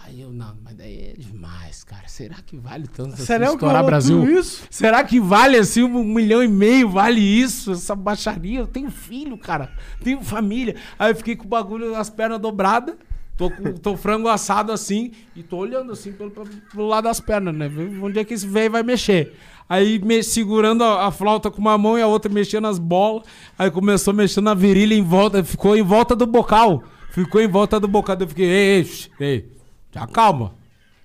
Aí 0.06 0.20
eu, 0.20 0.31
não, 0.31 0.55
mas 0.62 0.74
daí 0.74 0.98
é 0.98 1.12
demais, 1.16 1.82
cara. 1.82 2.06
Será 2.09 2.35
que 2.44 2.59
vale 2.59 2.86
tanto 2.86 3.14
assim 3.14 3.24
Será 3.24 3.47
que 3.47 3.55
estourar 3.55 3.76
rolou 3.76 3.86
Brasil? 3.86 4.39
isso? 4.39 4.62
Será 4.68 5.02
que 5.02 5.18
vale 5.18 5.56
assim 5.56 5.82
um 5.82 6.05
milhão 6.05 6.43
e 6.44 6.48
meio? 6.48 6.90
Vale 6.90 7.20
isso? 7.20 7.72
Essa 7.72 7.97
baixaria? 7.97 8.60
Eu 8.60 8.66
tenho 8.66 8.90
filho, 8.90 9.39
cara. 9.39 9.72
Tenho 10.02 10.22
família. 10.22 10.76
Aí 10.98 11.10
eu 11.10 11.16
fiquei 11.16 11.35
com 11.35 11.47
o 11.47 11.48
bagulho, 11.48 11.97
as 11.97 12.10
pernas 12.10 12.39
dobradas. 12.39 12.97
Tô 13.35 13.51
com 13.51 13.72
tô 13.72 13.97
frango 13.97 14.28
assado 14.28 14.72
assim 14.72 15.10
e 15.35 15.43
tô 15.43 15.56
olhando 15.56 15.90
assim 15.90 16.12
pelo, 16.12 16.31
pelo, 16.31 16.86
lado 16.86 17.05
das 17.05 17.18
pernas, 17.18 17.55
né? 17.55 17.70
Onde 18.01 18.18
é 18.18 18.24
que 18.24 18.35
esse 18.35 18.47
velho 18.47 18.72
vai 18.72 18.82
mexer? 18.82 19.35
Aí 19.66 19.98
me, 19.98 20.22
segurando 20.22 20.85
a, 20.85 21.06
a 21.06 21.10
flauta 21.10 21.51
com 21.51 21.62
uma 21.62 21.78
mão 21.78 21.98
e 21.98 22.02
a 22.02 22.06
outra 22.06 22.31
mexendo 22.31 22.66
as 22.66 22.78
bolas. 22.78 23.24
Aí 23.59 23.70
começou 23.70 24.12
mexendo 24.12 24.44
na 24.44 24.55
virilha 24.55 24.94
em 24.94 25.02
volta, 25.02 25.43
ficou 25.43 25.74
em 25.74 25.82
volta 25.82 26.14
do 26.14 26.26
bocal. 26.26 26.85
Ficou 27.10 27.40
em 27.40 27.48
volta 27.48 27.81
do 27.81 27.89
bocal. 27.89 28.16
Eu 28.20 28.28
fiquei, 28.28 28.47
ei, 28.47 28.86
ei, 29.18 29.26
ei, 29.26 29.53
te 29.95 29.99
acalma. 29.99 30.53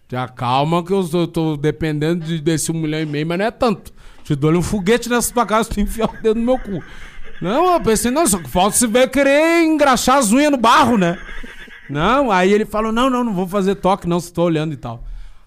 Te 0.08 0.16
acalma 0.16 0.84
que 0.84 0.92
eu 0.92 1.08
tô, 1.08 1.28
tô 1.28 1.56
dependendo 1.56 2.26
de, 2.26 2.42
desse 2.42 2.72
um 2.72 2.76
milhão 2.76 3.00
e 3.00 3.06
meio, 3.06 3.28
mas 3.28 3.38
não 3.38 3.46
é 3.46 3.52
tanto. 3.52 3.94
Te 4.24 4.36
dou 4.36 4.52
um 4.52 4.64
foguete 4.64 5.08
nessa 5.08 5.32
tua 5.32 5.46
casa, 5.46 5.70
tu 5.70 5.80
enfiar 5.80 6.10
o 6.10 6.22
dedo 6.24 6.40
no 6.40 6.46
meu 6.46 6.58
cu. 6.58 6.84
Não, 7.40 7.74
eu 7.74 7.82
pensei, 7.82 8.10
não, 8.10 8.26
só 8.26 8.40
que 8.40 8.50
falta 8.50 8.76
se 8.76 8.88
vai 8.88 9.08
querer 9.08 9.64
engraxar 9.64 10.18
as 10.18 10.32
unhas 10.32 10.52
no 10.52 10.58
barro, 10.58 10.98
né? 10.98 11.20
Não, 11.88 12.32
aí 12.32 12.52
ele 12.52 12.66
falou, 12.66 12.92
não, 12.92 13.12
não, 13.12 13.24
não 13.24 13.34
vou 13.34 13.48
fazer 13.48 13.76
toque, 13.76 14.08
não, 14.08 14.20
se 14.20 14.34
tô 14.34 14.42
olhando 14.42 14.74
e 14.74 14.78
tal. 14.78 15.04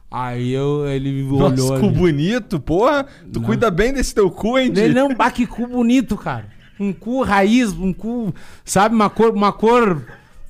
Aí 0.09 0.53
eu, 0.53 0.87
ele 0.87 1.25
Nossa, 1.25 1.45
olhou 1.47 1.81
cu 1.81 1.87
ali. 1.87 1.99
bonito, 1.99 2.61
porra. 2.61 3.07
Tu 3.33 3.41
cuida 3.41 3.73
bem 3.73 3.93
desse 3.93 4.15
teu 4.15 4.31
cu, 4.31 4.57
hein, 4.57 4.73
Ele 4.77 4.95
não, 4.95 5.13
bah, 5.13 5.33
que 5.33 5.47
cu 5.49 5.67
bonito, 5.67 6.17
cara. 6.17 6.47
Um 6.79 6.93
cu 6.93 7.23
raiz, 7.23 7.73
um 7.73 7.93
cu, 7.93 8.33
sabe, 8.65 8.95
uma 8.95 9.11
cor, 9.11 9.31
uma 9.35 9.53
cor, 9.53 10.03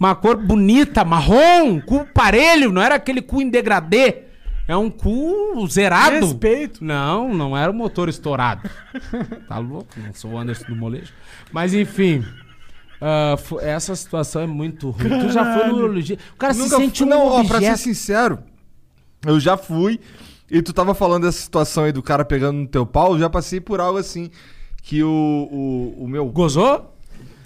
uma 0.09 0.15
cor 0.15 0.37
bonita, 0.37 1.05
marrom, 1.05 1.81
cu 1.81 2.07
parelho, 2.13 2.73
não 2.73 2.83
era 2.83 2.95
aquele 2.97 3.23
cu 3.23 3.41
em 3.43 3.49
degradê. 3.51 4.25
É 4.69 4.77
um 4.77 4.89
cu 4.91 5.67
zerado. 5.69 6.15
Respeito. 6.27 6.85
Não, 6.85 7.35
não 7.35 7.57
era 7.57 7.71
o 7.71 7.75
motor 7.75 8.09
estourado. 8.09 8.69
tá 9.49 9.59
louco? 9.59 9.89
Não 9.97 10.15
sou 10.15 10.33
o 10.33 10.39
Anderson 10.39 10.65
do 10.67 10.77
molejo. 10.77 11.13
Mas 11.53 11.75
enfim, 11.75 12.25
fo- 13.39 13.61
essa 13.61 13.95
situação 13.97 14.43
é 14.43 14.47
muito 14.47 14.91
ruim. 14.91 15.09
Tu 15.21 15.31
já 15.33 15.55
foi 15.59 15.67
no 15.69 15.75
urologista. 15.77 16.23
O 16.33 16.37
cara 16.37 16.55
Nunca 16.55 16.77
se 16.77 16.83
sente 16.83 16.99
fui- 16.99 17.07
um 17.07 17.11
Não, 17.11 17.27
ó, 17.27 17.45
pra 17.45 17.59
ser 17.59 17.67
objeto. 17.67 17.79
sincero, 17.79 18.39
eu 19.27 19.41
já 19.41 19.57
fui. 19.57 19.99
E 20.51 20.61
tu 20.63 20.73
tava 20.73 20.95
falando 20.95 21.25
dessa 21.25 21.41
situação 21.41 21.85
aí 21.85 21.93
do 21.93 22.03
cara 22.03 22.25
pegando 22.25 22.59
no 22.59 22.67
teu 22.67 22.85
pau, 22.87 23.15
eu 23.15 23.19
já 23.19 23.29
passei 23.31 23.61
por 23.61 23.81
algo 23.81 23.99
assim. 23.99 24.31
Que 24.83 25.03
o, 25.03 25.09
o, 25.09 26.05
o 26.05 26.09
meu. 26.09 26.27
Gozou? 26.27 26.92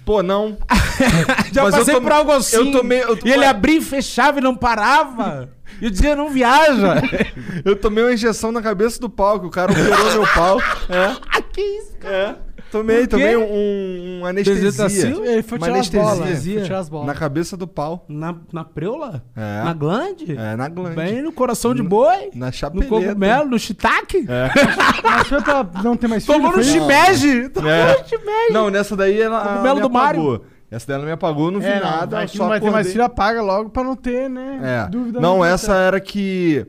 Pô, 0.07 0.23
não. 0.23 0.57
Já 1.51 1.63
Mas 1.63 1.73
eu 1.73 1.79
passei 1.79 1.93
tom- 1.95 2.01
por 2.01 2.11
algo 2.13 2.31
assim. 2.31 2.55
Eu 2.55 2.71
tomei. 2.71 3.03
Eu, 3.03 3.19
E 3.25 3.29
ele 3.29 3.43
abria 3.43 3.77
e 3.77 3.81
fechava 3.81 4.39
e 4.39 4.41
não 4.41 4.55
parava. 4.55 5.49
E 5.81 5.83
eu 5.83 5.91
dizia, 5.91 6.15
não 6.15 6.29
viaja. 6.29 7.01
eu 7.65 7.75
tomei 7.75 8.05
uma 8.05 8.13
injeção 8.13 8.49
na 8.53 8.61
cabeça 8.61 9.01
do 9.01 9.09
pau, 9.09 9.37
que 9.37 9.45
o 9.47 9.49
cara 9.49 9.69
operou 9.69 10.11
meu 10.13 10.25
pau. 10.33 10.61
É. 10.87 11.13
Ah, 11.29 11.41
que 11.51 11.59
isso, 11.59 11.97
cara? 11.99 12.39
Tomei, 12.71 13.07
tomei 13.07 13.37
um, 13.37 14.19
um 14.21 14.25
anestesia. 14.25 14.61
Desetacil? 14.61 15.25
Ele 15.25 15.41
foi 15.43 15.57
tirar 15.59 15.79
as 15.79 15.89
bolas. 15.89 16.21
anestesia. 16.21 16.53
Foi 16.55 16.63
tirar 16.63 16.79
as 16.79 16.89
bolas. 16.89 17.07
Na 17.07 17.13
cabeça 17.13 17.55
do 17.57 17.67
pau. 17.67 18.05
Na, 18.09 18.35
na 18.51 18.63
preula? 18.65 19.23
É. 19.35 19.63
Na 19.63 19.73
glande? 19.73 20.37
É, 20.37 20.55
na 20.55 20.67
glande. 20.67 20.95
Bem 20.95 21.21
no 21.21 21.31
coração 21.31 21.73
de 21.73 21.81
boi? 21.81 22.29
Na 22.35 22.47
No 22.47 22.51
chapeleta. 22.53 22.89
cogumelo, 22.89 23.49
no 23.49 23.57
shiitake? 23.57 24.25
É. 24.29 24.49
Mas 25.03 25.27
foi 25.27 25.41
pra 25.41 25.65
não 25.83 25.95
ter 25.95 26.07
mais 26.07 26.25
filho? 26.25 26.37
Tomou 26.37 26.55
no 26.57 26.63
shimeji. 26.63 27.49
Tomou 27.49 27.69
É. 27.69 27.97
no 27.99 28.07
shimeji. 28.07 28.51
Não, 28.53 28.69
nessa 28.69 28.95
daí 28.95 29.21
ela 29.21 29.39
Cogumelo 29.41 29.75
me 29.75 29.81
do 29.81 29.89
Mario. 29.89 30.21
apagou. 30.21 30.45
Essa 30.69 30.87
daí 30.87 30.95
ela 30.97 31.05
me 31.05 31.11
apagou, 31.13 31.49
não 31.49 31.59
vi 31.61 31.65
É, 31.67 31.79
não, 31.79 31.89
nada. 31.89 32.25
que 32.25 32.35
só 32.35 32.43
não 32.43 32.49
vai 32.49 32.59
ter 32.59 32.69
mais 32.69 32.87
filho, 32.91 33.03
apaga 33.03 33.41
logo 33.41 33.69
pra 33.69 33.83
não 33.83 33.95
ter, 33.95 34.29
né? 34.29 34.59
É. 34.85 34.89
Dúvida. 34.89 35.19
Não, 35.21 35.37
no 35.37 35.43
essa 35.45 35.73
era 35.75 35.99
que. 36.01 36.65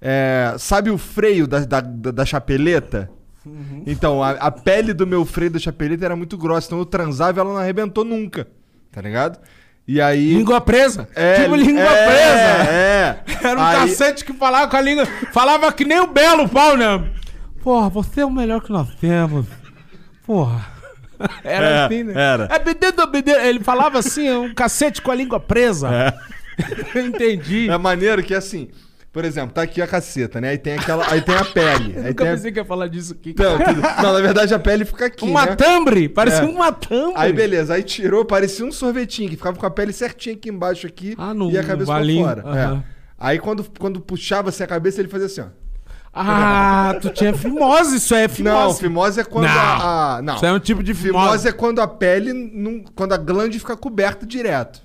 é, 0.00 0.54
sabe 0.58 0.90
o 0.90 0.96
freio 0.96 1.46
da, 1.46 1.60
da, 1.60 1.80
da, 1.82 2.10
da 2.10 2.24
chapeleta? 2.24 3.10
Uhum. 3.44 3.82
Então, 3.86 4.22
a, 4.22 4.30
a 4.32 4.50
pele 4.50 4.92
do 4.92 5.06
meu 5.06 5.24
freio 5.24 5.50
da 5.50 5.58
chapeleta 5.58 6.04
era 6.04 6.14
muito 6.16 6.36
grossa, 6.38 6.68
então 6.68 6.78
eu 6.78 6.86
transava 6.86 7.38
e 7.38 7.40
ela 7.40 7.52
não 7.52 7.58
arrebentou 7.58 8.04
nunca. 8.04 8.46
Tá 8.90 9.00
ligado? 9.00 9.38
E 9.86 10.00
aí. 10.00 10.34
Língua 10.34 10.60
presa. 10.60 11.08
É, 11.14 11.42
tipo 11.42 11.56
língua 11.56 11.82
é, 11.82 12.06
presa. 12.06 12.70
É. 12.70 13.24
Era 13.48 13.58
um 13.60 13.62
Aí- 13.64 13.76
cacete 13.80 14.24
que 14.24 14.32
falava 14.32 14.68
com 14.68 14.76
a 14.76 14.80
língua. 14.80 15.06
Falava 15.32 15.72
que 15.72 15.84
nem 15.84 15.98
o 16.00 16.06
Belo 16.06 16.48
pau, 16.48 16.76
né? 16.76 17.10
Porra, 17.62 17.88
você 17.88 18.20
é 18.20 18.24
o 18.26 18.30
melhor 18.30 18.60
que 18.62 18.70
nós 18.70 18.94
temos. 18.96 19.46
Porra. 20.24 20.70
Era 21.44 21.66
É, 21.66 21.84
assim, 21.84 22.02
né? 22.04 22.12
era. 22.16 22.48
É 22.50 22.58
bedendo. 22.58 23.02
Ele 23.44 23.60
falava 23.60 23.98
assim, 23.98 24.28
um 24.30 24.52
cacete 24.54 25.00
com 25.00 25.10
a 25.10 25.14
língua 25.14 25.38
presa. 25.38 25.88
É. 25.92 26.12
Eu 26.98 27.06
entendi. 27.06 27.70
É 27.70 27.78
maneiro 27.78 28.22
que 28.24 28.34
assim. 28.34 28.68
Por 29.12 29.26
exemplo, 29.26 29.52
tá 29.52 29.60
aqui 29.62 29.82
a 29.82 29.86
caceta, 29.86 30.40
né? 30.40 30.48
Aí 30.50 30.58
tem 30.58 30.72
aquela. 30.72 31.04
Aí 31.12 31.20
tem 31.20 31.34
a 31.36 31.44
pele. 31.44 31.92
Eu 31.94 32.00
aí 32.02 32.08
nunca 32.08 32.14
tem 32.24 32.28
a- 32.28 32.34
pensei 32.34 32.50
que 32.52 32.58
ia 32.58 32.64
falar 32.64 32.88
disso 32.88 33.12
aqui. 33.12 33.34
Não, 33.38 33.58
tudo- 33.58 33.80
não, 33.82 34.12
na 34.14 34.20
verdade 34.20 34.54
a 34.54 34.58
pele 34.58 34.84
fica 34.86 35.04
aqui. 35.06 35.24
Um 35.24 35.28
né? 35.28 35.34
matambre? 35.34 36.08
Parecia 36.08 36.40
É. 36.40 36.44
um 36.44 36.54
matambre. 36.56 37.12
Aí 37.16 37.32
beleza, 37.32 37.74
aí 37.74 37.82
tirou, 37.82 38.24
parecia 38.24 38.64
um 38.64 38.72
sorvetinho, 38.72 39.28
que 39.28 39.36
ficava 39.36 39.58
com 39.58 39.66
a 39.66 39.70
pele 39.70 39.92
certinha 39.92 40.34
aqui 40.34 40.48
embaixo 40.48 40.86
aqui 40.86 41.14
Ah, 41.18 41.34
no- 41.34 41.50
e 41.50 41.58
a 41.58 41.62
cabeça 41.62 41.92
valinho, 41.92 42.24
pra 42.24 42.42
fora. 42.42 42.54
aham. 42.54 42.78
É. 42.88 42.92
Aí 43.18 43.38
quando, 43.38 43.64
quando 43.78 44.00
puxava 44.00 44.48
assim 44.48 44.62
a 44.62 44.66
cabeça, 44.66 45.00
ele 45.00 45.08
fazia 45.08 45.26
assim, 45.26 45.42
ó. 45.42 45.46
Ah, 46.14 46.96
tu 47.00 47.08
tinha 47.10 47.32
fimose, 47.34 47.96
isso 47.96 48.14
é 48.14 48.28
fimose. 48.28 48.54
Não, 48.56 48.74
fimose 48.74 49.20
é 49.20 49.24
quando 49.24 49.44
Não. 49.44 49.50
a, 49.50 50.16
a- 50.16 50.22
Não. 50.22 50.36
Isso 50.36 50.46
é 50.46 50.52
um 50.52 50.58
tipo 50.58 50.82
de 50.82 50.92
fimose. 50.94 51.24
Fimose 51.26 51.48
é 51.48 51.52
quando 51.52 51.80
a 51.80 51.88
pele. 51.88 52.32
Não, 52.32 52.82
quando 52.94 53.12
a 53.12 53.16
glande 53.16 53.58
fica 53.58 53.76
coberta 53.76 54.26
direto. 54.26 54.80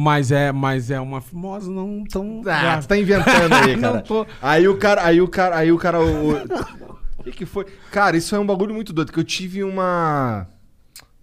Mas 0.00 0.30
é, 0.30 0.52
mas 0.52 0.92
é 0.92 1.00
uma 1.00 1.20
fimose 1.20 1.68
não 1.68 2.04
tão... 2.04 2.40
Ah, 2.46 2.78
tu 2.80 2.86
tá 2.86 2.96
inventando 2.96 3.52
aí, 3.52 3.74
cara. 3.80 4.00
Tô. 4.00 4.24
Aí 4.40 4.68
o 4.68 4.76
cara. 4.76 5.02
Aí 5.04 5.20
o 5.20 5.26
cara. 5.26 5.56
Aí 5.56 5.72
o 5.72 5.76
cara. 5.76 5.98
O 6.00 7.22
que, 7.24 7.32
que 7.32 7.44
foi? 7.44 7.66
Cara, 7.90 8.16
isso 8.16 8.32
é 8.36 8.38
um 8.38 8.46
bagulho 8.46 8.72
muito 8.72 8.92
doido, 8.92 9.10
que 9.12 9.18
eu 9.18 9.24
tive 9.24 9.64
uma. 9.64 10.46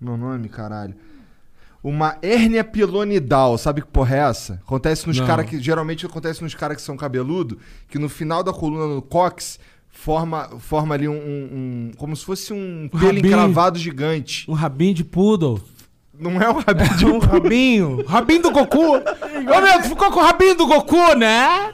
Meu 0.02 0.18
nome, 0.18 0.50
caralho. 0.50 0.94
Uma 1.82 2.18
hérnia 2.22 2.66
pilonidal, 2.66 3.58
sabe 3.58 3.82
que 3.82 3.88
porra 3.88 4.16
é 4.16 4.20
essa? 4.30 4.54
Acontece 4.66 5.08
nos 5.08 5.22
caras 5.22 5.46
que. 5.50 5.58
Geralmente 5.62 6.06
acontece 6.06 6.44
nos 6.44 6.54
caras 6.54 6.76
que 6.76 6.84
são 6.84 6.98
cabeludo, 6.98 7.58
que 7.88 7.98
no 7.98 8.10
final 8.10 8.44
da 8.44 8.52
coluna 8.52 8.94
no 8.96 9.02
cox 9.02 9.58
forma, 9.88 10.50
forma 10.60 10.94
ali 10.96 11.08
um, 11.08 11.14
um- 11.14 11.18
um- 11.54 11.92
Como 11.96 12.14
se 12.14 12.26
fosse 12.26 12.52
um 12.52 12.86
Um 12.86 12.90
pelo 12.90 13.06
rabinho. 13.06 13.26
encravado 13.28 13.80
gigante. 13.80 14.52
Um 14.52 14.54
rabinho 14.54 14.94
de 14.96 15.06
poodle. 15.06 15.62
Não 16.20 16.42
é 16.42 16.50
um 16.50 16.60
rabinho 16.60 16.98
de 16.98 17.06
um 17.06 17.20
rabinho. 17.20 18.06
Rabinho 18.06 18.42
do 18.44 18.52
Goku. 18.52 18.96
Ô, 18.96 19.62
meu, 19.62 19.82
tu 19.82 19.90
ficou 19.90 20.12
com 20.12 20.20
o 20.20 20.24
rabinho 20.24 20.56
do 20.56 20.66
Goku, 20.68 21.16
né? 21.16 21.74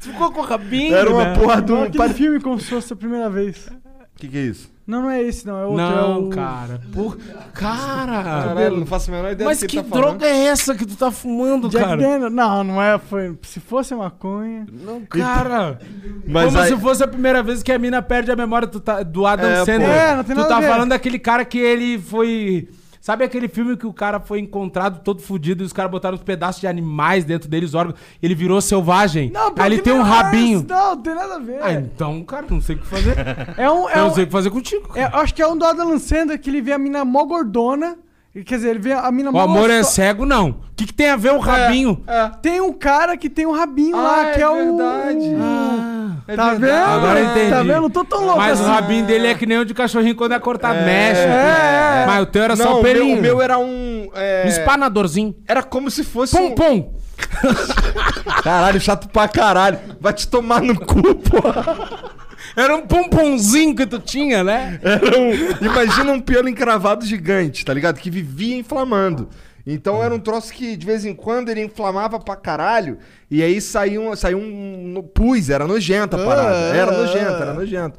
tu 0.00 0.10
ficou 0.10 0.32
com 0.32 0.40
o 0.40 0.44
rabinho, 0.44 0.94
Era 0.94 1.10
uma 1.10 1.24
né? 1.26 1.34
porra 1.38 1.62
um. 1.68 1.82
aquele 1.84 2.14
filme 2.14 2.40
como 2.40 2.58
se 2.58 2.70
fosse 2.70 2.92
a 2.92 2.96
primeira 2.96 3.28
vez. 3.28 3.66
O 3.66 4.16
que, 4.16 4.28
que 4.28 4.38
é 4.38 4.42
isso? 4.42 4.71
Não, 4.84 5.02
não 5.02 5.10
é 5.10 5.22
esse, 5.22 5.46
não. 5.46 5.58
É 5.60 5.64
outro. 5.64 5.80
é 5.80 5.90
Não, 5.90 6.24
o... 6.24 6.30
cara. 6.30 6.80
Por... 6.92 7.16
Cara. 7.52 8.22
Caralho, 8.22 8.78
não 8.78 8.86
faço 8.86 9.10
a 9.10 9.14
menor 9.14 9.30
ideia 9.32 9.48
Mas 9.48 9.60
do 9.60 9.66
que, 9.66 9.76
que, 9.76 9.82
tá 9.82 9.88
falando. 9.88 10.04
droga 10.18 10.26
é 10.26 10.44
essa 10.46 10.74
que 10.74 10.84
tu 10.84 10.96
tá 10.96 11.10
fumando, 11.10 11.68
Jack 11.68 11.84
cara? 11.84 11.96
Daniel. 12.00 12.30
Não, 12.30 12.64
não 12.64 12.82
é. 12.82 12.98
Foi... 12.98 13.38
Se 13.42 13.60
fosse 13.60 13.94
maconha. 13.94 14.66
Não, 14.72 15.00
cara. 15.02 15.78
Mas 16.26 16.46
Como 16.46 16.58
aí- 16.58 16.68
se 16.70 16.76
fosse 16.78 17.02
a 17.04 17.08
primeira 17.08 17.42
vez 17.42 17.62
que 17.62 17.70
a 17.70 17.78
mina 17.78 18.02
perde 18.02 18.32
a 18.32 18.36
memória 18.36 18.66
tu 18.66 18.80
tá- 18.80 19.02
do 19.02 19.24
Adam 19.24 19.48
É, 19.48 19.64
Sandler. 19.64 19.88
pô. 19.88 19.94
É, 19.94 20.16
não 20.16 20.24
tem 20.24 20.34
tu 20.34 20.38
nada 20.38 20.48
tá 20.48 20.56
a 20.56 20.60
ver. 20.60 20.68
falando 20.68 20.88
daquele 20.90 21.18
cara 21.18 21.44
que 21.44 21.58
ele 21.58 21.98
foi. 22.00 22.68
Sabe 23.02 23.24
aquele 23.24 23.48
filme 23.48 23.76
que 23.76 23.84
o 23.84 23.92
cara 23.92 24.20
foi 24.20 24.38
encontrado 24.38 25.02
todo 25.02 25.20
fudido 25.20 25.64
e 25.64 25.66
os 25.66 25.72
caras 25.72 25.90
botaram 25.90 26.14
uns 26.14 26.22
pedaços 26.22 26.60
de 26.60 26.68
animais 26.68 27.24
dentro 27.24 27.48
dele, 27.48 27.66
os 27.66 27.74
órgãos. 27.74 27.98
Ele 28.22 28.32
virou 28.32 28.60
selvagem. 28.60 29.28
Não, 29.28 29.52
Aí 29.58 29.72
ele 29.72 29.82
tem 29.82 29.92
um 29.92 29.96
não 29.98 30.04
rabinho. 30.04 30.64
Não, 30.68 30.94
não 30.94 31.02
tem 31.02 31.12
nada 31.12 31.34
a 31.34 31.38
ver. 31.40 31.58
Ah, 31.60 31.72
então, 31.72 32.22
cara, 32.22 32.46
não 32.48 32.60
sei 32.60 32.76
o 32.76 32.78
que 32.78 32.86
fazer. 32.86 33.16
É 33.58 33.68
um. 33.68 33.88
É 33.90 33.98
Eu 33.98 34.02
um 34.04 34.06
não 34.06 34.14
sei 34.14 34.22
o 34.22 34.26
que 34.28 34.32
fazer 34.32 34.50
contigo. 34.50 34.96
é, 34.96 35.02
acho 35.02 35.34
que 35.34 35.42
é 35.42 35.48
um 35.48 35.58
do 35.58 35.64
Adam 35.64 35.98
Sandler 35.98 36.40
que 36.40 36.48
ele 36.48 36.62
vê 36.62 36.72
a 36.72 36.78
mina 36.78 37.04
mó 37.04 37.24
gordona. 37.24 37.98
Quer 38.34 38.56
dizer, 38.56 38.70
ele 38.70 38.78
vê 38.78 38.92
a 38.92 39.12
mina 39.12 39.30
O 39.30 39.38
amor 39.38 39.68
é 39.68 39.82
cego, 39.82 40.24
não. 40.24 40.48
O 40.50 40.56
que, 40.74 40.86
que 40.86 40.92
tem 40.94 41.10
a 41.10 41.16
ver 41.16 41.32
o 41.32 41.38
rabinho? 41.38 42.02
Tem 42.40 42.62
um 42.62 42.72
cara 42.72 43.14
que 43.16 43.28
tem 43.28 43.44
um 43.44 43.52
rabinho 43.52 43.94
Ah, 43.96 44.02
lá, 44.02 44.24
que 44.32 44.40
é 44.40 44.42
é, 44.42 44.48
o. 44.48 44.54
verdade. 44.54 45.36
Ah. 45.38 46.16
É 46.26 46.36
tá 46.36 46.50
verdade. 46.54 46.60
vendo? 46.60 46.90
Agora 46.94 47.20
entendi. 47.20 47.50
Tá 47.50 47.62
vendo? 47.62 47.80
Não 47.82 47.90
tô 47.90 48.04
tão 48.04 48.24
louco 48.24 48.38
Mas 48.38 48.58
o 48.58 48.62
assim. 48.62 48.72
rabinho 48.72 49.04
dele 49.04 49.26
é 49.26 49.34
que 49.34 49.44
nem 49.44 49.58
o 49.58 49.64
de 49.66 49.74
cachorrinho 49.74 50.14
quando 50.16 50.32
é 50.32 50.38
cortar, 50.38 50.74
É, 50.74 50.84
mexe. 50.86 51.20
é. 51.20 52.04
Mas 52.06 52.22
o 52.22 52.26
teu 52.26 52.42
era 52.42 52.56
Não, 52.56 52.64
só 52.64 52.76
o 52.76 52.80
o 52.80 52.82
meu, 52.82 52.92
pelinho. 52.94 53.18
o 53.18 53.22
meu 53.22 53.42
era 53.42 53.58
um. 53.58 54.08
é, 54.14 54.44
Um 54.46 54.48
espanadorzinho. 54.48 55.34
Era 55.46 55.62
como 55.62 55.90
se 55.90 56.02
fosse. 56.02 56.34
Pum, 56.34 56.46
um... 56.46 56.54
pum. 56.54 56.92
Caralho, 58.42 58.80
chato 58.80 59.08
pra 59.08 59.28
caralho. 59.28 59.78
Vai 60.00 60.12
te 60.12 60.26
tomar 60.26 60.62
no 60.62 60.74
cu, 60.78 61.14
porra. 61.16 62.21
Era 62.56 62.76
um 62.76 62.86
pumpunzinho 62.86 63.74
que 63.74 63.86
tu 63.86 63.98
tinha, 63.98 64.42
né? 64.44 64.78
Era 64.82 65.18
um... 65.18 65.66
Imagina 65.66 66.12
um 66.12 66.20
pelo 66.20 66.48
encravado 66.48 67.04
gigante, 67.04 67.64
tá 67.64 67.72
ligado? 67.72 67.98
Que 67.98 68.10
vivia 68.10 68.56
inflamando. 68.56 69.28
Então 69.66 70.02
era 70.02 70.12
um 70.14 70.18
troço 70.18 70.52
que 70.52 70.76
de 70.76 70.84
vez 70.84 71.04
em 71.04 71.14
quando 71.14 71.48
ele 71.48 71.62
inflamava 71.62 72.18
pra 72.18 72.34
caralho. 72.36 72.98
E 73.30 73.42
aí 73.42 73.60
saía 73.60 74.00
um, 74.00 74.14
saía 74.16 74.36
um 74.36 74.88
no- 74.92 75.02
pus, 75.02 75.48
era 75.50 75.66
nojenta 75.66 76.16
a 76.20 76.24
parada. 76.26 76.56
Era 76.76 76.90
nojento, 76.92 77.42
era 77.42 77.54
nojento. 77.54 77.98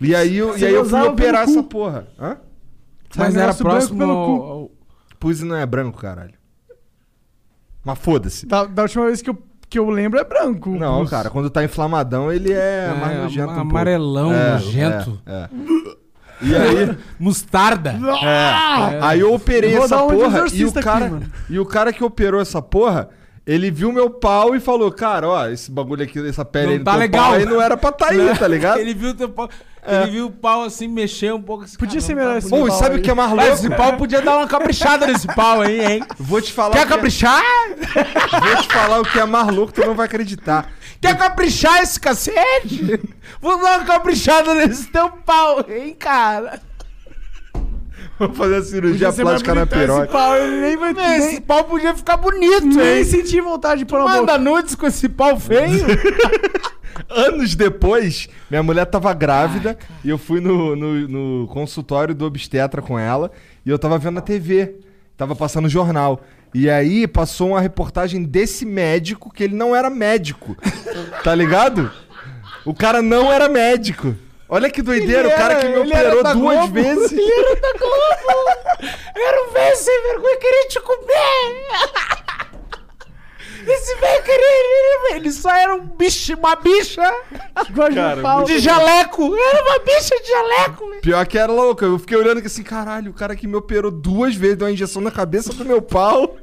E 0.00 0.14
aí, 0.14 0.36
eu- 0.36 0.56
e 0.56 0.64
aí 0.64 0.74
eu 0.74 0.84
fui 0.84 1.00
operar 1.02 1.42
essa 1.48 1.62
porra. 1.62 2.06
Hã? 2.20 2.36
Mas 3.16 3.34
era 3.34 3.54
próximo 3.54 3.98
pelo 3.98 4.12
ao- 4.12 4.26
cu. 4.26 4.42
ao- 4.44 4.70
Pus 5.18 5.40
não 5.42 5.56
é 5.56 5.66
branco, 5.66 5.98
caralho. 5.98 6.34
Mas 7.84 7.98
foda-se. 7.98 8.46
Da, 8.46 8.64
da 8.66 8.82
última 8.82 9.06
vez 9.06 9.22
que 9.22 9.30
eu, 9.30 9.38
que 9.68 9.78
eu 9.78 9.88
lembro 9.90 10.18
é 10.18 10.24
branco. 10.24 10.70
Não, 10.70 11.04
cara, 11.06 11.30
quando 11.30 11.50
tá 11.50 11.62
inflamadão, 11.64 12.32
ele 12.32 12.52
é, 12.52 12.90
É, 12.94 13.00
mais 13.00 13.18
nojento. 13.18 13.50
um 13.50 13.54
pouco. 13.54 13.60
amarelão, 13.70 14.32
É, 14.32 14.52
nojento. 14.52 15.20
é, 15.26 15.32
é. 15.32 15.48
E 16.40 16.54
aí, 16.56 16.96
Mostarda. 17.18 17.96
É. 18.22 18.98
Aí 19.02 19.20
eu 19.20 19.34
operei 19.34 19.74
Vou 19.74 19.84
essa 19.84 19.96
dar 19.96 20.04
um 20.04 20.08
porra 20.10 20.44
e 20.52 20.64
o 20.64 20.68
aqui, 20.70 20.80
cara 20.82 21.10
mano. 21.10 21.26
e 21.50 21.58
o 21.58 21.66
cara 21.66 21.92
que 21.92 22.04
operou 22.04 22.40
essa 22.40 22.62
porra, 22.62 23.08
ele 23.48 23.70
viu 23.70 23.90
meu 23.90 24.10
pau 24.10 24.54
e 24.54 24.60
falou: 24.60 24.92
"Cara, 24.92 25.26
ó, 25.28 25.48
esse 25.48 25.70
bagulho 25.70 26.04
aqui, 26.04 26.24
essa 26.28 26.44
pele 26.44 26.66
Não 26.66 26.72
aí 26.74 26.78
do 26.78 26.84
tá 26.84 26.90
teu 26.92 27.00
legal." 27.00 27.24
pau 27.24 27.32
aí 27.32 27.44
não 27.46 27.60
era 27.62 27.76
pra 27.76 27.90
tá 27.90 28.08
aí, 28.10 28.18
tá 28.38 28.46
ligado?" 28.46 28.78
Ele 28.78 28.94
viu 28.94 29.14
teu 29.14 29.28
pau. 29.28 29.48
Ele 29.90 30.10
viu 30.10 30.26
o 30.26 30.30
pau 30.30 30.64
assim 30.64 30.86
mexer 30.86 31.32
um 31.32 31.40
pouco. 31.40 31.64
Assim, 31.64 31.78
Podia 31.78 31.94
cara, 31.94 32.06
ser 32.06 32.14
não 32.14 32.20
melhor 32.20 32.32
tá 32.32 32.38
esse 32.40 32.50
Pô, 32.50 32.66
e 32.66 32.68
pau 32.68 32.78
sabe 32.78 32.94
aí. 32.96 33.00
o 33.00 33.02
que 33.02 33.10
é 33.10 33.14
mais 33.14 33.30
louco? 33.30 33.46
esse 33.46 33.70
pau 33.70 33.92
podia 33.96 34.20
dar 34.20 34.36
uma 34.36 34.46
caprichada 34.46 35.06
nesse 35.06 35.26
pau 35.28 35.62
aí, 35.62 35.80
hein? 35.92 36.04
Vou 36.18 36.42
te 36.42 36.52
falar 36.52 36.72
Quer 36.72 36.86
que 36.86 36.92
é- 36.92 36.96
caprichar? 36.96 37.42
vou 37.78 38.56
te 38.62 38.68
falar 38.68 39.00
o 39.00 39.04
que 39.04 39.18
é 39.18 39.24
mais 39.24 39.48
louco, 39.48 39.72
tu 39.72 39.80
não 39.86 39.94
vai 39.94 40.04
acreditar. 40.04 40.70
Quer 41.00 41.16
caprichar 41.16 41.80
esse 41.82 41.98
cacete? 41.98 43.00
Vou 43.40 43.56
dar 43.62 43.78
uma 43.78 43.84
caprichada 43.86 44.52
nesse 44.54 44.88
teu 44.88 45.08
pau, 45.10 45.64
hein, 45.68 45.94
cara? 45.98 46.60
Vou 48.18 48.32
fazer 48.34 48.56
a 48.56 48.62
cirurgia 48.62 49.08
Podia 49.08 49.24
plástica 49.24 49.54
na 49.54 49.64
bonitão 49.64 49.78
esse 49.78 49.92
piroca. 49.92 50.12
pau, 50.12 50.36
ele 50.36 50.60
nem 50.60 50.76
vai 50.76 51.18
Esse 51.18 51.40
pau 51.40 51.64
podia 51.64 51.94
ficar 51.94 52.16
bonito, 52.16 52.66
nem 52.66 52.98
hein? 52.98 53.04
senti 53.04 53.40
vontade 53.40 53.80
de 53.80 53.86
pôr 53.86 53.98
na 53.98 54.04
boca. 54.06 54.16
Manda 54.18 54.38
nudes 54.38 54.74
com 54.74 54.86
esse 54.86 55.08
pau 55.08 55.38
feio. 55.38 55.86
Anos 57.08 57.54
depois, 57.54 58.28
minha 58.50 58.62
mulher 58.62 58.84
tava 58.86 59.12
grávida 59.14 59.78
e 60.04 60.10
eu 60.10 60.18
fui 60.18 60.40
no, 60.40 60.74
no, 60.74 61.08
no 61.08 61.46
consultório 61.48 62.14
do 62.14 62.24
obstetra 62.24 62.82
com 62.82 62.98
ela 62.98 63.30
e 63.64 63.70
eu 63.70 63.78
tava 63.78 63.98
vendo 63.98 64.18
a 64.18 64.22
TV. 64.22 64.76
Tava 65.16 65.34
passando 65.34 65.68
jornal. 65.68 66.20
E 66.54 66.68
aí 66.70 67.06
passou 67.06 67.50
uma 67.50 67.60
reportagem 67.60 68.22
desse 68.22 68.64
médico 68.64 69.32
que 69.32 69.44
ele 69.44 69.54
não 69.54 69.74
era 69.76 69.90
médico. 69.90 70.56
tá 71.22 71.34
ligado? 71.34 71.90
O 72.64 72.74
cara 72.74 73.02
não 73.02 73.32
era 73.32 73.48
médico. 73.48 74.14
Olha 74.48 74.70
que 74.70 74.80
doideira, 74.80 75.24
Ele 75.28 75.34
o 75.34 75.36
cara 75.36 75.54
era- 75.54 75.60
que 75.60 75.68
me 75.68 75.78
operou 75.78 76.22
duas 76.22 76.34
Globo. 76.34 76.72
vezes. 76.72 77.12
Ele 77.12 77.32
era 77.32 77.54
da 77.60 77.72
Globo. 77.72 78.88
Era 79.14 79.42
um 79.44 79.50
velho 79.52 79.76
sem 79.76 80.02
vergonha 80.04 80.36
queria 80.38 80.68
te 80.68 80.80
comer. 80.80 81.66
Esse 83.66 83.94
velho 83.96 84.22
queria... 84.24 85.16
Ele 85.16 85.30
só 85.30 85.50
era 85.54 85.74
um 85.74 85.80
bicho, 85.84 86.34
uma 86.36 86.56
bicha 86.56 87.02
Cara, 87.94 88.44
de 88.44 88.58
jaleco. 88.60 89.36
Era 89.36 89.62
uma 89.64 89.78
bicha 89.80 90.18
de 90.22 90.28
jaleco. 90.28 90.88
velho. 90.88 91.00
Pior 91.02 91.26
que 91.26 91.36
era 91.38 91.52
louco. 91.52 91.84
Eu 91.84 91.98
fiquei 91.98 92.16
olhando 92.16 92.38
assim, 92.44 92.62
caralho, 92.62 93.10
o 93.10 93.14
cara 93.14 93.36
que 93.36 93.46
me 93.46 93.56
operou 93.56 93.90
duas 93.90 94.34
vezes, 94.34 94.56
deu 94.56 94.66
uma 94.66 94.72
injeção 94.72 95.02
na 95.02 95.10
cabeça 95.10 95.52
do 95.52 95.64
meu 95.64 95.82
pau. 95.82 96.36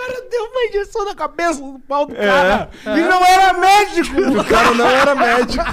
O 0.00 0.12
cara 0.12 0.28
deu 0.30 0.44
uma 0.44 0.64
injeção 0.64 1.04
na 1.04 1.14
cabeça 1.14 1.60
do 1.60 1.78
pau 1.80 2.06
do 2.06 2.14
cara. 2.14 2.70
E 2.84 3.00
não 3.00 3.24
era 3.24 3.52
médico. 3.52 4.20
O 4.40 4.44
cara 4.44 4.74
não 4.74 4.86
era 4.86 5.14
médico. 5.14 5.64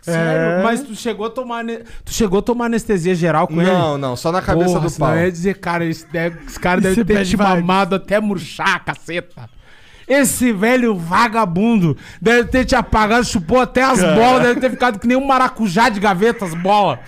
Sério? 0.00 0.64
Mas 0.64 0.82
tu 0.82 0.96
chegou 0.96 1.26
a 1.26 1.30
tomar... 1.30 1.64
Tu 2.04 2.12
chegou 2.12 2.40
a 2.40 2.42
tomar 2.42 2.66
anestesia 2.66 3.14
geral 3.14 3.46
com 3.46 3.60
ele? 3.60 3.70
Não, 3.70 3.96
não, 3.96 4.16
só 4.16 4.32
na 4.32 4.42
cabeça 4.42 4.74
Porra, 4.74 4.88
do 4.88 4.96
pau. 4.96 5.14
eu 5.14 5.24
ia 5.26 5.32
dizer, 5.32 5.58
cara, 5.58 5.84
esse, 5.84 6.04
deve, 6.06 6.44
esse 6.44 6.58
cara 6.58 6.80
Isso 6.80 6.96
deve 6.96 7.12
é 7.12 7.16
ter 7.18 7.24
te 7.24 7.36
mamado 7.36 7.94
até 7.94 8.18
murchar, 8.18 8.84
caceta. 8.84 9.48
Esse 10.08 10.52
velho 10.52 10.96
vagabundo 10.96 11.96
deve 12.20 12.48
ter 12.48 12.64
te 12.64 12.74
apagado, 12.74 13.24
chupou 13.24 13.60
até 13.60 13.84
as 13.84 14.00
bolas, 14.00 14.42
deve 14.42 14.60
ter 14.60 14.70
ficado 14.70 14.98
que 14.98 15.06
nem 15.06 15.16
um 15.16 15.24
maracujá 15.24 15.88
de 15.88 16.00
gaveta 16.00 16.44
as 16.44 16.54
bolas. 16.54 16.98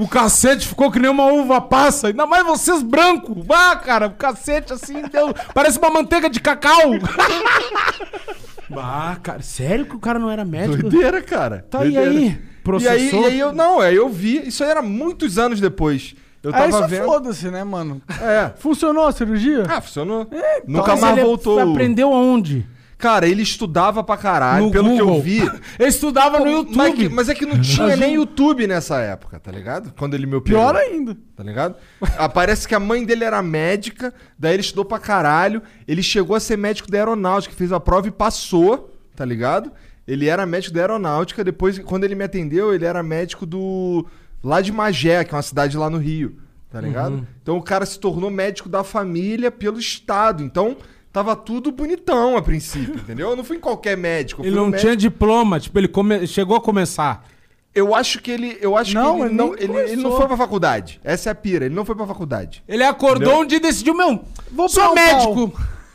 O 0.00 0.08
cacete 0.08 0.66
ficou 0.66 0.90
que 0.90 0.98
nem 0.98 1.10
uma 1.10 1.26
uva 1.26 1.60
passa, 1.60 2.08
ainda 2.08 2.26
mais 2.26 2.42
vocês 2.44 2.82
brancos. 2.82 3.44
Vá, 3.46 3.76
cara, 3.76 4.06
o 4.06 4.12
cacete 4.12 4.72
assim, 4.72 5.02
deu, 5.02 5.34
parece 5.52 5.78
uma 5.78 5.90
manteiga 5.90 6.30
de 6.30 6.40
cacau. 6.40 6.92
ah, 8.76 9.16
cara, 9.22 9.42
sério 9.42 9.84
que 9.84 9.94
o 9.94 9.98
cara 9.98 10.18
não 10.18 10.30
era 10.30 10.42
médico? 10.44 10.88
Doideira, 10.88 11.20
cara. 11.20 11.66
Tá, 11.68 11.84
e 11.84 11.92
Doideira. 11.92 12.10
aí? 12.10 12.16
E 12.16 12.28
aí, 12.28 12.38
Processou? 12.62 13.22
e 13.22 13.24
aí 13.26 13.38
eu. 13.38 13.52
Não, 13.52 13.80
aí 13.80 13.94
eu 13.94 14.08
vi. 14.08 14.48
Isso 14.48 14.64
aí 14.64 14.70
era 14.70 14.80
muitos 14.80 15.38
anos 15.38 15.60
depois. 15.60 16.14
Eu 16.42 16.54
Aí 16.54 16.70
tava 16.70 16.72
só 16.72 16.86
vendo. 16.86 17.04
foda-se, 17.04 17.50
né, 17.50 17.62
mano? 17.62 18.00
É. 18.22 18.52
Funcionou 18.56 19.06
a 19.06 19.12
cirurgia? 19.12 19.64
Ah, 19.68 19.80
funcionou. 19.82 20.26
É, 20.32 20.62
Nunca 20.66 20.92
Mas 20.92 21.00
mais 21.00 21.20
voltou. 21.22 21.60
Aprendeu 21.60 22.14
aonde? 22.14 22.66
Cara, 23.00 23.26
ele 23.26 23.40
estudava 23.42 24.04
pra 24.04 24.16
caralho, 24.16 24.66
No 24.66 24.70
pelo 24.70 24.94
que 24.94 25.00
eu 25.00 25.06
Google. 25.06 25.22
vi. 25.22 25.38
Ele 25.80 25.88
estudava 25.88 26.38
no 26.38 26.46
YouTube. 26.50 26.76
Mas, 26.76 26.94
que- 26.94 27.08
mas 27.08 27.28
é 27.30 27.34
que 27.34 27.46
não 27.46 27.58
tinha 27.60 27.96
nem 27.96 28.14
YouTube 28.16 28.66
nessa 28.66 28.98
época, 29.00 29.40
tá 29.40 29.50
ligado? 29.50 29.92
Quando 29.98 30.12
ele 30.14 30.26
me 30.26 30.34
operou. 30.36 30.60
Pior 30.60 30.76
ainda. 30.76 31.16
Tá 31.34 31.42
ligado? 31.42 31.76
Ah, 32.18 32.28
Parece 32.28 32.68
que 32.68 32.74
a 32.74 32.78
mãe 32.80 33.04
dele 33.04 33.24
era 33.24 33.42
médica, 33.42 34.12
daí 34.38 34.52
ele 34.54 34.60
estudou 34.60 34.84
pra 34.84 34.98
caralho. 34.98 35.62
Ele 35.88 36.02
chegou 36.02 36.36
a 36.36 36.40
ser 36.40 36.58
médico 36.58 36.90
da 36.90 36.98
aeronáutica, 36.98 37.54
fez 37.54 37.72
a 37.72 37.80
prova 37.80 38.06
e 38.08 38.10
passou, 38.10 38.94
tá 39.16 39.24
ligado? 39.24 39.72
Ele 40.06 40.26
era 40.28 40.44
médico 40.44 40.74
da 40.74 40.80
aeronáutica, 40.82 41.42
depois, 41.42 41.78
quando 41.78 42.04
ele 42.04 42.14
me 42.14 42.24
atendeu, 42.24 42.74
ele 42.74 42.84
era 42.84 43.02
médico 43.02 43.46
do. 43.46 44.06
lá 44.44 44.60
de 44.60 44.70
Magé, 44.72 45.24
que 45.24 45.32
é 45.34 45.36
uma 45.36 45.42
cidade 45.42 45.76
lá 45.78 45.88
no 45.88 45.96
Rio, 45.98 46.36
tá 46.70 46.80
ligado? 46.80 47.14
Uhum. 47.14 47.26
Então 47.42 47.56
o 47.56 47.62
cara 47.62 47.86
se 47.86 47.98
tornou 47.98 48.28
médico 48.30 48.68
da 48.68 48.84
família 48.84 49.50
pelo 49.50 49.78
Estado. 49.78 50.42
Então. 50.42 50.76
Tava 51.12 51.34
tudo 51.34 51.72
bonitão 51.72 52.36
a 52.36 52.42
princípio, 52.42 52.94
entendeu? 53.02 53.30
Eu 53.30 53.36
não 53.36 53.42
fui 53.44 53.56
em 53.56 53.60
qualquer 53.60 53.96
médico. 53.96 54.42
Ele 54.44 54.54
não 54.54 54.66
médico- 54.66 54.80
tinha 54.82 54.96
diploma, 54.96 55.58
tipo, 55.58 55.78
ele 55.78 55.88
come- 55.88 56.26
chegou 56.26 56.56
a 56.56 56.60
começar. 56.60 57.26
Eu 57.74 57.94
acho 57.94 58.20
que 58.20 58.30
ele. 58.30 58.58
Eu 58.60 58.76
acho 58.76 58.92
Não, 58.94 59.16
que 59.16 59.20
ele 59.22 59.28
ele 59.28 59.34
não. 59.34 59.54
Ele, 59.54 59.76
ele 59.92 60.02
não 60.02 60.16
foi 60.16 60.26
pra 60.26 60.36
faculdade. 60.36 61.00
Essa 61.04 61.30
é 61.30 61.32
a 61.32 61.34
pira. 61.36 61.64
Ele 61.66 61.74
não 61.74 61.84
foi 61.84 61.94
pra 61.94 62.04
faculdade. 62.06 62.62
Ele 62.66 62.82
acordou 62.82 63.28
Entendeu? 63.28 63.40
um 63.44 63.46
dia 63.46 63.58
e 63.58 63.60
decidiu, 63.60 63.94
meu, 63.94 64.24
Vou 64.50 64.68
sou 64.68 64.92
médico. 64.94 65.52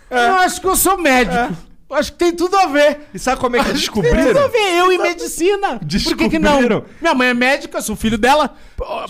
Eu 0.10 0.34
acho 0.36 0.62
que 0.62 0.68
eu 0.68 0.76
sou 0.76 0.98
médico. 0.98 1.54
Acho 1.88 2.12
que 2.14 2.18
tem 2.18 2.36
tudo 2.36 2.57
a 2.57 2.66
ver. 2.66 3.02
E 3.14 3.20
sabe 3.20 3.40
como 3.40 3.56
é 3.56 3.60
que 3.60 3.66
Tem 3.66 3.74
tudo 3.76 3.99
a 3.99 4.02
descobriram? 4.02 4.49
ver, 4.49 4.80
eu 4.80 4.91
e 4.91 4.98
medicina. 4.98 5.80
Por 5.80 6.18
que, 6.18 6.30
que 6.30 6.40
não? 6.40 6.53
Descobriram. 6.60 6.86
Minha 6.99 7.14
mãe 7.14 7.28
é 7.28 7.34
médica, 7.34 7.80
sou 7.82 7.95
filho 7.95 8.18
dela. 8.18 8.56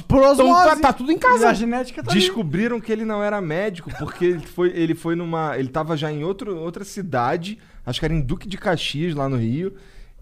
Por 0.08 0.24
Então 0.24 0.54
tá, 0.54 0.76
tá 0.76 0.94
tudo 0.94 1.12
em 1.12 1.16
E 1.16 1.20
casa. 1.20 1.50
a 1.50 1.54
genética 1.54 2.04
tá 2.04 2.12
ali. 2.12 2.20
Descobriram 2.20 2.82
que 2.82 2.92
ele 2.92 3.06
não 3.06 3.24
era 3.24 3.40
médico 3.40 3.90
porque 3.98 4.26
ele 4.26 4.46
foi, 4.46 4.70
ele 4.76 4.94
foi 4.94 5.16
numa. 5.16 5.58
Ele 5.58 5.70
tava 5.70 5.96
já 5.96 6.12
em 6.12 6.24
outro, 6.26 6.58
outra 6.58 6.84
cidade, 6.84 7.58
acho 7.86 8.00
que 8.00 8.06
era 8.06 8.14
em 8.14 8.22
Duque 8.22 8.48
de 8.48 8.58
Caxias, 8.58 9.16
lá 9.16 9.30
no 9.30 9.38
Rio. 9.38 9.74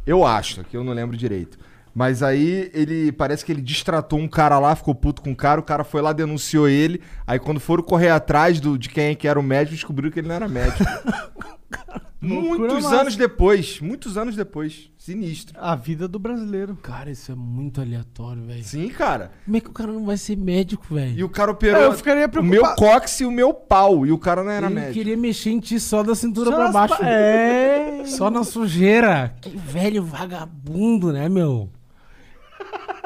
Eu 0.05 0.23
acho, 0.25 0.63
que 0.65 0.77
eu 0.77 0.83
não 0.83 0.93
lembro 0.93 1.17
direito. 1.17 1.57
Mas 1.95 2.21
aí 2.23 2.69
ele 2.73 3.11
parece 3.11 3.45
que 3.45 3.51
ele 3.51 3.61
distratou 3.61 4.19
um 4.19 4.27
cara 4.27 4.57
lá, 4.59 4.75
ficou 4.75 4.93
puto 4.95 5.21
com 5.21 5.31
o 5.31 5.35
cara, 5.35 5.59
o 5.59 5.63
cara 5.63 5.83
foi 5.83 6.01
lá, 6.01 6.11
denunciou 6.11 6.67
ele. 6.67 7.01
Aí 7.25 7.39
quando 7.39 7.59
foram 7.59 7.83
correr 7.83 8.09
atrás 8.09 8.59
do, 8.59 8.77
de 8.77 8.89
quem 8.89 9.05
é 9.11 9.15
que 9.15 9.27
era 9.27 9.39
o 9.39 9.43
médico, 9.43 9.75
descobriram 9.75 10.11
que 10.11 10.19
ele 10.19 10.27
não 10.27 10.35
era 10.35 10.47
médico. 10.47 10.83
muitos 12.21 12.83
massa. 12.83 13.01
anos 13.01 13.15
depois, 13.15 13.79
muitos 13.81 14.17
anos 14.17 14.35
depois. 14.35 14.89
Sinistro. 14.97 15.57
A 15.59 15.75
vida 15.75 16.07
do 16.07 16.17
brasileiro. 16.17 16.77
Cara, 16.81 17.11
isso 17.11 17.31
é 17.31 17.35
muito 17.35 17.81
aleatório, 17.81 18.41
velho. 18.45 18.63
Sim, 18.63 18.87
cara. 18.89 19.31
Como 19.43 19.57
é 19.57 19.59
que 19.59 19.69
o 19.69 19.73
cara 19.73 19.91
não 19.91 20.05
vai 20.05 20.15
ser 20.15 20.37
médico, 20.37 20.95
velho? 20.95 21.17
E 21.19 21.23
o 21.23 21.29
cara 21.29 21.51
operou 21.51 21.81
É, 21.81 21.85
eu 21.87 21.93
ficaria 21.93 22.25
o 22.25 22.43
meu 22.43 22.61
preocupado. 22.61 22.75
cóccix 22.77 23.19
e 23.19 23.25
o 23.25 23.31
meu 23.31 23.53
pau. 23.53 24.05
E 24.05 24.11
o 24.13 24.17
cara 24.17 24.43
não 24.43 24.51
era 24.51 24.67
Ele 24.67 24.75
médico. 24.75 24.93
queria 24.93 25.17
mexer 25.17 25.49
em 25.49 25.59
ti 25.59 25.77
só 25.79 26.01
da 26.03 26.15
cintura 26.15 26.51
Só 26.51 26.55
pra 26.55 26.71
baixo. 26.71 26.97
pa- 26.97 27.05
É. 27.05 28.03
Só 28.07 28.29
na 28.29 28.43
sujeira. 28.45 29.35
Que 29.41 29.49
velho 29.49 30.03
vagabundo, 30.03 31.11
né, 31.11 31.27
meu? 31.27 31.69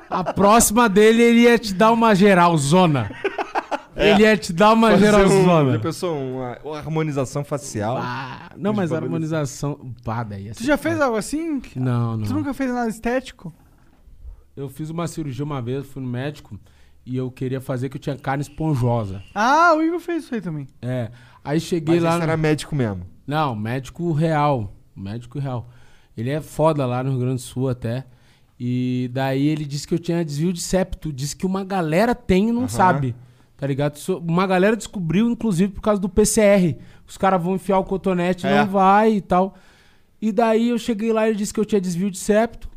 A 0.09 0.23
próxima 0.23 0.87
dele, 0.87 1.21
ele 1.21 1.39
ia 1.41 1.57
te 1.59 1.73
dar 1.73 1.91
uma 1.91 2.13
geralzona. 3.97 4.19
Ele 4.19 4.23
ia 4.23 4.37
te 4.37 4.53
dar 4.53 4.73
uma 4.73 4.91
Fazer 4.91 5.07
um, 5.09 5.11
já 5.11 5.17
geralzona. 5.27 5.79
pensou 5.79 6.17
uma, 6.17 6.57
uma 6.63 6.77
harmonização 6.77 7.43
facial? 7.43 7.97
Ah, 7.99 8.51
não, 8.57 8.73
mas 8.73 8.91
a 8.91 8.97
harmonização. 8.97 9.93
Pá, 10.03 10.23
daí 10.23 10.45
ia 10.45 10.53
Tu 10.53 10.63
já 10.63 10.77
fez 10.77 10.99
algo 11.01 11.17
assim? 11.17 11.61
Não, 11.75 12.17
não. 12.17 12.25
Tu 12.27 12.33
nunca 12.33 12.53
fez 12.53 12.71
nada 12.71 12.89
estético? 12.89 13.53
Eu 14.55 14.69
fiz 14.69 14.89
uma 14.89 15.07
cirurgia 15.07 15.43
uma 15.45 15.61
vez, 15.61 15.85
fui 15.85 16.01
no 16.01 16.07
médico 16.09 16.59
e 17.05 17.15
eu 17.15 17.29
queria 17.31 17.61
fazer 17.61 17.89
que 17.89 17.97
eu 17.97 18.01
tinha 18.01 18.15
carne 18.17 18.41
esponjosa. 18.41 19.21
Ah, 19.33 19.73
o 19.75 19.81
Igor 19.81 19.99
fez 19.99 20.23
isso 20.23 20.33
aí 20.35 20.41
também. 20.41 20.67
É. 20.81 21.09
Aí 21.43 21.59
cheguei 21.59 21.95
Mas 21.95 22.03
lá. 22.03 22.09
esse 22.09 22.17
no- 22.17 22.23
era 22.23 22.35
médico 22.37 22.75
mesmo. 22.75 23.03
Não, 23.25 23.55
médico 23.55 24.11
real. 24.11 24.73
Médico 24.95 25.37
real. 25.39 25.69
Ele 26.17 26.29
é 26.31 26.41
foda 26.41 26.85
lá 26.85 27.03
no 27.03 27.11
Rio 27.11 27.19
Grande 27.19 27.35
do 27.35 27.41
Sul 27.41 27.69
até. 27.69 28.05
E 28.59 29.09
daí 29.13 29.47
ele 29.47 29.63
disse 29.65 29.87
que 29.87 29.93
eu 29.93 29.99
tinha 29.99 30.25
desvio 30.25 30.51
de 30.51 30.59
septo. 30.59 31.13
Disse 31.13 31.35
que 31.35 31.45
uma 31.45 31.63
galera 31.63 32.15
tem 32.15 32.49
e 32.49 32.51
não 32.51 32.61
Aham. 32.61 32.67
sabe. 32.67 33.15
Tá 33.57 33.65
ligado? 33.65 33.97
Uma 34.19 34.45
galera 34.45 34.75
descobriu, 34.77 35.29
inclusive, 35.29 35.73
por 35.73 35.81
causa 35.81 35.99
do 35.99 36.07
PCR. 36.07 36.77
Os 37.07 37.17
caras 37.17 37.41
vão 37.41 37.55
enfiar 37.55 37.79
o 37.79 37.83
cotonete, 37.83 38.45
É. 38.45 38.59
não 38.59 38.67
vai 38.67 39.13
e 39.15 39.21
tal. 39.21 39.55
E 40.21 40.31
daí 40.31 40.69
eu 40.69 40.77
cheguei 40.77 41.11
lá 41.11 41.25
e 41.27 41.31
ele 41.31 41.37
disse 41.37 41.53
que 41.53 41.59
eu 41.59 41.65
tinha 41.65 41.81
desvio 41.81 42.11
de 42.11 42.17
septo. 42.19 42.69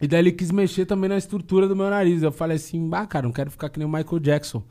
E 0.00 0.06
daí 0.06 0.20
ele 0.20 0.32
quis 0.32 0.50
mexer 0.50 0.86
também 0.86 1.08
na 1.08 1.16
estrutura 1.16 1.66
do 1.68 1.74
meu 1.76 1.88
nariz. 1.88 2.22
Eu 2.22 2.32
falei 2.32 2.56
assim, 2.56 2.88
bah, 2.88 3.06
cara, 3.06 3.26
não 3.26 3.32
quero 3.32 3.50
ficar 3.50 3.68
que 3.68 3.78
nem 3.78 3.86
o 3.86 3.90
Michael 3.90 4.18
Jackson. 4.20 4.62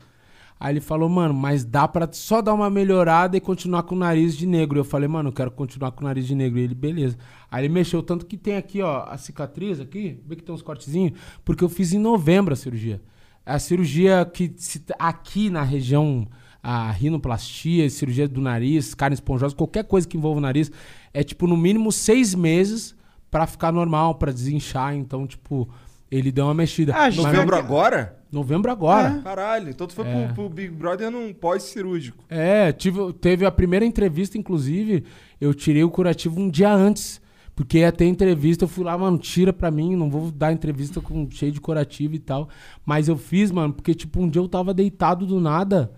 Aí 0.58 0.72
ele 0.72 0.80
falou, 0.80 1.08
mano, 1.08 1.34
mas 1.34 1.64
dá 1.64 1.86
pra 1.88 2.08
só 2.12 2.40
dar 2.40 2.54
uma 2.54 2.70
melhorada 2.70 3.36
e 3.36 3.40
continuar 3.40 3.82
com 3.82 3.94
o 3.94 3.98
nariz 3.98 4.36
de 4.36 4.46
negro. 4.46 4.78
Eu 4.78 4.84
falei, 4.84 5.08
mano, 5.08 5.28
eu 5.30 5.32
quero 5.32 5.50
continuar 5.50 5.90
com 5.92 6.02
o 6.02 6.06
nariz 6.06 6.26
de 6.26 6.34
negro. 6.34 6.58
E 6.58 6.62
ele, 6.62 6.74
beleza. 6.74 7.16
Aí 7.50 7.64
ele 7.64 7.72
mexeu, 7.74 8.02
tanto 8.02 8.24
que 8.24 8.36
tem 8.38 8.56
aqui, 8.56 8.80
ó, 8.80 9.04
a 9.08 9.18
cicatriz 9.18 9.80
aqui, 9.80 10.18
vê 10.26 10.36
que 10.36 10.42
tem 10.42 10.54
uns 10.54 10.62
cortezinhos, 10.62 11.18
porque 11.44 11.62
eu 11.64 11.68
fiz 11.68 11.92
em 11.92 11.98
novembro 11.98 12.52
a 12.54 12.56
cirurgia. 12.56 13.00
A 13.46 13.58
cirurgia 13.60 14.28
que 14.30 14.52
se- 14.56 14.82
aqui 14.98 15.48
na 15.48 15.62
região, 15.62 16.26
a 16.62 16.90
rinoplastia, 16.90 17.88
cirurgia 17.88 18.26
do 18.26 18.40
nariz, 18.40 18.92
carne 18.92 19.14
esponjosa, 19.14 19.54
qualquer 19.54 19.84
coisa 19.84 20.06
que 20.08 20.16
envolva 20.16 20.38
o 20.38 20.42
nariz, 20.42 20.70
é 21.14 21.22
tipo 21.22 21.46
no 21.46 21.56
mínimo 21.56 21.92
seis 21.92 22.34
meses 22.34 22.94
pra 23.30 23.46
ficar 23.46 23.70
normal, 23.72 24.16
pra 24.16 24.32
desinchar. 24.32 24.94
Então, 24.96 25.26
tipo, 25.26 25.68
ele 26.10 26.32
deu 26.32 26.44
uma 26.46 26.54
mexida. 26.54 26.92
Ah, 26.94 27.02
Mas- 27.06 27.16
novembro 27.16 27.54
agora? 27.56 28.18
Novembro 28.32 28.70
agora. 28.70 29.20
Caralho, 29.22 29.70
então 29.70 29.86
tu 29.86 29.94
foi 29.94 30.06
É. 30.08 30.26
pro, 30.26 30.34
pro 30.34 30.48
Big 30.48 30.70
Brother 30.74 31.10
num 31.10 31.32
pós-cirúrgico. 31.32 32.24
É, 32.28 32.72
tive, 32.72 33.12
teve 33.14 33.46
a 33.46 33.50
primeira 33.52 33.84
entrevista, 33.86 34.36
inclusive, 34.36 35.04
eu 35.40 35.54
tirei 35.54 35.84
o 35.84 35.90
curativo 35.90 36.40
um 36.40 36.50
dia 36.50 36.72
antes. 36.72 37.20
Porque 37.56 37.90
ter 37.90 38.04
entrevista, 38.04 38.64
eu 38.64 38.68
fui 38.68 38.84
lá, 38.84 38.96
mano, 38.98 39.16
tira 39.16 39.50
pra 39.50 39.70
mim, 39.70 39.96
não 39.96 40.10
vou 40.10 40.30
dar 40.30 40.52
entrevista 40.52 41.00
com 41.00 41.26
cheio 41.30 41.50
de 41.50 41.58
curativo 41.60 42.14
e 42.14 42.18
tal. 42.18 42.50
Mas 42.84 43.08
eu 43.08 43.16
fiz, 43.16 43.50
mano, 43.50 43.72
porque, 43.72 43.94
tipo, 43.94 44.20
um 44.20 44.28
dia 44.28 44.42
eu 44.42 44.46
tava 44.46 44.74
deitado 44.74 45.24
do 45.24 45.40
nada. 45.40 45.90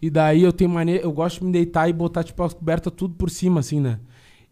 E 0.00 0.08
daí 0.08 0.40
eu 0.40 0.52
tenho 0.52 0.70
maneira, 0.70 1.02
eu 1.02 1.10
gosto 1.10 1.40
de 1.40 1.46
me 1.46 1.52
deitar 1.52 1.90
e 1.90 1.92
botar, 1.92 2.22
tipo, 2.22 2.40
as 2.44 2.54
cobertas 2.54 2.92
tudo 2.96 3.14
por 3.16 3.28
cima, 3.28 3.58
assim, 3.58 3.80
né? 3.80 3.98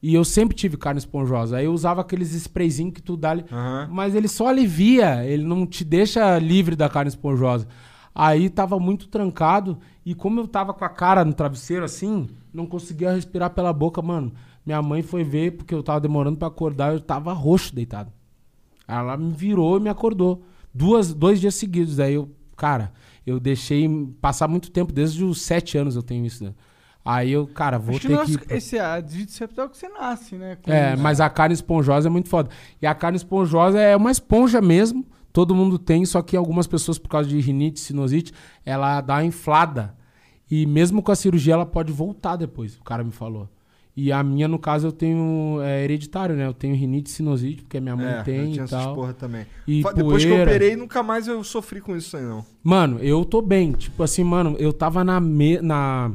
E 0.03 0.13
eu 0.13 0.25
sempre 0.25 0.57
tive 0.57 0.77
carne 0.77 0.99
esponjosa. 0.99 1.59
Aí 1.59 1.65
eu 1.65 1.73
usava 1.73 2.01
aqueles 2.01 2.33
sprayzinhos 2.35 2.93
que 2.93 3.03
tu 3.03 3.17
dá 3.17 3.31
ali. 3.31 3.45
Mas 3.89 4.17
ele 4.17 4.27
só 4.27 4.49
alivia, 4.49 5.25
ele 5.25 5.45
não 5.45 5.65
te 5.65 5.85
deixa 5.85 6.39
livre 6.41 6.75
da 6.75 6.89
carne 6.89 7.09
esponjosa. 7.09 7.69
Aí 8.13 8.51
tava 8.51 8.81
muito 8.81 9.07
trancado 9.07 9.79
e 10.05 10.13
como 10.13 10.41
eu 10.41 10.49
tava 10.49 10.75
com 10.75 10.85
a 10.85 10.89
cara 10.89 11.25
no 11.25 11.33
travesseiro 11.33 11.85
assim, 11.85 12.27
não 12.53 12.67
conseguia 12.67 13.13
respirar 13.13 13.51
pela 13.51 13.73
boca, 13.73 14.03
mano. 14.03 14.33
Minha 14.69 14.83
mãe 14.83 15.01
foi 15.01 15.25
ver 15.25 15.53
porque 15.53 15.75
eu 15.75 15.83
tava 15.83 15.99
demorando 15.99 16.37
pra 16.37 16.49
acordar, 16.49 16.93
eu 16.93 17.01
tava 17.01 17.33
roxo 17.33 17.75
deitado. 17.75 18.13
Ela 18.87 19.17
me 19.17 19.33
virou 19.33 19.79
e 19.79 19.81
me 19.81 19.89
acordou. 19.89 20.43
Duas, 20.75 21.15
dois 21.15 21.41
dias 21.41 21.55
seguidos. 21.55 21.99
Aí 21.99 22.13
eu, 22.13 22.31
cara, 22.55 22.93
eu 23.27 23.41
deixei 23.41 23.89
passar 24.21 24.47
muito 24.47 24.71
tempo, 24.71 24.93
desde 24.93 25.25
os 25.25 25.41
sete 25.41 25.79
anos 25.79 25.97
eu 25.97 26.03
tenho 26.03 26.27
isso, 26.27 26.45
né? 26.45 26.53
Aí 27.03 27.31
eu, 27.33 27.47
cara, 27.47 27.79
vou 27.79 27.93
Acho 27.97 28.03
que 28.03 28.09
ter 28.09 28.15
nosso- 28.15 28.39
que. 28.41 28.53
esse 28.53 28.79
a 28.79 29.03
septo 29.29 29.59
é 29.63 29.69
que 29.69 29.79
você 29.79 29.89
nasce, 29.89 30.35
né? 30.37 30.59
Com 30.63 30.71
É, 30.71 30.93
isso. 30.93 31.03
mas 31.03 31.19
a 31.19 31.31
carne 31.31 31.55
esponjosa 31.55 32.07
é 32.07 32.11
muito 32.11 32.29
foda. 32.29 32.51
E 32.83 32.87
a 32.87 32.95
carne 32.95 33.17
esponjosa 33.17 33.81
é 33.81 33.97
uma 33.97 34.11
esponja 34.11 34.61
mesmo, 34.61 35.03
todo 35.33 35.55
mundo 35.55 35.79
tem, 35.79 36.05
só 36.05 36.21
que 36.21 36.37
algumas 36.37 36.67
pessoas, 36.67 36.99
por 36.99 37.09
causa 37.09 37.27
de 37.27 37.41
rinite, 37.41 37.81
sinusite, 37.81 38.35
ela 38.67 39.01
dá 39.01 39.15
uma 39.15 39.25
inflada. 39.25 39.97
E 40.51 40.67
mesmo 40.67 41.03
com 41.03 41.11
a 41.11 41.17
cirurgia, 41.17 41.55
ela 41.55 41.65
pode 41.65 41.91
voltar 41.91 42.37
depois, 42.37 42.77
o 42.77 42.85
cara 42.85 43.03
me 43.03 43.13
falou. 43.13 43.49
E 44.01 44.13
a 44.13 44.23
minha, 44.23 44.47
no 44.47 44.61
caso, 44.61 44.87
eu 44.87 44.93
tenho 44.93 45.59
é 45.61 45.83
hereditário, 45.83 46.37
né? 46.37 46.47
Eu 46.47 46.55
tenho 46.55 46.73
rinite 46.77 47.11
e 47.11 47.13
sinusite, 47.13 47.63
porque 47.63 47.79
a 47.79 47.81
minha 47.81 47.97
mãe 47.97 48.07
É, 48.07 48.23
tem 48.23 48.45
eu 48.47 48.53
tinha 48.53 48.65
e 48.65 48.69
tal. 48.69 48.95
porra 48.95 49.13
também. 49.13 49.45
E 49.67 49.83
Depois 49.83 50.23
que 50.25 50.31
eu 50.31 50.35
poeira. 50.37 50.51
operei, 50.53 50.77
nunca 50.77 51.03
mais 51.03 51.27
eu 51.27 51.43
sofri 51.43 51.81
com 51.81 51.97
isso 51.97 52.17
aí, 52.17 52.23
não. 52.23 52.45
Mano, 52.63 53.01
eu 53.01 53.25
tô 53.25 53.43
bem. 53.43 53.73
Tipo 53.73 54.05
assim, 54.05 54.23
mano, 54.23 54.55
eu 54.61 54.73
tava 54.73 55.03
na, 55.03 55.19
me- 55.19 55.61
na, 55.61 56.13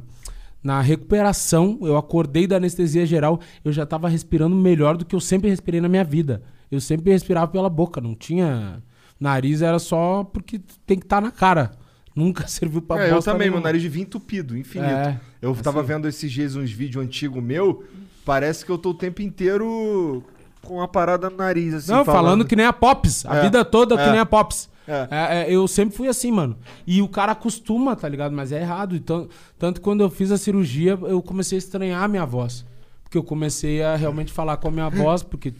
na 0.63 0.79
recuperação, 0.79 1.77
eu 1.81 1.97
acordei 1.97 2.47
da 2.47 2.55
anestesia 2.55 3.05
geral, 3.05 3.41
eu 3.65 3.73
já 3.73 3.85
tava 3.85 4.07
respirando 4.07 4.55
melhor 4.55 4.95
do 4.95 5.03
que 5.03 5.13
eu 5.13 5.19
sempre 5.19 5.49
respirei 5.49 5.81
na 5.81 5.89
minha 5.89 6.05
vida. 6.05 6.41
Eu 6.71 6.79
sempre 6.79 7.11
respirava 7.11 7.47
pela 7.51 7.69
boca, 7.69 7.99
não 7.99 8.15
tinha. 8.15 8.81
Nariz 9.19 9.61
era 9.61 9.77
só 9.77 10.23
porque 10.23 10.61
tem 10.85 10.97
que 10.97 11.05
estar 11.05 11.21
na 11.21 11.31
cara. 11.31 11.71
Nunca 12.15 12.45
serviu 12.47 12.81
pra 12.81 13.05
É, 13.07 13.11
eu 13.11 13.21
também, 13.21 13.47
meu 13.49 13.51
nenhuma. 13.57 13.61
nariz 13.61 13.83
vinha 13.83 14.03
entupido, 14.03 14.57
infinito. 14.57 14.89
É, 14.91 15.19
eu 15.41 15.55
tava 15.55 15.79
assim. 15.79 15.87
vendo 15.87 16.07
esses 16.07 16.31
dias 16.31 16.55
uns 16.55 16.71
vídeos 16.71 17.03
antigos 17.03 17.41
meu, 17.43 17.83
parece 18.25 18.65
que 18.65 18.71
eu 18.71 18.77
tô 18.77 18.91
o 18.91 18.93
tempo 18.93 19.21
inteiro 19.21 20.23
com 20.61 20.75
uma 20.75 20.87
parada 20.87 21.29
no 21.29 21.37
nariz, 21.37 21.73
assim. 21.73 21.91
Não, 21.91 22.05
falando 22.05 22.45
que 22.45 22.55
nem 22.55 22.65
a 22.65 22.73
Pops. 22.73 23.25
A 23.25 23.37
É, 23.37 23.41
vida 23.41 23.65
toda 23.65 23.95
que 23.97 24.03
é. 24.03 24.11
nem 24.11 24.19
a 24.19 24.25
Pops. 24.25 24.69
É. 24.87 25.07
É, 25.11 25.41
é, 25.43 25.51
eu 25.53 25.67
sempre 25.67 25.95
fui 25.95 26.07
assim, 26.07 26.31
mano. 26.31 26.57
E 26.85 27.01
o 27.01 27.07
cara 27.07 27.31
acostuma, 27.31 27.95
tá 27.95 28.07
ligado? 28.07 28.33
Mas 28.35 28.51
é 28.51 28.59
errado. 28.61 28.95
Então, 28.95 29.27
tanto 29.57 29.79
que 29.79 29.83
quando 29.83 30.01
eu 30.01 30.09
fiz 30.09 30.29
a 30.31 30.37
cirurgia, 30.37 30.97
eu 31.03 31.21
comecei 31.21 31.57
a 31.57 31.59
estranhar 31.59 32.03
a 32.03 32.07
minha 32.07 32.25
voz. 32.25 32.65
Porque 33.03 33.17
eu 33.17 33.23
comecei 33.23 33.81
a 33.81 33.95
realmente 33.95 34.31
falar 34.31 34.57
com 34.57 34.67
a 34.67 34.71
minha 34.71 34.89
voz, 34.91 35.23
porque, 35.23 35.53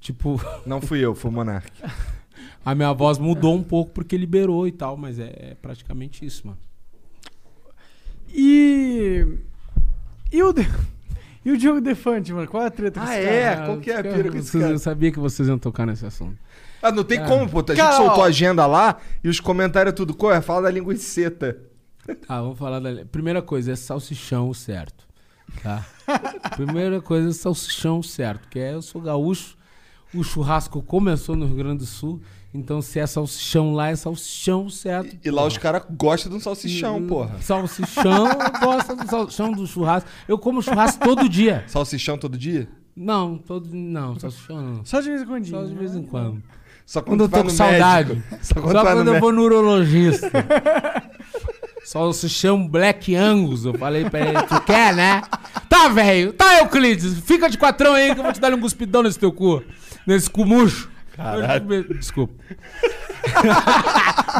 tipo. 0.00 0.40
Não 0.64 0.80
fui 0.80 1.00
eu, 1.00 1.14
foi 1.14 1.30
o 1.30 1.34
Monark. 1.34 1.70
a 2.64 2.74
minha 2.74 2.92
voz 2.92 3.18
mudou 3.18 3.54
um 3.54 3.62
pouco 3.62 3.90
porque 3.92 4.16
liberou 4.16 4.66
e 4.66 4.72
tal, 4.72 4.96
mas 4.96 5.18
é, 5.18 5.32
é 5.50 5.56
praticamente 5.60 6.24
isso, 6.24 6.46
mano. 6.46 6.58
E. 8.28 9.26
E 10.30 10.42
o, 10.42 10.54
e 11.44 11.50
o 11.52 11.56
Diogo 11.58 11.80
Defante, 11.80 12.32
mano? 12.32 12.48
Qual 12.48 12.62
é 12.62 12.66
a 12.66 12.70
treta 12.70 13.00
Ah, 13.02 13.14
é? 13.14 13.54
cara? 13.54 13.66
Qual 13.66 13.78
que 13.80 13.90
é 13.90 13.98
a 13.98 14.02
pira 14.02 14.30
com 14.30 14.38
esse 14.38 14.56
Eu 14.56 14.62
cara? 14.62 14.78
sabia 14.78 15.12
que 15.12 15.18
vocês 15.18 15.48
iam 15.48 15.58
tocar 15.58 15.86
nesse 15.86 16.06
assunto. 16.06 16.38
Ah, 16.82 16.90
não 16.90 17.04
tem 17.04 17.18
É. 17.20 17.26
como, 17.26 17.48
pô. 17.48 17.60
A 17.60 17.74
gente 17.74 17.94
soltou 17.96 18.24
a 18.24 18.26
agenda 18.26 18.66
lá 18.66 18.98
e 19.22 19.28
os 19.28 19.38
comentários 19.38 19.94
tudo. 19.94 20.14
Qual 20.14 20.32
é? 20.32 20.40
Fala 20.40 20.62
da 20.62 20.70
linguiceta. 20.70 21.58
Ah, 22.28 22.40
vamos 22.40 22.58
falar 22.58 22.80
da. 22.80 23.04
Primeira 23.04 23.40
coisa, 23.40 23.70
é 23.70 23.76
salsichão 23.76 24.52
certo. 24.52 25.06
Tá? 25.62 25.86
Primeira 26.56 27.00
coisa 27.00 27.28
é 27.28 27.32
salsichão 27.32 28.02
certo. 28.02 28.48
Que 28.48 28.58
é 28.58 28.74
eu 28.74 28.82
sou 28.82 29.00
gaúcho, 29.00 29.56
o 30.12 30.24
churrasco 30.24 30.82
começou 30.82 31.36
no 31.36 31.46
Rio 31.46 31.54
Grande 31.54 31.78
do 31.78 31.86
Sul. 31.86 32.20
Então, 32.54 32.82
se 32.82 32.98
é 32.98 33.06
salsichão 33.06 33.72
lá, 33.72 33.88
é 33.88 33.96
salsichão 33.96 34.68
certo. 34.68 35.16
E 35.24 35.30
lá 35.30 35.46
os 35.46 35.56
caras 35.56 35.84
gostam 35.90 36.30
de 36.30 36.36
um 36.36 36.40
salsichão, 36.40 36.98
Hum, 36.98 37.06
porra. 37.06 37.36
Salsichão, 37.40 38.28
gosta 38.62 38.94
do 38.94 39.08
salsichão 39.08 39.52
do 39.52 39.66
churrasco. 39.66 40.08
Eu 40.28 40.36
como 40.38 40.60
churrasco 40.60 41.02
todo 41.02 41.28
dia. 41.28 41.64
Salsichão 41.66 42.18
todo 42.18 42.36
dia? 42.36 42.68
Não, 42.94 43.38
todo. 43.38 43.70
Não, 43.72 44.18
salsichão 44.18 44.60
não. 44.60 44.84
Só 44.84 45.00
de 45.00 45.08
vez 45.08 45.22
em 45.22 45.26
quando. 45.26 45.46
Só 45.46 45.64
de 45.64 45.74
vez 45.74 45.94
em 45.96 46.02
quando. 46.02 46.42
Só 46.84 47.00
Quando 47.00 47.24
eu 47.24 47.28
tu 47.28 47.30
vai 47.32 47.40
tô 47.42 47.48
com 47.48 47.54
saudade. 47.54 48.08
médico. 48.14 48.36
Só 48.42 48.54
Só 48.54 48.60
quando, 48.60 48.72
quando 48.72 48.84
vai 48.84 49.04
no 49.04 49.14
eu 49.14 49.20
vou 49.20 49.32
no 49.32 49.42
urologista. 49.42 50.30
Só 51.84 52.12
chama 52.12 52.68
Black 52.68 53.14
Angus. 53.14 53.64
Eu 53.64 53.74
falei 53.78 54.08
pra 54.08 54.20
ele, 54.20 54.42
tu 54.42 54.60
quer, 54.62 54.94
né? 54.94 55.22
Tá, 55.70 55.88
velho. 55.88 56.32
Tá, 56.34 56.58
Euclides. 56.58 57.18
Fica 57.20 57.48
de 57.48 57.56
quatrão 57.56 57.94
aí 57.94 58.12
que 58.12 58.20
eu 58.20 58.24
vou 58.24 58.32
te 58.32 58.40
dar 58.40 58.52
um 58.52 58.60
cuspidão 58.60 59.02
nesse 59.02 59.18
teu 59.18 59.32
cu. 59.32 59.62
Nesse 60.06 60.28
cu 60.28 60.44
murcho. 60.44 60.91
Caralho. 61.16 61.84
Desculpa. 61.94 62.34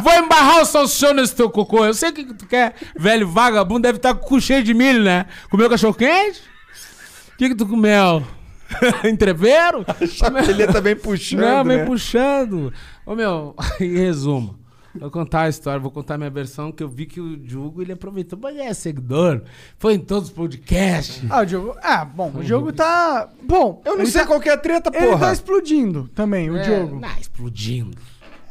vou 0.03 0.13
embarrar 0.13 0.61
o 0.61 0.65
salsichão 0.65 1.13
nesse 1.13 1.35
teu 1.35 1.49
cocô. 1.49 1.85
Eu 1.85 1.93
sei 1.93 2.09
o 2.09 2.13
que 2.13 2.25
que 2.25 2.33
tu 2.33 2.45
quer. 2.45 2.75
Velho 2.97 3.27
vagabundo 3.27 3.81
deve 3.81 3.97
estar 3.97 4.13
com 4.13 4.25
o 4.25 4.29
cu 4.29 4.41
cheio 4.41 4.63
de 4.63 4.73
milho, 4.73 5.03
né? 5.03 5.25
Comeu 5.49 5.69
cachorro 5.69 5.93
quente? 5.93 6.41
O 7.33 7.37
que 7.37 7.49
que 7.49 7.55
tu 7.55 7.65
comeu? 7.67 8.23
Entreveiro? 9.03 9.85
Ele 10.49 10.67
tá 10.67 10.81
bem 10.81 10.95
puxando, 10.95 11.39
Não, 11.41 11.63
vem 11.63 11.77
né? 11.77 11.85
puxando. 11.85 12.73
Ô, 13.05 13.15
meu, 13.15 13.55
em 13.79 13.97
resumo. 13.97 14.57
Vou 14.99 15.09
contar 15.09 15.41
a 15.43 15.49
história, 15.49 15.79
vou 15.79 15.89
contar 15.91 16.15
a 16.15 16.17
minha 16.17 16.29
versão, 16.29 16.71
que 16.71 16.83
eu 16.83 16.87
vi 16.87 17.05
que 17.05 17.19
o 17.19 17.35
Diogo, 17.35 17.81
ele 17.81 17.91
aproveitou, 17.93 18.37
mas 18.41 18.55
é 18.57 18.73
seguidor, 18.73 19.41
foi 19.79 19.95
em 19.95 19.99
todos 19.99 20.29
os 20.29 20.35
podcasts. 20.35 21.23
Ah, 21.29 21.41
o 21.41 21.45
Diogo. 21.45 21.75
Ah, 21.81 22.05
bom, 22.05 22.31
o 22.35 22.43
Diogo 22.43 22.71
tá. 22.71 23.27
Bom. 23.43 23.81
Eu 23.85 23.93
não 23.93 24.01
ele 24.01 24.11
sei 24.11 24.21
tá- 24.21 24.27
qual 24.27 24.39
que 24.39 24.49
é 24.49 24.53
a 24.53 24.57
treta, 24.57 24.91
Ele 24.93 25.05
porra. 25.07 25.19
tá 25.27 25.33
explodindo 25.33 26.07
também, 26.13 26.49
o 26.49 26.57
É, 26.57 26.61
Diogo. 26.61 26.99
Não, 26.99 27.09
explodindo. 27.19 27.97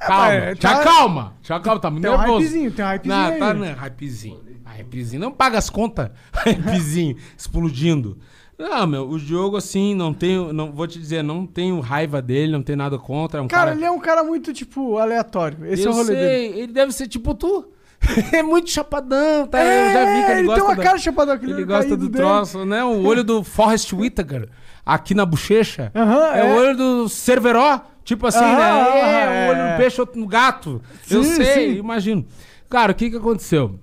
É, 0.01 0.05
Calma, 0.07 0.25
mas 0.41 0.59
te 0.59 0.63
tá- 0.63 0.81
acalma, 0.81 1.33
te 1.43 1.53
acalma, 1.53 1.81
tá 1.81 1.91
muito 1.91 2.03
Tem 2.03 2.11
um 2.11 2.19
nervoso. 2.19 2.39
hypezinho, 2.41 2.71
tem 2.73 2.85
um 2.85 2.89
hypezinho 2.89 3.17
Não, 3.23 3.33
aí. 3.33 3.39
tá, 3.39 3.55
né, 3.55 3.73
hypezinho. 3.79 4.41
Hypezinho, 4.65 5.21
não 5.21 5.31
paga 5.33 5.59
as 5.59 5.71
contas, 5.71 6.11
hypezinho, 6.33 7.17
explodindo. 7.39 8.19
Não, 8.59 8.87
meu, 8.87 9.09
o 9.09 9.19
Diogo, 9.19 9.57
assim, 9.57 9.95
não 9.95 10.13
tenho, 10.15 10.53
não, 10.53 10.71
vou 10.73 10.87
te 10.87 10.99
dizer, 10.99 11.23
não 11.25 11.47
tenho 11.47 11.81
raiva 11.81 12.21
dele, 12.23 12.53
não 12.53 12.63
tenho 12.63 12.79
nada 12.79 12.99
contra, 12.99 13.41
é 13.41 13.43
um 13.43 13.49
Cara, 13.49 13.65
cara... 13.67 13.77
ele 13.77 13.85
é 13.85 13.91
um 13.91 13.99
cara 13.99 14.23
muito, 14.23 14.53
tipo, 14.53 14.99
aleatório. 14.99 15.65
Esse 15.67 15.85
eu 15.85 15.91
é 15.91 15.95
o 15.95 15.97
rolê 15.97 16.07
sei, 16.15 16.17
dele. 16.51 16.61
ele 16.61 16.73
deve 16.73 16.93
ser 16.93 17.09
tipo 17.09 17.35
tu. 17.35 17.67
é 18.33 18.43
muito 18.43 18.69
chapadão, 18.71 19.47
tá? 19.47 19.63
eu 19.65 19.93
já 19.93 20.05
vi 20.05 20.25
que 20.25 20.31
ele, 20.33 20.41
ele 20.41 20.47
gosta 20.49 20.61
tem 20.61 20.69
uma 20.71 20.77
da- 20.77 20.83
cara 20.83 20.99
chapadão, 20.99 21.35
aquele 21.35 21.53
Ele 21.53 21.59
olho 21.63 21.67
gosta 21.69 21.97
do 21.97 22.09
dele. 22.09 22.25
troço, 22.25 22.65
né? 22.65 22.83
O 22.85 23.05
olho 23.05 23.23
do 23.23 23.45
Forrest 23.45 23.93
Whitaker 23.93 24.49
aqui 24.85 25.15
na 25.15 25.25
bochecha. 25.25 25.91
Aham, 25.95 26.35
é, 26.35 26.41
é. 26.41 26.45
o 26.53 26.57
olho 26.57 26.77
do 26.77 27.09
Cerveró, 27.09 27.81
tipo 28.05 28.27
assim, 28.27 28.41
Aham, 28.45 28.57
né? 28.57 28.71
aham, 28.71 28.89
É, 28.99 29.29
um 29.29 29.33
é. 29.33 29.51
olho 29.51 29.71
no 29.73 29.77
peixe, 29.77 30.01
outro 30.01 30.21
no 30.21 30.27
gato. 30.27 30.83
eu 31.09 31.23
Sim, 31.23 31.37
sei, 31.37 31.75
sim. 31.75 31.79
imagino. 31.79 32.25
Cara, 32.69 32.91
o 32.91 32.95
que 32.95 33.09
que 33.09 33.17
aconteceu? 33.17 33.79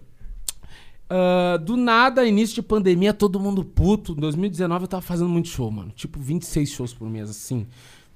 Ah, 1.09 1.57
do 1.57 1.75
nada, 1.75 2.25
início 2.25 2.55
de 2.55 2.61
pandemia, 2.61 3.13
todo 3.13 3.39
mundo 3.39 3.63
puto. 3.63 4.11
Em 4.13 4.15
2019 4.15 4.83
eu 4.83 4.87
tava 4.87 5.01
fazendo 5.01 5.29
muito 5.29 5.47
show, 5.47 5.71
mano. 5.71 5.91
Tipo, 5.95 6.19
26 6.19 6.69
shows 6.69 6.93
por 6.93 7.09
mês, 7.09 7.29
assim. 7.29 7.65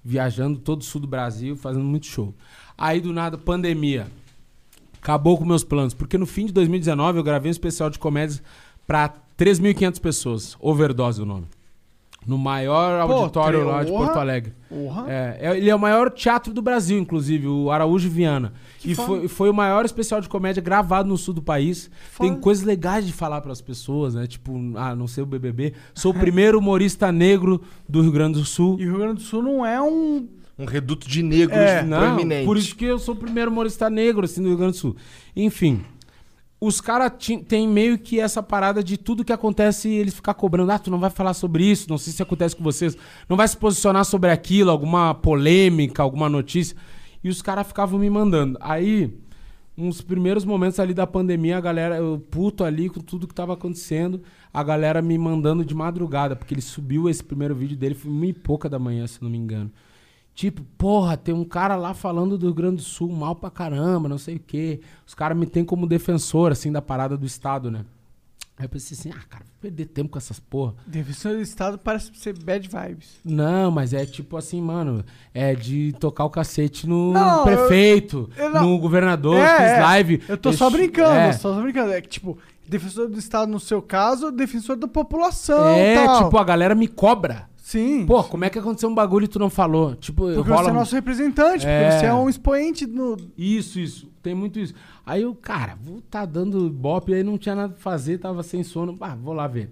Viajando 0.03 0.59
todo 0.59 0.81
o 0.81 0.83
sul 0.83 1.01
do 1.01 1.07
Brasil, 1.07 1.55
fazendo 1.55 1.85
muito 1.85 2.05
show. 2.05 2.33
Aí, 2.77 3.01
do 3.01 3.11
nada, 3.11 3.37
pandemia. 3.37 4.07
Acabou 5.01 5.37
com 5.37 5.45
meus 5.45 5.63
planos. 5.63 5.93
Porque 5.93 6.17
no 6.17 6.25
fim 6.25 6.45
de 6.45 6.53
2019 6.53 7.17
eu 7.17 7.23
gravei 7.23 7.49
um 7.49 7.51
especial 7.51 7.89
de 7.89 7.97
comédias 7.97 8.43
pra 8.85 9.09
3.500 9.37 9.99
pessoas. 9.99 10.57
Overdose 10.59 11.21
o 11.21 11.25
nome. 11.25 11.47
No 12.25 12.37
maior 12.37 13.05
Pô, 13.07 13.13
auditório 13.13 13.59
tre- 13.61 13.67
lá 13.69 13.83
de. 13.83 13.91
Porto 13.91 14.17
Alegre. 14.17 14.53
Porra. 14.69 15.05
É, 15.11 15.37
é- 15.41 15.57
ele 15.57 15.69
é 15.69 15.75
o 15.75 15.79
maior 15.79 16.09
teatro 16.09 16.53
do 16.53 16.61
Brasil, 16.61 16.97
inclusive, 16.97 17.47
o 17.47 17.69
Araújo 17.69 18.09
Viana. 18.09 18.53
e 18.83 18.95
foda. 18.95 19.07
foi, 19.07 19.27
foi 19.27 19.49
o 19.49 19.53
maior 19.53 19.85
especial 19.85 20.19
de 20.21 20.27
comédia 20.29 20.61
gravado 20.61 21.07
no 21.09 21.17
sul 21.17 21.33
do 21.33 21.41
país. 21.41 21.91
Tem 22.19 22.29
Foda. 22.29 22.39
coisas 22.41 22.63
legais 22.63 23.05
de 23.05 23.13
falar 23.13 23.41
pras 23.41 23.61
pessoas, 23.61 24.15
né? 24.15 24.25
Tipo, 24.27 24.53
ah, 24.75 24.95
não 24.95 25.07
sei 25.07 25.23
o 25.23 25.27
BBB. 25.27 25.73
Sou 25.93 26.11
o 26.11 26.15
primeiro 26.15 26.57
humorista 26.59 27.11
negro 27.11 27.61
do 27.87 28.01
Rio 28.01 28.11
Grande 28.11 28.39
do 28.39 28.45
Sul. 28.45 28.77
E 28.79 28.85
o 28.87 28.89
Rio 28.91 28.99
Grande 28.99 29.15
do 29.15 29.21
Sul 29.21 29.41
não 29.43 29.65
é 29.65 29.81
um. 29.81 30.27
Um 30.57 30.65
reduto 30.65 31.09
de 31.09 31.23
negros 31.23 31.57
É, 31.57 31.81
Não, 31.81 31.97
proeminentes. 31.97 32.45
por 32.45 32.57
isso 32.57 32.75
que 32.75 32.85
eu 32.85 32.99
sou 32.99 33.15
o 33.15 33.17
primeiro 33.17 33.49
humorista 33.49 33.89
negro, 33.89 34.23
assim, 34.25 34.39
do 34.41 34.49
Rio 34.49 34.57
Grande 34.57 34.73
do 34.73 34.77
Sul. 34.77 34.95
Enfim, 35.35 35.81
os 36.65 36.79
caras 36.79 37.11
têm 37.45 37.67
meio 37.67 37.99
que 37.99 38.21
essa 38.21 38.41
parada 38.41 38.81
de 38.81 38.95
tudo 38.95 39.25
que 39.25 39.33
acontece 39.33 39.89
eles 39.89 40.13
ficar 40.13 40.33
cobrando. 40.33 40.71
Ah, 40.71 40.79
tu 40.79 40.89
não 40.89 40.97
vai 40.97 41.09
falar 41.09 41.33
sobre 41.33 41.65
isso, 41.65 41.89
não 41.89 41.97
sei 41.97 42.13
se 42.13 42.23
acontece 42.23 42.55
com 42.55 42.63
vocês. 42.63 42.95
Não 43.27 43.35
vai 43.35 43.45
se 43.49 43.57
posicionar 43.57 44.05
sobre 44.05 44.31
aquilo, 44.31 44.71
alguma 44.71 45.13
polêmica, 45.13 46.01
alguma 46.01 46.29
notícia. 46.29 46.77
E 47.21 47.27
os 47.27 47.41
caras 47.41 47.67
ficavam 47.67 47.99
me 47.99 48.09
mandando. 48.09 48.57
Aí, 48.61 49.13
uns 49.77 49.99
primeiros 50.01 50.45
momentos 50.45 50.79
ali 50.79 50.93
da 50.93 51.05
pandemia, 51.05 51.57
a 51.57 51.61
galera, 51.61 51.97
eu 51.97 52.17
puto 52.31 52.63
ali 52.63 52.87
com 52.87 53.01
tudo 53.01 53.27
que 53.27 53.35
tava 53.35 53.51
acontecendo, 53.55 54.21
a 54.53 54.63
galera 54.63 55.01
me 55.01 55.17
mandando 55.17 55.65
de 55.65 55.75
madrugada, 55.75 56.33
porque 56.33 56.53
ele 56.53 56.61
subiu 56.61 57.09
esse 57.09 57.21
primeiro 57.21 57.53
vídeo 57.53 57.75
dele, 57.75 57.93
foi 57.93 58.09
uma 58.09 58.25
e 58.25 58.31
pouca 58.31 58.69
da 58.69 58.79
manhã, 58.79 59.05
se 59.05 59.21
não 59.21 59.29
me 59.29 59.37
engano. 59.37 59.69
Tipo, 60.35 60.63
porra, 60.77 61.15
tem 61.15 61.33
um 61.33 61.43
cara 61.45 61.75
lá 61.75 61.93
falando 61.93 62.37
do 62.37 62.47
Rio 62.47 62.55
Grande 62.55 62.77
do 62.77 62.81
Sul 62.81 63.11
mal 63.11 63.35
pra 63.35 63.51
caramba, 63.51 64.09
não 64.09 64.17
sei 64.17 64.37
o 64.37 64.39
quê. 64.39 64.81
Os 65.05 65.13
caras 65.13 65.37
me 65.37 65.45
têm 65.45 65.63
como 65.63 65.85
defensor, 65.85 66.51
assim, 66.51 66.71
da 66.71 66.81
parada 66.81 67.15
do 67.15 67.25
Estado, 67.25 67.69
né? 67.69 67.85
Aí 68.57 68.65
eu 68.65 68.69
pensei 68.69 68.95
assim, 68.97 69.09
ah, 69.09 69.23
cara, 69.27 69.43
vou 69.45 69.53
perder 69.61 69.85
tempo 69.85 70.09
com 70.11 70.17
essas 70.17 70.39
porra. 70.39 70.73
Defensor 70.85 71.33
do 71.33 71.41
Estado 71.41 71.77
parece 71.77 72.11
ser 72.15 72.37
bad 72.37 72.67
vibes. 72.67 73.19
Não, 73.25 73.71
mas 73.71 73.93
é 73.93 74.05
tipo 74.05 74.37
assim, 74.37 74.61
mano, 74.61 75.03
é 75.33 75.55
de 75.55 75.91
tocar 75.99 76.23
o 76.25 76.29
cacete 76.29 76.87
no 76.87 77.11
Não, 77.13 77.43
prefeito, 77.43 78.29
eu- 78.37 78.45
eu 78.45 78.49
não- 78.51 78.61
no 78.69 78.79
governador, 78.79 79.37
É, 79.37 79.57
fiz 79.57 79.67
é. 79.71 79.81
live. 79.81 80.23
Eu 80.27 80.37
tô 80.37 80.53
só 80.53 80.69
brincando, 80.69 81.15
é. 81.15 81.33
só 81.33 81.59
brincando. 81.61 81.93
É 81.93 82.01
que, 82.01 82.09
tipo, 82.09 82.37
defensor 82.67 83.07
do 83.09 83.17
Estado, 83.17 83.51
no 83.51 83.59
seu 83.59 83.81
caso, 83.81 84.31
defensor 84.31 84.75
da 84.77 84.87
população. 84.87 85.69
É, 85.69 86.05
tal. 86.05 86.23
tipo, 86.25 86.37
a 86.37 86.43
galera 86.43 86.75
me 86.75 86.87
cobra. 86.87 87.49
Sim. 87.73 88.05
Pô, 88.05 88.23
como 88.23 88.45
é 88.45 88.49
que 88.51 88.59
aconteceu 88.59 88.87
um 88.87 88.93
bagulho 88.93 89.25
e 89.25 89.27
tu 89.27 89.39
não 89.39 89.49
falou? 89.49 89.95
Tipo, 89.95 90.31
Porque 90.31 90.49
rola 90.49 90.63
você 90.65 90.69
é 90.69 90.73
nosso 90.73 90.95
representante, 90.95 91.65
É. 91.65 91.83
porque 91.89 91.99
você 91.99 92.05
é 92.05 92.13
um 92.13 92.29
expoente 92.29 92.85
no. 92.85 93.17
Isso, 93.35 93.79
isso. 93.79 94.07
Tem 94.21 94.35
muito 94.35 94.59
isso. 94.59 94.75
Aí 95.03 95.23
eu, 95.23 95.33
cara, 95.33 95.75
vou 95.81 95.99
tá 96.01 96.23
dando 96.23 96.69
bope, 96.69 97.13
aí 97.13 97.23
não 97.23 97.35
tinha 97.37 97.55
nada 97.55 97.73
pra 97.73 97.81
fazer, 97.81 98.19
tava 98.19 98.43
sem 98.43 98.61
sono. 98.63 98.95
Ah, 99.01 99.15
vou 99.15 99.33
lá 99.33 99.47
ver. 99.47 99.71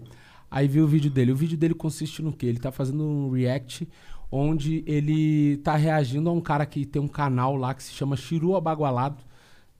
Aí 0.49 0.67
vi 0.67 0.81
o 0.81 0.87
vídeo 0.87 1.11
dele. 1.11 1.31
O 1.31 1.35
vídeo 1.35 1.57
dele 1.57 1.75
consiste 1.75 2.23
no 2.23 2.33
quê? 2.33 2.47
Ele 2.47 2.59
tá 2.59 2.71
fazendo 2.71 3.03
um 3.03 3.29
react 3.29 3.87
onde 4.31 4.83
ele 4.87 5.57
tá 5.57 5.75
reagindo 5.75 6.27
a 6.29 6.33
um 6.33 6.41
cara 6.41 6.65
que 6.65 6.85
tem 6.85 7.01
um 7.01 7.07
canal 7.07 7.55
lá 7.55 7.73
que 7.73 7.83
se 7.83 7.91
chama 7.93 8.15
Chiru 8.17 8.55
Abagualado. 8.55 9.23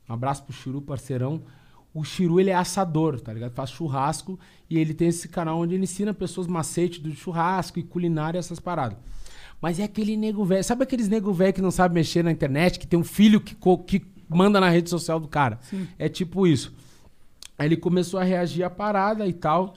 Um 0.07 0.14
abraço 0.14 0.43
pro 0.43 0.53
Chiru, 0.53 0.80
parceirão. 0.81 1.41
O 1.93 2.03
Chiru, 2.03 2.39
ele 2.39 2.49
é 2.49 2.55
assador, 2.55 3.19
tá 3.19 3.34
ligado? 3.34 3.51
Faz 3.51 3.69
churrasco 3.69 4.39
e 4.69 4.77
ele 4.77 4.93
tem 4.93 5.09
esse 5.09 5.27
canal 5.27 5.59
onde 5.59 5.76
ele 5.76 5.84
ensina 5.84 6.13
pessoas 6.13 6.47
macete 6.47 7.01
do 7.01 7.13
churrasco 7.13 7.80
e 7.80 7.84
culinária, 7.84 8.39
essas 8.39 8.59
paradas. 8.59 8.97
Mas 9.61 9.80
é 9.80 9.84
aquele 9.84 10.15
nego 10.15 10.43
velho. 10.45 10.63
Sabe 10.63 10.84
aqueles 10.84 11.07
nego 11.09 11.34
velho 11.34 11.53
que 11.53 11.61
não 11.61 11.69
sabe 11.69 11.93
mexer 11.93 12.23
na 12.23 12.31
internet, 12.31 12.80
que 12.80 12.88
tem 12.88 12.97
um 12.97 13.03
filho 13.03 13.41
que, 13.41 13.55
que 13.85 14.05
manda 14.27 14.59
na 14.59 14.69
rede 14.69 14.89
social 14.89 15.19
do 15.19 15.27
cara? 15.27 15.59
É 15.99 16.07
tipo 16.07 16.47
isso. 16.47 16.73
Aí 17.57 17.68
ele 17.68 17.77
começou 17.77 18.19
a 18.19 18.23
reagir 18.23 18.63
à 18.63 18.69
parada 18.69 19.27
e 19.27 19.34
tal. 19.34 19.76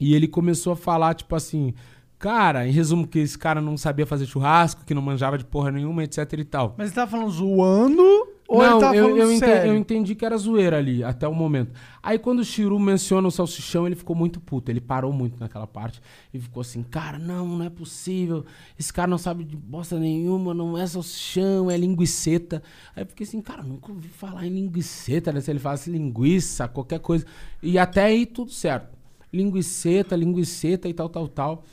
E 0.00 0.14
ele 0.14 0.28
começou 0.28 0.74
a 0.74 0.76
falar, 0.76 1.14
tipo 1.14 1.34
assim, 1.34 1.72
cara, 2.18 2.66
em 2.66 2.70
resumo, 2.70 3.06
que 3.06 3.18
esse 3.18 3.38
cara 3.38 3.60
não 3.60 3.76
sabia 3.76 4.06
fazer 4.06 4.26
churrasco, 4.26 4.84
que 4.84 4.92
não 4.92 5.02
manjava 5.02 5.38
de 5.38 5.44
porra 5.44 5.70
nenhuma, 5.70 6.04
etc 6.04 6.32
e 6.34 6.44
tal. 6.44 6.74
Mas 6.76 6.88
ele 6.88 6.94
tava 6.94 7.10
falando 7.10 7.30
zoando 7.30 8.28
ou 8.48 8.62
ele 8.62 8.70
não, 8.70 8.78
tava 8.80 8.96
eu, 8.96 9.14
eu, 9.14 9.30
ente- 9.30 9.40
sério? 9.40 9.72
eu 9.72 9.76
entendi 9.76 10.14
que 10.14 10.24
era 10.24 10.34
zoeira 10.38 10.78
ali, 10.78 11.04
até 11.04 11.28
o 11.28 11.34
momento. 11.34 11.70
Aí 12.02 12.18
quando 12.18 12.38
o 12.38 12.44
Chiru 12.44 12.78
menciona 12.80 13.28
o 13.28 13.30
salsichão, 13.30 13.86
ele 13.86 13.94
ficou 13.94 14.16
muito 14.16 14.40
puto. 14.40 14.70
Ele 14.72 14.80
parou 14.80 15.12
muito 15.12 15.38
naquela 15.38 15.66
parte 15.66 16.00
e 16.32 16.40
ficou 16.40 16.62
assim, 16.62 16.82
cara, 16.82 17.18
não, 17.18 17.46
não 17.46 17.64
é 17.66 17.68
possível. 17.68 18.46
Esse 18.78 18.90
cara 18.90 19.06
não 19.06 19.18
sabe 19.18 19.44
de 19.44 19.54
bosta 19.54 19.98
nenhuma, 19.98 20.54
não 20.54 20.78
é 20.78 20.86
salsichão, 20.86 21.70
é 21.70 21.76
linguiceta. 21.76 22.62
Aí 22.96 23.02
eu 23.02 23.06
fiquei 23.06 23.26
assim, 23.26 23.42
cara, 23.42 23.62
nunca 23.62 23.92
ouvi 23.92 24.08
falar 24.08 24.46
em 24.46 24.50
linguiceta, 24.50 25.30
né? 25.30 25.42
Se 25.42 25.50
ele 25.50 25.58
falasse 25.58 25.90
linguiça, 25.90 26.66
qualquer 26.66 27.00
coisa. 27.00 27.26
E 27.62 27.78
até 27.78 28.04
aí 28.04 28.24
tudo 28.24 28.50
certo. 28.50 28.96
Linguiceta, 29.30 30.16
linguiceta 30.16 30.88
e 30.88 30.94
tal, 30.94 31.10
tal, 31.10 31.28
tal. 31.28 31.64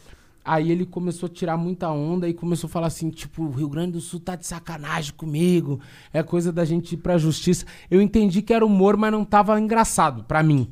Aí 0.45 0.71
ele 0.71 0.85
começou 0.85 1.25
a 1.25 1.29
tirar 1.29 1.57
muita 1.57 1.89
onda 1.89 2.29
e 2.29 2.33
começou 2.33 2.67
a 2.67 2.71
falar 2.71 2.87
assim, 2.87 3.09
tipo, 3.09 3.43
o 3.43 3.49
Rio 3.49 3.67
Grande 3.67 3.93
do 3.93 4.01
Sul 4.01 4.19
tá 4.19 4.35
de 4.35 4.45
sacanagem 4.45 5.11
comigo, 5.13 5.79
é 6.13 6.21
coisa 6.21 6.53
da 6.53 6.63
gente 6.63 6.93
ir 6.93 6.97
pra 6.97 7.17
justiça. 7.17 7.65
Eu 7.89 7.99
entendi 7.99 8.43
que 8.43 8.53
era 8.53 8.63
humor, 8.63 8.95
mas 8.95 9.11
não 9.11 9.25
tava 9.25 9.59
engraçado 9.59 10.23
pra 10.23 10.43
mim, 10.43 10.69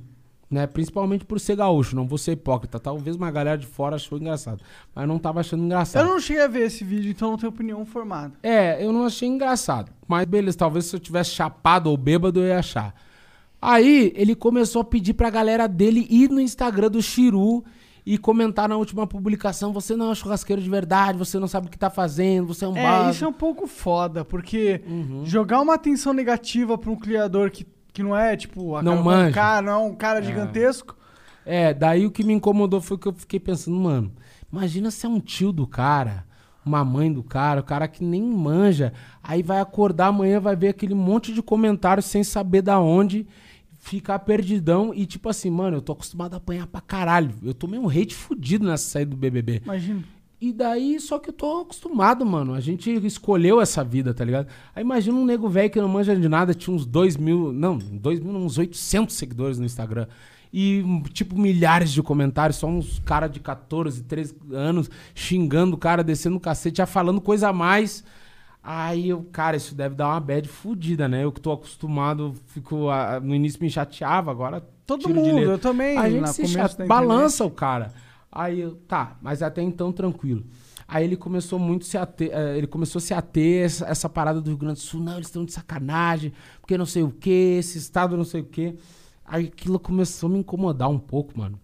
né? 0.48 0.68
Principalmente 0.68 1.26
por 1.26 1.40
ser 1.40 1.56
gaúcho, 1.56 1.96
não 1.96 2.06
vou 2.06 2.20
ser 2.20 2.34
hipócrita. 2.34 2.80
Talvez 2.80 3.16
uma 3.16 3.32
galera 3.32 3.58
de 3.58 3.66
fora 3.66 3.96
achou 3.96 4.20
engraçado, 4.20 4.64
mas 4.94 5.08
não 5.08 5.18
tava 5.18 5.40
achando 5.40 5.64
engraçado. 5.64 6.06
Eu 6.06 6.14
não 6.14 6.20
cheguei 6.20 6.44
a 6.44 6.48
ver 6.48 6.68
esse 6.68 6.84
vídeo, 6.84 7.10
então 7.10 7.32
não 7.32 7.38
tenho 7.38 7.52
opinião 7.52 7.84
formada. 7.84 8.34
É, 8.44 8.86
eu 8.86 8.94
não 8.94 9.06
achei 9.06 9.28
engraçado. 9.28 9.92
Mas 10.08 10.26
beleza, 10.26 10.56
talvez 10.56 10.86
se 10.86 10.96
eu 10.96 11.00
tivesse 11.00 11.32
chapado 11.32 11.90
ou 11.90 11.98
bêbado 11.98 12.40
eu 12.40 12.46
ia 12.46 12.60
achar. 12.60 12.94
Aí 13.60 14.14
ele 14.16 14.36
começou 14.36 14.84
a 14.84 14.86
pedir 14.86 15.16
pra 15.16 15.32
galera 15.32 15.66
dele 15.68 16.06
ir 16.12 16.30
no 16.30 16.40
Instagram 16.40 16.92
do 16.92 17.02
Chiru 17.02 17.64
e 18.06 18.18
comentar 18.18 18.68
na 18.68 18.76
última 18.78 19.06
publicação: 19.08 19.72
você 19.74 19.96
não 19.96 20.08
é 20.08 20.10
um 20.12 20.16
churrasqueiro 20.16 20.62
de 20.62 20.70
verdade, 20.70 21.18
você 21.18 21.40
não 21.40 21.48
sabe 21.48 21.68
o 21.68 21.70
que 21.70 21.78
tá 21.78 21.90
fazendo, 21.90 22.48
você 22.54 22.66
é 22.66 22.68
um 22.68 22.78
É, 22.78 23.10
isso 23.10 23.24
é 23.24 23.28
um 23.28 23.34
pouco 23.34 23.68
foda, 23.68 24.24
porque 24.26 24.82
Uhum. 24.88 25.26
jogar 25.26 25.62
uma 25.62 25.76
atenção 25.76 26.14
negativa 26.14 26.78
pra 26.78 26.92
um 26.92 26.96
criador 26.96 27.50
que, 27.50 27.66
que 27.94 28.04
não 28.04 28.16
é, 28.16 28.36
tipo, 28.36 28.76
a 28.76 28.82
Não 28.84 28.92
cara- 28.94 29.02
um 29.02 29.04
manja. 29.04 29.32
cara, 29.34 29.62
não 29.66 29.72
é 29.74 29.78
um 29.78 29.96
cara 29.96 30.22
gigantesco. 30.22 30.96
É, 31.46 31.74
daí 31.74 32.06
o 32.06 32.12
que 32.12 32.24
me 32.24 32.34
incomodou 32.34 32.80
foi 32.82 32.98
que 32.98 33.08
eu 33.08 33.14
fiquei 33.14 33.40
pensando, 33.40 33.76
mano, 33.78 34.12
imagina 34.52 34.90
se 34.90 35.06
é 35.06 35.10
um 35.10 35.20
tio 35.20 35.52
do 35.52 35.68
cara, 35.68 36.26
uma 36.66 36.86
mãe 36.86 37.12
do 37.12 37.22
cara, 37.22 37.60
o 37.60 37.64
cara 37.64 37.86
que 37.90 38.02
nem 38.04 38.22
manja, 38.24 38.94
aí 39.22 39.44
vai 39.44 39.60
acordar 39.60 40.08
amanhã, 40.08 40.40
vai 40.40 40.56
ver 40.56 40.70
aquele 40.70 40.94
monte 40.96 41.34
de 41.34 41.42
comentários 41.42 42.06
sem 42.06 42.24
saber 42.24 42.62
da 42.62 42.80
onde, 42.80 43.28
ficar 43.84 44.18
perdidão 44.20 44.94
e 44.96 45.06
tipo 45.06 45.28
assim, 45.28 45.50
mano, 45.50 45.78
eu 45.78 45.82
tô 45.82 45.92
acostumado 45.92 46.34
a 46.34 46.38
apanhar 46.38 46.66
pra 46.66 46.80
caralho. 46.80 47.36
Eu 47.44 47.54
tomei 47.54 47.78
um 47.78 47.90
hate 47.90 48.16
fudido 48.16 48.66
nessa 48.66 48.86
saída 48.86 49.12
do 49.12 49.18
BBB. 49.18 49.62
Imagina. 49.66 50.04
E 50.40 50.54
daí, 50.54 51.00
só 51.00 51.20
que 51.20 51.30
eu 51.30 51.34
tô 51.34 51.62
acostumado, 51.62 52.26
mano. 52.26 52.54
A 52.54 52.62
gente 52.62 52.90
escolheu 53.06 53.60
essa 53.60 53.84
vida, 53.84 54.14
tá 54.14 54.24
ligado? 54.24 54.48
Aí 54.74 54.82
imagina 54.82 55.18
um 55.18 55.26
nego 55.26 55.50
velho 55.50 55.70
que 55.70 55.82
não 55.82 55.90
manja 55.90 56.16
de 56.16 56.30
nada, 56.30 56.54
tinha 56.54 56.74
uns 56.74 56.86
2 56.86 57.18
mil, 57.18 57.52
não, 57.52 57.78
2 57.78 58.22
mil, 58.22 58.34
uns 58.36 58.58
800 58.58 59.14
seguidores 59.16 59.60
no 59.60 59.66
Instagram. 59.66 60.08
E, 60.52 60.84
tipo, 61.12 61.38
milhares 61.38 61.92
de 61.92 62.02
comentários, 62.02 62.58
só 62.58 62.68
uns 62.68 63.00
cara 63.00 63.28
de 63.28 63.42
14, 63.42 64.04
13 64.04 64.36
anos 64.52 64.90
xingando 65.14 65.76
o 65.76 65.80
cara, 65.80 66.04
descendo 66.04 66.38
o 66.38 66.40
cacete, 66.40 66.78
já 66.78 66.86
falando 66.86 67.20
coisa 67.20 67.50
a 67.50 67.54
mais. 67.54 68.04
Aí 68.64 69.10
eu, 69.10 69.24
cara, 69.32 69.58
isso 69.58 69.76
deve 69.76 69.96
dar 69.96 70.08
uma 70.08 70.20
bad 70.22 70.48
fudida, 70.48 71.08
né? 71.08 71.24
Eu 71.26 71.32
que 71.34 71.42
tô 71.42 71.52
acostumado, 71.52 72.34
fico. 72.48 72.88
ah, 72.90 73.20
no 73.20 73.36
início 73.36 73.60
me 73.62 73.70
chateava, 73.70 74.32
agora. 74.32 74.66
Todo 74.86 75.02
mundo, 75.10 75.40
eu 75.40 75.58
também, 75.60 75.98
A 75.98 76.10
gente 76.10 76.30
se 76.34 76.42
chate- 76.48 76.86
balança 76.88 77.44
o 77.46 77.52
cara. 77.52 77.94
Aí 78.32 78.62
eu, 78.62 78.76
tá, 78.88 79.18
mas 79.22 79.42
até 79.44 79.62
então 79.62 79.92
tranquilo. 79.92 80.46
Aí 80.88 81.04
ele 81.04 81.16
começou 81.18 81.58
muito 81.60 81.86
se 81.86 81.98
ater, 81.98 82.30
eh, 82.32 82.58
ele 82.58 82.68
começou 82.68 83.00
a 83.00 83.02
se 83.02 83.14
ater 83.14 83.66
essa, 83.66 83.86
essa 83.86 84.10
parada 84.10 84.40
do 84.42 84.50
Rio 84.50 84.58
Grande 84.58 84.76
do 84.80 84.84
Sul, 84.84 85.02
não, 85.02 85.14
eles 85.16 85.28
estão 85.28 85.46
de 85.46 85.52
sacanagem, 85.54 86.34
porque 86.62 86.78
não 86.78 86.86
sei 86.86 87.04
o 87.04 87.10
que, 87.12 87.58
esse 87.60 87.78
estado 87.78 88.16
não 88.18 88.26
sei 88.26 88.42
o 88.42 88.46
que. 88.46 88.76
Aí 89.26 89.46
aquilo 89.46 89.80
começou 89.80 90.28
a 90.30 90.34
me 90.34 90.40
incomodar 90.40 90.90
um 90.90 91.00
pouco, 91.00 91.38
mano. 91.38 91.58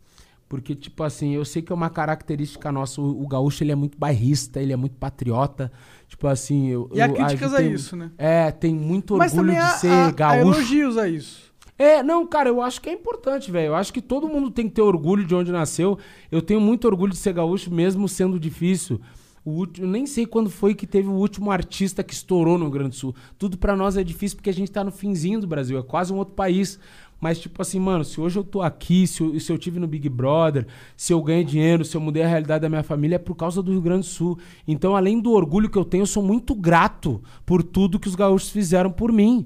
Porque, 0.48 0.74
tipo 0.74 1.04
assim, 1.04 1.32
eu 1.36 1.46
sei 1.46 1.62
que 1.62 1.72
é 1.72 1.76
uma 1.76 1.90
característica 1.92 2.72
nossa, 2.72 3.00
o, 3.02 3.24
o 3.24 3.28
gaúcho 3.28 3.64
ele 3.64 3.72
é 3.72 3.76
muito 3.76 3.98
bairrista, 4.00 4.60
ele 4.62 4.74
é 4.74 4.76
muito 4.76 4.96
patriota. 4.96 5.72
Tipo 6.10 6.28
assim, 6.28 6.68
eu, 6.68 6.90
E 6.94 7.00
há 7.02 7.08
críticas 7.08 7.52
gente 7.52 7.56
a 7.56 7.58
tem- 7.64 7.72
isso, 7.74 7.96
né? 7.96 8.12
É, 8.18 8.52
tem 8.52 8.74
muito 8.76 9.16
Mas 9.16 9.32
orgulho 9.32 9.52
de 9.54 9.58
há, 9.58 9.68
ser 9.70 9.88
há- 9.90 10.08
há 10.08 10.12
gaúcho. 10.12 10.42
elogios 10.60 10.98
a 10.98 11.08
isso. 11.08 11.48
É, 11.82 12.04
não, 12.04 12.28
cara, 12.28 12.50
eu 12.50 12.62
acho 12.62 12.82
que 12.82 12.90
é 12.90 12.94
importante, 12.94 13.50
velho. 13.50 13.68
Eu 13.68 13.76
acho 13.76 13.94
que 13.94 14.02
todo 14.02 14.28
mundo 14.28 14.52
tem 14.52 14.68
que 14.68 14.74
ter 14.76 14.82
orgulho 14.82 15.24
de 15.26 15.34
onde 15.34 15.50
nasceu. 15.50 15.98
Eu 16.30 16.42
tenho 16.42 16.60
muito 16.60 16.84
orgulho 16.86 17.14
de 17.14 17.18
ser 17.18 17.32
gaúcho, 17.32 17.72
mesmo 17.74 18.06
sendo 18.10 18.38
difícil. 18.38 19.00
O 19.46 19.52
último, 19.52 19.88
eu 19.88 19.90
nem 19.90 20.06
sei 20.06 20.26
quando 20.26 20.50
foi 20.50 20.76
que 20.76 20.86
teve 20.86 21.08
o 21.08 21.14
último 21.14 21.50
artista 21.52 22.04
que 22.04 22.14
estourou 22.14 22.58
no 22.58 22.66
Rio 22.66 22.74
Grande 22.74 22.90
do 22.90 22.96
Sul. 22.96 23.16
Tudo 23.38 23.58
pra 23.58 23.78
nós 23.78 23.96
é 23.96 24.04
difícil 24.04 24.36
porque 24.36 24.50
a 24.50 24.54
gente 24.54 24.70
tá 24.70 24.84
no 24.84 24.92
finzinho 24.92 25.40
do 25.40 25.48
Brasil, 25.48 25.80
é 25.80 25.82
quase 25.82 26.12
um 26.12 26.18
outro 26.18 26.34
país. 26.34 26.78
Mas, 27.20 27.40
tipo 27.40 27.62
assim, 27.62 27.80
mano, 27.80 28.04
se 28.04 28.20
hoje 28.20 28.38
eu 28.38 28.44
tô 28.44 28.62
aqui, 28.62 29.06
se 29.06 29.22
eu, 29.22 29.40
se 29.40 29.52
eu 29.52 29.58
tive 29.58 29.80
no 29.80 29.88
Big 29.88 30.08
Brother, 30.08 30.66
se 30.96 31.12
eu 31.12 31.22
ganhei 31.22 31.44
dinheiro, 31.44 31.84
se 31.84 31.96
eu 31.98 32.02
mudei 32.02 32.24
a 32.24 32.28
realidade 32.28 32.62
da 32.62 32.70
minha 32.70 32.84
família, 32.84 33.16
é 33.16 33.20
por 33.20 33.36
causa 33.36 33.62
do 33.62 33.72
Rio 33.72 33.82
Grande 33.82 34.08
do 34.08 34.12
Sul. 34.12 34.38
Então, 34.68 34.96
além 34.96 35.20
do 35.20 35.32
orgulho 35.32 35.70
que 35.70 35.78
eu 35.78 35.86
tenho, 35.86 36.04
eu 36.04 36.08
sou 36.08 36.24
muito 36.24 36.56
grato 36.56 37.22
por 37.46 37.62
tudo 37.62 38.00
que 38.00 38.08
os 38.08 38.16
gaúchos 38.16 38.50
fizeram 38.50 38.92
por 38.92 39.12
mim. 39.12 39.46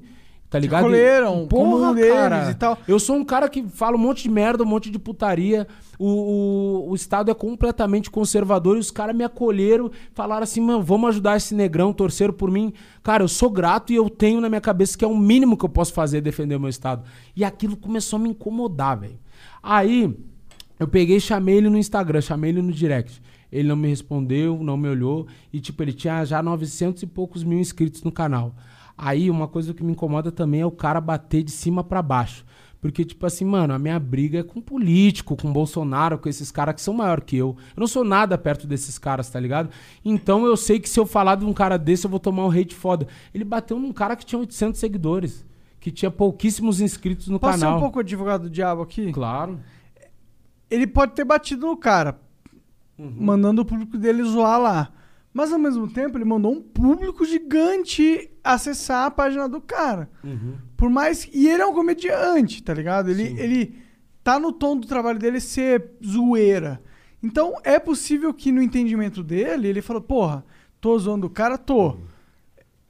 Tá 0.53 0.59
ligado? 0.59 0.85
acolheram, 0.85 1.47
como 1.49 1.83
um 1.83 1.95
deles 1.95 2.49
e 2.51 2.53
tal. 2.53 2.77
Eu 2.87 2.99
sou 2.99 3.15
um 3.15 3.25
cara 3.25 3.49
que 3.49 3.63
fala 3.63 3.97
um 3.97 3.99
monte 3.99 4.21
de 4.21 4.29
merda, 4.29 4.61
um 4.61 4.67
monte 4.67 4.91
de 4.91 4.99
putaria. 4.99 5.67
O, 5.97 6.05
o, 6.05 6.89
o 6.91 6.95
Estado 6.95 7.31
é 7.31 7.33
completamente 7.33 8.11
conservador 8.11 8.77
e 8.77 8.79
os 8.79 8.91
caras 8.91 9.15
me 9.15 9.23
acolheram, 9.23 9.89
falaram 10.13 10.43
assim, 10.43 10.61
mano, 10.61 10.83
vamos 10.83 11.09
ajudar 11.09 11.37
esse 11.37 11.55
negrão, 11.55 11.91
torceram 11.91 12.35
por 12.35 12.51
mim. 12.51 12.71
Cara, 13.01 13.23
eu 13.23 13.27
sou 13.27 13.49
grato 13.49 13.91
e 13.91 13.95
eu 13.95 14.07
tenho 14.11 14.39
na 14.39 14.47
minha 14.47 14.61
cabeça 14.61 14.95
que 14.95 15.03
é 15.03 15.07
o 15.07 15.17
mínimo 15.17 15.57
que 15.57 15.65
eu 15.65 15.69
posso 15.69 15.91
fazer 15.91 16.21
defender 16.21 16.55
o 16.55 16.59
meu 16.59 16.69
Estado. 16.69 17.03
E 17.35 17.43
aquilo 17.43 17.75
começou 17.75 18.17
a 18.17 18.21
me 18.21 18.29
incomodar, 18.29 18.99
velho. 18.99 19.17
Aí, 19.63 20.15
eu 20.79 20.87
peguei 20.87 21.17
e 21.17 21.21
chamei 21.21 21.57
ele 21.57 21.69
no 21.71 21.79
Instagram, 21.79 22.21
chamei 22.21 22.51
ele 22.51 22.61
no 22.61 22.71
direct. 22.71 23.19
Ele 23.51 23.67
não 23.67 23.75
me 23.75 23.87
respondeu, 23.87 24.63
não 24.63 24.77
me 24.77 24.87
olhou. 24.87 25.25
E, 25.51 25.59
tipo, 25.59 25.81
ele 25.81 25.93
tinha 25.93 26.23
já 26.25 26.43
900 26.43 27.01
e 27.01 27.07
poucos 27.07 27.43
mil 27.43 27.57
inscritos 27.57 28.03
no 28.03 28.11
canal. 28.11 28.53
Aí, 28.97 29.29
uma 29.29 29.47
coisa 29.47 29.73
que 29.73 29.83
me 29.83 29.91
incomoda 29.93 30.31
também 30.31 30.61
é 30.61 30.65
o 30.65 30.71
cara 30.71 31.01
bater 31.01 31.43
de 31.43 31.51
cima 31.51 31.83
pra 31.83 32.01
baixo. 32.01 32.45
Porque, 32.79 33.05
tipo 33.05 33.25
assim, 33.25 33.45
mano, 33.45 33.73
a 33.73 33.79
minha 33.79 33.97
briga 33.97 34.39
é 34.39 34.43
com 34.43 34.59
político, 34.59 35.37
com 35.37 35.53
Bolsonaro, 35.53 36.17
com 36.19 36.27
esses 36.27 36.51
caras 36.51 36.75
que 36.75 36.81
são 36.81 36.93
maior 36.93 37.21
que 37.21 37.37
eu. 37.37 37.55
Eu 37.75 37.79
não 37.79 37.87
sou 37.87 38.03
nada 38.03 38.37
perto 38.37 38.67
desses 38.67 38.97
caras, 38.99 39.29
tá 39.29 39.39
ligado? 39.39 39.69
Então 40.03 40.45
eu 40.45 40.57
sei 40.57 40.79
que 40.81 40.89
se 40.89 40.99
eu 40.99 41.05
falar 41.05 41.35
de 41.35 41.45
um 41.45 41.53
cara 41.53 41.77
desse, 41.77 42.05
eu 42.05 42.11
vou 42.11 42.19
tomar 42.19 42.45
um 42.45 42.51
hate 42.51 42.75
foda. 42.75 43.07
Ele 43.33 43.45
bateu 43.45 43.79
num 43.79 43.93
cara 43.93 44.17
que 44.17 44.25
tinha 44.25 44.37
800 44.37 44.77
seguidores. 44.79 45.45
Que 45.79 45.91
tinha 45.91 46.11
pouquíssimos 46.11 46.81
inscritos 46.81 47.29
no 47.29 47.39
Posso 47.39 47.57
ser 47.57 47.63
canal. 47.65 47.77
um 47.77 47.81
pouco 47.81 47.99
advogado 47.99 48.43
do 48.43 48.49
diabo 48.49 48.81
aqui? 48.81 49.11
Claro. 49.13 49.59
Ele 50.69 50.85
pode 50.87 51.13
ter 51.13 51.23
batido 51.23 51.65
no 51.67 51.77
cara, 51.77 52.19
Uhum. 52.97 53.13
mandando 53.17 53.61
o 53.61 53.65
público 53.65 53.97
dele 53.97 54.23
zoar 54.23 54.59
lá. 54.59 54.91
Mas 55.33 55.51
ao 55.51 55.57
mesmo 55.57 55.87
tempo, 55.87 56.17
ele 56.17 56.25
mandou 56.25 56.53
um 56.53 56.61
público 56.61 57.25
gigante 57.25 58.29
acessar 58.43 59.07
a 59.07 59.11
página 59.11 59.49
do 59.49 59.59
cara. 59.59 60.09
Uhum. 60.23 60.55
Por 60.77 60.89
mais. 60.89 61.27
E 61.33 61.49
ele 61.49 61.63
é 61.63 61.65
um 61.65 61.73
comediante, 61.73 62.61
tá 62.61 62.73
ligado? 62.73 63.09
Ele, 63.09 63.35
ele 63.41 63.75
tá 64.23 64.37
no 64.37 64.51
tom 64.51 64.77
do 64.77 64.87
trabalho 64.87 65.17
dele 65.17 65.39
ser 65.39 65.91
zoeira. 66.05 66.81
Então 67.21 67.55
é 67.63 67.79
possível 67.79 68.33
que 68.33 68.51
no 68.51 68.61
entendimento 68.61 69.23
dele, 69.23 69.67
ele 69.67 69.81
falou, 69.81 70.01
porra, 70.01 70.45
tô 70.79 70.97
zoando 70.99 71.27
o 71.27 71.29
cara, 71.29 71.57
tô. 71.57 71.97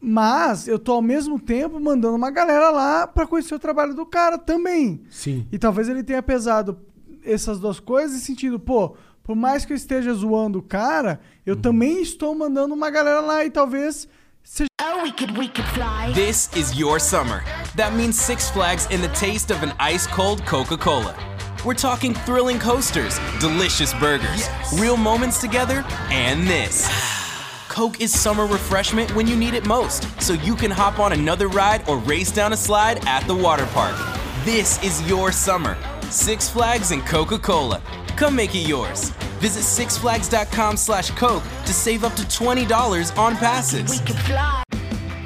Mas 0.02 0.68
eu 0.68 0.78
tô 0.78 0.92
ao 0.92 1.02
mesmo 1.02 1.40
tempo 1.40 1.80
mandando 1.80 2.18
uma 2.18 2.30
galera 2.30 2.70
lá 2.72 3.08
pra 3.08 3.26
conhecer 3.26 3.56
o 3.56 3.60
trabalho 3.60 3.94
do 3.94 4.06
cara 4.06 4.38
também. 4.38 5.04
Sim. 5.10 5.48
E 5.50 5.58
talvez 5.58 5.88
ele 5.88 6.04
tenha 6.04 6.22
pesado 6.22 6.78
essas 7.24 7.58
duas 7.58 7.80
coisas 7.80 8.18
e 8.18 8.22
sentido, 8.22 8.60
pô, 8.60 8.98
por 9.24 9.36
mais 9.36 9.66
que 9.66 9.74
eu 9.74 9.78
esteja 9.78 10.14
zoando 10.14 10.60
o 10.60 10.62
cara, 10.62 11.20
eu 11.46 11.56
também 11.56 12.02
estou 12.02 12.36
mandando 12.36 12.74
uma 12.74 12.90
galera 12.90 13.22
lá 13.22 13.46
e 13.46 13.50
talvez 13.50 14.08
seja. 14.44 14.68
Oh, 14.82 15.04
we 15.04 15.12
could, 15.12 15.38
we 15.38 15.48
could 15.48 15.68
fly. 15.70 16.12
This 16.14 16.50
is 16.56 16.78
your 16.78 17.00
summer. 17.00 17.44
That 17.78 17.94
means 17.96 18.20
Six 18.20 18.50
Flags 18.52 18.86
and 18.92 19.02
the 19.02 19.10
taste 19.18 19.52
of 19.52 19.64
an 19.64 19.74
ice 19.80 20.06
cold 20.08 20.46
Coca 20.46 20.78
Cola. 20.78 21.16
We're 21.64 21.74
talking 21.74 22.14
thrilling 22.14 22.60
coasters, 22.60 23.18
delicious 23.40 23.94
burgers, 23.94 24.50
real 24.78 24.98
moments 24.98 25.40
together, 25.40 25.86
and 26.10 26.46
this. 26.46 26.90
Coke 27.70 28.02
is 28.02 28.12
summer 28.14 28.46
refreshment 28.46 29.16
when 29.16 29.26
you 29.26 29.38
need 29.38 29.54
it 29.54 29.66
most, 29.66 30.06
so 30.22 30.34
you 30.34 30.56
can 30.56 30.70
hop 30.70 31.00
on 31.00 31.14
another 31.14 31.48
ride 31.48 31.88
or 31.88 31.98
race 32.00 32.32
down 32.32 32.52
a 32.52 32.58
slide 32.58 33.04
at 33.08 33.26
the 33.26 33.34
water 33.34 33.66
park. 33.68 33.96
This 34.44 34.84
is 34.84 35.02
your 35.10 35.32
summer. 35.32 35.78
Six 36.12 36.50
Flags 36.50 36.92
and 36.92 37.04
Coca-Cola. 37.06 37.82
Come 38.16 38.36
make 38.36 38.56
it 38.56 38.68
yours. 38.68 39.10
Visit 39.40 39.64
sixflags.com 39.64 40.78
slash 40.78 41.12
Coke 41.12 41.44
to 41.66 41.74
save 41.74 42.04
up 42.04 42.14
to 42.14 42.24
$20 42.24 43.18
on 43.18 43.36
passes. 43.36 44.00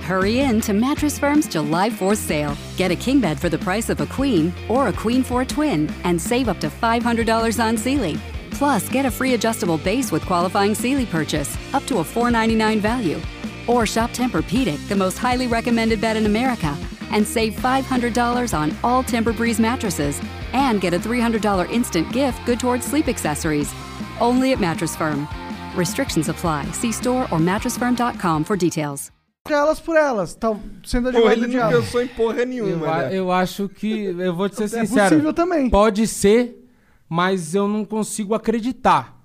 Hurry 0.01 0.39
in 0.39 0.61
to 0.61 0.73
Mattress 0.73 1.19
Firm's 1.19 1.47
July 1.47 1.89
4th 1.89 2.17
sale. 2.17 2.57
Get 2.77 2.91
a 2.91 2.95
king 2.95 3.19
bed 3.19 3.37
for 3.39 3.49
the 3.49 3.57
price 3.57 3.89
of 3.89 3.99
a 3.99 4.05
queen 4.05 4.53
or 4.69 4.87
a 4.87 4.93
queen 4.93 5.21
for 5.21 5.41
a 5.41 5.45
twin 5.45 5.93
and 6.05 6.19
save 6.19 6.47
up 6.47 6.59
to 6.61 6.69
$500 6.69 7.63
on 7.63 7.77
Sealy. 7.77 8.17
Plus, 8.51 8.87
get 8.89 9.05
a 9.05 9.11
free 9.11 9.33
adjustable 9.33 9.77
base 9.77 10.11
with 10.11 10.25
qualifying 10.25 10.73
Sealy 10.73 11.05
purchase 11.05 11.57
up 11.73 11.83
to 11.87 11.97
a 11.97 12.03
499 12.03 12.79
value. 12.79 13.19
Or 13.67 13.85
shop 13.85 14.11
Tempur-Pedic, 14.11 14.87
the 14.87 14.95
most 14.95 15.17
highly 15.17 15.45
recommended 15.45 15.99
bed 15.99 16.15
in 16.15 16.25
America, 16.25 16.75
and 17.11 17.25
save 17.25 17.53
$500 17.55 18.53
on 18.57 18.75
all 18.83 19.03
Tempur-Breeze 19.03 19.59
mattresses 19.59 20.19
and 20.53 20.79
get 20.81 20.93
a 20.93 20.99
$300 20.99 21.69
instant 21.71 22.11
gift 22.11 22.45
good 22.45 22.59
towards 22.59 22.85
sleep 22.85 23.07
accessories. 23.07 23.73
Only 24.19 24.51
at 24.53 24.59
Mattress 24.59 24.95
Firm. 24.95 25.27
Restrictions 25.75 26.29
apply. 26.29 26.65
See 26.71 26.91
store 26.91 27.23
or 27.31 27.39
mattressfirm.com 27.39 28.43
for 28.43 28.55
details. 28.57 29.11
elas 29.49 29.79
por 29.79 29.95
elas, 29.95 30.35
tal, 30.35 30.59
sendo 30.83 31.03
Pô, 31.11 31.19
advogado 31.19 31.37
ele 31.37 31.47
do 31.47 31.57
não 31.57 31.69
pensou 31.69 32.01
em 32.01 32.07
porra 32.07 32.39
Eu, 32.41 32.45
nenhuma, 32.47 32.87
a- 32.87 32.97
né? 33.03 33.17
eu 33.17 33.31
acho 33.31 33.69
que. 33.69 34.03
Eu 34.03 34.35
vou 34.35 34.49
te 34.49 34.55
ser 34.57 34.63
É 34.63 34.67
sincero. 34.85 35.09
possível 35.09 35.33
também. 35.33 35.69
Pode 35.69 36.05
ser, 36.05 36.67
mas 37.07 37.55
eu 37.55 37.65
não 37.67 37.85
consigo 37.85 38.33
acreditar. 38.33 39.15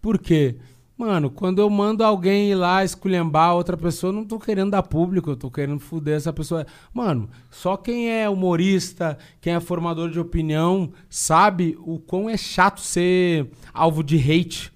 Por 0.00 0.18
quê? 0.18 0.56
Mano, 1.02 1.30
quando 1.30 1.58
eu 1.58 1.68
mando 1.68 2.04
alguém 2.04 2.52
ir 2.52 2.54
lá 2.54 2.84
esculhambar 2.84 3.56
outra 3.56 3.76
pessoa, 3.76 4.12
não 4.12 4.24
tô 4.24 4.38
querendo 4.38 4.70
dar 4.70 4.84
público, 4.84 5.30
eu 5.30 5.36
tô 5.36 5.50
querendo 5.50 5.80
fuder 5.80 6.14
essa 6.16 6.32
pessoa. 6.32 6.64
Mano, 6.94 7.28
só 7.50 7.76
quem 7.76 8.08
é 8.08 8.30
humorista, 8.30 9.18
quem 9.40 9.52
é 9.52 9.58
formador 9.58 10.10
de 10.10 10.20
opinião, 10.20 10.92
sabe 11.10 11.76
o 11.84 11.98
quão 11.98 12.30
é 12.30 12.36
chato 12.36 12.80
ser 12.80 13.50
alvo 13.74 14.04
de 14.04 14.16
hate. 14.16 14.72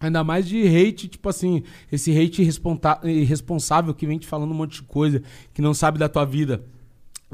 Ainda 0.00 0.24
mais 0.24 0.48
de 0.48 0.60
hate, 0.66 1.06
tipo 1.06 1.28
assim, 1.28 1.62
esse 1.90 2.10
hate 2.10 2.42
irresponsável 3.04 3.94
que 3.94 4.08
vem 4.08 4.18
te 4.18 4.26
falando 4.26 4.50
um 4.50 4.54
monte 4.54 4.80
de 4.80 4.82
coisa, 4.82 5.22
que 5.54 5.62
não 5.62 5.72
sabe 5.72 6.00
da 6.00 6.08
tua 6.08 6.24
vida. 6.24 6.64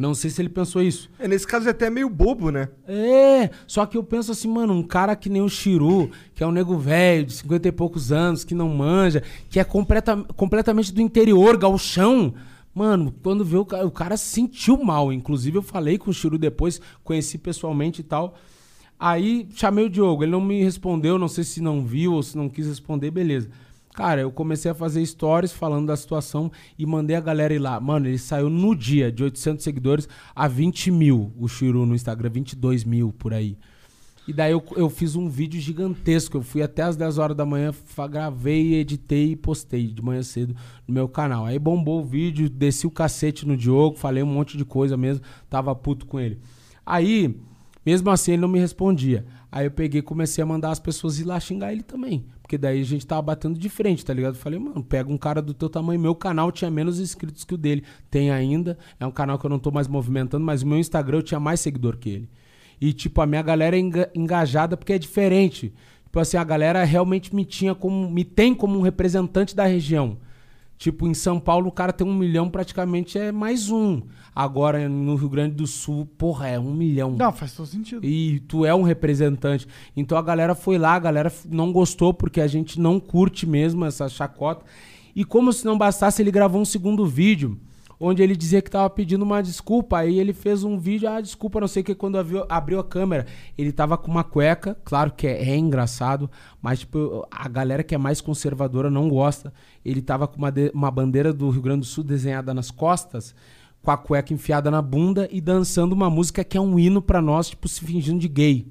Não 0.01 0.14
sei 0.14 0.31
se 0.31 0.40
ele 0.40 0.48
pensou 0.48 0.82
isso. 0.82 1.10
É, 1.18 1.28
nesse 1.28 1.47
caso 1.47 1.68
é 1.68 1.70
até 1.70 1.90
meio 1.90 2.09
bobo, 2.09 2.51
né? 2.51 2.68
É, 2.89 3.51
só 3.66 3.85
que 3.85 3.97
eu 3.97 4.02
penso 4.02 4.32
assim, 4.32 4.48
mano, 4.48 4.72
um 4.72 4.82
cara 4.82 5.14
que 5.14 5.28
nem 5.28 5.43
o 5.43 5.48
Chiru, 5.48 6.10
que 6.35 6.43
é 6.43 6.47
um 6.47 6.51
nego 6.51 6.78
velho, 6.78 7.27
de 7.27 7.35
50 7.35 7.68
e 7.68 7.72
poucos 7.72 8.10
anos, 8.10 8.43
que 8.43 8.55
não 8.55 8.68
manja, 8.70 9.22
que 9.51 9.60
é 9.60 9.64
completa, 9.64 10.16
completamente 10.35 10.93
do 10.93 11.02
interior, 11.02 11.56
galchão. 11.59 12.32
Mano, 12.74 13.14
quando 13.22 13.44
vê 13.44 13.59
o 13.59 13.64
cara, 13.64 13.86
o 13.86 13.90
cara 13.90 14.16
se 14.16 14.27
sentiu 14.27 14.82
mal. 14.82 15.12
Inclusive, 15.12 15.59
eu 15.59 15.62
falei 15.62 15.98
com 15.98 16.10
o 16.10 16.14
Chiru 16.14 16.39
depois, 16.39 16.81
conheci 17.05 17.36
pessoalmente 17.36 18.01
e 18.01 18.05
tal. 18.05 18.35
Aí 18.98 19.48
chamei 19.55 19.85
o 19.86 19.90
Diogo, 19.90 20.22
ele 20.22 20.32
não 20.32 20.40
me 20.40 20.62
respondeu, 20.62 21.18
não 21.18 21.28
sei 21.28 21.44
se 21.44 21.60
não 21.60 21.85
viu 21.85 22.12
ou 22.12 22.22
se 22.22 22.36
não 22.36 22.48
quis 22.48 22.66
responder, 22.66 23.10
beleza. 23.10 23.51
Cara, 23.95 24.21
eu 24.21 24.31
comecei 24.31 24.71
a 24.71 24.75
fazer 24.75 25.05
stories 25.05 25.53
falando 25.53 25.89
da 25.89 25.97
situação 25.97 26.51
e 26.79 26.87
mandei 26.87 27.17
a 27.17 27.21
galera 27.21 27.53
ir 27.53 27.59
lá. 27.59 27.81
Mano, 27.81 28.07
ele 28.07 28.19
saiu 28.19 28.49
no 28.49 28.75
dia 28.75 29.11
de 29.11 29.25
800 29.25 29.62
seguidores 29.65 30.09
a 30.35 30.47
20 30.47 30.91
mil, 30.91 31.33
o 31.37 31.49
Chiru 31.49 31.85
no 31.85 31.95
Instagram, 31.95 32.31
22 32.31 32.85
mil 32.85 33.12
por 33.12 33.35
aí. 33.35 33.59
E 34.29 34.33
daí 34.33 34.53
eu, 34.53 34.62
eu 34.77 34.89
fiz 34.89 35.17
um 35.17 35.29
vídeo 35.29 35.61
gigantesco. 35.61 36.37
Eu 36.37 36.43
fui 36.43 36.62
até 36.62 36.83
as 36.83 36.97
10 36.97 37.19
horas 37.19 37.37
da 37.37 37.45
manhã, 37.45 37.75
gravei, 38.09 38.75
editei 38.75 39.33
e 39.33 39.37
postei 39.37 39.89
de 39.89 40.01
manhã 40.01 40.23
cedo 40.23 40.55
no 40.87 40.95
meu 40.95 41.09
canal. 41.09 41.47
Aí 41.47 41.59
bombou 41.59 42.01
o 42.01 42.05
vídeo, 42.05 42.49
desci 42.49 42.87
o 42.87 42.93
cacete 42.93 43.45
no 43.45 43.57
Diogo, 43.57 43.97
falei 43.97 44.23
um 44.23 44.27
monte 44.27 44.57
de 44.57 44.65
coisa 44.65 44.97
mesmo, 44.97 45.25
tava 45.49 45.75
puto 45.75 46.07
com 46.07 46.21
ele. 46.21 46.39
Aí, 46.87 47.41
mesmo 47.85 48.09
assim, 48.09 48.33
ele 48.33 48.43
não 48.43 48.49
me 48.49 48.61
respondia. 48.61 49.27
Aí 49.51 49.67
eu 49.67 49.71
peguei 49.73 49.99
e 49.99 50.03
comecei 50.03 50.43
a 50.43 50.47
mandar 50.47 50.71
as 50.71 50.79
pessoas 50.79 51.19
ir 51.19 51.25
lá 51.25 51.41
xingar 51.41 51.73
ele 51.73 51.83
também. 51.83 52.25
Porque 52.51 52.59
daí 52.59 52.81
a 52.81 52.85
gente 52.85 53.06
tava 53.06 53.22
batendo 53.22 53.56
de 53.56 53.68
frente, 53.68 54.05
tá 54.05 54.12
ligado? 54.12 54.35
Eu 54.35 54.40
falei, 54.40 54.59
mano, 54.59 54.82
pega 54.82 55.09
um 55.09 55.16
cara 55.16 55.40
do 55.40 55.55
teu 55.55 55.68
tamanho. 55.70 56.01
Meu 56.01 56.16
canal 56.16 56.51
tinha 56.51 56.68
menos 56.68 56.98
inscritos 56.98 57.44
que 57.44 57.55
o 57.55 57.56
dele. 57.56 57.85
Tem 58.10 58.32
ainda. 58.32 58.77
É 58.98 59.06
um 59.06 59.10
canal 59.12 59.39
que 59.39 59.47
eu 59.47 59.48
não 59.48 59.60
tô 59.60 59.70
mais 59.70 59.86
movimentando, 59.86 60.44
mas 60.44 60.62
o 60.62 60.66
meu 60.66 60.77
Instagram 60.77 61.18
eu 61.18 61.22
tinha 61.22 61.39
mais 61.39 61.60
seguidor 61.60 61.97
que 61.97 62.10
ele. 62.10 62.28
E, 62.81 62.93
tipo, 62.93 63.20
a 63.20 63.27
minha 63.27 63.40
galera 63.40 63.77
é 63.77 63.78
enga- 63.78 64.10
engajada 64.16 64.77
porque 64.77 64.94
é 64.94 64.98
diferente. 64.98 65.72
Tipo 66.02 66.18
assim, 66.18 66.39
a 66.39 66.43
galera 66.43 66.82
realmente 66.82 67.32
me 67.32 67.44
tinha 67.44 67.72
como. 67.72 68.10
me 68.10 68.24
tem 68.24 68.52
como 68.52 68.77
um 68.77 68.82
representante 68.82 69.55
da 69.55 69.64
região. 69.64 70.18
Tipo, 70.81 71.07
em 71.07 71.12
São 71.12 71.39
Paulo 71.39 71.69
o 71.69 71.73
cara 71.73 71.93
tem 71.93 72.07
um 72.07 72.15
milhão, 72.15 72.48
praticamente 72.48 73.19
é 73.19 73.31
mais 73.31 73.69
um. 73.69 74.01
Agora, 74.35 74.89
no 74.89 75.15
Rio 75.15 75.28
Grande 75.28 75.55
do 75.55 75.66
Sul, 75.66 76.07
porra, 76.16 76.48
é 76.48 76.59
um 76.59 76.73
milhão. 76.73 77.11
Não, 77.11 77.31
faz 77.35 77.52
todo 77.52 77.66
sentido. 77.66 78.02
E 78.02 78.40
tu 78.48 78.65
é 78.65 78.74
um 78.74 78.81
representante. 78.81 79.69
Então 79.94 80.16
a 80.16 80.23
galera 80.23 80.55
foi 80.55 80.78
lá, 80.78 80.94
a 80.94 80.98
galera 80.98 81.31
não 81.47 81.70
gostou 81.70 82.15
porque 82.15 82.40
a 82.40 82.47
gente 82.47 82.81
não 82.81 82.98
curte 82.98 83.47
mesmo 83.47 83.85
essa 83.85 84.09
chacota. 84.09 84.65
E 85.15 85.23
como 85.23 85.52
se 85.52 85.66
não 85.66 85.77
bastasse, 85.77 86.23
ele 86.23 86.31
gravou 86.31 86.62
um 86.62 86.65
segundo 86.65 87.05
vídeo 87.05 87.61
onde 88.02 88.22
ele 88.22 88.35
dizia 88.35 88.62
que 88.62 88.70
tava 88.70 88.89
pedindo 88.89 89.22
uma 89.22 89.43
desculpa. 89.43 89.98
Aí 89.98 90.18
ele 90.18 90.32
fez 90.32 90.64
um 90.64 90.78
vídeo, 90.78 91.06
ah, 91.09 91.20
desculpa, 91.20 91.60
não 91.60 91.68
sei 91.68 91.82
o 91.82 91.85
que, 91.85 91.94
quando 91.94 92.16
abriu, 92.18 92.44
abriu 92.48 92.81
a 92.81 92.85
câmera, 92.85 93.27
ele 93.59 93.70
tava 93.70 93.98
com 93.98 94.10
uma 94.10 94.24
cueca, 94.24 94.74
claro 94.85 95.12
que 95.12 95.27
é, 95.27 95.51
é 95.51 95.56
engraçado, 95.56 96.31
mas 96.62 96.81
tipo, 96.81 97.27
a 97.31 97.47
galera 97.48 97.82
que 97.82 97.94
é 97.94 97.98
mais 97.98 98.20
conservadora 98.22 98.90
não 98.90 99.09
gosta. 99.09 99.52
Ele 99.85 100.01
tava 100.01 100.27
com 100.27 100.39
uma, 100.39 100.51
de- 100.51 100.70
uma 100.74 100.90
bandeira 100.90 101.32
do 101.32 101.51
Rio 101.51 101.60
Grande 101.62 101.81
do 101.81 101.86
Sul 101.86 102.02
desenhada 102.02 102.55
nas 102.55 102.70
costas, 102.70 103.35
com 103.82 103.90
a 103.90 103.97
cueca 103.97 104.32
enfiada 104.32 104.70
na 104.70 104.81
bunda 104.82 105.28
e 105.31 105.40
dançando 105.40 105.93
uma 105.93 106.09
música 106.10 106.43
que 106.44 106.56
é 106.56 106.60
um 106.60 106.78
hino 106.78 107.01
pra 107.02 107.20
nós, 107.22 107.51
tipo, 107.51 107.68
se 107.68 107.81
fingindo 107.85 108.18
de 108.18 108.28
gay. 108.28 108.66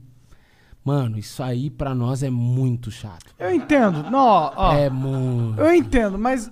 Mano, 0.85 1.19
isso 1.19 1.43
aí 1.43 1.69
pra 1.69 1.93
nós 1.93 2.23
é 2.23 2.30
muito 2.30 2.89
chato. 2.89 3.35
Eu 3.38 3.53
entendo. 3.53 4.03
Não, 4.10 4.18
ó, 4.19 4.53
ó. 4.56 4.73
É 4.73 4.89
muito. 4.89 5.60
Eu 5.60 5.73
entendo, 5.73 6.18
mas 6.18 6.49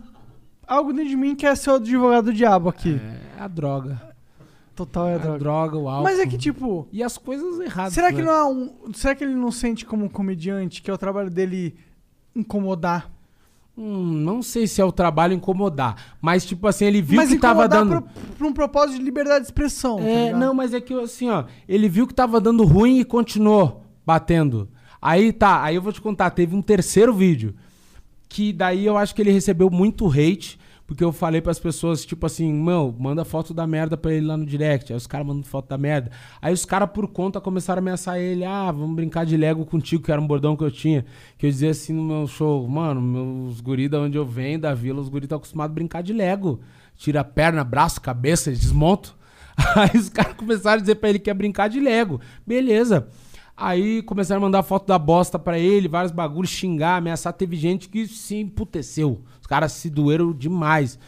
algo 0.68 0.92
dentro 0.94 1.10
de 1.10 1.16
mim 1.16 1.36
quer 1.36 1.56
ser 1.58 1.72
o 1.72 1.76
advogado 1.76 2.26
do 2.26 2.34
diabo 2.34 2.70
aqui. 2.70 3.00
É 3.38 3.42
a 3.42 3.48
droga. 3.48 4.02
Total 4.76 5.08
é 5.08 5.14
a 5.14 5.16
A 5.16 5.20
droga. 5.20 5.40
droga, 5.40 5.78
o 5.78 5.90
álcool. 5.90 6.04
Mas 6.04 6.20
é 6.20 6.28
que, 6.28 6.38
tipo. 6.38 6.88
E 6.92 7.02
as 7.02 7.18
coisas 7.18 7.60
erradas. 7.60 7.94
Será 7.94 8.10
que 8.12 8.20
né? 8.20 8.24
não 8.26 8.32
é 8.32 8.46
um. 8.46 8.94
Será 8.94 9.16
que 9.16 9.24
ele 9.24 9.34
não 9.34 9.52
sente 9.52 9.86
como 9.86 10.06
um 10.06 10.10
comediante 10.10 10.82
que 10.84 10.92
é 10.92 10.94
o 10.94 10.98
trabalho 10.98 11.30
dele 11.32 11.76
incomodar? 12.36 13.10
Hum, 13.78 14.04
não 14.12 14.42
sei 14.42 14.66
se 14.66 14.82
é 14.82 14.86
o 14.86 14.92
trabalho 14.92 15.34
incomodar, 15.34 16.16
mas 16.20 16.44
tipo 16.44 16.66
assim, 16.68 16.86
ele 16.86 17.00
viu 17.00 17.18
mas 17.18 17.30
que 17.30 17.38
tava 17.38 17.68
dando. 17.68 18.02
Pra, 18.02 18.12
pra 18.36 18.48
um 18.48 18.52
propósito 18.54 18.98
de 18.98 19.04
liberdade 19.04 19.42
de 19.42 19.46
expressão. 19.48 19.98
tá 19.98 20.04
É, 20.04 20.26
ligado? 20.26 20.40
não, 20.40 20.54
mas 20.54 20.74
é 20.74 20.82
que 20.82 20.94
assim, 20.96 21.30
ó, 21.30 21.44
ele 21.70 21.88
viu 21.88 22.08
que 22.08 22.14
tava 22.14 22.42
dando 22.42 22.64
ruim 22.64 22.98
e 23.00 23.06
continuou 23.06 23.84
batendo. 24.04 24.68
Aí 25.00 25.32
tá, 25.32 25.62
aí 25.62 25.76
eu 25.76 25.82
vou 25.82 25.94
te 25.94 26.02
contar, 26.02 26.32
teve 26.32 26.56
um 26.56 26.62
terceiro 26.62 27.14
vídeo 27.14 27.54
que 28.30 28.52
daí 28.54 28.86
eu 28.86 28.98
acho 28.98 29.16
que 29.16 29.22
ele 29.22 29.32
recebeu 29.32 29.70
muito 29.70 30.08
hate, 30.08 30.60
porque 30.88 31.04
eu 31.04 31.12
falei 31.12 31.42
pras 31.42 31.60
pessoas, 31.60 32.06
tipo 32.06 32.26
assim, 32.26 32.52
meu, 32.54 32.96
manda 32.98 33.26
foto 33.26 33.54
da 33.54 33.68
merda 33.68 33.98
pra 33.98 34.14
ele 34.14 34.26
lá 34.26 34.38
no 34.38 34.46
direct. 34.46 34.94
Aí 34.94 34.98
os 34.98 35.06
caras 35.06 35.28
mandam 35.28 35.44
foto 35.44 35.68
da 35.68 35.78
merda. 35.78 36.10
Aí 36.42 36.54
os 36.54 36.64
caras, 36.64 36.90
por 36.90 37.10
conta, 37.10 37.42
começaram 37.42 37.80
a 37.80 37.82
ameaçar 37.82 38.18
ele. 38.18 38.46
Ah, 38.46 38.72
vamos 38.72 38.96
brincar 38.96 39.26
de 39.26 39.36
Lego 39.36 39.66
contigo, 39.66 40.02
que 40.02 40.12
era 40.12 40.22
um 40.22 40.26
bordão 40.26 40.56
que 40.56 40.64
eu 40.64 40.72
tinha. 40.72 41.06
Que 41.38 41.46
eu 41.46 41.52
dizia 41.52 41.72
assim 41.72 41.92
no 41.92 42.04
meu 42.04 42.26
show, 42.26 42.66
mano, 42.70 43.02
meus 43.02 43.60
guri 43.60 43.90
da 43.90 44.00
onde 44.00 44.18
eu 44.18 44.26
venho, 44.26 44.60
da 44.60 44.74
vila, 44.74 45.02
os 45.02 45.10
guri 45.10 45.26
estão 45.26 45.38
acostumados 45.38 45.74
a 45.74 45.76
brincar 45.76 46.02
de 46.02 46.14
Lego. 46.14 46.62
Tira 46.96 47.22
perna, 47.22 47.66
braço, 47.66 48.00
cabeça, 48.00 48.50
eles 48.50 48.62
desmontam. 48.62 49.12
Aí 49.76 50.00
os 50.00 50.08
caras 50.08 50.36
começaram 50.36 50.78
a 50.78 50.82
dizer 50.82 50.96
pra 50.96 51.10
ele 51.10 51.20
que 51.20 51.30
ia 51.30 51.34
brincar 51.34 51.68
de 51.68 51.82
Lego. 51.82 52.22
Beleza. 52.46 53.10
Aí 53.60 54.04
começaram 54.04 54.40
a 54.40 54.46
mandar 54.46 54.62
foto 54.62 54.86
da 54.86 55.00
bosta 55.00 55.40
pra 55.40 55.58
ele, 55.58 55.88
vários 55.88 56.12
bagulhos, 56.12 56.52
xingar, 56.52 56.98
ameaçar. 56.98 57.34
Teve 57.34 57.56
gente 57.56 57.90
que 57.90 58.06
se 58.06 58.36
emputeceu. 58.36 59.24
Os 59.42 59.48
caras 59.48 59.72
se 59.72 59.90
doeram 59.90 60.32
demais. 60.32 61.00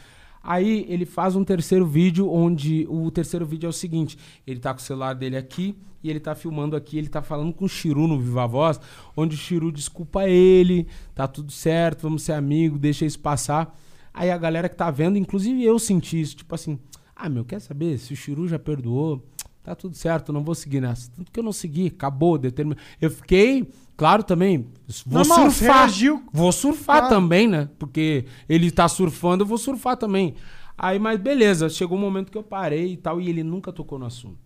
Aí 0.41 0.83
ele 0.89 1.05
faz 1.05 1.35
um 1.35 1.43
terceiro 1.43 1.85
vídeo, 1.85 2.27
onde 2.27 2.87
o 2.89 3.11
terceiro 3.11 3.45
vídeo 3.45 3.67
é 3.67 3.69
o 3.69 3.73
seguinte: 3.73 4.17
ele 4.47 4.59
tá 4.59 4.73
com 4.73 4.79
o 4.79 4.83
celular 4.83 5.13
dele 5.13 5.37
aqui 5.37 5.77
e 6.03 6.09
ele 6.09 6.19
tá 6.19 6.33
filmando 6.33 6.75
aqui, 6.75 6.97
ele 6.97 7.07
tá 7.09 7.21
falando 7.21 7.53
com 7.53 7.65
o 7.65 7.69
Chiru 7.69 8.07
no 8.07 8.19
Viva 8.19 8.47
Voz, 8.47 8.79
onde 9.15 9.35
o 9.35 9.37
Chiru 9.37 9.71
desculpa 9.71 10.27
ele, 10.27 10.87
tá 11.13 11.27
tudo 11.27 11.51
certo, 11.51 12.01
vamos 12.01 12.23
ser 12.23 12.33
amigos, 12.33 12.79
deixa 12.79 13.05
isso 13.05 13.19
passar. 13.19 13.77
Aí 14.11 14.31
a 14.31 14.37
galera 14.37 14.67
que 14.67 14.75
tá 14.75 14.89
vendo, 14.89 15.17
inclusive 15.17 15.63
eu 15.63 15.77
senti 15.77 16.19
isso, 16.19 16.37
tipo 16.37 16.55
assim, 16.55 16.79
ah, 17.15 17.29
meu, 17.29 17.45
quer 17.45 17.59
saber? 17.59 17.99
Se 17.99 18.13
o 18.13 18.15
Chiru 18.15 18.47
já 18.47 18.57
perdoou, 18.57 19.21
tá 19.63 19.75
tudo 19.75 19.95
certo, 19.95 20.33
não 20.33 20.43
vou 20.43 20.55
seguir 20.55 20.81
nessa. 20.81 21.11
Tanto 21.15 21.31
que 21.31 21.39
eu 21.39 21.43
não 21.43 21.53
segui, 21.53 21.87
acabou, 21.87 22.37
determin... 22.37 22.75
Eu 22.99 23.11
fiquei, 23.11 23.69
claro 23.95 24.23
também, 24.23 24.67
vou 25.05 25.19
Normal, 25.19 25.51
surfar. 25.51 25.89
Vou 26.31 26.51
surfar 26.51 26.99
Claro. 26.99 27.15
também, 27.15 27.47
né? 27.47 27.69
Porque 27.77 28.25
ele 28.47 28.71
tá 28.71 28.87
surfando, 28.87 29.43
eu 29.43 29.47
vou 29.47 29.57
surfar 29.57 29.97
também. 29.97 30.35
Aí, 30.77 30.97
mas 30.97 31.19
beleza, 31.19 31.67
chegou 31.69 31.97
um 31.97 32.01
momento 32.01 32.31
que 32.31 32.37
eu 32.37 32.43
parei 32.43 32.93
e 32.93 32.97
tal, 32.97 33.19
e 33.19 33.29
ele 33.29 33.43
nunca 33.43 33.71
tocou 33.71 33.99
no 33.99 34.05
assunto. 34.05 34.37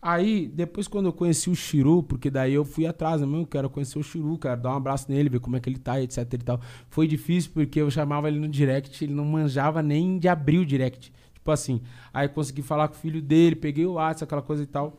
Aí, 0.00 0.46
depois 0.48 0.86
quando 0.86 1.06
eu 1.06 1.12
conheci 1.14 1.48
o 1.48 1.54
Chiru, 1.54 2.02
porque 2.02 2.30
daí 2.30 2.52
eu 2.52 2.62
fui 2.64 2.86
atrás, 2.86 3.22
né? 3.22 3.38
Eu 3.38 3.46
quero 3.46 3.70
conhecer 3.70 3.98
o 3.98 4.02
Chiru, 4.02 4.36
quero 4.36 4.60
dar 4.60 4.72
um 4.72 4.76
abraço 4.76 5.10
nele, 5.10 5.30
ver 5.30 5.40
como 5.40 5.56
é 5.56 5.60
que 5.60 5.68
ele 5.68 5.78
tá, 5.78 5.98
etc 6.00 6.30
e 6.30 6.38
tal. 6.38 6.60
Foi 6.90 7.06
difícil 7.06 7.50
porque 7.54 7.80
eu 7.80 7.90
chamava 7.90 8.28
ele 8.28 8.38
no 8.38 8.46
direct, 8.46 9.02
ele 9.02 9.14
não 9.14 9.24
manjava 9.24 9.82
nem 9.82 10.18
de 10.18 10.28
abrir 10.28 10.58
o 10.58 10.66
direct. 10.66 11.10
Tipo 11.44 11.50
assim, 11.52 11.82
aí 12.10 12.26
consegui 12.26 12.62
falar 12.62 12.88
com 12.88 12.94
o 12.94 12.96
filho 12.96 13.20
dele, 13.20 13.54
peguei 13.54 13.84
o 13.84 13.92
WhatsApp, 13.92 14.24
aquela 14.24 14.40
coisa 14.40 14.62
e 14.62 14.66
tal. 14.66 14.96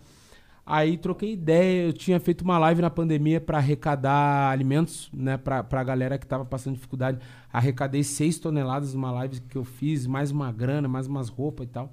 Aí 0.64 0.96
troquei 0.96 1.34
ideia, 1.34 1.88
eu 1.88 1.94
tinha 1.94 2.20
feito 2.20 2.44
uma 2.44 2.60
live 2.60 2.84
na 2.84 2.90
pandemia 2.92 3.42
pra 3.42 3.58
arrecadar 3.58 4.52
alimentos, 4.52 5.10
né, 5.12 5.38
pra, 5.38 5.64
pra 5.64 5.84
galera 5.84 6.20
que 6.20 6.28
tava 6.28 6.46
passando 6.46 6.76
dificuldade. 6.76 7.18
Arrecadei 7.52 8.04
6 8.04 8.38
toneladas 8.38 8.94
numa 8.94 9.12
live 9.12 9.42
que 9.42 9.56
eu 9.58 9.64
fiz, 9.64 10.06
mais 10.06 10.30
uma 10.30 10.52
grana, 10.52 10.88
mais 10.88 11.08
umas 11.08 11.30
roupas 11.30 11.66
e 11.66 11.70
tal. 11.72 11.92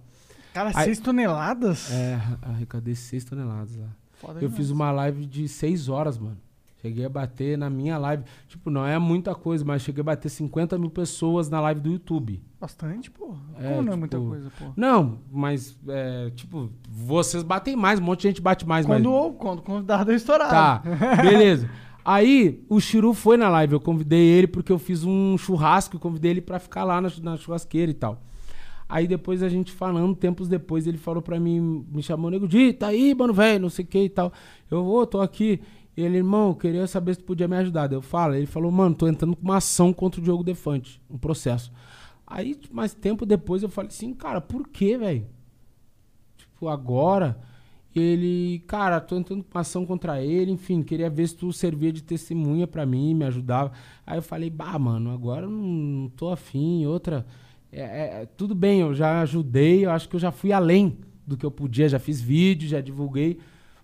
Cara, 0.53 0.71
Aí- 0.75 0.85
6 0.85 0.99
toneladas? 1.01 1.91
É, 1.91 2.21
arrecadei 2.43 2.95
6 2.95 3.25
toneladas 3.25 3.75
lá. 3.77 3.89
Foda 4.13 4.35
eu 4.35 4.41
demais. 4.41 4.57
fiz 4.57 4.69
uma 4.71 4.93
live 4.93 5.25
de 5.25 5.49
6 5.49 5.89
horas, 5.89 6.19
mano. 6.19 6.37
Cheguei 6.83 7.05
a 7.05 7.09
bater 7.09 7.57
na 7.57 7.71
minha 7.71 7.97
live. 7.97 8.25
Tipo, 8.49 8.69
não 8.69 8.85
é 8.85 8.99
muita 8.99 9.35
coisa, 9.37 9.65
mas 9.65 9.83
cheguei 9.83 10.01
a 10.01 10.05
bater 10.05 10.29
50 10.29 10.77
mil 10.79 10.91
pessoas 10.91 11.49
na 11.49 11.61
live 11.61 11.81
do 11.81 11.91
YouTube. 11.93 12.43
Bastante, 12.61 13.09
porra. 13.09 13.39
É, 13.59 13.69
Como 13.71 13.83
não 13.83 13.93
é 13.93 13.95
tipo, 13.95 13.97
muita 13.99 14.19
coisa, 14.19 14.53
pô? 14.59 14.65
Não, 14.77 15.19
mas, 15.31 15.79
é, 15.89 16.31
tipo, 16.35 16.71
vocês 16.89 17.43
batem 17.45 17.77
mais, 17.77 18.01
um 18.01 18.03
monte 18.03 18.23
de 18.23 18.29
gente 18.29 18.41
bate 18.43 18.67
mais. 18.67 18.85
Quando, 18.85 19.09
mas... 19.11 19.27
o- 19.27 19.33
quando 19.35 19.59
o 19.61 19.63
convidado 19.63 20.11
é 20.11 20.15
estourado. 20.17 20.51
Tá, 20.51 20.83
beleza. 21.23 21.71
Aí 22.05 22.65
o 22.69 22.81
Chiru 22.81 23.15
foi 23.15 23.37
na 23.37 23.49
live, 23.49 23.75
eu 23.75 23.81
convidei 23.81 24.21
ele 24.21 24.49
porque 24.49 24.73
eu 24.73 24.79
fiz 24.79 25.05
um 25.05 25.39
churrasco 25.39 25.95
e 25.97 26.01
convidei 26.01 26.33
ele 26.33 26.41
pra 26.41 26.59
ficar 26.59 26.83
lá 26.83 27.01
na, 27.01 27.09
na 27.23 27.37
churrasqueira 27.37 27.93
e 27.93 27.95
tal. 27.95 28.21
Aí 28.89 29.07
depois 29.07 29.41
a 29.43 29.49
gente 29.49 29.71
falando, 29.73 30.15
tempos 30.17 30.49
depois, 30.49 30.87
ele 30.87 30.99
falou 30.99 31.23
pra 31.23 31.39
mim, 31.39 31.87
me 31.91 32.03
chamou, 32.03 32.29
nego, 32.31 32.47
Di, 32.49 32.73
tá 32.73 32.89
aí, 32.89 33.15
mano, 33.15 33.33
velho, 33.33 33.61
não 33.63 33.71
sei 33.71 33.85
o 33.85 33.89
que 33.89 34.01
e 34.03 34.09
tal. 34.09 34.33
Eu, 34.71 34.85
ô, 34.85 35.07
tô 35.07 35.21
aqui. 35.21 35.61
Ele, 35.97 36.17
irmão, 36.19 36.49
eu 36.49 36.55
queria 36.55 36.87
saber 36.87 37.15
se 37.15 37.21
tu 37.21 37.27
podia 37.27 37.49
me 37.49 37.57
ajudar. 37.57 37.87
Daí 37.87 37.97
Eu 37.97 38.03
falo, 38.03 38.35
ele 38.35 38.47
falou, 38.47 38.71
mano, 38.71 38.95
tô 38.95 39.07
entrando 39.09 39.37
com 39.37 39.43
uma 39.43 39.59
ação 39.59 39.93
contra 39.93 40.21
o 40.21 40.25
Diogo 40.25 40.43
Defante, 40.45 41.01
um 41.11 41.19
processo. 41.19 41.73
Aí, 42.27 42.59
mais 42.71 42.95
tempo 42.95 43.27
depois, 43.27 43.63
eu 43.63 43.69
falei 43.69 43.89
assim, 43.89 44.15
cara, 44.15 44.41
por 44.41 44.69
que, 44.69 44.97
velho? 44.97 45.27
Tipo, 46.37 46.69
agora, 46.69 47.39
ele, 47.95 48.63
cara, 48.67 49.01
tô 49.01 49.17
entrando 49.17 49.45
com 49.45 49.51
uma 49.57 49.61
ação 49.61 49.85
contra 49.87 50.23
ele, 50.23 50.51
enfim, 50.51 50.83
queria 50.83 51.11
ver 51.11 51.29
se 51.29 51.37
tu 51.37 51.53
servia 51.53 51.93
de 51.93 52.03
testemunha 52.03 52.67
pra 52.67 52.87
mim, 52.87 53.15
me 53.15 53.25
ajudava. 53.25 53.73
Aí 54.07 54.19
eu 54.19 54.23
falei, 54.23 54.51
bah, 54.51 54.79
mano, 54.79 55.11
agora 55.11 55.47
não, 55.47 55.63
não 55.63 56.09
tô 56.11 56.31
afim, 56.31 56.87
outra. 56.87 57.27
é- 57.71 58.23
é, 58.23 58.27
tudo 58.37 58.55
bem, 58.55 58.81
eu 58.81 58.95
já 58.95 59.21
ajudei, 59.23 59.85
eu 59.87 59.91
acho 59.91 60.09
que 60.09 60.17
eu 60.17 60.21
já 60.21 60.31
fui 60.31 60.53
além 60.53 60.99
do 61.27 61.37
que 61.37 61.47
eu 61.47 61.51
podia, 61.51 61.89
já 61.89 61.99
fiz 61.99 62.21
vídeo, 62.21 62.69
já 62.69 62.81
divulguei. 62.81 63.39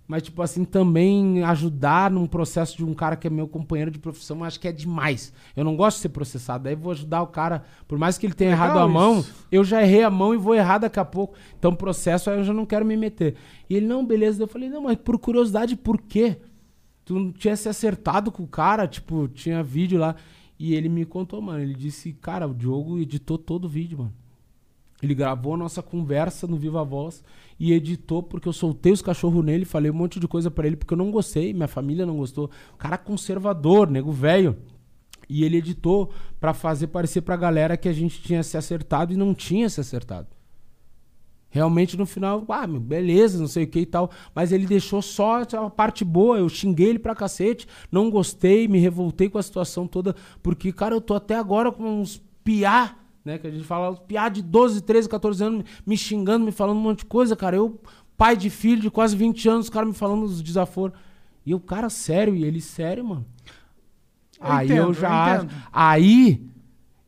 Mas, 0.09 0.23
tipo 0.23 0.41
assim, 0.41 0.65
também 0.65 1.45
ajudar 1.45 2.11
num 2.11 2.27
processo 2.27 2.75
de 2.79 2.83
um 2.83 2.95
cara 2.95 3.15
que 3.15 3.27
é 3.27 3.31
meu 3.31 3.47
companheiro 3.47 3.91
de 3.91 3.99
profissão, 3.99 4.39
eu 4.39 4.45
acho 4.45 4.59
que 4.59 4.67
é 4.67 4.73
demais. 4.73 5.35
Eu 5.55 5.63
não 5.63 5.77
gosto 5.77 5.99
de 5.99 6.03
ser 6.03 6.09
processado. 6.09 6.65
Daí 6.65 6.73
eu 6.73 6.79
vou 6.79 6.93
ajudar 6.93 7.21
o 7.21 7.27
cara, 7.27 7.63
por 7.87 7.99
mais 7.99 8.17
que 8.17 8.25
ele 8.25 8.33
tenha 8.33 8.53
Legal 8.53 8.67
errado 8.69 8.79
a 8.79 8.89
mão, 8.89 9.21
isso. 9.21 9.47
eu 9.53 9.63
já 9.63 9.83
errei 9.83 10.03
a 10.03 10.09
mão 10.09 10.33
e 10.33 10.39
vou 10.39 10.55
errar 10.55 10.79
daqui 10.79 10.99
a 10.99 11.05
pouco. 11.05 11.35
Então, 11.59 11.75
processo, 11.75 12.31
aí 12.31 12.39
eu 12.39 12.45
já 12.45 12.55
não 12.55 12.65
quero 12.65 12.87
me 12.87 12.97
meter. 12.97 13.35
E 13.69 13.77
ele, 13.77 13.87
não, 13.87 14.03
beleza. 14.03 14.43
Eu 14.43 14.49
falei, 14.49 14.71
não, 14.71 14.85
mas 14.85 14.97
por 14.97 15.19
curiosidade, 15.19 15.77
por 15.77 16.01
quê? 16.01 16.39
Tu 17.05 17.15
não 17.15 17.31
tinha 17.31 17.55
se 17.55 17.69
acertado 17.69 18.33
com 18.33 18.45
o 18.45 18.49
cara, 18.49 18.89
tipo, 18.89 19.29
tinha 19.29 19.63
vídeo 19.63 19.99
lá. 19.99 20.17
E 20.59 20.75
ele 20.75 20.89
me 20.89 21.05
contou, 21.05 21.43
mano. 21.43 21.61
Ele 21.61 21.75
disse, 21.75 22.15
cara, 22.15 22.49
o 22.49 22.55
Diogo 22.55 22.99
editou 22.99 23.37
todo 23.37 23.67
o 23.67 23.69
vídeo, 23.69 23.99
mano. 23.99 24.15
Ele 25.03 25.15
gravou 25.15 25.53
a 25.53 25.59
nossa 25.59 25.83
conversa 25.83 26.47
no 26.47 26.57
Viva 26.57 26.83
Voz 26.83 27.23
e 27.59 27.73
editou 27.73 28.23
porque 28.23 28.49
eu 28.49 28.53
soltei 28.53 28.93
os 28.93 29.03
cachorros 29.03 29.45
nele, 29.45 29.65
falei 29.65 29.91
um 29.91 29.95
monte 29.95 30.21
de 30.21 30.29
coisa 30.29 30.51
pra 30.51 30.67
ele 30.67 30.77
porque 30.77 30.95
eu 30.95 30.99
não 30.99 31.11
gostei, 31.11 31.53
minha 31.53 31.69
família 31.69 32.07
não 32.07 32.17
gostou. 32.17 32.51
Cara 32.79 32.97
conservador, 32.97 33.91
nego 33.91 34.13
velho. 34.13 34.57
E 35.29 35.45
ele 35.45 35.59
editou 35.59 36.11
pra 36.41 36.55
fazer 36.55 36.87
parecer 36.87 37.21
pra 37.21 37.37
galera 37.37 37.77
que 37.77 37.89
a 37.89 37.93
gente 37.93 38.23
tinha 38.23 38.43
se 38.43 38.57
acertado 38.57 39.13
e 39.13 39.17
não 39.17 39.35
tinha 39.35 39.69
se 39.69 39.81
acertado. 39.81 40.29
Realmente 41.51 41.97
no 41.97 42.05
final, 42.05 42.45
ah, 42.49 42.67
meu, 42.67 42.81
beleza, 42.81 43.39
não 43.39 43.49
sei 43.49 43.65
o 43.65 43.67
que 43.67 43.81
e 43.81 43.87
tal. 43.87 44.11
Mas 44.35 44.53
ele 44.53 44.67
deixou 44.67 45.01
só 45.01 45.43
a 45.43 45.71
parte 45.71 46.05
boa. 46.05 46.39
Eu 46.39 46.49
xinguei 46.49 46.89
ele 46.89 46.99
pra 46.99 47.15
cacete, 47.15 47.67
não 47.91 48.11
gostei, 48.11 48.69
me 48.69 48.79
revoltei 48.79 49.29
com 49.29 49.39
a 49.39 49.43
situação 49.43 49.87
toda. 49.87 50.15
Porque, 50.43 50.73
cara, 50.73 50.95
eu 50.95 51.01
tô 51.01 51.15
até 51.15 51.35
agora 51.35 51.73
com 51.73 52.01
uns 52.01 52.23
piá, 52.45 52.97
né? 53.29 53.39
Que 53.39 53.47
a 53.47 53.51
gente 53.51 53.65
fala, 53.65 53.95
piá 53.95 54.29
de 54.29 54.43
12, 54.43 54.81
13, 54.83 55.09
14 55.09 55.45
anos 55.45 55.65
me 55.87 55.97
xingando, 55.97 56.45
me 56.45 56.51
falando 56.53 56.79
um 56.79 56.81
monte 56.83 57.01
de 57.01 57.05
coisa, 57.07 57.37
cara. 57.37 57.55
Eu, 57.57 57.81
pai 58.17 58.37
de 58.37 58.51
filho 58.51 58.83
de 58.83 58.91
quase 58.91 59.15
20 59.17 59.49
anos, 59.49 59.67
os 59.67 59.71
caras 59.71 59.89
me 59.89 59.95
falando 59.95 60.23
dos 60.23 60.43
desaforos. 60.43 60.99
E 61.47 61.55
o 61.55 61.61
cara 61.61 61.89
sério, 61.89 62.35
e 62.35 62.45
ele 62.45 62.61
sério, 62.61 63.05
mano. 63.05 63.25
Eu 64.41 64.47
aí 64.53 64.67
entendo, 64.67 64.79
eu 64.81 64.87
eu 64.89 64.95
já. 64.95 65.37
entendo. 65.37 65.55
aí 65.73 66.47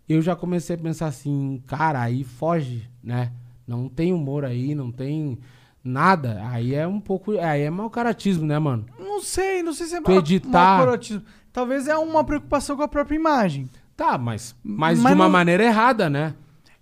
eu 0.09 0.21
já 0.23 0.35
comecei 0.35 0.77
a 0.77 0.79
pensar 0.79 1.07
assim, 1.07 1.63
cara, 1.67 2.01
aí 2.01 2.25
foge, 2.25 2.89
né? 3.03 3.33
Não 3.67 3.89
tem 3.89 4.13
humor 4.13 4.45
aí, 4.45 4.75
não 4.75 4.91
tem 4.91 5.39
nada. 5.85 6.41
Aí 6.49 6.75
é 6.75 6.87
um 6.87 6.99
pouco. 7.01 7.39
Aí 7.39 7.63
é 7.63 7.71
mau 7.71 7.89
caratismo, 7.89 8.45
né, 8.47 8.59
mano? 8.59 8.85
Não 8.99 9.21
sei, 9.23 9.63
não 9.63 9.73
sei 9.73 9.87
se 9.87 9.97
é 9.97 10.01
mau- 10.01 10.19
editar- 10.19 10.51
mau 10.79 10.87
corotismo. 10.87 11.23
Talvez 11.53 11.87
é 11.87 11.97
uma 11.97 12.25
preocupação 12.25 12.77
com 12.77 12.83
a 12.83 12.89
própria 12.89 13.17
imagem. 13.17 13.69
Tá, 14.01 14.17
mas, 14.17 14.57
mas, 14.65 14.99
Mas 14.99 15.11
de 15.11 15.15
uma 15.19 15.25
não- 15.27 15.31
maneira 15.31 15.63
errada, 15.63 16.09
né? 16.09 16.33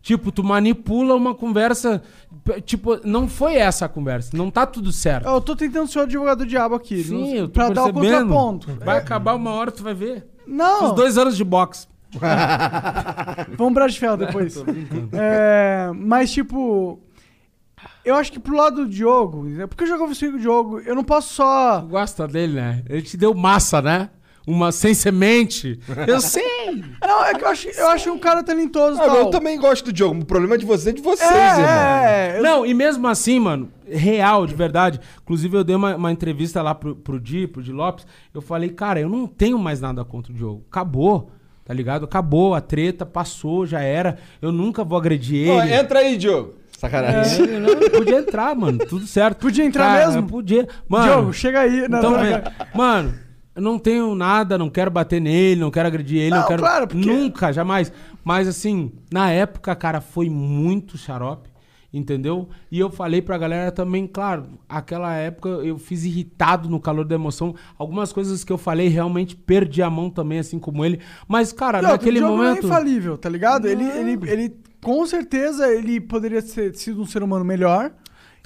Tipo, 0.00 0.30
tu 0.30 0.44
manipula 0.44 1.16
uma 1.16 1.34
conversa. 1.34 2.00
Tipo, 2.64 3.00
não 3.04 3.26
foi 3.26 3.56
essa 3.56 3.86
a 3.86 3.88
conversa. 3.88 4.36
Não 4.36 4.52
tá 4.52 4.64
tudo 4.64 4.92
certo. 4.92 5.26
Eu 5.28 5.40
tô 5.40 5.56
tentando 5.56 5.88
ser 5.88 5.98
o 5.98 6.02
advogado 6.02 6.38
do 6.38 6.46
diabo 6.46 6.76
aqui. 6.76 7.02
Sim, 7.02 7.20
não- 7.32 7.34
eu 7.34 7.48
tô 7.48 7.54
pra 7.54 7.70
dar 7.70 7.86
o 7.86 7.92
percebendo. 7.92 8.28
contraponto. 8.32 8.84
Vai 8.84 8.96
É, 8.96 9.00
acabar 9.00 9.34
uma 9.34 9.50
hora, 9.50 9.72
tu 9.72 9.82
vai 9.82 9.94
ver. 9.94 10.28
Não. 10.46 10.78
Fiz 10.86 10.92
dois 10.92 11.18
anos 11.18 11.36
de 11.36 11.42
boxe. 11.42 11.88
Vamos 13.58 13.74
pra 13.74 13.88
de 13.88 13.98
ferro 13.98 14.16
depois. 14.16 14.54
É, 15.12 15.90
mas, 15.94 16.30
tipo, 16.32 17.00
Eu 18.04 18.14
acho 18.14 18.32
que 18.32 18.38
pro 18.38 18.56
lado 18.56 18.84
do 18.84 18.88
Diogo, 18.88 19.44
entendeu? 19.46 19.66
porque 19.68 19.82
eu 19.84 19.88
jogava 19.88 20.12
com 20.14 20.26
o 20.26 20.38
Diogo, 20.38 20.78
eu 20.80 20.94
não 20.94 21.04
posso 21.04 21.34
só. 21.34 21.80
Gosta 21.80 22.26
dele, 22.28 22.54
né? 22.54 22.82
Ele 22.88 23.02
te 23.02 23.16
deu 23.16 23.34
massa, 23.34 23.82
né? 23.82 24.08
Uma 24.50 24.72
sem 24.72 24.94
semente. 24.94 25.78
Eu 26.08 26.20
sei. 26.20 26.82
Não, 27.02 27.24
é 27.24 27.34
que 27.34 27.44
eu 27.44 27.48
acho, 27.48 27.68
eu 27.68 27.88
acho 27.90 28.10
um 28.10 28.18
cara 28.18 28.42
talentoso. 28.42 28.94
Ah, 29.00 29.06
mas 29.06 29.06
tal. 29.14 29.16
eu 29.24 29.30
também 29.30 29.58
gosto 29.58 29.84
do 29.86 29.92
Diogo. 29.92 30.20
O 30.22 30.24
problema 30.24 30.56
de 30.56 30.64
você 30.64 30.88
é 30.90 30.92
de 30.92 31.02
vocês, 31.02 31.30
É, 31.30 31.50
irmão. 31.50 31.64
é, 31.68 32.38
eu- 32.38 32.42
Não, 32.42 32.66
e 32.66 32.72
mesmo 32.72 33.06
assim, 33.08 33.38
mano, 33.38 33.70
real, 33.86 34.46
de 34.46 34.54
verdade. 34.54 35.00
Inclusive, 35.22 35.56
eu 35.56 35.64
dei 35.64 35.76
uma, 35.76 35.96
uma 35.96 36.10
entrevista 36.12 36.62
lá 36.62 36.74
pro, 36.74 36.96
pro 36.96 37.20
Di, 37.20 37.46
pro 37.46 37.62
Di 37.62 37.72
Lopes. 37.72 38.06
Eu 38.32 38.40
falei, 38.40 38.70
cara, 38.70 38.98
eu 39.00 39.08
não 39.08 39.26
tenho 39.26 39.58
mais 39.58 39.80
nada 39.80 40.04
contra 40.04 40.32
o 40.32 40.34
Diogo. 40.34 40.64
Acabou, 40.70 41.30
tá 41.64 41.74
ligado? 41.74 42.04
Acabou, 42.06 42.54
a 42.54 42.60
treta 42.60 43.04
passou, 43.04 43.66
já 43.66 43.80
era. 43.80 44.18
Eu 44.40 44.50
nunca 44.50 44.82
vou 44.82 44.98
agredir 44.98 45.50
Ó, 45.50 45.62
ele. 45.62 45.74
entra 45.74 45.98
aí, 46.00 46.16
Diogo. 46.16 46.54
Sacanagem. 46.78 47.44
É, 47.44 47.58
não, 47.58 47.76
podia 47.90 48.18
entrar, 48.18 48.54
mano, 48.54 48.78
tudo 48.78 49.04
certo. 49.06 49.40
Podia 49.40 49.64
entrar 49.64 49.84
Cara, 49.98 50.06
mesmo? 50.12 50.28
Podia. 50.28 50.66
Mano, 50.88 51.04
Diogo, 51.12 51.32
chega 51.32 51.60
aí. 51.60 51.88
Não, 51.88 51.98
então, 51.98 52.10
não, 52.12 52.42
mano, 52.72 53.14
eu 53.58 53.62
não 53.62 53.78
tenho 53.78 54.14
nada, 54.14 54.56
não 54.56 54.70
quero 54.70 54.90
bater 54.90 55.20
nele, 55.20 55.60
não 55.60 55.70
quero 55.70 55.88
agredir 55.88 56.18
ele, 56.20 56.30
não, 56.30 56.40
Não, 56.42 56.46
quero. 56.46 56.62
claro, 56.62 56.86
porque- 56.86 57.04
Nunca, 57.06 57.52
jamais. 57.52 57.92
Mas 58.24 58.46
assim, 58.46 58.92
na 59.12 59.30
época, 59.30 59.74
cara, 59.74 60.00
foi 60.00 60.30
muito 60.30 60.96
xarope, 60.96 61.48
entendeu? 61.92 62.48
E 62.70 62.78
eu 62.78 62.88
falei 62.90 63.20
pra 63.20 63.36
galera 63.36 63.72
também, 63.72 64.06
claro, 64.06 64.46
aquela 64.68 65.12
época 65.14 65.48
eu 65.48 65.76
fiz 65.78 66.04
irritado 66.04 66.68
no 66.68 66.78
calor 66.78 67.04
da 67.04 67.14
emoção. 67.14 67.54
Algumas 67.76 68.12
coisas 68.12 68.44
que 68.44 68.52
eu 68.52 68.58
falei 68.58 68.88
realmente 68.88 69.34
perdi 69.34 69.82
a 69.82 69.90
mão 69.90 70.08
também, 70.10 70.38
assim 70.38 70.58
como 70.58 70.84
ele. 70.84 71.00
Mas, 71.26 71.52
cara, 71.52 71.78
outra, 71.78 71.92
naquele 71.92 72.18
o 72.18 72.22
Diogo 72.22 72.36
momento. 72.36 72.62
não 72.66 72.70
é 72.70 72.78
infalível, 72.80 73.18
tá 73.18 73.28
ligado? 73.28 73.66
Ele, 73.66 73.84
ele, 73.84 74.30
ele, 74.30 74.56
com 74.82 75.04
certeza, 75.06 75.66
ele 75.72 76.00
poderia 76.00 76.42
ter 76.42 76.74
sido 76.76 77.00
um 77.02 77.06
ser 77.06 77.22
humano 77.22 77.44
melhor. 77.44 77.90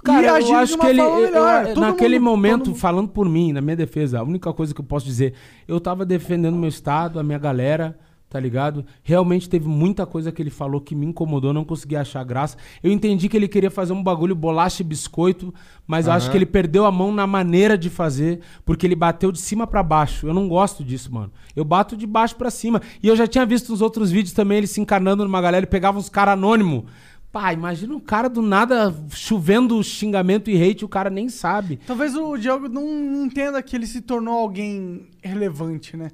Cara, 0.03 0.23
e 0.23 0.29
eu 0.29 0.35
agir 0.35 0.55
acho 0.55 0.75
uma 0.75 0.85
que 0.85 0.91
ele. 0.91 1.01
eu- 1.01 1.81
naquele 1.81 2.19
mundo- 2.19 2.31
momento, 2.31 2.67
mundo- 2.71 2.79
falando 2.79 3.09
por 3.09 3.29
mim, 3.29 3.53
na 3.53 3.61
minha 3.61 3.77
defesa, 3.77 4.19
a 4.21 4.23
única 4.23 4.53
coisa 4.53 4.75
que 4.75 4.81
eu 4.81 4.85
posso 4.85 5.07
dizer, 5.07 5.35
eu 5.69 5.81
tava 5.81 6.05
defendendo 6.05 6.57
meu 6.57 6.69
estado, 6.69 7.19
a 7.21 7.23
minha 7.23 7.39
galera, 7.39 7.97
tá 8.29 8.41
ligado? 8.41 8.83
Realmente 9.03 9.47
teve 9.47 9.69
muita 9.69 10.07
coisa 10.07 10.33
que 10.33 10.41
ele 10.43 10.49
falou 10.49 10.81
que 10.81 10.95
me 10.95 11.05
incomodou, 11.05 11.53
não 11.53 11.65
consegui 11.67 11.95
achar 11.97 12.25
graça. 12.25 12.57
Eu 12.83 12.91
entendi 12.91 13.29
que 13.29 13.37
ele 13.37 13.47
queria 13.47 13.71
fazer 13.71 13.93
um 13.93 14.03
bagulho 14.03 14.35
bolacha 14.35 14.83
e 14.83 14.87
biscoito, 14.87 15.53
mas 15.87 16.07
eu 16.07 16.13
acho 16.15 16.31
que 16.31 16.37
ele 16.39 16.47
perdeu 16.47 16.87
a 16.87 16.91
mão 16.91 17.13
na 17.13 17.27
maneira 17.27 17.77
de 17.77 17.91
fazer, 17.91 18.41
porque 18.65 18.87
ele 18.87 18.97
bateu 18.97 19.31
de 19.31 19.39
cima 19.39 19.67
pra 19.67 19.83
baixo. 19.83 20.27
Eu 20.27 20.33
não 20.33 20.49
gosto 20.49 20.83
disso, 20.83 21.13
mano. 21.13 21.31
Eu 21.55 21.63
bato 21.65 21.95
de 21.95 22.07
baixo 22.07 22.35
pra 22.37 22.51
cima. 22.51 22.81
E 23.03 23.07
eu 23.09 23.15
já 23.15 23.27
tinha 23.27 23.45
visto 23.45 23.69
nos 23.71 23.83
outros 23.83 24.11
vídeos 24.11 24.33
também 24.33 24.57
ele 24.59 24.67
se 24.67 24.81
encarnando 24.81 25.23
numa 25.25 25.41
galera, 25.43 25.59
ele 25.59 25.67
pegava 25.71 25.99
uns 25.99 26.09
caras 26.09 26.33
anônimos. 26.33 26.85
Pá, 27.33 27.51
imagina 27.51 27.95
um 27.95 28.01
cara 28.01 28.29
do 28.29 28.43
nada 28.43 28.95
chovendo 29.09 29.83
xingamento 29.83 30.51
e 30.51 30.63
hate, 30.63 30.85
o 30.85 30.89
cara 30.89 31.09
nem 31.09 31.31
sabe. 31.31 31.81
Talvez 31.87 32.15
o 32.15 32.37
Diogo 32.37 32.69
não 32.69 33.25
entenda 33.25 33.63
que 33.63 33.75
ele 33.75 33.87
se 33.87 34.03
tornou 34.03 34.39
alguém 34.39 35.09
relevante, 35.23 35.97
né? 35.97 36.11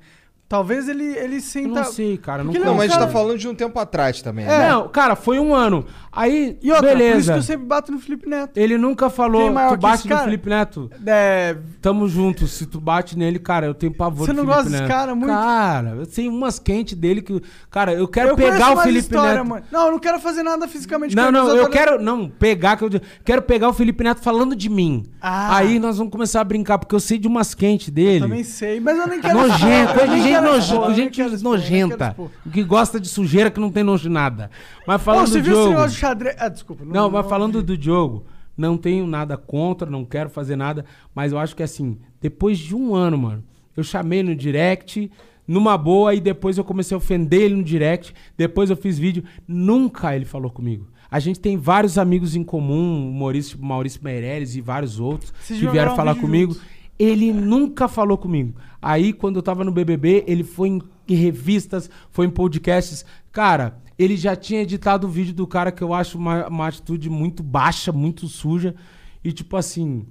Talvez 0.48 0.88
ele, 0.88 1.04
ele 1.04 1.42
sinta... 1.42 1.68
Eu 1.68 1.74
não 1.74 1.84
sei, 1.84 2.16
cara. 2.16 2.42
Não, 2.42 2.54
é 2.54 2.58
Não, 2.58 2.74
mas 2.74 2.90
a 2.90 2.94
gente 2.94 2.98
tá 2.98 3.08
falando 3.08 3.36
de 3.36 3.46
um 3.46 3.54
tempo 3.54 3.78
atrás 3.78 4.22
também. 4.22 4.46
É. 4.46 4.48
né? 4.48 4.68
Não, 4.70 4.88
cara, 4.88 5.14
foi 5.14 5.38
um 5.38 5.54
ano. 5.54 5.84
Aí, 6.10 6.58
E 6.62 6.72
outra, 6.72 6.88
por 6.88 6.96
isso 6.96 7.06
beleza. 7.06 7.32
que 7.34 7.38
eu 7.38 7.42
sempre 7.42 7.66
bato 7.66 7.92
no 7.92 7.98
Felipe 7.98 8.26
Neto. 8.28 8.56
Ele 8.56 8.78
nunca 8.78 9.10
falou, 9.10 9.42
é 9.56 9.68
tu 9.68 9.76
bate 9.76 10.04
no 10.04 10.14
cara? 10.14 10.24
Felipe 10.24 10.48
Neto. 10.48 10.90
É, 11.06 11.54
Tamo 11.82 12.08
junto. 12.08 12.46
Se 12.46 12.64
tu 12.64 12.80
bate 12.80 13.16
nele, 13.16 13.38
cara, 13.38 13.66
eu 13.66 13.74
tenho 13.74 13.92
pavor 13.92 14.26
Você 14.26 14.32
do 14.32 14.38
não 14.38 14.44
Felipe 14.44 14.62
gosta 14.62 14.70
desse 14.70 14.88
cara 14.90 15.14
muito? 15.14 15.30
Cara, 15.30 15.90
eu 15.98 16.06
sei 16.06 16.28
umas 16.28 16.58
quentes 16.58 16.96
dele 16.98 17.20
que. 17.20 17.42
Cara, 17.70 17.92
eu 17.92 18.08
quero 18.08 18.30
eu 18.30 18.36
pegar 18.36 18.72
o 18.72 18.78
Felipe 18.78 19.00
história, 19.00 19.34
Neto. 19.34 19.46
mano. 19.46 19.64
Não, 19.70 19.86
eu 19.86 19.92
não 19.92 19.98
quero 19.98 20.18
fazer 20.18 20.42
nada 20.42 20.66
fisicamente 20.66 21.14
Não, 21.14 21.24
com 21.24 21.28
ele, 21.28 21.38
não, 21.38 21.46
mas 21.46 21.56
eu 21.56 21.68
quero. 21.68 22.02
Não, 22.02 22.28
pegar, 22.28 22.76
que 22.78 22.84
eu 22.84 22.90
quero 23.22 23.42
pegar 23.42 23.68
o 23.68 23.72
Felipe 23.74 24.02
Neto 24.02 24.20
falando 24.22 24.56
de 24.56 24.68
mim. 24.68 25.04
Ah. 25.20 25.58
Aí 25.58 25.78
nós 25.78 25.98
vamos 25.98 26.10
começar 26.10 26.40
a 26.40 26.44
brincar, 26.44 26.78
porque 26.78 26.94
eu 26.94 27.00
sei 27.00 27.18
de 27.18 27.28
umas 27.28 27.54
quentes 27.54 27.90
dele. 27.90 28.20
Também 28.20 28.44
sei, 28.44 28.80
mas 28.80 28.98
eu 28.98 29.06
nem 29.06 29.20
quero... 29.20 29.38
Nojento, 29.38 30.00
eu 30.00 30.06
gente, 30.08 30.37
eu 30.46 30.88
nem 30.88 30.94
gente 30.94 31.42
nojenta. 31.42 32.16
Que 32.52 32.62
gosta 32.62 32.98
de 33.00 33.08
sujeira 33.08 33.50
que 33.50 33.60
não 33.60 33.70
tem 33.70 33.82
nojo 33.82 34.04
de 34.04 34.08
nada. 34.08 34.50
Mas 34.86 35.02
falando 35.02 35.26
você 35.28 35.38
do 35.38 35.44
viu 35.44 35.52
esse 35.52 35.60
Diogo. 35.62 35.70
negócio 35.70 35.90
de 35.94 36.00
xadrez? 36.00 36.36
Ah, 36.38 36.48
desculpa. 36.48 36.84
Não, 36.84 37.10
mas 37.10 37.26
falando 37.28 37.62
do 37.62 37.76
Diogo, 37.76 38.24
não 38.56 38.76
tenho 38.76 39.06
nada 39.06 39.36
contra, 39.36 39.88
não 39.90 40.04
quero 40.04 40.28
fazer 40.30 40.56
nada, 40.56 40.84
mas 41.14 41.32
eu 41.32 41.38
acho 41.38 41.54
que 41.54 41.62
assim, 41.62 41.98
depois 42.20 42.58
de 42.58 42.74
um 42.74 42.94
ano, 42.94 43.16
mano, 43.18 43.44
eu 43.76 43.84
chamei 43.84 44.22
no 44.22 44.34
direct, 44.34 45.10
numa 45.46 45.78
boa, 45.78 46.14
e 46.14 46.20
depois 46.20 46.58
eu 46.58 46.64
comecei 46.64 46.94
a 46.94 46.98
ofender 46.98 47.42
ele 47.42 47.54
no 47.54 47.62
direct, 47.62 48.12
depois 48.36 48.68
eu 48.70 48.76
fiz 48.76 48.98
vídeo, 48.98 49.22
nunca 49.46 50.14
ele 50.14 50.24
falou 50.24 50.50
comigo. 50.50 50.88
A 51.10 51.18
gente 51.20 51.40
tem 51.40 51.56
vários 51.56 51.96
amigos 51.96 52.36
em 52.36 52.44
comum, 52.44 53.08
o 53.08 53.14
Maurício, 53.14 53.58
Maurício 53.58 54.00
Meirelles 54.04 54.54
e 54.56 54.60
vários 54.60 55.00
outros 55.00 55.32
Vocês 55.40 55.58
que 55.58 55.66
vieram 55.68 55.92
um 55.92 55.96
falar 55.96 56.12
vídeo 56.12 56.26
comigo. 56.26 56.52
juntos. 56.52 56.68
Ele 56.98 57.32
nunca 57.32 57.86
falou 57.86 58.18
comigo. 58.18 58.54
Aí, 58.82 59.12
quando 59.12 59.36
eu 59.36 59.42
tava 59.42 59.64
no 59.64 59.72
BBB, 59.72 60.24
ele 60.26 60.42
foi 60.42 60.68
em 60.68 60.82
revistas, 61.14 61.88
foi 62.10 62.26
em 62.26 62.30
podcasts. 62.30 63.04
Cara, 63.30 63.80
ele 63.98 64.16
já 64.16 64.36
tinha 64.36 64.62
editado 64.62 65.06
o 65.06 65.10
vídeo 65.10 65.34
do 65.34 65.46
cara 65.46 65.72
que 65.72 65.82
eu 65.82 65.92
acho 65.92 66.18
uma, 66.18 66.46
uma 66.48 66.68
atitude 66.68 67.08
muito 67.08 67.42
baixa, 67.42 67.92
muito 67.92 68.26
suja. 68.28 68.74
E, 69.22 69.32
tipo 69.32 69.56
assim, 69.56 70.06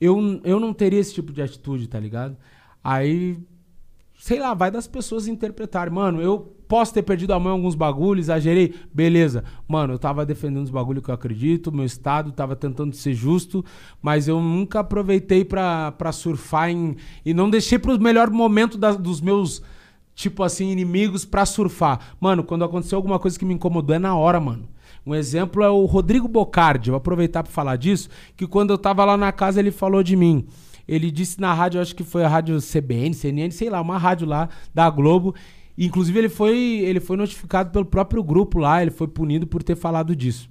eu, 0.00 0.40
eu 0.44 0.58
não 0.58 0.72
teria 0.72 0.98
esse 0.98 1.14
tipo 1.14 1.32
de 1.32 1.42
atitude, 1.42 1.88
tá 1.88 2.00
ligado? 2.00 2.36
Aí, 2.82 3.38
sei 4.18 4.38
lá, 4.38 4.54
vai 4.54 4.70
das 4.70 4.86
pessoas 4.86 5.26
interpretarem. 5.26 5.92
Mano, 5.92 6.20
eu 6.20 6.56
posso 6.70 6.94
ter 6.94 7.02
perdido 7.02 7.32
a 7.32 7.40
mão 7.40 7.50
em 7.50 7.56
alguns 7.56 7.74
bagulhos, 7.74 8.26
exagerei, 8.26 8.72
beleza. 8.94 9.42
Mano, 9.66 9.94
eu 9.94 9.98
tava 9.98 10.24
defendendo 10.24 10.62
os 10.62 10.70
bagulhos 10.70 11.02
que 11.02 11.10
eu 11.10 11.14
acredito, 11.14 11.72
meu 11.72 11.84
estado 11.84 12.30
tava 12.30 12.54
tentando 12.54 12.94
ser 12.94 13.12
justo, 13.12 13.64
mas 14.00 14.28
eu 14.28 14.40
nunca 14.40 14.78
aproveitei 14.78 15.44
pra 15.44 15.92
surfar 16.12 16.70
em, 16.70 16.96
e 17.26 17.34
não 17.34 17.50
deixei 17.50 17.76
pro 17.76 18.00
melhor 18.00 18.30
momento 18.30 18.78
da- 18.78 18.92
dos 18.92 19.20
meus, 19.20 19.60
tipo 20.14 20.44
assim, 20.44 20.70
inimigos 20.70 21.24
pra 21.24 21.44
surfar. 21.44 22.14
Mano, 22.20 22.44
quando 22.44 22.64
aconteceu 22.64 22.96
alguma 22.96 23.18
coisa 23.18 23.36
que 23.36 23.44
me 23.44 23.54
incomodou, 23.54 23.96
é 23.96 23.98
na 23.98 24.14
hora, 24.14 24.38
mano. 24.38 24.68
Um 25.04 25.12
exemplo 25.12 25.64
é 25.64 25.68
o 25.70 25.84
Rodrigo 25.86 26.28
Bocardi, 26.28 26.88
eu 26.90 26.92
vou 26.92 26.98
aproveitar 26.98 27.42
pra 27.42 27.50
falar 27.50 27.74
disso, 27.74 28.08
que 28.36 28.46
quando 28.46 28.70
eu 28.70 28.78
tava 28.78 29.04
lá 29.04 29.16
na 29.16 29.32
casa 29.32 29.58
ele 29.58 29.72
falou 29.72 30.04
de 30.04 30.14
mim. 30.14 30.46
Ele 30.86 31.10
disse 31.10 31.40
na 31.40 31.52
rádio, 31.54 31.80
acho 31.80 31.94
que 31.96 32.02
foi 32.04 32.22
a 32.24 32.28
rádio 32.28 32.58
CBN, 32.60 33.12
CNN, 33.14 33.50
sei 33.50 33.68
lá, 33.70 33.80
uma 33.80 33.96
rádio 33.98 34.26
lá 34.28 34.48
da 34.74 34.88
Globo. 34.90 35.34
Inclusive 35.82 36.18
ele 36.18 36.28
foi, 36.28 36.58
ele 36.58 37.00
foi 37.00 37.16
notificado 37.16 37.70
pelo 37.70 37.86
próprio 37.86 38.22
grupo 38.22 38.58
lá, 38.58 38.82
ele 38.82 38.90
foi 38.90 39.08
punido 39.08 39.46
por 39.46 39.62
ter 39.62 39.74
falado 39.76 40.14
disso. 40.14 40.48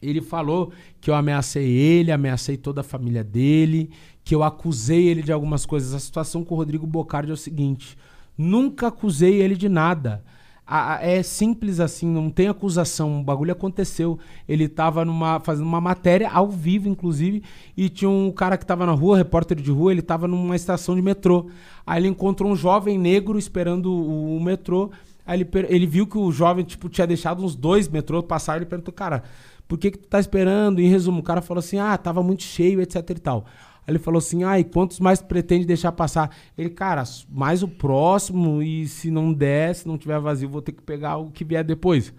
Ele 0.00 0.20
falou 0.20 0.72
que 1.00 1.10
eu 1.10 1.14
ameacei 1.14 1.66
ele, 1.68 2.12
ameacei 2.12 2.56
toda 2.56 2.80
a 2.82 2.84
família 2.84 3.24
dele, 3.24 3.90
que 4.22 4.34
eu 4.34 4.44
acusei 4.44 5.08
ele 5.08 5.22
de 5.22 5.32
algumas 5.32 5.66
coisas. 5.66 5.94
A 5.94 5.98
situação 5.98 6.44
com 6.44 6.54
o 6.54 6.58
Rodrigo 6.58 6.86
Bocardi 6.86 7.30
é 7.30 7.34
o 7.34 7.36
seguinte: 7.36 7.96
nunca 8.38 8.86
acusei 8.88 9.40
ele 9.42 9.56
de 9.56 9.68
nada. 9.68 10.22
A- 10.68 10.96
a- 10.96 11.02
é 11.06 11.22
simples 11.22 11.78
assim, 11.78 12.06
não 12.06 12.28
tem 12.28 12.48
acusação. 12.48 13.20
O 13.20 13.24
bagulho 13.24 13.52
aconteceu. 13.52 14.18
Ele 14.48 14.68
tava 14.68 15.04
numa, 15.04 15.38
fazendo 15.40 15.66
uma 15.66 15.80
matéria, 15.80 16.28
ao 16.28 16.48
vivo, 16.50 16.88
inclusive, 16.88 17.42
e 17.76 17.88
tinha 17.88 18.08
um 18.10 18.32
cara 18.32 18.56
que 18.58 18.66
tava 18.66 18.84
na 18.84 18.92
rua, 18.92 19.16
repórter 19.16 19.56
de 19.60 19.70
rua, 19.70 19.92
ele 19.92 20.02
tava 20.02 20.26
numa 20.26 20.56
estação 20.56 20.94
de 20.96 21.02
metrô. 21.02 21.46
Aí 21.86 22.00
ele 22.00 22.08
encontrou 22.08 22.50
um 22.50 22.56
jovem 22.56 22.98
negro 22.98 23.38
esperando 23.38 23.92
o, 23.92 24.36
o 24.36 24.40
metrô. 24.40 24.90
Aí 25.24 25.40
ele, 25.40 25.48
ele 25.68 25.86
viu 25.86 26.06
que 26.06 26.18
o 26.18 26.32
jovem, 26.32 26.64
tipo, 26.64 26.88
tinha 26.88 27.06
deixado 27.06 27.44
uns 27.44 27.54
dois 27.54 27.88
metrôs 27.88 28.24
passar. 28.24 28.56
Ele 28.56 28.66
perguntou, 28.66 28.92
cara, 28.92 29.22
por 29.68 29.78
que, 29.78 29.90
que 29.90 29.98
tu 29.98 30.08
tá 30.08 30.18
esperando? 30.20 30.80
Em 30.80 30.88
resumo, 30.88 31.20
o 31.20 31.22
cara 31.22 31.42
falou 31.42 31.58
assim: 31.60 31.78
ah, 31.78 31.96
tava 31.96 32.22
muito 32.22 32.42
cheio, 32.42 32.80
etc 32.80 33.10
e 33.10 33.14
tal. 33.14 33.44
Aí 33.86 33.92
ele 33.92 33.98
falou 33.98 34.18
assim: 34.18 34.44
ah, 34.44 34.58
e 34.58 34.64
quantos 34.64 35.00
mais 35.00 35.20
pretende 35.20 35.64
deixar 35.64 35.92
passar? 35.92 36.34
Ele, 36.56 36.70
cara, 36.70 37.04
mais 37.28 37.62
o 37.62 37.68
próximo, 37.68 38.62
e 38.62 38.86
se 38.86 39.10
não 39.10 39.32
der, 39.32 39.74
se 39.74 39.86
não 39.86 39.98
tiver 39.98 40.18
vazio, 40.20 40.48
vou 40.48 40.62
ter 40.62 40.72
que 40.72 40.82
pegar 40.82 41.16
o 41.16 41.30
que 41.30 41.44
vier 41.44 41.64
depois. 41.64 42.12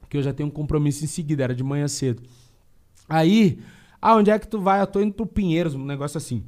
Porque 0.00 0.16
eu 0.16 0.22
já 0.22 0.32
tenho 0.32 0.48
um 0.48 0.52
compromisso 0.52 1.04
em 1.04 1.08
seguida, 1.08 1.44
era 1.44 1.54
de 1.54 1.64
manhã 1.64 1.88
cedo. 1.88 2.22
Aí, 3.08 3.58
ah, 4.00 4.16
onde 4.16 4.30
é 4.30 4.38
que 4.38 4.48
tu 4.48 4.60
vai? 4.60 4.80
Eu 4.80 4.86
tô 4.86 5.00
indo 5.00 5.12
pro 5.12 5.26
Pinheiros, 5.26 5.74
um 5.74 5.84
negócio 5.84 6.18
assim. 6.18 6.44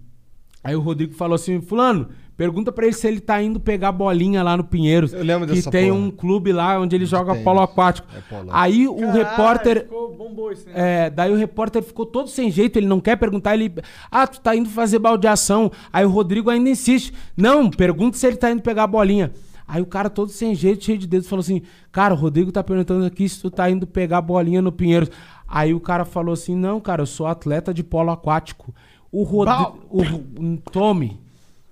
Aí 0.62 0.76
o 0.76 0.80
Rodrigo 0.80 1.14
falou 1.14 1.34
assim: 1.34 1.60
Fulano, 1.60 2.08
pergunta 2.38 2.70
pra 2.70 2.86
ele 2.86 2.94
se 2.94 3.06
ele 3.08 3.18
tá 3.18 3.42
indo 3.42 3.58
pegar 3.58 3.90
bolinha 3.90 4.44
lá 4.44 4.56
no 4.56 4.62
Pinheiros. 4.62 5.12
Eu 5.12 5.24
lembro 5.24 5.48
que 5.48 5.56
dessa 5.56 5.70
tem 5.72 5.90
porra. 5.90 6.00
um 6.00 6.10
clube 6.10 6.52
lá 6.52 6.80
onde 6.80 6.94
ele 6.94 7.04
joga 7.04 7.34
polo 7.34 7.60
aquático. 7.60 8.06
É 8.16 8.20
polo. 8.20 8.48
Aí 8.52 8.86
o 8.86 9.10
repórter. 9.10 9.82
Ficou 9.82 10.14
bombou 10.16 10.52
isso, 10.52 10.64
né? 10.66 10.72
É, 11.06 11.10
daí 11.10 11.32
o 11.32 11.36
repórter 11.36 11.82
ficou 11.82 12.06
todo 12.06 12.28
sem 12.28 12.48
jeito, 12.48 12.78
ele 12.78 12.86
não 12.86 13.00
quer 13.00 13.16
perguntar, 13.16 13.54
ele. 13.54 13.74
Ah, 14.08 14.24
tu 14.24 14.40
tá 14.40 14.54
indo 14.54 14.68
fazer 14.70 15.00
baldeação. 15.00 15.70
Aí 15.92 16.06
o 16.06 16.08
Rodrigo 16.08 16.48
ainda 16.48 16.70
insiste. 16.70 17.12
Não, 17.36 17.68
pergunta 17.68 18.16
se 18.16 18.24
ele 18.24 18.36
tá 18.36 18.52
indo 18.52 18.62
pegar 18.62 18.84
a 18.84 18.86
bolinha. 18.86 19.32
Aí 19.66 19.82
o 19.82 19.86
cara 19.86 20.08
todo 20.08 20.30
sem 20.30 20.54
jeito, 20.54 20.84
cheio 20.84 20.96
de 20.96 21.08
dedos, 21.08 21.28
falou 21.28 21.40
assim: 21.40 21.62
Cara, 21.90 22.14
o 22.14 22.16
Rodrigo 22.16 22.52
tá 22.52 22.62
perguntando 22.62 23.04
aqui 23.04 23.28
se 23.28 23.42
tu 23.42 23.50
tá 23.50 23.68
indo 23.68 23.84
pegar 23.84 24.18
a 24.18 24.22
bolinha 24.22 24.62
no 24.62 24.70
Pinheiros. 24.70 25.10
Aí 25.46 25.74
o 25.74 25.80
cara 25.80 26.04
falou 26.04 26.34
assim: 26.34 26.54
Não, 26.54 26.80
cara, 26.80 27.02
eu 27.02 27.06
sou 27.06 27.26
atleta 27.26 27.74
de 27.74 27.82
polo 27.82 28.12
aquático. 28.12 28.72
O 29.10 29.24
Rodrigo. 29.24 29.76
O 29.90 30.56
Tome, 30.70 31.18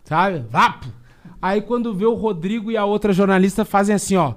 sabe? 0.06 0.44
Vapo! 0.48 0.86
Aí 1.42 1.60
quando 1.60 1.94
vê 1.94 2.06
o 2.06 2.14
Rodrigo 2.14 2.70
e 2.70 2.76
a 2.76 2.84
outra 2.84 3.12
jornalista 3.12 3.64
fazem 3.64 3.94
assim, 3.94 4.16
ó. 4.16 4.34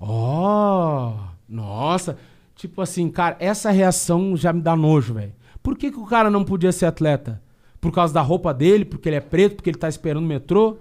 Ó, 0.00 1.14
nossa. 1.48 2.16
Tipo 2.54 2.80
assim, 2.80 3.10
cara, 3.10 3.36
essa 3.38 3.70
reação 3.70 4.36
já 4.36 4.52
me 4.52 4.60
dá 4.60 4.74
nojo, 4.74 5.14
velho. 5.14 5.32
Por 5.62 5.76
que, 5.76 5.90
que 5.90 5.98
o 5.98 6.06
cara 6.06 6.30
não 6.30 6.44
podia 6.44 6.72
ser 6.72 6.86
atleta? 6.86 7.42
Por 7.80 7.92
causa 7.92 8.14
da 8.14 8.22
roupa 8.22 8.54
dele, 8.54 8.84
porque 8.84 9.08
ele 9.08 9.16
é 9.16 9.20
preto, 9.20 9.56
porque 9.56 9.70
ele 9.70 9.78
tá 9.78 9.88
esperando 9.88 10.24
o 10.24 10.28
metrô? 10.28 10.78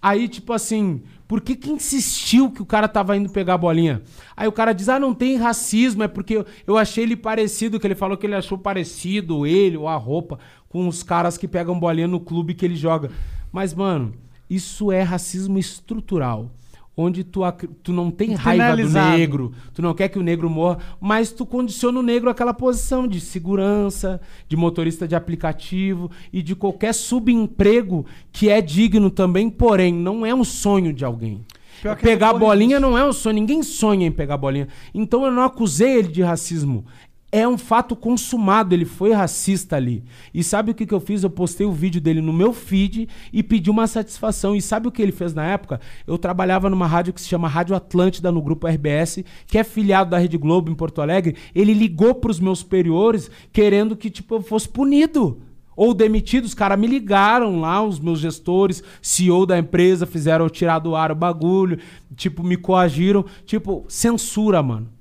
Aí, 0.00 0.28
tipo 0.28 0.52
assim, 0.52 1.02
por 1.26 1.40
que 1.40 1.56
que 1.56 1.70
insistiu 1.70 2.50
que 2.50 2.60
o 2.60 2.66
cara 2.66 2.86
tava 2.86 3.16
indo 3.16 3.30
pegar 3.30 3.54
a 3.54 3.58
bolinha? 3.58 4.02
Aí 4.36 4.46
o 4.46 4.52
cara 4.52 4.72
diz, 4.72 4.88
ah, 4.88 4.98
não 5.00 5.14
tem 5.14 5.36
racismo, 5.36 6.02
é 6.02 6.08
porque 6.08 6.36
eu, 6.36 6.46
eu 6.66 6.76
achei 6.76 7.04
ele 7.04 7.16
parecido, 7.16 7.80
que 7.80 7.86
ele 7.86 7.94
falou 7.94 8.16
que 8.16 8.26
ele 8.26 8.34
achou 8.34 8.58
parecido, 8.58 9.46
ele 9.46 9.76
ou 9.76 9.88
a 9.88 9.96
roupa, 9.96 10.38
com 10.68 10.86
os 10.88 11.02
caras 11.02 11.38
que 11.38 11.48
pegam 11.48 11.78
bolinha 11.78 12.08
no 12.08 12.20
clube 12.20 12.54
que 12.54 12.64
ele 12.64 12.76
joga. 12.76 13.10
Mas, 13.54 13.72
mano, 13.72 14.12
isso 14.50 14.90
é 14.90 15.00
racismo 15.00 15.60
estrutural. 15.60 16.50
Onde 16.96 17.22
tu, 17.22 17.40
tu 17.84 17.92
não 17.92 18.10
tem 18.10 18.34
raiva 18.34 18.76
do 18.76 18.88
negro, 18.90 19.52
tu 19.72 19.80
não 19.80 19.94
quer 19.94 20.08
que 20.08 20.18
o 20.18 20.24
negro 20.24 20.50
morra, 20.50 20.78
mas 21.00 21.30
tu 21.30 21.46
condiciona 21.46 22.00
o 22.00 22.02
negro 22.02 22.28
àquela 22.28 22.52
posição 22.52 23.06
de 23.06 23.20
segurança, 23.20 24.20
de 24.48 24.56
motorista 24.56 25.06
de 25.06 25.14
aplicativo 25.14 26.10
e 26.32 26.42
de 26.42 26.56
qualquer 26.56 26.92
subemprego 26.92 28.04
que 28.32 28.48
é 28.48 28.60
digno 28.60 29.08
também, 29.08 29.48
porém 29.48 29.94
não 29.94 30.26
é 30.26 30.34
um 30.34 30.44
sonho 30.44 30.92
de 30.92 31.04
alguém. 31.04 31.44
Pegar 32.02 32.32
bolinha 32.34 32.80
não 32.80 32.98
é 32.98 33.06
um 33.06 33.12
sonho, 33.12 33.36
ninguém 33.36 33.62
sonha 33.62 34.06
em 34.06 34.12
pegar 34.12 34.36
bolinha. 34.36 34.66
Então 34.92 35.24
eu 35.24 35.30
não 35.30 35.44
acusei 35.44 35.98
ele 35.98 36.08
de 36.08 36.22
racismo. 36.22 36.84
É 37.36 37.48
um 37.48 37.58
fato 37.58 37.96
consumado, 37.96 38.76
ele 38.76 38.84
foi 38.84 39.10
racista 39.12 39.74
ali. 39.74 40.04
E 40.32 40.44
sabe 40.44 40.70
o 40.70 40.74
que, 40.74 40.86
que 40.86 40.94
eu 40.94 41.00
fiz? 41.00 41.24
Eu 41.24 41.30
postei 41.30 41.66
o 41.66 41.72
vídeo 41.72 42.00
dele 42.00 42.20
no 42.20 42.32
meu 42.32 42.52
feed 42.52 43.08
e 43.32 43.42
pedi 43.42 43.68
uma 43.68 43.88
satisfação. 43.88 44.54
E 44.54 44.62
sabe 44.62 44.86
o 44.86 44.92
que 44.92 45.02
ele 45.02 45.10
fez 45.10 45.34
na 45.34 45.44
época? 45.44 45.80
Eu 46.06 46.16
trabalhava 46.16 46.70
numa 46.70 46.86
rádio 46.86 47.12
que 47.12 47.20
se 47.20 47.26
chama 47.26 47.48
Rádio 47.48 47.74
Atlântida, 47.74 48.30
no 48.30 48.40
grupo 48.40 48.68
RBS, 48.68 49.24
que 49.48 49.58
é 49.58 49.64
filiado 49.64 50.10
da 50.10 50.18
Rede 50.18 50.38
Globo 50.38 50.70
em 50.70 50.76
Porto 50.76 51.02
Alegre. 51.02 51.34
Ele 51.52 51.74
ligou 51.74 52.14
pros 52.14 52.38
meus 52.38 52.60
superiores 52.60 53.28
querendo 53.52 53.96
que 53.96 54.10
tipo, 54.10 54.36
eu 54.36 54.40
fosse 54.40 54.68
punido. 54.68 55.42
Ou 55.76 55.92
demitido, 55.92 56.44
os 56.44 56.54
caras 56.54 56.78
me 56.78 56.86
ligaram 56.86 57.58
lá, 57.60 57.82
os 57.82 57.98
meus 57.98 58.20
gestores, 58.20 58.80
CEO 59.02 59.44
da 59.44 59.58
empresa, 59.58 60.06
fizeram 60.06 60.44
eu 60.44 60.50
tirar 60.50 60.78
do 60.78 60.94
ar 60.94 61.10
o 61.10 61.16
bagulho, 61.16 61.80
tipo, 62.14 62.44
me 62.44 62.56
coagiram. 62.56 63.24
Tipo, 63.44 63.84
censura, 63.88 64.62
mano. 64.62 64.93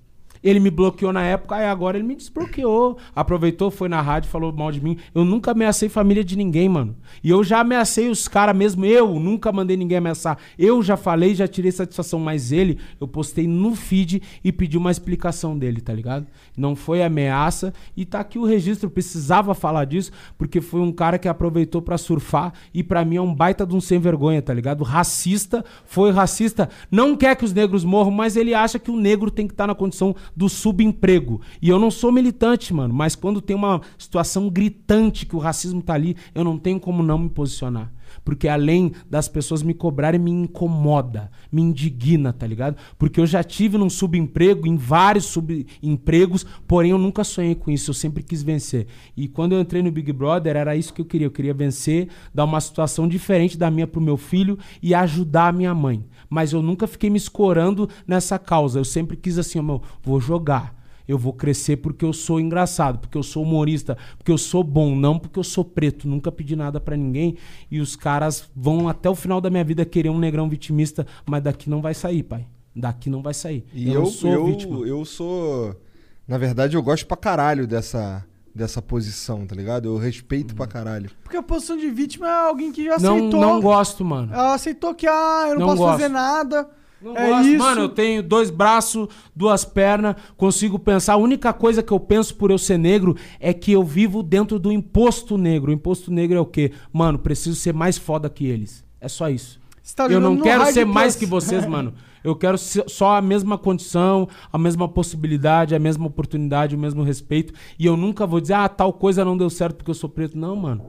Ele 0.43 0.59
me 0.59 0.69
bloqueou 0.69 1.13
na 1.13 1.23
época, 1.23 1.55
aí 1.55 1.65
agora 1.65 1.97
ele 1.97 2.05
me 2.05 2.15
desbloqueou. 2.15 2.97
Aproveitou, 3.15 3.71
foi 3.71 3.87
na 3.87 4.01
rádio, 4.01 4.29
falou 4.29 4.51
mal 4.51 4.71
de 4.71 4.83
mim. 4.83 4.97
Eu 5.15 5.23
nunca 5.23 5.51
ameacei 5.51 5.87
família 5.87 6.23
de 6.23 6.35
ninguém, 6.35 6.67
mano. 6.67 6.95
E 7.23 7.29
eu 7.29 7.43
já 7.43 7.59
ameacei 7.59 8.09
os 8.09 8.27
caras 8.27 8.55
mesmo. 8.55 8.85
Eu 8.85 9.19
nunca 9.19 9.51
mandei 9.51 9.77
ninguém 9.77 9.99
ameaçar. 9.99 10.37
Eu 10.59 10.83
já 10.83 10.97
falei, 10.97 11.33
já 11.33 11.47
tirei 11.47 11.71
satisfação. 11.71 12.19
Mas 12.19 12.51
ele, 12.51 12.77
eu 12.99 13.07
postei 13.07 13.47
no 13.47 13.75
feed 13.75 14.21
e 14.43 14.51
pedi 14.51 14.77
uma 14.77 14.91
explicação 14.91 15.57
dele, 15.57 15.79
tá 15.79 15.93
ligado? 15.93 16.27
Não 16.57 16.75
foi 16.75 17.01
ameaça. 17.03 17.73
E 17.95 18.03
tá 18.05 18.19
aqui 18.19 18.37
o 18.37 18.45
registro. 18.45 18.89
Precisava 18.89 19.53
falar 19.53 19.85
disso, 19.85 20.11
porque 20.37 20.59
foi 20.59 20.81
um 20.81 20.91
cara 20.91 21.17
que 21.17 21.27
aproveitou 21.27 21.81
pra 21.81 21.97
surfar. 21.97 22.53
E 22.73 22.83
pra 22.83 23.05
mim 23.05 23.15
é 23.15 23.21
um 23.21 23.33
baita 23.33 23.65
de 23.65 23.75
um 23.75 23.81
sem 23.81 23.99
vergonha, 23.99 24.41
tá 24.41 24.53
ligado? 24.53 24.83
Racista, 24.83 25.63
foi 25.85 26.11
racista. 26.11 26.69
Não 26.91 27.15
quer 27.15 27.35
que 27.35 27.45
os 27.45 27.53
negros 27.53 27.85
morram, 27.85 28.11
mas 28.11 28.35
ele 28.35 28.53
acha 28.53 28.77
que 28.77 28.91
o 28.91 28.97
negro 28.97 29.31
tem 29.31 29.47
que 29.47 29.53
estar 29.53 29.67
na 29.67 29.75
condição 29.75 30.15
do 30.35 30.49
subemprego. 30.49 31.41
E 31.61 31.69
eu 31.69 31.79
não 31.79 31.91
sou 31.91 32.11
militante, 32.11 32.73
mano, 32.73 32.93
mas 32.93 33.15
quando 33.15 33.41
tem 33.41 33.55
uma 33.55 33.81
situação 33.97 34.49
gritante 34.49 35.25
que 35.25 35.35
o 35.35 35.39
racismo 35.39 35.81
tá 35.81 35.93
ali, 35.93 36.15
eu 36.33 36.43
não 36.43 36.57
tenho 36.57 36.79
como 36.79 37.03
não 37.03 37.17
me 37.17 37.29
posicionar. 37.29 37.91
Porque 38.23 38.47
além 38.47 38.91
das 39.09 39.27
pessoas 39.27 39.63
me 39.63 39.73
cobrarem, 39.73 40.19
me 40.19 40.31
incomoda, 40.31 41.31
me 41.51 41.61
indigna, 41.61 42.31
tá 42.31 42.45
ligado? 42.45 42.77
Porque 42.97 43.19
eu 43.19 43.25
já 43.25 43.43
tive 43.43 43.77
num 43.77 43.89
subemprego, 43.89 44.67
em 44.67 44.75
vários 44.75 45.25
subempregos, 45.25 46.45
porém 46.67 46.91
eu 46.91 46.97
nunca 46.97 47.23
sonhei 47.23 47.55
com 47.55 47.71
isso, 47.71 47.89
eu 47.89 47.95
sempre 47.95 48.23
quis 48.23 48.43
vencer. 48.43 48.87
E 49.15 49.27
quando 49.27 49.53
eu 49.53 49.59
entrei 49.59 49.81
no 49.81 49.91
Big 49.91 50.11
Brother, 50.11 50.55
era 50.55 50.75
isso 50.75 50.93
que 50.93 51.01
eu 51.01 51.05
queria. 51.05 51.27
Eu 51.27 51.31
queria 51.31 51.53
vencer, 51.53 52.09
dar 52.33 52.45
uma 52.45 52.59
situação 52.59 53.07
diferente 53.07 53.57
da 53.57 53.71
minha 53.71 53.87
pro 53.87 54.01
meu 54.01 54.17
filho 54.17 54.57
e 54.81 54.93
ajudar 54.93 55.47
a 55.47 55.53
minha 55.53 55.73
mãe. 55.73 56.05
Mas 56.33 56.51
eu 56.51 56.63
nunca 56.63 56.87
fiquei 56.87 57.11
me 57.11 57.17
escorando 57.17 57.87
nessa 58.07 58.39
causa. 58.39 58.79
Eu 58.79 58.83
sempre 58.83 59.15
quis 59.15 59.37
assim, 59.37 59.61
meu, 59.61 59.83
vou 60.01 60.19
jogar. 60.19 60.75
Eu 61.07 61.15
vou 61.15 61.31
crescer 61.31 61.77
porque 61.77 62.03
eu 62.03 62.11
sou 62.11 62.39
engraçado, 62.39 62.97
porque 62.97 63.15
eu 63.15 63.21
sou 63.21 63.43
humorista, 63.43 63.95
porque 64.17 64.31
eu 64.31 64.37
sou 64.37 64.63
bom, 64.63 64.95
não 64.95 65.19
porque 65.19 65.37
eu 65.37 65.43
sou 65.43 65.63
preto. 65.63 66.07
Nunca 66.07 66.31
pedi 66.31 66.55
nada 66.55 66.79
pra 66.79 66.97
ninguém. 66.97 67.37
E 67.69 67.79
os 67.79 67.95
caras 67.95 68.49
vão 68.55 68.89
até 68.89 69.07
o 69.07 69.13
final 69.13 69.39
da 69.39 69.51
minha 69.51 69.63
vida 69.63 69.85
querer 69.85 70.09
um 70.09 70.17
negrão 70.17 70.49
vitimista, 70.49 71.05
mas 71.23 71.43
daqui 71.43 71.69
não 71.69 71.83
vai 71.83 71.93
sair, 71.93 72.23
pai. 72.23 72.47
Daqui 72.75 73.11
não 73.11 73.21
vai 73.21 73.35
sair. 73.35 73.63
E 73.71 73.89
eu, 73.89 74.01
eu, 74.01 74.05
sou 74.07 74.31
eu, 74.31 74.45
vítima. 74.47 74.79
eu 74.87 75.05
sou. 75.05 75.79
Na 76.27 76.39
verdade, 76.39 76.75
eu 76.75 76.81
gosto 76.81 77.05
pra 77.05 77.15
caralho 77.15 77.67
dessa, 77.67 78.25
dessa 78.53 78.81
posição, 78.81 79.45
tá 79.45 79.55
ligado? 79.55 79.87
Eu 79.87 79.97
respeito 79.97 80.53
pra 80.55 80.67
caralho. 80.67 81.09
Porque 81.23 81.37
a 81.37 81.43
posição 81.43 81.75
de 81.77 81.89
vítima 81.89 82.27
é 82.27 82.47
alguém 82.47 82.71
que 82.71 82.83
já 82.85 82.97
Não, 82.99 83.17
aceitou. 83.17 83.41
não 83.41 83.61
gosto, 83.61 84.05
mano. 84.05 84.33
Ela 84.33 84.53
aceitou 84.53 84.93
que, 84.93 85.07
ah, 85.07 85.45
eu 85.49 85.53
não, 85.53 85.59
Não 85.61 85.67
posso 85.67 85.77
gosto. 85.79 85.91
fazer 85.99 86.09
nada. 86.09 86.69
Não 87.01 87.17
é 87.17 87.29
gosto. 87.29 87.47
isso. 87.49 87.57
Mano, 87.57 87.81
eu 87.81 87.89
tenho 87.89 88.23
dois 88.23 88.49
braços, 88.49 89.09
duas 89.35 89.65
pernas, 89.65 90.15
consigo 90.37 90.79
pensar. 90.79 91.13
A 91.13 91.17
única 91.17 91.51
coisa 91.51 91.83
que 91.83 91.91
eu 91.91 91.99
penso 91.99 92.35
por 92.35 92.49
eu 92.51 92.57
ser 92.57 92.77
negro 92.77 93.15
é 93.39 93.53
que 93.53 93.71
eu 93.71 93.83
vivo 93.83 94.23
dentro 94.23 94.57
do 94.57 94.71
imposto 94.71 95.37
negro. 95.37 95.71
O 95.71 95.73
imposto 95.73 96.11
negro 96.11 96.37
é 96.37 96.39
o 96.41 96.45
quê? 96.45 96.71
Mano, 96.93 97.19
preciso 97.19 97.55
ser 97.59 97.73
mais 97.73 97.97
foda 97.97 98.29
que 98.29 98.45
eles. 98.45 98.85
É 99.01 99.09
só 99.09 99.29
isso. 99.29 99.59
Tá 99.95 100.07
eu 100.07 100.19
não 100.21 100.39
quero 100.39 100.65
ser 100.73 100.85
mais 100.85 101.15
que 101.15 101.25
vocês, 101.25 101.65
mano. 101.65 101.93
Eu 102.23 102.35
quero 102.35 102.57
ser- 102.57 102.89
só 102.89 103.17
a 103.17 103.21
mesma 103.21 103.57
condição, 103.57 104.29
a 104.51 104.57
mesma 104.57 104.87
possibilidade, 104.87 105.75
a 105.75 105.79
mesma 105.79 106.07
oportunidade, 106.07 106.73
o 106.75 106.79
mesmo 106.79 107.03
respeito. 107.03 107.53
E 107.77 107.85
eu 107.85 107.97
nunca 107.97 108.25
vou 108.25 108.39
dizer, 108.39 108.53
ah, 108.53 108.69
tal 108.69 108.93
coisa 108.93 109.25
não 109.25 109.35
deu 109.37 109.49
certo 109.49 109.75
porque 109.75 109.91
eu 109.91 109.95
sou 109.95 110.09
preto. 110.09 110.37
Não, 110.37 110.55
mano. 110.55 110.85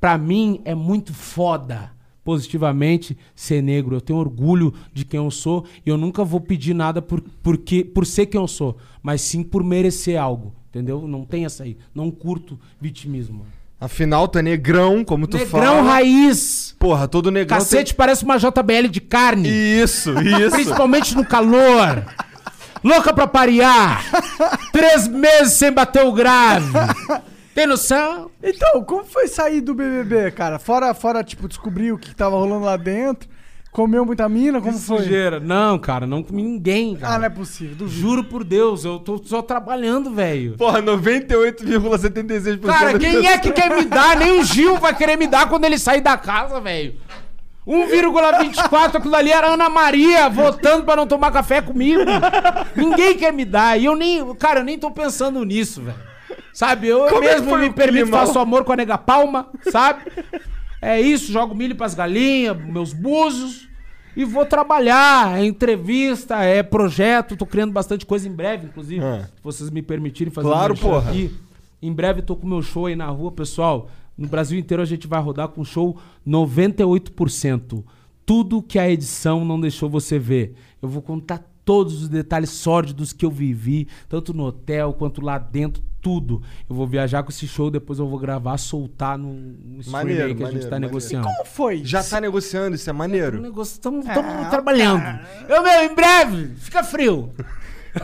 Pra 0.00 0.16
mim 0.16 0.60
é 0.64 0.74
muito 0.76 1.12
foda 1.12 1.90
positivamente 2.22 3.16
ser 3.34 3.62
negro. 3.62 3.96
Eu 3.96 4.00
tenho 4.00 4.18
orgulho 4.18 4.72
de 4.92 5.04
quem 5.04 5.18
eu 5.18 5.30
sou 5.30 5.64
e 5.84 5.88
eu 5.90 5.96
nunca 5.96 6.24
vou 6.24 6.40
pedir 6.40 6.74
nada 6.74 7.02
por, 7.02 7.20
porque, 7.42 7.84
por 7.84 8.06
ser 8.06 8.26
quem 8.26 8.40
eu 8.40 8.48
sou, 8.48 8.76
mas 9.02 9.20
sim 9.22 9.42
por 9.42 9.64
merecer 9.64 10.20
algo. 10.20 10.54
Entendeu? 10.68 11.08
Não 11.08 11.24
tem 11.24 11.44
essa 11.44 11.64
aí. 11.64 11.76
Não 11.94 12.10
curto 12.10 12.58
vitimismo. 12.80 13.38
mano. 13.38 13.55
Afinal, 13.78 14.26
tu 14.26 14.38
é 14.38 14.42
negrão, 14.42 15.04
como 15.04 15.26
tu 15.26 15.36
Negrão 15.36 15.76
fala. 15.76 15.82
raiz! 15.82 16.74
Porra, 16.78 17.06
todo 17.06 17.30
negrão. 17.30 17.58
Cacete 17.58 17.94
parece 17.94 18.24
uma 18.24 18.38
JBL 18.38 18.88
de 18.90 19.00
carne. 19.00 19.48
Isso, 19.50 20.12
isso. 20.20 20.50
Principalmente 20.52 21.14
no 21.14 21.24
calor. 21.24 22.02
Louca 22.82 23.12
pra 23.12 23.26
parear. 23.26 24.02
Três 24.72 25.06
meses 25.08 25.54
sem 25.54 25.70
bater 25.72 26.04
o 26.04 26.12
grave. 26.12 26.70
Tem 27.54 27.66
noção? 27.66 28.30
Então, 28.42 28.82
como 28.84 29.04
foi 29.04 29.28
sair 29.28 29.60
do 29.60 29.74
BBB, 29.74 30.30
cara? 30.30 30.58
Fora, 30.58 30.92
fora 30.94 31.24
tipo, 31.24 31.48
descobrir 31.48 31.92
o 31.92 31.98
que 31.98 32.14
tava 32.14 32.36
rolando 32.36 32.64
lá 32.64 32.76
dentro. 32.76 33.28
Comeu 33.76 34.06
muita 34.06 34.26
mina, 34.26 34.58
como 34.58 34.78
foi? 34.78 35.02
sujeira. 35.02 35.38
Não, 35.38 35.78
cara, 35.78 36.06
não 36.06 36.22
comi 36.22 36.42
ninguém, 36.42 36.96
cara. 36.96 37.16
Ah, 37.16 37.18
não 37.18 37.26
é 37.26 37.28
possível. 37.28 37.76
duvido. 37.76 38.00
Juro 38.00 38.24
por 38.24 38.42
Deus, 38.42 38.86
eu 38.86 38.98
tô 38.98 39.20
só 39.22 39.42
trabalhando, 39.42 40.10
velho. 40.10 40.56
Porra, 40.56 40.80
98,76%. 40.82 42.60
Cara, 42.62 42.98
quem 42.98 43.26
é 43.26 43.36
que 43.36 43.52
quer 43.52 43.76
me 43.76 43.84
dar? 43.84 44.16
Nem 44.16 44.40
o 44.40 44.44
Gil 44.44 44.78
vai 44.78 44.96
querer 44.96 45.18
me 45.18 45.26
dar 45.26 45.50
quando 45.50 45.66
ele 45.66 45.78
sair 45.78 46.00
da 46.00 46.16
casa, 46.16 46.58
velho. 46.58 46.94
1,24, 47.68 48.96
aquilo 48.96 49.14
ali 49.14 49.30
era 49.30 49.48
Ana 49.48 49.68
Maria 49.68 50.26
votando 50.30 50.84
pra 50.84 50.96
não 50.96 51.06
tomar 51.06 51.30
café 51.30 51.60
comigo. 51.60 52.00
Ninguém 52.74 53.18
quer 53.18 53.30
me 53.30 53.44
dar. 53.44 53.78
E 53.78 53.84
eu 53.84 53.94
nem. 53.94 54.34
Cara, 54.36 54.60
eu 54.60 54.64
nem 54.64 54.78
tô 54.78 54.90
pensando 54.90 55.44
nisso, 55.44 55.82
velho. 55.82 55.98
Sabe? 56.50 56.88
Eu 56.88 57.08
Como 57.08 57.24
é 57.24 57.34
que 57.34 57.40
mesmo 57.42 57.58
me 57.58 57.70
permito, 57.70 58.08
faço 58.08 58.38
amor 58.38 58.64
com 58.64 58.72
a 58.72 58.76
nega 58.76 58.96
palma, 58.96 59.50
sabe? 59.70 60.00
É 60.86 61.00
isso, 61.00 61.32
jogo 61.32 61.52
milho 61.54 61.74
pras 61.74 61.94
galinhas, 61.94 62.56
meus 62.64 62.92
búzios. 62.92 63.68
E 64.16 64.24
vou 64.24 64.46
trabalhar. 64.46 65.36
É 65.38 65.44
entrevista, 65.44 66.42
é 66.44 66.62
projeto. 66.62 67.36
Tô 67.36 67.44
criando 67.44 67.72
bastante 67.72 68.06
coisa 68.06 68.28
em 68.28 68.32
breve, 68.32 68.66
inclusive. 68.66 69.04
Ah. 69.04 69.24
Se 69.36 69.42
vocês 69.42 69.70
me 69.70 69.82
permitirem 69.82 70.32
fazer 70.32 70.46
Claro, 70.48 70.74
merchan 70.74 70.88
porra. 70.88 71.10
aqui. 71.10 71.34
Em 71.82 71.92
breve 71.92 72.22
tô 72.22 72.36
com 72.36 72.46
meu 72.46 72.62
show 72.62 72.86
aí 72.86 72.94
na 72.94 73.08
rua, 73.08 73.32
pessoal. 73.32 73.90
No 74.16 74.28
Brasil 74.28 74.58
inteiro 74.58 74.80
a 74.82 74.86
gente 74.86 75.06
vai 75.08 75.20
rodar 75.20 75.48
com 75.48 75.64
show 75.64 75.98
98%. 76.26 77.84
Tudo 78.24 78.62
que 78.62 78.78
a 78.78 78.88
edição 78.88 79.44
não 79.44 79.60
deixou 79.60 79.90
você 79.90 80.18
ver. 80.18 80.54
Eu 80.80 80.88
vou 80.88 81.02
contar 81.02 81.44
todos 81.66 82.00
os 82.04 82.08
detalhes 82.08 82.48
sórdidos 82.50 83.12
que 83.12 83.26
eu 83.26 83.30
vivi, 83.30 83.86
tanto 84.08 84.32
no 84.32 84.44
hotel 84.44 84.94
quanto 84.94 85.20
lá 85.20 85.36
dentro, 85.36 85.82
tudo. 86.00 86.40
Eu 86.70 86.76
vou 86.76 86.86
viajar 86.86 87.22
com 87.24 87.30
esse 87.30 87.46
show, 87.48 87.70
depois 87.70 87.98
eu 87.98 88.06
vou 88.08 88.18
gravar, 88.18 88.56
soltar 88.56 89.18
no, 89.18 89.32
no 89.34 89.80
stream 89.80 89.92
Maneiro, 89.92 90.24
aí 90.26 90.34
que 90.34 90.42
a 90.42 90.46
gente 90.46 90.52
maneiro, 90.52 90.70
tá 90.70 90.76
maneiro. 90.76 90.92
negociando. 90.92 91.26
Como 91.26 91.44
foi? 91.44 91.84
Já 91.84 92.02
tá 92.04 92.20
negociando, 92.20 92.76
isso 92.76 92.88
é 92.88 92.92
maneiro. 92.92 93.60
Estamos 93.60 94.06
Ah, 94.06 94.48
trabalhando. 94.48 95.02
Eu, 95.48 95.62
meu, 95.62 95.82
em 95.84 95.94
breve, 95.94 96.54
fica 96.56 96.82
frio. 96.84 97.32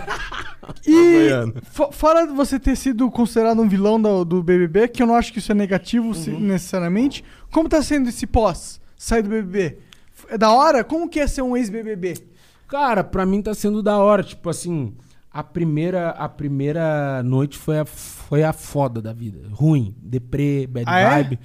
E 0.87 0.91
Goiano. 1.13 1.55
fo- 1.71 1.93
fora 1.93 2.27
de 2.27 2.33
você 2.33 2.59
ter 2.59 2.77
sido 2.77 3.11
considerado 3.11 3.61
um 3.61 3.69
vilão 3.69 4.01
do, 4.01 4.25
do 4.25 4.43
BBB, 4.43 4.89
que 4.89 5.03
eu 5.03 5.07
não 5.07 5.15
acho 5.15 5.33
que 5.33 5.39
isso 5.39 5.53
é 5.53 5.55
negativo 5.55 6.15
se- 6.15 6.31
necessariamente, 6.31 7.25
como 7.51 7.69
tá 7.69 7.83
sendo 7.83 8.09
esse 8.09 8.27
pós, 8.27 8.81
sair 8.97 9.23
do 9.23 9.29
BBB? 9.29 9.79
É 10.29 10.39
da 10.39 10.51
hora? 10.53 10.83
Como 10.83 11.09
que 11.09 11.21
é 11.21 11.27
ser 11.27 11.43
um 11.43 11.57
ex-BBB? 11.57 12.15
Cara, 12.73 13.05
pra 13.05 13.27
mim 13.27 13.43
tá 13.43 13.53
sendo 13.53 13.83
da 13.83 13.99
hora. 13.99 14.23
Tipo 14.23 14.49
assim, 14.49 14.95
A 15.31 15.43
primeira, 15.43 16.09
a 16.11 16.27
primeira 16.27 17.23
noite 17.23 17.59
foi 17.59 17.79
a, 17.79 17.85
foi 17.85 18.43
a 18.43 18.53
foda 18.53 19.03
da 19.03 19.13
vida. 19.13 19.47
Ruim. 19.51 19.95
Deprê, 19.99 20.67
bad 20.67 20.87
Ah, 20.89 20.99
é? 20.99 21.23
vibe, 21.23 21.39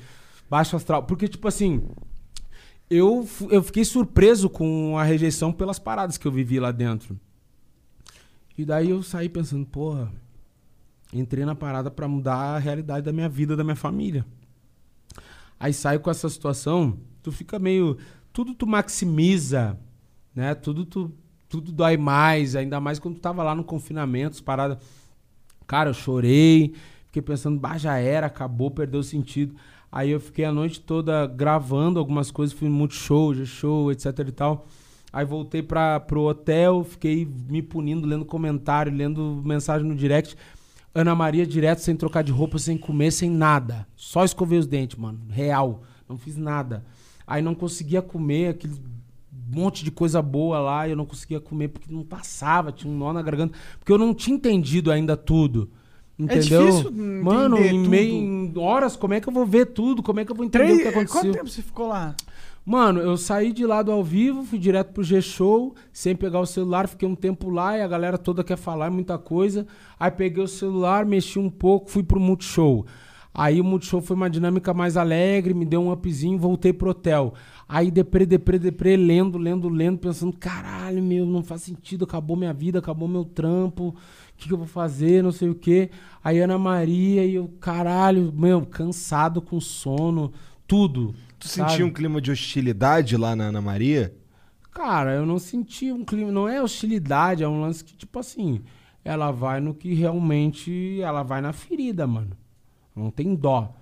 baixo 0.49 0.77
astral. 0.77 1.03
Porque, 1.03 1.27
tipo 1.27 1.45
assim, 1.47 1.83
eu, 2.89 3.27
eu 3.49 3.61
fiquei 3.61 3.83
surpreso 3.83 4.49
com 4.49 4.97
a 4.97 5.03
rejeição 5.03 5.51
pelas 5.51 5.79
paradas 5.79 6.17
que 6.17 6.25
eu 6.25 6.31
vivi 6.31 6.61
lá 6.61 6.71
dentro. 6.71 7.19
E 8.57 8.63
daí 8.63 8.89
eu 8.89 9.03
saí 9.03 9.27
pensando, 9.29 9.65
porra, 9.65 10.09
entrei 11.13 11.43
na 11.45 11.55
parada 11.55 11.91
pra 11.91 12.07
mudar 12.07 12.35
a 12.55 12.57
realidade 12.57 13.05
da 13.05 13.11
minha 13.13 13.27
vida, 13.29 13.53
da 13.55 13.63
minha 13.65 13.75
família. 13.75 14.25
Aí 15.59 15.73
sai 15.73 15.99
com 15.99 16.09
essa 16.09 16.29
situação, 16.29 16.97
tu 17.21 17.31
fica 17.33 17.59
meio. 17.59 17.97
Tudo 18.33 18.53
tu 18.53 18.65
maximiza, 18.67 19.77
né? 20.37 20.53
Tudo 20.53 20.85
tu. 20.85 21.11
Tudo 21.49 21.71
dói 21.71 21.95
mais, 21.95 22.57
ainda 22.57 22.79
mais 22.79 22.99
quando 22.99 23.15
tu 23.15 23.21
tava 23.21 23.41
lá 23.41 23.55
no 23.55 23.63
confinamento, 23.63 24.35
as 24.35 24.41
paradas. 24.41 24.77
Cara, 25.65 25.89
eu 25.89 25.93
chorei, 25.93 26.75
fiquei 27.05 27.21
pensando, 27.21 27.57
bah, 27.57 27.77
já 27.77 27.97
era, 27.97 28.27
acabou, 28.27 28.69
perdeu 28.69 28.99
o 28.99 29.03
sentido. 29.03 29.55
Aí 29.89 30.11
eu 30.11 30.19
fiquei 30.19 30.43
a 30.43 30.51
noite 30.51 30.81
toda 30.81 31.25
gravando 31.25 31.99
algumas 31.99 32.31
coisas, 32.31 32.55
fui 32.55 32.67
no 32.67 32.75
Multishow, 32.75 33.33
G-Show, 33.33 33.91
etc 33.93 34.19
e 34.27 34.31
tal. 34.31 34.67
Aí 35.11 35.23
voltei 35.23 35.63
pra, 35.63 36.01
pro 36.01 36.23
hotel, 36.23 36.83
fiquei 36.83 37.25
me 37.49 37.61
punindo, 37.61 38.05
lendo 38.05 38.25
comentário, 38.25 38.93
lendo 38.93 39.41
mensagem 39.45 39.87
no 39.87 39.95
direct. 39.95 40.35
Ana 40.93 41.15
Maria 41.15 41.47
direto, 41.47 41.79
sem 41.79 41.95
trocar 41.95 42.23
de 42.23 42.31
roupa, 42.31 42.59
sem 42.59 42.77
comer, 42.77 43.11
sem 43.11 43.29
nada. 43.29 43.87
Só 43.95 44.25
escovei 44.25 44.59
os 44.59 44.67
dentes, 44.67 44.97
mano. 44.99 45.19
Real. 45.29 45.81
Não 46.09 46.17
fiz 46.17 46.35
nada. 46.35 46.83
Aí 47.25 47.41
não 47.41 47.55
conseguia 47.55 48.01
comer 48.01 48.49
aquele 48.49 48.75
monte 49.49 49.83
de 49.83 49.91
coisa 49.91 50.21
boa 50.21 50.59
lá, 50.59 50.87
e 50.87 50.91
eu 50.91 50.97
não 50.97 51.05
conseguia 51.05 51.39
comer 51.39 51.69
porque 51.69 51.91
não 51.93 52.03
passava, 52.03 52.71
tinha 52.71 52.91
um 52.91 52.97
nó 52.97 53.13
na 53.13 53.21
garganta. 53.21 53.57
Porque 53.79 53.91
eu 53.91 53.97
não 53.97 54.13
tinha 54.13 54.35
entendido 54.35 54.91
ainda 54.91 55.15
tudo. 55.15 55.69
Entendeu? 56.19 56.65
difícil 56.65 56.91
Mano, 56.91 57.57
em 57.59 57.79
meio 57.87 58.11
em 58.15 58.53
horas, 58.57 58.95
como 58.95 59.13
é 59.13 59.21
que 59.21 59.29
eu 59.29 59.33
vou 59.33 59.45
ver 59.45 59.67
tudo? 59.67 60.01
Como 60.01 60.19
é 60.19 60.25
que 60.25 60.31
eu 60.31 60.35
vou 60.35 60.43
entender 60.45 60.65
Três- 60.65 60.79
o 60.79 60.81
que 60.81 60.87
aconteceu? 60.87 61.21
Quanto 61.21 61.33
tempo 61.33 61.47
você 61.49 61.61
ficou 61.61 61.87
lá? 61.87 62.15
Mano, 62.65 62.99
eu 62.99 63.15
saí 63.15 63.53
de 63.53 63.65
lá 63.65 63.81
do 63.81 63.91
ao 63.91 64.03
vivo, 64.03 64.43
fui 64.43 64.59
direto 64.59 64.91
pro 64.91 65.03
G-Show, 65.03 65.73
sem 65.93 66.15
pegar 66.15 66.39
o 66.39 66.45
celular, 66.45 66.87
fiquei 66.87 67.07
um 67.07 67.15
tempo 67.15 67.49
lá 67.49 67.77
e 67.77 67.81
a 67.81 67.87
galera 67.87 68.17
toda 68.17 68.43
quer 68.43 68.57
falar 68.57 68.89
muita 68.89 69.17
coisa. 69.17 69.65
Aí 69.97 70.11
peguei 70.11 70.43
o 70.43 70.47
celular, 70.47 71.05
mexi 71.05 71.39
um 71.39 71.49
pouco, 71.49 71.89
fui 71.89 72.03
pro 72.03 72.19
Multishow. 72.19 72.85
Aí 73.33 73.61
o 73.61 73.63
Multishow 73.63 74.01
foi 74.01 74.15
uma 74.15 74.29
dinâmica 74.29 74.73
mais 74.73 74.97
alegre, 74.97 75.53
me 75.53 75.63
deu 75.63 75.79
um 75.81 75.91
upzinho, 75.91 76.39
voltei 76.39 76.73
pro 76.73 76.89
hotel. 76.89 77.35
Aí 77.69 77.91
deprê, 77.91 78.25
deprê, 78.25 78.57
deprê, 78.57 78.95
lendo, 78.95 79.37
lendo, 79.37 79.67
lendo, 79.67 79.97
pensando, 79.97 80.31
caralho, 80.37 81.03
meu, 81.03 81.25
não 81.25 81.43
faz 81.43 81.63
sentido, 81.63 82.05
acabou 82.05 82.37
minha 82.37 82.53
vida, 82.53 82.79
acabou 82.79 83.09
meu 83.09 83.25
trampo, 83.25 83.89
o 83.89 83.95
que, 84.37 84.47
que 84.47 84.53
eu 84.53 84.57
vou 84.57 84.67
fazer, 84.67 85.21
não 85.21 85.33
sei 85.33 85.49
o 85.49 85.55
quê. 85.55 85.89
Aí 86.23 86.39
Ana 86.39 86.57
Maria 86.57 87.25
e 87.25 87.35
eu, 87.35 87.49
caralho, 87.59 88.31
meu, 88.33 88.65
cansado, 88.65 89.41
com 89.41 89.59
sono, 89.59 90.31
tudo. 90.65 91.13
Tu 91.37 91.47
sabe? 91.47 91.71
sentia 91.71 91.85
um 91.85 91.91
clima 91.91 92.21
de 92.21 92.31
hostilidade 92.31 93.17
lá 93.17 93.35
na 93.35 93.45
Ana 93.45 93.61
Maria? 93.61 94.15
Cara, 94.71 95.15
eu 95.15 95.25
não 95.25 95.39
senti 95.39 95.91
um 95.91 96.05
clima. 96.05 96.31
Não 96.31 96.47
é 96.47 96.61
hostilidade, 96.61 97.43
é 97.43 97.47
um 97.47 97.61
lance 97.61 97.83
que, 97.83 97.95
tipo 97.95 98.19
assim, 98.19 98.61
ela 99.03 99.31
vai 99.31 99.59
no 99.59 99.73
que 99.73 99.93
realmente. 99.93 101.01
Ela 101.01 101.23
vai 101.23 101.41
na 101.41 101.51
ferida, 101.51 102.05
mano. 102.05 102.37
Não 102.95 103.09
tem 103.09 103.35
dó. 103.35 103.75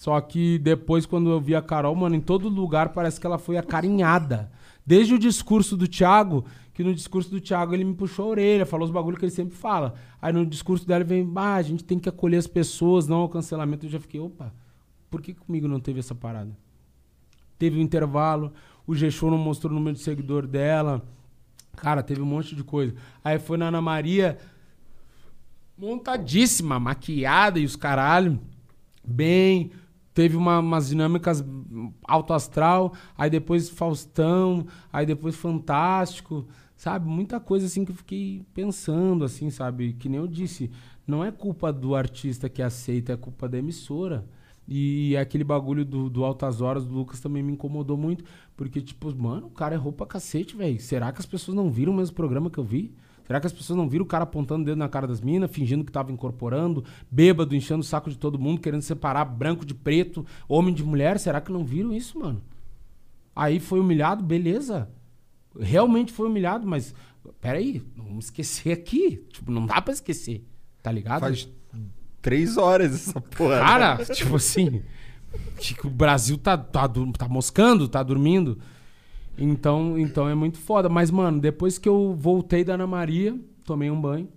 Só 0.00 0.18
que 0.18 0.58
depois, 0.58 1.04
quando 1.04 1.28
eu 1.28 1.38
vi 1.38 1.54
a 1.54 1.60
Carol, 1.60 1.94
mano, 1.94 2.14
em 2.14 2.22
todo 2.22 2.48
lugar 2.48 2.88
parece 2.88 3.20
que 3.20 3.26
ela 3.26 3.36
foi 3.36 3.58
acarinhada. 3.58 4.50
Desde 4.86 5.12
o 5.12 5.18
discurso 5.18 5.76
do 5.76 5.86
Thiago, 5.86 6.46
que 6.72 6.82
no 6.82 6.94
discurso 6.94 7.28
do 7.30 7.38
Thiago 7.38 7.74
ele 7.74 7.84
me 7.84 7.92
puxou 7.92 8.24
a 8.24 8.28
orelha, 8.28 8.64
falou 8.64 8.86
os 8.86 8.90
bagulhos 8.90 9.18
que 9.18 9.26
ele 9.26 9.30
sempre 9.30 9.54
fala. 9.54 9.92
Aí 10.22 10.32
no 10.32 10.46
discurso 10.46 10.88
dela 10.88 11.04
vem, 11.04 11.30
ah, 11.36 11.56
a 11.56 11.60
gente 11.60 11.84
tem 11.84 11.98
que 11.98 12.08
acolher 12.08 12.38
as 12.38 12.46
pessoas, 12.46 13.06
não 13.06 13.18
ao 13.18 13.28
cancelamento. 13.28 13.84
Eu 13.84 13.90
já 13.90 14.00
fiquei, 14.00 14.18
opa, 14.18 14.54
por 15.10 15.20
que 15.20 15.34
comigo 15.34 15.68
não 15.68 15.78
teve 15.78 16.00
essa 16.00 16.14
parada? 16.14 16.56
teve 17.58 17.78
um 17.78 17.82
intervalo, 17.82 18.54
o 18.86 18.94
G-Show 18.94 19.30
não 19.30 19.36
mostrou 19.36 19.70
o 19.70 19.74
número 19.74 19.94
de 19.94 20.02
seguidor 20.02 20.46
dela. 20.46 21.04
Cara, 21.76 22.02
teve 22.02 22.22
um 22.22 22.24
monte 22.24 22.56
de 22.56 22.64
coisa. 22.64 22.94
Aí 23.22 23.38
foi 23.38 23.58
na 23.58 23.68
Ana 23.68 23.82
Maria, 23.82 24.38
montadíssima, 25.76 26.80
maquiada 26.80 27.58
e 27.58 27.66
os 27.66 27.76
caralho. 27.76 28.40
Bem, 29.06 29.72
teve 30.14 30.36
uma- 30.36 30.58
umas 30.58 30.88
dinâmicas 30.88 31.44
alto 32.04 32.32
astral, 32.32 32.92
aí 33.16 33.30
depois 33.30 33.68
Faustão, 33.68 34.66
aí 34.92 35.06
depois 35.06 35.36
Fantástico, 35.36 36.46
sabe? 36.76 37.08
Muita 37.08 37.38
coisa 37.40 37.66
assim 37.66 37.84
que 37.84 37.92
eu 37.92 37.96
fiquei 37.96 38.42
pensando, 38.54 39.24
assim, 39.24 39.50
sabe? 39.50 39.92
Que 39.94 40.08
nem 40.08 40.18
eu 40.18 40.26
disse, 40.26 40.70
não 41.06 41.24
é 41.24 41.30
culpa 41.30 41.72
do 41.72 41.94
artista 41.94 42.48
que 42.48 42.62
aceita, 42.62 43.12
é 43.12 43.16
culpa 43.16 43.48
da 43.48 43.58
emissora. 43.58 44.26
E 44.68 45.16
aquele 45.16 45.42
bagulho 45.42 45.84
do, 45.84 46.08
do 46.08 46.24
Altas 46.24 46.60
Horas 46.60 46.84
do 46.86 46.94
Lucas 46.94 47.18
também 47.18 47.42
me 47.42 47.52
incomodou 47.52 47.96
muito. 47.96 48.24
Porque, 48.56 48.80
tipo, 48.80 49.12
mano, 49.16 49.48
o 49.48 49.50
cara 49.50 49.74
errou 49.74 49.92
pra 49.92 50.06
cacete, 50.06 50.56
velho. 50.56 50.78
Será 50.80 51.10
que 51.10 51.18
as 51.18 51.26
pessoas 51.26 51.56
não 51.56 51.68
viram 51.70 51.92
o 51.92 51.96
mesmo 51.96 52.14
programa 52.14 52.48
que 52.50 52.58
eu 52.58 52.62
vi? 52.64 52.94
Será 53.30 53.38
que 53.38 53.46
as 53.46 53.52
pessoas 53.52 53.76
não 53.76 53.88
viram 53.88 54.04
o 54.04 54.08
cara 54.08 54.24
apontando 54.24 54.62
o 54.62 54.64
dedo 54.64 54.76
na 54.76 54.88
cara 54.88 55.06
das 55.06 55.20
minas, 55.20 55.48
fingindo 55.52 55.84
que 55.84 55.92
tava 55.92 56.10
incorporando, 56.10 56.84
bêbado, 57.08 57.54
enchendo 57.54 57.78
o 57.78 57.84
saco 57.84 58.10
de 58.10 58.18
todo 58.18 58.40
mundo, 58.40 58.60
querendo 58.60 58.82
separar 58.82 59.24
branco 59.24 59.64
de 59.64 59.72
preto, 59.72 60.26
homem 60.48 60.74
de 60.74 60.82
mulher? 60.82 61.16
Será 61.16 61.40
que 61.40 61.52
não 61.52 61.64
viram 61.64 61.92
isso, 61.92 62.18
mano? 62.18 62.42
Aí 63.32 63.60
foi 63.60 63.78
humilhado, 63.78 64.24
beleza. 64.24 64.90
Realmente 65.56 66.12
foi 66.12 66.26
humilhado, 66.26 66.66
mas 66.66 66.92
peraí, 67.40 67.80
não 67.94 68.06
vamos 68.06 68.24
esquecer 68.24 68.72
aqui. 68.72 69.24
Tipo, 69.32 69.52
não 69.52 69.64
dá 69.64 69.80
pra 69.80 69.94
esquecer, 69.94 70.44
tá 70.82 70.90
ligado? 70.90 71.20
Faz 71.20 71.48
três 72.20 72.56
horas 72.56 72.92
essa 72.92 73.20
porra. 73.20 73.60
Cara, 73.60 74.04
tipo 74.06 74.34
assim, 74.34 74.82
tipo, 75.56 75.86
o 75.86 75.90
Brasil 75.92 76.36
tá, 76.36 76.58
tá, 76.58 76.88
tá 77.16 77.28
moscando, 77.28 77.86
tá 77.86 78.02
dormindo. 78.02 78.58
Então, 79.40 79.98
então 79.98 80.28
é 80.28 80.34
muito 80.34 80.58
foda. 80.58 80.88
Mas, 80.88 81.10
mano, 81.10 81.40
depois 81.40 81.78
que 81.78 81.88
eu 81.88 82.14
voltei 82.14 82.62
da 82.62 82.74
Ana 82.74 82.86
Maria, 82.86 83.36
tomei 83.64 83.90
um 83.90 83.98
banho 84.00 84.28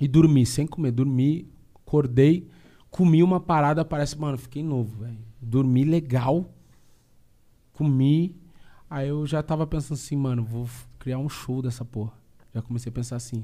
e 0.00 0.06
dormi, 0.06 0.46
sem 0.46 0.66
comer. 0.66 0.92
Dormi, 0.92 1.50
acordei, 1.74 2.48
comi 2.88 3.22
uma 3.22 3.40
parada, 3.40 3.84
parece, 3.84 4.16
mano, 4.16 4.38
fiquei 4.38 4.62
novo, 4.62 5.02
velho. 5.02 5.18
Dormi 5.42 5.84
legal, 5.84 6.48
comi. 7.72 8.36
Aí 8.88 9.08
eu 9.08 9.26
já 9.26 9.42
tava 9.42 9.66
pensando 9.66 9.94
assim, 9.94 10.16
mano, 10.16 10.44
vou 10.44 10.68
criar 10.98 11.18
um 11.18 11.28
show 11.28 11.60
dessa 11.60 11.84
porra. 11.84 12.12
Já 12.54 12.62
comecei 12.62 12.90
a 12.90 12.92
pensar 12.92 13.16
assim. 13.16 13.42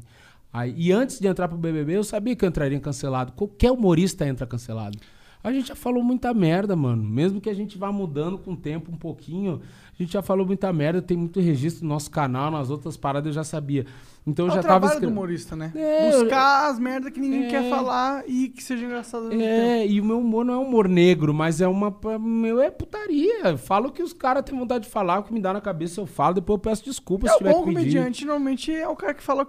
Aí, 0.53 0.73
e 0.77 0.93
antes 0.93 1.19
de 1.19 1.27
entrar 1.27 1.49
pro 1.49 1.59
BBB, 1.59 1.97
eu 1.97 2.05
sabia 2.05 2.35
que 2.35 2.45
eu 2.45 2.49
entraria 2.49 2.79
cancelado. 2.81 3.33
Qualquer 3.33 3.73
humorista 3.73 4.27
entra 4.27 4.47
cancelado. 4.47 4.99
A 5.43 5.53
gente 5.53 5.69
já 5.69 5.77
falou 5.77 6.03
muita 6.03 6.35
merda, 6.35 6.75
mano. 6.75 7.05
Mesmo 7.05 7.41
que 7.41 7.49
a 7.49 7.55
gente 7.55 7.79
vá 7.79 7.93
mudando 7.93 8.39
com 8.39 8.53
o 8.53 8.57
tempo 8.57 8.91
um 8.91 8.97
pouquinho, 8.97 9.61
a 9.99 10.03
gente 10.03 10.13
já 10.13 10.23
falou 10.23 10.47
muita 10.47 10.73
merda. 10.73 11.01
Tem 11.01 11.17
muito 11.17 11.41
registro 11.41 11.85
no 11.85 11.89
nosso 11.89 12.11
canal, 12.11 12.51
nas 12.51 12.71
outras 12.71 12.97
paradas 12.97 13.29
eu 13.29 13.33
já 13.33 13.45
sabia. 13.45 13.87
Então 14.27 14.47
eu 14.47 14.51
é 14.51 14.55
já 14.55 14.61
o 14.61 14.63
tava 14.65 14.81
trabalho 14.81 14.93
do 15.01 15.05
escre- 15.05 15.07
humorista, 15.13 15.55
né? 15.55 15.71
É, 15.75 16.13
eu- 16.13 16.21
Buscar 16.21 16.69
as 16.69 16.79
merdas 16.81 17.13
que 17.13 17.21
ninguém 17.21 17.45
É. 17.45 17.49
quer 17.49 17.71
falar 17.71 18.25
e 18.27 18.49
que 18.49 18.61
seja 18.63 18.85
engraçado. 18.85 19.33
É, 19.33 19.87
e 19.87 20.01
o 20.01 20.05
meu 20.05 20.19
humor 20.19 20.45
não 20.45 20.55
é 20.55 20.57
humor 20.59 20.89
negro, 20.89 21.33
mas 21.33 21.61
é 21.61 21.69
uma. 21.69 21.95
Meu, 22.21 22.61
é 22.61 22.71
putaria. 22.71 23.41
Eu 23.51 23.59
Falo 23.59 23.89
o 23.89 23.93
que 23.93 24.03
os 24.03 24.13
caras 24.13 24.43
têm 24.45 24.59
vontade 24.59 24.85
de 24.85 24.91
falar, 24.91 25.21
o 25.21 25.23
que 25.23 25.33
me 25.33 25.41
dá 25.41 25.53
na 25.53 25.61
cabeça 25.61 26.01
eu 26.01 26.07
falo, 26.07 26.35
depois 26.35 26.57
eu 26.57 26.61
peço 26.61 26.85
desculpa 26.85 27.27
É, 27.27 27.31
se 27.31 27.35
o 27.37 27.39
tiver 27.39 27.53
bom 27.53 27.61
que 27.61 27.67
pedir. 27.67 27.79
comediante 27.79 28.25
normalmente 28.25 28.75
é 28.75 28.89
o 28.89 28.97
cara 28.97 29.15
que 29.15 29.23
fala 29.23 29.47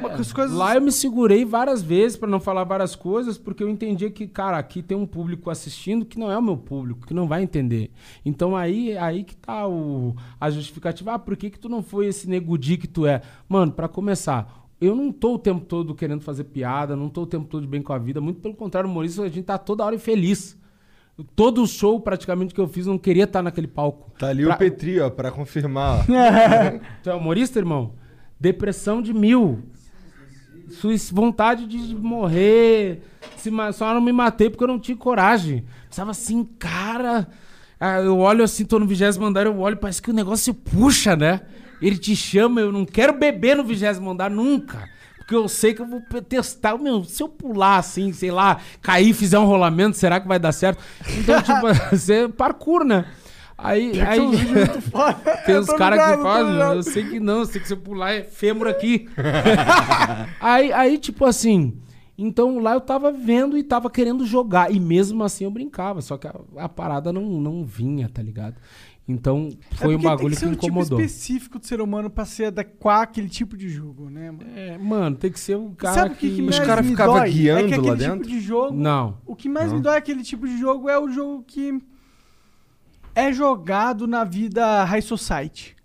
uma- 0.00 0.10
as 0.12 0.32
coisas. 0.32 0.56
Lá 0.56 0.74
eu 0.74 0.80
me 0.80 0.90
segurei 0.90 1.44
várias 1.44 1.80
vezes 1.80 2.16
pra 2.16 2.28
não 2.28 2.40
falar 2.40 2.64
várias 2.64 2.96
coisas, 2.96 3.38
porque 3.38 3.62
eu 3.62 3.68
entendia 3.68 4.10
que, 4.10 4.26
cara, 4.26 4.58
aqui 4.58 4.82
tem 4.82 4.96
um 4.96 5.06
público 5.06 5.50
assistindo 5.50 6.04
que 6.04 6.18
não 6.18 6.30
é 6.32 6.36
o 6.36 6.42
meu 6.42 6.56
público, 6.56 7.06
que 7.06 7.14
não 7.14 7.28
vai 7.28 7.42
entender. 7.44 7.90
Então 8.24 8.56
aí, 8.56 8.96
aí 8.98 9.22
que 9.22 9.36
tá 9.36 9.68
o, 9.68 10.14
a 10.40 10.50
justificativa. 10.50 11.12
Ah, 11.14 11.18
por 11.18 11.36
que, 11.36 11.48
que 11.50 11.58
tu 11.60 11.68
não 11.68 11.82
foi 11.82 12.06
esse 12.06 12.28
negudi 12.28 12.76
que 12.76 12.88
tu 12.88 13.06
é? 13.06 13.20
Mano, 13.48 13.70
pra 13.72 13.88
começar. 14.00 14.66
Eu 14.80 14.94
não 14.96 15.12
tô 15.12 15.34
o 15.34 15.38
tempo 15.38 15.64
todo 15.66 15.94
querendo 15.94 16.22
fazer 16.22 16.44
piada, 16.44 16.96
não 16.96 17.08
tô 17.10 17.22
o 17.22 17.26
tempo 17.26 17.46
todo 17.46 17.66
bem 17.66 17.82
com 17.82 17.92
a 17.92 17.98
vida. 17.98 18.20
Muito 18.20 18.40
pelo 18.40 18.54
contrário, 18.54 18.88
humorista, 18.88 19.22
a 19.22 19.28
gente 19.28 19.44
tá 19.44 19.58
toda 19.58 19.84
hora 19.84 19.94
infeliz. 19.94 20.58
Todo 21.36 21.66
show 21.66 22.00
praticamente 22.00 22.54
que 22.54 22.60
eu 22.60 22.66
fiz, 22.66 22.86
eu 22.86 22.92
não 22.92 22.98
queria 22.98 23.24
estar 23.24 23.42
naquele 23.42 23.66
palco. 23.66 24.10
Tá 24.18 24.28
ali 24.28 24.42
Pra- 24.44 24.54
o 24.54 24.58
Petri, 24.58 24.98
ó, 25.00 25.10
pra 25.10 25.30
confirmar. 25.30 26.06
Tu 27.02 27.10
é 27.10 27.14
humorista, 27.14 27.58
irmão? 27.58 27.92
Depressão 28.40 29.02
de 29.02 29.12
mil. 29.12 29.60
Suic- 30.70 31.12
vontade 31.12 31.66
de 31.66 31.94
morrer. 31.94 33.02
Se 33.36 33.50
só 33.74 33.92
não 33.92 34.00
me 34.00 34.12
matei 34.12 34.48
porque 34.48 34.64
eu 34.64 34.68
não 34.68 34.78
tinha 34.78 34.96
coragem. 34.96 35.64
Pensava 35.90 36.12
assim, 36.12 36.42
cara. 36.58 37.28
ah, 37.78 38.00
eu 38.00 38.16
olho 38.18 38.42
assim, 38.42 38.64
tô 38.64 38.78
no 38.78 38.86
vigésimo 38.86 39.26
andar, 39.26 39.44
eu 39.44 39.58
olho, 39.58 39.76
parece 39.76 40.00
que 40.00 40.10
o 40.10 40.14
negócio 40.14 40.54
puxa, 40.54 41.14
né? 41.16 41.42
Ele 41.80 41.96
te 41.96 42.14
chama, 42.14 42.60
eu 42.60 42.72
não 42.72 42.84
quero 42.84 43.12
beber 43.12 43.56
no 43.56 43.64
vigésimo 43.64 44.10
andar 44.10 44.30
nunca. 44.30 44.88
Porque 45.16 45.34
eu 45.34 45.48
sei 45.48 45.72
que 45.72 45.80
eu 45.80 45.86
vou 45.86 46.02
testar. 46.22 46.76
Meu, 46.76 47.04
se 47.04 47.22
eu 47.22 47.28
pular 47.28 47.76
assim, 47.76 48.12
sei 48.12 48.32
lá, 48.32 48.58
cair, 48.82 49.14
fizer 49.14 49.38
um 49.38 49.44
rolamento, 49.44 49.96
será 49.96 50.18
que 50.20 50.26
vai 50.26 50.38
dar 50.38 50.50
certo? 50.50 50.82
Então, 51.18 51.40
tipo, 51.42 51.60
você 51.96 52.24
é 52.24 52.28
parkour, 52.28 52.84
né? 52.84 53.06
Aí, 53.56 53.92
que 53.92 54.00
aí 54.00 54.18
tem 55.46 55.58
uns 55.58 55.72
caras 55.74 56.00
que 56.00 56.22
fazem, 56.22 56.76
eu 56.76 56.82
sei 56.82 57.04
que 57.04 57.20
não, 57.20 57.40
eu 57.40 57.46
sei 57.46 57.60
que 57.60 57.66
se 57.66 57.74
eu 57.74 57.78
pular 57.78 58.12
é 58.12 58.22
fêmur 58.22 58.66
aqui. 58.66 59.06
aí, 60.40 60.72
aí, 60.72 60.96
tipo 60.96 61.26
assim, 61.26 61.78
então 62.16 62.58
lá 62.58 62.72
eu 62.72 62.80
tava 62.80 63.12
vendo 63.12 63.56
e 63.56 63.62
tava 63.62 63.90
querendo 63.90 64.26
jogar, 64.26 64.72
e 64.72 64.80
mesmo 64.80 65.22
assim 65.22 65.44
eu 65.44 65.50
brincava, 65.50 66.00
só 66.00 66.18
que 66.18 66.26
a, 66.26 66.34
a 66.56 66.68
parada 66.68 67.12
não, 67.12 67.22
não 67.22 67.64
vinha, 67.64 68.08
tá 68.08 68.22
ligado? 68.22 68.56
Então 69.10 69.48
foi 69.72 69.94
é 69.94 69.96
um 69.96 70.00
bagulho 70.00 70.20
tem 70.20 70.30
que, 70.30 70.34
que, 70.34 70.40
ser 70.40 70.46
um 70.46 70.52
incomodou. 70.52 70.98
tipo 70.98 71.00
específico 71.00 71.58
do 71.58 71.66
ser 71.66 71.80
humano 71.80 72.08
pra 72.08 72.24
se 72.24 72.44
adequar 72.44 73.02
àquele 73.02 73.28
tipo 73.28 73.56
de 73.56 73.68
jogo, 73.68 74.08
né, 74.08 74.30
mano? 74.30 74.50
É, 74.54 74.78
mano, 74.78 75.16
tem 75.16 75.30
que 75.32 75.40
ser 75.40 75.56
um 75.56 75.74
cara 75.74 75.94
Sabe 75.94 76.14
o 76.14 76.16
que, 76.16 76.28
que... 76.28 76.36
que 76.36 76.42
Os 76.42 76.56
mais 76.56 76.66
caras 76.66 76.84
me 76.84 76.90
ficavam 76.92 77.14
dói? 77.16 77.30
guiando 77.30 77.60
é 77.60 77.62
que 77.64 77.70
lá 77.74 77.80
aquele 77.80 77.96
dentro? 77.96 78.18
tipo 78.18 78.28
de 78.28 78.40
jogo... 78.40 78.76
Não. 78.76 79.18
O 79.26 79.34
que 79.34 79.48
mais 79.48 79.68
Não. 79.68 79.76
me 79.76 79.82
dói 79.82 79.96
aquele 79.96 80.22
tipo 80.22 80.46
de 80.46 80.58
jogo 80.58 80.88
é 80.88 80.98
o 80.98 81.08
jogo 81.10 81.42
que 81.46 81.80
é 83.14 83.32
jogado 83.32 84.06
na 84.06 84.24
vida 84.24 84.84
high 84.84 85.02
society. 85.02 85.76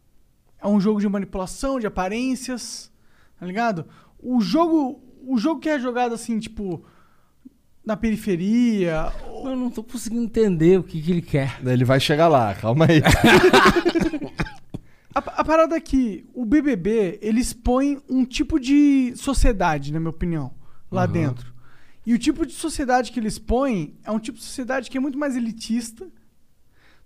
É 0.61 0.67
um 0.67 0.79
jogo 0.79 0.99
de 0.99 1.07
manipulação, 1.09 1.79
de 1.79 1.87
aparências, 1.87 2.91
tá 3.39 3.45
ligado? 3.45 3.85
O 4.19 4.39
jogo, 4.41 5.01
o 5.25 5.37
jogo 5.37 5.59
que 5.59 5.69
é 5.69 5.79
jogado 5.79 6.13
assim, 6.15 6.39
tipo, 6.39 6.83
na 7.85 7.95
periferia, 7.95 9.11
Eu 9.43 9.55
não 9.55 9.69
tô 9.69 9.83
conseguindo 9.83 10.23
entender 10.23 10.79
o 10.79 10.83
que, 10.83 11.01
que 11.01 11.11
ele 11.11 11.21
quer. 11.21 11.59
Ele 11.65 11.85
vai 11.85 11.99
chegar 11.99 12.27
lá, 12.27 12.53
calma 12.55 12.85
aí. 12.85 13.01
A, 15.13 15.19
a 15.19 15.43
parada 15.45 15.77
é 15.77 15.79
que 15.79 16.25
o 16.33 16.43
BBB, 16.43 17.19
ele 17.21 17.39
expõe 17.39 18.01
um 18.09 18.25
tipo 18.25 18.59
de 18.59 19.13
sociedade, 19.15 19.93
na 19.93 19.97
minha 19.99 20.09
opinião, 20.09 20.53
lá 20.91 21.03
Aham. 21.03 21.11
dentro. 21.13 21.53
E 22.05 22.13
o 22.13 22.19
tipo 22.19 22.45
de 22.45 22.51
sociedade 22.51 23.13
que 23.13 23.19
ele 23.21 23.29
expõe 23.29 23.95
é 24.03 24.11
um 24.11 24.19
tipo 24.19 24.37
de 24.37 24.43
sociedade 24.43 24.89
que 24.91 24.97
é 24.97 24.99
muito 24.99 25.17
mais 25.17 25.35
elitista 25.37 26.05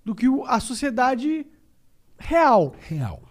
do 0.04 0.16
que 0.16 0.28
o- 0.28 0.44
a 0.46 0.60
sociedade 0.60 1.46
real. 2.18 2.76
Real. 2.88 3.22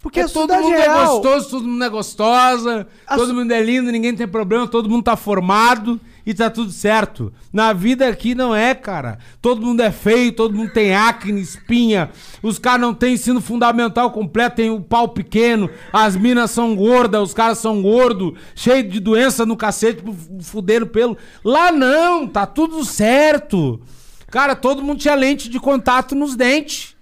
Porque 0.00 0.20
É, 0.20 0.24
a 0.24 0.28
todo 0.28 0.54
mundo 0.54 0.74
é 0.74 0.78
real... 0.82 1.20
gostoso, 1.20 1.50
todo 1.50 1.66
mundo 1.66 1.84
é 1.84 1.88
gostosa, 1.88 2.86
A 3.06 3.16
todo 3.16 3.28
so- 3.28 3.34
mundo 3.34 3.50
é 3.52 3.60
lindo, 3.62 3.90
ninguém 3.90 4.14
tem 4.14 4.28
problema, 4.28 4.66
todo 4.68 4.88
mundo 4.88 5.02
tá 5.02 5.16
formado 5.16 6.00
e 6.24 6.32
tá 6.32 6.48
tudo 6.48 6.70
certo. 6.70 7.32
Na 7.52 7.72
vida 7.72 8.06
aqui 8.06 8.32
não 8.34 8.54
é, 8.54 8.76
cara. 8.76 9.18
Todo 9.42 9.60
mundo 9.60 9.80
é 9.80 9.90
feio, 9.90 10.30
todo 10.32 10.54
mundo 10.54 10.72
tem 10.72 10.94
acne, 10.94 11.40
espinha, 11.40 12.10
os 12.42 12.60
caras 12.60 12.80
não 12.80 12.94
têm 12.94 13.14
ensino 13.14 13.40
fundamental 13.40 14.12
completo, 14.12 14.56
tem 14.56 14.70
o 14.70 14.80
pau 14.80 15.08
pequeno, 15.08 15.68
as 15.92 16.14
minas 16.14 16.52
são 16.52 16.76
gordas, 16.76 17.20
os 17.22 17.34
caras 17.34 17.58
são 17.58 17.82
gordos, 17.82 18.34
cheio 18.54 18.88
de 18.88 19.00
doença 19.00 19.44
no 19.44 19.56
cacete, 19.56 20.00
fu- 20.02 20.14
fudendo 20.42 20.86
pelo. 20.86 21.16
Lá 21.44 21.72
não, 21.72 22.24
tá 22.26 22.46
tudo 22.46 22.84
certo. 22.84 23.80
Cara, 24.30 24.54
todo 24.54 24.82
mundo 24.82 25.00
tinha 25.00 25.14
lente 25.16 25.48
de 25.48 25.58
contato 25.58 26.14
nos 26.14 26.36
dentes. 26.36 26.94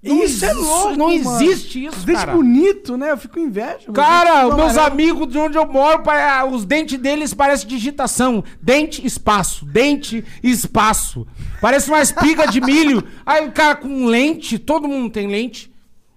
Não 0.00 0.22
Isso 0.22 0.44
é 0.44 0.52
louco, 0.52 0.96
Não 0.96 1.18
mano. 1.24 1.42
existe 1.42 1.84
isso, 1.86 2.06
Dente 2.06 2.18
cara. 2.20 2.32
bonito, 2.32 2.96
né? 2.96 3.10
Eu 3.10 3.16
fico 3.18 3.34
com 3.34 3.40
inveja. 3.40 3.90
Cara, 3.92 4.44
meus 4.44 4.52
amarelo. 4.76 4.80
amigos 4.86 5.26
de 5.28 5.38
onde 5.38 5.58
eu 5.58 5.66
moro, 5.66 6.04
pa- 6.04 6.44
os 6.44 6.64
dentes 6.64 6.96
deles 7.00 7.34
parecem 7.34 7.66
digitação. 7.66 8.44
Dente, 8.62 9.04
espaço. 9.04 9.64
Dente, 9.66 10.24
espaço. 10.40 11.26
Parece 11.60 11.88
uma 11.90 12.00
espiga 12.00 12.46
de 12.46 12.60
milho. 12.60 13.02
Aí 13.26 13.44
o 13.48 13.50
cara 13.50 13.74
com 13.74 14.06
lente, 14.06 14.56
todo 14.56 14.86
mundo 14.86 15.10
tem 15.10 15.26
lente. 15.26 15.68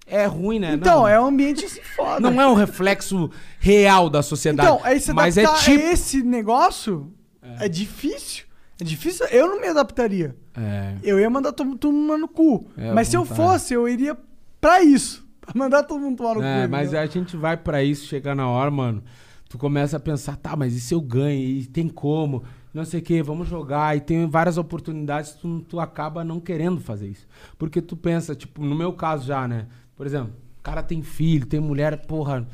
É 0.05 0.25
ruim, 0.25 0.59
né? 0.59 0.73
Então, 0.73 0.99
não, 0.99 1.07
é 1.07 1.19
um 1.19 1.25
ambiente 1.25 1.65
assim 1.65 1.81
foda. 1.95 2.29
não 2.29 2.39
é 2.39 2.45
um 2.45 2.53
reflexo 2.53 3.31
real 3.59 4.09
da 4.09 4.21
sociedade. 4.21 4.69
Então, 4.69 4.81
aí 4.83 4.99
você 4.99 5.13
mas 5.13 5.37
é 5.37 5.43
adaptar 5.45 5.63
tipo. 5.63 5.83
esse 5.85 6.21
negócio 6.21 7.11
é. 7.59 7.67
difícil. 7.67 8.43
É 8.81 8.83
difícil. 8.83 9.27
Eu 9.27 9.47
não 9.47 9.61
me 9.61 9.67
adaptaria. 9.67 10.35
É. 10.57 10.95
Eu 11.03 11.19
ia 11.19 11.29
mandar 11.29 11.53
todo 11.53 11.67
mundo 11.67 12.17
no 12.17 12.27
cu. 12.27 12.67
É, 12.75 12.91
mas 12.91 13.07
se 13.07 13.15
eu 13.15 13.23
vontade. 13.23 13.39
fosse, 13.49 13.73
eu 13.75 13.87
iria 13.87 14.17
pra 14.59 14.81
isso. 14.83 15.21
Pra 15.41 15.53
mandar 15.55 15.83
todo 15.83 15.99
mundo 15.99 16.17
tomar 16.17 16.35
no 16.35 16.43
É, 16.43 16.65
cu. 16.65 16.71
mas 16.71 16.89
entendeu? 16.89 17.01
a 17.01 17.05
gente 17.07 17.35
vai 17.37 17.57
pra 17.57 17.83
isso, 17.83 18.05
chegar 18.07 18.35
na 18.35 18.47
hora, 18.47 18.69
mano. 18.69 19.03
Tu 19.49 19.57
começa 19.57 19.97
a 19.97 19.99
pensar, 19.99 20.35
tá, 20.35 20.55
mas 20.55 20.75
e 20.75 20.79
se 20.79 20.93
eu 20.93 21.01
ganho? 21.01 21.39
E 21.39 21.65
tem 21.65 21.87
como? 21.89 22.43
Não 22.73 22.85
sei 22.85 22.99
o 22.99 23.03
que, 23.03 23.21
vamos 23.23 23.47
jogar. 23.47 23.97
E 23.97 24.01
tem 24.01 24.27
várias 24.29 24.57
oportunidades, 24.59 25.33
tu, 25.33 25.61
tu 25.61 25.79
acaba 25.79 26.23
não 26.23 26.39
querendo 26.39 26.79
fazer 26.79 27.07
isso. 27.07 27.27
Porque 27.57 27.81
tu 27.81 27.97
pensa, 27.97 28.33
tipo, 28.35 28.63
no 28.63 28.75
meu 28.75 28.93
caso 28.93 29.25
já, 29.25 29.47
né? 29.47 29.65
Por 29.95 30.05
exemplo, 30.05 30.31
o 30.59 30.61
cara 30.63 30.81
tem 30.83 31.01
filho, 31.01 31.45
tem 31.47 31.59
mulher, 31.59 32.05
porra. 32.05 32.47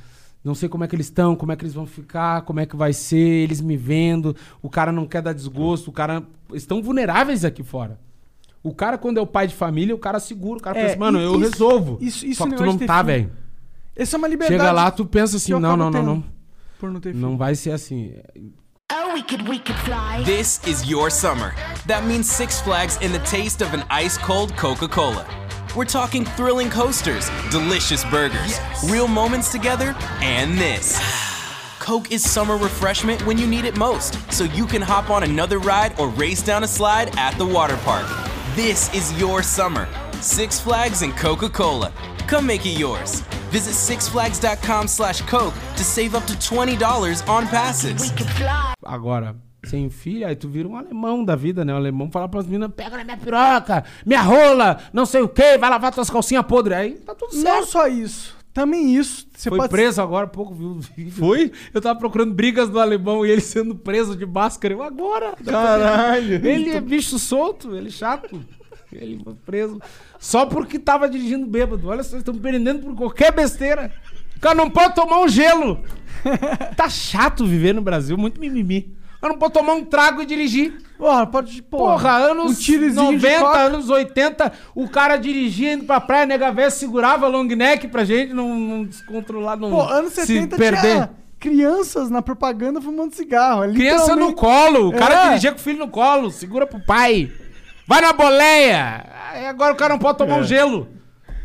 Não 0.43 0.55
sei 0.55 0.69
como 0.69 0.83
é 0.83 0.87
que 0.87 0.95
eles 0.95 1.07
estão, 1.07 1.35
como 1.35 1.51
é 1.51 1.55
que 1.55 1.63
eles 1.63 1.73
vão 1.73 1.85
ficar, 1.85 2.41
como 2.43 2.59
é 2.59 2.65
que 2.65 2.75
vai 2.75 2.93
ser, 2.93 3.17
eles 3.17 3.59
me 3.59 3.75
vendo. 3.75 4.35
O 4.61 4.69
cara 4.69 4.91
não 4.91 5.05
quer 5.05 5.21
dar 5.21 5.33
desgosto, 5.33 5.89
o 5.89 5.93
cara. 5.93 6.23
Estão 6.53 6.81
vulneráveis 6.81 7.43
aqui 7.43 7.63
fora. 7.63 7.99
O 8.63 8.73
cara, 8.73 8.97
quando 8.97 9.17
é 9.17 9.21
o 9.21 9.27
pai 9.27 9.47
de 9.47 9.55
família, 9.55 9.93
o 9.93 9.99
cara 9.99 10.19
segura, 10.19 10.59
o 10.59 10.61
cara 10.61 10.79
É, 10.79 10.85
pensa, 10.85 10.97
mano, 10.97 11.19
eu 11.19 11.31
isso- 11.31 11.39
resolvo. 11.51 11.97
isso- 12.01 12.25
isso 12.25 12.37
Só 12.43 12.49
que 12.49 12.55
tu 12.55 12.65
não 12.65 12.77
ter 12.77 12.85
tá, 12.87 13.01
velho. 13.01 13.31
Essa 13.95 14.15
é 14.15 14.17
uma 14.17 14.27
liberdade. 14.27 14.59
Chega 14.61 14.71
lá, 14.71 14.89
tu 14.91 15.05
pensa 15.05 15.37
assim, 15.37 15.51
não, 15.53 15.75
não, 15.75 15.89
não, 15.91 16.03
não. 16.03 16.23
Por 16.79 16.91
não 16.91 16.99
ter 16.99 17.11
filho. 17.13 17.21
Não 17.21 17.37
vai 17.37 17.55
ser 17.55 17.71
assim. 17.71 18.13
Oh, 18.91 19.13
we 19.15 19.23
could, 19.23 19.43
we 19.49 19.59
could 19.59 19.73
fly. 19.81 20.23
This 20.23 20.61
is 20.65 20.83
your 20.89 21.11
summer. 21.11 21.53
That 21.87 22.05
means 22.05 22.27
Six 22.27 22.61
Flags 22.61 22.97
and 22.97 23.09
the 23.11 23.19
taste 23.19 23.61
of 23.63 23.75
an 23.75 23.83
ice 23.89 24.17
cold 24.19 24.53
Coca 24.53 24.87
Cola. 24.87 25.25
We're 25.77 25.85
talking 25.85 26.25
thrilling 26.25 26.71
coasters, 26.71 27.29
delicious 27.51 28.03
burgers, 28.05 28.59
real 28.85 29.07
moments 29.07 29.51
together, 29.51 29.95
and 30.21 30.57
this. 30.57 30.97
Coke 31.79 32.11
is 32.11 32.27
summer 32.27 32.57
refreshment 32.57 33.23
when 33.27 33.37
you 33.37 33.45
need 33.45 33.63
it 33.63 33.77
most, 33.77 34.15
so 34.33 34.45
you 34.45 34.65
can 34.65 34.81
hop 34.81 35.11
on 35.11 35.21
another 35.21 35.59
ride 35.59 35.97
or 35.99 36.09
race 36.09 36.41
down 36.41 36.63
a 36.63 36.67
slide 36.67 37.15
at 37.19 37.37
the 37.37 37.45
water 37.45 37.77
park. 37.83 38.07
This 38.55 38.91
is 38.95 39.13
your 39.19 39.43
summer. 39.43 39.87
Six 40.19 40.59
Flags 40.59 41.03
and 41.03 41.15
Coca 41.15 41.47
Cola. 41.47 41.93
Come 42.27 42.47
make 42.47 42.65
it 42.65 42.79
yours. 42.79 43.21
Visit 43.51 43.73
sixflags.com 43.73 44.87
slash 44.87 45.21
Coke 45.21 45.53
to 45.75 45.83
save 45.83 46.15
up 46.15 46.25
to 46.25 46.33
$20 46.33 47.29
on 47.29 47.47
passes. 47.49 48.11
Agora, 48.83 49.35
sem 49.67 49.89
filho, 49.89 50.27
aí 50.27 50.35
tu 50.35 50.47
vira 50.47 50.67
um 50.67 50.75
alemão 50.75 51.23
da 51.23 51.35
vida, 51.35 51.63
né? 51.63 51.73
O 51.73 51.77
alemão 51.77 52.09
fala 52.11 52.27
pras 52.27 52.45
meninas, 52.45 52.71
pega 52.75 52.97
na 52.97 53.03
minha 53.03 53.17
piroca, 53.17 53.83
minha 54.05 54.21
rola, 54.21 54.79
não 54.93 55.05
sei 55.05 55.21
o 55.21 55.27
quê, 55.27 55.57
vai 55.57 55.69
lavar 55.69 55.93
tuas 55.93 56.09
calcinhas 56.09 56.45
podres. 56.45 56.77
Aí 56.77 56.91
tá 56.93 57.13
tudo 57.13 57.33
certo. 57.33 57.45
Não 57.45 57.65
só 57.65 57.87
isso. 57.87 58.37
Também 58.53 58.95
isso. 58.95 59.27
Você 59.35 59.49
Foi 59.49 59.59
pode 59.59 59.69
preso 59.69 60.01
agora 60.01 60.25
há 60.25 60.29
pouco, 60.29 60.51
viu? 60.55 60.79
Foi? 61.11 61.51
Eu 61.71 61.79
tava 61.79 61.99
procurando 61.99 62.33
brigas 62.33 62.69
do 62.69 62.79
alemão 62.79 63.23
e 63.23 63.29
ele 63.29 63.41
sendo 63.41 63.75
preso 63.75 64.15
de 64.15 64.25
máscara. 64.25 64.73
Eu 64.73 64.81
agora. 64.81 65.35
Caralho. 65.45 66.41
Ele 66.43 66.71
é 66.71 66.81
bicho 66.81 67.19
solto, 67.19 67.75
ele 67.75 67.89
é 67.89 67.91
chato. 67.91 68.43
Ele 68.91 69.21
foi 69.23 69.35
preso. 69.45 69.79
Só 70.17 70.47
porque 70.47 70.79
tava 70.79 71.07
dirigindo 71.07 71.45
bêbado. 71.45 71.87
Olha, 71.87 72.01
vocês 72.01 72.21
estão 72.21 72.33
prendendo 72.33 72.81
por 72.81 72.95
qualquer 72.95 73.31
besteira. 73.31 73.93
O 74.35 74.39
cara 74.39 74.55
não 74.55 74.71
pode 74.71 74.95
tomar 74.95 75.19
um 75.19 75.27
gelo. 75.27 75.83
Tá 76.75 76.89
chato 76.89 77.45
viver 77.45 77.73
no 77.73 77.81
Brasil, 77.81 78.17
muito 78.17 78.41
mimimi. 78.41 78.97
Cara 79.19 79.33
não 79.33 79.39
pode 79.39 79.53
tomar 79.53 79.73
um 79.73 79.83
trago 79.83 80.21
e 80.21 80.25
dirigir. 80.25 80.77
Porra, 80.97 81.25
pode. 81.25 81.61
Porra, 81.63 81.91
Porra, 81.93 82.11
anos 82.17 82.51
um 82.51 82.53
tirozinho 82.61 83.17
de 83.17 83.25
90, 83.27 83.39
coca. 83.39 83.57
anos 83.59 83.89
80, 83.89 84.51
o 84.75 84.87
cara 84.87 85.17
dirigia 85.17 85.73
indo 85.73 85.85
pra 85.85 85.99
praia, 85.99 86.25
nega 86.25 86.51
véia 86.51 86.69
segurava 86.69 87.27
long 87.27 87.43
neck 87.45 87.87
pra 87.87 88.03
gente 88.05 88.33
não, 88.33 88.55
não 88.55 88.83
descontrolar, 88.85 89.57
não 89.57 89.69
Pô, 89.71 89.81
anos 89.81 90.13
se 90.13 90.25
70 90.25 90.55
perder. 90.57 90.81
tinha 90.81 91.09
crianças 91.39 92.09
na 92.09 92.21
propaganda 92.21 92.79
fumando 92.81 93.13
cigarro. 93.13 93.63
é 93.63 93.71
Criança 93.73 94.15
no 94.15 94.33
colo, 94.33 94.89
o 94.89 94.93
cara 94.93 95.15
É. 95.15 95.27
dirigia 95.29 95.51
com 95.51 95.57
o 95.57 95.61
filho 95.61 95.79
no 95.79 95.87
colo, 95.87 96.29
segura 96.31 96.65
pro 96.67 96.79
pai. 96.79 97.31
Vai 97.87 98.01
na 98.01 98.11
boleia. 98.13 99.05
Aí 99.31 99.45
agora 99.45 99.73
o 99.73 99.75
cara 99.77 99.93
não 99.93 99.99
pode 99.99 100.17
tomar 100.17 100.37
É. 100.37 100.39
um 100.41 100.43
gelo. 100.43 100.87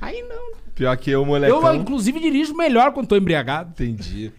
Aí 0.01 0.23
não. 0.29 0.53
Pior 0.75 0.97
que 0.97 1.11
eu, 1.11 1.25
molecão. 1.25 1.63
Eu, 1.67 1.75
inclusive, 1.75 2.19
dirijo 2.19 2.55
melhor 2.57 2.93
quando 2.93 3.07
tô 3.07 3.17
embriagado. 3.17 3.71
Entendi. 3.71 4.33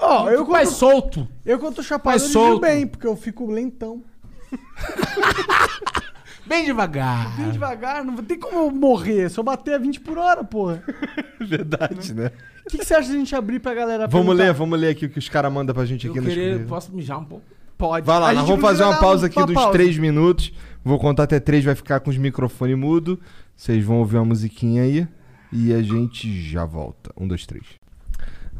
Ó, 0.00 0.28
eu 0.30 0.40
Fico 0.40 0.50
mais 0.52 0.68
quando, 0.68 0.78
solto. 0.78 1.28
eu 1.44 1.58
quando 1.58 1.74
tô 1.76 1.82
chapado, 1.82 2.12
Mais 2.18 2.22
eu 2.22 2.28
dirijo 2.28 2.46
solto. 2.50 2.60
bem, 2.60 2.86
porque 2.86 3.06
eu 3.06 3.16
fico 3.16 3.50
lentão. 3.50 4.02
Bem 6.46 6.64
devagar. 6.64 7.36
Bem 7.36 7.50
devagar, 7.50 8.02
não 8.02 8.16
tem 8.16 8.38
como 8.38 8.58
eu 8.58 8.70
morrer. 8.70 9.28
Se 9.28 9.38
eu 9.38 9.44
bater 9.44 9.74
a 9.74 9.78
20 9.78 10.00
por 10.00 10.16
hora, 10.16 10.42
porra. 10.42 10.82
Verdade, 11.38 12.14
né? 12.14 12.30
O 12.64 12.70
que, 12.70 12.78
que 12.78 12.84
você 12.86 12.94
acha 12.94 13.08
de 13.10 13.16
a 13.16 13.18
gente 13.18 13.36
abrir 13.36 13.60
pra 13.60 13.74
galera 13.74 14.06
Vamos 14.06 14.28
perguntar? 14.28 14.44
ler, 14.44 14.52
vamos 14.54 14.78
ler 14.80 14.88
aqui 14.88 15.04
o 15.06 15.10
que 15.10 15.18
os 15.18 15.28
caras 15.28 15.52
mandam 15.52 15.74
pra 15.74 15.84
gente 15.84 16.06
Eu 16.06 16.12
aqui 16.12 16.20
no 16.22 16.26
querer, 16.26 16.64
posso 16.66 16.90
mijar 16.94 17.18
um 17.18 17.24
pouco? 17.24 17.44
Pode. 17.76 18.06
Vai 18.06 18.18
lá, 18.18 18.30
A 18.30 18.32
nós 18.32 18.38
gente 18.40 18.46
vamos 18.48 18.62
fazer 18.62 18.76
precisa 18.78 18.86
uma 18.88 18.94
dar 18.94 19.00
pausa 19.00 19.22
um- 19.22 19.26
aqui 19.26 19.38
uma 19.38 19.46
dos 19.46 19.54
pausa. 19.54 19.72
3 19.72 19.98
minutos. 19.98 20.52
Vou 20.82 20.98
contar 20.98 21.24
até 21.24 21.38
3, 21.38 21.64
vai 21.64 21.74
ficar 21.74 22.00
com 22.00 22.08
os 22.08 22.16
microfones 22.16 22.78
mudo. 22.78 23.20
Vocês 23.54 23.84
vão 23.84 23.98
ouvir 23.98 24.16
uma 24.16 24.24
musiquinha 24.24 24.82
aí. 24.84 25.06
E 25.52 25.72
a 25.74 25.82
gente 25.82 26.42
já 26.48 26.64
volta. 26.64 27.10
Um, 27.14 27.28
dois, 27.28 27.44
três. 27.46 27.64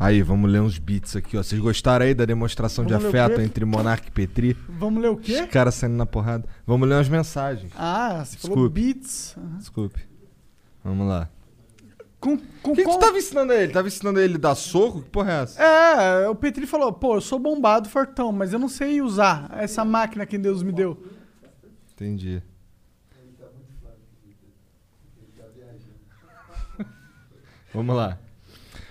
Aí, 0.01 0.23
vamos 0.23 0.49
ler 0.51 0.61
uns 0.61 0.79
beats 0.79 1.17
aqui, 1.17 1.37
ó. 1.37 1.43
Vocês 1.43 1.61
gostaram 1.61 2.07
aí 2.07 2.15
da 2.15 2.25
demonstração 2.25 2.85
Vamos 2.85 3.01
de 3.01 3.07
afeto 3.09 3.41
entre 3.41 3.65
Monark 3.65 4.07
e 4.07 4.11
Petri? 4.13 4.57
Vamos 4.69 5.03
ler 5.03 5.09
o 5.11 5.17
quê? 5.17 5.41
Os 5.43 5.51
caras 5.51 5.75
saindo 5.75 5.97
na 5.97 6.07
porrada. 6.07 6.49
Vamos 6.65 6.89
ler 6.89 6.95
umas 6.95 7.09
mensagens. 7.09 7.73
Ah, 7.77 8.25
você 8.25 8.37
falou 8.39 8.57
Desculpe. 8.69 8.81
beats. 8.81 9.37
Aham. 9.37 9.57
Desculpe. 9.59 10.01
Vamos 10.85 11.09
lá. 11.09 11.29
Com, 12.21 12.37
com, 12.63 12.73
O 12.73 12.75
que, 12.75 12.83
que 12.83 12.85
com- 12.85 12.97
tu 12.97 13.01
tava 13.01 13.19
ensinando 13.19 13.53
a 13.53 13.57
ele? 13.57 13.73
Tava 13.73 13.89
ensinando 13.89 14.19
a 14.21 14.23
ele 14.23 14.39
dar 14.39 14.55
soco? 14.55 15.03
Que 15.03 15.11
porra 15.11 15.33
é 15.33 15.43
essa? 15.43 15.63
É, 15.63 16.29
o 16.29 16.35
Petri 16.35 16.67
falou, 16.67 16.93
pô, 16.93 17.17
eu 17.17 17.21
sou 17.21 17.39
bombado, 17.39 17.89
fortão, 17.89 18.31
mas 18.33 18.53
eu 18.53 18.59
não 18.59 18.69
sei 18.69 19.01
usar 19.03 19.49
essa 19.57 19.85
máquina 19.85 20.25
que 20.27 20.39
Deus 20.39 20.63
me 20.63 20.71
deu. 20.73 21.01
Entendi. 21.93 22.41
Vamos 27.75 27.97
lá. 27.97 28.19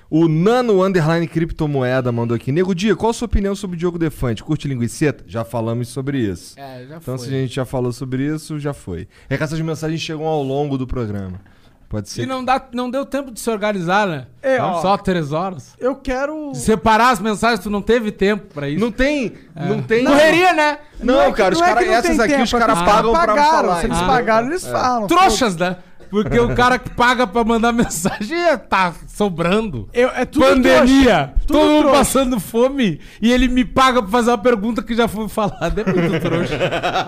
O 0.10 0.28
Nano 0.28 0.84
Underline 0.84 1.28
Criptomoeda 1.28 2.12
mandou 2.12 2.36
aqui. 2.36 2.52
Nego 2.52 2.74
Dia, 2.74 2.96
qual 2.96 3.10
a 3.10 3.14
sua 3.14 3.26
opinião 3.26 3.54
sobre 3.56 3.76
o 3.76 3.80
Diogo 3.80 4.00
Defante? 4.00 4.42
Curte 4.44 4.68
linguiceta? 4.68 5.24
Já 5.28 5.44
falamos 5.44 5.90
sobre 5.90 6.20
isso. 6.20 6.58
É, 6.58 6.86
já 6.88 6.96
então, 6.98 7.18
foi. 7.18 7.28
se 7.28 7.36
a 7.36 7.38
gente 7.38 7.54
já 7.56 7.66
falou 7.66 7.92
sobre 7.92 8.24
isso, 8.24 8.58
já 8.58 8.74
foi. 8.74 9.08
É 9.30 9.36
que 9.38 9.44
essas 9.44 9.60
mensagens 9.60 10.00
chegam 10.00 10.26
ao 10.26 10.42
longo 10.42 10.78
do 10.78 10.88
programa. 10.88 11.40
Pode 11.90 12.10
ser. 12.10 12.24
E 12.24 12.26
não, 12.26 12.44
dá, 12.44 12.62
não 12.74 12.90
deu 12.92 13.06
tempo 13.06 13.32
de 13.32 13.40
se 13.40 13.50
organizar, 13.50 14.06
né? 14.08 14.28
É, 14.42 14.62
ó. 14.62 14.82
Só 14.82 14.98
três 14.98 15.32
horas. 15.32 15.74
Eu 15.80 15.96
quero. 15.96 16.54
Separar 16.54 17.12
as 17.12 17.20
mensagens, 17.20 17.62
tu 17.62 17.70
não 17.70 17.82
teve 17.82 18.12
tempo 18.12 18.54
pra 18.54 18.68
isso. 18.68 18.80
Não 18.80 18.92
tem. 18.92 19.34
Não 19.56 19.82
tem. 19.82 20.04
Correria, 20.06 20.52
né? 20.54 20.80
Não, 21.02 21.22
é 21.22 21.26
que- 21.32 21.38
cara, 21.38 21.54
os 21.54 21.60
não 21.62 21.66
é 21.66 21.70
cara- 21.70 21.82
que 21.82 21.88
não 21.88 21.94
essas 21.94 22.18
tem 22.18 22.26
aqui 22.26 22.44
os 22.44 22.50
tempo, 22.50 22.60
caras 22.62 22.78
é 22.78 22.80
que 22.82 22.86
pagam 22.90 23.10
eles 23.12 23.20
pra 23.24 23.28
pagaram, 23.36 23.52
falar. 23.70 23.80
Se 23.80 23.86
eles 23.86 23.98
Ah. 23.98 24.06
pagaram, 24.06 24.48
eles 24.48 24.68
falam. 24.68 25.08
Trouxas, 25.08 25.56
né? 25.56 25.78
Porque 26.10 26.40
o 26.40 26.56
cara 26.56 26.78
que 26.80 26.90
paga 26.90 27.26
pra 27.28 27.44
mandar 27.44 27.72
mensagem 27.74 28.38
é- 28.38 28.58
tá 28.58 28.94
sobrando. 29.08 29.90
Eu- 29.94 30.10
é 30.10 30.26
tudo 30.26 30.46
Pandemia. 30.46 30.84
trouxa. 30.86 31.34
Tudo 31.46 31.60
todo 31.60 31.70
mundo 31.70 31.80
trouxa. 31.84 31.98
passando 32.00 32.40
fome 32.40 33.00
e 33.22 33.32
ele 33.32 33.48
me 33.48 33.66
paga 33.66 34.02
pra 34.02 34.12
fazer 34.12 34.32
uma 34.32 34.38
pergunta 34.38 34.82
que 34.84 34.96
já 34.96 35.08
foi 35.08 35.28
falada. 35.30 35.82
É 35.86 35.94
muito 35.94 36.20
trouxa. 36.20 36.58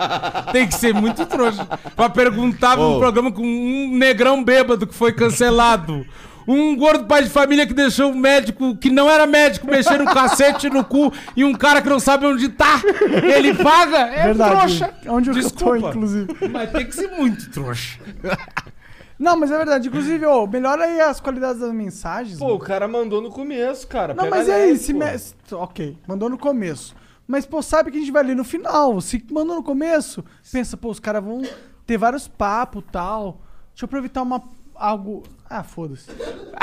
Tem 0.52 0.66
que 0.66 0.74
ser 0.74 0.92
muito 0.94 1.24
trouxa. 1.26 1.66
Pra 1.96 2.08
perguntar 2.08 2.76
num 2.76 2.96
Ô. 2.96 2.98
programa 2.98 3.30
com 3.32 3.42
um 3.42 3.96
negrão 3.96 4.42
bêbado 4.44 4.86
que 4.86 4.94
foi 4.94 5.12
cancelado. 5.12 6.04
Um 6.48 6.74
gordo 6.74 7.04
pai 7.04 7.22
de 7.22 7.28
família 7.30 7.64
que 7.66 7.74
deixou 7.74 8.10
um 8.10 8.16
médico 8.16 8.74
que 8.76 8.90
não 8.90 9.08
era 9.08 9.24
médico 9.26 9.66
mexer 9.68 10.00
um 10.00 10.06
cacete 10.06 10.68
no 10.68 10.82
cu 10.82 11.12
e 11.36 11.44
um 11.44 11.52
cara 11.52 11.80
que 11.80 11.88
não 11.88 12.00
sabe 12.00 12.26
onde 12.26 12.48
tá. 12.48 12.80
Ele 13.22 13.54
paga? 13.54 13.98
É 13.98 14.24
Verdade. 14.24 14.56
trouxa. 14.78 14.90
Onde 15.06 15.30
eu 15.30 15.34
tô, 15.34 15.40
Desculpa. 15.40 15.88
inclusive. 15.90 16.26
Mas 16.50 16.70
tem 16.72 16.86
que 16.86 16.94
ser 16.94 17.08
muito 17.08 17.48
trouxa. 17.50 17.98
Não, 19.20 19.36
mas 19.36 19.50
é 19.50 19.56
verdade. 19.58 19.88
Inclusive, 19.88 20.24
ô, 20.24 20.46
melhora 20.46 20.84
aí 20.84 20.98
as 20.98 21.20
qualidades 21.20 21.60
das 21.60 21.72
mensagens. 21.74 22.38
Pô, 22.38 22.54
o 22.54 22.58
cara 22.58 22.88
mandou 22.88 23.20
no 23.20 23.28
começo, 23.28 23.86
cara. 23.86 24.14
Não, 24.14 24.30
mas 24.30 24.46
se 24.80 24.94
pô. 24.94 24.98
me... 24.98 25.04
Ok, 25.62 25.98
mandou 26.08 26.30
no 26.30 26.38
começo. 26.38 26.96
Mas, 27.28 27.44
pô, 27.44 27.60
sabe 27.60 27.90
que 27.90 27.98
a 27.98 28.00
gente 28.00 28.10
vai 28.10 28.22
ler 28.22 28.34
no 28.34 28.44
final. 28.44 28.98
Se 29.02 29.22
mandou 29.30 29.56
no 29.56 29.62
começo, 29.62 30.24
pensa, 30.50 30.74
pô, 30.74 30.88
os 30.88 30.98
caras 30.98 31.22
vão 31.22 31.42
ter 31.86 31.98
vários 31.98 32.26
papos 32.26 32.82
e 32.82 32.90
tal. 32.90 33.42
Deixa 33.68 33.84
eu 33.84 33.86
aproveitar 33.86 34.22
uma... 34.22 34.42
algo... 34.80 35.22
Ah, 35.48 35.64
foda-se. 35.64 36.08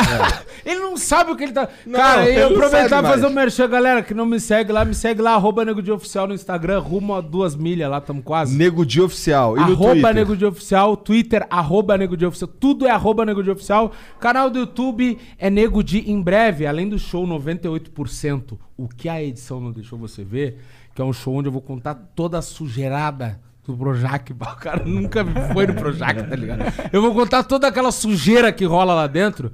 Ele 0.66 0.80
não 0.80 0.96
sabe 0.96 1.32
o 1.32 1.36
que 1.36 1.44
ele 1.44 1.52
tá. 1.52 1.68
Não, 1.86 2.00
Cara, 2.00 2.30
eu 2.30 2.48
aproveitar 2.56 3.04
e 3.04 3.08
fazer 3.08 3.28
um 3.28 3.32
merchan, 3.32 3.68
galera, 3.68 4.02
que 4.02 4.14
não 4.14 4.26
me 4.26 4.40
segue 4.40 4.72
lá, 4.72 4.86
me 4.86 4.96
segue 4.96 5.22
lá, 5.22 5.34
arroba 5.34 5.66
Nego 5.66 5.82
de 5.82 5.92
Oficial 5.92 6.26
no 6.26 6.34
Instagram, 6.34 6.80
rumo 6.80 7.14
a 7.14 7.20
duas 7.20 7.54
milhas 7.54 7.90
lá, 7.90 8.00
tamo 8.00 8.24
quase. 8.24 8.58
Nego 8.58 8.86
Dia 8.86 9.04
Oficial. 9.04 9.58
E 9.58 9.60
arroba? 9.60 10.14
Nego 10.14 10.38
de 10.38 10.46
Oficial, 10.46 10.96
Twitter, 10.96 11.46
arroba 11.50 11.98
Nego 11.98 12.16
de 12.16 12.26
Oficial, 12.26 12.48
tudo 12.48 12.88
é 12.88 12.90
arroba 12.90 13.26
Nego 13.26 13.44
de 13.44 13.52
Oficial. 13.52 13.92
Canal 14.22 14.50
do 14.50 14.60
YouTube 14.60 15.18
é 15.38 15.50
Nego 15.50 15.84
de 15.84 16.10
em 16.10 16.22
breve, 16.22 16.66
além 16.66 16.88
do 16.88 16.98
show 16.98 17.28
98%, 17.28 18.58
o 18.78 18.88
que 18.88 19.10
a 19.10 19.22
edição 19.22 19.60
não 19.60 19.72
deixou 19.72 20.00
você 20.00 20.24
ver, 20.24 20.60
que 20.96 21.02
é 21.02 21.06
um 21.06 21.12
show 21.12 21.36
onde 21.36 21.50
eu 21.50 21.52
vou 21.52 21.62
contar 21.62 21.94
toda 22.16 22.38
a 22.38 22.42
sujeirada 22.42 23.42
do 23.68 23.78
Projac. 23.78 24.32
O 24.40 24.56
cara 24.56 24.84
nunca 24.86 25.26
foi 25.54 25.68
no 25.68 25.74
Projac, 25.74 26.24
tá 26.24 26.36
ligado? 26.36 26.64
Eu 26.92 27.02
vou 27.02 27.14
contar 27.14 27.44
toda 27.44 27.68
aquela 27.68 27.92
sujeira 27.92 28.52
que 28.52 28.66
rola 28.66 28.94
lá 28.94 29.08
dentro. 29.08 29.52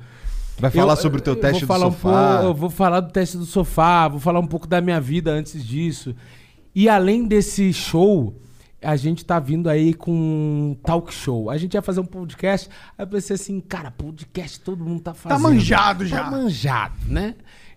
Vai 0.59 0.69
falar 0.69 0.95
sobre 0.95 1.19
o 1.19 1.21
teu 1.21 1.35
teste 1.35 1.61
do 1.61 1.67
falar 1.67 1.87
um 1.87 1.91
sofá. 1.91 2.09
pouco- 2.37 2.43
eu 2.45 2.53
vou 2.53 2.69
falar 2.69 2.99
do 2.99 3.11
teste 3.11 3.37
do 3.37 3.45
sofá, 3.45 4.07
vou 4.07 4.19
falar 4.19 4.39
um 4.39 4.45
pouco 4.47 4.67
da 4.67 4.79
minha 4.79 5.01
vida 5.01 5.31
antes 5.31 5.65
disso. 5.65 6.15
E 6.75 6.87
além 6.87 7.25
desse 7.27 7.73
show, 7.73 8.39
a 8.81 8.95
gente 8.95 9.25
tá 9.25 9.39
vindo 9.39 9.67
aí 9.69 9.93
com 9.93 10.11
um 10.11 10.77
talk 10.85 11.11
show. 11.13 11.49
A 11.49 11.57
gente 11.57 11.73
ia 11.73 11.81
fazer 11.81 11.99
um 12.01 12.05
podcast, 12.05 12.69
aí 12.97 13.03
eu 13.03 13.07
pensei 13.07 13.33
assim, 13.35 13.59
cara, 13.59 13.89
podcast 13.91 14.59
todo 14.59 14.83
mundo 14.85 15.01
tá 15.01 15.13
fazendo. 15.13 15.41
manjado 15.41 16.05
já. 16.05 16.23
Tá 16.23 16.31
manjado, 16.31 16.93
né? 17.07 17.33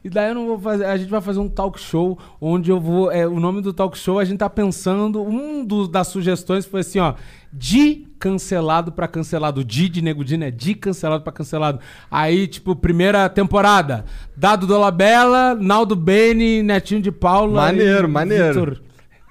E 0.07 0.09
daí 0.09 0.29
eu 0.29 0.37
não 0.37 0.47
vou 0.47 0.57
fazer, 0.61 0.85
a 0.85 0.97
gente 0.97 1.11
vai 1.11 1.21
fazer 1.21 1.41
um 1.41 1.49
talk 1.49 1.81
show 1.81 2.17
onde 2.41 2.71
eu 2.71 2.79
vou, 2.79 3.11
é, 3.11 3.27
o 3.27 3.41
nome 3.41 3.61
do 3.61 3.73
talk 3.73 3.99
show 3.99 4.21
a 4.21 4.25
gente 4.25 4.39
tá 4.39 4.49
pensando, 4.49 5.21
um 5.21 5.65
dos, 5.65 5.89
das 5.89 6.07
sugestões 6.07 6.65
foi 6.65 6.83
assim, 6.83 7.01
ó, 7.01 7.15
de 7.53 8.07
cancelado 8.17 8.93
pra 8.93 9.09
cancelado, 9.09 9.65
de 9.65 9.89
de 9.89 10.01
nego 10.01 10.25
de, 10.25 10.37
né? 10.37 10.49
De 10.49 10.77
cancelado 10.77 11.25
pra 11.25 11.33
cancelado. 11.33 11.81
Aí, 12.09 12.47
tipo, 12.47 12.77
primeira 12.77 13.29
temporada, 13.29 14.05
Dado 14.37 14.65
Dolabella, 14.65 15.57
Naldo 15.57 15.97
Bene, 15.97 16.63
Netinho 16.63 17.03
de 17.03 17.11
Paula 17.11 17.63
Maneiro, 17.63 18.09
maneiro. 18.09 18.47
Vitor, 18.61 18.83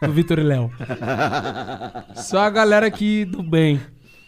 do 0.01 0.11
Vitor 0.11 0.39
e 0.39 0.43
Léo. 0.43 0.69
Só 2.15 2.39
a 2.39 2.49
galera 2.49 2.85
aqui 2.85 3.23
do 3.23 3.41
bem. 3.41 3.79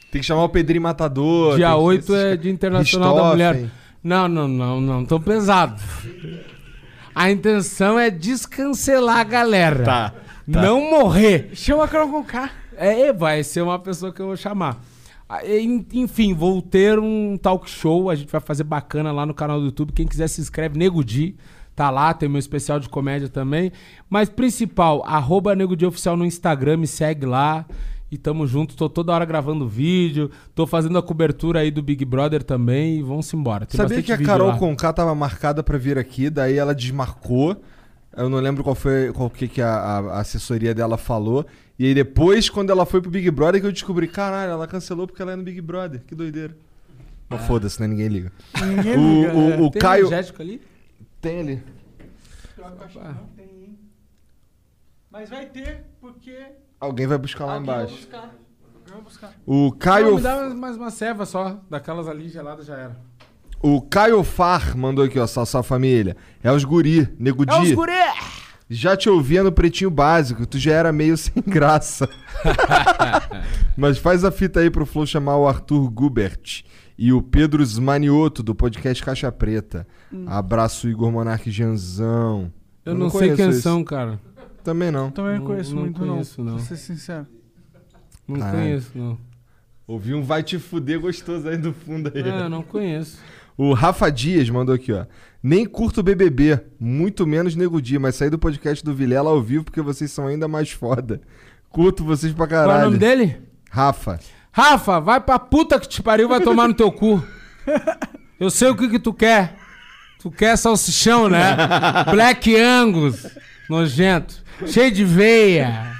Tem 0.09 0.21
que 0.21 0.25
chamar 0.25 0.45
o 0.45 0.49
Pedrinho 0.49 0.81
Matador. 0.81 1.57
Dia 1.57 1.67
tem 1.67 1.75
que- 1.75 1.83
8 1.83 2.15
é 2.15 2.37
Dia 2.37 2.51
Internacional 2.53 3.15
da 3.17 3.23
Mulher. 3.31 3.69
Não, 4.03 4.27
não, 4.27 4.47
não, 4.47 4.79
não, 4.81 5.05
tão 5.05 5.19
pesado. 5.19 5.81
A 7.13 7.31
intenção 7.31 7.97
é 7.99 8.09
descancelar 8.09 9.17
a 9.19 9.23
galera. 9.23 9.83
Tá, 9.83 10.09
tá. 10.11 10.61
Não 10.61 10.89
morrer. 10.89 11.49
Chama 11.53 11.83
a 11.85 11.87
Carol 11.87 12.09
com 12.09 12.23
K. 12.23 12.49
É, 12.77 13.11
vai 13.11 13.43
ser 13.43 13.61
uma 13.61 13.79
pessoa 13.79 14.13
que 14.13 14.21
eu 14.21 14.27
vou 14.27 14.37
chamar. 14.37 14.79
Ah, 15.27 15.45
en- 15.45 15.85
Enfim, 15.93 16.33
vou 16.33 16.61
ter 16.61 16.99
um 16.99 17.37
talk 17.37 17.69
show, 17.69 18.09
a 18.09 18.15
gente 18.15 18.31
vai 18.31 18.39
fazer 18.39 18.63
bacana 18.63 19.11
lá 19.11 19.25
no 19.25 19.33
canal 19.33 19.59
do 19.59 19.65
YouTube. 19.65 19.91
Quem 19.91 20.07
quiser 20.07 20.27
se 20.27 20.39
inscreve, 20.39 20.77
Nego 20.77 21.03
Di. 21.03 21.35
Tá 21.75 21.89
lá, 21.89 22.13
tem 22.13 22.27
meu 22.29 22.39
especial 22.39 22.79
de 22.79 22.87
comédia 22.89 23.27
também. 23.29 23.71
Mas 24.09 24.29
principal, 24.29 25.03
arroba 25.05 25.53
Nego 25.55 25.75
Di 25.75 25.85
Oficial 25.85 26.15
no 26.15 26.25
Instagram, 26.25 26.77
me 26.77 26.87
segue 26.87 27.25
lá. 27.25 27.65
E 28.09 28.17
tamo 28.17 28.47
junto, 28.47 28.75
tô 28.75 28.87
toda 28.87 29.11
hora 29.11 29.25
gravando 29.25 29.67
vídeo, 29.67 30.31
tô 30.55 30.65
fazendo 30.65 30.97
a 30.97 31.03
cobertura 31.03 31.59
aí 31.59 31.69
do 31.69 31.81
Big 31.83 32.05
Brother 32.05 32.41
também 32.41 32.99
e 32.99 33.01
vamos 33.03 33.33
embora. 33.33 33.65
Tem 33.65 33.75
Sabia 33.77 34.01
que 34.01 34.13
a 34.13 34.17
Carol 34.17 34.47
lá. 34.47 34.57
Conká 34.57 34.93
tava 34.93 35.13
marcada 35.13 35.61
pra 35.61 35.77
vir 35.77 35.97
aqui, 35.97 36.29
daí 36.29 36.55
ela 36.57 36.73
desmarcou. 36.73 37.61
Eu 38.15 38.29
não 38.29 38.39
lembro 38.39 38.63
qual 38.63 38.75
foi 38.75 39.11
qual 39.11 39.29
que, 39.29 39.47
que 39.47 39.61
a, 39.61 39.69
a- 39.75 40.19
assessoria 40.21 40.73
dela 40.73 40.97
falou. 40.97 41.45
E 41.77 41.85
aí 41.85 41.93
depois, 41.93 42.49
quando 42.49 42.69
ela 42.69 42.85
foi 42.85 43.01
pro 43.01 43.11
Big 43.11 43.29
Brother, 43.29 43.59
que 43.59 43.67
eu 43.67 43.71
descobri, 43.73 44.07
caralho, 44.07 44.51
ela 44.53 44.67
cancelou 44.67 45.05
porque 45.05 45.21
ela 45.21 45.33
é 45.33 45.35
no 45.35 45.43
Big 45.43 45.59
Brother. 45.61 46.01
Que 46.07 46.15
doideira. 46.15 46.57
Mas 47.29 47.45
foda-se, 47.45 47.79
né? 47.81 47.87
Ninguém 47.87 48.07
liga. 48.07 48.31
Ninguém 48.65 48.97
o, 48.97 49.21
liga, 49.21 49.35
o, 49.35 49.51
é. 49.51 49.61
o 49.61 49.69
Tem 49.69 49.81
Caio. 49.81 50.07
energético 50.07 50.41
ali? 50.41 50.61
Tem 51.19 51.39
ali. 51.41 51.63
Mas 55.11 55.29
vai 55.29 55.45
ter, 55.45 55.83
porque... 55.99 56.37
Alguém 56.79 57.07
vai 57.07 57.17
buscar 57.17 57.45
lá 57.45 57.53
Alguém 57.53 57.65
vai 57.65 57.75
embaixo. 57.83 57.95
buscar. 57.97 58.17
Alguém 58.19 58.93
vai 58.93 59.01
buscar. 59.01 59.31
O 59.45 59.63
Não, 59.65 59.71
Caio. 59.71 60.15
me 60.15 60.21
dá 60.21 60.49
mais- 60.53 60.77
uma 60.77 60.91
ceva 60.91 61.25
só, 61.25 61.59
daquelas 61.69 62.07
ali 62.07 62.29
geladas 62.29 62.65
já 62.65 62.75
era. 62.75 62.97
O 63.61 63.81
Caio 63.81 64.23
Far 64.23 64.77
mandou 64.77 65.03
aqui, 65.03 65.17
ó, 65.19 65.25
salve 65.25 65.67
família. 65.67 66.15
É 66.43 66.51
os 66.51 66.63
guri, 66.63 67.09
nego 67.19 67.43
É 67.49 67.59
os 67.61 67.71
guri! 67.71 67.91
Já 68.69 68.95
te 68.97 69.09
ouvia 69.09 69.41
no 69.43 69.51
Pretinho 69.51 69.89
Básico, 69.89 70.45
tu 70.45 70.59
já 70.59 70.73
era 70.73 70.91
meio 70.91 71.15
sem 71.17 71.41
graça. 71.41 72.07
Mas 73.75 73.97
faz 73.97 74.23
a 74.23 74.31
fita 74.31 74.59
aí 74.59 74.69
pro 74.69 74.85
Flow 74.85 75.05
chamar 75.05 75.37
o 75.37 75.47
Arthur 75.47 75.89
Gubert 75.89 76.63
e 76.97 77.11
o 77.13 77.21
Pedro 77.21 77.63
Smanioto 77.63 78.43
do 78.43 78.53
podcast 78.55 79.03
Caixa 79.03 79.31
Preta. 79.31 79.87
Hum. 80.11 80.25
Abraço 80.27 80.87
Igor 80.89 81.11
Monarque 81.11 81.49
Janzão. 81.51 82.51
Eu, 82.85 82.95
não, 82.95 83.09
sei 83.09 83.19
conheço 83.19 83.35
quem 83.37 83.49
esse. 83.49 83.61
são, 83.61 83.83
cara. 83.83 84.19
Também 84.67 84.91
não. 84.91 85.09
Também 85.11 85.31
não 85.35 85.39
Não- 85.39 85.45
conheço 85.45 85.73
não 85.73 85.81
muito, 85.83 85.99
conheço, 86.01 86.43
não. 86.43 86.51
não. 86.51 86.57
Pra 86.57 86.65
ser 86.65 86.75
sincero. 86.75 87.25
Não 88.27 88.37
Caralho. 88.37 88.57
conheço, 88.59 88.91
não. 88.95 89.17
Ouvi 89.87 90.13
um 90.13 90.21
vai 90.21 90.43
te 90.43 90.59
fuder 90.59 90.99
gostoso 90.99 91.47
aí 91.47 91.55
do 91.57 91.71
fundo 91.71 92.11
aí. 92.13 92.21
É, 92.21 92.49
não 92.49 92.61
conheço. 92.61 93.17
O 93.55 93.71
Rafa 93.73 94.09
Dias 94.11 94.49
mandou 94.49 94.75
aqui, 94.75 94.91
ó. 94.91 95.05
Nem 95.41 95.65
curto 95.65 96.03
BBB, 96.03 96.59
muito 96.77 97.25
menos 97.25 97.55
Nego 97.55 97.81
Dia, 97.81 97.97
mas 97.97 98.15
saí 98.15 98.29
do 98.29 98.37
podcast 98.37 98.83
do 98.83 98.93
Vilela 98.93 99.29
ao 99.29 99.41
vivo 99.41 99.63
porque 99.63 99.81
vocês 99.81 100.11
são 100.11 100.27
ainda 100.27 100.49
mais 100.49 100.69
foda. 100.69 101.21
Curto 101.69 102.03
vocês 102.03 102.33
pra 102.33 102.45
caralho. 102.45 102.67
Qual 102.71 102.77
é 102.79 102.81
o 102.81 102.85
nome 102.87 102.97
dele? 102.97 103.37
Rafa. 103.71 104.19
Rafa, 104.51 104.99
vai 104.99 105.21
pra 105.21 105.39
puta 105.39 105.79
que 105.79 105.87
te 105.87 106.03
pariu, 106.03 106.27
vai 106.27 106.41
tomar 106.41 106.67
no 106.67 106.73
teu 106.73 106.91
cu. 106.91 107.23
Eu 108.37 108.49
sei 108.51 108.67
o 108.67 108.75
que 108.75 108.89
que 108.89 108.99
tu 108.99 109.13
quer. 109.13 109.55
Tu 110.19 110.29
quer 110.29 110.57
salsichão, 110.57 111.29
né? 111.29 111.55
Black 112.11 112.53
Angus, 112.59 113.25
nojento. 113.69 114.45
Cheio 114.65 114.91
de 114.91 115.03
veia. 115.03 115.95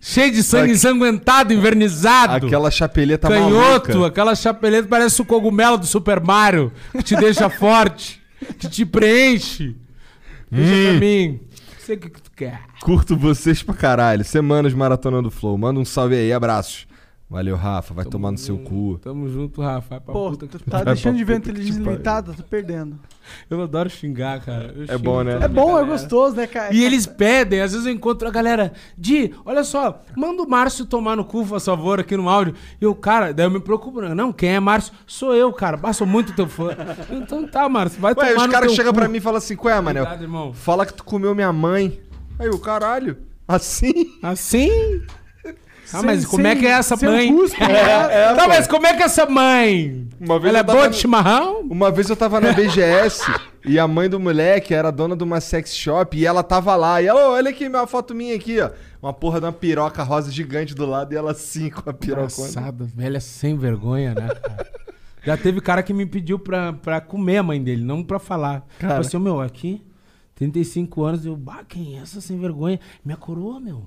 Cheio 0.00 0.32
de 0.32 0.42
sangue 0.42 0.72
ensanguentado, 0.72 1.52
invernizado. 1.52 2.46
Aquela 2.46 2.70
chapeleta 2.70 3.28
Canhoto, 3.28 3.90
maluca. 3.90 4.06
aquela 4.08 4.34
chapeleta 4.34 4.88
parece 4.88 5.20
o 5.22 5.24
cogumelo 5.24 5.78
do 5.78 5.86
Super 5.86 6.20
Mario, 6.20 6.72
que 6.92 7.02
te 7.04 7.14
deixa 7.14 7.48
forte, 7.50 8.20
que 8.58 8.68
te 8.68 8.84
preenche. 8.84 9.76
Deixa 10.50 10.72
Hum. 10.74 10.82
pra 10.90 10.92
mim. 11.00 11.40
Sei 11.78 11.96
o 11.96 11.98
que, 12.00 12.10
que 12.10 12.20
tu 12.22 12.30
quer. 12.36 12.60
Curto 12.80 13.16
vocês 13.16 13.62
pra 13.62 13.74
caralho. 13.74 14.24
Semanas 14.24 14.74
Maratona 14.74 15.22
do 15.22 15.30
Flow. 15.30 15.56
Manda 15.56 15.78
um 15.80 15.84
salve 15.84 16.14
aí, 16.16 16.32
abraços. 16.32 16.86
Valeu, 17.32 17.56
Rafa. 17.56 17.94
Vai 17.94 18.04
tomar 18.04 18.30
no 18.30 18.36
seu 18.36 18.58
cu. 18.58 18.98
Tamo 19.02 19.26
junto, 19.26 19.62
Rafa. 19.62 19.88
Vai 19.88 20.00
pra 20.00 20.12
Pô, 20.12 20.30
puta 20.30 20.46
tu 20.46 20.58
tá 20.70 20.84
deixando 20.84 21.16
de 21.16 21.24
ver 21.24 21.38
inteligência 21.38 21.80
limitada, 21.80 22.34
tá 22.34 22.42
perdendo. 22.48 22.98
Eu 23.48 23.62
adoro 23.62 23.88
xingar, 23.88 24.40
cara. 24.44 24.74
Eu 24.76 24.84
É 24.94 24.98
bom, 24.98 25.22
né? 25.22 25.38
É 25.42 25.48
bom, 25.48 25.70
é 25.70 25.80
galera. 25.80 25.86
gostoso, 25.86 26.36
né, 26.36 26.46
cara? 26.46 26.74
E 26.74 26.84
eles 26.84 27.06
pedem, 27.06 27.62
às 27.62 27.72
vezes 27.72 27.86
eu 27.86 27.92
encontro 27.92 28.28
a 28.28 28.30
galera, 28.30 28.72
Di, 28.98 29.32
olha 29.46 29.64
só, 29.64 30.02
manda 30.14 30.42
o 30.42 30.48
Márcio 30.48 30.84
tomar 30.84 31.16
no 31.16 31.24
cu, 31.24 31.46
por 31.46 31.58
favor, 31.58 32.00
aqui 32.00 32.16
no 32.18 32.28
áudio. 32.28 32.54
E 32.78 32.86
o 32.86 32.94
cara, 32.94 33.32
daí 33.32 33.46
eu 33.46 33.50
me 33.50 33.60
preocupo, 33.60 34.02
não, 34.02 34.30
quem 34.30 34.50
é 34.50 34.60
Márcio? 34.60 34.92
Sou 35.06 35.34
eu, 35.34 35.50
cara, 35.54 35.78
bah, 35.78 35.94
sou 35.94 36.06
muito 36.06 36.34
teu 36.34 36.46
fã. 36.46 36.68
Então 37.10 37.46
tá, 37.46 37.66
Márcio, 37.68 37.98
vai 38.00 38.12
Ué, 38.12 38.14
tomar 38.14 38.40
os 38.40 38.46
no 38.46 38.52
caras 38.52 38.66
teu 38.68 38.76
chegam 38.76 38.92
cu. 38.92 38.98
pra 38.98 39.08
mim 39.08 39.16
e 39.16 39.20
falam 39.20 39.38
assim: 39.38 39.56
Qual 39.56 39.72
é, 39.74 39.80
Manel? 39.80 40.02
Obrigado, 40.02 40.22
irmão. 40.22 40.52
Fala 40.52 40.84
que 40.84 40.92
tu 40.92 41.02
comeu 41.04 41.34
minha 41.34 41.52
mãe. 41.52 41.98
Aí 42.38 42.48
o 42.50 42.58
caralho. 42.58 43.16
Assim? 43.48 44.18
Assim? 44.22 45.02
Ah, 45.92 45.98
Sem- 45.98 46.06
mas 46.06 46.24
como 46.24 46.46
é 46.46 46.56
que 46.56 46.66
é 46.66 46.70
essa 46.70 46.96
sem 46.96 47.08
mãe? 47.08 47.32
cuspe, 47.34 47.62
É, 47.62 47.66
é, 48.30 48.34
tá, 48.34 48.42
pô. 48.44 48.48
mas 48.48 48.66
como 48.66 48.86
é 48.86 48.94
que 48.94 49.02
é 49.02 49.06
essa 49.06 49.26
mãe? 49.26 50.08
Uma 50.20 50.38
vez 50.38 50.50
Ela 50.54 50.58
é 50.60 50.62
boa 50.62 50.88
de 50.88 50.96
chimarrão? 50.96 51.60
Uma 51.62 51.90
vez 51.90 52.08
eu 52.08 52.16
tava 52.16 52.40
na 52.40 52.52
BGS 52.52 53.22
e 53.66 53.78
a 53.78 53.86
mãe 53.88 54.08
do 54.08 54.18
moleque 54.20 54.72
era 54.72 54.90
dona 54.90 55.16
de 55.16 55.24
uma 55.24 55.40
sex 55.40 55.74
shop 55.74 56.16
e 56.16 56.24
ela 56.24 56.42
tava 56.42 56.74
lá. 56.76 57.02
E 57.02 57.06
ela, 57.06 57.28
"Ô, 57.28 57.32
olha 57.32 57.50
aqui 57.50 57.66
uma 57.66 57.86
foto 57.86 58.14
minha 58.14 58.34
aqui, 58.36 58.60
ó. 58.60 58.70
Uma 59.02 59.12
porra 59.12 59.40
de 59.40 59.46
uma 59.46 59.52
piroca 59.52 60.02
rosa 60.02 60.30
gigante 60.30 60.74
do 60.74 60.86
lado 60.86 61.12
e 61.12 61.16
ela 61.16 61.32
assim 61.32 61.68
com 61.70 61.90
a 61.90 61.92
piroca. 61.92 62.22
Engraçado, 62.22 62.86
velha 62.94 63.20
sem 63.20 63.56
vergonha, 63.58 64.14
né, 64.14 64.28
cara? 64.28 64.66
Já 65.24 65.36
teve 65.36 65.60
cara 65.60 65.82
que 65.82 65.92
me 65.92 66.06
pediu 66.06 66.38
pra, 66.38 66.72
pra 66.72 67.00
comer 67.00 67.38
a 67.38 67.42
mãe 67.42 67.62
dele, 67.62 67.84
não 67.84 68.02
pra 68.02 68.18
falar. 68.18 68.64
Cara. 68.78 68.94
Falei 68.94 69.06
assim, 69.06 69.16
ô, 69.16 69.20
meu, 69.20 69.40
aqui, 69.40 69.82
35 70.36 71.04
anos, 71.04 71.26
eu, 71.26 71.36
bah, 71.36 71.62
quem 71.68 71.98
é 71.98 72.02
essa 72.02 72.20
sem 72.20 72.38
vergonha? 72.38 72.78
Minha 73.04 73.16
coroa, 73.16 73.60
meu. 73.60 73.84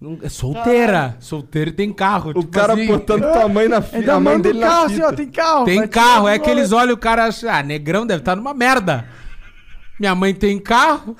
Não- 0.00 0.18
é 0.22 0.28
solteira. 0.28 1.16
Solteira 1.20 1.70
e 1.70 1.72
tem 1.72 1.92
carro. 1.92 2.32
O 2.34 2.46
cara 2.46 2.76
botando 2.76 3.22
tua 3.22 3.48
mãe 3.48 3.66
na 3.68 3.80
fi- 3.80 3.96
Ainda 3.96 4.14
a 4.14 4.20
mãe 4.20 4.38
dele 4.40 4.58
o 4.58 4.60
na 4.60 4.66
carro, 4.66 4.84
assim, 4.86 4.94
fita. 4.96 5.08
ó, 5.08 5.12
tem 5.12 5.28
carro. 5.28 5.64
Tem 5.64 5.88
carro, 5.88 6.28
é 6.28 6.38
que 6.38 6.50
eles 6.50 6.72
olham 6.72 6.94
o 6.94 6.98
cara 6.98 7.24
e 7.24 7.28
acham, 7.28 7.50
ah, 7.50 7.62
negrão 7.62 8.06
deve 8.06 8.20
estar 8.20 8.36
numa 8.36 8.52
merda. 8.52 9.06
Minha 9.98 10.14
mãe 10.14 10.34
tem 10.34 10.58
carro, 10.58 11.16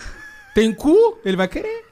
tem 0.55 0.72
cu, 0.74 1.18
ele 1.24 1.36
vai 1.36 1.48
querer. 1.48 1.86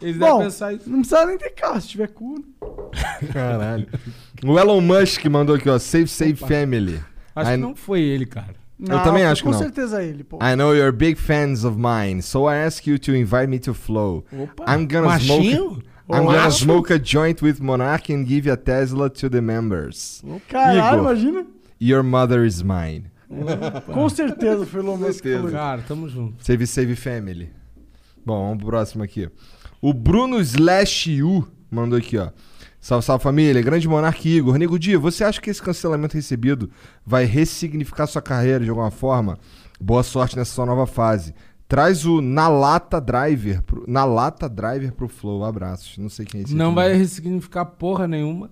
Eles 0.00 0.16
Bom, 0.18 0.26
devem 0.38 0.42
pensar 0.46 0.72
isso. 0.74 0.90
não 0.90 0.98
precisa 0.98 1.24
nem 1.24 1.38
ter 1.38 1.50
carro, 1.50 1.80
se 1.80 1.86
tiver 1.88 2.08
cu. 2.08 2.40
né? 2.40 3.28
Caralho. 3.32 3.86
O 4.44 4.58
Elon 4.58 4.80
Musk 4.80 5.24
mandou 5.26 5.54
aqui, 5.54 5.70
ó. 5.70 5.78
Save, 5.78 6.08
save 6.08 6.34
family. 6.34 7.00
Acho 7.36 7.50
I- 7.52 7.54
que 7.54 7.60
não 7.60 7.76
foi 7.76 8.00
ele, 8.00 8.26
cara. 8.26 8.60
Eu 8.80 9.00
também 9.04 9.24
acho 9.24 9.42
que 9.42 9.46
com 9.46 9.52
não. 9.52 9.58
certeza 9.60 10.02
ele, 10.02 10.24
pô. 10.24 10.38
I 10.38 10.56
know 10.56 10.74
you're 10.74 10.90
big 10.90 11.14
fans 11.14 11.62
of 11.64 11.78
mine, 11.78 12.20
so 12.20 12.50
I 12.50 12.64
ask 12.66 12.84
you 12.84 12.98
to 12.98 13.14
invite 13.14 13.46
me 13.46 13.60
to 13.60 13.72
Flow. 13.72 14.24
Opa, 14.32 14.64
I'm 14.74 14.88
gonna 14.88 15.06
machinho? 15.06 15.54
smoke. 15.70 15.84
I'm 16.08 16.24
gonna 16.24 16.50
smoke 16.50 16.92
a 16.92 16.98
joint 16.98 17.42
with 17.42 17.60
Monarch 17.60 18.10
and 18.10 18.26
give 18.26 18.50
a 18.50 18.56
Tesla 18.56 19.08
to 19.10 19.28
the 19.30 19.40
members. 19.40 20.22
Caralho, 20.48 20.78
Igor, 20.78 20.98
imagina. 20.98 21.46
Your 21.80 22.02
mother 22.02 22.44
is 22.44 22.62
mine. 22.62 23.10
Com 23.86 24.08
certeza 24.08 24.66
foi 24.66 24.80
o 24.80 24.82
Elon 24.84 24.96
Musk. 24.98 25.24
Cara, 25.50 25.82
tamo 25.82 26.08
junto. 26.08 26.44
Save 26.44 26.66
Save 26.66 26.96
Family. 26.96 27.50
Bom, 28.24 28.48
vamos 28.48 28.58
pro 28.58 28.66
próximo 28.66 29.02
aqui. 29.02 29.28
O 29.80 29.92
Bruno 29.94 30.38
Slash 30.40 31.22
U 31.22 31.48
mandou 31.70 31.98
aqui, 31.98 32.18
ó. 32.18 32.30
Salve, 32.78 33.04
salve 33.04 33.22
família, 33.22 33.62
grande 33.62 33.88
monarca 33.88 34.20
e 34.24 34.36
Igor. 34.36 34.58
Nego 34.58 34.78
Dia, 34.78 34.98
você 34.98 35.24
acha 35.24 35.40
que 35.40 35.48
esse 35.48 35.62
cancelamento 35.62 36.16
recebido 36.16 36.68
vai 37.06 37.24
ressignificar 37.24 38.06
sua 38.06 38.20
carreira 38.20 38.64
de 38.64 38.70
alguma 38.70 38.90
forma? 38.90 39.38
Boa 39.80 40.02
sorte 40.02 40.36
nessa 40.36 40.52
sua 40.52 40.66
nova 40.66 40.86
fase. 40.86 41.34
Traz 41.72 42.04
o 42.04 42.20
Na 42.20 42.48
Lata 42.48 43.00
Driver, 43.00 43.62
pro, 43.62 43.82
Na 43.88 44.04
Lata 44.04 44.46
Driver 44.46 44.92
pro 44.92 45.08
Flow. 45.08 45.42
Abraços. 45.42 45.96
Não 45.96 46.10
sei 46.10 46.26
quem 46.26 46.40
é 46.40 46.44
esse 46.44 46.54
Não 46.54 46.74
vai 46.74 46.92
ressignificar 46.92 47.64
porra 47.64 48.06
nenhuma. 48.06 48.50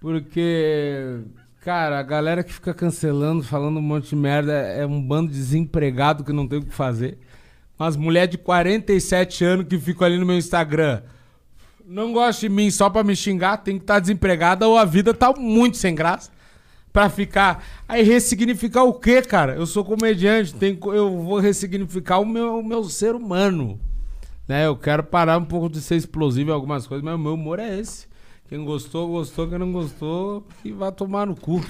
Porque, 0.00 1.20
cara, 1.60 1.98
a 1.98 2.02
galera 2.02 2.42
que 2.42 2.50
fica 2.50 2.72
cancelando, 2.72 3.42
falando 3.42 3.76
um 3.76 3.82
monte 3.82 4.08
de 4.08 4.16
merda, 4.16 4.50
é 4.50 4.86
um 4.86 4.98
bando 4.98 5.30
de 5.30 5.36
desempregado 5.36 6.24
que 6.24 6.32
não 6.32 6.48
tem 6.48 6.60
o 6.60 6.64
que 6.64 6.72
fazer. 6.72 7.18
Umas 7.78 7.98
mulheres 7.98 8.30
de 8.30 8.38
47 8.38 9.44
anos 9.44 9.66
que 9.68 9.78
ficam 9.78 10.06
ali 10.06 10.16
no 10.16 10.24
meu 10.24 10.38
Instagram. 10.38 11.02
Não 11.84 12.14
gosta 12.14 12.40
de 12.40 12.48
mim 12.48 12.70
só 12.70 12.88
pra 12.88 13.04
me 13.04 13.14
xingar, 13.14 13.58
tem 13.58 13.76
que 13.76 13.84
estar 13.84 13.98
desempregada 13.98 14.66
ou 14.66 14.78
a 14.78 14.86
vida 14.86 15.12
tá 15.12 15.34
muito 15.34 15.76
sem 15.76 15.94
graça. 15.94 16.30
Pra 16.92 17.08
ficar. 17.08 17.64
Aí 17.88 18.02
ressignificar 18.02 18.84
o 18.84 18.92
quê, 18.92 19.22
cara? 19.22 19.54
Eu 19.54 19.66
sou 19.66 19.84
comediante, 19.84 20.54
tem, 20.54 20.78
eu 20.84 21.22
vou 21.22 21.38
ressignificar 21.38 22.18
o 22.18 22.26
meu, 22.26 22.58
o 22.58 22.64
meu 22.64 22.84
ser 22.84 23.14
humano. 23.14 23.80
Né? 24.46 24.66
Eu 24.66 24.76
quero 24.76 25.02
parar 25.02 25.38
um 25.38 25.44
pouco 25.44 25.68
de 25.68 25.80
ser 25.80 25.96
explosivo 25.96 26.50
em 26.50 26.54
algumas 26.54 26.86
coisas, 26.86 27.04
mas 27.04 27.14
o 27.14 27.18
meu 27.18 27.34
humor 27.34 27.58
é 27.58 27.78
esse. 27.78 28.06
Quem 28.52 28.62
gostou, 28.66 29.08
gostou. 29.08 29.48
Quem 29.48 29.58
não 29.58 29.72
gostou, 29.72 30.46
que 30.62 30.70
vai 30.72 30.92
tomar 30.92 31.26
no 31.26 31.34
cu. 31.34 31.62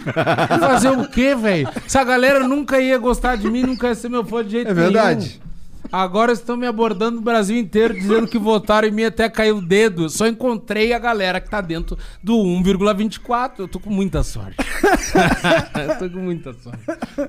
Fazer 0.59 0.91
o 0.91 1.09
quê, 1.09 1.33
velho? 1.37 1.69
Essa 1.87 2.03
galera 2.03 2.41
nunca 2.49 2.81
ia 2.81 2.99
gostar 2.99 3.37
de 3.37 3.49
mim, 3.49 3.63
nunca 3.63 3.87
ia 3.87 3.95
ser 3.95 4.09
meu 4.09 4.25
fã 4.25 4.45
de 4.45 4.51
jeito 4.51 4.71
É 4.71 4.75
nenhum. 4.75 5.52
Agora 5.91 6.33
estão 6.33 6.57
me 6.57 6.67
abordando 6.67 7.17
no 7.17 7.23
Brasil 7.23 7.57
inteiro, 7.57 7.95
dizendo 7.95 8.27
que 8.27 8.39
votaram 8.39 8.89
em 8.89 8.91
mim 8.91 9.05
até 9.05 9.29
cair 9.29 9.53
o 9.53 9.61
dedo. 9.61 10.09
Só 10.09 10.27
encontrei 10.27 10.93
a 10.93 10.99
galera 10.99 11.41
que 11.41 11.51
tá 11.51 11.61
dentro 11.61 11.99
do 12.23 12.35
1,24. 12.35 13.53
Eu 13.59 13.69
tô 13.69 13.81
com 13.81 13.91
muita 13.91 14.23
sorte. 14.23 14.57
eu 15.89 15.99
tô 15.99 16.11
com 16.11 16.21
muita 16.21 16.53
sorte. 16.55 16.81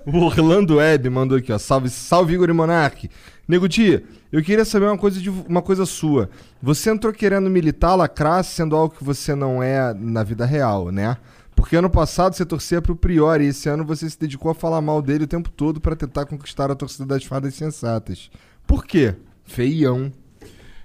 O 0.05 0.17
Orlando 0.19 0.75
Web 0.75 1.09
mandou 1.09 1.37
aqui, 1.37 1.51
ó. 1.51 1.57
Salve, 1.57 1.89
salve 1.89 2.33
Igor 2.33 2.49
e 2.49 2.53
Monark. 2.53 3.09
Nego 3.47 3.67
Dia, 3.67 4.03
eu 4.31 4.41
queria 4.41 4.63
saber 4.63 4.85
uma 4.85 4.97
coisa, 4.97 5.19
de, 5.19 5.29
uma 5.29 5.61
coisa 5.61 5.85
sua. 5.85 6.29
Você 6.61 6.89
entrou 6.89 7.11
querendo 7.11 7.49
militar, 7.49 7.95
lacrar, 7.95 8.43
sendo 8.43 8.75
algo 8.75 8.95
que 8.95 9.03
você 9.03 9.35
não 9.35 9.61
é 9.61 9.93
na 9.93 10.23
vida 10.23 10.45
real, 10.45 10.91
né? 10.91 11.17
Porque 11.63 11.77
ano 11.77 11.89
passado 11.89 12.35
você 12.35 12.45
torcia 12.45 12.81
pro 12.81 12.93
Priori 12.93 13.45
e 13.45 13.47
esse 13.47 13.69
ano 13.69 13.85
você 13.85 14.09
se 14.09 14.19
dedicou 14.19 14.51
a 14.51 14.53
falar 14.53 14.81
mal 14.81 15.01
dele 15.01 15.23
o 15.23 15.27
tempo 15.27 15.49
todo 15.49 15.79
pra 15.79 15.95
tentar 15.95 16.25
conquistar 16.25 16.69
a 16.69 16.75
torcida 16.75 17.05
das 17.05 17.23
fadas 17.23 17.53
sensatas. 17.55 18.29
Por 18.67 18.85
quê? 18.85 19.15
Feião. 19.45 20.11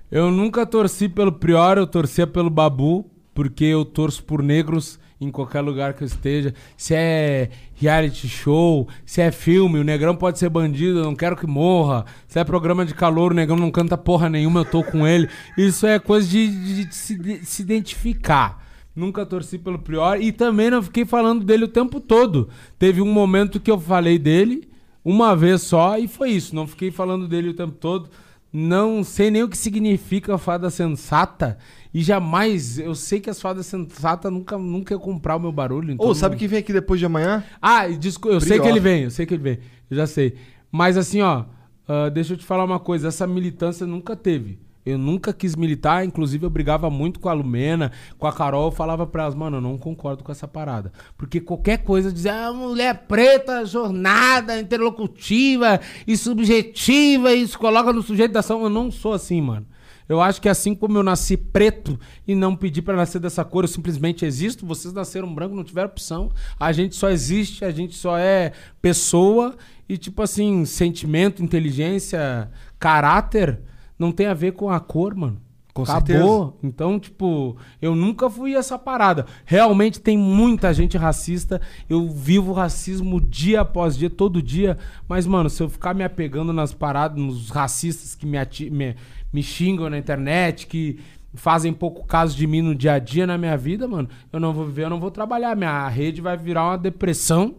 Eu 0.09 0.31
nunca 0.31 0.65
torci 0.65 1.09
pelo 1.09 1.33
Prior, 1.33 1.79
eu 1.79 1.87
torcia 1.87 2.29
pelo 2.29 2.49
Babu, 2.49 3.11
porque 3.35 3.65
eu 3.65 3.85
torço 3.85 4.23
por 4.23 4.41
negros 4.41 5.01
em 5.21 5.33
qualquer 5.33 5.63
lugar 5.63 5.95
que 5.95 6.05
eu 6.05 6.07
esteja. 6.07 6.55
Se 6.77 6.95
é 6.95 7.51
reality 7.75 8.29
show, 8.29 8.87
se 9.05 9.21
é 9.21 9.33
filme, 9.33 9.81
o 9.81 9.85
negrão 9.85 10.15
pode 10.15 10.39
ser 10.39 10.49
bandido, 10.49 11.01
eu 11.01 11.05
não 11.07 11.17
quero 11.17 11.37
que 11.37 11.45
morra. 11.45 12.05
Se 12.29 12.39
é 12.39 12.45
programa 12.45 12.87
de 12.87 12.95
calor, 12.95 13.33
o 13.33 13.35
negrão 13.35 13.57
não 13.57 13.73
canta 13.73 13.99
porra 13.99 14.29
nenhuma, 14.31 14.61
eu 14.61 14.65
tô 14.65 14.85
com 14.85 15.05
ele. 15.05 15.29
Isso 15.57 15.89
é 15.89 15.99
coisa 15.99 16.29
de, 16.29 16.47
de- 16.47 16.85
de 16.85 16.95
se, 16.95 17.19
de 17.19 17.45
se 17.45 17.63
identificar. 17.63 18.68
Nunca 18.99 19.25
torci 19.25 19.59
pelo 19.59 19.79
Prior 19.79 20.21
e 20.21 20.33
também 20.33 20.71
não 20.71 20.83
fiquei 20.83 21.05
falando 21.05 21.45
dele 21.45 21.65
o 21.65 21.69
tempo 21.69 22.01
todo. 22.01 22.49
Teve 22.79 23.01
um 23.01 23.11
momento 23.13 23.61
que 23.61 23.71
eu 23.71 23.79
falei 23.79 24.19
dele, 24.19 24.69
uma 25.05 25.37
vez 25.37 25.63
só, 25.63 25.97
e 25.99 26.09
foi 26.09 26.31
isso. 26.31 26.55
Não 26.55 26.67
fiquei 26.67 26.91
falando 26.91 27.29
dele 27.29 27.51
o 27.51 27.55
tempo 27.55 27.77
todo. 27.79 28.11
Não 28.53 29.05
sei 29.05 29.31
nem 29.31 29.43
o 29.43 29.49
que 29.49 29.57
significa 29.57 30.37
fada 30.39 30.69
sensata. 30.69 31.59
E 31.95 32.03
jamais, 32.03 32.79
eu 32.79 32.95
sei 32.95 33.21
que 33.21 33.31
as 33.31 33.41
fadas 33.41 33.67
sensatas 33.67 34.33
nunca, 34.33 34.59
nunca 34.59 34.95
iam 34.95 35.01
comprar 35.01 35.37
o 35.37 35.41
meu 35.41 35.53
barulho. 35.53 35.93
então 35.93 36.07
Ou 36.07 36.15
sabe 36.15 36.35
não- 36.35 36.39
quem 36.41 36.49
vem 36.49 36.59
aqui 36.59 36.73
depois 36.73 36.99
de 36.99 37.07
amanhã? 37.07 37.45
Ah, 37.63 37.87
desculpa, 37.89 38.35
eu 38.37 38.41
sei 38.41 38.59
Prior. 38.59 38.63
que 38.65 38.69
ele 38.69 38.81
vem, 38.81 39.03
eu 39.05 39.11
sei 39.11 39.25
que 39.27 39.35
ele 39.35 39.43
vem. 39.43 39.59
Eu 39.91 39.97
já 39.97 40.07
sei. 40.07 40.35
Mas 40.73 40.97
assim, 40.97 41.21
ó, 41.23 41.45
ah, 41.87 42.09
deixa 42.09 42.33
eu 42.33 42.37
te 42.37 42.45
falar 42.45 42.65
uma 42.65 42.81
coisa. 42.81 43.09
Essa 43.09 43.27
militância 43.27 43.87
nunca 43.87 44.17
teve. 44.17 44.59
Eu 44.89 44.99
nunca 44.99 45.33
quis 45.33 45.55
militar, 45.55 46.05
inclusive 46.05 46.47
eu 46.47 46.51
brigava 46.51 46.89
muito 46.89 47.21
com 47.21 47.29
a 47.29 47.33
Lumena, 47.33 47.93
com 48.17 48.27
a 48.27 48.33
Carol, 48.33 48.67
eu 48.67 48.73
falava 48.73 49.07
pra 49.07 49.25
elas, 49.25 49.35
mano, 49.35 49.59
eu 49.59 49.61
não 49.61 49.77
concordo 49.77 50.25
com 50.25 50.33
essa 50.33 50.49
parada. 50.49 50.93
Porque 51.17 51.41
qualquer 51.41 51.79
coisa 51.79 52.11
dizer, 52.11 52.31
ah, 52.31 52.53
mulher 52.53 53.05
preta, 53.07 53.67
jornada, 53.67 54.59
interlocutiva 54.59 55.81
e 56.07 56.17
subjetiva, 56.17 57.33
e 57.35 57.43
isso 57.43 57.59
coloca 57.59 57.93
no 57.93 58.03
sujeito 58.03 58.33
da 58.33 58.41
ação. 58.41 58.63
Eu 58.63 58.71
não 58.71 58.91
sou 58.91 59.13
assim, 59.13 59.41
mano. 59.43 59.67
Eu 60.09 60.23
acho 60.23 60.41
que 60.41 60.49
assim 60.49 60.75
como 60.75 60.97
eu 60.97 61.03
nasci 61.03 61.37
preto 61.37 62.01
e 62.27 62.35
não 62.35 62.57
pedi 62.57 62.81
pra 62.81 62.97
nascer 62.97 63.19
dessa 63.19 63.45
cor, 63.45 63.65
eu 63.65 63.69
simplesmente 63.69 64.25
existo, 64.25 64.65
vocês 64.65 64.95
nasceram 64.95 65.33
branco, 65.33 65.55
não 65.55 65.63
tiveram 65.63 65.91
opção. 65.91 66.33
A 66.59 66.73
gente 66.73 66.97
só 66.97 67.11
existe, 67.11 67.63
a 67.63 67.71
gente 67.71 67.95
só 67.95 68.17
é 68.17 68.53
pessoa 68.81 69.55
e 69.87 69.99
tipo 69.99 70.23
assim, 70.23 70.65
sentimento, 70.65 71.45
inteligência, 71.45 72.51
caráter 72.79 73.61
não 73.99 74.13
tem 74.13 74.27
a 74.27 74.35
ver 74.35 74.53
com 74.53 74.71
a 74.71 74.79
cor, 74.81 75.15
mano. 75.15 75.41
Com 75.75 75.85
Acabou. 76.17 76.59
Então, 76.63 76.99
tipo, 76.99 77.57
eu 77.81 77.95
nunca 77.95 78.29
fui 78.29 78.55
essa 78.55 78.77
parada. 78.79 79.27
Realmente 79.45 80.01
tem 80.01 80.19
muita 80.19 80.75
gente 80.75 80.97
racista. 80.97 81.61
Eu 81.89 82.09
vivo 82.09 82.53
racismo 82.53 83.21
dia 83.21 83.61
após 83.61 83.97
dia, 83.97 84.11
todo 84.11 84.43
dia. 84.43 84.77
Mas, 85.09 85.25
mano, 85.27 85.49
se 85.49 85.63
eu 85.63 85.69
ficar 85.69 85.95
me 85.95 86.03
apegando 86.03 86.53
nas 86.53 86.73
paradas, 86.73 87.17
nos 87.23 87.51
racistas 87.51 88.15
que 88.17 88.27
me, 88.27 88.37
ati- 88.39 88.71
me, 88.71 88.97
me 89.33 89.41
xingam 89.43 89.89
na 89.89 89.99
internet, 89.99 90.67
que 90.67 90.99
fazem 91.35 91.73
pouco 91.73 92.05
caso 92.07 92.37
de 92.37 92.47
mim 92.47 92.63
no 92.63 92.75
dia 92.75 92.95
a 92.95 92.99
dia 92.99 93.25
na 93.27 93.39
minha 93.39 93.57
vida, 93.57 93.87
mano, 93.87 94.09
eu 94.33 94.41
não 94.41 94.53
vou 94.53 94.65
viver, 94.65 94.85
eu 94.85 94.91
não 94.91 94.99
vou 94.99 95.13
trabalhar. 95.13 95.55
Minha 95.55 95.87
rede 95.87 96.21
vai 96.21 96.37
virar 96.37 96.65
uma 96.65 96.79
depressão. 96.79 97.55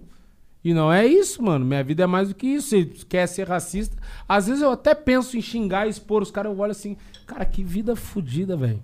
E 0.63 0.73
não 0.73 0.91
é 0.91 1.05
isso, 1.05 1.41
mano. 1.41 1.65
Minha 1.65 1.83
vida 1.83 2.03
é 2.03 2.07
mais 2.07 2.29
do 2.29 2.35
que 2.35 2.47
isso. 2.47 2.69
Se 2.69 2.85
quer 3.07 3.27
ser 3.27 3.47
racista. 3.47 3.95
Às 4.27 4.47
vezes 4.47 4.61
eu 4.61 4.71
até 4.71 4.93
penso 4.93 5.38
em 5.38 5.41
xingar 5.41 5.88
e 5.88 5.89
expor 5.89 6.21
os 6.21 6.31
caras. 6.31 6.51
Eu 6.51 6.59
olho 6.59 6.71
assim, 6.71 6.97
cara, 7.25 7.45
que 7.45 7.63
vida 7.63 7.95
fodida, 7.95 8.57
velho. 8.57 8.83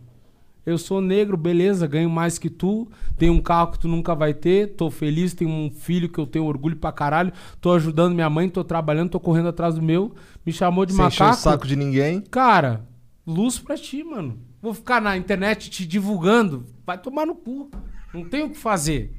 Eu 0.66 0.80
sou 0.80 1.00
negro, 1.00 1.38
beleza, 1.38 1.86
ganho 1.86 2.10
mais 2.10 2.40
que 2.40 2.50
tu, 2.50 2.88
tenho 3.20 3.34
um 3.34 3.40
carro 3.42 3.74
que 3.74 3.78
tu 3.78 3.88
nunca 3.88 4.16
vai 4.16 4.34
ter, 4.34 4.70
tô 4.70 4.90
feliz, 4.90 5.32
tenho 5.32 5.52
um 5.52 5.70
filho 5.70 6.10
que 6.10 6.18
eu 6.18 6.26
tenho 6.26 6.44
orgulho 6.46 6.76
pra 6.76 6.92
caralho, 6.92 7.32
tô 7.62 7.72
ajudando 7.72 8.16
minha 8.16 8.28
mãe, 8.32 8.50
tô 8.50 8.64
trabalhando, 8.64 9.12
tô 9.12 9.20
correndo 9.20 9.50
atrás 9.50 9.76
do 9.76 9.82
meu. 9.84 10.16
Me 10.44 10.52
chamou 10.52 10.84
de 10.84 10.94
Sem 10.94 11.06
encher 11.06 11.22
o 11.22 11.26
macaco. 11.28 11.44
saco 11.44 11.68
de 11.68 11.76
ninguém. 11.76 12.20
Cara, 12.20 12.84
luz 13.28 13.60
pra 13.60 13.78
ti, 13.78 14.04
mano. 14.04 14.40
Vou 14.60 14.74
ficar 14.74 15.00
na 15.00 15.16
internet 15.16 15.70
te 15.70 15.86
divulgando. 15.86 16.66
Vai 16.84 16.98
tomar 16.98 17.28
no 17.28 17.36
cu. 17.36 17.70
Não 18.12 18.24
tem 18.28 18.42
o 18.42 18.50
que 18.50 18.58
fazer. 18.58 19.14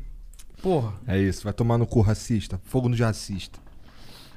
Porra. 0.66 0.94
É 1.06 1.16
isso, 1.16 1.44
vai 1.44 1.52
tomar 1.52 1.78
no 1.78 1.86
cu 1.86 2.00
racista. 2.00 2.60
Fogo 2.64 2.88
no 2.88 2.96
de 2.96 3.02
racista. 3.04 3.60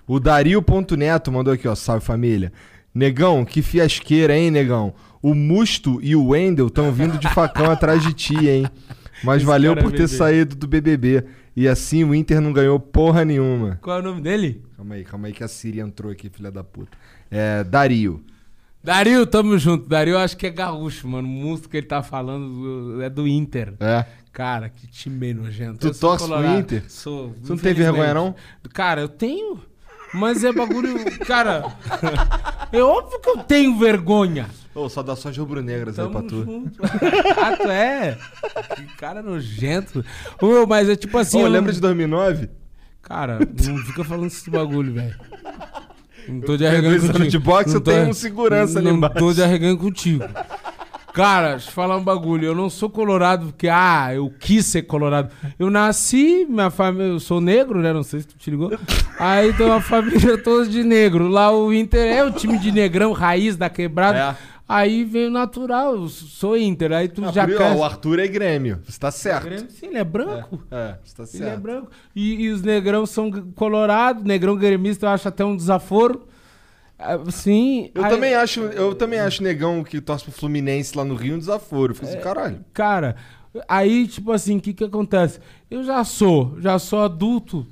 O 0.05 0.19
Dario.neto 0.19 1.31
mandou 1.31 1.51
aqui, 1.51 1.67
ó. 1.67 1.73
Salve 1.73 2.05
família. 2.05 2.53
Negão, 2.93 3.43
que 3.43 3.63
fiasqueira, 3.63 4.37
hein, 4.37 4.51
negão? 4.51 4.93
O 5.23 5.33
Musto 5.33 5.99
e 6.03 6.15
o 6.15 6.27
Wendel 6.27 6.67
estão 6.67 6.91
vindo 6.91 7.17
de 7.17 7.27
facão 7.29 7.65
atrás 7.71 8.03
de 8.03 8.13
ti, 8.13 8.47
hein? 8.47 8.67
Mas 9.23 9.37
Esse 9.37 9.45
valeu 9.47 9.71
é 9.71 9.75
por 9.77 9.89
ter 9.89 10.03
bebê. 10.03 10.07
saído 10.07 10.55
do 10.55 10.67
BBB. 10.67 11.25
E 11.55 11.67
assim 11.67 12.03
o 12.03 12.13
Inter 12.13 12.39
não 12.39 12.53
ganhou 12.53 12.79
porra 12.79 13.25
nenhuma. 13.25 13.79
Qual 13.81 13.97
é 13.97 13.99
o 13.99 14.03
nome 14.03 14.21
dele? 14.21 14.63
Calma 14.77 14.93
aí, 14.95 15.03
calma 15.03 15.27
aí 15.29 15.33
que 15.33 15.43
a 15.43 15.47
Siri 15.47 15.79
entrou 15.79 16.11
aqui, 16.11 16.29
filha 16.29 16.51
da 16.51 16.63
puta. 16.63 16.95
É, 17.31 17.63
Dario. 17.63 18.23
Dario, 18.83 19.25
tamo 19.25 19.57
junto. 19.57 19.89
Dario, 19.89 20.15
acho 20.15 20.37
que 20.37 20.45
é 20.45 20.51
gaúcho, 20.51 21.07
mano. 21.07 21.27
O 21.27 21.31
músico 21.31 21.69
que 21.69 21.77
ele 21.77 21.87
tá 21.87 22.03
falando 22.03 23.01
é 23.01 23.09
do 23.09 23.27
Inter. 23.27 23.73
É. 23.79 24.05
Cara, 24.39 24.69
que 24.69 24.87
time 24.87 25.33
nojento. 25.33 25.79
Tu 25.79 25.87
Eu 25.87 25.93
torce 25.93 26.25
pro. 26.25 26.45
Inter? 26.57 26.83
Sou. 26.87 27.35
Tu 27.45 27.49
não 27.49 27.57
tem 27.57 27.73
vergonha, 27.73 28.13
não? 28.13 28.33
Cara, 28.73 29.01
eu 29.01 29.09
tenho. 29.09 29.59
Mas 30.13 30.45
é 30.45 30.53
bagulho. 30.53 30.95
Cara. 31.27 31.65
é 32.71 32.81
óbvio 32.81 33.19
que 33.19 33.29
eu 33.31 33.37
tenho 33.39 33.77
vergonha. 33.77 34.45
Ô, 34.73 34.87
saudações 34.87 35.35
rubro-negras 35.37 35.99
aí 35.99 36.07
pra 36.07 36.21
tu. 36.21 36.45
junto. 36.45 36.79
ah, 36.81 37.57
tu 37.57 37.69
é? 37.69 38.17
Que 38.77 38.83
cara 38.95 39.21
nojento. 39.21 40.05
Ô, 40.41 40.65
mas 40.65 40.87
é 40.87 40.95
tipo 40.95 41.17
assim. 41.17 41.39
Ô, 41.39 41.41
eu 41.41 41.45
não- 41.47 41.51
lembra 41.51 41.73
de 41.73 41.81
2009? 41.81 42.49
Cara, 43.01 43.39
não 43.39 43.77
fica 43.79 44.05
falando 44.05 44.27
esse 44.27 44.49
bagulho, 44.49 44.93
velho. 44.93 45.15
Não 46.29 46.39
tô 46.39 46.55
de 46.55 46.63
anos 46.65 47.07
contigo. 47.07 47.27
de 47.27 47.39
boxe, 47.39 47.69
Não 47.71 47.75
eu 47.75 47.81
tenho 47.81 48.07
um 48.07 48.13
segurança 48.13 48.79
ali 48.79 48.87
Não 48.87 48.95
embaixo. 48.95 49.17
tô 49.17 49.33
de 49.33 49.43
arregando 49.43 49.79
contigo. 49.79 50.23
Cara, 51.13 51.51
deixa 51.51 51.69
eu 51.69 51.73
falar 51.73 51.97
um 51.97 52.03
bagulho. 52.03 52.45
Eu 52.45 52.55
não 52.55 52.69
sou 52.69 52.89
colorado 52.89 53.47
porque, 53.47 53.67
ah, 53.67 54.13
eu 54.13 54.31
quis 54.39 54.65
ser 54.65 54.83
colorado. 54.83 55.29
Eu 55.57 55.69
nasci, 55.69 56.45
minha 56.47 56.69
família, 56.69 57.07
eu 57.07 57.19
sou 57.19 57.41
negro, 57.41 57.79
né? 57.81 57.91
Não 57.91 58.03
sei 58.03 58.21
se 58.21 58.27
tu 58.27 58.37
te 58.37 58.49
ligou. 58.51 58.71
Aí 59.17 59.51
tem 59.53 59.65
uma 59.65 59.81
família 59.81 60.37
toda 60.43 60.67
de 60.67 60.83
negro. 60.83 61.27
Lá 61.27 61.51
o 61.51 61.73
Inter 61.73 62.05
é 62.15 62.23
o 62.23 62.31
time 62.31 62.57
de 62.57 62.71
negrão, 62.71 63.11
raiz 63.11 63.57
da 63.57 63.69
quebrada. 63.69 64.17
É. 64.45 64.59
Aí 64.71 65.03
veio 65.03 65.31
natural, 65.31 65.95
eu 65.95 66.07
sou 66.07 66.55
Inter. 66.55 66.91
Aí 66.93 67.07
tu 67.07 67.25
Ah, 67.25 67.31
já 67.31 67.47
por- 67.47 67.59
o 67.77 67.83
Arthur 67.83 68.19
é 68.19 68.27
Grêmio. 68.27 68.79
Você 68.87 68.99
tá 68.99 69.09
certo. 69.09 69.45
Grêmio, 69.45 69.67
Sim, 69.71 69.87
ele 69.87 69.97
é 69.97 70.03
branco. 70.03 70.61
É, 70.69 70.93
você 71.03 71.15
tá 71.15 71.23
Ele 71.33 71.43
é 71.43 71.47
certo. 71.47 71.59
branco. 71.61 71.87
E, 72.15 72.43
e 72.43 72.49
os 72.51 72.61
negrão 72.61 73.03
são 73.07 73.31
colorados, 73.55 74.23
negrão 74.23 74.55
gremista 74.55 75.07
eu 75.07 75.09
acho 75.09 75.27
até 75.27 75.43
um 75.43 75.55
desaforo. 75.57 76.27
Ah, 76.99 77.17
Sim. 77.31 77.89
Eu 77.95 78.03
aí- 78.03 78.11
também 78.11 78.33
acho, 78.33 78.59
eu 78.59 78.93
também 78.93 79.19
acho 79.19 79.41
negão 79.41 79.83
que 79.83 80.01
torce 80.01 80.25
pro 80.25 80.33
Fluminense 80.33 80.97
lá 80.97 81.05
no 81.05 81.15
Rio 81.15 81.35
um 81.35 81.39
desaforo. 81.39 81.91
Eu 81.91 81.95
fico 81.95 82.07
assim, 82.07 82.19
caralho. 82.19 82.65
Cara, 82.73 83.15
aí, 83.67 84.05
tipo 84.05 84.31
assim, 84.33 84.57
o 84.57 84.61
que 84.61 84.73
que 84.73 84.83
acontece? 84.83 85.39
Eu 85.71 85.83
já 85.83 86.03
sou, 86.03 86.57
já 86.59 86.77
sou 86.77 87.01
adulto. 87.01 87.65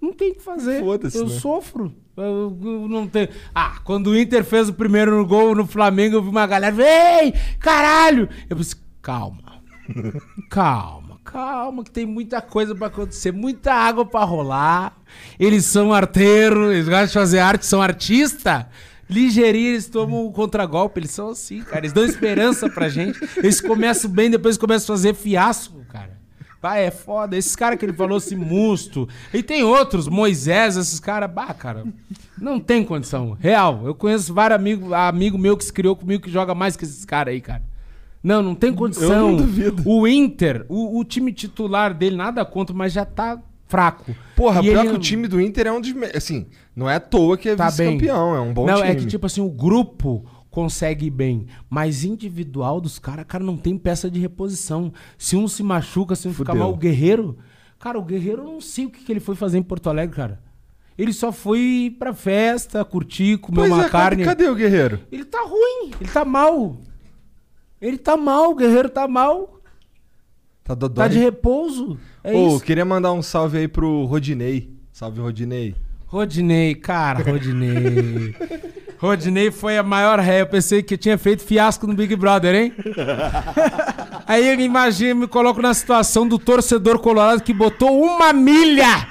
Não 0.00 0.12
tem 0.12 0.32
o 0.32 0.34
que 0.34 0.42
fazer. 0.42 0.82
Eu 0.82 1.26
né? 1.26 1.30
sofro. 1.40 1.92
Eu, 2.16 2.56
eu 2.62 2.88
não 2.88 3.06
tenho. 3.06 3.28
Ah, 3.54 3.78
quando 3.84 4.08
o 4.08 4.18
Inter 4.18 4.44
fez 4.44 4.68
o 4.68 4.74
primeiro 4.74 5.24
gol 5.24 5.54
no 5.54 5.66
Flamengo, 5.66 6.16
eu 6.16 6.22
vi 6.22 6.28
uma 6.28 6.46
galera. 6.46 6.76
Ei, 7.22 7.32
caralho! 7.58 8.28
Eu 8.50 8.56
pensei, 8.56 8.78
calma. 9.00 9.62
calma, 10.50 11.07
calma, 11.30 11.84
que 11.84 11.90
tem 11.90 12.06
muita 12.06 12.40
coisa 12.40 12.74
pra 12.74 12.86
acontecer, 12.86 13.32
muita 13.32 13.72
água 13.72 14.04
pra 14.04 14.24
rolar. 14.24 14.96
Eles 15.38 15.64
são 15.66 15.92
arteiros, 15.92 16.72
eles 16.72 16.88
gostam 16.88 17.06
de 17.06 17.12
fazer 17.12 17.38
arte, 17.38 17.66
são 17.66 17.82
artistas. 17.82 18.64
Ligeirinho, 19.08 19.70
eles 19.70 19.86
tomam 19.86 20.26
o 20.26 20.32
contragolpe, 20.32 21.00
eles 21.00 21.10
são 21.10 21.30
assim, 21.30 21.62
cara. 21.62 21.80
Eles 21.80 21.92
dão 21.92 22.04
esperança 22.04 22.68
pra 22.68 22.88
gente. 22.88 23.18
Eles 23.38 23.60
começam 23.60 24.10
bem, 24.10 24.30
depois 24.30 24.58
começam 24.58 24.94
a 24.94 24.96
fazer 24.98 25.14
fiasco, 25.14 25.82
cara. 25.90 26.18
Vai, 26.60 26.86
é 26.86 26.90
foda. 26.90 27.36
Esses 27.36 27.56
caras 27.56 27.78
que 27.78 27.86
ele 27.86 27.92
falou, 27.92 28.18
esse 28.18 28.36
musto. 28.36 29.08
E 29.32 29.42
tem 29.42 29.62
outros, 29.62 30.08
Moisés, 30.08 30.76
esses 30.76 31.00
caras. 31.00 31.30
Bah, 31.30 31.54
cara, 31.54 31.84
não 32.36 32.60
tem 32.60 32.84
condição. 32.84 33.36
Real. 33.40 33.82
Eu 33.86 33.94
conheço 33.94 34.34
vários 34.34 34.58
amigos 34.58 34.92
amigo 34.92 35.38
meu 35.38 35.56
que 35.56 35.64
se 35.64 35.72
criou 35.72 35.96
comigo 35.96 36.24
que 36.24 36.30
joga 36.30 36.54
mais 36.54 36.76
que 36.76 36.84
esses 36.84 37.04
caras 37.04 37.32
aí, 37.32 37.40
cara. 37.40 37.62
Não, 38.28 38.42
não 38.42 38.54
tem 38.54 38.72
condição. 38.72 39.10
Eu 39.12 39.28
não 39.28 39.36
duvido. 39.36 39.82
O 39.86 40.06
Inter, 40.06 40.64
o, 40.68 40.98
o 40.98 41.04
time 41.04 41.32
titular 41.32 41.94
dele, 41.94 42.16
nada 42.16 42.44
contra, 42.44 42.74
mas 42.76 42.92
já 42.92 43.04
tá 43.04 43.40
fraco. 43.66 44.14
Porra, 44.36 44.60
E 44.60 44.64
pior 44.64 44.72
ele 44.80 44.82
que 44.82 44.88
o 44.88 44.92
não- 44.94 45.00
time 45.00 45.26
do 45.28 45.40
Inter 45.40 45.66
é 45.66 45.72
um 45.72 45.80
dos. 45.80 45.92
Assim, 46.14 46.46
não 46.76 46.88
é 46.88 46.96
à 46.96 47.00
toa 47.00 47.36
que 47.38 47.48
é 47.48 47.56
Tá 47.56 47.66
vice-campeão, 47.68 48.34
é 48.34 48.40
um 48.40 48.52
bom 48.52 48.66
não, 48.66 48.76
time. 48.76 48.88
é 48.88 48.94
que 48.94 49.06
tipo 49.06 49.26
assim, 49.26 49.40
o 49.40 49.50
grupo 49.50 50.24
consegue 50.50 51.06
ir 51.06 51.10
bem, 51.10 51.46
mas 51.70 52.04
individual 52.04 52.80
dos 52.80 52.98
caras, 52.98 53.24
cara, 53.28 53.44
não 53.44 53.56
tem 53.56 53.76
peça 53.78 54.10
de 54.10 54.18
reposição. 54.18 54.92
Se 55.16 55.36
um 55.36 55.46
se 55.46 55.62
machuca, 55.62 56.14
se 56.16 56.26
um 56.26 56.32
fica 56.32 56.46
Fudeu. 56.52 56.62
mal, 56.64 56.72
o 56.72 56.76
Guerreiro, 56.76 57.38
cara, 57.78 57.98
o 57.98 58.02
Guerreiro 58.04 58.42
eu 58.42 58.46
não 58.52 58.60
sei 58.60 58.86
o 58.86 58.90
que, 58.90 59.04
que 59.04 59.12
ele 59.12 59.20
foi 59.20 59.34
fazer 59.36 59.58
em 59.58 59.62
Porto 59.62 59.88
Alegre, 59.88 60.16
cara. 60.16 60.40
Ele 60.96 61.12
só 61.12 61.30
foi 61.30 61.94
pra 61.96 62.12
festa, 62.12 62.84
curtir, 62.84 63.38
comer 63.38 63.60
Pois 63.60 63.72
uma 63.72 63.84
é, 63.84 63.88
carne. 63.88 64.24
cadê, 64.24 64.44
cadê 64.44 64.50
o 64.50 64.54
Guerreiro? 64.56 64.98
Ele 65.12 65.24
tá 65.24 65.42
ruim, 65.42 65.92
ele 66.00 66.10
tá 66.10 66.24
mal. 66.24 66.76
Ele 67.80 67.98
tá 67.98 68.16
mal, 68.16 68.50
o 68.50 68.54
Guerreiro 68.54 68.88
tá 68.88 69.06
mal. 69.06 69.60
Tá 70.64 70.74
dodói. 70.74 71.04
Tá 71.04 71.08
de 71.08 71.18
repouso. 71.18 71.98
É 72.22 72.32
Ô, 72.34 72.56
isso. 72.56 72.64
queria 72.64 72.84
mandar 72.84 73.12
um 73.12 73.22
salve 73.22 73.58
aí 73.58 73.68
pro 73.68 74.04
Rodinei. 74.04 74.70
Salve, 74.92 75.20
Rodinei. 75.20 75.74
Rodinei, 76.06 76.74
cara, 76.74 77.22
Rodinei. 77.22 78.34
Rodinei 78.98 79.50
foi 79.50 79.78
a 79.78 79.82
maior 79.82 80.18
ré. 80.18 80.40
Eu 80.40 80.46
pensei 80.46 80.82
que 80.82 80.96
tinha 80.96 81.16
feito 81.16 81.44
fiasco 81.44 81.86
no 81.86 81.94
Big 81.94 82.16
Brother, 82.16 82.54
hein? 82.54 82.72
Aí 84.26 84.46
eu 84.46 84.60
imagino, 84.60 85.20
me 85.20 85.28
coloco 85.28 85.62
na 85.62 85.72
situação 85.72 86.26
do 86.28 86.38
torcedor 86.38 86.98
colorado 86.98 87.42
que 87.42 87.54
botou 87.54 88.02
uma 88.02 88.32
milha 88.32 89.06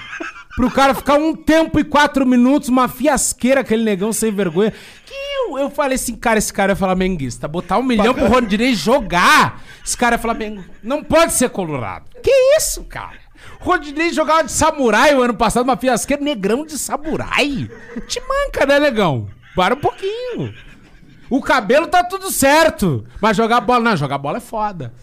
pro 0.58 0.72
cara 0.72 0.96
ficar 0.96 1.20
um 1.20 1.36
tempo 1.36 1.80
e 1.80 1.84
quatro 1.84 2.26
minutos, 2.26 2.68
uma 2.68 2.88
fiasqueira, 2.88 3.62
aquele 3.62 3.84
negão 3.84 4.12
sem 4.12 4.32
vergonha. 4.32 4.74
Que 5.06 5.14
eu, 5.14 5.60
eu 5.60 5.70
falei 5.70 5.94
assim, 5.94 6.16
cara, 6.16 6.40
esse 6.40 6.52
cara 6.52 6.72
é 6.72 6.76
flamenguista. 6.76 7.48
Botar 7.48 7.78
um 7.78 7.84
milhão 7.84 8.12
pro 8.12 8.26
Rodinei 8.26 8.74
jogar. 8.74 9.62
Esse 9.86 9.96
cara 9.96 10.16
é 10.16 10.18
Flamengo. 10.18 10.66
Não 10.82 11.04
pode 11.04 11.34
ser 11.34 11.52
colorado. 11.52 12.06
Que 12.24 12.32
isso, 12.58 12.84
cara? 12.86 13.20
Rodinei 13.60 14.12
jogava 14.12 14.46
de 14.46 14.52
samurai 14.52 15.14
o 15.14 15.22
ano 15.22 15.36
passado, 15.36 15.64
uma 15.64 15.78
fiasqueira, 15.78 16.24
negrão 16.24 16.66
de 16.66 16.76
samurai. 16.80 17.70
Te 18.08 18.20
manca, 18.20 18.66
né, 18.66 18.80
negão? 18.80 19.28
Para 19.56 19.76
um 19.76 19.80
pouquinho. 19.80 20.56
O 21.30 21.42
cabelo 21.42 21.88
tá 21.88 22.04
tudo 22.04 22.32
certo. 22.32 23.06
Mas 23.22 23.36
jogar 23.36 23.60
bola, 23.62 23.84
não, 23.84 23.98
jogar 23.98 24.18
bola 24.18 24.38
é 24.38 24.42
foda. 24.42 24.94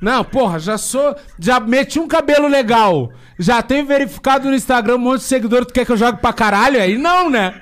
Não, 0.00 0.22
porra, 0.24 0.58
já 0.58 0.78
sou. 0.78 1.16
Já 1.38 1.58
meti 1.58 1.98
um 1.98 2.06
cabelo 2.06 2.46
legal. 2.46 3.12
Já 3.38 3.60
tenho 3.62 3.84
verificado 3.86 4.48
no 4.48 4.54
Instagram 4.54 4.96
um 4.96 4.98
monte 4.98 5.20
de 5.20 5.24
seguidor. 5.26 5.64
Tu 5.66 5.72
quer 5.74 5.84
que 5.84 5.92
eu 5.92 5.96
jogue 5.96 6.20
pra 6.20 6.32
caralho? 6.32 6.80
Aí 6.80 6.96
não, 6.96 7.28
né? 7.28 7.60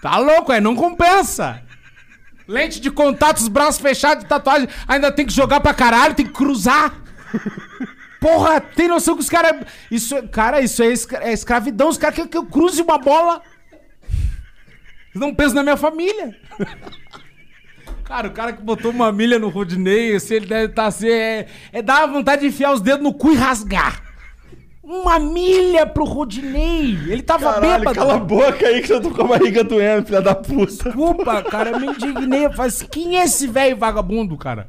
Tá 0.00 0.16
louco, 0.18 0.50
aí 0.52 0.60
não 0.60 0.74
compensa. 0.74 1.60
Lente 2.48 2.80
de 2.80 2.90
contato, 2.90 3.38
os 3.38 3.48
braços 3.48 3.80
fechados 3.80 4.24
tatuagem. 4.24 4.68
Ainda 4.86 5.10
tem 5.12 5.26
que 5.26 5.32
jogar 5.32 5.60
pra 5.60 5.74
caralho, 5.74 6.14
tem 6.14 6.24
que 6.26 6.32
cruzar. 6.32 6.94
Porra, 8.20 8.60
tem 8.60 8.88
noção 8.88 9.14
que 9.14 9.20
os 9.22 9.28
caras. 9.28 9.66
Isso, 9.90 10.16
cara, 10.28 10.60
isso 10.60 10.82
é, 10.82 10.86
escra- 10.86 11.22
é 11.24 11.32
escravidão. 11.32 11.88
Os 11.88 11.98
caras 11.98 12.16
querem 12.16 12.30
que 12.30 12.38
eu 12.38 12.46
cruze 12.46 12.80
uma 12.80 12.98
bola. 12.98 13.42
Não 15.14 15.34
penso 15.34 15.54
na 15.54 15.62
minha 15.62 15.76
família. 15.76 16.34
Cara, 18.06 18.28
o 18.28 18.30
cara 18.30 18.52
que 18.52 18.62
botou 18.62 18.92
uma 18.92 19.10
milha 19.10 19.36
no 19.36 19.48
Rodinei, 19.48 20.14
assim, 20.14 20.34
ele 20.34 20.46
deve 20.46 20.66
estar 20.66 20.86
assim. 20.86 21.08
É, 21.08 21.46
é 21.72 21.82
dar 21.82 22.06
vontade 22.06 22.42
de 22.42 22.48
enfiar 22.48 22.72
os 22.72 22.80
dedos 22.80 23.02
no 23.02 23.12
cu 23.12 23.32
e 23.32 23.34
rasgar. 23.34 24.00
Uma 24.80 25.18
milha 25.18 25.84
pro 25.84 26.04
Rodinei. 26.04 26.96
Ele 27.08 27.22
tava 27.22 27.54
Caralho, 27.54 27.78
bêbado. 27.80 27.98
cala 27.98 28.14
a 28.14 28.18
boca 28.18 28.64
aí 28.64 28.80
que 28.80 28.92
eu 28.92 29.00
tô 29.02 29.10
com 29.10 29.22
a 29.22 29.36
barriga 29.36 29.64
doendo, 29.64 30.06
filha 30.06 30.22
da 30.22 30.36
puta. 30.36 30.84
Desculpa, 30.84 31.42
cara, 31.42 31.70
eu 31.70 31.80
me 31.80 31.88
indignei. 31.88 32.46
Eu 32.46 32.52
falei 32.52 32.68
assim, 32.68 32.86
quem 32.86 33.18
é 33.18 33.24
esse 33.24 33.48
velho 33.48 33.76
vagabundo, 33.76 34.36
cara? 34.36 34.68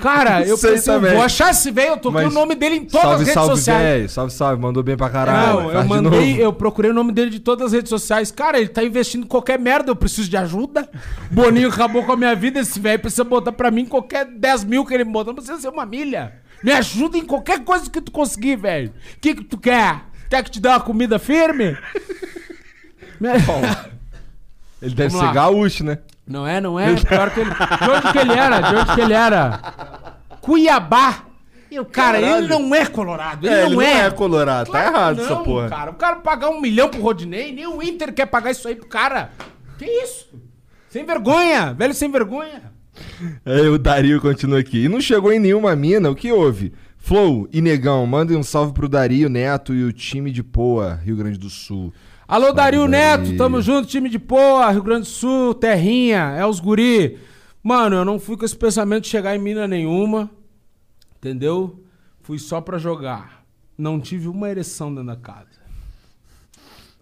Cara, 0.00 0.42
eu 0.46 0.56
Sei 0.56 0.72
pensei, 0.72 0.94
também. 0.94 1.12
vou 1.14 1.22
achar 1.22 1.50
esse 1.50 1.70
velho, 1.70 1.90
eu 1.92 1.96
toquei 1.98 2.22
Mas 2.24 2.32
o 2.32 2.34
nome 2.34 2.54
dele 2.54 2.76
em 2.76 2.84
todas 2.84 3.00
salve, 3.02 3.14
as 3.14 3.20
redes 3.20 3.34
salve, 3.34 3.50
sociais. 3.56 3.82
véi. 3.82 4.08
Salve, 4.08 4.32
salve. 4.32 4.62
Mandou 4.62 4.82
bem 4.82 4.96
pra 4.96 5.10
caralho. 5.10 5.60
Não, 5.60 5.70
eu 5.72 5.84
mandei, 5.84 6.42
eu 6.44 6.52
procurei 6.52 6.90
o 6.90 6.94
nome 6.94 7.12
dele 7.12 7.30
de 7.30 7.38
todas 7.40 7.66
as 7.66 7.72
redes 7.72 7.88
sociais. 7.90 8.30
Cara, 8.30 8.58
ele 8.58 8.68
tá 8.68 8.82
investindo 8.82 9.24
em 9.24 9.26
qualquer 9.28 9.58
merda, 9.58 9.90
eu 9.90 9.96
preciso 9.96 10.28
de 10.28 10.36
ajuda. 10.36 10.88
Boninho 11.30 11.68
acabou 11.68 12.02
com 12.04 12.12
a 12.12 12.16
minha 12.16 12.34
vida, 12.34 12.60
esse 12.60 12.78
velho 12.80 12.98
precisa 12.98 13.24
botar 13.24 13.52
pra 13.52 13.70
mim 13.70 13.84
qualquer 13.86 14.24
10 14.26 14.64
mil 14.64 14.84
que 14.86 14.94
ele 14.94 15.04
botou, 15.04 15.32
não 15.32 15.42
precisa 15.42 15.60
ser 15.60 15.68
uma 15.68 15.84
milha. 15.86 16.32
Me 16.62 16.72
ajuda 16.72 17.16
em 17.16 17.24
qualquer 17.24 17.60
coisa 17.64 17.88
que 17.90 18.00
tu 18.00 18.10
conseguir, 18.10 18.56
velho. 18.56 18.88
O 19.16 19.20
que 19.20 19.34
que 19.34 19.44
tu 19.44 19.56
quer? 19.56 20.02
Quer 20.28 20.44
que 20.44 20.50
te 20.50 20.60
dê 20.60 20.68
uma 20.68 20.80
comida 20.80 21.18
firme? 21.18 21.76
Me- 23.20 23.30
Ele 24.82 24.94
deve 24.94 25.08
Vamos 25.10 25.20
ser 25.20 25.26
lá. 25.26 25.32
gaúcho, 25.32 25.84
né? 25.84 25.98
Não 26.30 26.46
é, 26.46 26.60
não 26.60 26.78
é? 26.78 26.94
Pior 26.94 27.30
que 27.30 27.40
ele... 27.40 27.50
De 27.50 27.90
onde 27.90 28.12
que 28.12 28.18
ele 28.18 28.32
era? 28.32 28.60
De 28.60 28.76
onde 28.76 28.94
que 28.94 29.00
ele 29.00 29.12
era? 29.12 29.60
Cuiabá. 30.40 31.24
E 31.70 31.78
o 31.78 31.84
cara, 31.84 32.20
Caralho. 32.20 32.44
ele 32.44 32.48
não 32.48 32.74
é 32.74 32.86
colorado. 32.86 33.46
Ele, 33.46 33.54
É, 33.54 33.60
não, 33.60 33.66
ele 33.66 33.74
não 33.76 33.82
é. 33.82 34.06
é 34.06 34.10
colorado, 34.10 34.70
tá 34.70 34.72
Claro 34.72 34.92
que 34.92 34.98
errado 34.98 35.20
essa 35.20 35.34
não, 35.34 35.42
porra. 35.44 35.68
Cara, 35.68 35.90
o 35.90 35.94
cara 35.94 36.16
pagar 36.16 36.50
um 36.50 36.60
milhão 36.60 36.88
pro 36.88 37.00
Rodinei, 37.00 37.52
nem 37.52 37.66
o 37.66 37.82
Inter 37.82 38.12
quer 38.12 38.26
pagar 38.26 38.50
isso 38.50 38.66
aí 38.66 38.74
pro 38.74 38.88
cara. 38.88 39.30
Que 39.78 39.84
isso? 39.84 40.28
Sem 40.88 41.04
vergonha, 41.04 41.72
velho 41.72 41.94
sem 41.94 42.10
vergonha. 42.10 42.72
Aí 43.46 43.68
o 43.68 43.78
Dario 43.78 44.20
continua 44.20 44.58
aqui. 44.58 44.84
E 44.84 44.88
não 44.88 45.00
chegou 45.00 45.32
em 45.32 45.38
nenhuma 45.38 45.74
mina, 45.76 46.10
o 46.10 46.14
que 46.16 46.32
houve? 46.32 46.72
Flow 46.98 47.48
e 47.52 47.60
Negão, 47.62 48.04
mandem 48.06 48.36
um 48.36 48.42
salve 48.42 48.72
pro 48.72 48.88
Dario 48.88 49.28
Neto 49.28 49.72
e 49.72 49.84
o 49.84 49.92
time 49.92 50.30
de 50.30 50.42
Poa, 50.42 51.00
Rio 51.04 51.16
Grande 51.16 51.38
do 51.38 51.48
Sul. 51.48 51.92
Alô, 52.30 52.52
Dario 52.52 52.86
Neto, 52.86 53.36
tamo 53.36 53.60
junto, 53.60 53.88
time 53.88 54.08
de 54.08 54.16
Poa, 54.16 54.70
Rio 54.70 54.84
Grande 54.84 55.00
do 55.00 55.08
Sul, 55.08 55.52
Terrinha, 55.52 56.32
é 56.38 56.46
os 56.46 56.60
guri. 56.60 57.18
Mano, 57.60 57.96
eu 57.96 58.04
não 58.04 58.20
fui 58.20 58.36
com 58.36 58.44
esse 58.44 58.56
pensamento 58.56 59.02
de 59.02 59.08
chegar 59.08 59.34
em 59.34 59.40
mina 59.40 59.66
nenhuma, 59.66 60.30
entendeu? 61.16 61.82
Fui 62.22 62.38
só 62.38 62.60
pra 62.60 62.78
jogar. 62.78 63.44
Não 63.76 63.98
tive 63.98 64.28
uma 64.28 64.48
ereção 64.48 64.94
dentro 64.94 65.08
da 65.08 65.16
casa. 65.16 65.48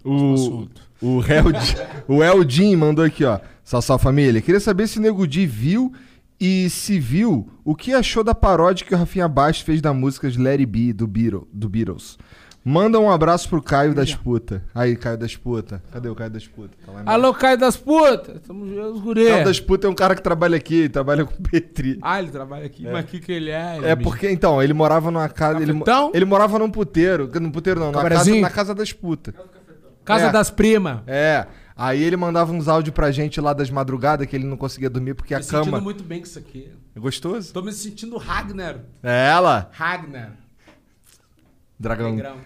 O, 0.02 0.66
o, 1.02 1.20
Held, 1.22 1.76
o 2.08 2.24
Eldin 2.24 2.74
mandou 2.76 3.04
aqui, 3.04 3.22
ó. 3.22 3.38
Sassá 3.62 3.98
família. 3.98 4.40
Queria 4.40 4.60
saber 4.60 4.86
se 4.86 4.98
o 4.98 5.02
Nego 5.02 5.26
Di 5.26 5.44
viu 5.44 5.92
e 6.40 6.68
se 6.70 6.98
viu, 7.00 7.48
o 7.64 7.74
que 7.74 7.92
achou 7.92 8.22
da 8.22 8.34
paródia 8.34 8.86
que 8.86 8.94
o 8.94 8.98
Rafinha 8.98 9.26
Bastos 9.28 9.64
fez 9.64 9.80
da 9.80 9.92
música 9.92 10.30
de 10.30 10.46
It 10.48 10.66
Be 10.66 10.92
do, 10.92 11.06
Beatle- 11.06 11.48
do 11.52 11.68
Beatles. 11.68 12.18
Manda 12.64 13.00
um 13.00 13.10
abraço 13.10 13.48
pro 13.48 13.62
Caio 13.62 13.94
das 13.94 14.14
Puta. 14.14 14.62
Aí, 14.74 14.94
Caio 14.94 15.16
das 15.16 15.34
Puta. 15.34 15.82
Cadê 15.90 16.08
o 16.08 16.14
Caio 16.14 16.28
das 16.30 16.46
Puta? 16.46 16.76
Tá. 16.84 16.92
Alô, 17.06 17.32
Caio 17.32 17.56
das 17.56 17.76
Putas, 17.78 18.42
tamo 18.46 18.64
os 18.64 19.00
guri. 19.00 19.24
Caio 19.26 19.44
das 19.44 19.58
Puta 19.58 19.86
é 19.86 19.90
um 19.90 19.94
cara 19.94 20.14
que 20.14 20.20
trabalha 20.22 20.56
aqui, 20.56 20.86
trabalha 20.88 21.24
com 21.24 21.32
Petri. 21.42 21.98
Ah, 22.02 22.18
ele 22.20 22.30
trabalha 22.30 22.66
aqui, 22.66 22.82
mas 22.84 23.04
o 23.04 23.08
que 23.08 23.20
que 23.20 23.32
ele 23.32 23.50
é? 23.50 23.76
Ele 23.78 23.86
É 23.86 23.96
porque, 23.96 24.30
então, 24.30 24.62
ele 24.62 24.74
morava 24.74 25.10
numa 25.10 25.28
casa. 25.30 25.62
Ele, 25.62 25.72
mo- 25.72 25.84
Cafetão? 25.84 26.10
ele 26.12 26.24
morava 26.26 26.58
num 26.58 26.70
puteiro. 26.70 27.30
Num 27.40 27.50
puteiro 27.50 27.80
não, 27.80 27.90
na 27.90 28.06
casa, 28.06 28.34
na 28.34 28.50
casa 28.50 28.74
das 28.74 28.92
putas. 28.92 29.32
Casa 30.04 30.26
É. 30.26 30.32
das 30.32 30.50
primas. 30.50 31.00
É. 31.06 31.46
Aí 31.80 32.02
ele 32.02 32.16
mandava 32.16 32.52
uns 32.52 32.66
áudios 32.66 32.92
pra 32.92 33.12
gente 33.12 33.40
lá 33.40 33.52
das 33.52 33.70
madrugadas 33.70 34.26
que 34.26 34.34
ele 34.34 34.44
não 34.44 34.56
conseguia 34.56 34.90
dormir 34.90 35.14
porque 35.14 35.32
a 35.32 35.38
Me 35.38 35.44
sentindo 35.44 35.64
cama. 35.66 35.80
muito 35.80 36.02
bem 36.02 36.18
com 36.18 36.26
isso 36.26 36.36
aqui. 36.36 36.72
É 36.96 36.98
gostoso? 36.98 37.52
Tô 37.52 37.62
me 37.62 37.72
sentindo 37.72 38.16
Ragnar. 38.16 38.80
É 39.00 39.28
ela. 39.28 39.70
Ragnar. 39.72 40.32
Dragão. 41.78 42.10
Negrão. 42.16 42.36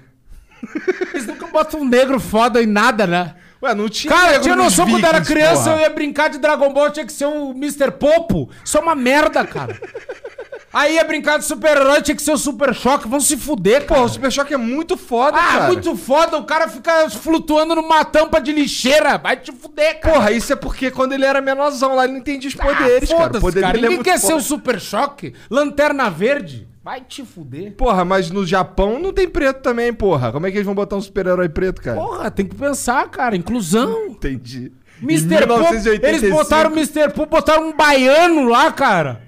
Eles 1.14 1.26
nunca 1.26 1.46
botam 1.46 1.80
um 1.80 1.88
negro 1.88 2.20
foda 2.20 2.62
em 2.62 2.66
nada, 2.66 3.06
né? 3.06 3.34
Ué, 3.62 3.74
não 3.74 3.88
tinha. 3.88 4.12
Cara, 4.12 4.34
eu 4.34 4.40
tinha 4.42 4.54
noção 4.54 4.86
quando 4.86 5.04
era 5.06 5.22
criança, 5.22 5.64
porra. 5.70 5.76
eu 5.76 5.80
ia 5.80 5.90
brincar 5.90 6.28
de 6.28 6.38
Dragon 6.38 6.70
Ball, 6.70 6.90
tinha 6.90 7.06
que 7.06 7.12
ser 7.12 7.24
o 7.24 7.52
Mr. 7.52 7.90
Popo. 7.92 8.50
Isso 8.62 8.76
é 8.76 8.80
uma 8.80 8.94
merda, 8.94 9.46
cara. 9.46 9.80
Aí 10.72 10.94
ia 10.94 11.04
brincar 11.04 11.38
de 11.38 11.44
super-herói, 11.44 12.00
tinha 12.00 12.16
que 12.16 12.22
ser 12.22 12.32
o 12.32 12.38
Super 12.38 12.74
Choque. 12.74 13.06
Vão 13.06 13.20
se 13.20 13.36
fuder, 13.36 13.84
cara. 13.84 14.00
Pô, 14.00 14.06
o 14.06 14.08
Super 14.08 14.32
Choque 14.32 14.54
é 14.54 14.56
muito 14.56 14.96
foda, 14.96 15.36
ah, 15.36 15.52
cara. 15.52 15.66
muito 15.66 15.94
foda. 15.96 16.38
O 16.38 16.44
cara 16.44 16.66
fica 16.66 17.10
flutuando 17.10 17.74
numa 17.74 18.04
tampa 18.04 18.40
de 18.40 18.52
lixeira. 18.52 19.18
Vai 19.18 19.36
te 19.36 19.52
fuder, 19.52 20.00
cara. 20.00 20.14
Porra, 20.14 20.32
isso 20.32 20.52
é 20.52 20.56
porque 20.56 20.90
quando 20.90 21.12
ele 21.12 21.26
era 21.26 21.42
menorzão 21.42 21.94
lá, 21.94 22.04
ele 22.04 22.14
não 22.14 22.20
entendia 22.20 22.48
os 22.48 22.54
poderes, 22.54 23.10
ah, 23.12 23.16
cara. 23.16 23.40
Poder 23.40 23.60
cara. 23.60 23.76
é 23.76 23.80
Ninguém 23.80 23.96
muito 23.96 24.04
quer 24.04 24.18
ser 24.18 24.34
o. 24.34 24.40
Super 24.40 24.80
Choque. 24.80 25.34
Lanterna 25.50 26.08
Verde. 26.08 26.66
Vai 26.82 27.00
te 27.00 27.24
fuder. 27.24 27.72
Porra, 27.76 28.04
mas 28.04 28.30
no 28.30 28.44
Japão 28.44 28.98
não 28.98 29.12
tem 29.12 29.28
preto 29.28 29.60
também, 29.60 29.92
porra. 29.92 30.32
Como 30.32 30.46
é 30.46 30.50
que 30.50 30.56
eles 30.56 30.66
vão 30.66 30.74
botar 30.74 30.96
um 30.96 31.00
super-herói 31.00 31.48
preto, 31.48 31.80
cara? 31.80 31.96
Porra, 31.96 32.30
tem 32.30 32.44
que 32.44 32.56
pensar, 32.56 33.08
cara. 33.08 33.36
Inclusão. 33.36 34.06
Entendi. 34.06 34.72
Mr. 35.00 35.46
Pop, 35.46 35.60
1985. 35.60 36.06
eles 36.06 36.30
botaram 36.30 36.70
o 36.70 36.72
Mr. 36.72 37.12
Pop, 37.12 37.30
botaram 37.30 37.68
um 37.68 37.76
baiano 37.76 38.48
lá, 38.48 38.72
cara. 38.72 39.22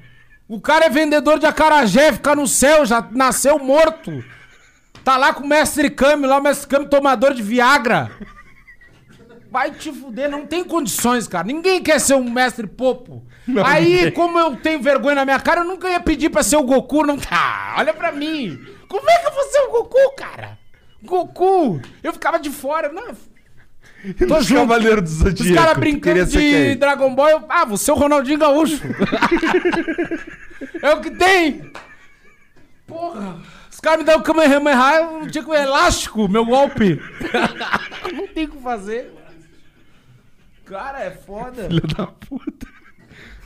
O 0.48 0.60
cara 0.60 0.86
é 0.86 0.90
vendedor 0.90 1.38
de 1.38 1.46
acarajé, 1.46 2.12
fica 2.12 2.34
no 2.34 2.46
céu, 2.46 2.84
já 2.84 3.06
nasceu 3.10 3.58
morto. 3.58 4.22
Tá 5.02 5.16
lá 5.16 5.32
com 5.34 5.42
o 5.44 5.48
mestre 5.48 5.90
Kami, 5.90 6.26
lá 6.26 6.38
o 6.38 6.42
mestre 6.42 6.66
Kami 6.68 6.86
tomador 6.88 7.32
de 7.34 7.42
Viagra. 7.42 8.10
Vai 9.50 9.70
te 9.70 9.92
fuder, 9.92 10.28
não 10.28 10.46
tem 10.46 10.64
condições, 10.64 11.28
cara. 11.28 11.46
Ninguém 11.46 11.82
quer 11.82 12.00
ser 12.00 12.14
um 12.14 12.28
mestre 12.28 12.66
Popo. 12.66 13.24
Não, 13.46 13.64
Aí, 13.64 13.84
ninguém. 13.96 14.10
como 14.12 14.38
eu 14.38 14.56
tenho 14.56 14.80
vergonha 14.82 15.14
na 15.16 15.24
minha 15.24 15.38
cara, 15.38 15.60
eu 15.60 15.64
nunca 15.64 15.88
ia 15.88 16.00
pedir 16.00 16.28
pra 16.30 16.42
ser 16.42 16.56
o 16.56 16.62
Goku, 16.64 17.06
não. 17.06 17.16
Ah, 17.30 17.76
olha 17.78 17.94
pra 17.94 18.10
mim. 18.10 18.58
Como 18.88 19.08
é 19.08 19.18
que 19.18 19.26
eu 19.26 19.32
vou 19.32 19.44
ser 19.44 19.60
o 19.60 19.70
Goku, 19.70 20.16
cara? 20.16 20.58
Goku! 21.02 21.80
Eu 22.02 22.12
ficava 22.12 22.38
de 22.38 22.50
fora, 22.50 22.90
não. 22.90 23.14
Tô 24.28 24.36
Os 24.38 24.46
junto. 24.46 24.60
Cavaleiros 24.60 25.02
do 25.02 25.08
Zodíaco. 25.08 25.42
Os 25.50 25.56
caras 25.56 25.78
brincando 25.78 26.26
de 26.26 26.38
quem? 26.38 26.76
Dragon 26.76 27.14
Ball, 27.14 27.30
eu, 27.30 27.44
ah, 27.48 27.64
você 27.64 27.90
é 27.90 27.94
o 27.94 27.96
Ronaldinho 27.96 28.38
Gaúcho. 28.38 28.80
é 30.82 30.90
o 30.94 31.00
que 31.00 31.10
tem. 31.10 31.62
Porra. 32.86 33.36
Os 33.70 33.80
caras 33.80 34.00
me 34.00 34.04
dão 34.04 34.18
o 34.18 34.22
Kamehameha, 34.22 35.18
eu 35.22 35.30
tinha 35.30 35.42
que 35.44 35.50
um 35.50 35.54
elástico, 35.54 36.28
meu 36.28 36.44
golpe. 36.44 37.00
Não 38.14 38.28
tem 38.28 38.44
o 38.44 38.48
que 38.50 38.62
fazer. 38.62 39.12
Cara, 40.64 41.00
é 41.00 41.10
foda. 41.10 41.64
Filho 41.64 41.82
da 41.96 42.06
puta. 42.06 42.66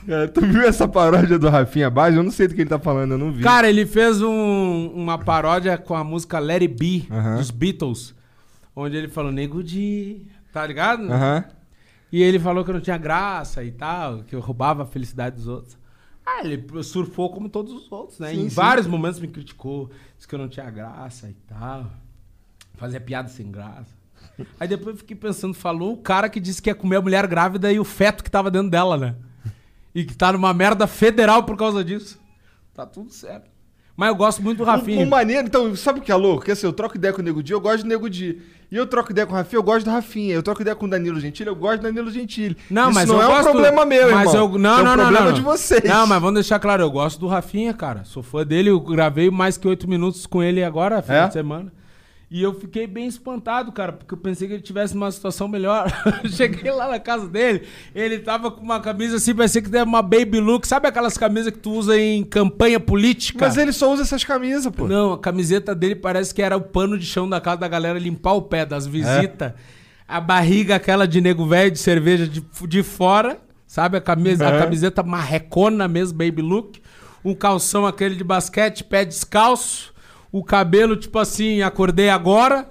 Cara, 0.07 0.27
tu 0.29 0.41
viu 0.41 0.61
essa 0.63 0.87
paródia 0.87 1.37
do 1.37 1.49
Rafinha 1.49 1.89
Baixo? 1.89 2.17
Eu 2.17 2.23
não 2.23 2.31
sei 2.31 2.47
do 2.47 2.55
que 2.55 2.61
ele 2.61 2.69
tá 2.69 2.79
falando, 2.79 3.11
eu 3.11 3.17
não 3.17 3.31
vi. 3.33 3.43
Cara, 3.43 3.69
ele 3.69 3.85
fez 3.85 4.21
um- 4.21 4.87
uma 4.95 5.17
paródia 5.17 5.77
com 5.77 5.93
a 5.93 6.03
música 6.03 6.39
Let 6.39 6.61
It 6.61 6.73
Be, 6.73 7.07
dos 7.37 7.51
Beatles. 7.51 8.15
Onde 8.75 8.95
ele 8.95 9.09
falou, 9.09 9.31
nego 9.31 9.61
de... 9.61 10.21
Tá 10.51 10.65
ligado? 10.65 11.11
Aham. 11.11 11.45
E 12.11 12.23
ele 12.23 12.39
falou 12.39 12.63
que 12.63 12.71
eu 12.71 12.73
não 12.73 12.81
tinha 12.81 12.97
graça 12.97 13.63
e 13.63 13.71
tal, 13.71 14.23
que 14.23 14.35
eu 14.35 14.39
roubava 14.39 14.83
a 14.83 14.85
felicidade 14.85 15.35
dos 15.35 15.47
outros. 15.47 15.77
Ah, 16.25 16.41
ele 16.43 16.83
surfou 16.83 17.31
como 17.31 17.49
todos 17.49 17.71
os 17.73 17.91
outros, 17.91 18.19
né? 18.19 18.29
Sim, 18.29 18.45
em 18.45 18.49
sim. 18.49 18.55
vários 18.55 18.87
momentos 18.87 19.19
me 19.19 19.27
criticou, 19.27 19.89
disse 20.15 20.27
que 20.27 20.33
eu 20.33 20.39
não 20.39 20.47
tinha 20.47 20.69
graça 20.69 21.29
e 21.29 21.33
tal. 21.47 21.91
Fazia 22.75 22.99
piada 22.99 23.27
sem 23.29 23.51
graça. 23.51 23.97
Aí 24.59 24.67
depois 24.67 24.95
eu 24.95 24.97
fiquei 24.97 25.15
pensando, 25.15 25.53
falou 25.53 25.93
o 25.93 25.97
cara 25.97 26.29
que 26.29 26.39
disse 26.39 26.61
que 26.61 26.69
ia 26.69 26.75
comer 26.75 26.97
a 26.97 27.01
mulher 27.01 27.27
grávida 27.27 27.71
e 27.71 27.79
o 27.79 27.85
feto 27.85 28.23
que 28.23 28.31
tava 28.31 28.49
dentro 28.49 28.69
dela, 28.69 28.97
né? 28.97 29.15
E 29.93 30.03
que 30.03 30.15
tá 30.15 30.31
numa 30.31 30.53
merda 30.53 30.87
federal 30.87 31.43
por 31.43 31.57
causa 31.57 31.83
disso. 31.83 32.19
Tá 32.73 32.85
tudo 32.85 33.11
certo. 33.11 33.49
Mas 33.99 34.07
eu 34.07 34.15
gosto 34.15 34.41
muito 34.41 34.59
do 34.59 34.63
Rafinha. 34.63 35.01
O, 35.01 35.03
o 35.03 35.09
maneiro, 35.09 35.45
então, 35.45 35.75
sabe 35.75 35.99
o 35.99 36.01
que 36.01 36.09
é 36.09 36.15
louco? 36.15 36.45
Que 36.45 36.51
assim, 36.51 36.65
eu 36.65 36.71
troco 36.71 36.95
ideia 36.95 37.13
com 37.13 37.19
o 37.21 37.25
Nego 37.25 37.43
Di, 37.43 37.51
eu 37.51 37.59
gosto 37.59 37.83
do 37.83 37.89
Nego 37.89 38.09
Di. 38.09 38.39
E 38.71 38.77
eu 38.77 38.87
troco 38.87 39.11
ideia 39.11 39.27
com 39.27 39.33
o 39.33 39.35
Rafinha, 39.35 39.57
eu 39.59 39.63
gosto 39.63 39.83
do 39.83 39.91
Rafinha. 39.91 40.33
Eu 40.35 40.41
troco 40.41 40.61
ideia 40.61 40.73
com 40.73 40.85
o 40.85 40.89
Danilo 40.89 41.19
Gentili, 41.19 41.49
eu 41.49 41.55
gosto 41.55 41.79
do 41.79 41.83
Danilo 41.83 42.09
Gentili. 42.09 42.55
Não, 42.71 42.91
Isso 42.91 42.93
mas 42.93 43.09
não 43.09 43.21
é 43.21 43.25
gosto... 43.25 43.39
um 43.49 43.51
problema 43.51 43.85
meu, 43.85 44.09
mas 44.11 44.33
irmão. 44.33 44.53
Eu... 44.53 44.57
Não, 44.57 44.75
Isso 44.75 44.83
não, 44.85 44.91
é 44.91 44.93
um 44.93 44.95
não, 44.95 45.03
problema 45.03 45.25
não. 45.25 45.33
de 45.33 45.41
vocês. 45.41 45.83
Não, 45.83 46.07
mas 46.07 46.21
vamos 46.21 46.35
deixar 46.35 46.59
claro, 46.59 46.81
eu 46.81 46.89
gosto 46.89 47.19
do 47.19 47.27
Rafinha, 47.27 47.73
cara. 47.73 48.05
Sou 48.05 48.23
fã 48.23 48.45
dele, 48.45 48.69
eu 48.69 48.79
gravei 48.79 49.29
mais 49.29 49.57
que 49.57 49.67
oito 49.67 49.85
minutos 49.85 50.25
com 50.25 50.41
ele 50.41 50.63
agora, 50.63 51.01
final 51.01 51.23
É? 51.23 51.27
de 51.27 51.33
semana. 51.33 51.78
E 52.31 52.43
eu 52.43 52.53
fiquei 52.53 52.85
bem 52.85 53.07
espantado, 53.07 53.71
cara, 53.71 53.91
porque 53.91 54.13
eu 54.13 54.17
pensei 54.17 54.47
que 54.47 54.53
ele 54.53 54.61
tivesse 54.61 54.93
numa 54.93 55.11
situação 55.11 55.47
melhor. 55.47 55.91
Cheguei 56.29 56.71
lá 56.71 56.87
na 56.87 56.99
casa 56.99 57.27
dele, 57.27 57.63
ele 57.95 58.19
tava 58.19 58.51
com 58.51 58.61
uma 58.61 58.79
camisa 58.79 59.15
assim, 59.15 59.33
parecia 59.33 59.61
que 59.63 59.75
era 59.75 59.83
uma 59.83 60.03
baby 60.03 60.39
look. 60.39 60.67
Sabe 60.67 60.87
aquelas 60.87 61.17
camisas 61.17 61.51
que 61.51 61.57
tu 61.57 61.71
usa 61.71 61.99
em 61.99 62.23
campanha 62.23 62.79
política? 62.79 63.47
Mas 63.47 63.57
ele 63.57 63.71
só 63.71 63.91
usa 63.91 64.03
essas 64.03 64.23
camisas, 64.23 64.71
pô. 64.71 64.87
Não, 64.87 65.13
a 65.13 65.17
camiseta 65.17 65.73
dele 65.73 65.95
parece 65.95 66.31
que 66.31 66.41
era 66.41 66.55
o 66.55 66.61
pano 66.61 66.99
de 66.99 67.05
chão 67.05 67.27
da 67.27 67.41
casa 67.41 67.57
da 67.57 67.67
galera 67.67 67.97
limpar 67.97 68.33
o 68.33 68.43
pé 68.43 68.63
das 68.63 68.85
visitas. 68.85 69.53
A 70.07 70.21
barriga 70.21 70.75
aquela 70.75 71.07
de 71.07 71.19
nego 71.21 71.47
velho 71.47 71.71
de 71.71 71.79
cerveja 71.79 72.27
de, 72.27 72.43
de 72.67 72.83
fora, 72.83 73.39
sabe? 73.65 73.97
A, 73.97 74.01
camisa, 74.01 74.47
a 74.47 74.55
É. 74.55 74.59
camiseta 74.59 75.01
marrecona 75.01 75.87
mesmo, 75.87 76.15
baby 76.17 76.43
look. 76.43 76.79
Um 77.25 77.33
calção 77.33 77.87
aquele 77.87 78.15
de 78.15 78.23
basquete, 78.23 78.83
pé 78.83 79.03
descalço. 79.03 79.93
O 80.31 80.43
cabelo, 80.43 80.95
tipo 80.95 81.17
assim, 81.17 81.61
acordei 81.61 82.09
agora. 82.09 82.67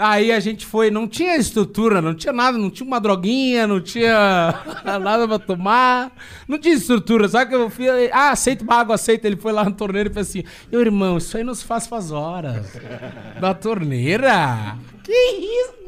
Aí 0.00 0.30
a 0.30 0.38
gente 0.38 0.64
foi, 0.64 0.90
não 0.90 1.08
tinha 1.08 1.36
estrutura, 1.36 2.00
não 2.00 2.14
tinha 2.14 2.32
nada, 2.32 2.56
não 2.56 2.70
tinha 2.70 2.86
uma 2.86 3.00
droguinha, 3.00 3.66
não 3.66 3.80
tinha 3.80 4.54
nada 4.84 5.26
pra 5.26 5.38
tomar, 5.40 6.12
não 6.46 6.56
tinha 6.56 6.74
estrutura, 6.74 7.28
sabe 7.28 7.50
que 7.50 7.56
eu 7.56 7.68
fui, 7.68 7.86
ah, 8.12 8.30
aceita 8.30 8.62
uma 8.62 8.76
água, 8.76 8.94
aceita, 8.94 9.26
ele 9.26 9.36
foi 9.36 9.52
lá 9.52 9.64
no 9.64 9.72
torneiro 9.72 10.08
e 10.08 10.12
fez 10.12 10.28
assim, 10.28 10.44
meu 10.70 10.80
irmão, 10.80 11.18
isso 11.18 11.36
aí 11.36 11.42
não 11.42 11.54
se 11.54 11.64
faz 11.64 11.88
faz 11.88 12.12
horas, 12.12 12.78
da 13.40 13.52
torneira, 13.54 14.76
que 15.02 15.12
isso? 15.12 15.78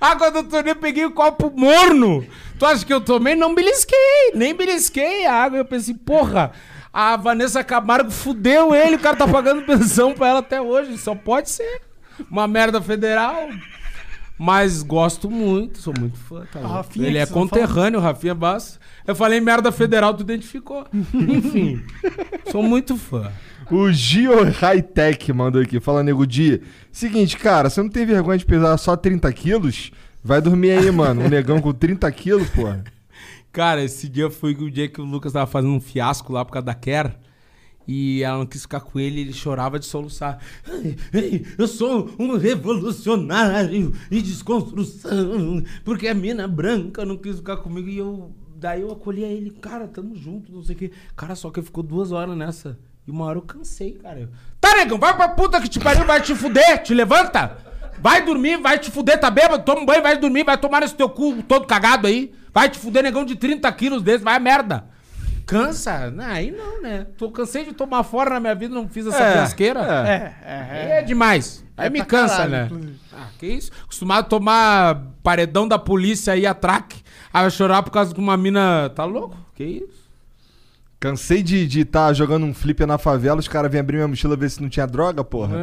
Água 0.00 0.30
da 0.30 0.44
torneira, 0.44 0.70
eu 0.70 0.76
peguei 0.76 1.04
o 1.04 1.10
copo 1.10 1.52
morno, 1.54 2.24
tu 2.60 2.66
acha 2.66 2.86
que 2.86 2.92
eu 2.92 3.00
tomei? 3.00 3.34
Não 3.34 3.52
belisquei, 3.52 4.30
nem 4.32 4.54
belisquei 4.54 5.26
a 5.26 5.34
água, 5.42 5.58
eu 5.58 5.64
pensei, 5.64 5.94
porra, 5.94 6.52
a 6.98 7.14
Vanessa 7.14 7.62
Camargo 7.62 8.10
fudeu 8.10 8.74
ele, 8.74 8.96
o 8.96 8.98
cara 8.98 9.14
tá 9.14 9.28
pagando 9.28 9.60
pensão 9.66 10.14
pra 10.14 10.28
ela 10.28 10.38
até 10.38 10.62
hoje, 10.62 10.96
só 10.96 11.14
pode 11.14 11.50
ser 11.50 11.82
uma 12.30 12.48
merda 12.48 12.80
federal. 12.80 13.50
Mas 14.38 14.82
gosto 14.82 15.30
muito, 15.30 15.78
sou 15.78 15.92
muito 15.98 16.16
fã. 16.16 16.46
Tá. 16.50 16.58
Rafinha, 16.60 17.06
Ele 17.06 17.18
é 17.18 17.26
não 17.26 17.32
conterrâneo, 17.32 18.00
Rafinha 18.00 18.34
Bastos. 18.34 18.80
Eu 19.06 19.14
falei 19.14 19.42
merda 19.42 19.70
federal, 19.70 20.14
tu 20.14 20.22
identificou. 20.22 20.86
Enfim, 21.12 21.82
sou 22.50 22.62
muito 22.62 22.96
fã. 22.96 23.30
O 23.70 23.92
Gio 23.92 24.44
High 24.44 24.80
Tech 24.80 25.32
mandou 25.34 25.60
aqui. 25.60 25.78
Fala, 25.80 26.02
Nego 26.02 26.26
Di. 26.26 26.62
Seguinte, 26.90 27.36
cara, 27.36 27.68
você 27.68 27.82
não 27.82 27.90
tem 27.90 28.06
vergonha 28.06 28.38
de 28.38 28.46
pesar 28.46 28.74
só 28.78 28.96
30 28.96 29.30
quilos? 29.34 29.90
Vai 30.24 30.40
dormir 30.40 30.70
aí, 30.70 30.90
mano. 30.90 31.24
Um 31.24 31.28
negão 31.28 31.60
com 31.60 31.74
30 31.74 32.10
quilos, 32.12 32.48
porra. 32.48 32.82
Cara, 33.56 33.82
esse 33.82 34.06
dia 34.06 34.28
foi 34.28 34.52
o 34.52 34.70
dia 34.70 34.86
que 34.86 35.00
o 35.00 35.04
Lucas 35.06 35.32
tava 35.32 35.46
fazendo 35.46 35.72
um 35.72 35.80
fiasco 35.80 36.30
lá 36.30 36.44
por 36.44 36.52
causa 36.52 36.66
da 36.66 36.74
Quer. 36.74 37.18
E 37.88 38.22
ela 38.22 38.36
não 38.36 38.44
quis 38.44 38.60
ficar 38.60 38.80
com 38.80 39.00
ele, 39.00 39.22
ele 39.22 39.32
chorava 39.32 39.78
de 39.78 39.86
soluçar. 39.86 40.38
Ei, 40.68 40.94
ei, 41.14 41.46
eu 41.56 41.66
sou 41.66 42.10
um 42.18 42.36
revolucionário 42.36 43.94
em 44.10 44.20
desconstrução, 44.20 45.64
porque 45.86 46.06
a 46.06 46.12
mina 46.12 46.46
branca 46.46 47.06
não 47.06 47.16
quis 47.16 47.36
ficar 47.36 47.56
comigo. 47.56 47.88
E 47.88 47.96
eu, 47.96 48.30
daí 48.56 48.82
eu 48.82 48.92
acolhi 48.92 49.24
a 49.24 49.28
ele, 49.28 49.50
cara, 49.52 49.88
tamo 49.88 50.14
junto, 50.14 50.52
não 50.52 50.62
sei 50.62 50.76
o 50.76 50.78
quê. 50.78 50.92
Cara, 51.16 51.34
só 51.34 51.48
que 51.48 51.62
ficou 51.62 51.82
duas 51.82 52.12
horas 52.12 52.36
nessa. 52.36 52.78
E 53.06 53.10
uma 53.10 53.24
hora 53.24 53.38
eu 53.38 53.42
cansei, 53.42 53.92
cara. 53.92 54.28
Tá, 54.60 54.76
negão, 54.76 54.98
vai 54.98 55.16
pra 55.16 55.30
puta 55.30 55.62
que 55.62 55.68
te 55.70 55.80
pariu, 55.80 56.04
vai 56.04 56.20
te 56.20 56.34
fuder, 56.34 56.82
te 56.82 56.92
levanta. 56.92 57.56
Vai 58.00 58.22
dormir, 58.22 58.58
vai 58.58 58.78
te 58.78 58.90
fuder, 58.90 59.18
tá 59.18 59.30
bêbado? 59.30 59.64
Toma 59.64 59.80
um 59.80 59.86
banho, 59.86 60.02
vai 60.02 60.18
dormir, 60.18 60.44
vai 60.44 60.58
tomar 60.58 60.80
nesse 60.80 60.94
teu 60.94 61.08
cu 61.08 61.42
todo 61.42 61.66
cagado 61.66 62.06
aí. 62.06 62.34
Vai 62.56 62.70
te 62.70 62.78
fuder, 62.78 63.02
negão 63.02 63.22
de 63.22 63.36
30 63.36 63.70
quilos 63.72 64.02
desse, 64.02 64.24
vai 64.24 64.36
a 64.36 64.40
merda. 64.40 64.86
Cansa? 65.46 66.10
Não, 66.10 66.24
aí 66.24 66.50
não, 66.50 66.80
né? 66.80 67.06
Tô 67.18 67.30
cansei 67.30 67.66
de 67.66 67.74
tomar 67.74 68.02
fora 68.02 68.30
na 68.30 68.40
minha 68.40 68.54
vida, 68.54 68.74
não 68.74 68.88
fiz 68.88 69.06
essa 69.06 69.22
É, 69.22 69.32
fiasqueira. 69.34 69.80
É, 69.80 70.34
é, 70.42 70.66
Aí 70.70 70.90
é 70.92 71.02
demais. 71.02 71.62
Aí 71.76 71.88
É 71.88 71.90
me 71.90 71.98
pra 71.98 72.06
cansa, 72.06 72.36
caralho, 72.36 72.50
né? 72.52 72.64
inclusive. 72.64 72.96
Ah, 73.12 73.26
que 73.38 73.46
isso? 73.46 73.70
Acostumado 73.84 74.24
a 74.24 74.28
tomar 74.30 75.02
paredão 75.22 75.68
da 75.68 75.78
polícia 75.78 76.32
aí, 76.32 76.46
atraque. 76.46 77.02
Aí 77.30 77.42
vai 77.42 77.50
chorar 77.50 77.82
por 77.82 77.90
causa 77.90 78.14
de 78.14 78.18
uma 78.18 78.38
mina. 78.38 78.88
Tá 78.88 79.04
louco? 79.04 79.36
Que 79.54 79.62
isso? 79.64 80.06
Cansei 80.98 81.42
de 81.42 81.80
estar 81.82 82.10
jogando 82.14 82.46
um 82.46 82.54
flipper 82.54 82.86
na 82.86 82.96
favela, 82.96 83.38
os 83.38 83.46
caras 83.48 83.70
vêm 83.70 83.80
abrir 83.82 83.96
minha 83.96 84.08
mochila 84.08 84.34
ver 84.34 84.48
se 84.48 84.62
não 84.62 84.70
tinha 84.70 84.86
droga, 84.86 85.22
porra. 85.22 85.58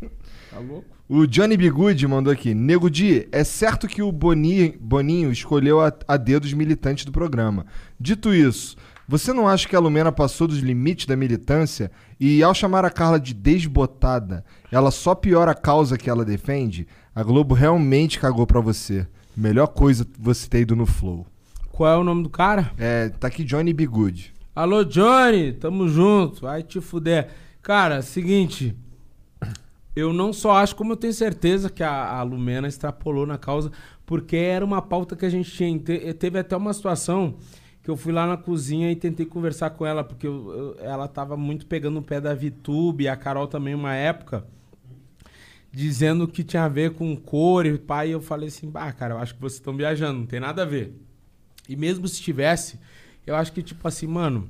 É. 0.00 0.06
Tá 0.50 0.58
louco? 0.60 0.86
O 1.14 1.26
Johnny 1.26 1.58
Bigude 1.58 2.06
mandou 2.08 2.32
aqui. 2.32 2.54
Nego 2.54 2.88
Di, 2.88 3.28
é 3.30 3.44
certo 3.44 3.86
que 3.86 4.00
o 4.00 4.10
Boni- 4.10 4.78
Boninho 4.80 5.30
escolheu 5.30 5.78
a, 5.82 5.92
a 6.08 6.16
dedo 6.16 6.44
os 6.44 6.54
militantes 6.54 7.04
do 7.04 7.12
programa. 7.12 7.66
Dito 8.00 8.32
isso, 8.34 8.76
você 9.06 9.30
não 9.30 9.46
acha 9.46 9.68
que 9.68 9.76
a 9.76 9.78
Lumena 9.78 10.10
passou 10.10 10.48
dos 10.48 10.60
limites 10.60 11.04
da 11.04 11.14
militância 11.14 11.90
e 12.18 12.42
ao 12.42 12.54
chamar 12.54 12.86
a 12.86 12.90
Carla 12.90 13.20
de 13.20 13.34
desbotada, 13.34 14.42
ela 14.70 14.90
só 14.90 15.14
piora 15.14 15.50
a 15.50 15.54
causa 15.54 15.98
que 15.98 16.08
ela 16.08 16.24
defende? 16.24 16.86
A 17.14 17.22
Globo 17.22 17.54
realmente 17.54 18.18
cagou 18.18 18.46
pra 18.46 18.60
você. 18.60 19.06
Melhor 19.36 19.66
coisa 19.66 20.06
você 20.18 20.48
ter 20.48 20.60
ido 20.60 20.74
no 20.74 20.86
Flow. 20.86 21.26
Qual 21.72 21.92
é 21.92 21.96
o 21.98 22.04
nome 22.04 22.22
do 22.22 22.30
cara? 22.30 22.70
É, 22.78 23.10
tá 23.10 23.28
aqui 23.28 23.44
Johnny 23.44 23.74
Bigude. 23.74 24.32
Alô, 24.56 24.82
Johnny, 24.82 25.52
tamo 25.52 25.88
junto, 25.90 26.40
vai 26.42 26.62
te 26.62 26.80
fuder. 26.80 27.28
Cara, 27.62 28.00
seguinte, 28.00 28.74
eu 29.94 30.12
não 30.12 30.32
só 30.32 30.52
acho, 30.52 30.74
como 30.76 30.92
eu 30.92 30.96
tenho 30.96 31.12
certeza 31.12 31.68
que 31.70 31.82
a, 31.82 32.18
a 32.18 32.22
Lumena 32.22 32.66
extrapolou 32.68 33.26
na 33.26 33.36
causa, 33.38 33.70
porque 34.06 34.36
era 34.36 34.64
uma 34.64 34.80
pauta 34.82 35.14
que 35.16 35.24
a 35.26 35.30
gente 35.30 35.50
tinha. 35.50 35.78
Te- 35.78 36.14
Teve 36.14 36.38
até 36.38 36.56
uma 36.56 36.72
situação 36.72 37.36
que 37.82 37.90
eu 37.90 37.96
fui 37.96 38.12
lá 38.12 38.26
na 38.26 38.36
cozinha 38.36 38.90
e 38.90 38.96
tentei 38.96 39.26
conversar 39.26 39.70
com 39.70 39.84
ela, 39.84 40.02
porque 40.04 40.26
eu- 40.26 40.50
eu- 40.52 40.76
ela 40.84 41.08
tava 41.08 41.36
muito 41.36 41.66
pegando 41.66 41.98
o 41.98 42.02
pé 42.02 42.20
da 42.20 42.34
VTube 42.34 43.08
a 43.08 43.16
Carol 43.16 43.46
também, 43.48 43.74
uma 43.74 43.94
época, 43.94 44.46
dizendo 45.70 46.28
que 46.28 46.44
tinha 46.44 46.64
a 46.64 46.68
ver 46.68 46.92
com 46.94 47.16
cor 47.16 47.66
e 47.66 47.76
pai. 47.78 48.08
E 48.08 48.12
eu 48.12 48.20
falei 48.20 48.48
assim, 48.48 48.70
bah, 48.70 48.92
cara, 48.92 49.14
eu 49.14 49.18
acho 49.18 49.34
que 49.34 49.40
vocês 49.40 49.58
estão 49.58 49.76
viajando, 49.76 50.20
não 50.20 50.26
tem 50.26 50.40
nada 50.40 50.62
a 50.62 50.66
ver. 50.66 50.94
E 51.68 51.76
mesmo 51.76 52.06
se 52.08 52.20
tivesse, 52.20 52.78
eu 53.26 53.34
acho 53.34 53.52
que, 53.52 53.62
tipo 53.62 53.86
assim, 53.86 54.06
mano, 54.06 54.48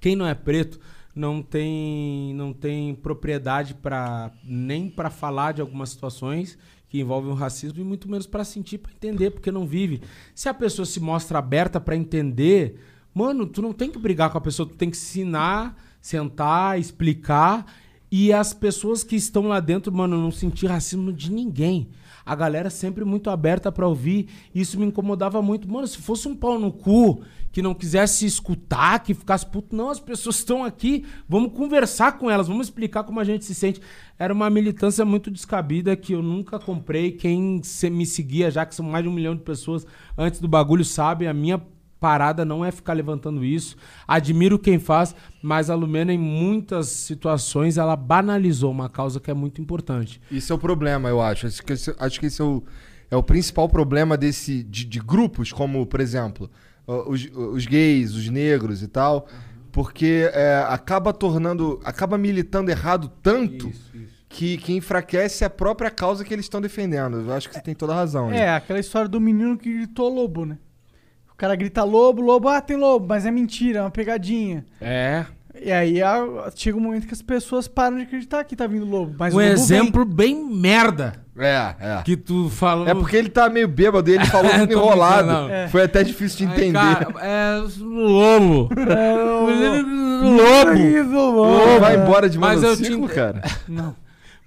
quem 0.00 0.16
não 0.16 0.26
é 0.26 0.34
preto 0.34 0.80
não 1.14 1.42
tem 1.42 2.32
não 2.34 2.52
tem 2.52 2.94
propriedade 2.94 3.74
para 3.74 4.32
nem 4.44 4.88
para 4.88 5.10
falar 5.10 5.52
de 5.52 5.60
algumas 5.60 5.90
situações 5.90 6.58
que 6.88 7.00
envolvem 7.00 7.30
o 7.30 7.34
racismo 7.34 7.80
e 7.80 7.84
muito 7.84 8.10
menos 8.10 8.26
para 8.26 8.44
sentir, 8.44 8.76
para 8.76 8.92
entender, 8.92 9.30
porque 9.30 9.50
não 9.50 9.66
vive. 9.66 10.02
Se 10.34 10.48
a 10.48 10.54
pessoa 10.54 10.84
se 10.84 11.00
mostra 11.00 11.38
aberta 11.38 11.80
para 11.80 11.96
entender, 11.96 12.78
mano, 13.14 13.46
tu 13.46 13.62
não 13.62 13.72
tem 13.72 13.90
que 13.90 13.98
brigar 13.98 14.30
com 14.30 14.36
a 14.36 14.42
pessoa, 14.42 14.68
tu 14.68 14.76
tem 14.76 14.90
que 14.90 14.96
ensinar, 14.96 15.74
sentar, 16.02 16.78
explicar 16.78 17.64
e 18.10 18.30
as 18.30 18.52
pessoas 18.52 19.02
que 19.02 19.16
estão 19.16 19.48
lá 19.48 19.58
dentro, 19.58 19.90
mano, 19.90 20.20
não 20.20 20.30
sentir 20.30 20.66
racismo 20.66 21.10
de 21.10 21.32
ninguém. 21.32 21.88
A 22.24 22.34
galera 22.34 22.70
sempre 22.70 23.04
muito 23.04 23.30
aberta 23.30 23.72
pra 23.72 23.86
ouvir. 23.86 24.28
Isso 24.54 24.78
me 24.78 24.86
incomodava 24.86 25.42
muito. 25.42 25.68
Mano, 25.70 25.86
se 25.86 25.98
fosse 25.98 26.28
um 26.28 26.36
pau 26.36 26.58
no 26.58 26.72
cu 26.72 27.22
que 27.50 27.60
não 27.60 27.74
quisesse 27.74 28.24
escutar, 28.24 29.00
que 29.00 29.12
ficasse 29.12 29.46
puto, 29.46 29.76
não, 29.76 29.90
as 29.90 30.00
pessoas 30.00 30.36
estão 30.36 30.64
aqui, 30.64 31.04
vamos 31.28 31.52
conversar 31.52 32.16
com 32.18 32.30
elas, 32.30 32.48
vamos 32.48 32.68
explicar 32.68 33.04
como 33.04 33.20
a 33.20 33.24
gente 33.24 33.44
se 33.44 33.54
sente. 33.54 33.80
Era 34.18 34.32
uma 34.32 34.48
militância 34.48 35.04
muito 35.04 35.30
descabida 35.30 35.94
que 35.94 36.14
eu 36.14 36.22
nunca 36.22 36.58
comprei. 36.58 37.12
Quem 37.12 37.60
me 37.90 38.06
seguia, 38.06 38.50
já 38.50 38.64
que 38.64 38.74
são 38.74 38.86
mais 38.86 39.04
de 39.04 39.08
um 39.10 39.12
milhão 39.12 39.36
de 39.36 39.42
pessoas 39.42 39.86
antes 40.16 40.40
do 40.40 40.48
bagulho, 40.48 40.84
sabe, 40.84 41.26
a 41.26 41.34
minha 41.34 41.60
parada 42.02 42.44
não 42.44 42.64
é 42.64 42.72
ficar 42.72 42.94
levantando 42.94 43.44
isso. 43.44 43.76
Admiro 44.06 44.58
quem 44.58 44.78
faz, 44.78 45.14
mas 45.40 45.70
a 45.70 45.74
Lumena, 45.74 46.12
em 46.12 46.18
muitas 46.18 46.88
situações, 46.88 47.78
ela 47.78 47.94
banalizou 47.94 48.70
uma 48.72 48.88
causa 48.88 49.20
que 49.20 49.30
é 49.30 49.34
muito 49.34 49.60
importante. 49.60 50.20
Isso 50.30 50.52
é 50.52 50.56
o 50.56 50.58
problema, 50.58 51.08
eu 51.08 51.20
acho. 51.22 51.46
Acho 51.46 51.62
que 51.62 51.72
esse, 51.72 51.94
acho 51.98 52.18
que 52.20 52.26
esse 52.26 52.42
é, 52.42 52.44
o, 52.44 52.62
é 53.10 53.16
o 53.16 53.22
principal 53.22 53.68
problema 53.68 54.16
desse, 54.16 54.64
de, 54.64 54.84
de 54.84 54.98
grupos, 54.98 55.52
como, 55.52 55.86
por 55.86 56.00
exemplo, 56.00 56.50
os, 56.86 57.30
os 57.32 57.66
gays, 57.66 58.14
os 58.14 58.28
negros 58.28 58.82
e 58.82 58.88
tal, 58.88 59.28
porque 59.70 60.28
é, 60.34 60.64
acaba 60.68 61.12
tornando, 61.12 61.80
acaba 61.84 62.18
militando 62.18 62.70
errado 62.70 63.08
tanto 63.22 63.70
Que, 64.34 64.56
que 64.56 64.72
enfraquece 64.72 65.44
a 65.44 65.50
própria 65.50 65.90
causa 65.90 66.24
que 66.24 66.32
eles 66.32 66.46
estão 66.46 66.58
defendendo. 66.58 67.20
Eu 67.20 67.34
acho 67.34 67.50
que 67.50 67.54
você 67.54 67.60
tem 67.60 67.74
toda 67.74 67.92
a 67.92 67.96
razão. 67.96 68.30
aí. 68.30 68.38
É, 68.38 68.54
aquela 68.54 68.80
história 68.80 69.06
do 69.06 69.20
menino 69.20 69.58
que 69.58 69.70
gritou 69.70 70.08
lobo, 70.08 70.46
né? 70.46 70.56
O 71.42 71.44
cara 71.44 71.56
grita 71.56 71.82
lobo, 71.82 72.22
lobo, 72.22 72.48
ah, 72.48 72.60
tem 72.60 72.76
lobo, 72.76 73.04
mas 73.08 73.26
é 73.26 73.30
mentira, 73.32 73.80
é 73.80 73.82
uma 73.82 73.90
pegadinha. 73.90 74.64
É. 74.80 75.26
E 75.60 75.72
aí 75.72 76.00
a- 76.00 76.48
chega 76.54 76.78
um 76.78 76.80
momento 76.80 77.04
que 77.08 77.12
as 77.14 77.20
pessoas 77.20 77.66
param 77.66 77.96
de 77.96 78.04
acreditar 78.04 78.44
que 78.44 78.54
tá 78.54 78.64
vindo 78.68 78.86
lobo. 78.86 79.16
Mas 79.18 79.34
um 79.34 79.38
o 79.38 79.40
lobo 79.40 79.52
exemplo 79.52 80.04
bem 80.04 80.36
merda. 80.36 81.14
É, 81.36 81.74
é. 81.80 82.02
Que 82.04 82.16
tu 82.16 82.48
falou. 82.48 82.86
É 82.86 82.94
porque 82.94 83.16
ele 83.16 83.28
tá 83.28 83.50
meio 83.50 83.66
bêbado 83.66 84.08
e 84.08 84.14
ele 84.14 84.24
falou 84.26 84.52
tudo 84.54 84.66
Tô 84.68 84.72
enrolado. 84.72 85.26
não. 85.26 85.48
Foi 85.68 85.82
até 85.82 86.04
difícil 86.04 86.38
de 86.38 86.44
Ai, 86.46 86.52
entender. 86.52 86.78
cara, 86.78 87.12
é 87.20 87.56
lobo. 87.80 88.68
lobo. 90.22 91.42
Lobo. 91.42 91.80
Vai 91.80 91.96
embora 91.96 92.30
de 92.30 92.38
Mas 92.38 92.62
eu 92.62 92.76
te 92.76 92.82
monociclo, 92.92 93.08
cara. 93.08 93.42
Não. 93.68 93.96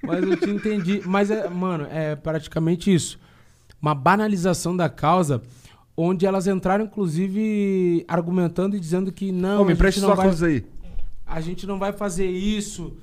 Mas 0.02 0.24
eu 0.24 0.38
te 0.38 0.50
entendi. 0.50 1.02
Mas, 1.06 1.30
é, 1.30 1.50
mano, 1.50 1.88
é 1.92 2.16
praticamente 2.16 2.94
isso. 2.94 3.20
Uma 3.82 3.94
banalização 3.94 4.76
da 4.78 4.88
causa, 4.88 5.42
onde 5.98 6.26
elas 6.26 6.48
entraram, 6.48 6.86
inclusive, 6.86 8.04
argumentando 8.08 8.76
e 8.76 8.80
dizendo 8.80 9.12
que 9.12 9.32
não. 9.32 9.62
Ô, 9.62 9.66
me 9.66 9.76
preste 9.76 10.00
não 10.02 10.10
os 10.10 10.16
vai- 10.18 10.26
óculos 10.28 10.44
aí. 10.44 10.66
A 11.26 11.42
gente 11.42 11.66
não 11.66 11.80
vai 11.80 11.92
fazer 11.94 12.28
isso. 12.30 12.96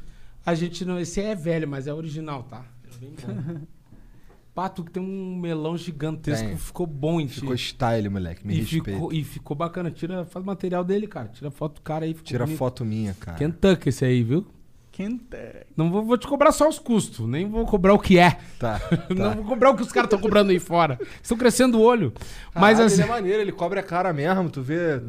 A 0.44 0.54
gente 0.54 0.84
não. 0.84 0.98
Esse 0.98 1.20
é 1.20 1.34
velho, 1.34 1.66
mas 1.68 1.86
é 1.86 1.94
original, 1.94 2.42
tá? 2.44 2.64
É 2.84 2.96
bem 2.98 3.14
bom. 3.26 3.60
Pato 4.54 4.84
que 4.84 4.90
tem 4.90 5.02
um 5.02 5.34
melão 5.36 5.78
gigantesco, 5.78 6.46
Tem. 6.46 6.58
ficou 6.58 6.86
bom 6.86 7.18
em 7.18 7.26
ti. 7.26 7.40
Ficou 7.40 7.54
style, 7.56 8.10
moleque. 8.10 8.46
Me 8.46 8.52
e 8.54 8.60
respeita. 8.60 8.90
ficou, 8.92 9.10
e 9.12 9.24
ficou 9.24 9.56
bacana. 9.56 9.90
Tira, 9.90 10.26
faz 10.26 10.44
material 10.44 10.84
dele, 10.84 11.06
cara. 11.06 11.28
Tira 11.28 11.50
foto 11.50 11.76
do 11.76 11.80
cara 11.80 12.04
aí. 12.04 12.12
ficou 12.12 12.26
Tira 12.26 12.44
bonito. 12.44 12.58
foto 12.58 12.84
minha, 12.84 13.14
cara. 13.14 13.38
Kentucky 13.38 13.88
esse 13.88 14.04
aí, 14.04 14.22
viu? 14.22 14.46
Kentucky. 14.92 15.66
Não 15.76 15.90
vou, 15.90 16.04
vou 16.04 16.18
te 16.18 16.26
cobrar 16.28 16.52
só 16.52 16.68
os 16.68 16.78
custos, 16.78 17.26
nem 17.26 17.48
vou 17.48 17.64
cobrar 17.66 17.94
o 17.94 17.98
que 17.98 18.18
é. 18.18 18.36
Tá. 18.58 18.80
Não 19.08 19.32
vou 19.34 19.44
cobrar 19.44 19.70
o 19.70 19.74
que 19.76 19.82
os 19.82 19.90
caras 19.90 20.06
estão 20.06 20.18
cobrando 20.20 20.50
aí 20.52 20.58
fora. 20.58 20.98
Estão 21.22 21.36
crescendo 21.36 21.78
o 21.78 21.82
olho. 21.82 22.12
Mas 22.54 22.76
Caralho, 22.78 22.84
assim. 22.84 22.94
Ele 22.96 23.02
é 23.02 23.06
maneiro, 23.06 23.40
ele 23.42 23.52
cobre 23.52 23.80
a 23.80 23.82
cara 23.82 24.12
mesmo, 24.12 24.50
tu 24.50 24.60
vê. 24.62 25.00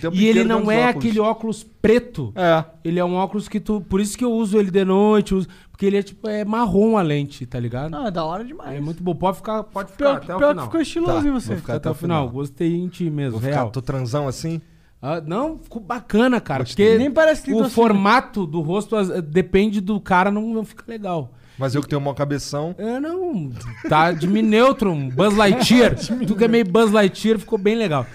tempo 0.00 0.14
E 0.14 0.26
ele 0.26 0.44
não 0.44 0.70
é 0.70 0.84
óculos. 0.88 0.96
aquele 1.04 1.20
óculos 1.20 1.62
preto. 1.64 2.32
É. 2.36 2.64
Ele 2.84 3.00
é 3.00 3.04
um 3.04 3.14
óculos 3.14 3.48
que 3.48 3.58
tu. 3.58 3.80
Por 3.80 4.00
isso 4.00 4.16
que 4.16 4.24
eu 4.24 4.30
uso 4.32 4.58
ele 4.58 4.70
de 4.70 4.84
noite. 4.84 5.34
uso- 5.34 5.48
porque 5.70 5.86
ele 5.86 5.96
é 5.96 6.02
tipo. 6.02 6.28
É 6.28 6.44
marrom 6.44 6.98
a 6.98 7.02
lente, 7.02 7.46
tá 7.46 7.58
ligado? 7.58 7.90
Não, 7.90 8.06
é 8.06 8.10
da 8.10 8.22
hora 8.22 8.44
demais. 8.44 8.76
É 8.76 8.80
muito 8.80 9.02
bom. 9.02 9.14
Pode 9.14 9.38
ficar, 9.38 9.62
pode 9.64 9.90
ficar 9.92 10.04
Pior, 10.04 10.16
até 10.18 10.34
o 10.34 10.38
pior 10.38 10.48
que 10.48 10.52
final. 10.52 10.64
ficou 10.66 10.80
estiloso 10.82 11.22
Tá, 11.22 11.28
em 11.28 11.32
você. 11.32 11.48
vou 11.48 11.56
ficar 11.56 11.74
Até, 11.76 11.90
o 11.90 11.94
final. 11.94 12.28
Gostei 12.28 12.74
em 12.76 12.86
ti 12.88 13.08
mesmo, 13.08 13.32
Vou 13.32 13.40
ficar, 13.40 13.54
real. 13.54 13.70
tô 13.70 13.80
transão 13.80 14.28
assim? 14.28 14.60
Ah, 15.02 15.20
não, 15.20 15.58
ficou 15.58 15.80
bacana, 15.80 16.40
cara. 16.40 16.64
Gostei. 16.64 16.86
Porque 16.86 16.98
Nem 16.98 17.10
parece 17.10 17.42
que 17.42 17.52
o 17.52 17.58
tô 17.58 17.64
assim, 17.64 17.74
formato 17.74 18.46
do 18.46 18.60
rosto 18.60 18.96
as- 18.96 19.08
depende 19.22 19.80
do 19.80 19.98
cara, 20.00 20.30
não, 20.30 20.42
não 20.52 20.64
fica 20.64 20.84
legal. 20.86 21.32
Mas 21.58 21.74
eu 21.74 21.82
que 21.82 21.88
tenho 21.88 22.00
um 22.00 22.14
cabeção. 22.14 22.74
É, 22.78 22.98
não. 22.98 23.50
Tá 23.86 24.12
de 24.12 24.26
mim 24.26 24.40
neutro, 24.40 24.90
um 24.90 25.10
Buzz 25.10 25.36
Lightyear. 25.36 25.94
tu 26.26 26.34
que 26.34 26.44
é 26.44 26.48
meio 26.48 26.64
Buzz 26.64 26.90
Lightyear, 26.90 27.38
ficou 27.38 27.58
bem 27.58 27.74
legal. 27.74 28.06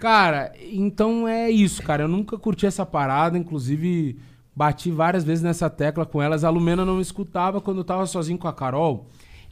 Cara, 0.00 0.52
então 0.72 1.28
é 1.28 1.50
isso, 1.50 1.82
cara. 1.82 2.04
Eu 2.04 2.08
nunca 2.08 2.38
curti 2.38 2.64
essa 2.66 2.86
parada, 2.86 3.36
inclusive 3.36 4.18
bati 4.54 4.90
várias 4.90 5.24
vezes 5.24 5.44
nessa 5.44 5.68
tecla 5.68 6.06
com 6.06 6.22
elas. 6.22 6.42
A 6.42 6.48
Lumena 6.48 6.86
não 6.86 6.96
me 6.96 7.02
escutava 7.02 7.60
quando 7.60 7.78
eu 7.78 7.84
tava 7.84 8.06
sozinho 8.06 8.38
com 8.38 8.48
a 8.48 8.52
Carol. 8.52 9.06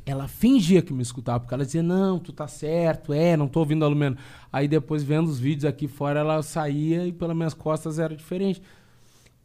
Ela 0.07 0.29
fingia 0.29 0.83
que 0.83 0.93
me 0.93 1.03
escutava, 1.03 1.41
porque 1.41 1.55
ela 1.55 1.65
dizia, 1.65 1.83
não, 1.83 2.19
tu 2.19 2.33
tá 2.33 2.47
certo, 2.47 3.13
é, 3.13 3.37
não 3.37 3.49
tô 3.49 3.61
ouvindo 3.61 3.85
a 3.85 3.89
Lumena. 3.89 4.19
Aí 4.53 4.69
depois, 4.69 5.03
vendo 5.03 5.29
os 5.29 5.39
vídeos 5.41 5.65
aqui 5.65 5.89
fora, 5.89 6.21
ela 6.21 6.43
saía 6.43 7.07
e 7.07 7.13
pelas 7.13 7.35
minhas 7.35 7.55
costas 7.55 7.99
era 7.99 8.15
diferente. 8.15 8.61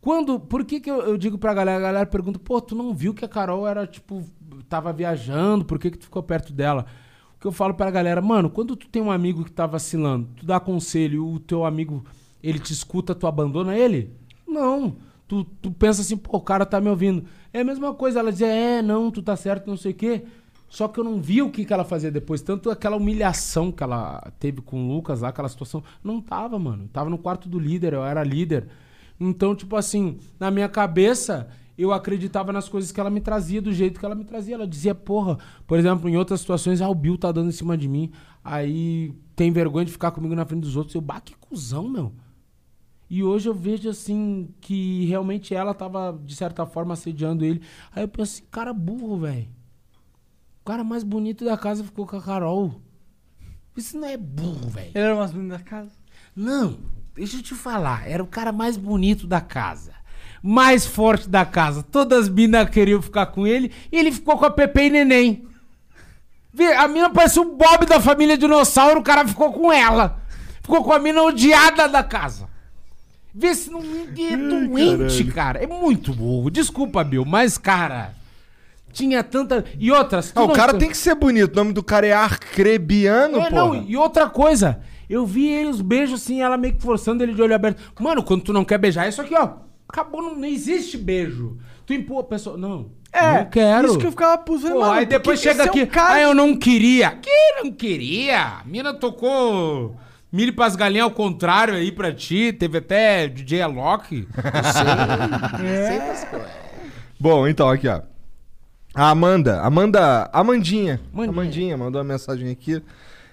Quando. 0.01 0.39
Por 0.39 0.65
que, 0.65 0.79
que 0.79 0.89
eu, 0.89 1.01
eu 1.01 1.17
digo 1.17 1.37
pra 1.37 1.53
galera? 1.53 1.77
A 1.77 1.81
galera 1.81 2.05
pergunta, 2.05 2.39
pô, 2.39 2.59
tu 2.61 2.75
não 2.75 2.93
viu 2.93 3.13
que 3.13 3.23
a 3.23 3.27
Carol 3.27 3.67
era, 3.67 3.87
tipo, 3.87 4.23
tava 4.67 4.93
viajando, 4.93 5.65
por 5.65 5.79
que, 5.79 5.91
que 5.91 5.97
tu 5.97 6.05
ficou 6.05 6.23
perto 6.23 6.53
dela? 6.53 6.85
O 7.37 7.39
que 7.39 7.47
eu 7.47 7.51
falo 7.51 7.73
pra 7.73 7.89
galera, 7.89 8.21
mano, 8.21 8.49
quando 8.49 8.75
tu 8.75 8.87
tem 8.87 9.01
um 9.01 9.11
amigo 9.11 9.45
que 9.45 9.51
tá 9.51 9.65
vacilando, 9.65 10.27
tu 10.35 10.45
dá 10.45 10.59
conselho 10.59 11.25
o 11.25 11.39
teu 11.39 11.65
amigo, 11.65 12.03
ele 12.43 12.59
te 12.59 12.73
escuta, 12.73 13.15
tu 13.15 13.27
abandona 13.27 13.77
ele? 13.77 14.13
Não. 14.47 14.97
tu, 15.27 15.43
tu 15.43 15.71
pensa 15.71 16.01
assim, 16.01 16.17
pô, 16.17 16.37
o 16.37 16.41
cara 16.41 16.65
tá 16.65 16.81
me 16.81 16.89
ouvindo. 16.89 17.25
É 17.53 17.61
a 17.61 17.63
mesma 17.63 17.93
coisa, 17.93 18.19
ela 18.19 18.31
dizia, 18.31 18.47
é, 18.47 18.81
não, 18.81 19.11
tu 19.11 19.21
tá 19.21 19.35
certo, 19.35 19.67
não 19.67 19.77
sei 19.77 19.91
o 19.91 19.95
quê. 19.95 20.25
Só 20.69 20.87
que 20.87 20.99
eu 20.99 21.03
não 21.03 21.19
vi 21.19 21.41
o 21.41 21.49
que, 21.49 21.65
que 21.65 21.73
ela 21.73 21.83
fazia 21.83 22.11
depois. 22.11 22.41
Tanto 22.41 22.69
aquela 22.69 22.95
humilhação 22.95 23.71
que 23.71 23.83
ela 23.83 24.31
teve 24.39 24.61
com 24.61 24.85
o 24.85 24.93
Lucas 24.93 25.21
lá, 25.21 25.29
aquela 25.29 25.49
situação. 25.49 25.83
Não 26.03 26.21
tava, 26.21 26.59
mano. 26.59 26.87
Tava 26.93 27.09
no 27.09 27.17
quarto 27.17 27.49
do 27.49 27.57
líder, 27.57 27.93
eu 27.93 28.05
era 28.05 28.23
líder. 28.23 28.67
Então, 29.19 29.55
tipo 29.55 29.75
assim, 29.75 30.17
na 30.39 30.51
minha 30.51 30.69
cabeça, 30.69 31.49
eu 31.77 31.91
acreditava 31.91 32.53
nas 32.53 32.69
coisas 32.69 32.91
que 32.91 32.99
ela 32.99 33.09
me 33.09 33.19
trazia, 33.19 33.61
do 33.61 33.73
jeito 33.73 33.99
que 33.99 34.05
ela 34.05 34.13
me 34.13 34.23
trazia. 34.23 34.53
Ela 34.53 34.67
dizia, 34.67 34.93
porra, 34.93 35.39
por 35.65 35.79
exemplo, 35.79 36.07
em 36.07 36.15
outras 36.15 36.41
situações, 36.41 36.81
ah, 36.81 36.89
o 36.89 36.95
Bill 36.95 37.17
tá 37.17 37.31
dando 37.31 37.49
em 37.49 37.53
cima 37.53 37.75
de 37.75 37.87
mim. 37.87 38.11
Aí 38.43 39.11
tem 39.35 39.51
vergonha 39.51 39.85
de 39.85 39.91
ficar 39.91 40.11
comigo 40.11 40.35
na 40.35 40.45
frente 40.45 40.61
dos 40.61 40.77
outros. 40.77 40.93
Eu, 40.93 41.01
bah, 41.01 41.19
que 41.19 41.35
cuzão, 41.35 41.89
meu. 41.89 42.13
E 43.09 43.23
hoje 43.23 43.49
eu 43.49 43.55
vejo 43.55 43.89
assim 43.89 44.49
que 44.61 45.05
realmente 45.05 45.55
ela 45.55 45.73
tava, 45.73 46.17
de 46.23 46.35
certa 46.35 46.65
forma, 46.65 46.93
assediando 46.93 47.43
ele. 47.43 47.61
Aí 47.95 48.03
eu 48.03 48.07
penso 48.07 48.33
assim, 48.33 48.43
cara 48.51 48.71
burro, 48.71 49.17
velho. 49.17 49.47
O 50.69 50.71
cara 50.71 50.83
mais 50.83 51.03
bonito 51.03 51.43
da 51.43 51.57
casa 51.57 51.83
ficou 51.83 52.05
com 52.05 52.15
a 52.15 52.21
Carol. 52.21 52.79
Isso 53.75 53.97
não 53.97 54.07
é 54.07 54.15
burro, 54.15 54.69
velho. 54.69 54.91
Ele 54.93 55.03
era 55.03 55.15
o 55.15 55.17
mais 55.17 55.31
bonito 55.31 55.49
da 55.49 55.57
casa? 55.57 55.89
Não, 56.35 56.77
deixa 57.15 57.37
eu 57.37 57.41
te 57.41 57.55
falar. 57.55 58.07
Era 58.07 58.21
o 58.21 58.27
cara 58.27 58.51
mais 58.51 58.77
bonito 58.77 59.25
da 59.25 59.41
casa. 59.41 59.93
Mais 60.43 60.85
forte 60.85 61.27
da 61.27 61.43
casa. 61.43 61.81
Todas 61.81 62.25
as 62.25 62.29
minas 62.29 62.69
queriam 62.69 63.01
ficar 63.01 63.25
com 63.25 63.47
ele. 63.47 63.71
E 63.91 63.97
ele 63.97 64.11
ficou 64.11 64.37
com 64.37 64.45
a 64.45 64.51
Pepe 64.51 64.83
e 64.83 64.89
Neném. 64.91 65.47
A 66.77 66.87
mina 66.87 67.09
parece 67.09 67.39
o 67.39 67.45
Bob 67.45 67.87
da 67.87 67.99
família 67.99 68.37
Dinossauro. 68.37 68.99
O 68.99 69.03
cara 69.03 69.27
ficou 69.27 69.51
com 69.51 69.73
ela. 69.73 70.21
Ficou 70.61 70.83
com 70.83 70.93
a 70.93 70.99
mina 70.99 71.23
odiada 71.23 71.89
da 71.89 72.03
casa. 72.03 72.47
Vê 73.33 73.55
se 73.55 73.71
não 73.71 73.81
é 73.81 74.37
doente, 74.37 75.23
cara. 75.31 75.63
É 75.63 75.65
muito 75.65 76.13
burro. 76.13 76.51
Desculpa, 76.51 77.03
Bill, 77.03 77.25
mas, 77.25 77.57
cara. 77.57 78.18
Tinha 78.99 79.23
tanta. 79.23 79.63
E 79.79 79.91
outras. 79.91 80.33
Ah, 80.35 80.43
o 80.43 80.51
cara 80.51 80.73
tem 80.73 80.89
que 80.89 80.97
ser 80.97 81.15
bonito. 81.15 81.53
O 81.53 81.55
nome 81.55 81.71
do 81.71 81.81
cara 81.81 82.05
é 82.05 82.11
Arcrebiano, 82.11 83.39
É, 83.39 83.49
pô. 83.49 83.55
não, 83.55 83.75
e 83.87 83.95
outra 83.95 84.29
coisa, 84.29 84.81
eu 85.09 85.25
vi 85.25 85.47
ele 85.47 85.69
os 85.69 85.79
beijos 85.81 86.21
assim, 86.21 86.41
ela 86.41 86.57
meio 86.57 86.73
que 86.75 86.81
forçando 86.81 87.23
ele 87.23 87.33
de 87.33 87.41
olho 87.41 87.55
aberto. 87.55 87.81
Mano, 87.99 88.21
quando 88.21 88.43
tu 88.43 88.51
não 88.53 88.65
quer 88.65 88.77
beijar, 88.77 89.05
é 89.05 89.09
isso 89.09 89.21
aqui, 89.21 89.33
ó. 89.35 89.51
Acabou, 89.87 90.21
não, 90.21 90.35
não 90.35 90.45
existe 90.45 90.97
beijo. 90.97 91.57
Tu 91.85 91.93
empurra 91.93 92.19
a 92.21 92.25
pessoa. 92.25 92.57
Não. 92.57 92.91
É, 93.11 93.39
não 93.39 93.45
quero. 93.49 93.87
isso 93.87 93.97
que 93.97 94.05
eu 94.05 94.11
ficava. 94.11 94.37
Pô, 94.37 94.55
mano, 94.57 94.83
aí 94.91 95.05
depois 95.05 95.39
chega 95.39 95.61
esse 95.61 95.69
aqui. 95.69 95.79
é 95.79 95.83
um 95.83 95.87
cara 95.87 96.13
ah, 96.15 96.21
eu 96.21 96.35
não 96.35 96.55
queria. 96.55 97.11
Que 97.11 97.53
não 97.63 97.71
queria? 97.71 98.59
A 98.59 98.63
mina 98.65 98.93
tocou 98.93 99.95
milho 100.31 100.53
pras 100.53 100.75
galinhas 100.75 101.05
ao 101.05 101.11
contrário 101.11 101.73
aí 101.73 101.91
pra 101.91 102.13
ti. 102.13 102.51
Teve 102.53 102.77
até 102.79 103.27
DJ 103.27 103.61
Alok. 103.63 104.27
Não 104.35 105.55
sei. 105.55 106.37
É. 106.37 106.45
Bom, 107.19 107.47
então, 107.47 107.67
aqui, 107.69 107.87
ó. 107.87 108.01
A 108.93 109.09
Amanda, 109.09 109.61
Amanda, 109.61 110.29
Amandinha, 110.33 110.99
Amandinha 111.13 111.77
mandou 111.77 112.01
uma 112.01 112.07
mensagem 112.07 112.49
aqui. 112.49 112.81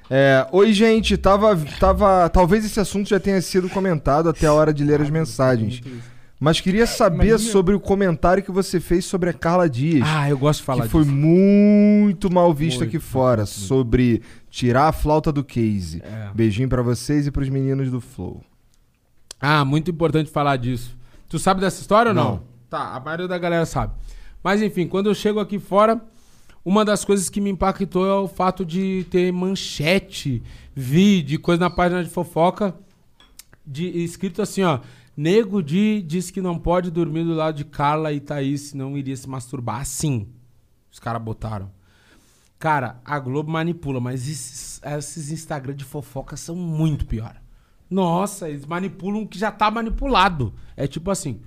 É, 0.09 0.47
Oi, 0.53 0.73
gente, 0.73 1.17
tava, 1.17 1.57
tava, 1.81 2.29
talvez 2.29 2.65
esse 2.65 2.79
assunto 2.79 3.09
já 3.09 3.19
tenha 3.19 3.41
sido 3.41 3.69
comentado 3.69 4.29
até 4.29 4.47
a 4.47 4.53
hora 4.53 4.73
de 4.73 4.85
ler 4.85 5.01
as 5.01 5.11
mensagens. 5.11 5.81
Mas 6.39 6.61
queria 6.61 6.87
saber 6.87 7.29
Imagina. 7.29 7.51
sobre 7.51 7.75
o 7.75 7.81
comentário 7.81 8.43
que 8.43 8.51
você 8.53 8.79
fez 8.79 9.07
sobre 9.07 9.31
a 9.31 9.33
Carla 9.33 9.69
Dias. 9.69 10.07
Ah, 10.07 10.29
eu 10.29 10.37
gosto 10.37 10.61
de 10.61 10.67
falar 10.67 10.85
que 10.85 10.91
foi 10.91 11.05
muito 11.05 12.31
mal 12.31 12.53
visto 12.53 12.81
Muito, 12.81 12.91
aqui 12.91 12.99
fora 12.99 13.47
sobre 13.47 14.23
tirar 14.51 14.89
a 14.89 14.93
flauta 14.93 15.33
do 15.33 15.43
case. 15.43 16.03
É. 16.05 16.31
Beijinho 16.35 16.69
pra 16.69 16.83
vocês 16.83 17.27
e 17.27 17.31
pros 17.31 17.49
meninos 17.49 17.91
do 17.91 18.03
Flow. 18.03 18.45
Ah, 19.41 19.65
muito 19.65 19.91
importante 19.91 20.31
falar 20.31 20.57
disso. 20.57 20.95
Tu 21.27 21.39
sabe 21.39 21.63
dessa 21.63 21.81
história 21.81 22.11
ou 22.11 22.15
não? 22.15 22.31
Não. 22.33 22.43
Tá, 22.69 22.95
a 22.95 23.01
maioria 23.01 23.27
da 23.27 23.39
galera 23.39 23.65
sabe. 23.65 23.95
Mas 24.47 24.63
enfim, 24.63 24.87
quando 24.87 25.09
eu 25.09 25.15
chego 25.17 25.41
aqui 25.41 25.59
fora, 25.59 26.01
uma 26.65 26.85
das 26.85 27.05
coisas 27.05 27.29
que 27.29 27.41
me 27.41 27.51
impactou 27.51 28.07
é 28.07 28.15
o 28.15 28.29
fato 28.29 28.65
de 28.65 29.05
ter 29.11 29.33
manchete, 29.33 30.41
vídeo, 30.73 31.41
coisa 31.41 31.59
na 31.59 31.69
página 31.69 32.05
de 32.05 32.09
fofoca, 32.09 32.73
de, 33.67 33.89
escrito 34.05 34.41
assim, 34.41 34.63
ó. 34.63 34.79
Nego 35.17 35.61
Di 35.61 36.01
disse 36.01 36.33
que 36.33 36.41
não 36.41 36.57
pode 36.61 36.93
dormir 36.93 37.25
do 37.25 37.35
lado 37.35 37.57
de 37.57 37.65
Carla 37.65 38.13
e 38.13 38.21
Thaís, 38.21 38.61
senão 38.61 38.97
iria 38.97 39.17
se 39.17 39.29
masturbar. 39.29 39.81
Assim, 39.81 40.29
os 40.93 41.01
caras 41.01 41.21
botaram. 41.21 41.69
Cara, 42.57 43.01
a 43.05 43.19
Globo 43.19 43.51
manipula, 43.51 43.99
mas 43.99 44.29
esses, 44.29 44.81
esses 44.85 45.33
Instagram 45.33 45.75
de 45.75 45.83
fofoca 45.85 46.37
são 46.37 46.55
muito 46.55 47.05
pior. 47.05 47.35
Nossa, 47.91 48.49
eles 48.49 48.65
manipulam 48.65 49.23
o 49.23 49.27
que 49.27 49.41
já 49.41 49.51
tá 49.51 49.73
manipulado. 49.73 50.55
É 50.77 50.87
tipo 50.87 51.11
assim. 51.11 51.41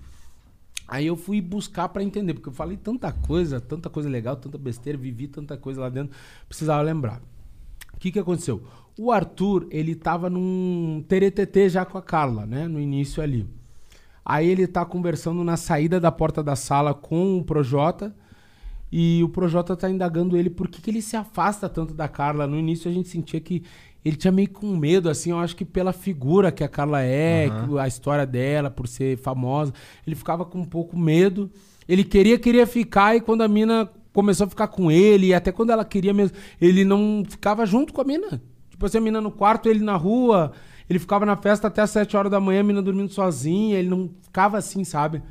Aí 0.90 1.06
eu 1.06 1.16
fui 1.16 1.40
buscar 1.40 1.88
pra 1.90 2.03
entender, 2.03 2.34
porque 2.34 2.50
eu 2.50 2.53
falei 2.53 2.76
tanta 2.76 3.11
coisa, 3.11 3.61
tanta 3.61 3.90
coisa 3.90 4.09
legal, 4.09 4.35
tanta 4.35 4.58
besteira, 4.58 4.98
vivi 4.98 5.27
tanta 5.27 5.56
coisa 5.56 5.82
lá 5.82 5.90
dentro, 5.90 6.18
precisava 6.48 6.82
lembrar. 6.82 7.22
O 7.93 8.00
que 8.00 8.11
que 8.11 8.18
aconteceu? 8.18 8.64
O 8.98 9.11
Arthur, 9.11 9.68
ele 9.69 9.93
tava 9.93 10.30
num 10.30 11.06
TTT 11.08 11.69
já 11.69 11.85
com 11.85 11.98
a 11.98 12.01
Carla, 12.01 12.45
né, 12.45 12.68
no 12.68 12.80
início 12.80 13.22
ali. 13.22 13.48
Aí 14.26 14.48
ele 14.48 14.66
tá 14.66 14.84
conversando 14.84 15.43
na 15.43 15.58
saída 15.58 16.00
da 16.00 16.11
porta 16.11 16.42
da 16.42 16.56
sala 16.56 16.93
com 16.93 17.38
o 17.38 17.43
Projota, 17.43 18.16
e 18.92 19.22
o 19.24 19.30
Projota 19.30 19.76
tá 19.76 19.90
indagando 19.90 20.35
ele 20.35 20.50
por 20.50 20.68
que, 20.68 20.82
que 20.82 20.90
ele 20.90 21.01
se 21.01 21.16
afasta 21.16 21.69
tanto 21.69 21.93
da 21.93 22.08
Carla. 22.08 22.48
No 22.48 22.58
início 22.58 22.90
a 22.90 22.93
gente 22.93 23.08
sentia 23.08 23.40
que 23.40 23.64
ele 24.03 24.16
tinha 24.16 24.32
meio 24.32 24.50
com 24.50 24.76
medo, 24.76 25.10
assim, 25.10 25.32
eu 25.32 25.40
acho 25.40 25.56
que 25.56 25.66
pela 25.66 25.92
figura 25.92 26.52
que 26.52 26.64
a 26.64 26.68
Carla 26.68 27.02
é, 27.02 27.50
que 27.50 27.78
a 27.78 27.88
história 27.88 28.26
dela, 28.26 28.69
por 28.69 28.88
ser 28.88 29.18
famosa, 29.18 29.74
ele 30.08 30.16
ficava 30.16 30.45
com 30.45 30.60
um 30.60 30.66
pouco 30.66 30.98
medo. 30.98 31.52
Ele 31.88 32.03
queria, 32.03 32.38
queria 32.40 32.66
ficar, 32.66 33.16
e 33.16 33.22
quando 33.22 33.42
a 33.42 33.48
mina 33.48 33.90
começou 34.14 34.45
a 34.45 34.50
ficar 34.50 34.68
com 34.68 34.90
ele, 34.92 35.28
e 35.28 35.34
até 35.34 35.52
quando 35.52 35.72
ela 35.72 35.84
queria 35.84 36.14
mesmo, 36.14 36.36
ele 36.61 36.86
não 36.86 37.24
ficava 37.28 37.66
junto 37.66 37.94
com 37.94 38.02
a 38.02 38.03
mina. 38.03 38.42
Tipo 38.69 38.86
assim, 38.86 38.98
a 38.98 39.02
mina 39.02 39.19
no 39.19 39.32
quarto, 39.32 39.68
ele 39.68 39.84
na 39.84 39.95
rua, 39.95 40.53
ele 40.90 41.00
ficava 41.00 41.26
na 41.26 41.36
festa 41.36 41.68
até 41.68 41.82
as 41.82 41.90
7 41.90 42.16
horas 42.16 42.32
da 42.32 42.40
manhã, 42.40 42.61
a 42.61 42.64
mina 42.64 42.82
dormindo 42.82 43.11
sozinha, 43.11 43.78
ele 43.78 43.90
não 43.90 44.10
ficava 44.22 44.58
assim, 44.58 44.84
sabe? 44.84 45.22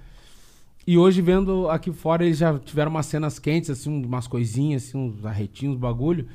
E 0.87 0.97
hoje, 0.97 1.21
vendo 1.21 1.69
aqui 1.69 1.93
fora, 1.93 2.25
eles 2.25 2.39
já 2.39 2.59
tiveram 2.59 2.91
umas 2.91 3.07
cenas 3.07 3.39
quentes, 3.39 3.71
assim, 3.71 4.05
umas 4.05 4.27
coisinhas, 4.27 4.85
assim, 4.89 4.99
uns 4.99 5.25
arretinhos, 5.25 5.77
bagulho. 5.77 6.27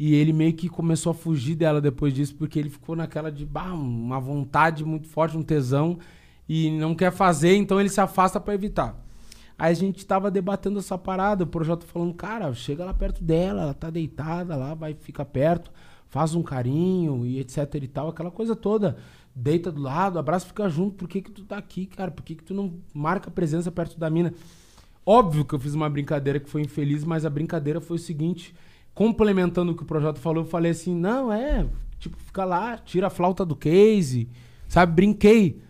E 0.00 0.14
ele 0.14 0.32
meio 0.32 0.54
que 0.54 0.66
começou 0.66 1.10
a 1.10 1.14
fugir 1.14 1.54
dela 1.54 1.78
depois 1.78 2.14
disso, 2.14 2.34
porque 2.34 2.58
ele 2.58 2.70
ficou 2.70 2.96
naquela 2.96 3.30
de 3.30 3.44
bah, 3.44 3.74
uma 3.74 4.18
vontade 4.18 4.82
muito 4.82 5.06
forte, 5.06 5.36
um 5.36 5.42
tesão, 5.42 5.98
e 6.48 6.70
não 6.70 6.94
quer 6.94 7.12
fazer, 7.12 7.54
então 7.56 7.78
ele 7.78 7.90
se 7.90 8.00
afasta 8.00 8.40
pra 8.40 8.54
evitar. 8.54 8.98
Aí 9.58 9.70
a 9.70 9.74
gente 9.74 10.06
tava 10.06 10.30
debatendo 10.30 10.78
essa 10.78 10.96
parada, 10.96 11.44
o 11.44 11.46
projeto 11.46 11.84
falando, 11.84 12.14
cara, 12.14 12.50
chega 12.54 12.82
lá 12.82 12.94
perto 12.94 13.22
dela, 13.22 13.60
ela 13.60 13.74
tá 13.74 13.90
deitada 13.90 14.56
lá, 14.56 14.72
vai 14.72 14.94
ficar 14.94 15.26
perto, 15.26 15.70
faz 16.08 16.34
um 16.34 16.42
carinho 16.42 17.26
e 17.26 17.38
etc 17.38 17.74
e 17.74 17.86
tal, 17.86 18.08
aquela 18.08 18.30
coisa 18.30 18.56
toda. 18.56 18.96
Deita 19.36 19.70
do 19.70 19.82
lado, 19.82 20.18
abraça, 20.18 20.46
fica 20.46 20.66
junto. 20.70 20.96
Por 20.96 21.08
que 21.10 21.20
que 21.20 21.30
tu 21.30 21.44
tá 21.44 21.58
aqui, 21.58 21.84
cara? 21.84 22.10
Por 22.10 22.22
que 22.22 22.36
que 22.36 22.42
tu 22.42 22.54
não 22.54 22.72
marca 22.94 23.30
presença 23.30 23.70
perto 23.70 23.98
da 23.98 24.08
mina? 24.08 24.32
Óbvio 25.04 25.44
que 25.44 25.54
eu 25.54 25.58
fiz 25.58 25.74
uma 25.74 25.90
brincadeira 25.90 26.40
que 26.40 26.48
foi 26.48 26.62
infeliz, 26.62 27.04
mas 27.04 27.26
a 27.26 27.30
brincadeira 27.30 27.82
foi 27.82 27.96
o 27.96 28.00
seguinte, 28.00 28.54
complementando 28.94 29.72
o 29.72 29.74
que 29.74 29.82
o 29.82 29.86
projeto 29.86 30.18
falou, 30.18 30.44
eu 30.44 30.48
falei 30.48 30.72
assim, 30.72 30.94
não, 30.94 31.32
é, 31.32 31.66
tipo, 31.98 32.16
fica 32.18 32.44
lá, 32.44 32.76
tira 32.78 33.06
a 33.06 33.10
flauta 33.10 33.44
do 33.44 33.56
case, 33.56 34.28
sabe? 34.68 34.92
Brinquei. 34.92 35.62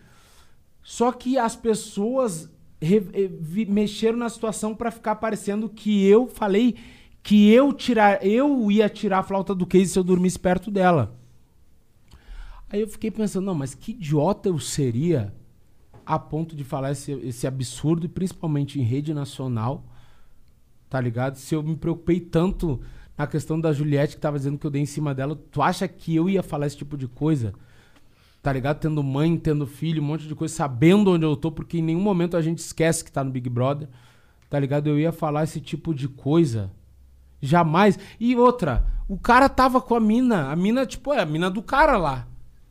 Só 0.83 1.11
que 1.11 1.37
as 1.37 1.55
pessoas 1.55 2.49
eh, 2.81 3.29
mexeram 3.67 4.17
na 4.17 4.29
situação 4.29 4.75
pra 4.75 4.91
ficar 4.91 5.15
parecendo 5.15 5.69
que 5.69 6.05
eu 6.05 6.27
falei 6.27 6.75
que 7.23 7.51
eu 7.51 7.71
tirar, 7.71 8.25
eu 8.25 8.71
ia 8.71 8.89
tirar 8.89 9.19
a 9.19 9.23
flauta 9.23 9.53
do 9.53 9.65
case 9.65 9.91
se 9.91 9.99
eu 9.99 10.03
dormisse 10.03 10.39
perto 10.39 10.71
dela. 10.71 11.15
Aí 12.69 12.81
eu 12.81 12.87
fiquei 12.87 13.11
pensando, 13.11 13.45
não, 13.45 13.53
mas 13.53 13.75
que 13.75 13.91
idiota 13.91 14.49
eu 14.49 14.57
seria 14.57 15.33
a 16.05 16.17
ponto 16.17 16.55
de 16.55 16.63
falar 16.63 16.91
esse, 16.91 17.11
esse 17.11 17.45
absurdo, 17.45 18.09
principalmente 18.09 18.79
em 18.79 18.83
rede 18.83 19.13
nacional, 19.13 19.83
tá 20.89 20.99
ligado? 20.99 21.35
Se 21.35 21.53
eu 21.53 21.61
me 21.61 21.75
preocupei 21.75 22.19
tanto 22.19 22.81
na 23.17 23.27
questão 23.27 23.59
da 23.59 23.71
Juliette, 23.73 24.15
que 24.15 24.21
tava 24.21 24.37
dizendo 24.37 24.57
que 24.57 24.65
eu 24.65 24.71
dei 24.71 24.81
em 24.81 24.85
cima 24.85 25.13
dela, 25.13 25.35
tu 25.51 25.61
acha 25.61 25.87
que 25.87 26.15
eu 26.15 26.29
ia 26.29 26.41
falar 26.41 26.67
esse 26.67 26.77
tipo 26.77 26.97
de 26.97 27.07
coisa? 27.07 27.53
Tá 28.41 28.51
ligado? 28.51 28.79
Tendo 28.79 29.03
mãe, 29.03 29.37
tendo 29.37 29.67
filho, 29.67 30.01
um 30.01 30.05
monte 30.05 30.27
de 30.27 30.33
coisa, 30.33 30.53
sabendo 30.53 31.11
onde 31.11 31.25
eu 31.25 31.35
tô, 31.35 31.51
porque 31.51 31.77
em 31.77 31.83
nenhum 31.83 32.01
momento 32.01 32.35
a 32.35 32.41
gente 32.41 32.57
esquece 32.57 33.03
que 33.03 33.11
tá 33.11 33.23
no 33.23 33.31
Big 33.31 33.49
Brother. 33.49 33.87
Tá 34.49 34.59
ligado? 34.59 34.87
Eu 34.87 34.99
ia 34.99 35.11
falar 35.11 35.43
esse 35.43 35.61
tipo 35.61 35.93
de 35.93 36.07
coisa. 36.09 36.71
Jamais. 37.39 37.97
E 38.19 38.35
outra, 38.35 38.85
o 39.07 39.17
cara 39.17 39.47
tava 39.47 39.79
com 39.79 39.95
a 39.95 39.99
mina. 39.99 40.51
A 40.51 40.55
mina, 40.55 40.85
tipo, 40.85 41.13
é 41.13 41.21
a 41.21 41.25
mina 41.25 41.49
do 41.49 41.61
cara 41.61 41.97
lá. 41.97 42.27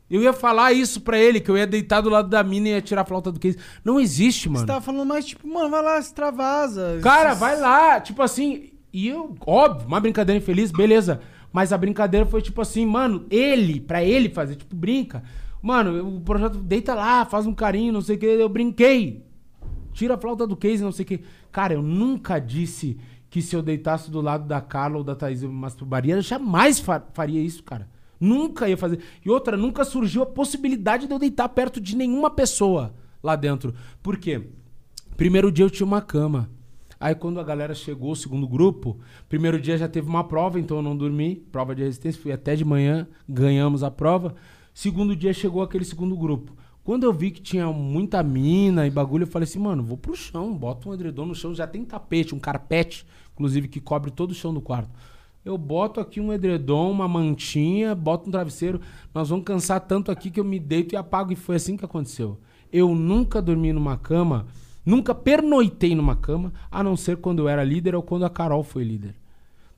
Eu 0.09 0.21
ia 0.21 0.33
falar 0.33 0.73
isso 0.73 0.99
pra 0.99 1.17
ele, 1.17 1.39
que 1.39 1.49
eu 1.49 1.57
ia 1.57 1.65
deitar 1.65 2.01
do 2.01 2.09
lado 2.09 2.27
da 2.27 2.43
mina 2.43 2.67
e 2.67 2.71
ia 2.71 2.81
tirar 2.81 3.03
a 3.03 3.05
flauta 3.05 3.31
do 3.31 3.39
case. 3.39 3.57
Não 3.83 3.97
existe, 3.97 4.49
mano. 4.49 4.59
Você 4.59 4.65
tava 4.65 4.81
falando 4.81 5.07
mais, 5.07 5.25
tipo, 5.25 5.47
mano, 5.47 5.69
vai 5.69 5.81
lá, 5.81 6.01
se 6.01 6.13
travasa. 6.13 6.99
Cara, 7.01 7.33
vai 7.33 7.57
lá. 7.57 8.01
Tipo 8.01 8.21
assim, 8.21 8.71
e 8.93 9.07
eu, 9.07 9.35
óbvio, 9.45 9.87
uma 9.87 9.99
brincadeira 9.99 10.37
infeliz, 10.41 10.71
beleza. 10.71 11.21
Mas 11.53 11.73
a 11.73 11.77
brincadeira 11.77 12.25
foi 12.25 12.41
tipo 12.41 12.61
assim, 12.61 12.85
mano, 12.85 13.25
ele, 13.29 13.79
pra 13.79 14.03
ele 14.03 14.29
fazer, 14.29 14.55
tipo, 14.55 14.75
brinca. 14.75 15.23
Mano, 15.61 16.17
o 16.17 16.21
projeto 16.21 16.57
deita 16.57 16.93
lá, 16.95 17.25
faz 17.25 17.45
um 17.45 17.53
carinho, 17.53 17.93
não 17.93 18.01
sei 18.01 18.15
o 18.15 18.19
que, 18.19 18.25
eu 18.25 18.49
brinquei. 18.49 19.23
tira 19.93 20.15
a 20.15 20.17
flauta 20.17 20.47
do 20.47 20.55
case, 20.55 20.81
não 20.83 20.91
sei 20.91 21.03
o 21.03 21.07
quê. 21.07 21.19
Cara, 21.51 21.73
eu 21.73 21.81
nunca 21.81 22.39
disse 22.39 22.97
que 23.29 23.41
se 23.41 23.55
eu 23.55 23.61
deitasse 23.61 24.09
do 24.09 24.21
lado 24.21 24.47
da 24.47 24.59
Carla 24.61 24.97
ou 24.97 25.03
da 25.03 25.15
Thaís 25.15 25.43
eu 25.43 25.49
me 25.49 25.55
masturbaria. 25.55 26.15
Eu 26.15 26.21
jamais 26.21 26.79
fa- 26.79 27.03
faria 27.13 27.41
isso, 27.41 27.63
cara. 27.63 27.89
Nunca 28.19 28.69
ia 28.69 28.77
fazer. 28.77 28.99
E 29.25 29.29
outra, 29.29 29.55
nunca 29.57 29.83
surgiu 29.83 30.21
a 30.21 30.25
possibilidade 30.25 31.07
de 31.07 31.13
eu 31.13 31.19
deitar 31.19 31.49
perto 31.49 31.79
de 31.81 31.95
nenhuma 31.95 32.29
pessoa 32.29 32.93
lá 33.21 33.35
dentro. 33.35 33.73
Por 34.01 34.17
quê? 34.17 34.41
Primeiro 35.17 35.51
dia 35.51 35.65
eu 35.65 35.69
tinha 35.69 35.85
uma 35.85 36.01
cama. 36.01 36.49
Aí 37.01 37.15
quando 37.15 37.39
a 37.39 37.43
galera 37.43 37.73
chegou, 37.73 38.11
o 38.11 38.15
segundo 38.15 38.47
grupo, 38.47 38.99
primeiro 39.27 39.59
dia 39.59 39.75
já 39.75 39.87
teve 39.87 40.07
uma 40.07 40.23
prova, 40.23 40.59
então 40.59 40.77
eu 40.77 40.83
não 40.83 40.95
dormi, 40.95 41.35
prova 41.51 41.73
de 41.73 41.81
resistência, 41.81 42.21
fui 42.21 42.31
até 42.31 42.55
de 42.55 42.63
manhã, 42.63 43.07
ganhamos 43.27 43.81
a 43.81 43.89
prova. 43.89 44.35
Segundo 44.71 45.15
dia 45.15 45.33
chegou 45.33 45.63
aquele 45.63 45.83
segundo 45.83 46.15
grupo. 46.15 46.55
Quando 46.83 47.03
eu 47.03 47.11
vi 47.11 47.31
que 47.31 47.41
tinha 47.41 47.67
muita 47.73 48.21
mina 48.21 48.85
e 48.85 48.91
bagulho, 48.91 49.23
eu 49.23 49.27
falei 49.27 49.45
assim, 49.45 49.57
mano, 49.57 49.81
vou 49.81 49.97
pro 49.97 50.15
chão, 50.15 50.55
bota 50.55 50.87
um 50.87 50.93
edredom 50.93 51.25
no 51.25 51.33
chão, 51.33 51.55
já 51.55 51.65
tem 51.65 51.83
tapete, 51.83 52.35
um 52.35 52.39
carpete, 52.39 53.03
inclusive, 53.33 53.67
que 53.67 53.81
cobre 53.81 54.11
todo 54.11 54.29
o 54.29 54.35
chão 54.35 54.53
do 54.53 54.61
quarto. 54.61 54.91
Eu 55.43 55.57
boto 55.57 55.99
aqui 55.99 56.21
um 56.21 56.31
edredom, 56.31 56.91
uma 56.91 57.07
mantinha, 57.07 57.95
boto 57.95 58.29
um 58.29 58.31
travesseiro. 58.31 58.79
Nós 59.11 59.29
vamos 59.29 59.43
cansar 59.43 59.81
tanto 59.81 60.11
aqui 60.11 60.29
que 60.29 60.39
eu 60.39 60.43
me 60.43 60.59
deito 60.59 60.93
e 60.93 60.97
apago. 60.97 61.33
E 61.33 61.35
foi 61.35 61.55
assim 61.55 61.75
que 61.75 61.83
aconteceu. 61.83 62.37
Eu 62.71 62.93
nunca 62.93 63.41
dormi 63.41 63.73
numa 63.73 63.97
cama, 63.97 64.45
nunca 64.85 65.13
pernoitei 65.15 65.95
numa 65.95 66.15
cama, 66.15 66.53
a 66.69 66.83
não 66.83 66.95
ser 66.95 67.17
quando 67.17 67.39
eu 67.39 67.49
era 67.49 67.63
líder 67.63 67.95
ou 67.95 68.01
quando 68.03 68.25
a 68.25 68.29
Carol 68.29 68.63
foi 68.63 68.83
líder. 68.83 69.15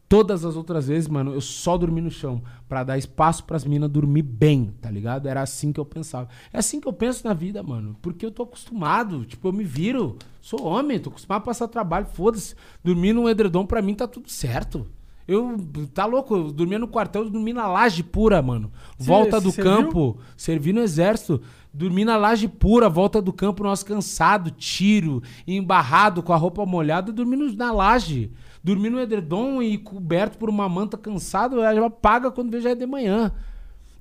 Todas 0.10 0.46
as 0.46 0.56
outras 0.56 0.88
vezes, 0.88 1.08
mano, 1.10 1.34
eu 1.34 1.42
só 1.42 1.76
dormi 1.76 2.00
no 2.00 2.12
chão 2.12 2.44
pra 2.70 2.84
dar 2.84 3.00
espaço 3.00 3.44
pras 3.46 3.66
minas 3.66 3.90
dormir 3.90 4.22
bem, 4.22 4.72
tá 4.80 4.92
ligado? 4.92 5.28
Era 5.28 5.42
assim 5.42 5.72
que 5.74 5.80
eu 5.80 5.86
pensava. 5.86 6.30
É 6.52 6.60
assim 6.60 6.80
que 6.80 6.88
eu 6.88 6.94
penso 6.94 7.26
na 7.28 7.34
vida, 7.34 7.64
mano. 7.64 7.96
Porque 8.00 8.24
eu 8.24 8.30
tô 8.30 8.44
acostumado, 8.44 9.26
tipo, 9.26 9.48
eu 9.48 9.54
me 9.54 9.64
viro. 9.64 10.18
Sou 10.40 10.64
homem, 10.64 11.00
tô 11.00 11.10
acostumado 11.10 11.42
a 11.42 11.46
passar 11.46 11.68
trabalho, 11.68 12.06
foda-se. 12.06 12.54
Dormir 12.84 13.14
num 13.14 13.28
edredom 13.28 13.66
pra 13.66 13.82
mim 13.82 13.96
tá 13.96 14.06
tudo 14.08 14.30
certo. 14.30 14.86
Eu, 15.28 15.56
tá 15.94 16.06
louco, 16.06 16.36
eu 16.36 16.52
dormia 16.52 16.78
no 16.78 16.88
quartel, 16.88 17.24
eu 17.24 17.30
dormi 17.32 17.52
na 17.54 17.66
laje 17.66 18.04
pura, 18.04 18.40
mano. 18.42 18.72
Cê- 19.00 19.06
Volta 19.08 19.42
do 19.42 19.52
cê 19.52 19.64
campo, 19.64 20.18
servi 20.38 20.74
no 20.74 20.82
exército. 20.82 21.42
Dormi 21.74 22.06
na 22.06 22.16
laje 22.18 22.48
pura, 22.48 22.88
volta 22.88 23.20
do 23.22 23.34
campo, 23.34 23.64
nós 23.64 23.82
cansado, 23.82 24.52
tiro, 24.52 25.24
embarrado, 25.48 26.22
com 26.22 26.32
a 26.32 26.36
roupa 26.38 26.66
molhada, 26.66 27.12
dormi 27.12 27.36
no- 27.36 27.52
na 27.56 27.72
laje. 27.72 28.32
Dormi 28.64 28.90
no 28.90 29.00
edredom 29.00 29.62
e 29.62 29.78
coberto 29.78 30.38
por 30.38 30.50
uma 30.50 30.70
manta 30.70 30.98
cansado, 30.98 31.62
ela 31.62 31.90
paga 31.90 32.30
quando 32.32 32.52
vê 32.52 32.62
já 32.62 32.70
é 32.70 32.76
de 32.76 32.86
manhã. 32.86 33.32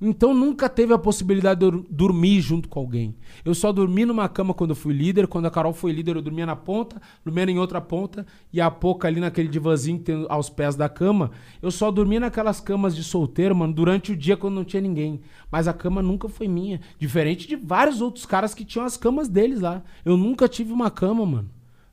Então 0.01 0.33
nunca 0.33 0.67
teve 0.67 0.93
a 0.93 0.97
possibilidade 0.97 1.59
de 1.61 1.65
eu 1.65 1.85
dormir 1.89 2.41
junto 2.41 2.67
com 2.67 2.79
alguém. 2.79 3.15
Eu 3.45 3.55
só 3.55 3.71
dormi 3.71 4.05
numa 4.05 4.27
cama 4.27 4.53
quando 4.53 4.71
eu 4.71 4.75
fui 4.75 4.93
líder. 4.93 5.27
Quando 5.27 5.45
a 5.45 5.51
Carol 5.51 5.73
foi 5.73 5.91
líder, 5.91 6.15
eu 6.15 6.21
dormia 6.21 6.45
na 6.45 6.55
ponta, 6.55 7.01
dormia 7.23 7.45
em 7.49 7.57
outra 7.57 7.79
ponta, 7.79 8.25
e 8.51 8.59
a 8.59 8.69
pouco 8.69 9.07
ali 9.07 9.19
naquele 9.19 9.47
divanzinho 9.47 9.99
que 9.99 10.05
tem 10.05 10.25
aos 10.27 10.49
pés 10.49 10.75
da 10.75 10.89
cama. 10.89 11.31
Eu 11.61 11.71
só 11.71 11.89
dormia 11.89 12.19
naquelas 12.19 12.59
camas 12.59 12.95
de 12.95 13.03
solteiro, 13.03 13.55
mano, 13.55 13.73
durante 13.73 14.11
o 14.11 14.17
dia 14.17 14.35
quando 14.35 14.55
não 14.55 14.65
tinha 14.65 14.81
ninguém. 14.81 15.21
Mas 15.49 15.67
a 15.67 15.73
cama 15.73 16.01
nunca 16.01 16.27
foi 16.27 16.47
minha. 16.47 16.81
Diferente 16.99 17.47
de 17.47 17.55
vários 17.55 18.01
outros 18.01 18.25
caras 18.25 18.53
que 18.53 18.65
tinham 18.65 18.85
as 18.85 18.97
camas 18.97 19.29
deles 19.29 19.61
lá. 19.61 19.83
Eu 20.03 20.17
nunca 20.17 20.49
tive 20.49 20.73
uma 20.73 20.91
cama, 20.91 21.25
mano. 21.25 21.49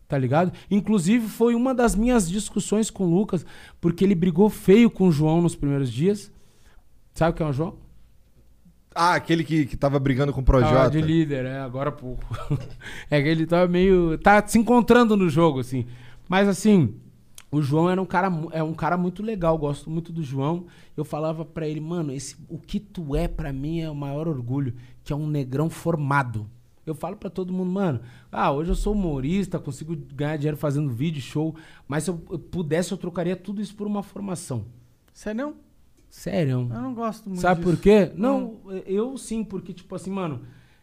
Tá 0.09 0.19
ligado? 0.19 0.53
Inclusive, 0.69 1.29
foi 1.29 1.55
uma 1.55 1.73
das 1.73 1.95
minhas 1.95 2.29
discussões 2.29 2.91
com 2.91 3.05
o 3.05 3.11
Lucas, 3.17 3.47
porque 3.81 4.03
ele 4.03 4.17
brigou 4.17 4.51
feio 4.51 4.91
com 4.91 5.07
o 5.07 5.13
João 5.13 5.41
nos 5.41 5.55
primeiros 5.55 5.93
dias. 5.93 6.33
Sabe 7.15 7.31
o 7.31 7.35
que 7.35 7.43
é 7.45 7.47
o 7.47 7.53
João? 7.53 7.90
Ah, 8.95 9.15
aquele 9.15 9.45
que, 9.45 9.67
que 9.67 9.77
tava 9.77 9.99
brigando 9.99 10.33
com 10.33 10.41
o 10.41 10.43
Ah, 10.43 10.47
Projota. 10.47 10.91
de 10.91 11.01
líder, 11.01 11.45
é, 11.47 11.61
agora 11.61 11.93
pouco. 11.93 12.25
é 13.11 13.23
que 13.23 13.29
ele 13.29 13.47
tava 13.47 13.69
meio. 13.69 14.19
tá 14.19 14.45
se 14.47 14.59
encontrando 14.59 15.17
no 15.17 15.29
jogo, 15.29 15.61
assim. 15.61 15.87
Mas 16.29 16.49
assim, 16.49 16.95
o 17.53 17.63
João 17.63 17.89
era 17.89 18.01
um 18.03 18.07
cara, 18.07 18.31
é 18.53 18.63
um 18.63 18.75
cara 18.75 18.97
muito 18.97 19.23
legal, 19.23 19.57
gosto 19.59 19.89
muito 19.89 20.13
do 20.13 20.23
João. 20.23 20.67
Eu 20.97 21.05
falava 21.05 21.45
pra 21.45 21.69
ele, 21.69 21.81
mano, 21.81 22.13
esse, 22.13 22.37
o 22.49 22.59
que 22.59 22.81
tu 22.81 23.15
é 23.15 23.29
pra 23.29 23.53
mim 23.53 23.81
é 23.81 23.89
o 23.91 23.95
maior 23.95 24.27
orgulho, 24.29 24.75
que 25.05 25.13
é 25.13 25.17
um 25.17 25.27
negrão 25.27 25.71
formado. 25.71 26.49
Eu 26.85 26.95
falo 26.95 27.17
pra 27.17 27.31
todo 27.31 27.53
mundo, 27.53 27.71
mano, 27.71 28.01
ah, 28.33 28.51
hoje 28.51 28.71
eu 28.71 28.75
sou 28.75 28.93
humorista, 28.95 29.59
consigo 29.59 29.95
ganhar 30.15 30.37
dinheiro 30.37 30.57
fazendo 30.57 30.91
vídeo, 30.91 31.21
show, 31.23 31.55
mas 31.87 32.05
se 32.05 32.11
eu 32.11 32.21
eu 32.31 32.39
pudesse, 32.39 32.91
eu 32.91 32.99
trocaria 32.99 33.37
tudo 33.37 33.61
isso 33.61 33.75
por 33.77 33.87
uma 33.87 34.03
formação. 34.03 34.65
Sério? 35.13 35.55
Sério. 36.11 36.69
Eu 36.73 36.81
não 36.83 36.93
gosto 36.93 37.29
muito 37.29 37.41
Sabe 37.41 37.61
disso. 37.63 37.71
por 37.77 37.81
quê? 37.81 38.11
Não, 38.17 38.57
eu 38.85 39.17
sim, 39.17 39.43
porque, 39.45 39.73
tipo 39.73 39.95
assim, 39.95 40.11
mano, 40.11 40.43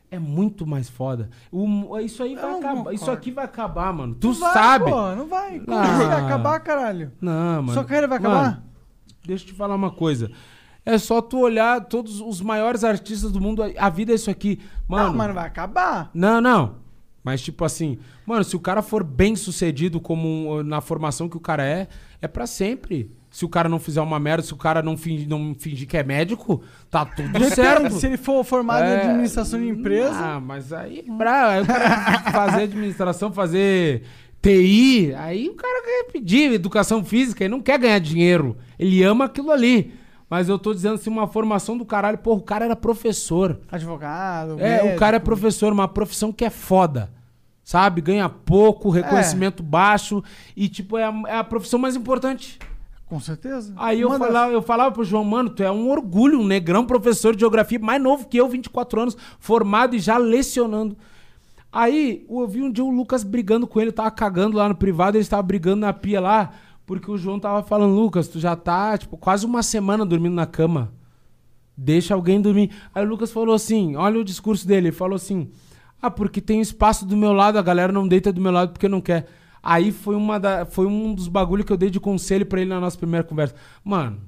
é 0.10 0.18
muito 0.18 0.66
mais 0.66 0.90
foda. 0.90 1.30
O- 1.52 2.00
isso 2.00 2.24
aí 2.24 2.34
vai 2.36 2.44
não 2.50 2.60
acabar. 2.60 2.76
concordo. 2.78 2.96
Isso 2.96 3.12
aqui 3.12 3.30
vai 3.32 3.46
acabar, 3.46 3.94
mano. 3.94 4.16
Tu 4.16 4.28
Não 4.28 4.34
vai, 4.40 4.54
sabe. 4.54 4.86
Pô, 4.90 5.16
não 5.16 5.28
vai. 5.28 5.60
Como 5.60 5.78
Ah. 5.78 5.84
vai 6.08 6.22
acabar, 6.22 6.60
caralho? 6.62 7.12
Não, 7.22 7.62
mano. 7.62 7.74
Sua 7.74 7.84
carreira 7.84 8.08
vai 8.08 8.18
acabar? 8.18 8.44
Mano, 8.52 8.64
deixa 9.26 9.44
eu 9.44 9.48
te 9.50 9.54
falar 9.54 9.76
uma 9.76 9.92
coisa. 9.92 10.32
É 10.86 10.98
só 10.98 11.22
tu 11.22 11.40
olhar 11.40 11.84
todos 11.86 12.22
os 12.22 12.40
maiores 12.40 12.86
artistas 12.86 13.30
do 13.30 13.42
mundo. 13.42 13.62
A 13.78 13.90
vida 13.90 14.14
é 14.14 14.16
isso 14.16 14.32
aqui. 14.32 14.62
Mano, 14.88 15.10
Não, 15.10 15.14
mas 15.18 15.28
não 15.28 15.36
vai 15.36 15.46
acabar. 15.46 16.10
não, 16.14 16.40
não. 16.40 16.76
Mas, 17.22 17.42
tipo 17.42 17.66
assim, 17.66 18.00
mano, 18.26 18.42
se 18.46 18.56
o 18.56 18.60
cara 18.62 18.82
for 18.82 19.04
bem 19.04 19.36
sucedido 19.36 20.00
como 20.00 20.64
na 20.64 20.80
formação 20.80 21.28
que 21.28 21.36
o 21.36 21.42
cara 21.42 21.66
é, 21.66 21.90
é 22.22 22.28
pra 22.30 22.48
sempre. 22.48 23.12
Se 23.38 23.46
o 23.46 23.50
cara 23.50 23.70
não 23.70 23.78
fizer 23.78 24.02
uma 24.02 24.20
merda, 24.20 24.42
se 24.42 24.52
o 24.52 24.58
cara 24.58 24.82
não 24.82 24.98
fingir, 24.98 25.30
não 25.30 25.54
fingir 25.54 25.88
que 25.88 25.96
é 25.96 26.02
médico, 26.02 26.64
tá 26.90 27.06
tudo 27.06 27.40
certo. 27.54 27.94
Se 27.94 28.08
ele 28.08 28.18
for 28.18 28.44
formado 28.44 28.84
É, 28.84 28.96
em 28.96 29.00
administração 29.10 29.60
de 29.60 29.68
empresa. 29.68 30.18
Ah, 30.18 30.40
mas 30.40 30.74
aí, 30.74 31.06
bra, 31.08 31.50
aí 31.50 31.62
o 31.62 31.68
cara 31.68 32.20
fazer 32.34 32.64
administração, 32.64 33.32
fazer 33.32 34.02
TI, 34.42 35.14
aí 35.14 35.50
o 35.50 35.54
cara 35.54 35.84
quer 35.86 36.12
pedir 36.12 36.52
educação 36.52 37.06
física 37.06 37.46
e 37.46 37.48
não 37.48 37.62
quer 37.62 37.78
ganhar 37.78 38.00
dinheiro. 38.00 38.58
Ele 38.80 39.04
ama 39.04 39.26
aquilo 39.26 39.52
ali. 39.52 39.94
Mas 40.28 40.50
eu 40.50 40.58
tô 40.58 40.74
dizendo 40.74 40.96
assim, 40.96 41.12
uma 41.12 41.28
formação 41.28 41.78
do 41.78 41.86
caralho, 41.86 42.18
porra, 42.18 42.40
o 42.40 42.44
cara 42.44 42.66
era 42.66 42.76
professor. 42.76 43.60
Advogado. 43.72 44.60
É, 44.60 44.82
o 44.82 44.86
médico. 44.86 45.00
cara 45.00 45.18
é 45.18 45.20
professor, 45.20 45.72
uma 45.72 45.88
profissão 45.88 46.34
que 46.34 46.44
é 46.44 46.50
foda. 46.50 47.12
Sabe? 47.64 48.02
Ganha 48.02 48.28
pouco, 48.30 48.90
reconhecimento 48.90 49.62
baixo. 49.62 50.24
E, 50.56 50.68
tipo, 50.68 50.98
é 50.98 51.04
a, 51.04 51.14
é 51.28 51.38
a 51.38 51.44
profissão 51.44 51.78
mais 51.78 51.96
importante. 51.96 52.58
Com 53.08 53.20
certeza. 53.22 53.74
Aí 53.78 54.02
eu 54.02 54.18
falava, 54.18 54.52
eu 54.52 54.62
falava 54.62 54.92
pro 54.92 55.04
João, 55.04 55.24
mano, 55.24 55.50
tu 55.50 55.64
é 55.64 55.72
um 55.72 55.90
orgulho, 55.90 56.42
um 56.42 56.46
negrão 56.46 56.86
professor 56.86 57.34
de 57.34 57.40
geografia, 57.40 57.80
mais 57.80 58.02
novo 58.02 58.28
que 58.28 58.38
eu, 58.38 58.50
24 58.50 59.02
anos, 59.02 59.18
formado 59.40 59.96
e 59.96 60.00
já 60.00 60.18
lecionando. 60.18 60.98
Aí 61.72 62.26
eu 62.30 62.48
vi 62.48 62.62
um 62.62 62.72
dia 62.72 62.84
o 62.84 62.92
Lucas 62.92 63.24
brigando 63.24 63.66
com 63.66 63.80
ele, 63.80 63.92
tava 63.94 64.12
cagando 64.12 64.58
lá 64.58 64.68
no 64.68 64.76
privado, 64.76 65.16
ele 65.16 65.22
estava 65.22 65.42
brigando 65.42 65.82
na 65.82 65.94
pia 65.94 66.20
lá, 66.20 66.52
porque 66.86 67.10
o 67.10 67.18
João 67.18 67.40
tava 67.40 67.64
falando, 67.64 67.96
Lucas, 67.96 68.28
tu 68.28 68.40
já 68.40 68.56
tá, 68.56 68.98
tipo, 68.98 69.18
quase 69.18 69.46
uma 69.46 69.64
semana 69.64 70.06
dormindo 70.06 70.36
na 70.36 70.46
cama. 70.46 70.92
Deixa 71.78 72.16
alguém 72.16 72.42
dormir. 72.42 72.72
Aí 72.94 73.06
o 73.06 73.08
Lucas 73.08 73.32
falou 73.32 73.54
assim: 73.54 73.96
olha 73.96 74.20
o 74.20 74.24
discurso 74.24 74.68
dele. 74.68 74.88
Ele 74.88 74.96
falou 74.96 75.16
assim: 75.16 75.52
Ah, 76.02 76.10
porque 76.10 76.42
tem 76.42 76.60
espaço 76.60 77.06
do 77.06 77.16
meu 77.16 77.34
lado, 77.34 77.60
a 77.60 77.62
galera 77.62 77.94
não 77.94 78.08
deita 78.08 78.34
do 78.34 78.42
meu 78.42 78.52
lado 78.52 78.72
porque 78.72 78.90
não 78.90 79.00
quer. 79.00 79.28
Aí 79.62 79.92
foi, 79.92 80.16
uma 80.16 80.40
da, 80.40 80.66
foi 80.66 80.86
um 80.86 81.14
dos 81.14 81.28
bagulho 81.28 81.64
que 81.64 81.72
eu 81.72 81.78
dei 81.78 81.90
de 81.90 82.00
conselho 82.00 82.46
pra 82.46 82.62
ele 82.62 82.70
na 82.70 82.80
nossa 82.80 82.98
primeira 82.98 83.24
conversa. 83.24 83.56
Mano, 83.84 84.22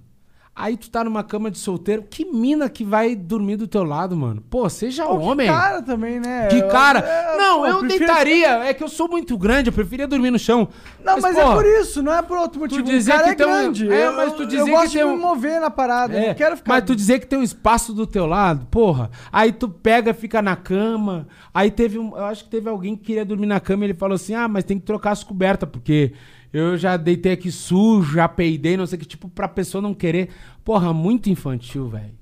aí 0.60 0.76
tu 0.78 0.90
tá 0.90 1.04
numa 1.04 1.24
cama 1.24 1.50
de 1.50 1.58
solteiro, 1.58 2.04
que 2.10 2.26
mina 2.26 2.70
que 2.70 2.84
vai 2.84 3.16
dormir 3.16 3.56
do 3.56 3.68
teu 3.68 3.84
lado, 3.84 4.16
mano? 4.16 4.42
Pô, 4.50 4.70
seja 4.70 5.06
Pô, 5.06 5.18
que 5.18 5.26
homem. 5.26 5.48
cara 5.48 5.82
também, 5.82 6.20
né? 6.20 6.48
Que 6.48 6.58
Eu- 6.60 6.68
cara? 6.68 7.00
é, 7.00 7.38
não, 7.38 7.60
pô, 7.60 7.66
eu 7.66 7.80
prefiro- 7.80 8.06
deitaria. 8.06 8.50
É 8.66 8.74
que 8.74 8.84
eu 8.84 8.88
sou 8.90 9.08
muito 9.08 9.38
grande, 9.38 9.70
eu 9.70 9.74
preferia 9.74 10.08
dormir 10.08 10.32
no 10.32 10.38
chão. 10.40 10.68
Não, 11.04 11.20
mas, 11.20 11.36
é 11.38 11.42
porra, 11.42 11.56
por 11.56 11.66
isso, 11.66 12.04
não 12.04 12.14
é 12.14 12.22
por 12.22 12.38
outro 12.38 12.60
motivo. 12.60 12.84
dizer 12.84 13.12
o 13.12 13.16
cara 13.16 13.24
que 13.24 13.30
é 13.32 13.36
tem 13.36 13.48
um- 13.48 13.50
grande. 13.58 13.92
é, 13.92 14.08
Eu- 14.08 14.14
mas 14.14 14.34
tu 14.34 14.44
eu, 14.44 14.46
dizer 14.48 14.60
eu 14.62 14.66
que 14.66 14.72
gosto 14.72 14.92
tem 14.94 15.02
de 15.02 15.08
um- 15.08 15.16
me 15.16 15.22
mover 15.22 15.62
na 15.62 15.70
parada. 15.70 16.14
eu 16.14 16.20
É, 16.24 16.28
não 16.28 16.34
quero 16.36 16.58
ficar... 16.58 16.74
Mas 16.74 16.84
tu 16.84 16.96
dizer 16.96 17.20
que 17.20 17.26
tem 17.28 17.40
um 17.40 17.44
espaço 17.44 17.94
do 17.94 18.06
teu 18.06 18.26
lado, 18.26 18.66
porra. 18.68 19.10
Aí 19.32 19.52
tu 19.52 19.70
pega, 19.70 20.14
fica 20.14 20.42
na 20.42 20.56
cama. 20.56 21.28
Aí 21.54 21.72
teve 21.72 21.98
um. 21.98 22.16
Eu 22.18 22.26
acho 22.26 22.44
que 22.44 22.50
teve 22.50 22.70
alguém 22.70 22.96
que 22.96 23.04
queria 23.06 23.24
dormir 23.26 23.46
na 23.48 23.60
cama 23.60 23.84
e 23.84 23.88
ele 23.88 23.94
falou 23.94 24.16
assim: 24.16 24.34
ah, 24.36 24.48
mas 24.48 24.64
tem 24.64 24.78
que 24.80 24.86
trocar 24.86 25.12
as 25.12 25.24
cobertas, 25.24 25.68
porque 25.70 26.14
eu 26.52 26.78
já 26.78 26.98
deitei 26.98 27.34
aqui 27.34 27.52
sujo, 27.52 28.14
já 28.14 28.28
peidei, 28.28 28.76
não 28.76 28.86
sei 28.86 28.98
o 28.98 29.00
que, 29.00 29.06
tipo, 29.06 29.30
pra 29.30 29.48
pessoa 29.48 29.82
não 29.82 29.94
querer. 29.94 30.30
Porra, 30.64 30.94
muito 30.94 31.30
infantil, 31.30 31.90
velho. 31.90 32.18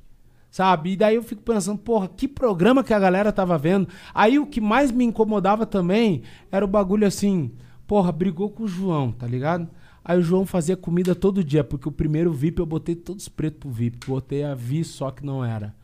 Sabe? 0.49 0.91
E 0.91 0.95
daí 0.97 1.15
eu 1.15 1.23
fico 1.23 1.41
pensando, 1.41 1.77
porra, 1.77 2.07
que 2.07 2.27
programa 2.27 2.83
que 2.83 2.93
a 2.93 2.99
galera 2.99 3.31
tava 3.31 3.57
vendo. 3.57 3.87
Aí 4.13 4.39
o 4.39 4.47
que 4.47 4.59
mais 4.59 4.91
me 4.91 5.05
incomodava 5.05 5.65
também 5.65 6.23
era 6.51 6.65
o 6.65 6.67
bagulho 6.67 7.05
assim, 7.05 7.51
porra, 7.85 8.11
brigou 8.11 8.49
com 8.49 8.63
o 8.63 8.67
João, 8.67 9.11
tá 9.11 9.27
ligado? 9.27 9.69
Aí 10.03 10.17
o 10.17 10.21
João 10.21 10.45
fazia 10.45 10.77
comida 10.77 11.13
todo 11.13 11.43
dia, 11.43 11.63
porque 11.63 11.87
o 11.87 11.91
primeiro 11.91 12.31
VIP 12.31 12.59
eu 12.59 12.65
botei 12.65 12.95
todos 12.95 13.27
pretos 13.27 13.59
pro 13.59 13.69
VIP. 13.69 14.07
Botei 14.07 14.43
a 14.43 14.55
Vi 14.55 14.83
só 14.83 15.11
que 15.11 15.25
não 15.25 15.43
era. 15.43 15.75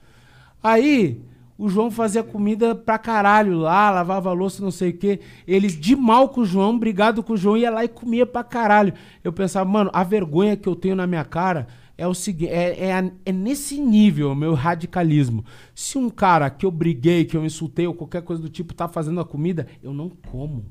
Aí 0.62 1.22
o 1.58 1.70
João 1.70 1.92
fazia 1.92 2.24
comida 2.24 2.74
pra 2.74 2.98
caralho 2.98 3.58
lá, 3.60 3.90
lavava 3.92 4.32
louça, 4.34 4.64
não 4.64 4.72
sei 4.72 4.90
o 4.90 4.98
quê. 4.98 5.20
Eles 5.48 5.80
de 5.80 5.96
mal 5.96 6.30
com 6.30 6.42
o 6.42 6.46
João, 6.46 6.78
brigado 6.78 7.22
com 7.22 7.34
o 7.34 7.38
João, 7.38 7.58
ia 7.58 7.70
lá 7.70 7.84
e 7.84 7.88
comia 7.88 8.26
pra 8.26 8.44
caralho. 8.44 8.94
Eu 9.24 9.32
pensava, 9.32 9.70
mano, 9.70 9.90
a 9.94 10.04
vergonha 10.04 10.58
que 10.58 10.68
eu 10.68 10.76
tenho 10.76 10.96
na 10.96 11.06
minha 11.06 11.24
cara 11.24 11.68
é 11.98 12.08
o 12.08 12.14
seguinte, 12.14 12.52
é, 12.52 12.90
é, 12.90 13.12
é 13.26 13.32
nesse 13.32 13.80
nível 13.80 14.32
o 14.32 14.36
meu 14.36 14.54
radicalismo. 14.56 15.46
Se 15.76 15.98
um 15.98 16.10
cara 16.10 16.50
que 16.50 16.66
eu 16.66 16.72
briguei, 16.72 17.24
que 17.24 17.38
eu 17.38 17.46
insultei 17.46 17.86
ou 17.86 17.94
qualquer 17.94 18.24
coisa 18.24 18.42
do 18.42 18.50
tipo 18.50 18.74
tá 18.74 18.88
fazendo 18.88 19.20
a 19.20 19.26
comida, 19.26 19.68
eu 19.82 19.94
não 19.94 20.10
como. 20.10 20.66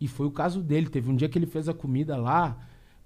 E 0.00 0.08
foi 0.08 0.26
o 0.26 0.30
caso 0.30 0.62
dele. 0.62 0.88
Teve 0.88 1.10
um 1.10 1.16
dia 1.16 1.28
que 1.28 1.38
ele 1.38 1.46
fez 1.46 1.68
a 1.68 1.74
comida 1.74 2.16
lá. 2.16 2.58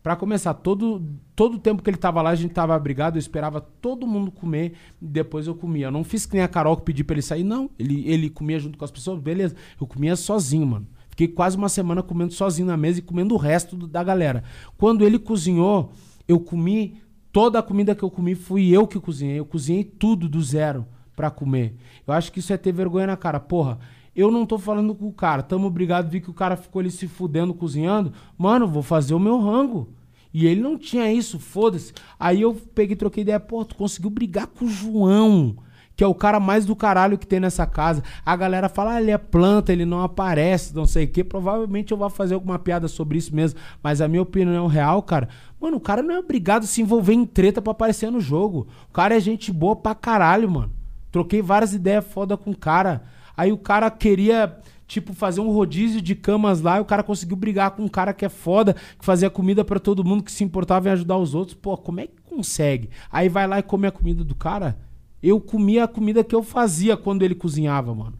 Pra 0.03 0.17
começar, 0.17 0.55
todo, 0.55 1.03
todo 1.37 1.57
o 1.57 1.59
tempo 1.59 1.83
que 1.83 1.91
ele 1.91 1.99
tava 1.99 2.23
lá, 2.23 2.31
a 2.31 2.35
gente 2.35 2.55
tava 2.55 2.75
abrigado, 2.75 3.17
eu 3.17 3.21
esperava 3.21 3.61
todo 3.61 4.07
mundo 4.07 4.31
comer, 4.31 4.73
depois 5.01 5.47
eu 5.47 5.55
comia. 5.55 5.89
Eu 5.89 5.91
não 5.91 6.03
fiz 6.03 6.25
que 6.25 6.35
nem 6.35 6.43
a 6.43 6.49
Carol 6.49 6.75
que 6.77 6.85
pedi 6.85 7.05
pra 7.05 7.15
ele 7.15 7.23
sair, 7.23 7.45
não. 7.45 7.69
Ele, 7.79 8.09
ele 8.09 8.31
comia 8.31 8.59
junto 8.59 8.79
com 8.79 8.85
as 8.85 8.91
pessoas, 8.91 9.21
beleza. 9.21 9.55
Eu 9.79 9.87
comia 9.87 10.17
sozinho, 10.17 10.67
mano. 10.67 10.87
Fiquei 11.11 11.29
quase 11.29 11.57
uma 11.59 11.69
semana 11.69 12.03
comendo 12.03 12.33
sozinho 12.33 12.67
na 12.69 12.79
mesa 12.79 12.99
e 13.01 13.03
comendo 13.03 13.35
o 13.35 13.39
resto 13.39 13.77
do- 13.77 13.87
da 13.87 14.03
galera. 14.03 14.43
Quando 14.79 15.05
ele 15.05 15.19
cozinhou, 15.19 15.93
eu 16.27 16.41
comi 16.41 16.97
toda 17.31 17.59
a 17.59 17.63
comida 17.63 17.95
que 17.95 18.03
eu 18.03 18.11
comi, 18.11 18.35
fui 18.35 18.71
eu 18.71 18.87
que 18.87 18.99
cozinhei. 18.99 19.39
Eu 19.39 19.45
cozinhei 19.45 19.85
tudo 19.85 20.31
do 20.31 20.41
zero 20.43 20.87
pra 21.15 21.31
comer. 21.31 21.75
Eu 22.07 22.15
acho 22.15 22.33
que 22.33 22.39
isso 22.39 22.55
é 22.55 22.57
ter 22.57 22.73
vergonha 22.73 23.09
na 23.09 23.19
cara. 23.19 23.39
Porra, 23.39 23.79
eu 24.15 24.31
não 24.31 24.45
tô 24.45 24.59
falando 24.59 24.95
com 24.95 25.07
o 25.07 25.13
cara. 25.13 25.43
Tamo 25.43 25.67
obrigado, 25.67 26.11
vi 26.11 26.21
que 26.21 26.31
o 26.31 26.35
cara 26.35 26.57
ficou 26.57 26.81
ali 26.81 26.91
se 26.91 27.07
fudendo 27.07 27.55
cozinhando. 27.55 28.13
Mano, 28.37 28.67
vou 28.67 28.83
fazer 28.83 29.15
o 29.15 29.21
meu 29.21 29.41
rango. 29.41 29.89
E 30.33 30.47
ele 30.47 30.61
não 30.61 30.79
tinha 30.79 31.13
isso, 31.13 31.39
foda-se. 31.39 31.93
Aí 32.19 32.41
eu 32.41 32.55
peguei 32.75 32.97
troquei 32.97 33.23
ideia. 33.23 33.41
Pô, 33.41 33.65
tu 33.65 33.75
conseguiu 33.75 34.11
brigar 34.11 34.47
com 34.47 34.65
o 34.65 34.69
João 34.69 35.57
que 36.01 36.05
é 36.05 36.07
o 36.07 36.15
cara 36.15 36.41
mais 36.41 36.65
do 36.65 36.75
caralho 36.75 37.19
que 37.19 37.27
tem 37.27 37.39
nessa 37.39 37.67
casa. 37.67 38.03
A 38.25 38.35
galera 38.35 38.71
fala, 38.71 38.95
ah, 38.95 39.03
ele 39.03 39.11
é 39.11 39.19
planta, 39.19 39.71
ele 39.71 39.85
não 39.85 40.01
aparece, 40.01 40.75
não 40.75 40.87
sei 40.87 41.05
o 41.05 41.09
quê. 41.09 41.23
Provavelmente 41.23 41.93
eu 41.93 41.99
vou 41.99 42.09
fazer 42.09 42.33
alguma 42.33 42.59
piada 42.59 42.89
sobre 42.89 43.19
isso 43.19 43.37
mesmo. 43.37 43.61
Mas 43.83 44.01
a 44.01 44.09
minha 44.09 44.23
opinião 44.23 44.67
real, 44.67 45.03
cara, 45.03 45.29
mano, 45.61 45.77
o 45.77 45.81
cara 45.81 46.03
não 46.03 46.15
é 46.15 46.19
obrigado 46.19 46.63
a 46.63 46.67
se 46.67 46.81
envolver 46.81 47.13
em 47.13 47.27
treta 47.27 47.61
pra 47.61 47.73
aparecer 47.73 48.11
no 48.11 48.19
jogo. 48.19 48.67
O 48.89 48.93
cara 48.95 49.15
é 49.15 49.21
gente 49.21 49.53
boa 49.53 49.77
pra 49.77 49.95
caralho, 49.95 50.51
mano. 50.51 50.73
Troquei 51.13 51.43
várias 51.43 51.75
ideias 51.75 52.07
foda 52.07 52.35
com 52.35 52.53
o 52.53 52.57
cara. 52.57 53.03
Aí 53.41 53.53
o 53.53 53.57
cara 53.57 53.91
queria, 53.91 54.55
tipo, 54.87 55.15
fazer 55.15 55.41
um 55.41 55.51
rodízio 55.51 56.03
de 56.03 56.15
camas 56.15 56.61
lá 56.61 56.77
e 56.77 56.81
o 56.83 56.85
cara 56.85 57.03
conseguiu 57.03 57.39
brigar 57.39 57.71
com 57.71 57.83
um 57.83 57.89
cara 57.89 58.13
que 58.13 58.23
é 58.23 58.29
foda, 58.29 58.75
que 58.75 59.03
fazia 59.03 59.31
comida 59.31 59.65
pra 59.65 59.79
todo 59.79 60.05
mundo, 60.05 60.23
que 60.23 60.31
se 60.31 60.45
importava 60.45 60.91
em 60.91 60.93
ajudar 60.93 61.17
os 61.17 61.35
outros. 61.35 61.57
Pô, 61.57 61.75
como 61.75 62.01
é 62.01 62.07
que 62.07 62.21
consegue? 62.21 62.91
Aí 63.11 63.31
vai 63.31 63.47
lá 63.47 63.59
e 63.59 63.63
come 63.63 63.87
a 63.87 63.91
comida 63.91 64.23
do 64.23 64.35
cara. 64.35 64.79
Eu 65.23 65.41
comia 65.41 65.85
a 65.85 65.89
comida 65.89 66.23
que 66.23 66.35
eu 66.35 66.43
fazia 66.43 66.99
quando 66.99 67.23
ele 67.23 67.35
cozinhava, 67.35 67.95
mano. 67.95 68.19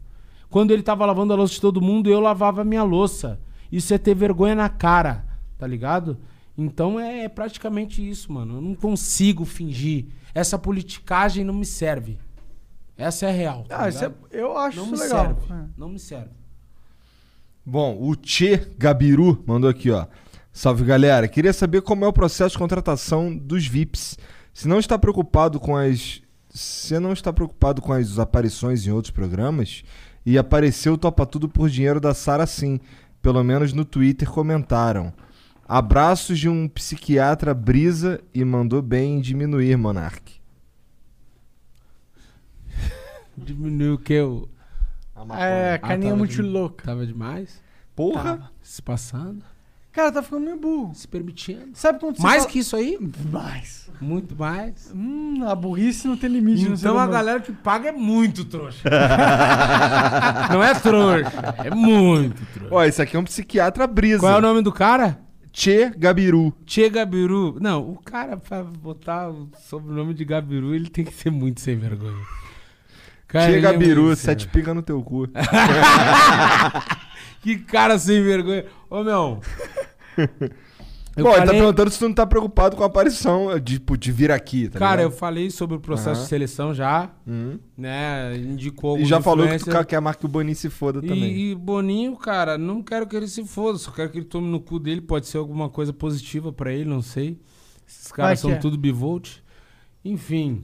Quando 0.49 0.71
ele 0.71 0.81
tava 0.81 1.05
lavando 1.05 1.33
a 1.33 1.35
louça 1.35 1.53
de 1.53 1.61
todo 1.61 1.79
mundo, 1.79 2.09
eu 2.09 2.19
lavava 2.19 2.61
a 2.61 2.65
minha 2.65 2.81
louça. 2.81 3.39
Isso 3.71 3.93
é 3.93 3.99
ter 3.99 4.15
vergonha 4.15 4.55
na 4.55 4.69
cara, 4.69 5.23
tá 5.55 5.67
ligado? 5.67 6.17
Então 6.57 6.99
é 6.99 7.29
praticamente 7.29 8.01
isso, 8.09 8.33
mano. 8.33 8.55
Eu 8.55 8.61
não 8.61 8.73
consigo 8.73 9.45
fingir. 9.45 10.07
Essa 10.33 10.57
politicagem 10.57 11.43
não 11.43 11.53
me 11.53 11.65
serve. 11.65 12.17
Essa 13.01 13.27
é 13.27 13.31
real. 13.31 13.63
tá 13.63 13.83
Ah, 13.83 13.89
isso 13.89 14.05
é- 14.05 14.11
eu 14.31 14.57
acho 14.57 14.77
não 14.77 14.85
isso 14.85 14.93
me 14.93 14.99
legal. 14.99 15.25
Serve. 15.25 15.53
É. 15.53 15.65
Não 15.77 15.89
me 15.89 15.99
serve. 15.99 16.29
Bom, 17.65 17.97
o 18.01 18.15
Tchê 18.15 18.67
Gabiru 18.77 19.43
mandou 19.45 19.69
aqui, 19.69 19.91
ó. 19.91 20.05
Salve 20.51 20.83
galera, 20.83 21.27
queria 21.27 21.53
saber 21.53 21.81
como 21.81 22.03
é 22.03 22.07
o 22.07 22.13
processo 22.13 22.53
de 22.53 22.57
contratação 22.59 23.35
dos 23.35 23.65
VIPs. 23.67 24.17
Se 24.53 24.67
não 24.67 24.79
está 24.79 24.97
preocupado 24.99 25.59
com 25.59 25.75
as. 25.77 26.21
Se 26.49 26.99
não 26.99 27.13
está 27.13 27.31
preocupado 27.31 27.81
com 27.81 27.93
as 27.93 28.19
aparições 28.19 28.85
em 28.85 28.91
outros 28.91 29.11
programas, 29.11 29.83
e 30.25 30.37
apareceu 30.37 30.97
Topa 30.97 31.25
Tudo 31.25 31.47
por 31.47 31.69
Dinheiro 31.69 31.99
da 32.01 32.13
Sara 32.13 32.45
sim. 32.45 32.79
Pelo 33.21 33.43
menos 33.43 33.71
no 33.71 33.85
Twitter 33.85 34.29
comentaram. 34.29 35.13
Abraços 35.67 36.37
de 36.37 36.49
um 36.49 36.67
psiquiatra 36.67 37.53
brisa 37.53 38.19
e 38.33 38.43
mandou 38.43 38.81
bem 38.81 39.17
em 39.17 39.21
diminuir, 39.21 39.77
Monark. 39.77 40.40
Diminuiu 43.37 43.93
o 43.95 43.97
que? 43.97 44.19
O... 44.21 44.47
É, 45.37 45.77
carinha 45.77 46.07
tava 46.09 46.17
muito 46.17 46.31
de- 46.35 46.41
louca. 46.41 46.83
Tava 46.85 47.05
demais? 47.05 47.61
Porra! 47.95 48.23
Tava. 48.23 48.51
Se 48.61 48.81
passando? 48.81 49.43
Cara, 49.91 50.09
tá 50.11 50.23
ficando 50.23 50.45
meio 50.45 50.57
burro. 50.57 50.95
Se 50.95 51.05
permitindo. 51.05 51.71
Sabe 51.73 51.99
quando 51.99 52.15
você 52.15 52.23
Mais 52.23 52.43
fala- 52.43 52.51
que 52.51 52.59
isso 52.59 52.75
aí? 52.77 52.97
Mais. 53.29 53.89
Muito 53.99 54.35
mais. 54.37 54.89
Hum, 54.95 55.43
a 55.45 55.53
burrice 55.53 56.07
não 56.07 56.15
tem 56.15 56.29
limite. 56.29 56.63
Então 56.63 56.97
a 56.97 57.05
galera 57.05 57.41
que 57.41 57.51
paga 57.51 57.89
é 57.89 57.91
muito 57.91 58.45
trouxa. 58.45 58.89
Não 60.51 60.63
é 60.63 60.73
trouxa, 60.73 61.55
é 61.63 61.69
muito 61.75 62.41
trouxa. 62.53 62.73
Ó, 62.73 62.83
esse 62.83 63.01
aqui 63.01 63.15
é 63.15 63.19
um 63.19 63.23
psiquiatra 63.23 63.85
brisa. 63.85 64.19
Qual 64.19 64.33
é 64.33 64.37
o 64.37 64.41
nome 64.41 64.61
do 64.61 64.71
cara? 64.71 65.19
Tchê 65.51 65.89
Gabiru. 65.95 66.53
Tchê 66.65 66.89
Gabiru. 66.89 67.57
Não, 67.59 67.91
o 67.91 67.97
cara, 67.97 68.37
pra 68.37 68.63
botar 68.63 69.29
o 69.29 69.49
sobrenome 69.67 70.13
de 70.13 70.23
Gabiru, 70.25 70.73
ele 70.73 70.89
tem 70.89 71.03
que 71.05 71.13
ser 71.13 71.29
muito 71.29 71.59
sem 71.61 71.75
vergonha. 71.77 72.23
Cara, 73.31 73.59
Gabiru, 73.59 74.03
muito 74.03 74.17
sete 74.19 74.47
pica 74.47 74.73
no 74.73 74.81
teu 74.81 75.01
cu. 75.01 75.27
Que 77.41 77.57
cara 77.57 77.97
sem 77.97 78.21
vergonha. 78.23 78.65
Ô, 78.89 79.03
meu. 79.03 79.39
Eu 81.17 81.25
Pô, 81.25 81.31
ele 81.31 81.39
tá 81.41 81.45
falei- 81.47 81.59
perguntando 81.59 81.89
se 81.91 81.99
tu 81.99 82.07
não 82.07 82.13
tá 82.15 82.25
preocupado 82.25 82.73
com 82.77 82.83
a 82.83 82.85
aparição, 82.85 83.59
tipo, 83.59 83.97
de 83.97 84.13
vir 84.13 84.31
aqui, 84.31 84.69
tá 84.69 84.79
Cara, 84.79 85.01
eu 85.01 85.07
ligado? 85.07 85.19
falei 85.19 85.51
sobre 85.51 85.75
o 85.75 85.79
processo 85.79 86.11
Aham. 86.11 86.21
de 86.23 86.27
seleção 86.29 86.73
já, 86.73 87.09
Uhum. 87.27 87.59
né? 87.77 88.33
Indicou 88.37 88.97
E 88.97 89.03
já 89.03 89.19
falou 89.21 89.45
que 89.45 89.57
tu 89.59 89.85
quer- 89.85 89.99
mais 89.99 90.15
que 90.15 90.23
o 90.25 90.29
Boninho 90.29 90.55
se 90.55 90.69
foda 90.69 91.01
também. 91.01 91.17
E, 91.35 91.51
e 91.51 91.55
Boninho, 91.55 92.15
cara, 92.15 92.57
não 92.57 92.81
quero 92.81 93.05
que 93.05 93.13
ele 93.17 93.27
se 93.27 93.43
foda, 93.43 93.77
só 93.77 93.91
quero 93.91 94.09
que 94.09 94.19
ele 94.19 94.25
tome 94.25 94.47
no 94.47 94.61
cu 94.61 94.79
dele. 94.79 95.01
Pode 95.01 95.27
ser 95.27 95.37
alguma 95.37 95.69
coisa 95.69 95.91
positiva 95.91 96.53
pra 96.53 96.71
ele, 96.71 96.85
não 96.85 97.01
sei. 97.01 97.37
Esses 97.85 98.09
caras 98.09 98.29
Vai 98.29 98.37
são 98.37 98.51
é. 98.51 98.55
tudo 98.55 98.77
bivolt. 98.77 99.39
Enfim, 100.05 100.63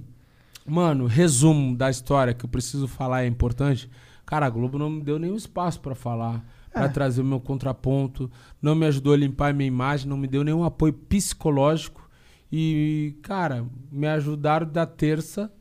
mano, 0.67 1.05
resumo 1.05 1.75
da 1.75 1.89
história 1.89 2.33
que 2.33 2.45
eu 2.45 2.49
preciso 2.49 2.87
falar 2.87 3.23
é 3.23 3.27
importante. 3.27 3.89
Cara, 4.25 4.45
a 4.45 4.49
Globo 4.49 4.77
não 4.77 4.89
me 4.89 5.01
deu 5.01 5.17
nenhum 5.17 5.35
espaço 5.35 5.79
pra 5.79 5.95
falar, 5.95 6.43
pra 6.71 6.85
É. 6.85 6.89
trazer 6.89 7.21
o 7.21 7.25
meu 7.25 7.39
contraponto, 7.39 8.29
não 8.61 8.75
me 8.75 8.85
ajudou 8.85 9.13
a 9.13 9.17
limpar 9.17 9.51
a 9.51 9.53
minha 9.53 9.67
imagem, 9.67 10.07
não 10.09 10.17
me 10.17 10.27
deu 10.27 10.43
nenhum 10.43 10.63
apoio 10.63 10.91
psicológico. 10.93 12.07
E, 12.51 13.15
cara, 13.21 13.65
me 13.91 14.07
ajudaram 14.07 14.67
da 14.69 14.85
terça, 14.85 15.51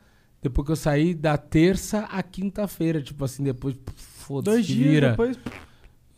depois 0.43 0.67
que 0.67 0.73
eu 0.73 0.77
saí, 0.77 1.15
da 1.15 1.37
terça 1.37 2.01
à 2.11 2.23
quinta-feira, 2.23 3.01
tipo 3.03 3.25
assim, 3.25 3.43
depois, 3.45 3.77
foda-se, 3.97 4.55
Dois 4.57 4.67
dias 4.67 4.91
vira. 4.91 5.11
depois. 5.11 5.39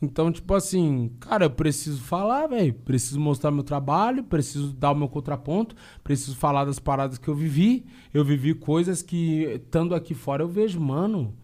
Então, 0.01 0.31
tipo 0.31 0.55
assim, 0.55 1.11
cara, 1.19 1.47
eu 1.47 1.51
preciso 1.51 2.01
falar, 2.01 2.47
velho. 2.47 2.73
Preciso 2.73 3.19
mostrar 3.19 3.51
meu 3.51 3.65
trabalho, 3.65 4.23
preciso 4.23 4.73
dar 4.73 4.93
o 4.93 4.95
meu 4.95 5.09
contraponto, 5.09 5.75
preciso 6.05 6.37
falar 6.37 6.65
das 6.65 6.79
paradas 6.79 7.19
que 7.19 7.29
eu 7.29 7.35
vivi. 7.35 7.85
Eu 8.15 8.25
vivi 8.25 8.55
coisas 8.55 9.03
que, 9.03 9.43
estando 9.45 9.95
aqui 9.95 10.15
fora, 10.15 10.43
eu 10.43 10.49
vejo, 10.49 10.81
mano. 10.81 11.35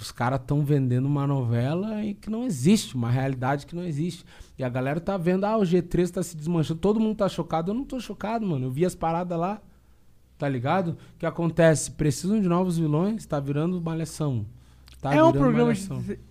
Os 0.00 0.12
caras 0.12 0.40
estão 0.40 0.64
vendendo 0.64 1.06
uma 1.06 1.26
novela 1.26 2.04
e 2.04 2.14
que 2.14 2.30
não 2.30 2.44
existe, 2.44 2.94
uma 2.94 3.10
realidade 3.10 3.66
que 3.66 3.74
não 3.74 3.84
existe. 3.84 4.24
E 4.56 4.64
a 4.64 4.68
galera 4.68 5.00
tá 5.00 5.16
vendo, 5.16 5.44
ah, 5.44 5.56
o 5.56 5.62
G3 5.62 6.10
tá 6.10 6.22
se 6.22 6.36
desmanchando, 6.36 6.80
todo 6.80 7.00
mundo 7.00 7.16
tá 7.16 7.28
chocado. 7.28 7.70
Eu 7.70 7.74
não 7.74 7.84
tô 7.84 7.98
chocado, 8.00 8.46
mano. 8.46 8.66
Eu 8.66 8.70
vi 8.70 8.84
as 8.84 8.94
paradas 8.94 9.38
lá, 9.38 9.60
tá 10.36 10.48
ligado? 10.48 10.90
O 11.14 11.18
que 11.18 11.26
acontece? 11.26 11.92
Precisam 11.92 12.40
de 12.40 12.48
novos 12.48 12.78
vilões, 12.78 13.26
tá 13.26 13.40
virando 13.40 13.80
malhação. 13.80 14.46
Tá 15.00 15.14
é 15.14 15.22
um 15.22 15.32
programa 15.32 15.72
de, 15.72 15.80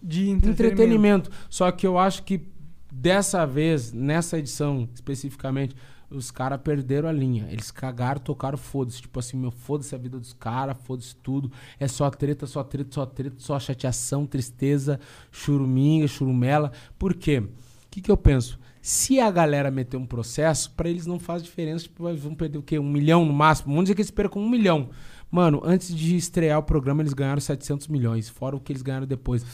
de 0.03 0.29
entretenimento. 0.29 0.49
entretenimento. 0.49 1.31
Só 1.49 1.71
que 1.71 1.87
eu 1.87 1.97
acho 1.97 2.23
que 2.23 2.47
dessa 2.91 3.45
vez, 3.45 3.93
nessa 3.93 4.37
edição 4.37 4.89
especificamente, 4.93 5.75
os 6.09 6.31
caras 6.31 6.59
perderam 6.61 7.07
a 7.07 7.11
linha. 7.11 7.47
Eles 7.49 7.71
cagaram, 7.71 8.19
tocaram 8.19 8.57
foda-se. 8.57 9.01
Tipo 9.01 9.19
assim, 9.19 9.37
meu, 9.37 9.51
foda-se 9.51 9.93
a 9.93 9.97
vida 9.97 10.19
dos 10.19 10.33
caras, 10.33 10.77
foda-se 10.83 11.15
tudo. 11.15 11.51
É 11.79 11.87
só 11.87 12.09
treta, 12.09 12.45
só 12.45 12.63
treta, 12.63 12.89
só 12.93 13.05
treta, 13.05 13.35
só 13.39 13.59
chateação, 13.59 14.25
tristeza, 14.25 14.99
churuminga, 15.31 16.07
churumela. 16.07 16.71
Por 16.97 17.13
quê? 17.13 17.39
O 17.39 17.49
que, 17.89 18.01
que 18.01 18.11
eu 18.11 18.17
penso? 18.17 18.59
Se 18.81 19.19
a 19.19 19.29
galera 19.29 19.69
meter 19.69 19.97
um 19.97 20.05
processo, 20.05 20.71
pra 20.71 20.89
eles 20.89 21.05
não 21.05 21.19
faz 21.19 21.43
diferença. 21.43 21.83
Tipo, 21.83 22.13
vão 22.15 22.33
perder 22.33 22.57
o 22.57 22.63
quê? 22.63 22.79
Um 22.79 22.89
milhão 22.89 23.25
no 23.25 23.33
máximo? 23.33 23.69
Vamos 23.69 23.85
dizer 23.85 23.95
que 23.95 24.01
eles 24.01 24.11
percam 24.11 24.41
um 24.41 24.49
milhão. 24.49 24.89
Mano, 25.29 25.61
antes 25.63 25.93
de 25.93 26.15
estrear 26.15 26.59
o 26.59 26.63
programa, 26.63 27.01
eles 27.01 27.13
ganharam 27.13 27.41
700 27.41 27.87
milhões. 27.87 28.29
Fora 28.29 28.55
o 28.55 28.59
que 28.59 28.71
eles 28.71 28.81
ganharam 28.81 29.05
depois. 29.05 29.45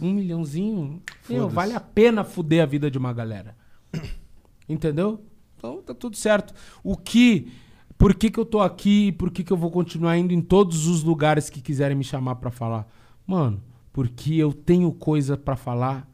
Um 0.00 0.12
milhãozinho. 0.12 1.02
Meu, 1.28 1.48
vale 1.48 1.72
a 1.74 1.80
pena 1.80 2.24
fuder 2.24 2.62
a 2.62 2.66
vida 2.66 2.90
de 2.90 2.98
uma 2.98 3.12
galera. 3.12 3.56
Entendeu? 4.68 5.20
Então 5.56 5.82
tá 5.82 5.94
tudo 5.94 6.16
certo. 6.16 6.54
O 6.82 6.96
que. 6.96 7.52
Por 7.96 8.14
que, 8.14 8.30
que 8.30 8.38
eu 8.38 8.44
tô 8.44 8.60
aqui 8.60 9.08
e 9.08 9.12
por 9.12 9.28
que, 9.28 9.42
que 9.42 9.52
eu 9.52 9.56
vou 9.56 9.72
continuar 9.72 10.16
indo 10.16 10.32
em 10.32 10.40
todos 10.40 10.86
os 10.86 11.02
lugares 11.02 11.50
que 11.50 11.60
quiserem 11.60 11.96
me 11.96 12.04
chamar 12.04 12.36
pra 12.36 12.48
falar? 12.48 12.86
Mano, 13.26 13.60
porque 13.92 14.34
eu 14.34 14.52
tenho 14.52 14.92
coisa 14.92 15.36
pra 15.36 15.56
falar, 15.56 16.08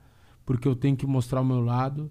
porque 0.47 0.67
eu 0.67 0.75
tenho 0.75 0.97
que 0.97 1.07
mostrar 1.07 1.43
o 1.43 1.45
meu 1.45 1.61
lado. 1.61 2.11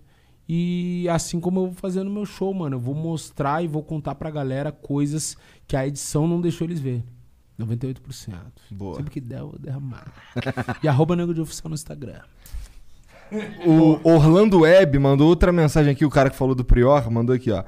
E 0.56 1.10
assim 1.10 1.40
como 1.40 1.62
eu 1.62 1.66
vou 1.66 1.74
fazer 1.74 2.04
no 2.04 2.12
meu 2.12 2.28
show, 2.28 2.54
mano, 2.54 2.76
eu 2.76 2.80
vou 2.80 2.94
mostrar 2.94 3.64
e 3.64 3.68
vou 3.68 3.82
contar 3.82 4.14
pra 4.14 4.30
galera 4.30 4.72
coisas 4.72 5.36
que 5.66 5.76
a 5.76 5.88
edição 5.88 6.28
não 6.28 6.40
deixou 6.40 6.68
eles 6.68 6.80
ver. 6.80 7.04
98%. 7.60 7.98
Boa. 8.70 8.98
Sempre 8.98 9.10
que 9.10 9.20
der, 9.20 9.40
eu 9.40 9.50
vou 9.50 9.58
derramar. 9.58 10.06
e 10.84 10.88
arroba 10.88 11.16
Nego 11.16 11.34
de 11.34 11.42
Oficial 11.42 11.70
no 11.70 11.74
Instagram. 11.74 12.22
O 13.66 14.08
Orlando 14.08 14.60
Web 14.60 15.00
mandou 15.00 15.28
outra 15.28 15.52
mensagem 15.52 15.92
aqui, 15.92 16.06
o 16.06 16.10
cara 16.12 16.30
que 16.30 16.36
falou 16.36 16.54
do 16.54 16.64
Prior, 16.64 17.10
mandou 17.10 17.36
aqui, 17.36 17.50
ó. 17.50 17.64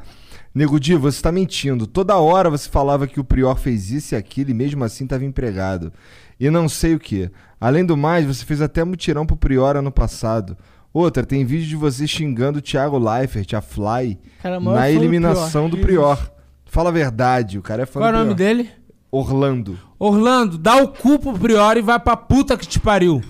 Nego 0.53 0.80
Di, 0.80 0.93
você 0.93 1.19
tá 1.19 1.31
mentindo. 1.31 1.88
Toda 1.88 2.15
hora 2.17 2.51
você 2.51 2.69
falava 2.69 3.07
que 3.07 3.19
o 3.19 3.23
Prior 3.23 3.55
fez 3.55 3.89
isso 3.89 4.14
e 4.14 4.15
aquilo 4.15 4.51
e 4.51 4.53
mesmo 4.53 4.83
assim 4.83 5.07
tava 5.07 5.25
empregado. 5.25 5.91
E 6.39 6.51
não 6.51 6.69
sei 6.69 6.93
o 6.93 6.99
que. 6.99 7.31
Além 7.59 7.83
do 7.83 7.97
mais, 7.97 8.27
você 8.27 8.45
fez 8.45 8.61
até 8.61 8.83
mutirão 8.83 9.25
pro 9.25 9.35
Prior 9.35 9.75
ano 9.75 9.91
passado. 9.91 10.55
Outra, 10.98 11.25
tem 11.25 11.43
vídeo 11.43 11.67
de 11.67 11.75
você 11.75 12.07
xingando 12.07 12.59
o 12.59 12.61
Thiago 12.61 12.98
Leifert, 12.98 13.53
a 13.53 13.59
Fly, 13.59 14.17
Cara, 14.41 14.61
na 14.61 14.80
do 14.80 14.85
eliminação 14.88 15.69
do 15.69 15.77
Prior. 15.77 16.15
Prior. 16.15 16.32
Fala 16.64 16.88
a 16.88 16.93
verdade, 16.93 17.59
o 17.59 17.61
cara 17.61 17.83
é 17.83 17.85
fã 17.85 17.99
Qual 17.99 18.07
é 18.07 18.11
do 18.14 18.15
o 18.15 18.19
nome 18.24 18.33
Prior. 18.33 18.48
dele? 18.56 18.69
Orlando. 19.11 19.77
Orlando, 19.99 20.57
dá 20.57 20.77
o 20.77 20.88
cu 20.88 21.19
pro 21.19 21.38
Priori 21.38 21.80
e 21.80 21.83
vai 21.83 21.99
pra 21.99 22.15
puta 22.15 22.56
que 22.56 22.65
te 22.65 22.80
pariu. 22.80 23.22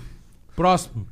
Próximo. 0.54 1.08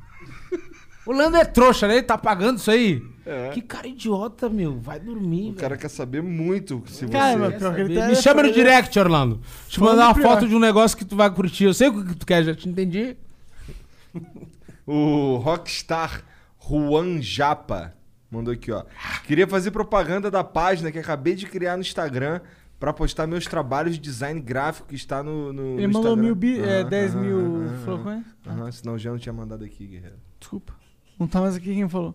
Orlando 1.05 1.35
é 1.35 1.43
trouxa, 1.43 1.89
né? 1.89 1.95
Ele 1.95 2.03
tá 2.03 2.17
pagando 2.17 2.57
isso 2.57 2.71
aí? 2.71 3.03
É. 3.25 3.49
Que 3.49 3.61
cara 3.61 3.85
idiota, 3.87 4.47
meu. 4.49 4.79
Vai 4.79 4.97
dormir. 4.97 5.51
O 5.51 5.55
cara 5.55 5.75
quer 5.75 5.89
saber 5.89 6.23
muito 6.23 6.81
se 6.87 7.05
Cara, 7.07 7.49
você... 7.51 7.81
ele 7.81 7.95
tá- 7.99 8.07
Me 8.07 8.15
chama 8.15 8.43
no 8.43 8.53
direct, 8.53 8.97
Orlando. 8.97 9.41
Deixa 9.65 9.81
eu 9.81 9.85
Fã 9.85 9.91
mandar 9.91 10.03
do 10.03 10.07
uma 10.07 10.13
Prior. 10.13 10.29
foto 10.29 10.47
de 10.47 10.55
um 10.55 10.59
negócio 10.59 10.97
que 10.97 11.03
tu 11.03 11.17
vai 11.17 11.29
curtir. 11.29 11.65
Eu 11.65 11.73
sei 11.73 11.89
o 11.89 12.01
que 12.05 12.15
tu 12.15 12.25
quer, 12.25 12.43
já 12.45 12.55
te 12.55 12.69
entendi. 12.69 13.17
O 14.87 15.37
Rockstar 15.37 16.21
Juan 16.67 17.21
Japa 17.21 17.93
mandou 18.31 18.53
aqui, 18.53 18.71
ó. 18.71 18.83
Queria 19.25 19.47
fazer 19.47 19.71
propaganda 19.71 20.29
da 20.31 20.43
página 20.43 20.91
que 20.91 20.99
acabei 20.99 21.35
de 21.35 21.45
criar 21.45 21.75
no 21.77 21.81
Instagram 21.81 22.41
pra 22.79 22.91
postar 22.91 23.25
meus 23.27 23.45
trabalhos 23.45 23.93
de 23.95 23.99
design 24.01 24.39
gráfico 24.41 24.87
que 24.89 24.95
está 24.95 25.23
no, 25.23 25.53
no 25.53 25.61
Ele 25.79 25.87
no 25.87 25.93
mandou 25.93 26.11
Instagram. 26.11 26.21
mil 26.23 26.35
bi- 26.35 26.59
é, 26.59 26.81
Aham, 26.81 26.89
10 26.89 27.15
aham, 27.15 27.21
mil 27.23 27.39
aham, 27.67 27.77
flocões? 27.85 28.23
Aham, 28.47 28.71
senão 28.71 28.97
já 28.97 29.11
não 29.11 29.17
tinha 29.17 29.31
mandado 29.33 29.63
aqui, 29.63 29.85
guerreiro. 29.87 30.17
Desculpa. 30.39 30.73
Não 31.19 31.27
tá 31.27 31.39
mais 31.39 31.55
aqui 31.55 31.73
quem 31.73 31.87
falou. 31.87 32.13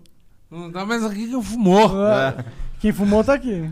Não 0.51 0.71
tá 0.71 0.85
mais 0.85 1.05
aqui 1.05 1.29
quem 1.29 1.43
fumou. 1.43 2.07
É. 2.07 2.45
Quem 2.81 2.93
fumou 2.93 3.23
tá 3.25 3.35
aqui. 3.35 3.71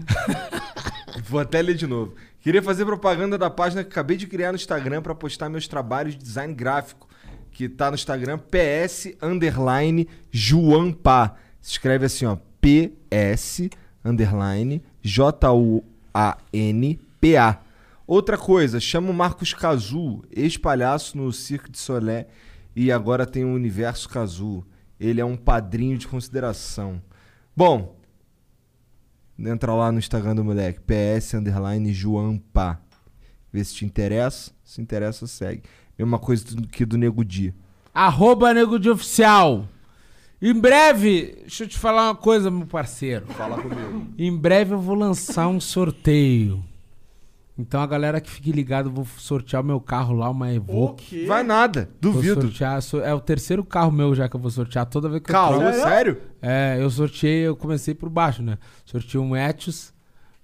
Vou 1.28 1.40
até 1.40 1.60
ler 1.60 1.74
de 1.74 1.86
novo. 1.86 2.14
Queria 2.40 2.62
fazer 2.62 2.84
propaganda 2.84 3.36
da 3.36 3.50
página 3.50 3.82
que 3.82 3.90
acabei 3.90 4.16
de 4.16 4.26
criar 4.26 4.52
no 4.52 4.56
Instagram 4.56 5.02
pra 5.02 5.14
postar 5.14 5.48
meus 5.48 5.66
trabalhos 5.66 6.14
de 6.16 6.22
design 6.22 6.54
gráfico, 6.54 7.07
que 7.58 7.68
tá 7.68 7.90
no 7.90 7.96
Instagram 7.96 8.38
PS 8.38 9.16
underline 9.20 10.06
Juanpa. 10.30 11.34
Se 11.60 11.72
escreve 11.72 12.06
assim, 12.06 12.24
ó, 12.24 12.36
PS 12.60 13.68
underline 14.04 14.80
J-U-A-N-P-A. 15.02 15.80
Outra 18.06 18.38
coisa, 18.38 18.78
chama 18.78 19.10
o 19.10 19.12
Marcos 19.12 19.52
Cazu, 19.52 20.22
ex-palhaço 20.30 21.18
no 21.18 21.32
Cirque 21.32 21.68
de 21.72 21.78
Solé 21.78 22.28
e 22.76 22.92
agora 22.92 23.26
tem 23.26 23.44
o 23.44 23.52
Universo 23.52 24.08
Cazu. 24.08 24.64
Ele 25.00 25.20
é 25.20 25.24
um 25.24 25.36
padrinho 25.36 25.98
de 25.98 26.06
consideração. 26.06 27.02
Bom, 27.56 27.98
Entra 29.36 29.74
lá 29.74 29.90
no 29.90 29.98
Instagram 29.98 30.36
do 30.36 30.44
moleque, 30.44 30.78
PS 30.80 31.34
underline 31.34 31.92
Joampa. 31.92 32.80
Vê 33.52 33.64
se 33.64 33.74
te 33.74 33.84
interessa. 33.84 34.52
Se 34.64 34.80
interessa, 34.80 35.26
segue. 35.26 35.62
Mesma 35.98 36.18
coisa 36.18 36.44
que 36.70 36.84
do 36.84 36.96
Nego 36.96 37.24
Di. 37.24 37.52
Arroba 37.92 38.54
Nego 38.54 38.78
de 38.78 38.88
Oficial. 38.90 39.66
Em 40.40 40.54
breve, 40.54 41.36
deixa 41.40 41.64
eu 41.64 41.68
te 41.68 41.76
falar 41.78 42.08
uma 42.08 42.14
coisa, 42.14 42.48
meu 42.50 42.66
parceiro. 42.66 43.26
Fala 43.26 43.60
comigo. 43.60 44.06
Em 44.16 44.36
breve 44.36 44.72
eu 44.74 44.80
vou 44.80 44.94
lançar 44.94 45.48
um 45.48 45.58
sorteio. 45.60 46.62
Então 47.58 47.80
a 47.80 47.86
galera 47.88 48.20
que 48.20 48.30
fique 48.30 48.52
ligado, 48.52 48.88
eu 48.88 48.92
vou 48.92 49.04
sortear 49.04 49.60
o 49.60 49.66
meu 49.66 49.80
carro 49.80 50.14
lá, 50.14 50.30
uma 50.30 50.52
Evoque. 50.54 51.26
Vai 51.26 51.42
nada, 51.42 51.90
duvido. 52.00 52.34
Vou 52.34 52.42
sortear, 52.44 52.80
so- 52.80 53.00
é 53.00 53.12
o 53.12 53.18
terceiro 53.20 53.64
carro 53.64 53.90
meu 53.90 54.14
já 54.14 54.28
que 54.28 54.36
eu 54.36 54.40
vou 54.40 54.48
sortear 54.52 54.86
toda 54.86 55.08
vez 55.08 55.20
que 55.20 55.32
Calma, 55.32 55.64
eu 55.64 55.72
troco. 55.72 55.88
sério? 55.88 56.18
É, 56.40 56.76
eu 56.80 56.88
sorteei, 56.88 57.48
eu 57.48 57.56
comecei 57.56 57.92
por 57.94 58.08
baixo, 58.08 58.44
né? 58.44 58.58
Sorteei 58.84 59.20
um 59.20 59.34
Etios, 59.34 59.92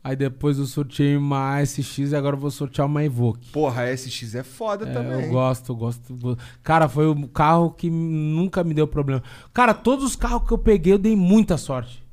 aí 0.04 0.14
depois 0.14 0.58
eu 0.58 0.66
sorteei 0.66 1.16
uma 1.16 1.60
SX 1.64 1.98
e 2.12 2.14
agora 2.16 2.36
eu 2.36 2.40
vou 2.40 2.50
sortear 2.50 2.86
uma 2.86 3.02
Evoque. 3.02 3.48
Porra, 3.50 3.82
a 3.84 3.96
SX 3.96 4.34
é 4.34 4.42
foda 4.42 4.86
É, 4.86 4.92
também. 4.92 5.24
eu 5.24 5.30
gosto, 5.30 5.72
eu 5.72 5.76
gosto, 5.76 6.14
go- 6.14 6.36
Cara, 6.62 6.86
foi 6.88 7.06
o 7.08 7.26
carro 7.28 7.70
que 7.70 7.88
nunca 7.90 8.62
me 8.62 8.74
deu 8.74 8.86
problema. 8.86 9.22
Cara, 9.52 9.72
todos 9.72 10.04
os 10.04 10.14
carros 10.14 10.46
que 10.46 10.52
eu 10.52 10.58
peguei 10.58 10.92
eu 10.92 10.98
dei 10.98 11.16
muita 11.16 11.56
sorte. 11.56 12.04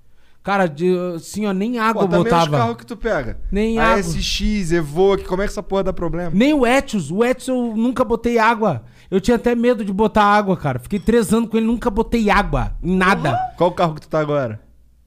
Cara, 0.43 0.65
de, 0.65 0.91
assim, 1.15 1.45
ó, 1.45 1.53
nem 1.53 1.77
água 1.77 2.01
Pô, 2.01 2.07
eu 2.07 2.09
também 2.09 2.23
botava. 2.23 2.45
os 2.51 2.57
carros 2.57 2.77
que 2.77 2.85
tu 2.87 2.97
pega. 2.97 3.39
Nem 3.51 3.77
a 3.77 3.89
água. 3.89 4.01
SX, 4.01 4.71
Evoque, 4.71 5.23
como 5.25 5.43
é 5.43 5.45
que 5.45 5.51
essa 5.51 5.61
porra 5.61 5.83
dá 5.83 5.93
problema? 5.93 6.31
Nem 6.33 6.51
o 6.51 6.65
Etios. 6.65 7.11
O 7.11 7.23
Etios 7.23 7.47
eu 7.49 7.75
nunca 7.75 8.03
botei 8.03 8.39
água. 8.39 8.83
Eu 9.11 9.21
tinha 9.21 9.35
até 9.35 9.53
medo 9.53 9.85
de 9.85 9.93
botar 9.93 10.23
água, 10.23 10.57
cara. 10.57 10.79
Fiquei 10.79 10.97
três 10.97 11.31
anos 11.31 11.47
com 11.47 11.57
ele, 11.57 11.67
nunca 11.67 11.91
botei 11.91 12.31
água. 12.31 12.73
Em 12.81 12.95
nada. 12.95 13.37
Qual 13.55 13.69
o 13.69 13.73
carro 13.73 13.93
que 13.93 14.01
tu 14.01 14.07
tá 14.09 14.19
agora? 14.19 14.59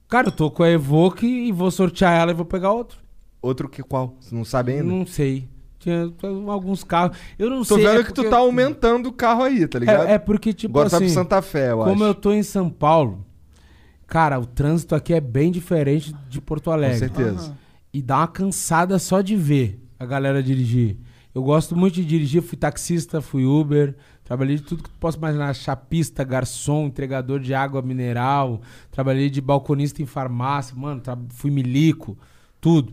Cara, 0.07 0.27
eu 0.27 0.31
tô 0.31 0.51
com 0.51 0.63
a 0.63 0.69
Evoque 0.69 1.25
e 1.25 1.51
vou 1.51 1.71
sortear 1.71 2.19
ela 2.19 2.31
e 2.31 2.35
vou 2.35 2.45
pegar 2.45 2.71
outro. 2.71 2.99
Outro 3.41 3.67
que 3.69 3.81
qual? 3.83 4.15
Você 4.19 4.33
não 4.33 4.45
sabe 4.45 4.73
ainda? 4.73 4.83
Não 4.83 5.05
sei. 5.05 5.47
Tinha 5.79 6.11
alguns 6.47 6.83
carros. 6.83 7.17
Eu 7.37 7.49
não 7.49 7.63
Tô 7.63 7.75
sei. 7.75 7.85
vendo 7.85 7.99
é 7.99 8.03
que 8.03 8.09
porque- 8.09 8.23
tu 8.23 8.29
tá 8.29 8.37
aumentando 8.37 9.09
o 9.09 9.13
carro 9.13 9.43
aí, 9.43 9.67
tá 9.67 9.77
ligado? 9.77 10.07
É, 10.07 10.13
é 10.13 10.17
porque, 10.17 10.51
tipo 10.53 10.77
Agora 10.77 10.89
tá 10.89 10.97
assim... 10.97 11.05
pro 11.05 11.13
Santa 11.13 11.41
Fé, 11.41 11.71
eu 11.71 11.77
como 11.79 11.91
acho. 11.91 12.03
eu 12.03 12.15
tô 12.15 12.31
em 12.33 12.41
São 12.41 12.69
Paulo, 12.69 13.23
cara, 14.07 14.39
o 14.39 14.45
trânsito 14.45 14.95
aqui 14.95 15.13
é 15.13 15.21
bem 15.21 15.51
diferente 15.51 16.15
de 16.29 16.41
Porto 16.41 16.71
Alegre. 16.71 16.97
certeza. 16.99 17.47
Aham. 17.49 17.57
E 17.93 18.01
dá 18.01 18.17
uma 18.17 18.27
cansada 18.27 18.97
só 18.99 19.21
de 19.21 19.35
ver 19.35 19.79
a 19.99 20.05
galera 20.05 20.41
dirigir. 20.43 20.97
Eu 21.33 21.43
gosto 21.43 21.75
muito 21.75 21.95
de 21.95 22.05
dirigir, 22.05 22.41
fui 22.41 22.57
taxista, 22.57 23.21
fui 23.21 23.45
Uber, 23.45 23.95
trabalhei 24.25 24.57
de 24.57 24.63
tudo 24.63 24.83
que 24.83 24.89
tu 24.89 24.99
possa 24.99 25.17
imaginar, 25.17 25.53
chapista, 25.55 26.23
garçom, 26.25 26.87
entregador 26.87 27.39
de 27.39 27.53
água 27.53 27.81
mineral, 27.81 28.59
trabalhei 28.91 29.29
de 29.29 29.39
balconista 29.39 30.01
em 30.01 30.05
farmácia, 30.05 30.75
mano, 30.75 30.99
tra- 30.99 31.17
fui 31.29 31.49
milico, 31.51 32.17
tudo. 32.59 32.91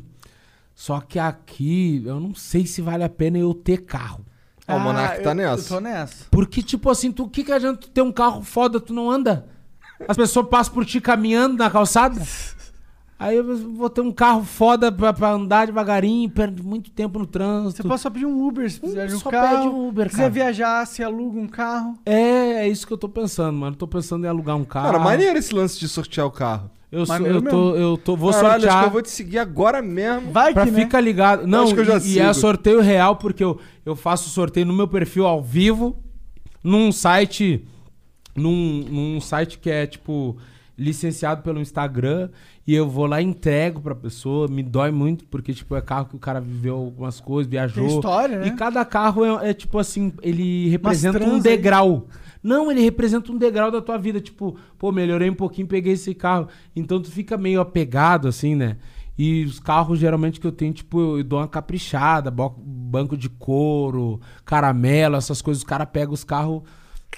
Só 0.75 1.01
que 1.01 1.19
aqui, 1.19 2.03
eu 2.07 2.21
não 2.21 2.35
sei 2.35 2.67
se 2.67 2.81
vale 2.81 3.03
a 3.03 3.09
pena 3.09 3.39
eu 3.39 3.53
ter 3.53 3.79
carro. 3.79 4.25
Ah, 4.67 4.77
o 4.77 4.81
Monark 4.81 5.23
tá 5.23 5.31
eu- 5.31 5.35
nessa. 5.35 5.63
Eu 5.65 5.69
tô 5.77 5.81
nessa. 5.81 6.27
Porque, 6.31 6.63
tipo 6.63 6.89
assim, 6.89 7.11
tu, 7.11 7.25
o 7.25 7.29
que, 7.29 7.43
que 7.43 7.51
adianta 7.53 7.81
tu 7.81 7.91
ter 7.91 8.03
um 8.03 8.13
carro 8.13 8.43
foda, 8.43 8.79
tu 8.81 8.93
não 8.95 9.11
anda? 9.11 9.49
As 10.07 10.17
pessoas 10.17 10.47
passam 10.49 10.73
por 10.75 10.85
ti 10.87 11.01
caminhando 11.01 11.57
na 11.57 11.69
calçada. 11.71 12.21
Aí 13.19 13.37
eu 13.37 13.57
vou 13.75 13.89
ter 13.89 14.01
um 14.01 14.11
carro 14.11 14.43
foda 14.43 14.91
pra, 14.91 15.13
pra 15.13 15.31
andar 15.31 15.67
devagarinho, 15.67 16.29
perde 16.29 16.61
muito 16.61 16.91
tempo 16.91 17.21
no 17.21 17.27
trânsito. 17.27 17.83
Você 17.83 17.89
pode 17.89 18.01
só 18.01 18.11
pedir 18.11 18.27
um 18.27 18.45
Uber 18.47 18.69
se 18.69 18.81
precisar 18.81 19.07
de 19.07 19.15
um 19.15 19.19
só 19.21 19.31
carro. 19.31 19.57
pede 19.57 19.69
um 19.69 19.89
Uber, 19.89 20.07
quiser 20.09 20.19
cara. 20.23 20.31
viajar, 20.31 20.87
se 20.87 21.03
aluga 21.05 21.39
um 21.39 21.47
carro. 21.47 21.95
É, 22.05 22.65
é 22.65 22.69
isso 22.69 22.85
que 22.87 22.93
eu 22.93 22.99
tô 22.99 23.09
pensando, 23.09 23.57
mano. 23.57 23.77
Tô 23.77 23.87
pensando 23.87 24.25
em 24.25 24.29
alugar 24.29 24.57
um 24.57 24.65
carro. 24.65 24.87
Cara, 24.87 24.99
maneiro 24.99 25.39
esse 25.39 25.55
lance 25.55 25.79
de 25.79 25.87
sortear 25.89 26.27
o 26.27 26.31
carro. 26.33 26.69
Eu, 26.91 27.07
sou, 27.07 27.17
eu, 27.27 27.41
tô, 27.43 27.75
eu 27.77 27.97
tô, 27.97 28.17
vou 28.17 28.33
Caralho, 28.33 28.49
acho 28.49 28.61
sortear. 28.63 28.81
que 28.83 28.87
eu 28.89 28.93
vou 28.93 29.03
te 29.03 29.11
seguir 29.11 29.39
agora 29.39 29.81
mesmo. 29.81 30.31
Vai 30.33 30.53
Pra 30.53 30.65
que, 30.67 30.71
né? 30.73 30.81
ficar 30.83 31.01
ligado. 31.01 31.47
Não, 31.47 31.63
Acho 31.63 31.75
que 31.75 31.81
eu 31.81 31.85
já 31.87 31.97
e, 31.99 32.15
e 32.15 32.19
é 32.19 32.23
sigo. 32.25 32.35
sorteio 32.35 32.81
real, 32.83 33.17
porque 33.17 33.43
eu, 33.43 33.59
eu 33.87 33.95
faço 33.97 34.29
sorteio 34.31 34.67
no 34.67 34.75
meu 34.75 34.87
perfil 34.89 35.27
ao 35.27 35.41
vivo, 35.43 35.97
num 36.63 36.91
site. 36.93 37.65
Num, 38.35 38.85
num 38.91 39.21
site 39.21 39.59
que 39.59 39.71
é, 39.71 39.87
tipo, 39.87 40.37
licenciado 40.77 41.43
pelo 41.43 41.61
Instagram. 41.61 42.31
E 42.67 42.75
eu 42.75 42.89
vou 42.89 43.07
lá 43.07 43.21
e 43.21 43.25
entrego 43.25 43.81
pra 43.81 43.95
pessoa. 43.95 44.49
Me 44.49 44.63
dói 44.63 44.91
muito, 44.91 45.25
porque, 45.27 45.53
tipo, 45.53 45.75
é 45.77 45.81
carro 45.81 46.07
que 46.07 46.17
o 46.17 46.19
cara 46.19 46.41
viveu 46.41 46.77
algumas 46.77 47.21
coisas, 47.21 47.51
viajou. 47.51 47.87
Tem 47.87 47.97
história, 47.97 48.39
né? 48.39 48.47
E 48.47 48.51
cada 48.53 48.85
carro 48.85 49.25
é, 49.25 49.51
é, 49.51 49.55
tipo 49.55 49.79
assim, 49.79 50.13
ele 50.23 50.69
representa 50.69 51.19
um 51.19 51.21
transa 51.21 51.49
aí. 51.49 51.57
degrau. 51.57 52.07
Não, 52.43 52.71
ele 52.71 52.81
representa 52.81 53.31
um 53.31 53.39
degrau 53.39 53.71
da 53.71 53.81
tua 53.81 53.97
vida. 53.99 54.21
Tipo, 54.21 54.57
pô, 54.79 54.91
melhorei 54.91 55.31
um 55.31 55.35
pouquinho, 55.35 55.67
peguei 55.67 55.93
esse 55.93 56.15
carro. 56.15 56.49
Então 56.75 57.01
tu 57.01 57.11
fica 57.11 57.37
meio 57.37 57.61
apegado, 57.61 58.29
assim, 58.29 58.55
né? 58.55 58.77
E 59.17 59.45
os 59.45 59.61
carros, 59.61 59.99
geralmente, 59.99 60.41
que 60.41 60.47
eu 60.47 60.53
tenho, 60.53 60.73
tipo, 60.73 61.19
eu 61.19 61.25
dou 61.25 61.39
uma 61.39 61.47
caprichada, 61.49 62.31
banco 62.31 63.17
de 63.17 63.29
couro, 63.29 64.21
caramelo, 64.45 65.17
essas 65.17 65.43
coisas. 65.43 65.63
Os 65.63 65.69
caras 65.69 65.89
pegam 65.93 66.15
os 66.15 66.25
carros, 66.25 66.63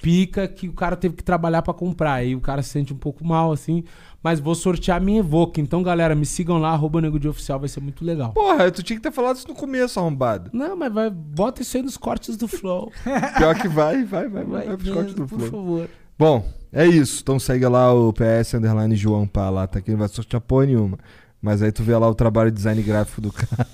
pica, 0.00 0.46
que 0.48 0.68
o 0.68 0.72
cara 0.72 0.96
teve 0.96 1.14
que 1.16 1.22
trabalhar 1.24 1.62
pra 1.62 1.72
comprar. 1.74 2.14
Aí 2.14 2.34
o 2.34 2.40
cara 2.40 2.62
se 2.62 2.70
sente 2.70 2.92
um 2.92 2.96
pouco 2.96 3.24
mal, 3.26 3.52
assim. 3.52 3.84
Mas 4.22 4.40
vou 4.40 4.54
sortear 4.54 4.96
a 4.96 5.00
minha 5.00 5.20
Evoque. 5.20 5.60
Então, 5.60 5.82
galera, 5.82 6.14
me 6.14 6.24
sigam 6.24 6.58
lá, 6.58 6.70
arroba 6.70 7.00
Nego 7.00 7.18
de 7.18 7.28
Oficial, 7.28 7.58
vai 7.60 7.68
ser 7.68 7.80
muito 7.80 8.04
legal. 8.04 8.32
Porra, 8.32 8.70
tu 8.70 8.82
tinha 8.82 8.96
que 8.96 9.02
ter 9.02 9.12
falado 9.12 9.36
isso 9.36 9.48
no 9.48 9.54
começo, 9.54 9.98
arrombado. 10.00 10.50
Não, 10.52 10.76
mas 10.76 10.92
vai, 10.92 11.10
bota 11.10 11.62
isso 11.62 11.76
aí 11.76 11.82
nos 11.82 11.96
cortes 11.96 12.36
do 12.36 12.48
Flow. 12.48 12.90
Pior 13.36 13.54
que 13.60 13.68
vai, 13.68 14.02
vai, 14.04 14.28
vai, 14.28 14.44
vai, 14.44 14.66
Vai 14.66 14.76
pros 14.76 14.90
cortes 14.90 15.14
do 15.14 15.26
por 15.26 15.38
Flow. 15.38 15.50
favor. 15.50 15.88
Bom, 16.18 16.48
é 16.72 16.86
isso. 16.86 17.20
Então 17.22 17.38
segue 17.38 17.66
lá 17.66 17.92
o 17.92 18.12
PS 18.12 18.54
Underline 18.54 18.96
João 18.96 19.26
Pá 19.26 19.50
lá, 19.50 19.66
tá 19.66 19.78
aqui, 19.78 19.90
não 19.90 19.98
vai 19.98 20.08
sortear 20.08 20.40
porra 20.40 20.66
nenhuma. 20.66 20.98
Mas 21.42 21.60
aí 21.60 21.70
tu 21.70 21.82
vê 21.82 21.94
lá 21.96 22.08
o 22.08 22.14
trabalho 22.14 22.50
de 22.50 22.56
design 22.56 22.82
gráfico 22.82 23.20
do 23.20 23.32
cara. 23.32 23.66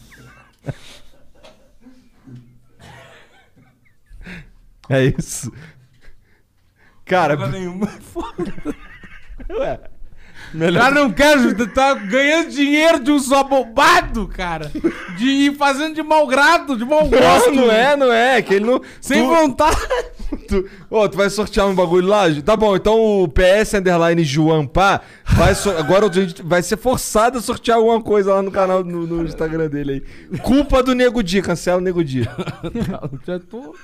É 4.89 5.05
isso. 5.05 5.52
Cara, 7.10 7.36
nenhuma. 7.48 7.89
ué. 9.58 9.80
Cara, 10.74 10.90
não 10.97 11.12
quero, 11.12 11.55
tu 11.55 11.66
tá 11.68 11.94
ganhando 11.94 12.50
dinheiro 12.50 12.98
de 12.98 13.12
um 13.12 13.20
só 13.20 13.44
bobado, 13.44 14.26
cara. 14.26 14.70
De 15.16 15.24
ir 15.24 15.56
fazendo 15.56 15.94
de 15.94 16.02
mau 16.02 16.26
grado, 16.26 16.76
de 16.76 16.84
mau 16.84 17.06
gosto. 17.10 17.52
Não, 17.52 17.66
não 17.66 17.70
é, 17.72 17.97
não 17.97 18.12
é. 18.12 18.42
Que 18.42 18.55
ele 18.55 18.64
não. 18.66 18.80
Sem 19.00 19.22
tu- 19.22 19.28
vontade. 19.28 19.76
Tu, 20.48 20.68
Ô, 20.89 21.08
tu 21.08 21.16
vai 21.16 21.30
sortear 21.30 21.66
um 21.68 21.74
bagulho 21.74 22.06
lá? 22.08 22.24
Tá 22.44 22.56
bom, 22.56 22.74
então 22.74 23.22
o 23.22 23.28
PS 23.28 23.74
Underline 23.74 24.24
João 24.24 24.66
Pá 24.66 25.00
vai 25.24 25.55
so- 25.55 25.70
agora 25.70 26.06
a 26.08 26.12
gente 26.12 26.42
vai 26.42 26.62
ser 26.62 26.76
forçado 26.76 27.39
a 27.39 27.42
sortear 27.42 27.76
alguma 27.78 28.00
coisa 28.02 28.34
lá 28.34 28.42
no 28.42 28.50
canal, 28.50 28.82
no, 28.82 29.06
no 29.06 29.24
Instagram 29.24 29.68
dele 29.68 30.05
aí. 30.32 30.39
Culpa 30.39 30.82
do 30.82 30.94
Nego 30.94 31.22
Di, 31.22 31.42
cancela 31.42 31.78
o 31.78 31.80
Nego 31.80 32.02
Di. 32.02 32.22
Já 33.26 33.39
tô. 33.39 33.74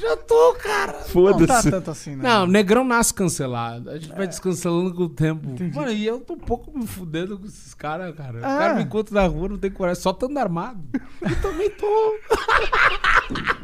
Já 0.00 0.16
tô, 0.16 0.54
cara. 0.54 1.00
Não 1.14 1.46
tá 1.46 1.62
tanto 1.62 1.90
assim, 1.90 2.16
né? 2.16 2.22
Não, 2.22 2.46
negrão 2.46 2.82
nasce 2.84 3.12
cancelado. 3.12 3.90
A 3.90 3.98
gente 3.98 4.14
vai 4.16 4.26
descancelando 4.26 4.94
com 4.94 5.02
o 5.02 5.08
tempo. 5.08 5.46
Mano, 5.74 5.90
e 5.92 6.06
eu 6.06 6.20
tô 6.20 6.34
um 6.34 6.38
pouco 6.38 6.76
me 6.76 6.86
fudendo 6.86 7.38
com 7.38 7.44
esses 7.46 7.74
caras, 7.74 8.14
cara. 8.16 8.34
O 8.34 8.38
Ah. 8.38 8.58
cara 8.58 8.74
me 8.74 8.82
encontra 8.84 9.14
na 9.20 9.26
rua, 9.26 9.48
não 9.50 9.58
tem 9.58 9.70
coragem, 9.70 10.02
só 10.02 10.10
estando 10.10 10.38
armado. 10.38 10.80
Eu 11.20 11.40
também 11.42 11.68
tô. 11.70 11.86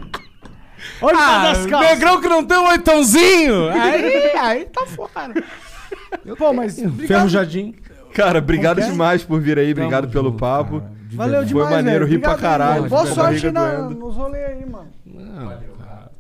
Olha 1.03 1.19
Ah, 1.19 1.43
das 1.53 1.67
calças. 1.67 1.91
negrão 1.91 2.21
que 2.21 2.29
não 2.29 2.45
tem 2.45 2.59
um 2.59 2.69
oitãozinho. 2.69 3.69
Aí, 3.71 4.31
aí 4.37 4.65
tá 4.67 4.87
fora. 4.87 5.43
Pô, 6.39 6.53
mas. 6.53 6.79
Ferrujadinho. 7.07 7.75
Cara, 8.15 8.39
obrigado 8.39 8.81
é? 8.81 8.87
demais 8.91 9.23
por 9.23 9.41
vir 9.41 9.59
aí, 9.59 9.73
obrigado 9.73 10.03
Tamo 10.05 10.13
pelo 10.13 10.31
junto, 10.31 10.39
papo. 10.41 10.81
cara. 10.81 10.97
De 11.07 11.17
Valeu 11.17 11.31
verdade. 11.33 11.49
demais, 11.49 11.69
Foi 11.69 11.77
maneiro, 11.77 12.05
velho. 12.07 12.17
ri 12.17 12.21
pra 12.23 12.31
Obrigado, 12.33 12.51
caralho. 12.51 12.89
Boa 12.89 13.07
sorte 13.07 13.51
na, 13.51 13.75
doendo. 13.77 13.95
nos 14.01 14.17
rolês 14.17 14.45
aí, 14.47 14.67
mano. 14.69 14.89
Não, 15.05 15.49
cara, 15.49 15.63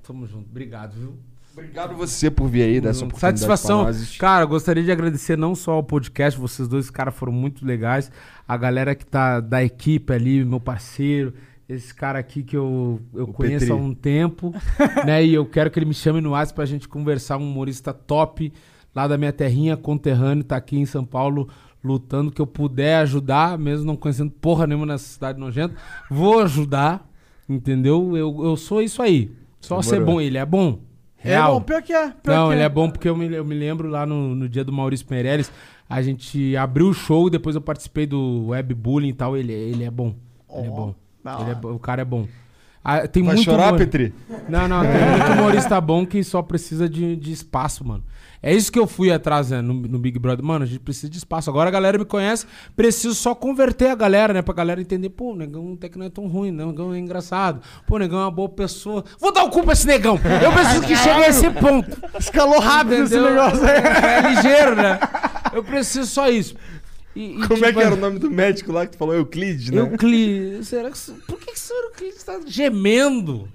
tamo 0.06 0.26
junto. 0.26 0.48
Obrigado, 0.48 0.94
viu? 0.94 1.18
Obrigado 1.52 1.96
você 1.96 2.30
por 2.30 2.48
vir 2.48 2.62
aí, 2.62 2.80
dessa 2.82 3.04
oportunidade 3.04 3.40
Satisfação. 3.40 3.86
Cara, 4.18 4.44
gostaria 4.44 4.82
de 4.84 4.92
agradecer 4.92 5.38
não 5.38 5.54
só 5.54 5.72
ao 5.72 5.82
podcast, 5.82 6.38
vocês 6.38 6.68
dois 6.68 6.90
caras 6.90 7.14
foram 7.14 7.32
muito 7.32 7.64
legais. 7.64 8.12
A 8.46 8.58
galera 8.58 8.94
que 8.94 9.06
tá 9.06 9.40
da 9.40 9.64
equipe 9.64 10.12
ali, 10.12 10.44
meu 10.44 10.60
parceiro, 10.60 11.32
esse 11.66 11.94
cara 11.94 12.18
aqui 12.18 12.42
que 12.42 12.54
eu, 12.54 13.00
eu 13.14 13.26
conheço 13.28 13.66
Petri. 13.66 13.72
há 13.72 13.74
um 13.74 13.94
tempo, 13.94 14.54
né? 15.06 15.24
E 15.24 15.32
eu 15.32 15.46
quero 15.46 15.70
que 15.70 15.78
ele 15.78 15.86
me 15.86 15.94
chame 15.94 16.20
no 16.20 16.30
WhatsApp 16.32 16.56
pra 16.56 16.66
gente 16.66 16.86
conversar. 16.86 17.38
Um 17.38 17.50
humorista 17.50 17.92
top 17.94 18.52
lá 18.94 19.08
da 19.08 19.16
minha 19.16 19.32
terrinha, 19.32 19.78
conterrâneo, 19.78 20.44
tá 20.44 20.56
aqui 20.56 20.76
em 20.76 20.86
São 20.86 21.06
Paulo 21.06 21.48
lutando. 21.82 22.30
Que 22.30 22.40
eu 22.40 22.46
puder 22.46 22.98
ajudar, 22.98 23.58
mesmo 23.58 23.86
não 23.86 23.96
conhecendo 23.96 24.30
porra 24.30 24.66
nenhuma 24.66 24.84
nessa 24.84 25.06
cidade 25.06 25.40
nojenta, 25.40 25.74
vou 26.10 26.40
ajudar, 26.40 27.10
entendeu? 27.48 28.14
Eu, 28.14 28.44
eu 28.44 28.56
sou 28.58 28.82
isso 28.82 29.00
aí. 29.00 29.34
Só 29.66 29.82
ser 29.82 30.04
bom. 30.04 30.20
Ele 30.20 30.38
é 30.38 30.44
bom. 30.46 30.78
É 31.24 31.30
Real. 31.30 31.54
bom, 31.54 31.60
pior 31.60 31.82
que 31.82 31.92
é. 31.92 32.10
pior 32.10 32.34
Não, 32.36 32.48
que 32.48 32.54
ele 32.54 32.62
é 32.62 32.68
bom 32.68 32.88
porque 32.90 33.08
eu 33.08 33.16
me, 33.16 33.32
eu 33.34 33.44
me 33.44 33.54
lembro 33.54 33.88
lá 33.88 34.06
no, 34.06 34.34
no 34.34 34.48
dia 34.48 34.62
do 34.62 34.72
Maurício 34.72 35.06
Meirelles, 35.10 35.50
a 35.88 36.00
gente 36.00 36.56
abriu 36.56 36.88
o 36.88 36.94
show, 36.94 37.28
depois 37.28 37.56
eu 37.56 37.60
participei 37.60 38.06
do 38.06 38.48
webbullying 38.48 39.08
e 39.08 39.12
tal, 39.12 39.36
ele, 39.36 39.52
ele 39.52 39.82
é 39.84 39.90
bom. 39.90 40.14
ele 40.54 40.66
é 40.66 40.70
bom. 40.70 40.94
Ele 41.40 41.50
é 41.50 41.54
bo- 41.54 41.72
o 41.72 41.78
cara 41.80 42.02
é 42.02 42.04
bom. 42.04 42.28
Ah, 42.84 43.08
tem 43.08 43.24
Vai 43.24 43.34
muito 43.34 43.44
chorar, 43.44 43.68
humor- 43.68 43.78
Petri? 43.78 44.14
Não, 44.48 44.68
não, 44.68 44.82
tem 44.82 44.92
muito 45.10 45.32
humorista 45.32 45.80
bom 45.80 46.06
que 46.06 46.22
só 46.22 46.40
precisa 46.42 46.88
de, 46.88 47.16
de 47.16 47.32
espaço, 47.32 47.84
mano. 47.84 48.04
É 48.48 48.54
isso 48.54 48.70
que 48.70 48.78
eu 48.78 48.86
fui 48.86 49.10
atrás 49.10 49.50
né, 49.50 49.60
no, 49.60 49.74
no 49.74 49.98
Big 49.98 50.18
Brother. 50.20 50.44
Mano, 50.44 50.64
a 50.64 50.66
gente 50.68 50.78
precisa 50.78 51.08
de 51.10 51.18
espaço. 51.18 51.50
Agora 51.50 51.68
a 51.68 51.72
galera 51.72 51.98
me 51.98 52.04
conhece, 52.04 52.46
preciso 52.76 53.12
só 53.14 53.34
converter 53.34 53.88
a 53.90 53.94
galera, 53.96 54.32
né? 54.32 54.40
Pra 54.40 54.54
galera 54.54 54.80
entender, 54.80 55.08
pô, 55.10 55.32
o 55.32 55.36
negão 55.36 55.72
até 55.74 55.88
que 55.88 55.98
não 55.98 56.06
é 56.06 56.10
tão 56.10 56.28
ruim, 56.28 56.52
né? 56.52 56.62
O 56.64 56.68
negão 56.68 56.94
é 56.94 56.98
engraçado. 56.98 57.60
Pô, 57.88 57.96
o 57.96 57.98
negão 57.98 58.20
é 58.20 58.22
uma 58.22 58.30
boa 58.30 58.48
pessoa. 58.48 59.04
Vou 59.18 59.32
dar 59.32 59.42
o 59.42 59.50
cu 59.50 59.64
pra 59.64 59.72
esse 59.72 59.84
negão. 59.86 60.18
Eu 60.42 60.52
preciso 60.52 60.82
que 60.82 60.94
chegue 60.96 61.24
a 61.24 61.28
esse 61.28 61.50
ponto. 61.50 61.98
Escalou 62.20 62.60
rápido 62.60 63.02
esse 63.02 63.14
Entendeu? 63.16 63.30
negócio 63.30 63.64
aí. 63.64 63.76
É 63.78 64.34
ligeiro, 64.34 64.76
né? 64.76 65.00
Eu 65.52 65.64
preciso 65.64 66.06
só 66.06 66.28
isso. 66.30 66.54
E- 67.16 67.30
e, 67.42 67.48
Como 67.48 67.64
é 67.64 67.68
tipo, 67.68 67.80
que 67.80 67.84
era 67.84 67.94
o 67.94 67.98
nome 67.98 68.18
do 68.20 68.30
médico 68.30 68.70
lá 68.70 68.86
que 68.86 68.92
tu 68.92 68.98
falou? 68.98 69.14
Euclides, 69.14 69.70
né? 69.70 69.80
Euclides. 69.80 70.68
Será 70.68 70.88
que. 70.90 70.98
Por 71.26 71.38
que, 71.40 71.46
que 71.46 71.52
o 71.52 71.58
senhor 71.58 71.82
Euclides 71.86 72.22
tá 72.22 72.38
gemendo? 72.46 73.48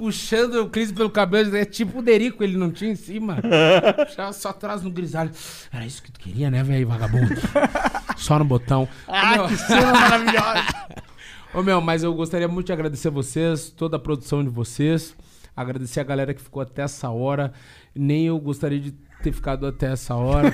Puxando 0.00 0.54
o 0.54 0.56
Euclides 0.56 0.92
pelo 0.92 1.10
cabelo. 1.10 1.54
É 1.54 1.66
tipo 1.66 1.98
o 1.98 2.02
Derico, 2.02 2.42
ele 2.42 2.56
não 2.56 2.70
tinha 2.70 2.90
em 2.90 2.96
cima. 2.96 3.36
Puxava 4.08 4.32
só 4.32 4.48
atrás 4.48 4.80
no 4.80 4.90
grisalho. 4.90 5.30
Era 5.70 5.84
isso 5.84 6.02
que 6.02 6.10
tu 6.10 6.18
queria, 6.18 6.50
né, 6.50 6.62
velho, 6.62 6.88
vagabundo? 6.88 7.34
só 8.16 8.38
no 8.38 8.46
botão. 8.46 8.88
Ah, 9.06 9.32
meu- 9.36 9.48
que 9.48 9.56
cena 9.58 9.92
maravilhosa. 9.92 10.64
Ô, 11.52 11.62
meu, 11.62 11.82
mas 11.82 12.02
eu 12.02 12.14
gostaria 12.14 12.48
muito 12.48 12.68
de 12.68 12.72
agradecer 12.72 13.10
vocês, 13.10 13.68
toda 13.68 13.98
a 13.98 14.00
produção 14.00 14.42
de 14.42 14.48
vocês. 14.48 15.14
Agradecer 15.54 16.00
a 16.00 16.04
galera 16.04 16.32
que 16.32 16.40
ficou 16.40 16.62
até 16.62 16.80
essa 16.80 17.10
hora. 17.10 17.52
Nem 17.94 18.24
eu 18.28 18.38
gostaria 18.38 18.80
de 18.80 18.92
ter 19.22 19.32
ficado 19.32 19.66
até 19.66 19.92
essa 19.92 20.14
hora. 20.14 20.50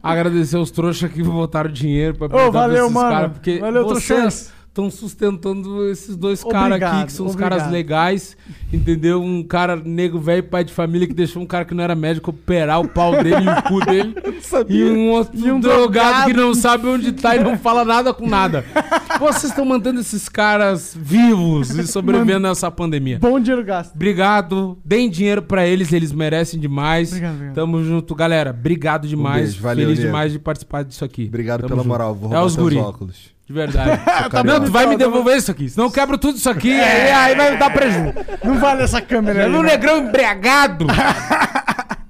agradecer 0.00 0.56
os 0.56 0.70
trouxas 0.70 1.10
que 1.10 1.20
botaram 1.20 1.68
dinheiro 1.72 2.16
pra 2.16 2.46
Ô, 2.46 2.52
valeu, 2.52 2.88
mano. 2.88 3.10
caras, 3.10 3.32
porque 3.32 3.58
Valeu, 3.58 3.82
vocês 3.82 4.06
trouxões. 4.06 4.52
Estão 4.72 4.90
sustentando 4.90 5.86
esses 5.90 6.16
dois 6.16 6.42
caras 6.42 6.82
aqui, 6.82 7.06
que 7.06 7.12
são 7.12 7.26
os 7.26 7.36
caras 7.36 7.70
legais, 7.70 8.34
entendeu? 8.72 9.22
Um 9.22 9.42
cara 9.42 9.76
negro, 9.76 10.18
velho, 10.18 10.42
pai 10.44 10.64
de 10.64 10.72
família, 10.72 11.06
que 11.06 11.12
deixou 11.12 11.42
um 11.42 11.46
cara 11.46 11.66
que 11.66 11.74
não 11.74 11.84
era 11.84 11.94
médico 11.94 12.30
operar 12.30 12.80
o 12.80 12.88
pau 12.88 13.12
dele 13.22 13.44
e 13.44 13.48
o 13.48 13.62
cu 13.64 13.84
dele. 13.84 14.14
E 14.68 14.84
um 14.84 15.10
outro 15.10 15.38
E 15.38 15.50
um 15.50 15.60
drogado 15.60 16.26
que 16.26 16.36
não 16.36 16.54
sabe 16.54 16.86
onde 16.86 17.12
tá 17.12 17.36
e 17.36 17.42
não 17.42 17.56
fala 17.56 17.84
nada 17.84 18.12
com 18.12 18.26
nada. 18.26 18.64
Vocês 19.18 19.44
estão 19.44 19.64
mantendo 19.64 20.00
esses 20.00 20.28
caras 20.28 20.96
vivos 20.98 21.70
e 21.70 21.86
sobrevivendo 21.86 22.48
nessa 22.48 22.70
pandemia. 22.70 23.18
Bom 23.18 23.38
dinheiro 23.38 23.64
gasto. 23.64 23.94
Obrigado. 23.94 24.78
Deem 24.84 25.08
dinheiro 25.08 25.42
pra 25.42 25.66
eles, 25.66 25.92
eles 25.92 26.12
merecem 26.12 26.58
demais. 26.58 27.10
Obrigado, 27.10 27.34
obrigado. 27.34 27.54
Tamo 27.54 27.84
junto, 27.84 28.14
galera. 28.14 28.50
Obrigado 28.50 29.06
demais. 29.06 29.50
beijo, 29.50 29.62
valeu, 29.62 29.86
Feliz 29.86 30.00
demais 30.00 30.32
de 30.32 30.38
participar 30.38 30.82
disso 30.82 31.04
aqui. 31.04 31.26
Obrigado 31.28 31.60
Tamo 31.60 31.68
pela 31.68 31.82
junto. 31.82 31.88
moral. 31.88 32.14
Vou 32.14 32.30
é 32.30 32.34
roubar 32.34 32.46
os 32.46 32.52
seus 32.52 32.64
guri. 32.64 32.76
óculos. 32.78 33.32
De 33.52 33.58
verdade. 33.58 34.00
Tá 34.32 34.42
não, 34.42 34.64
tu 34.64 34.70
vai 34.70 34.86
me 34.86 34.96
devolver 34.96 35.36
isso 35.36 35.50
aqui. 35.50 35.68
Senão 35.68 35.86
eu 35.86 35.90
quebro 35.90 36.16
tudo 36.16 36.38
isso 36.38 36.48
aqui. 36.48 36.72
aí, 36.72 37.10
aí 37.10 37.34
vai 37.34 37.58
dar 37.58 37.70
prejuízo. 37.70 38.14
Não 38.42 38.58
vale 38.58 38.82
essa 38.82 39.00
câmera. 39.00 39.48
No 39.48 39.62
né? 39.62 39.72
negrão 39.72 39.98
embriagado. 39.98 40.86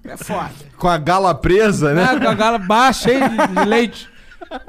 é 0.04 0.16
foda. 0.16 0.50
Com 0.78 0.88
a 0.88 0.98
gala 0.98 1.34
presa, 1.34 1.92
né? 1.92 2.12
Né? 2.12 2.20
Com 2.20 2.28
a 2.28 2.34
gala 2.34 2.58
baixa, 2.58 3.08
cheia 3.08 3.28
de, 3.28 3.36
de 3.36 3.64
leite. 3.64 4.08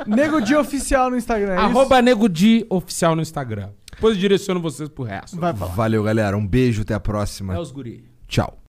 Nego 0.07 0.37
Oficial 0.59 1.09
no 1.09 1.17
Instagram. 1.17 1.51
é 1.53 1.57
isso? 1.57 1.65
Arroba 1.65 2.01
Nego 2.01 2.27
Di 2.27 2.65
oficial 2.69 3.15
no 3.15 3.21
Instagram. 3.21 3.69
Depois 3.91 4.15
eu 4.15 4.21
direciono 4.21 4.59
vocês 4.59 4.89
pro 4.89 5.03
resto. 5.03 5.37
Vai 5.37 5.53
falar. 5.53 5.73
Valeu, 5.73 6.03
galera. 6.03 6.37
Um 6.37 6.47
beijo, 6.47 6.81
até 6.81 6.93
a 6.93 6.99
próxima. 6.99 7.53
É 7.53 7.59
os 7.59 7.71
guri. 7.71 8.03
Tchau. 8.27 8.62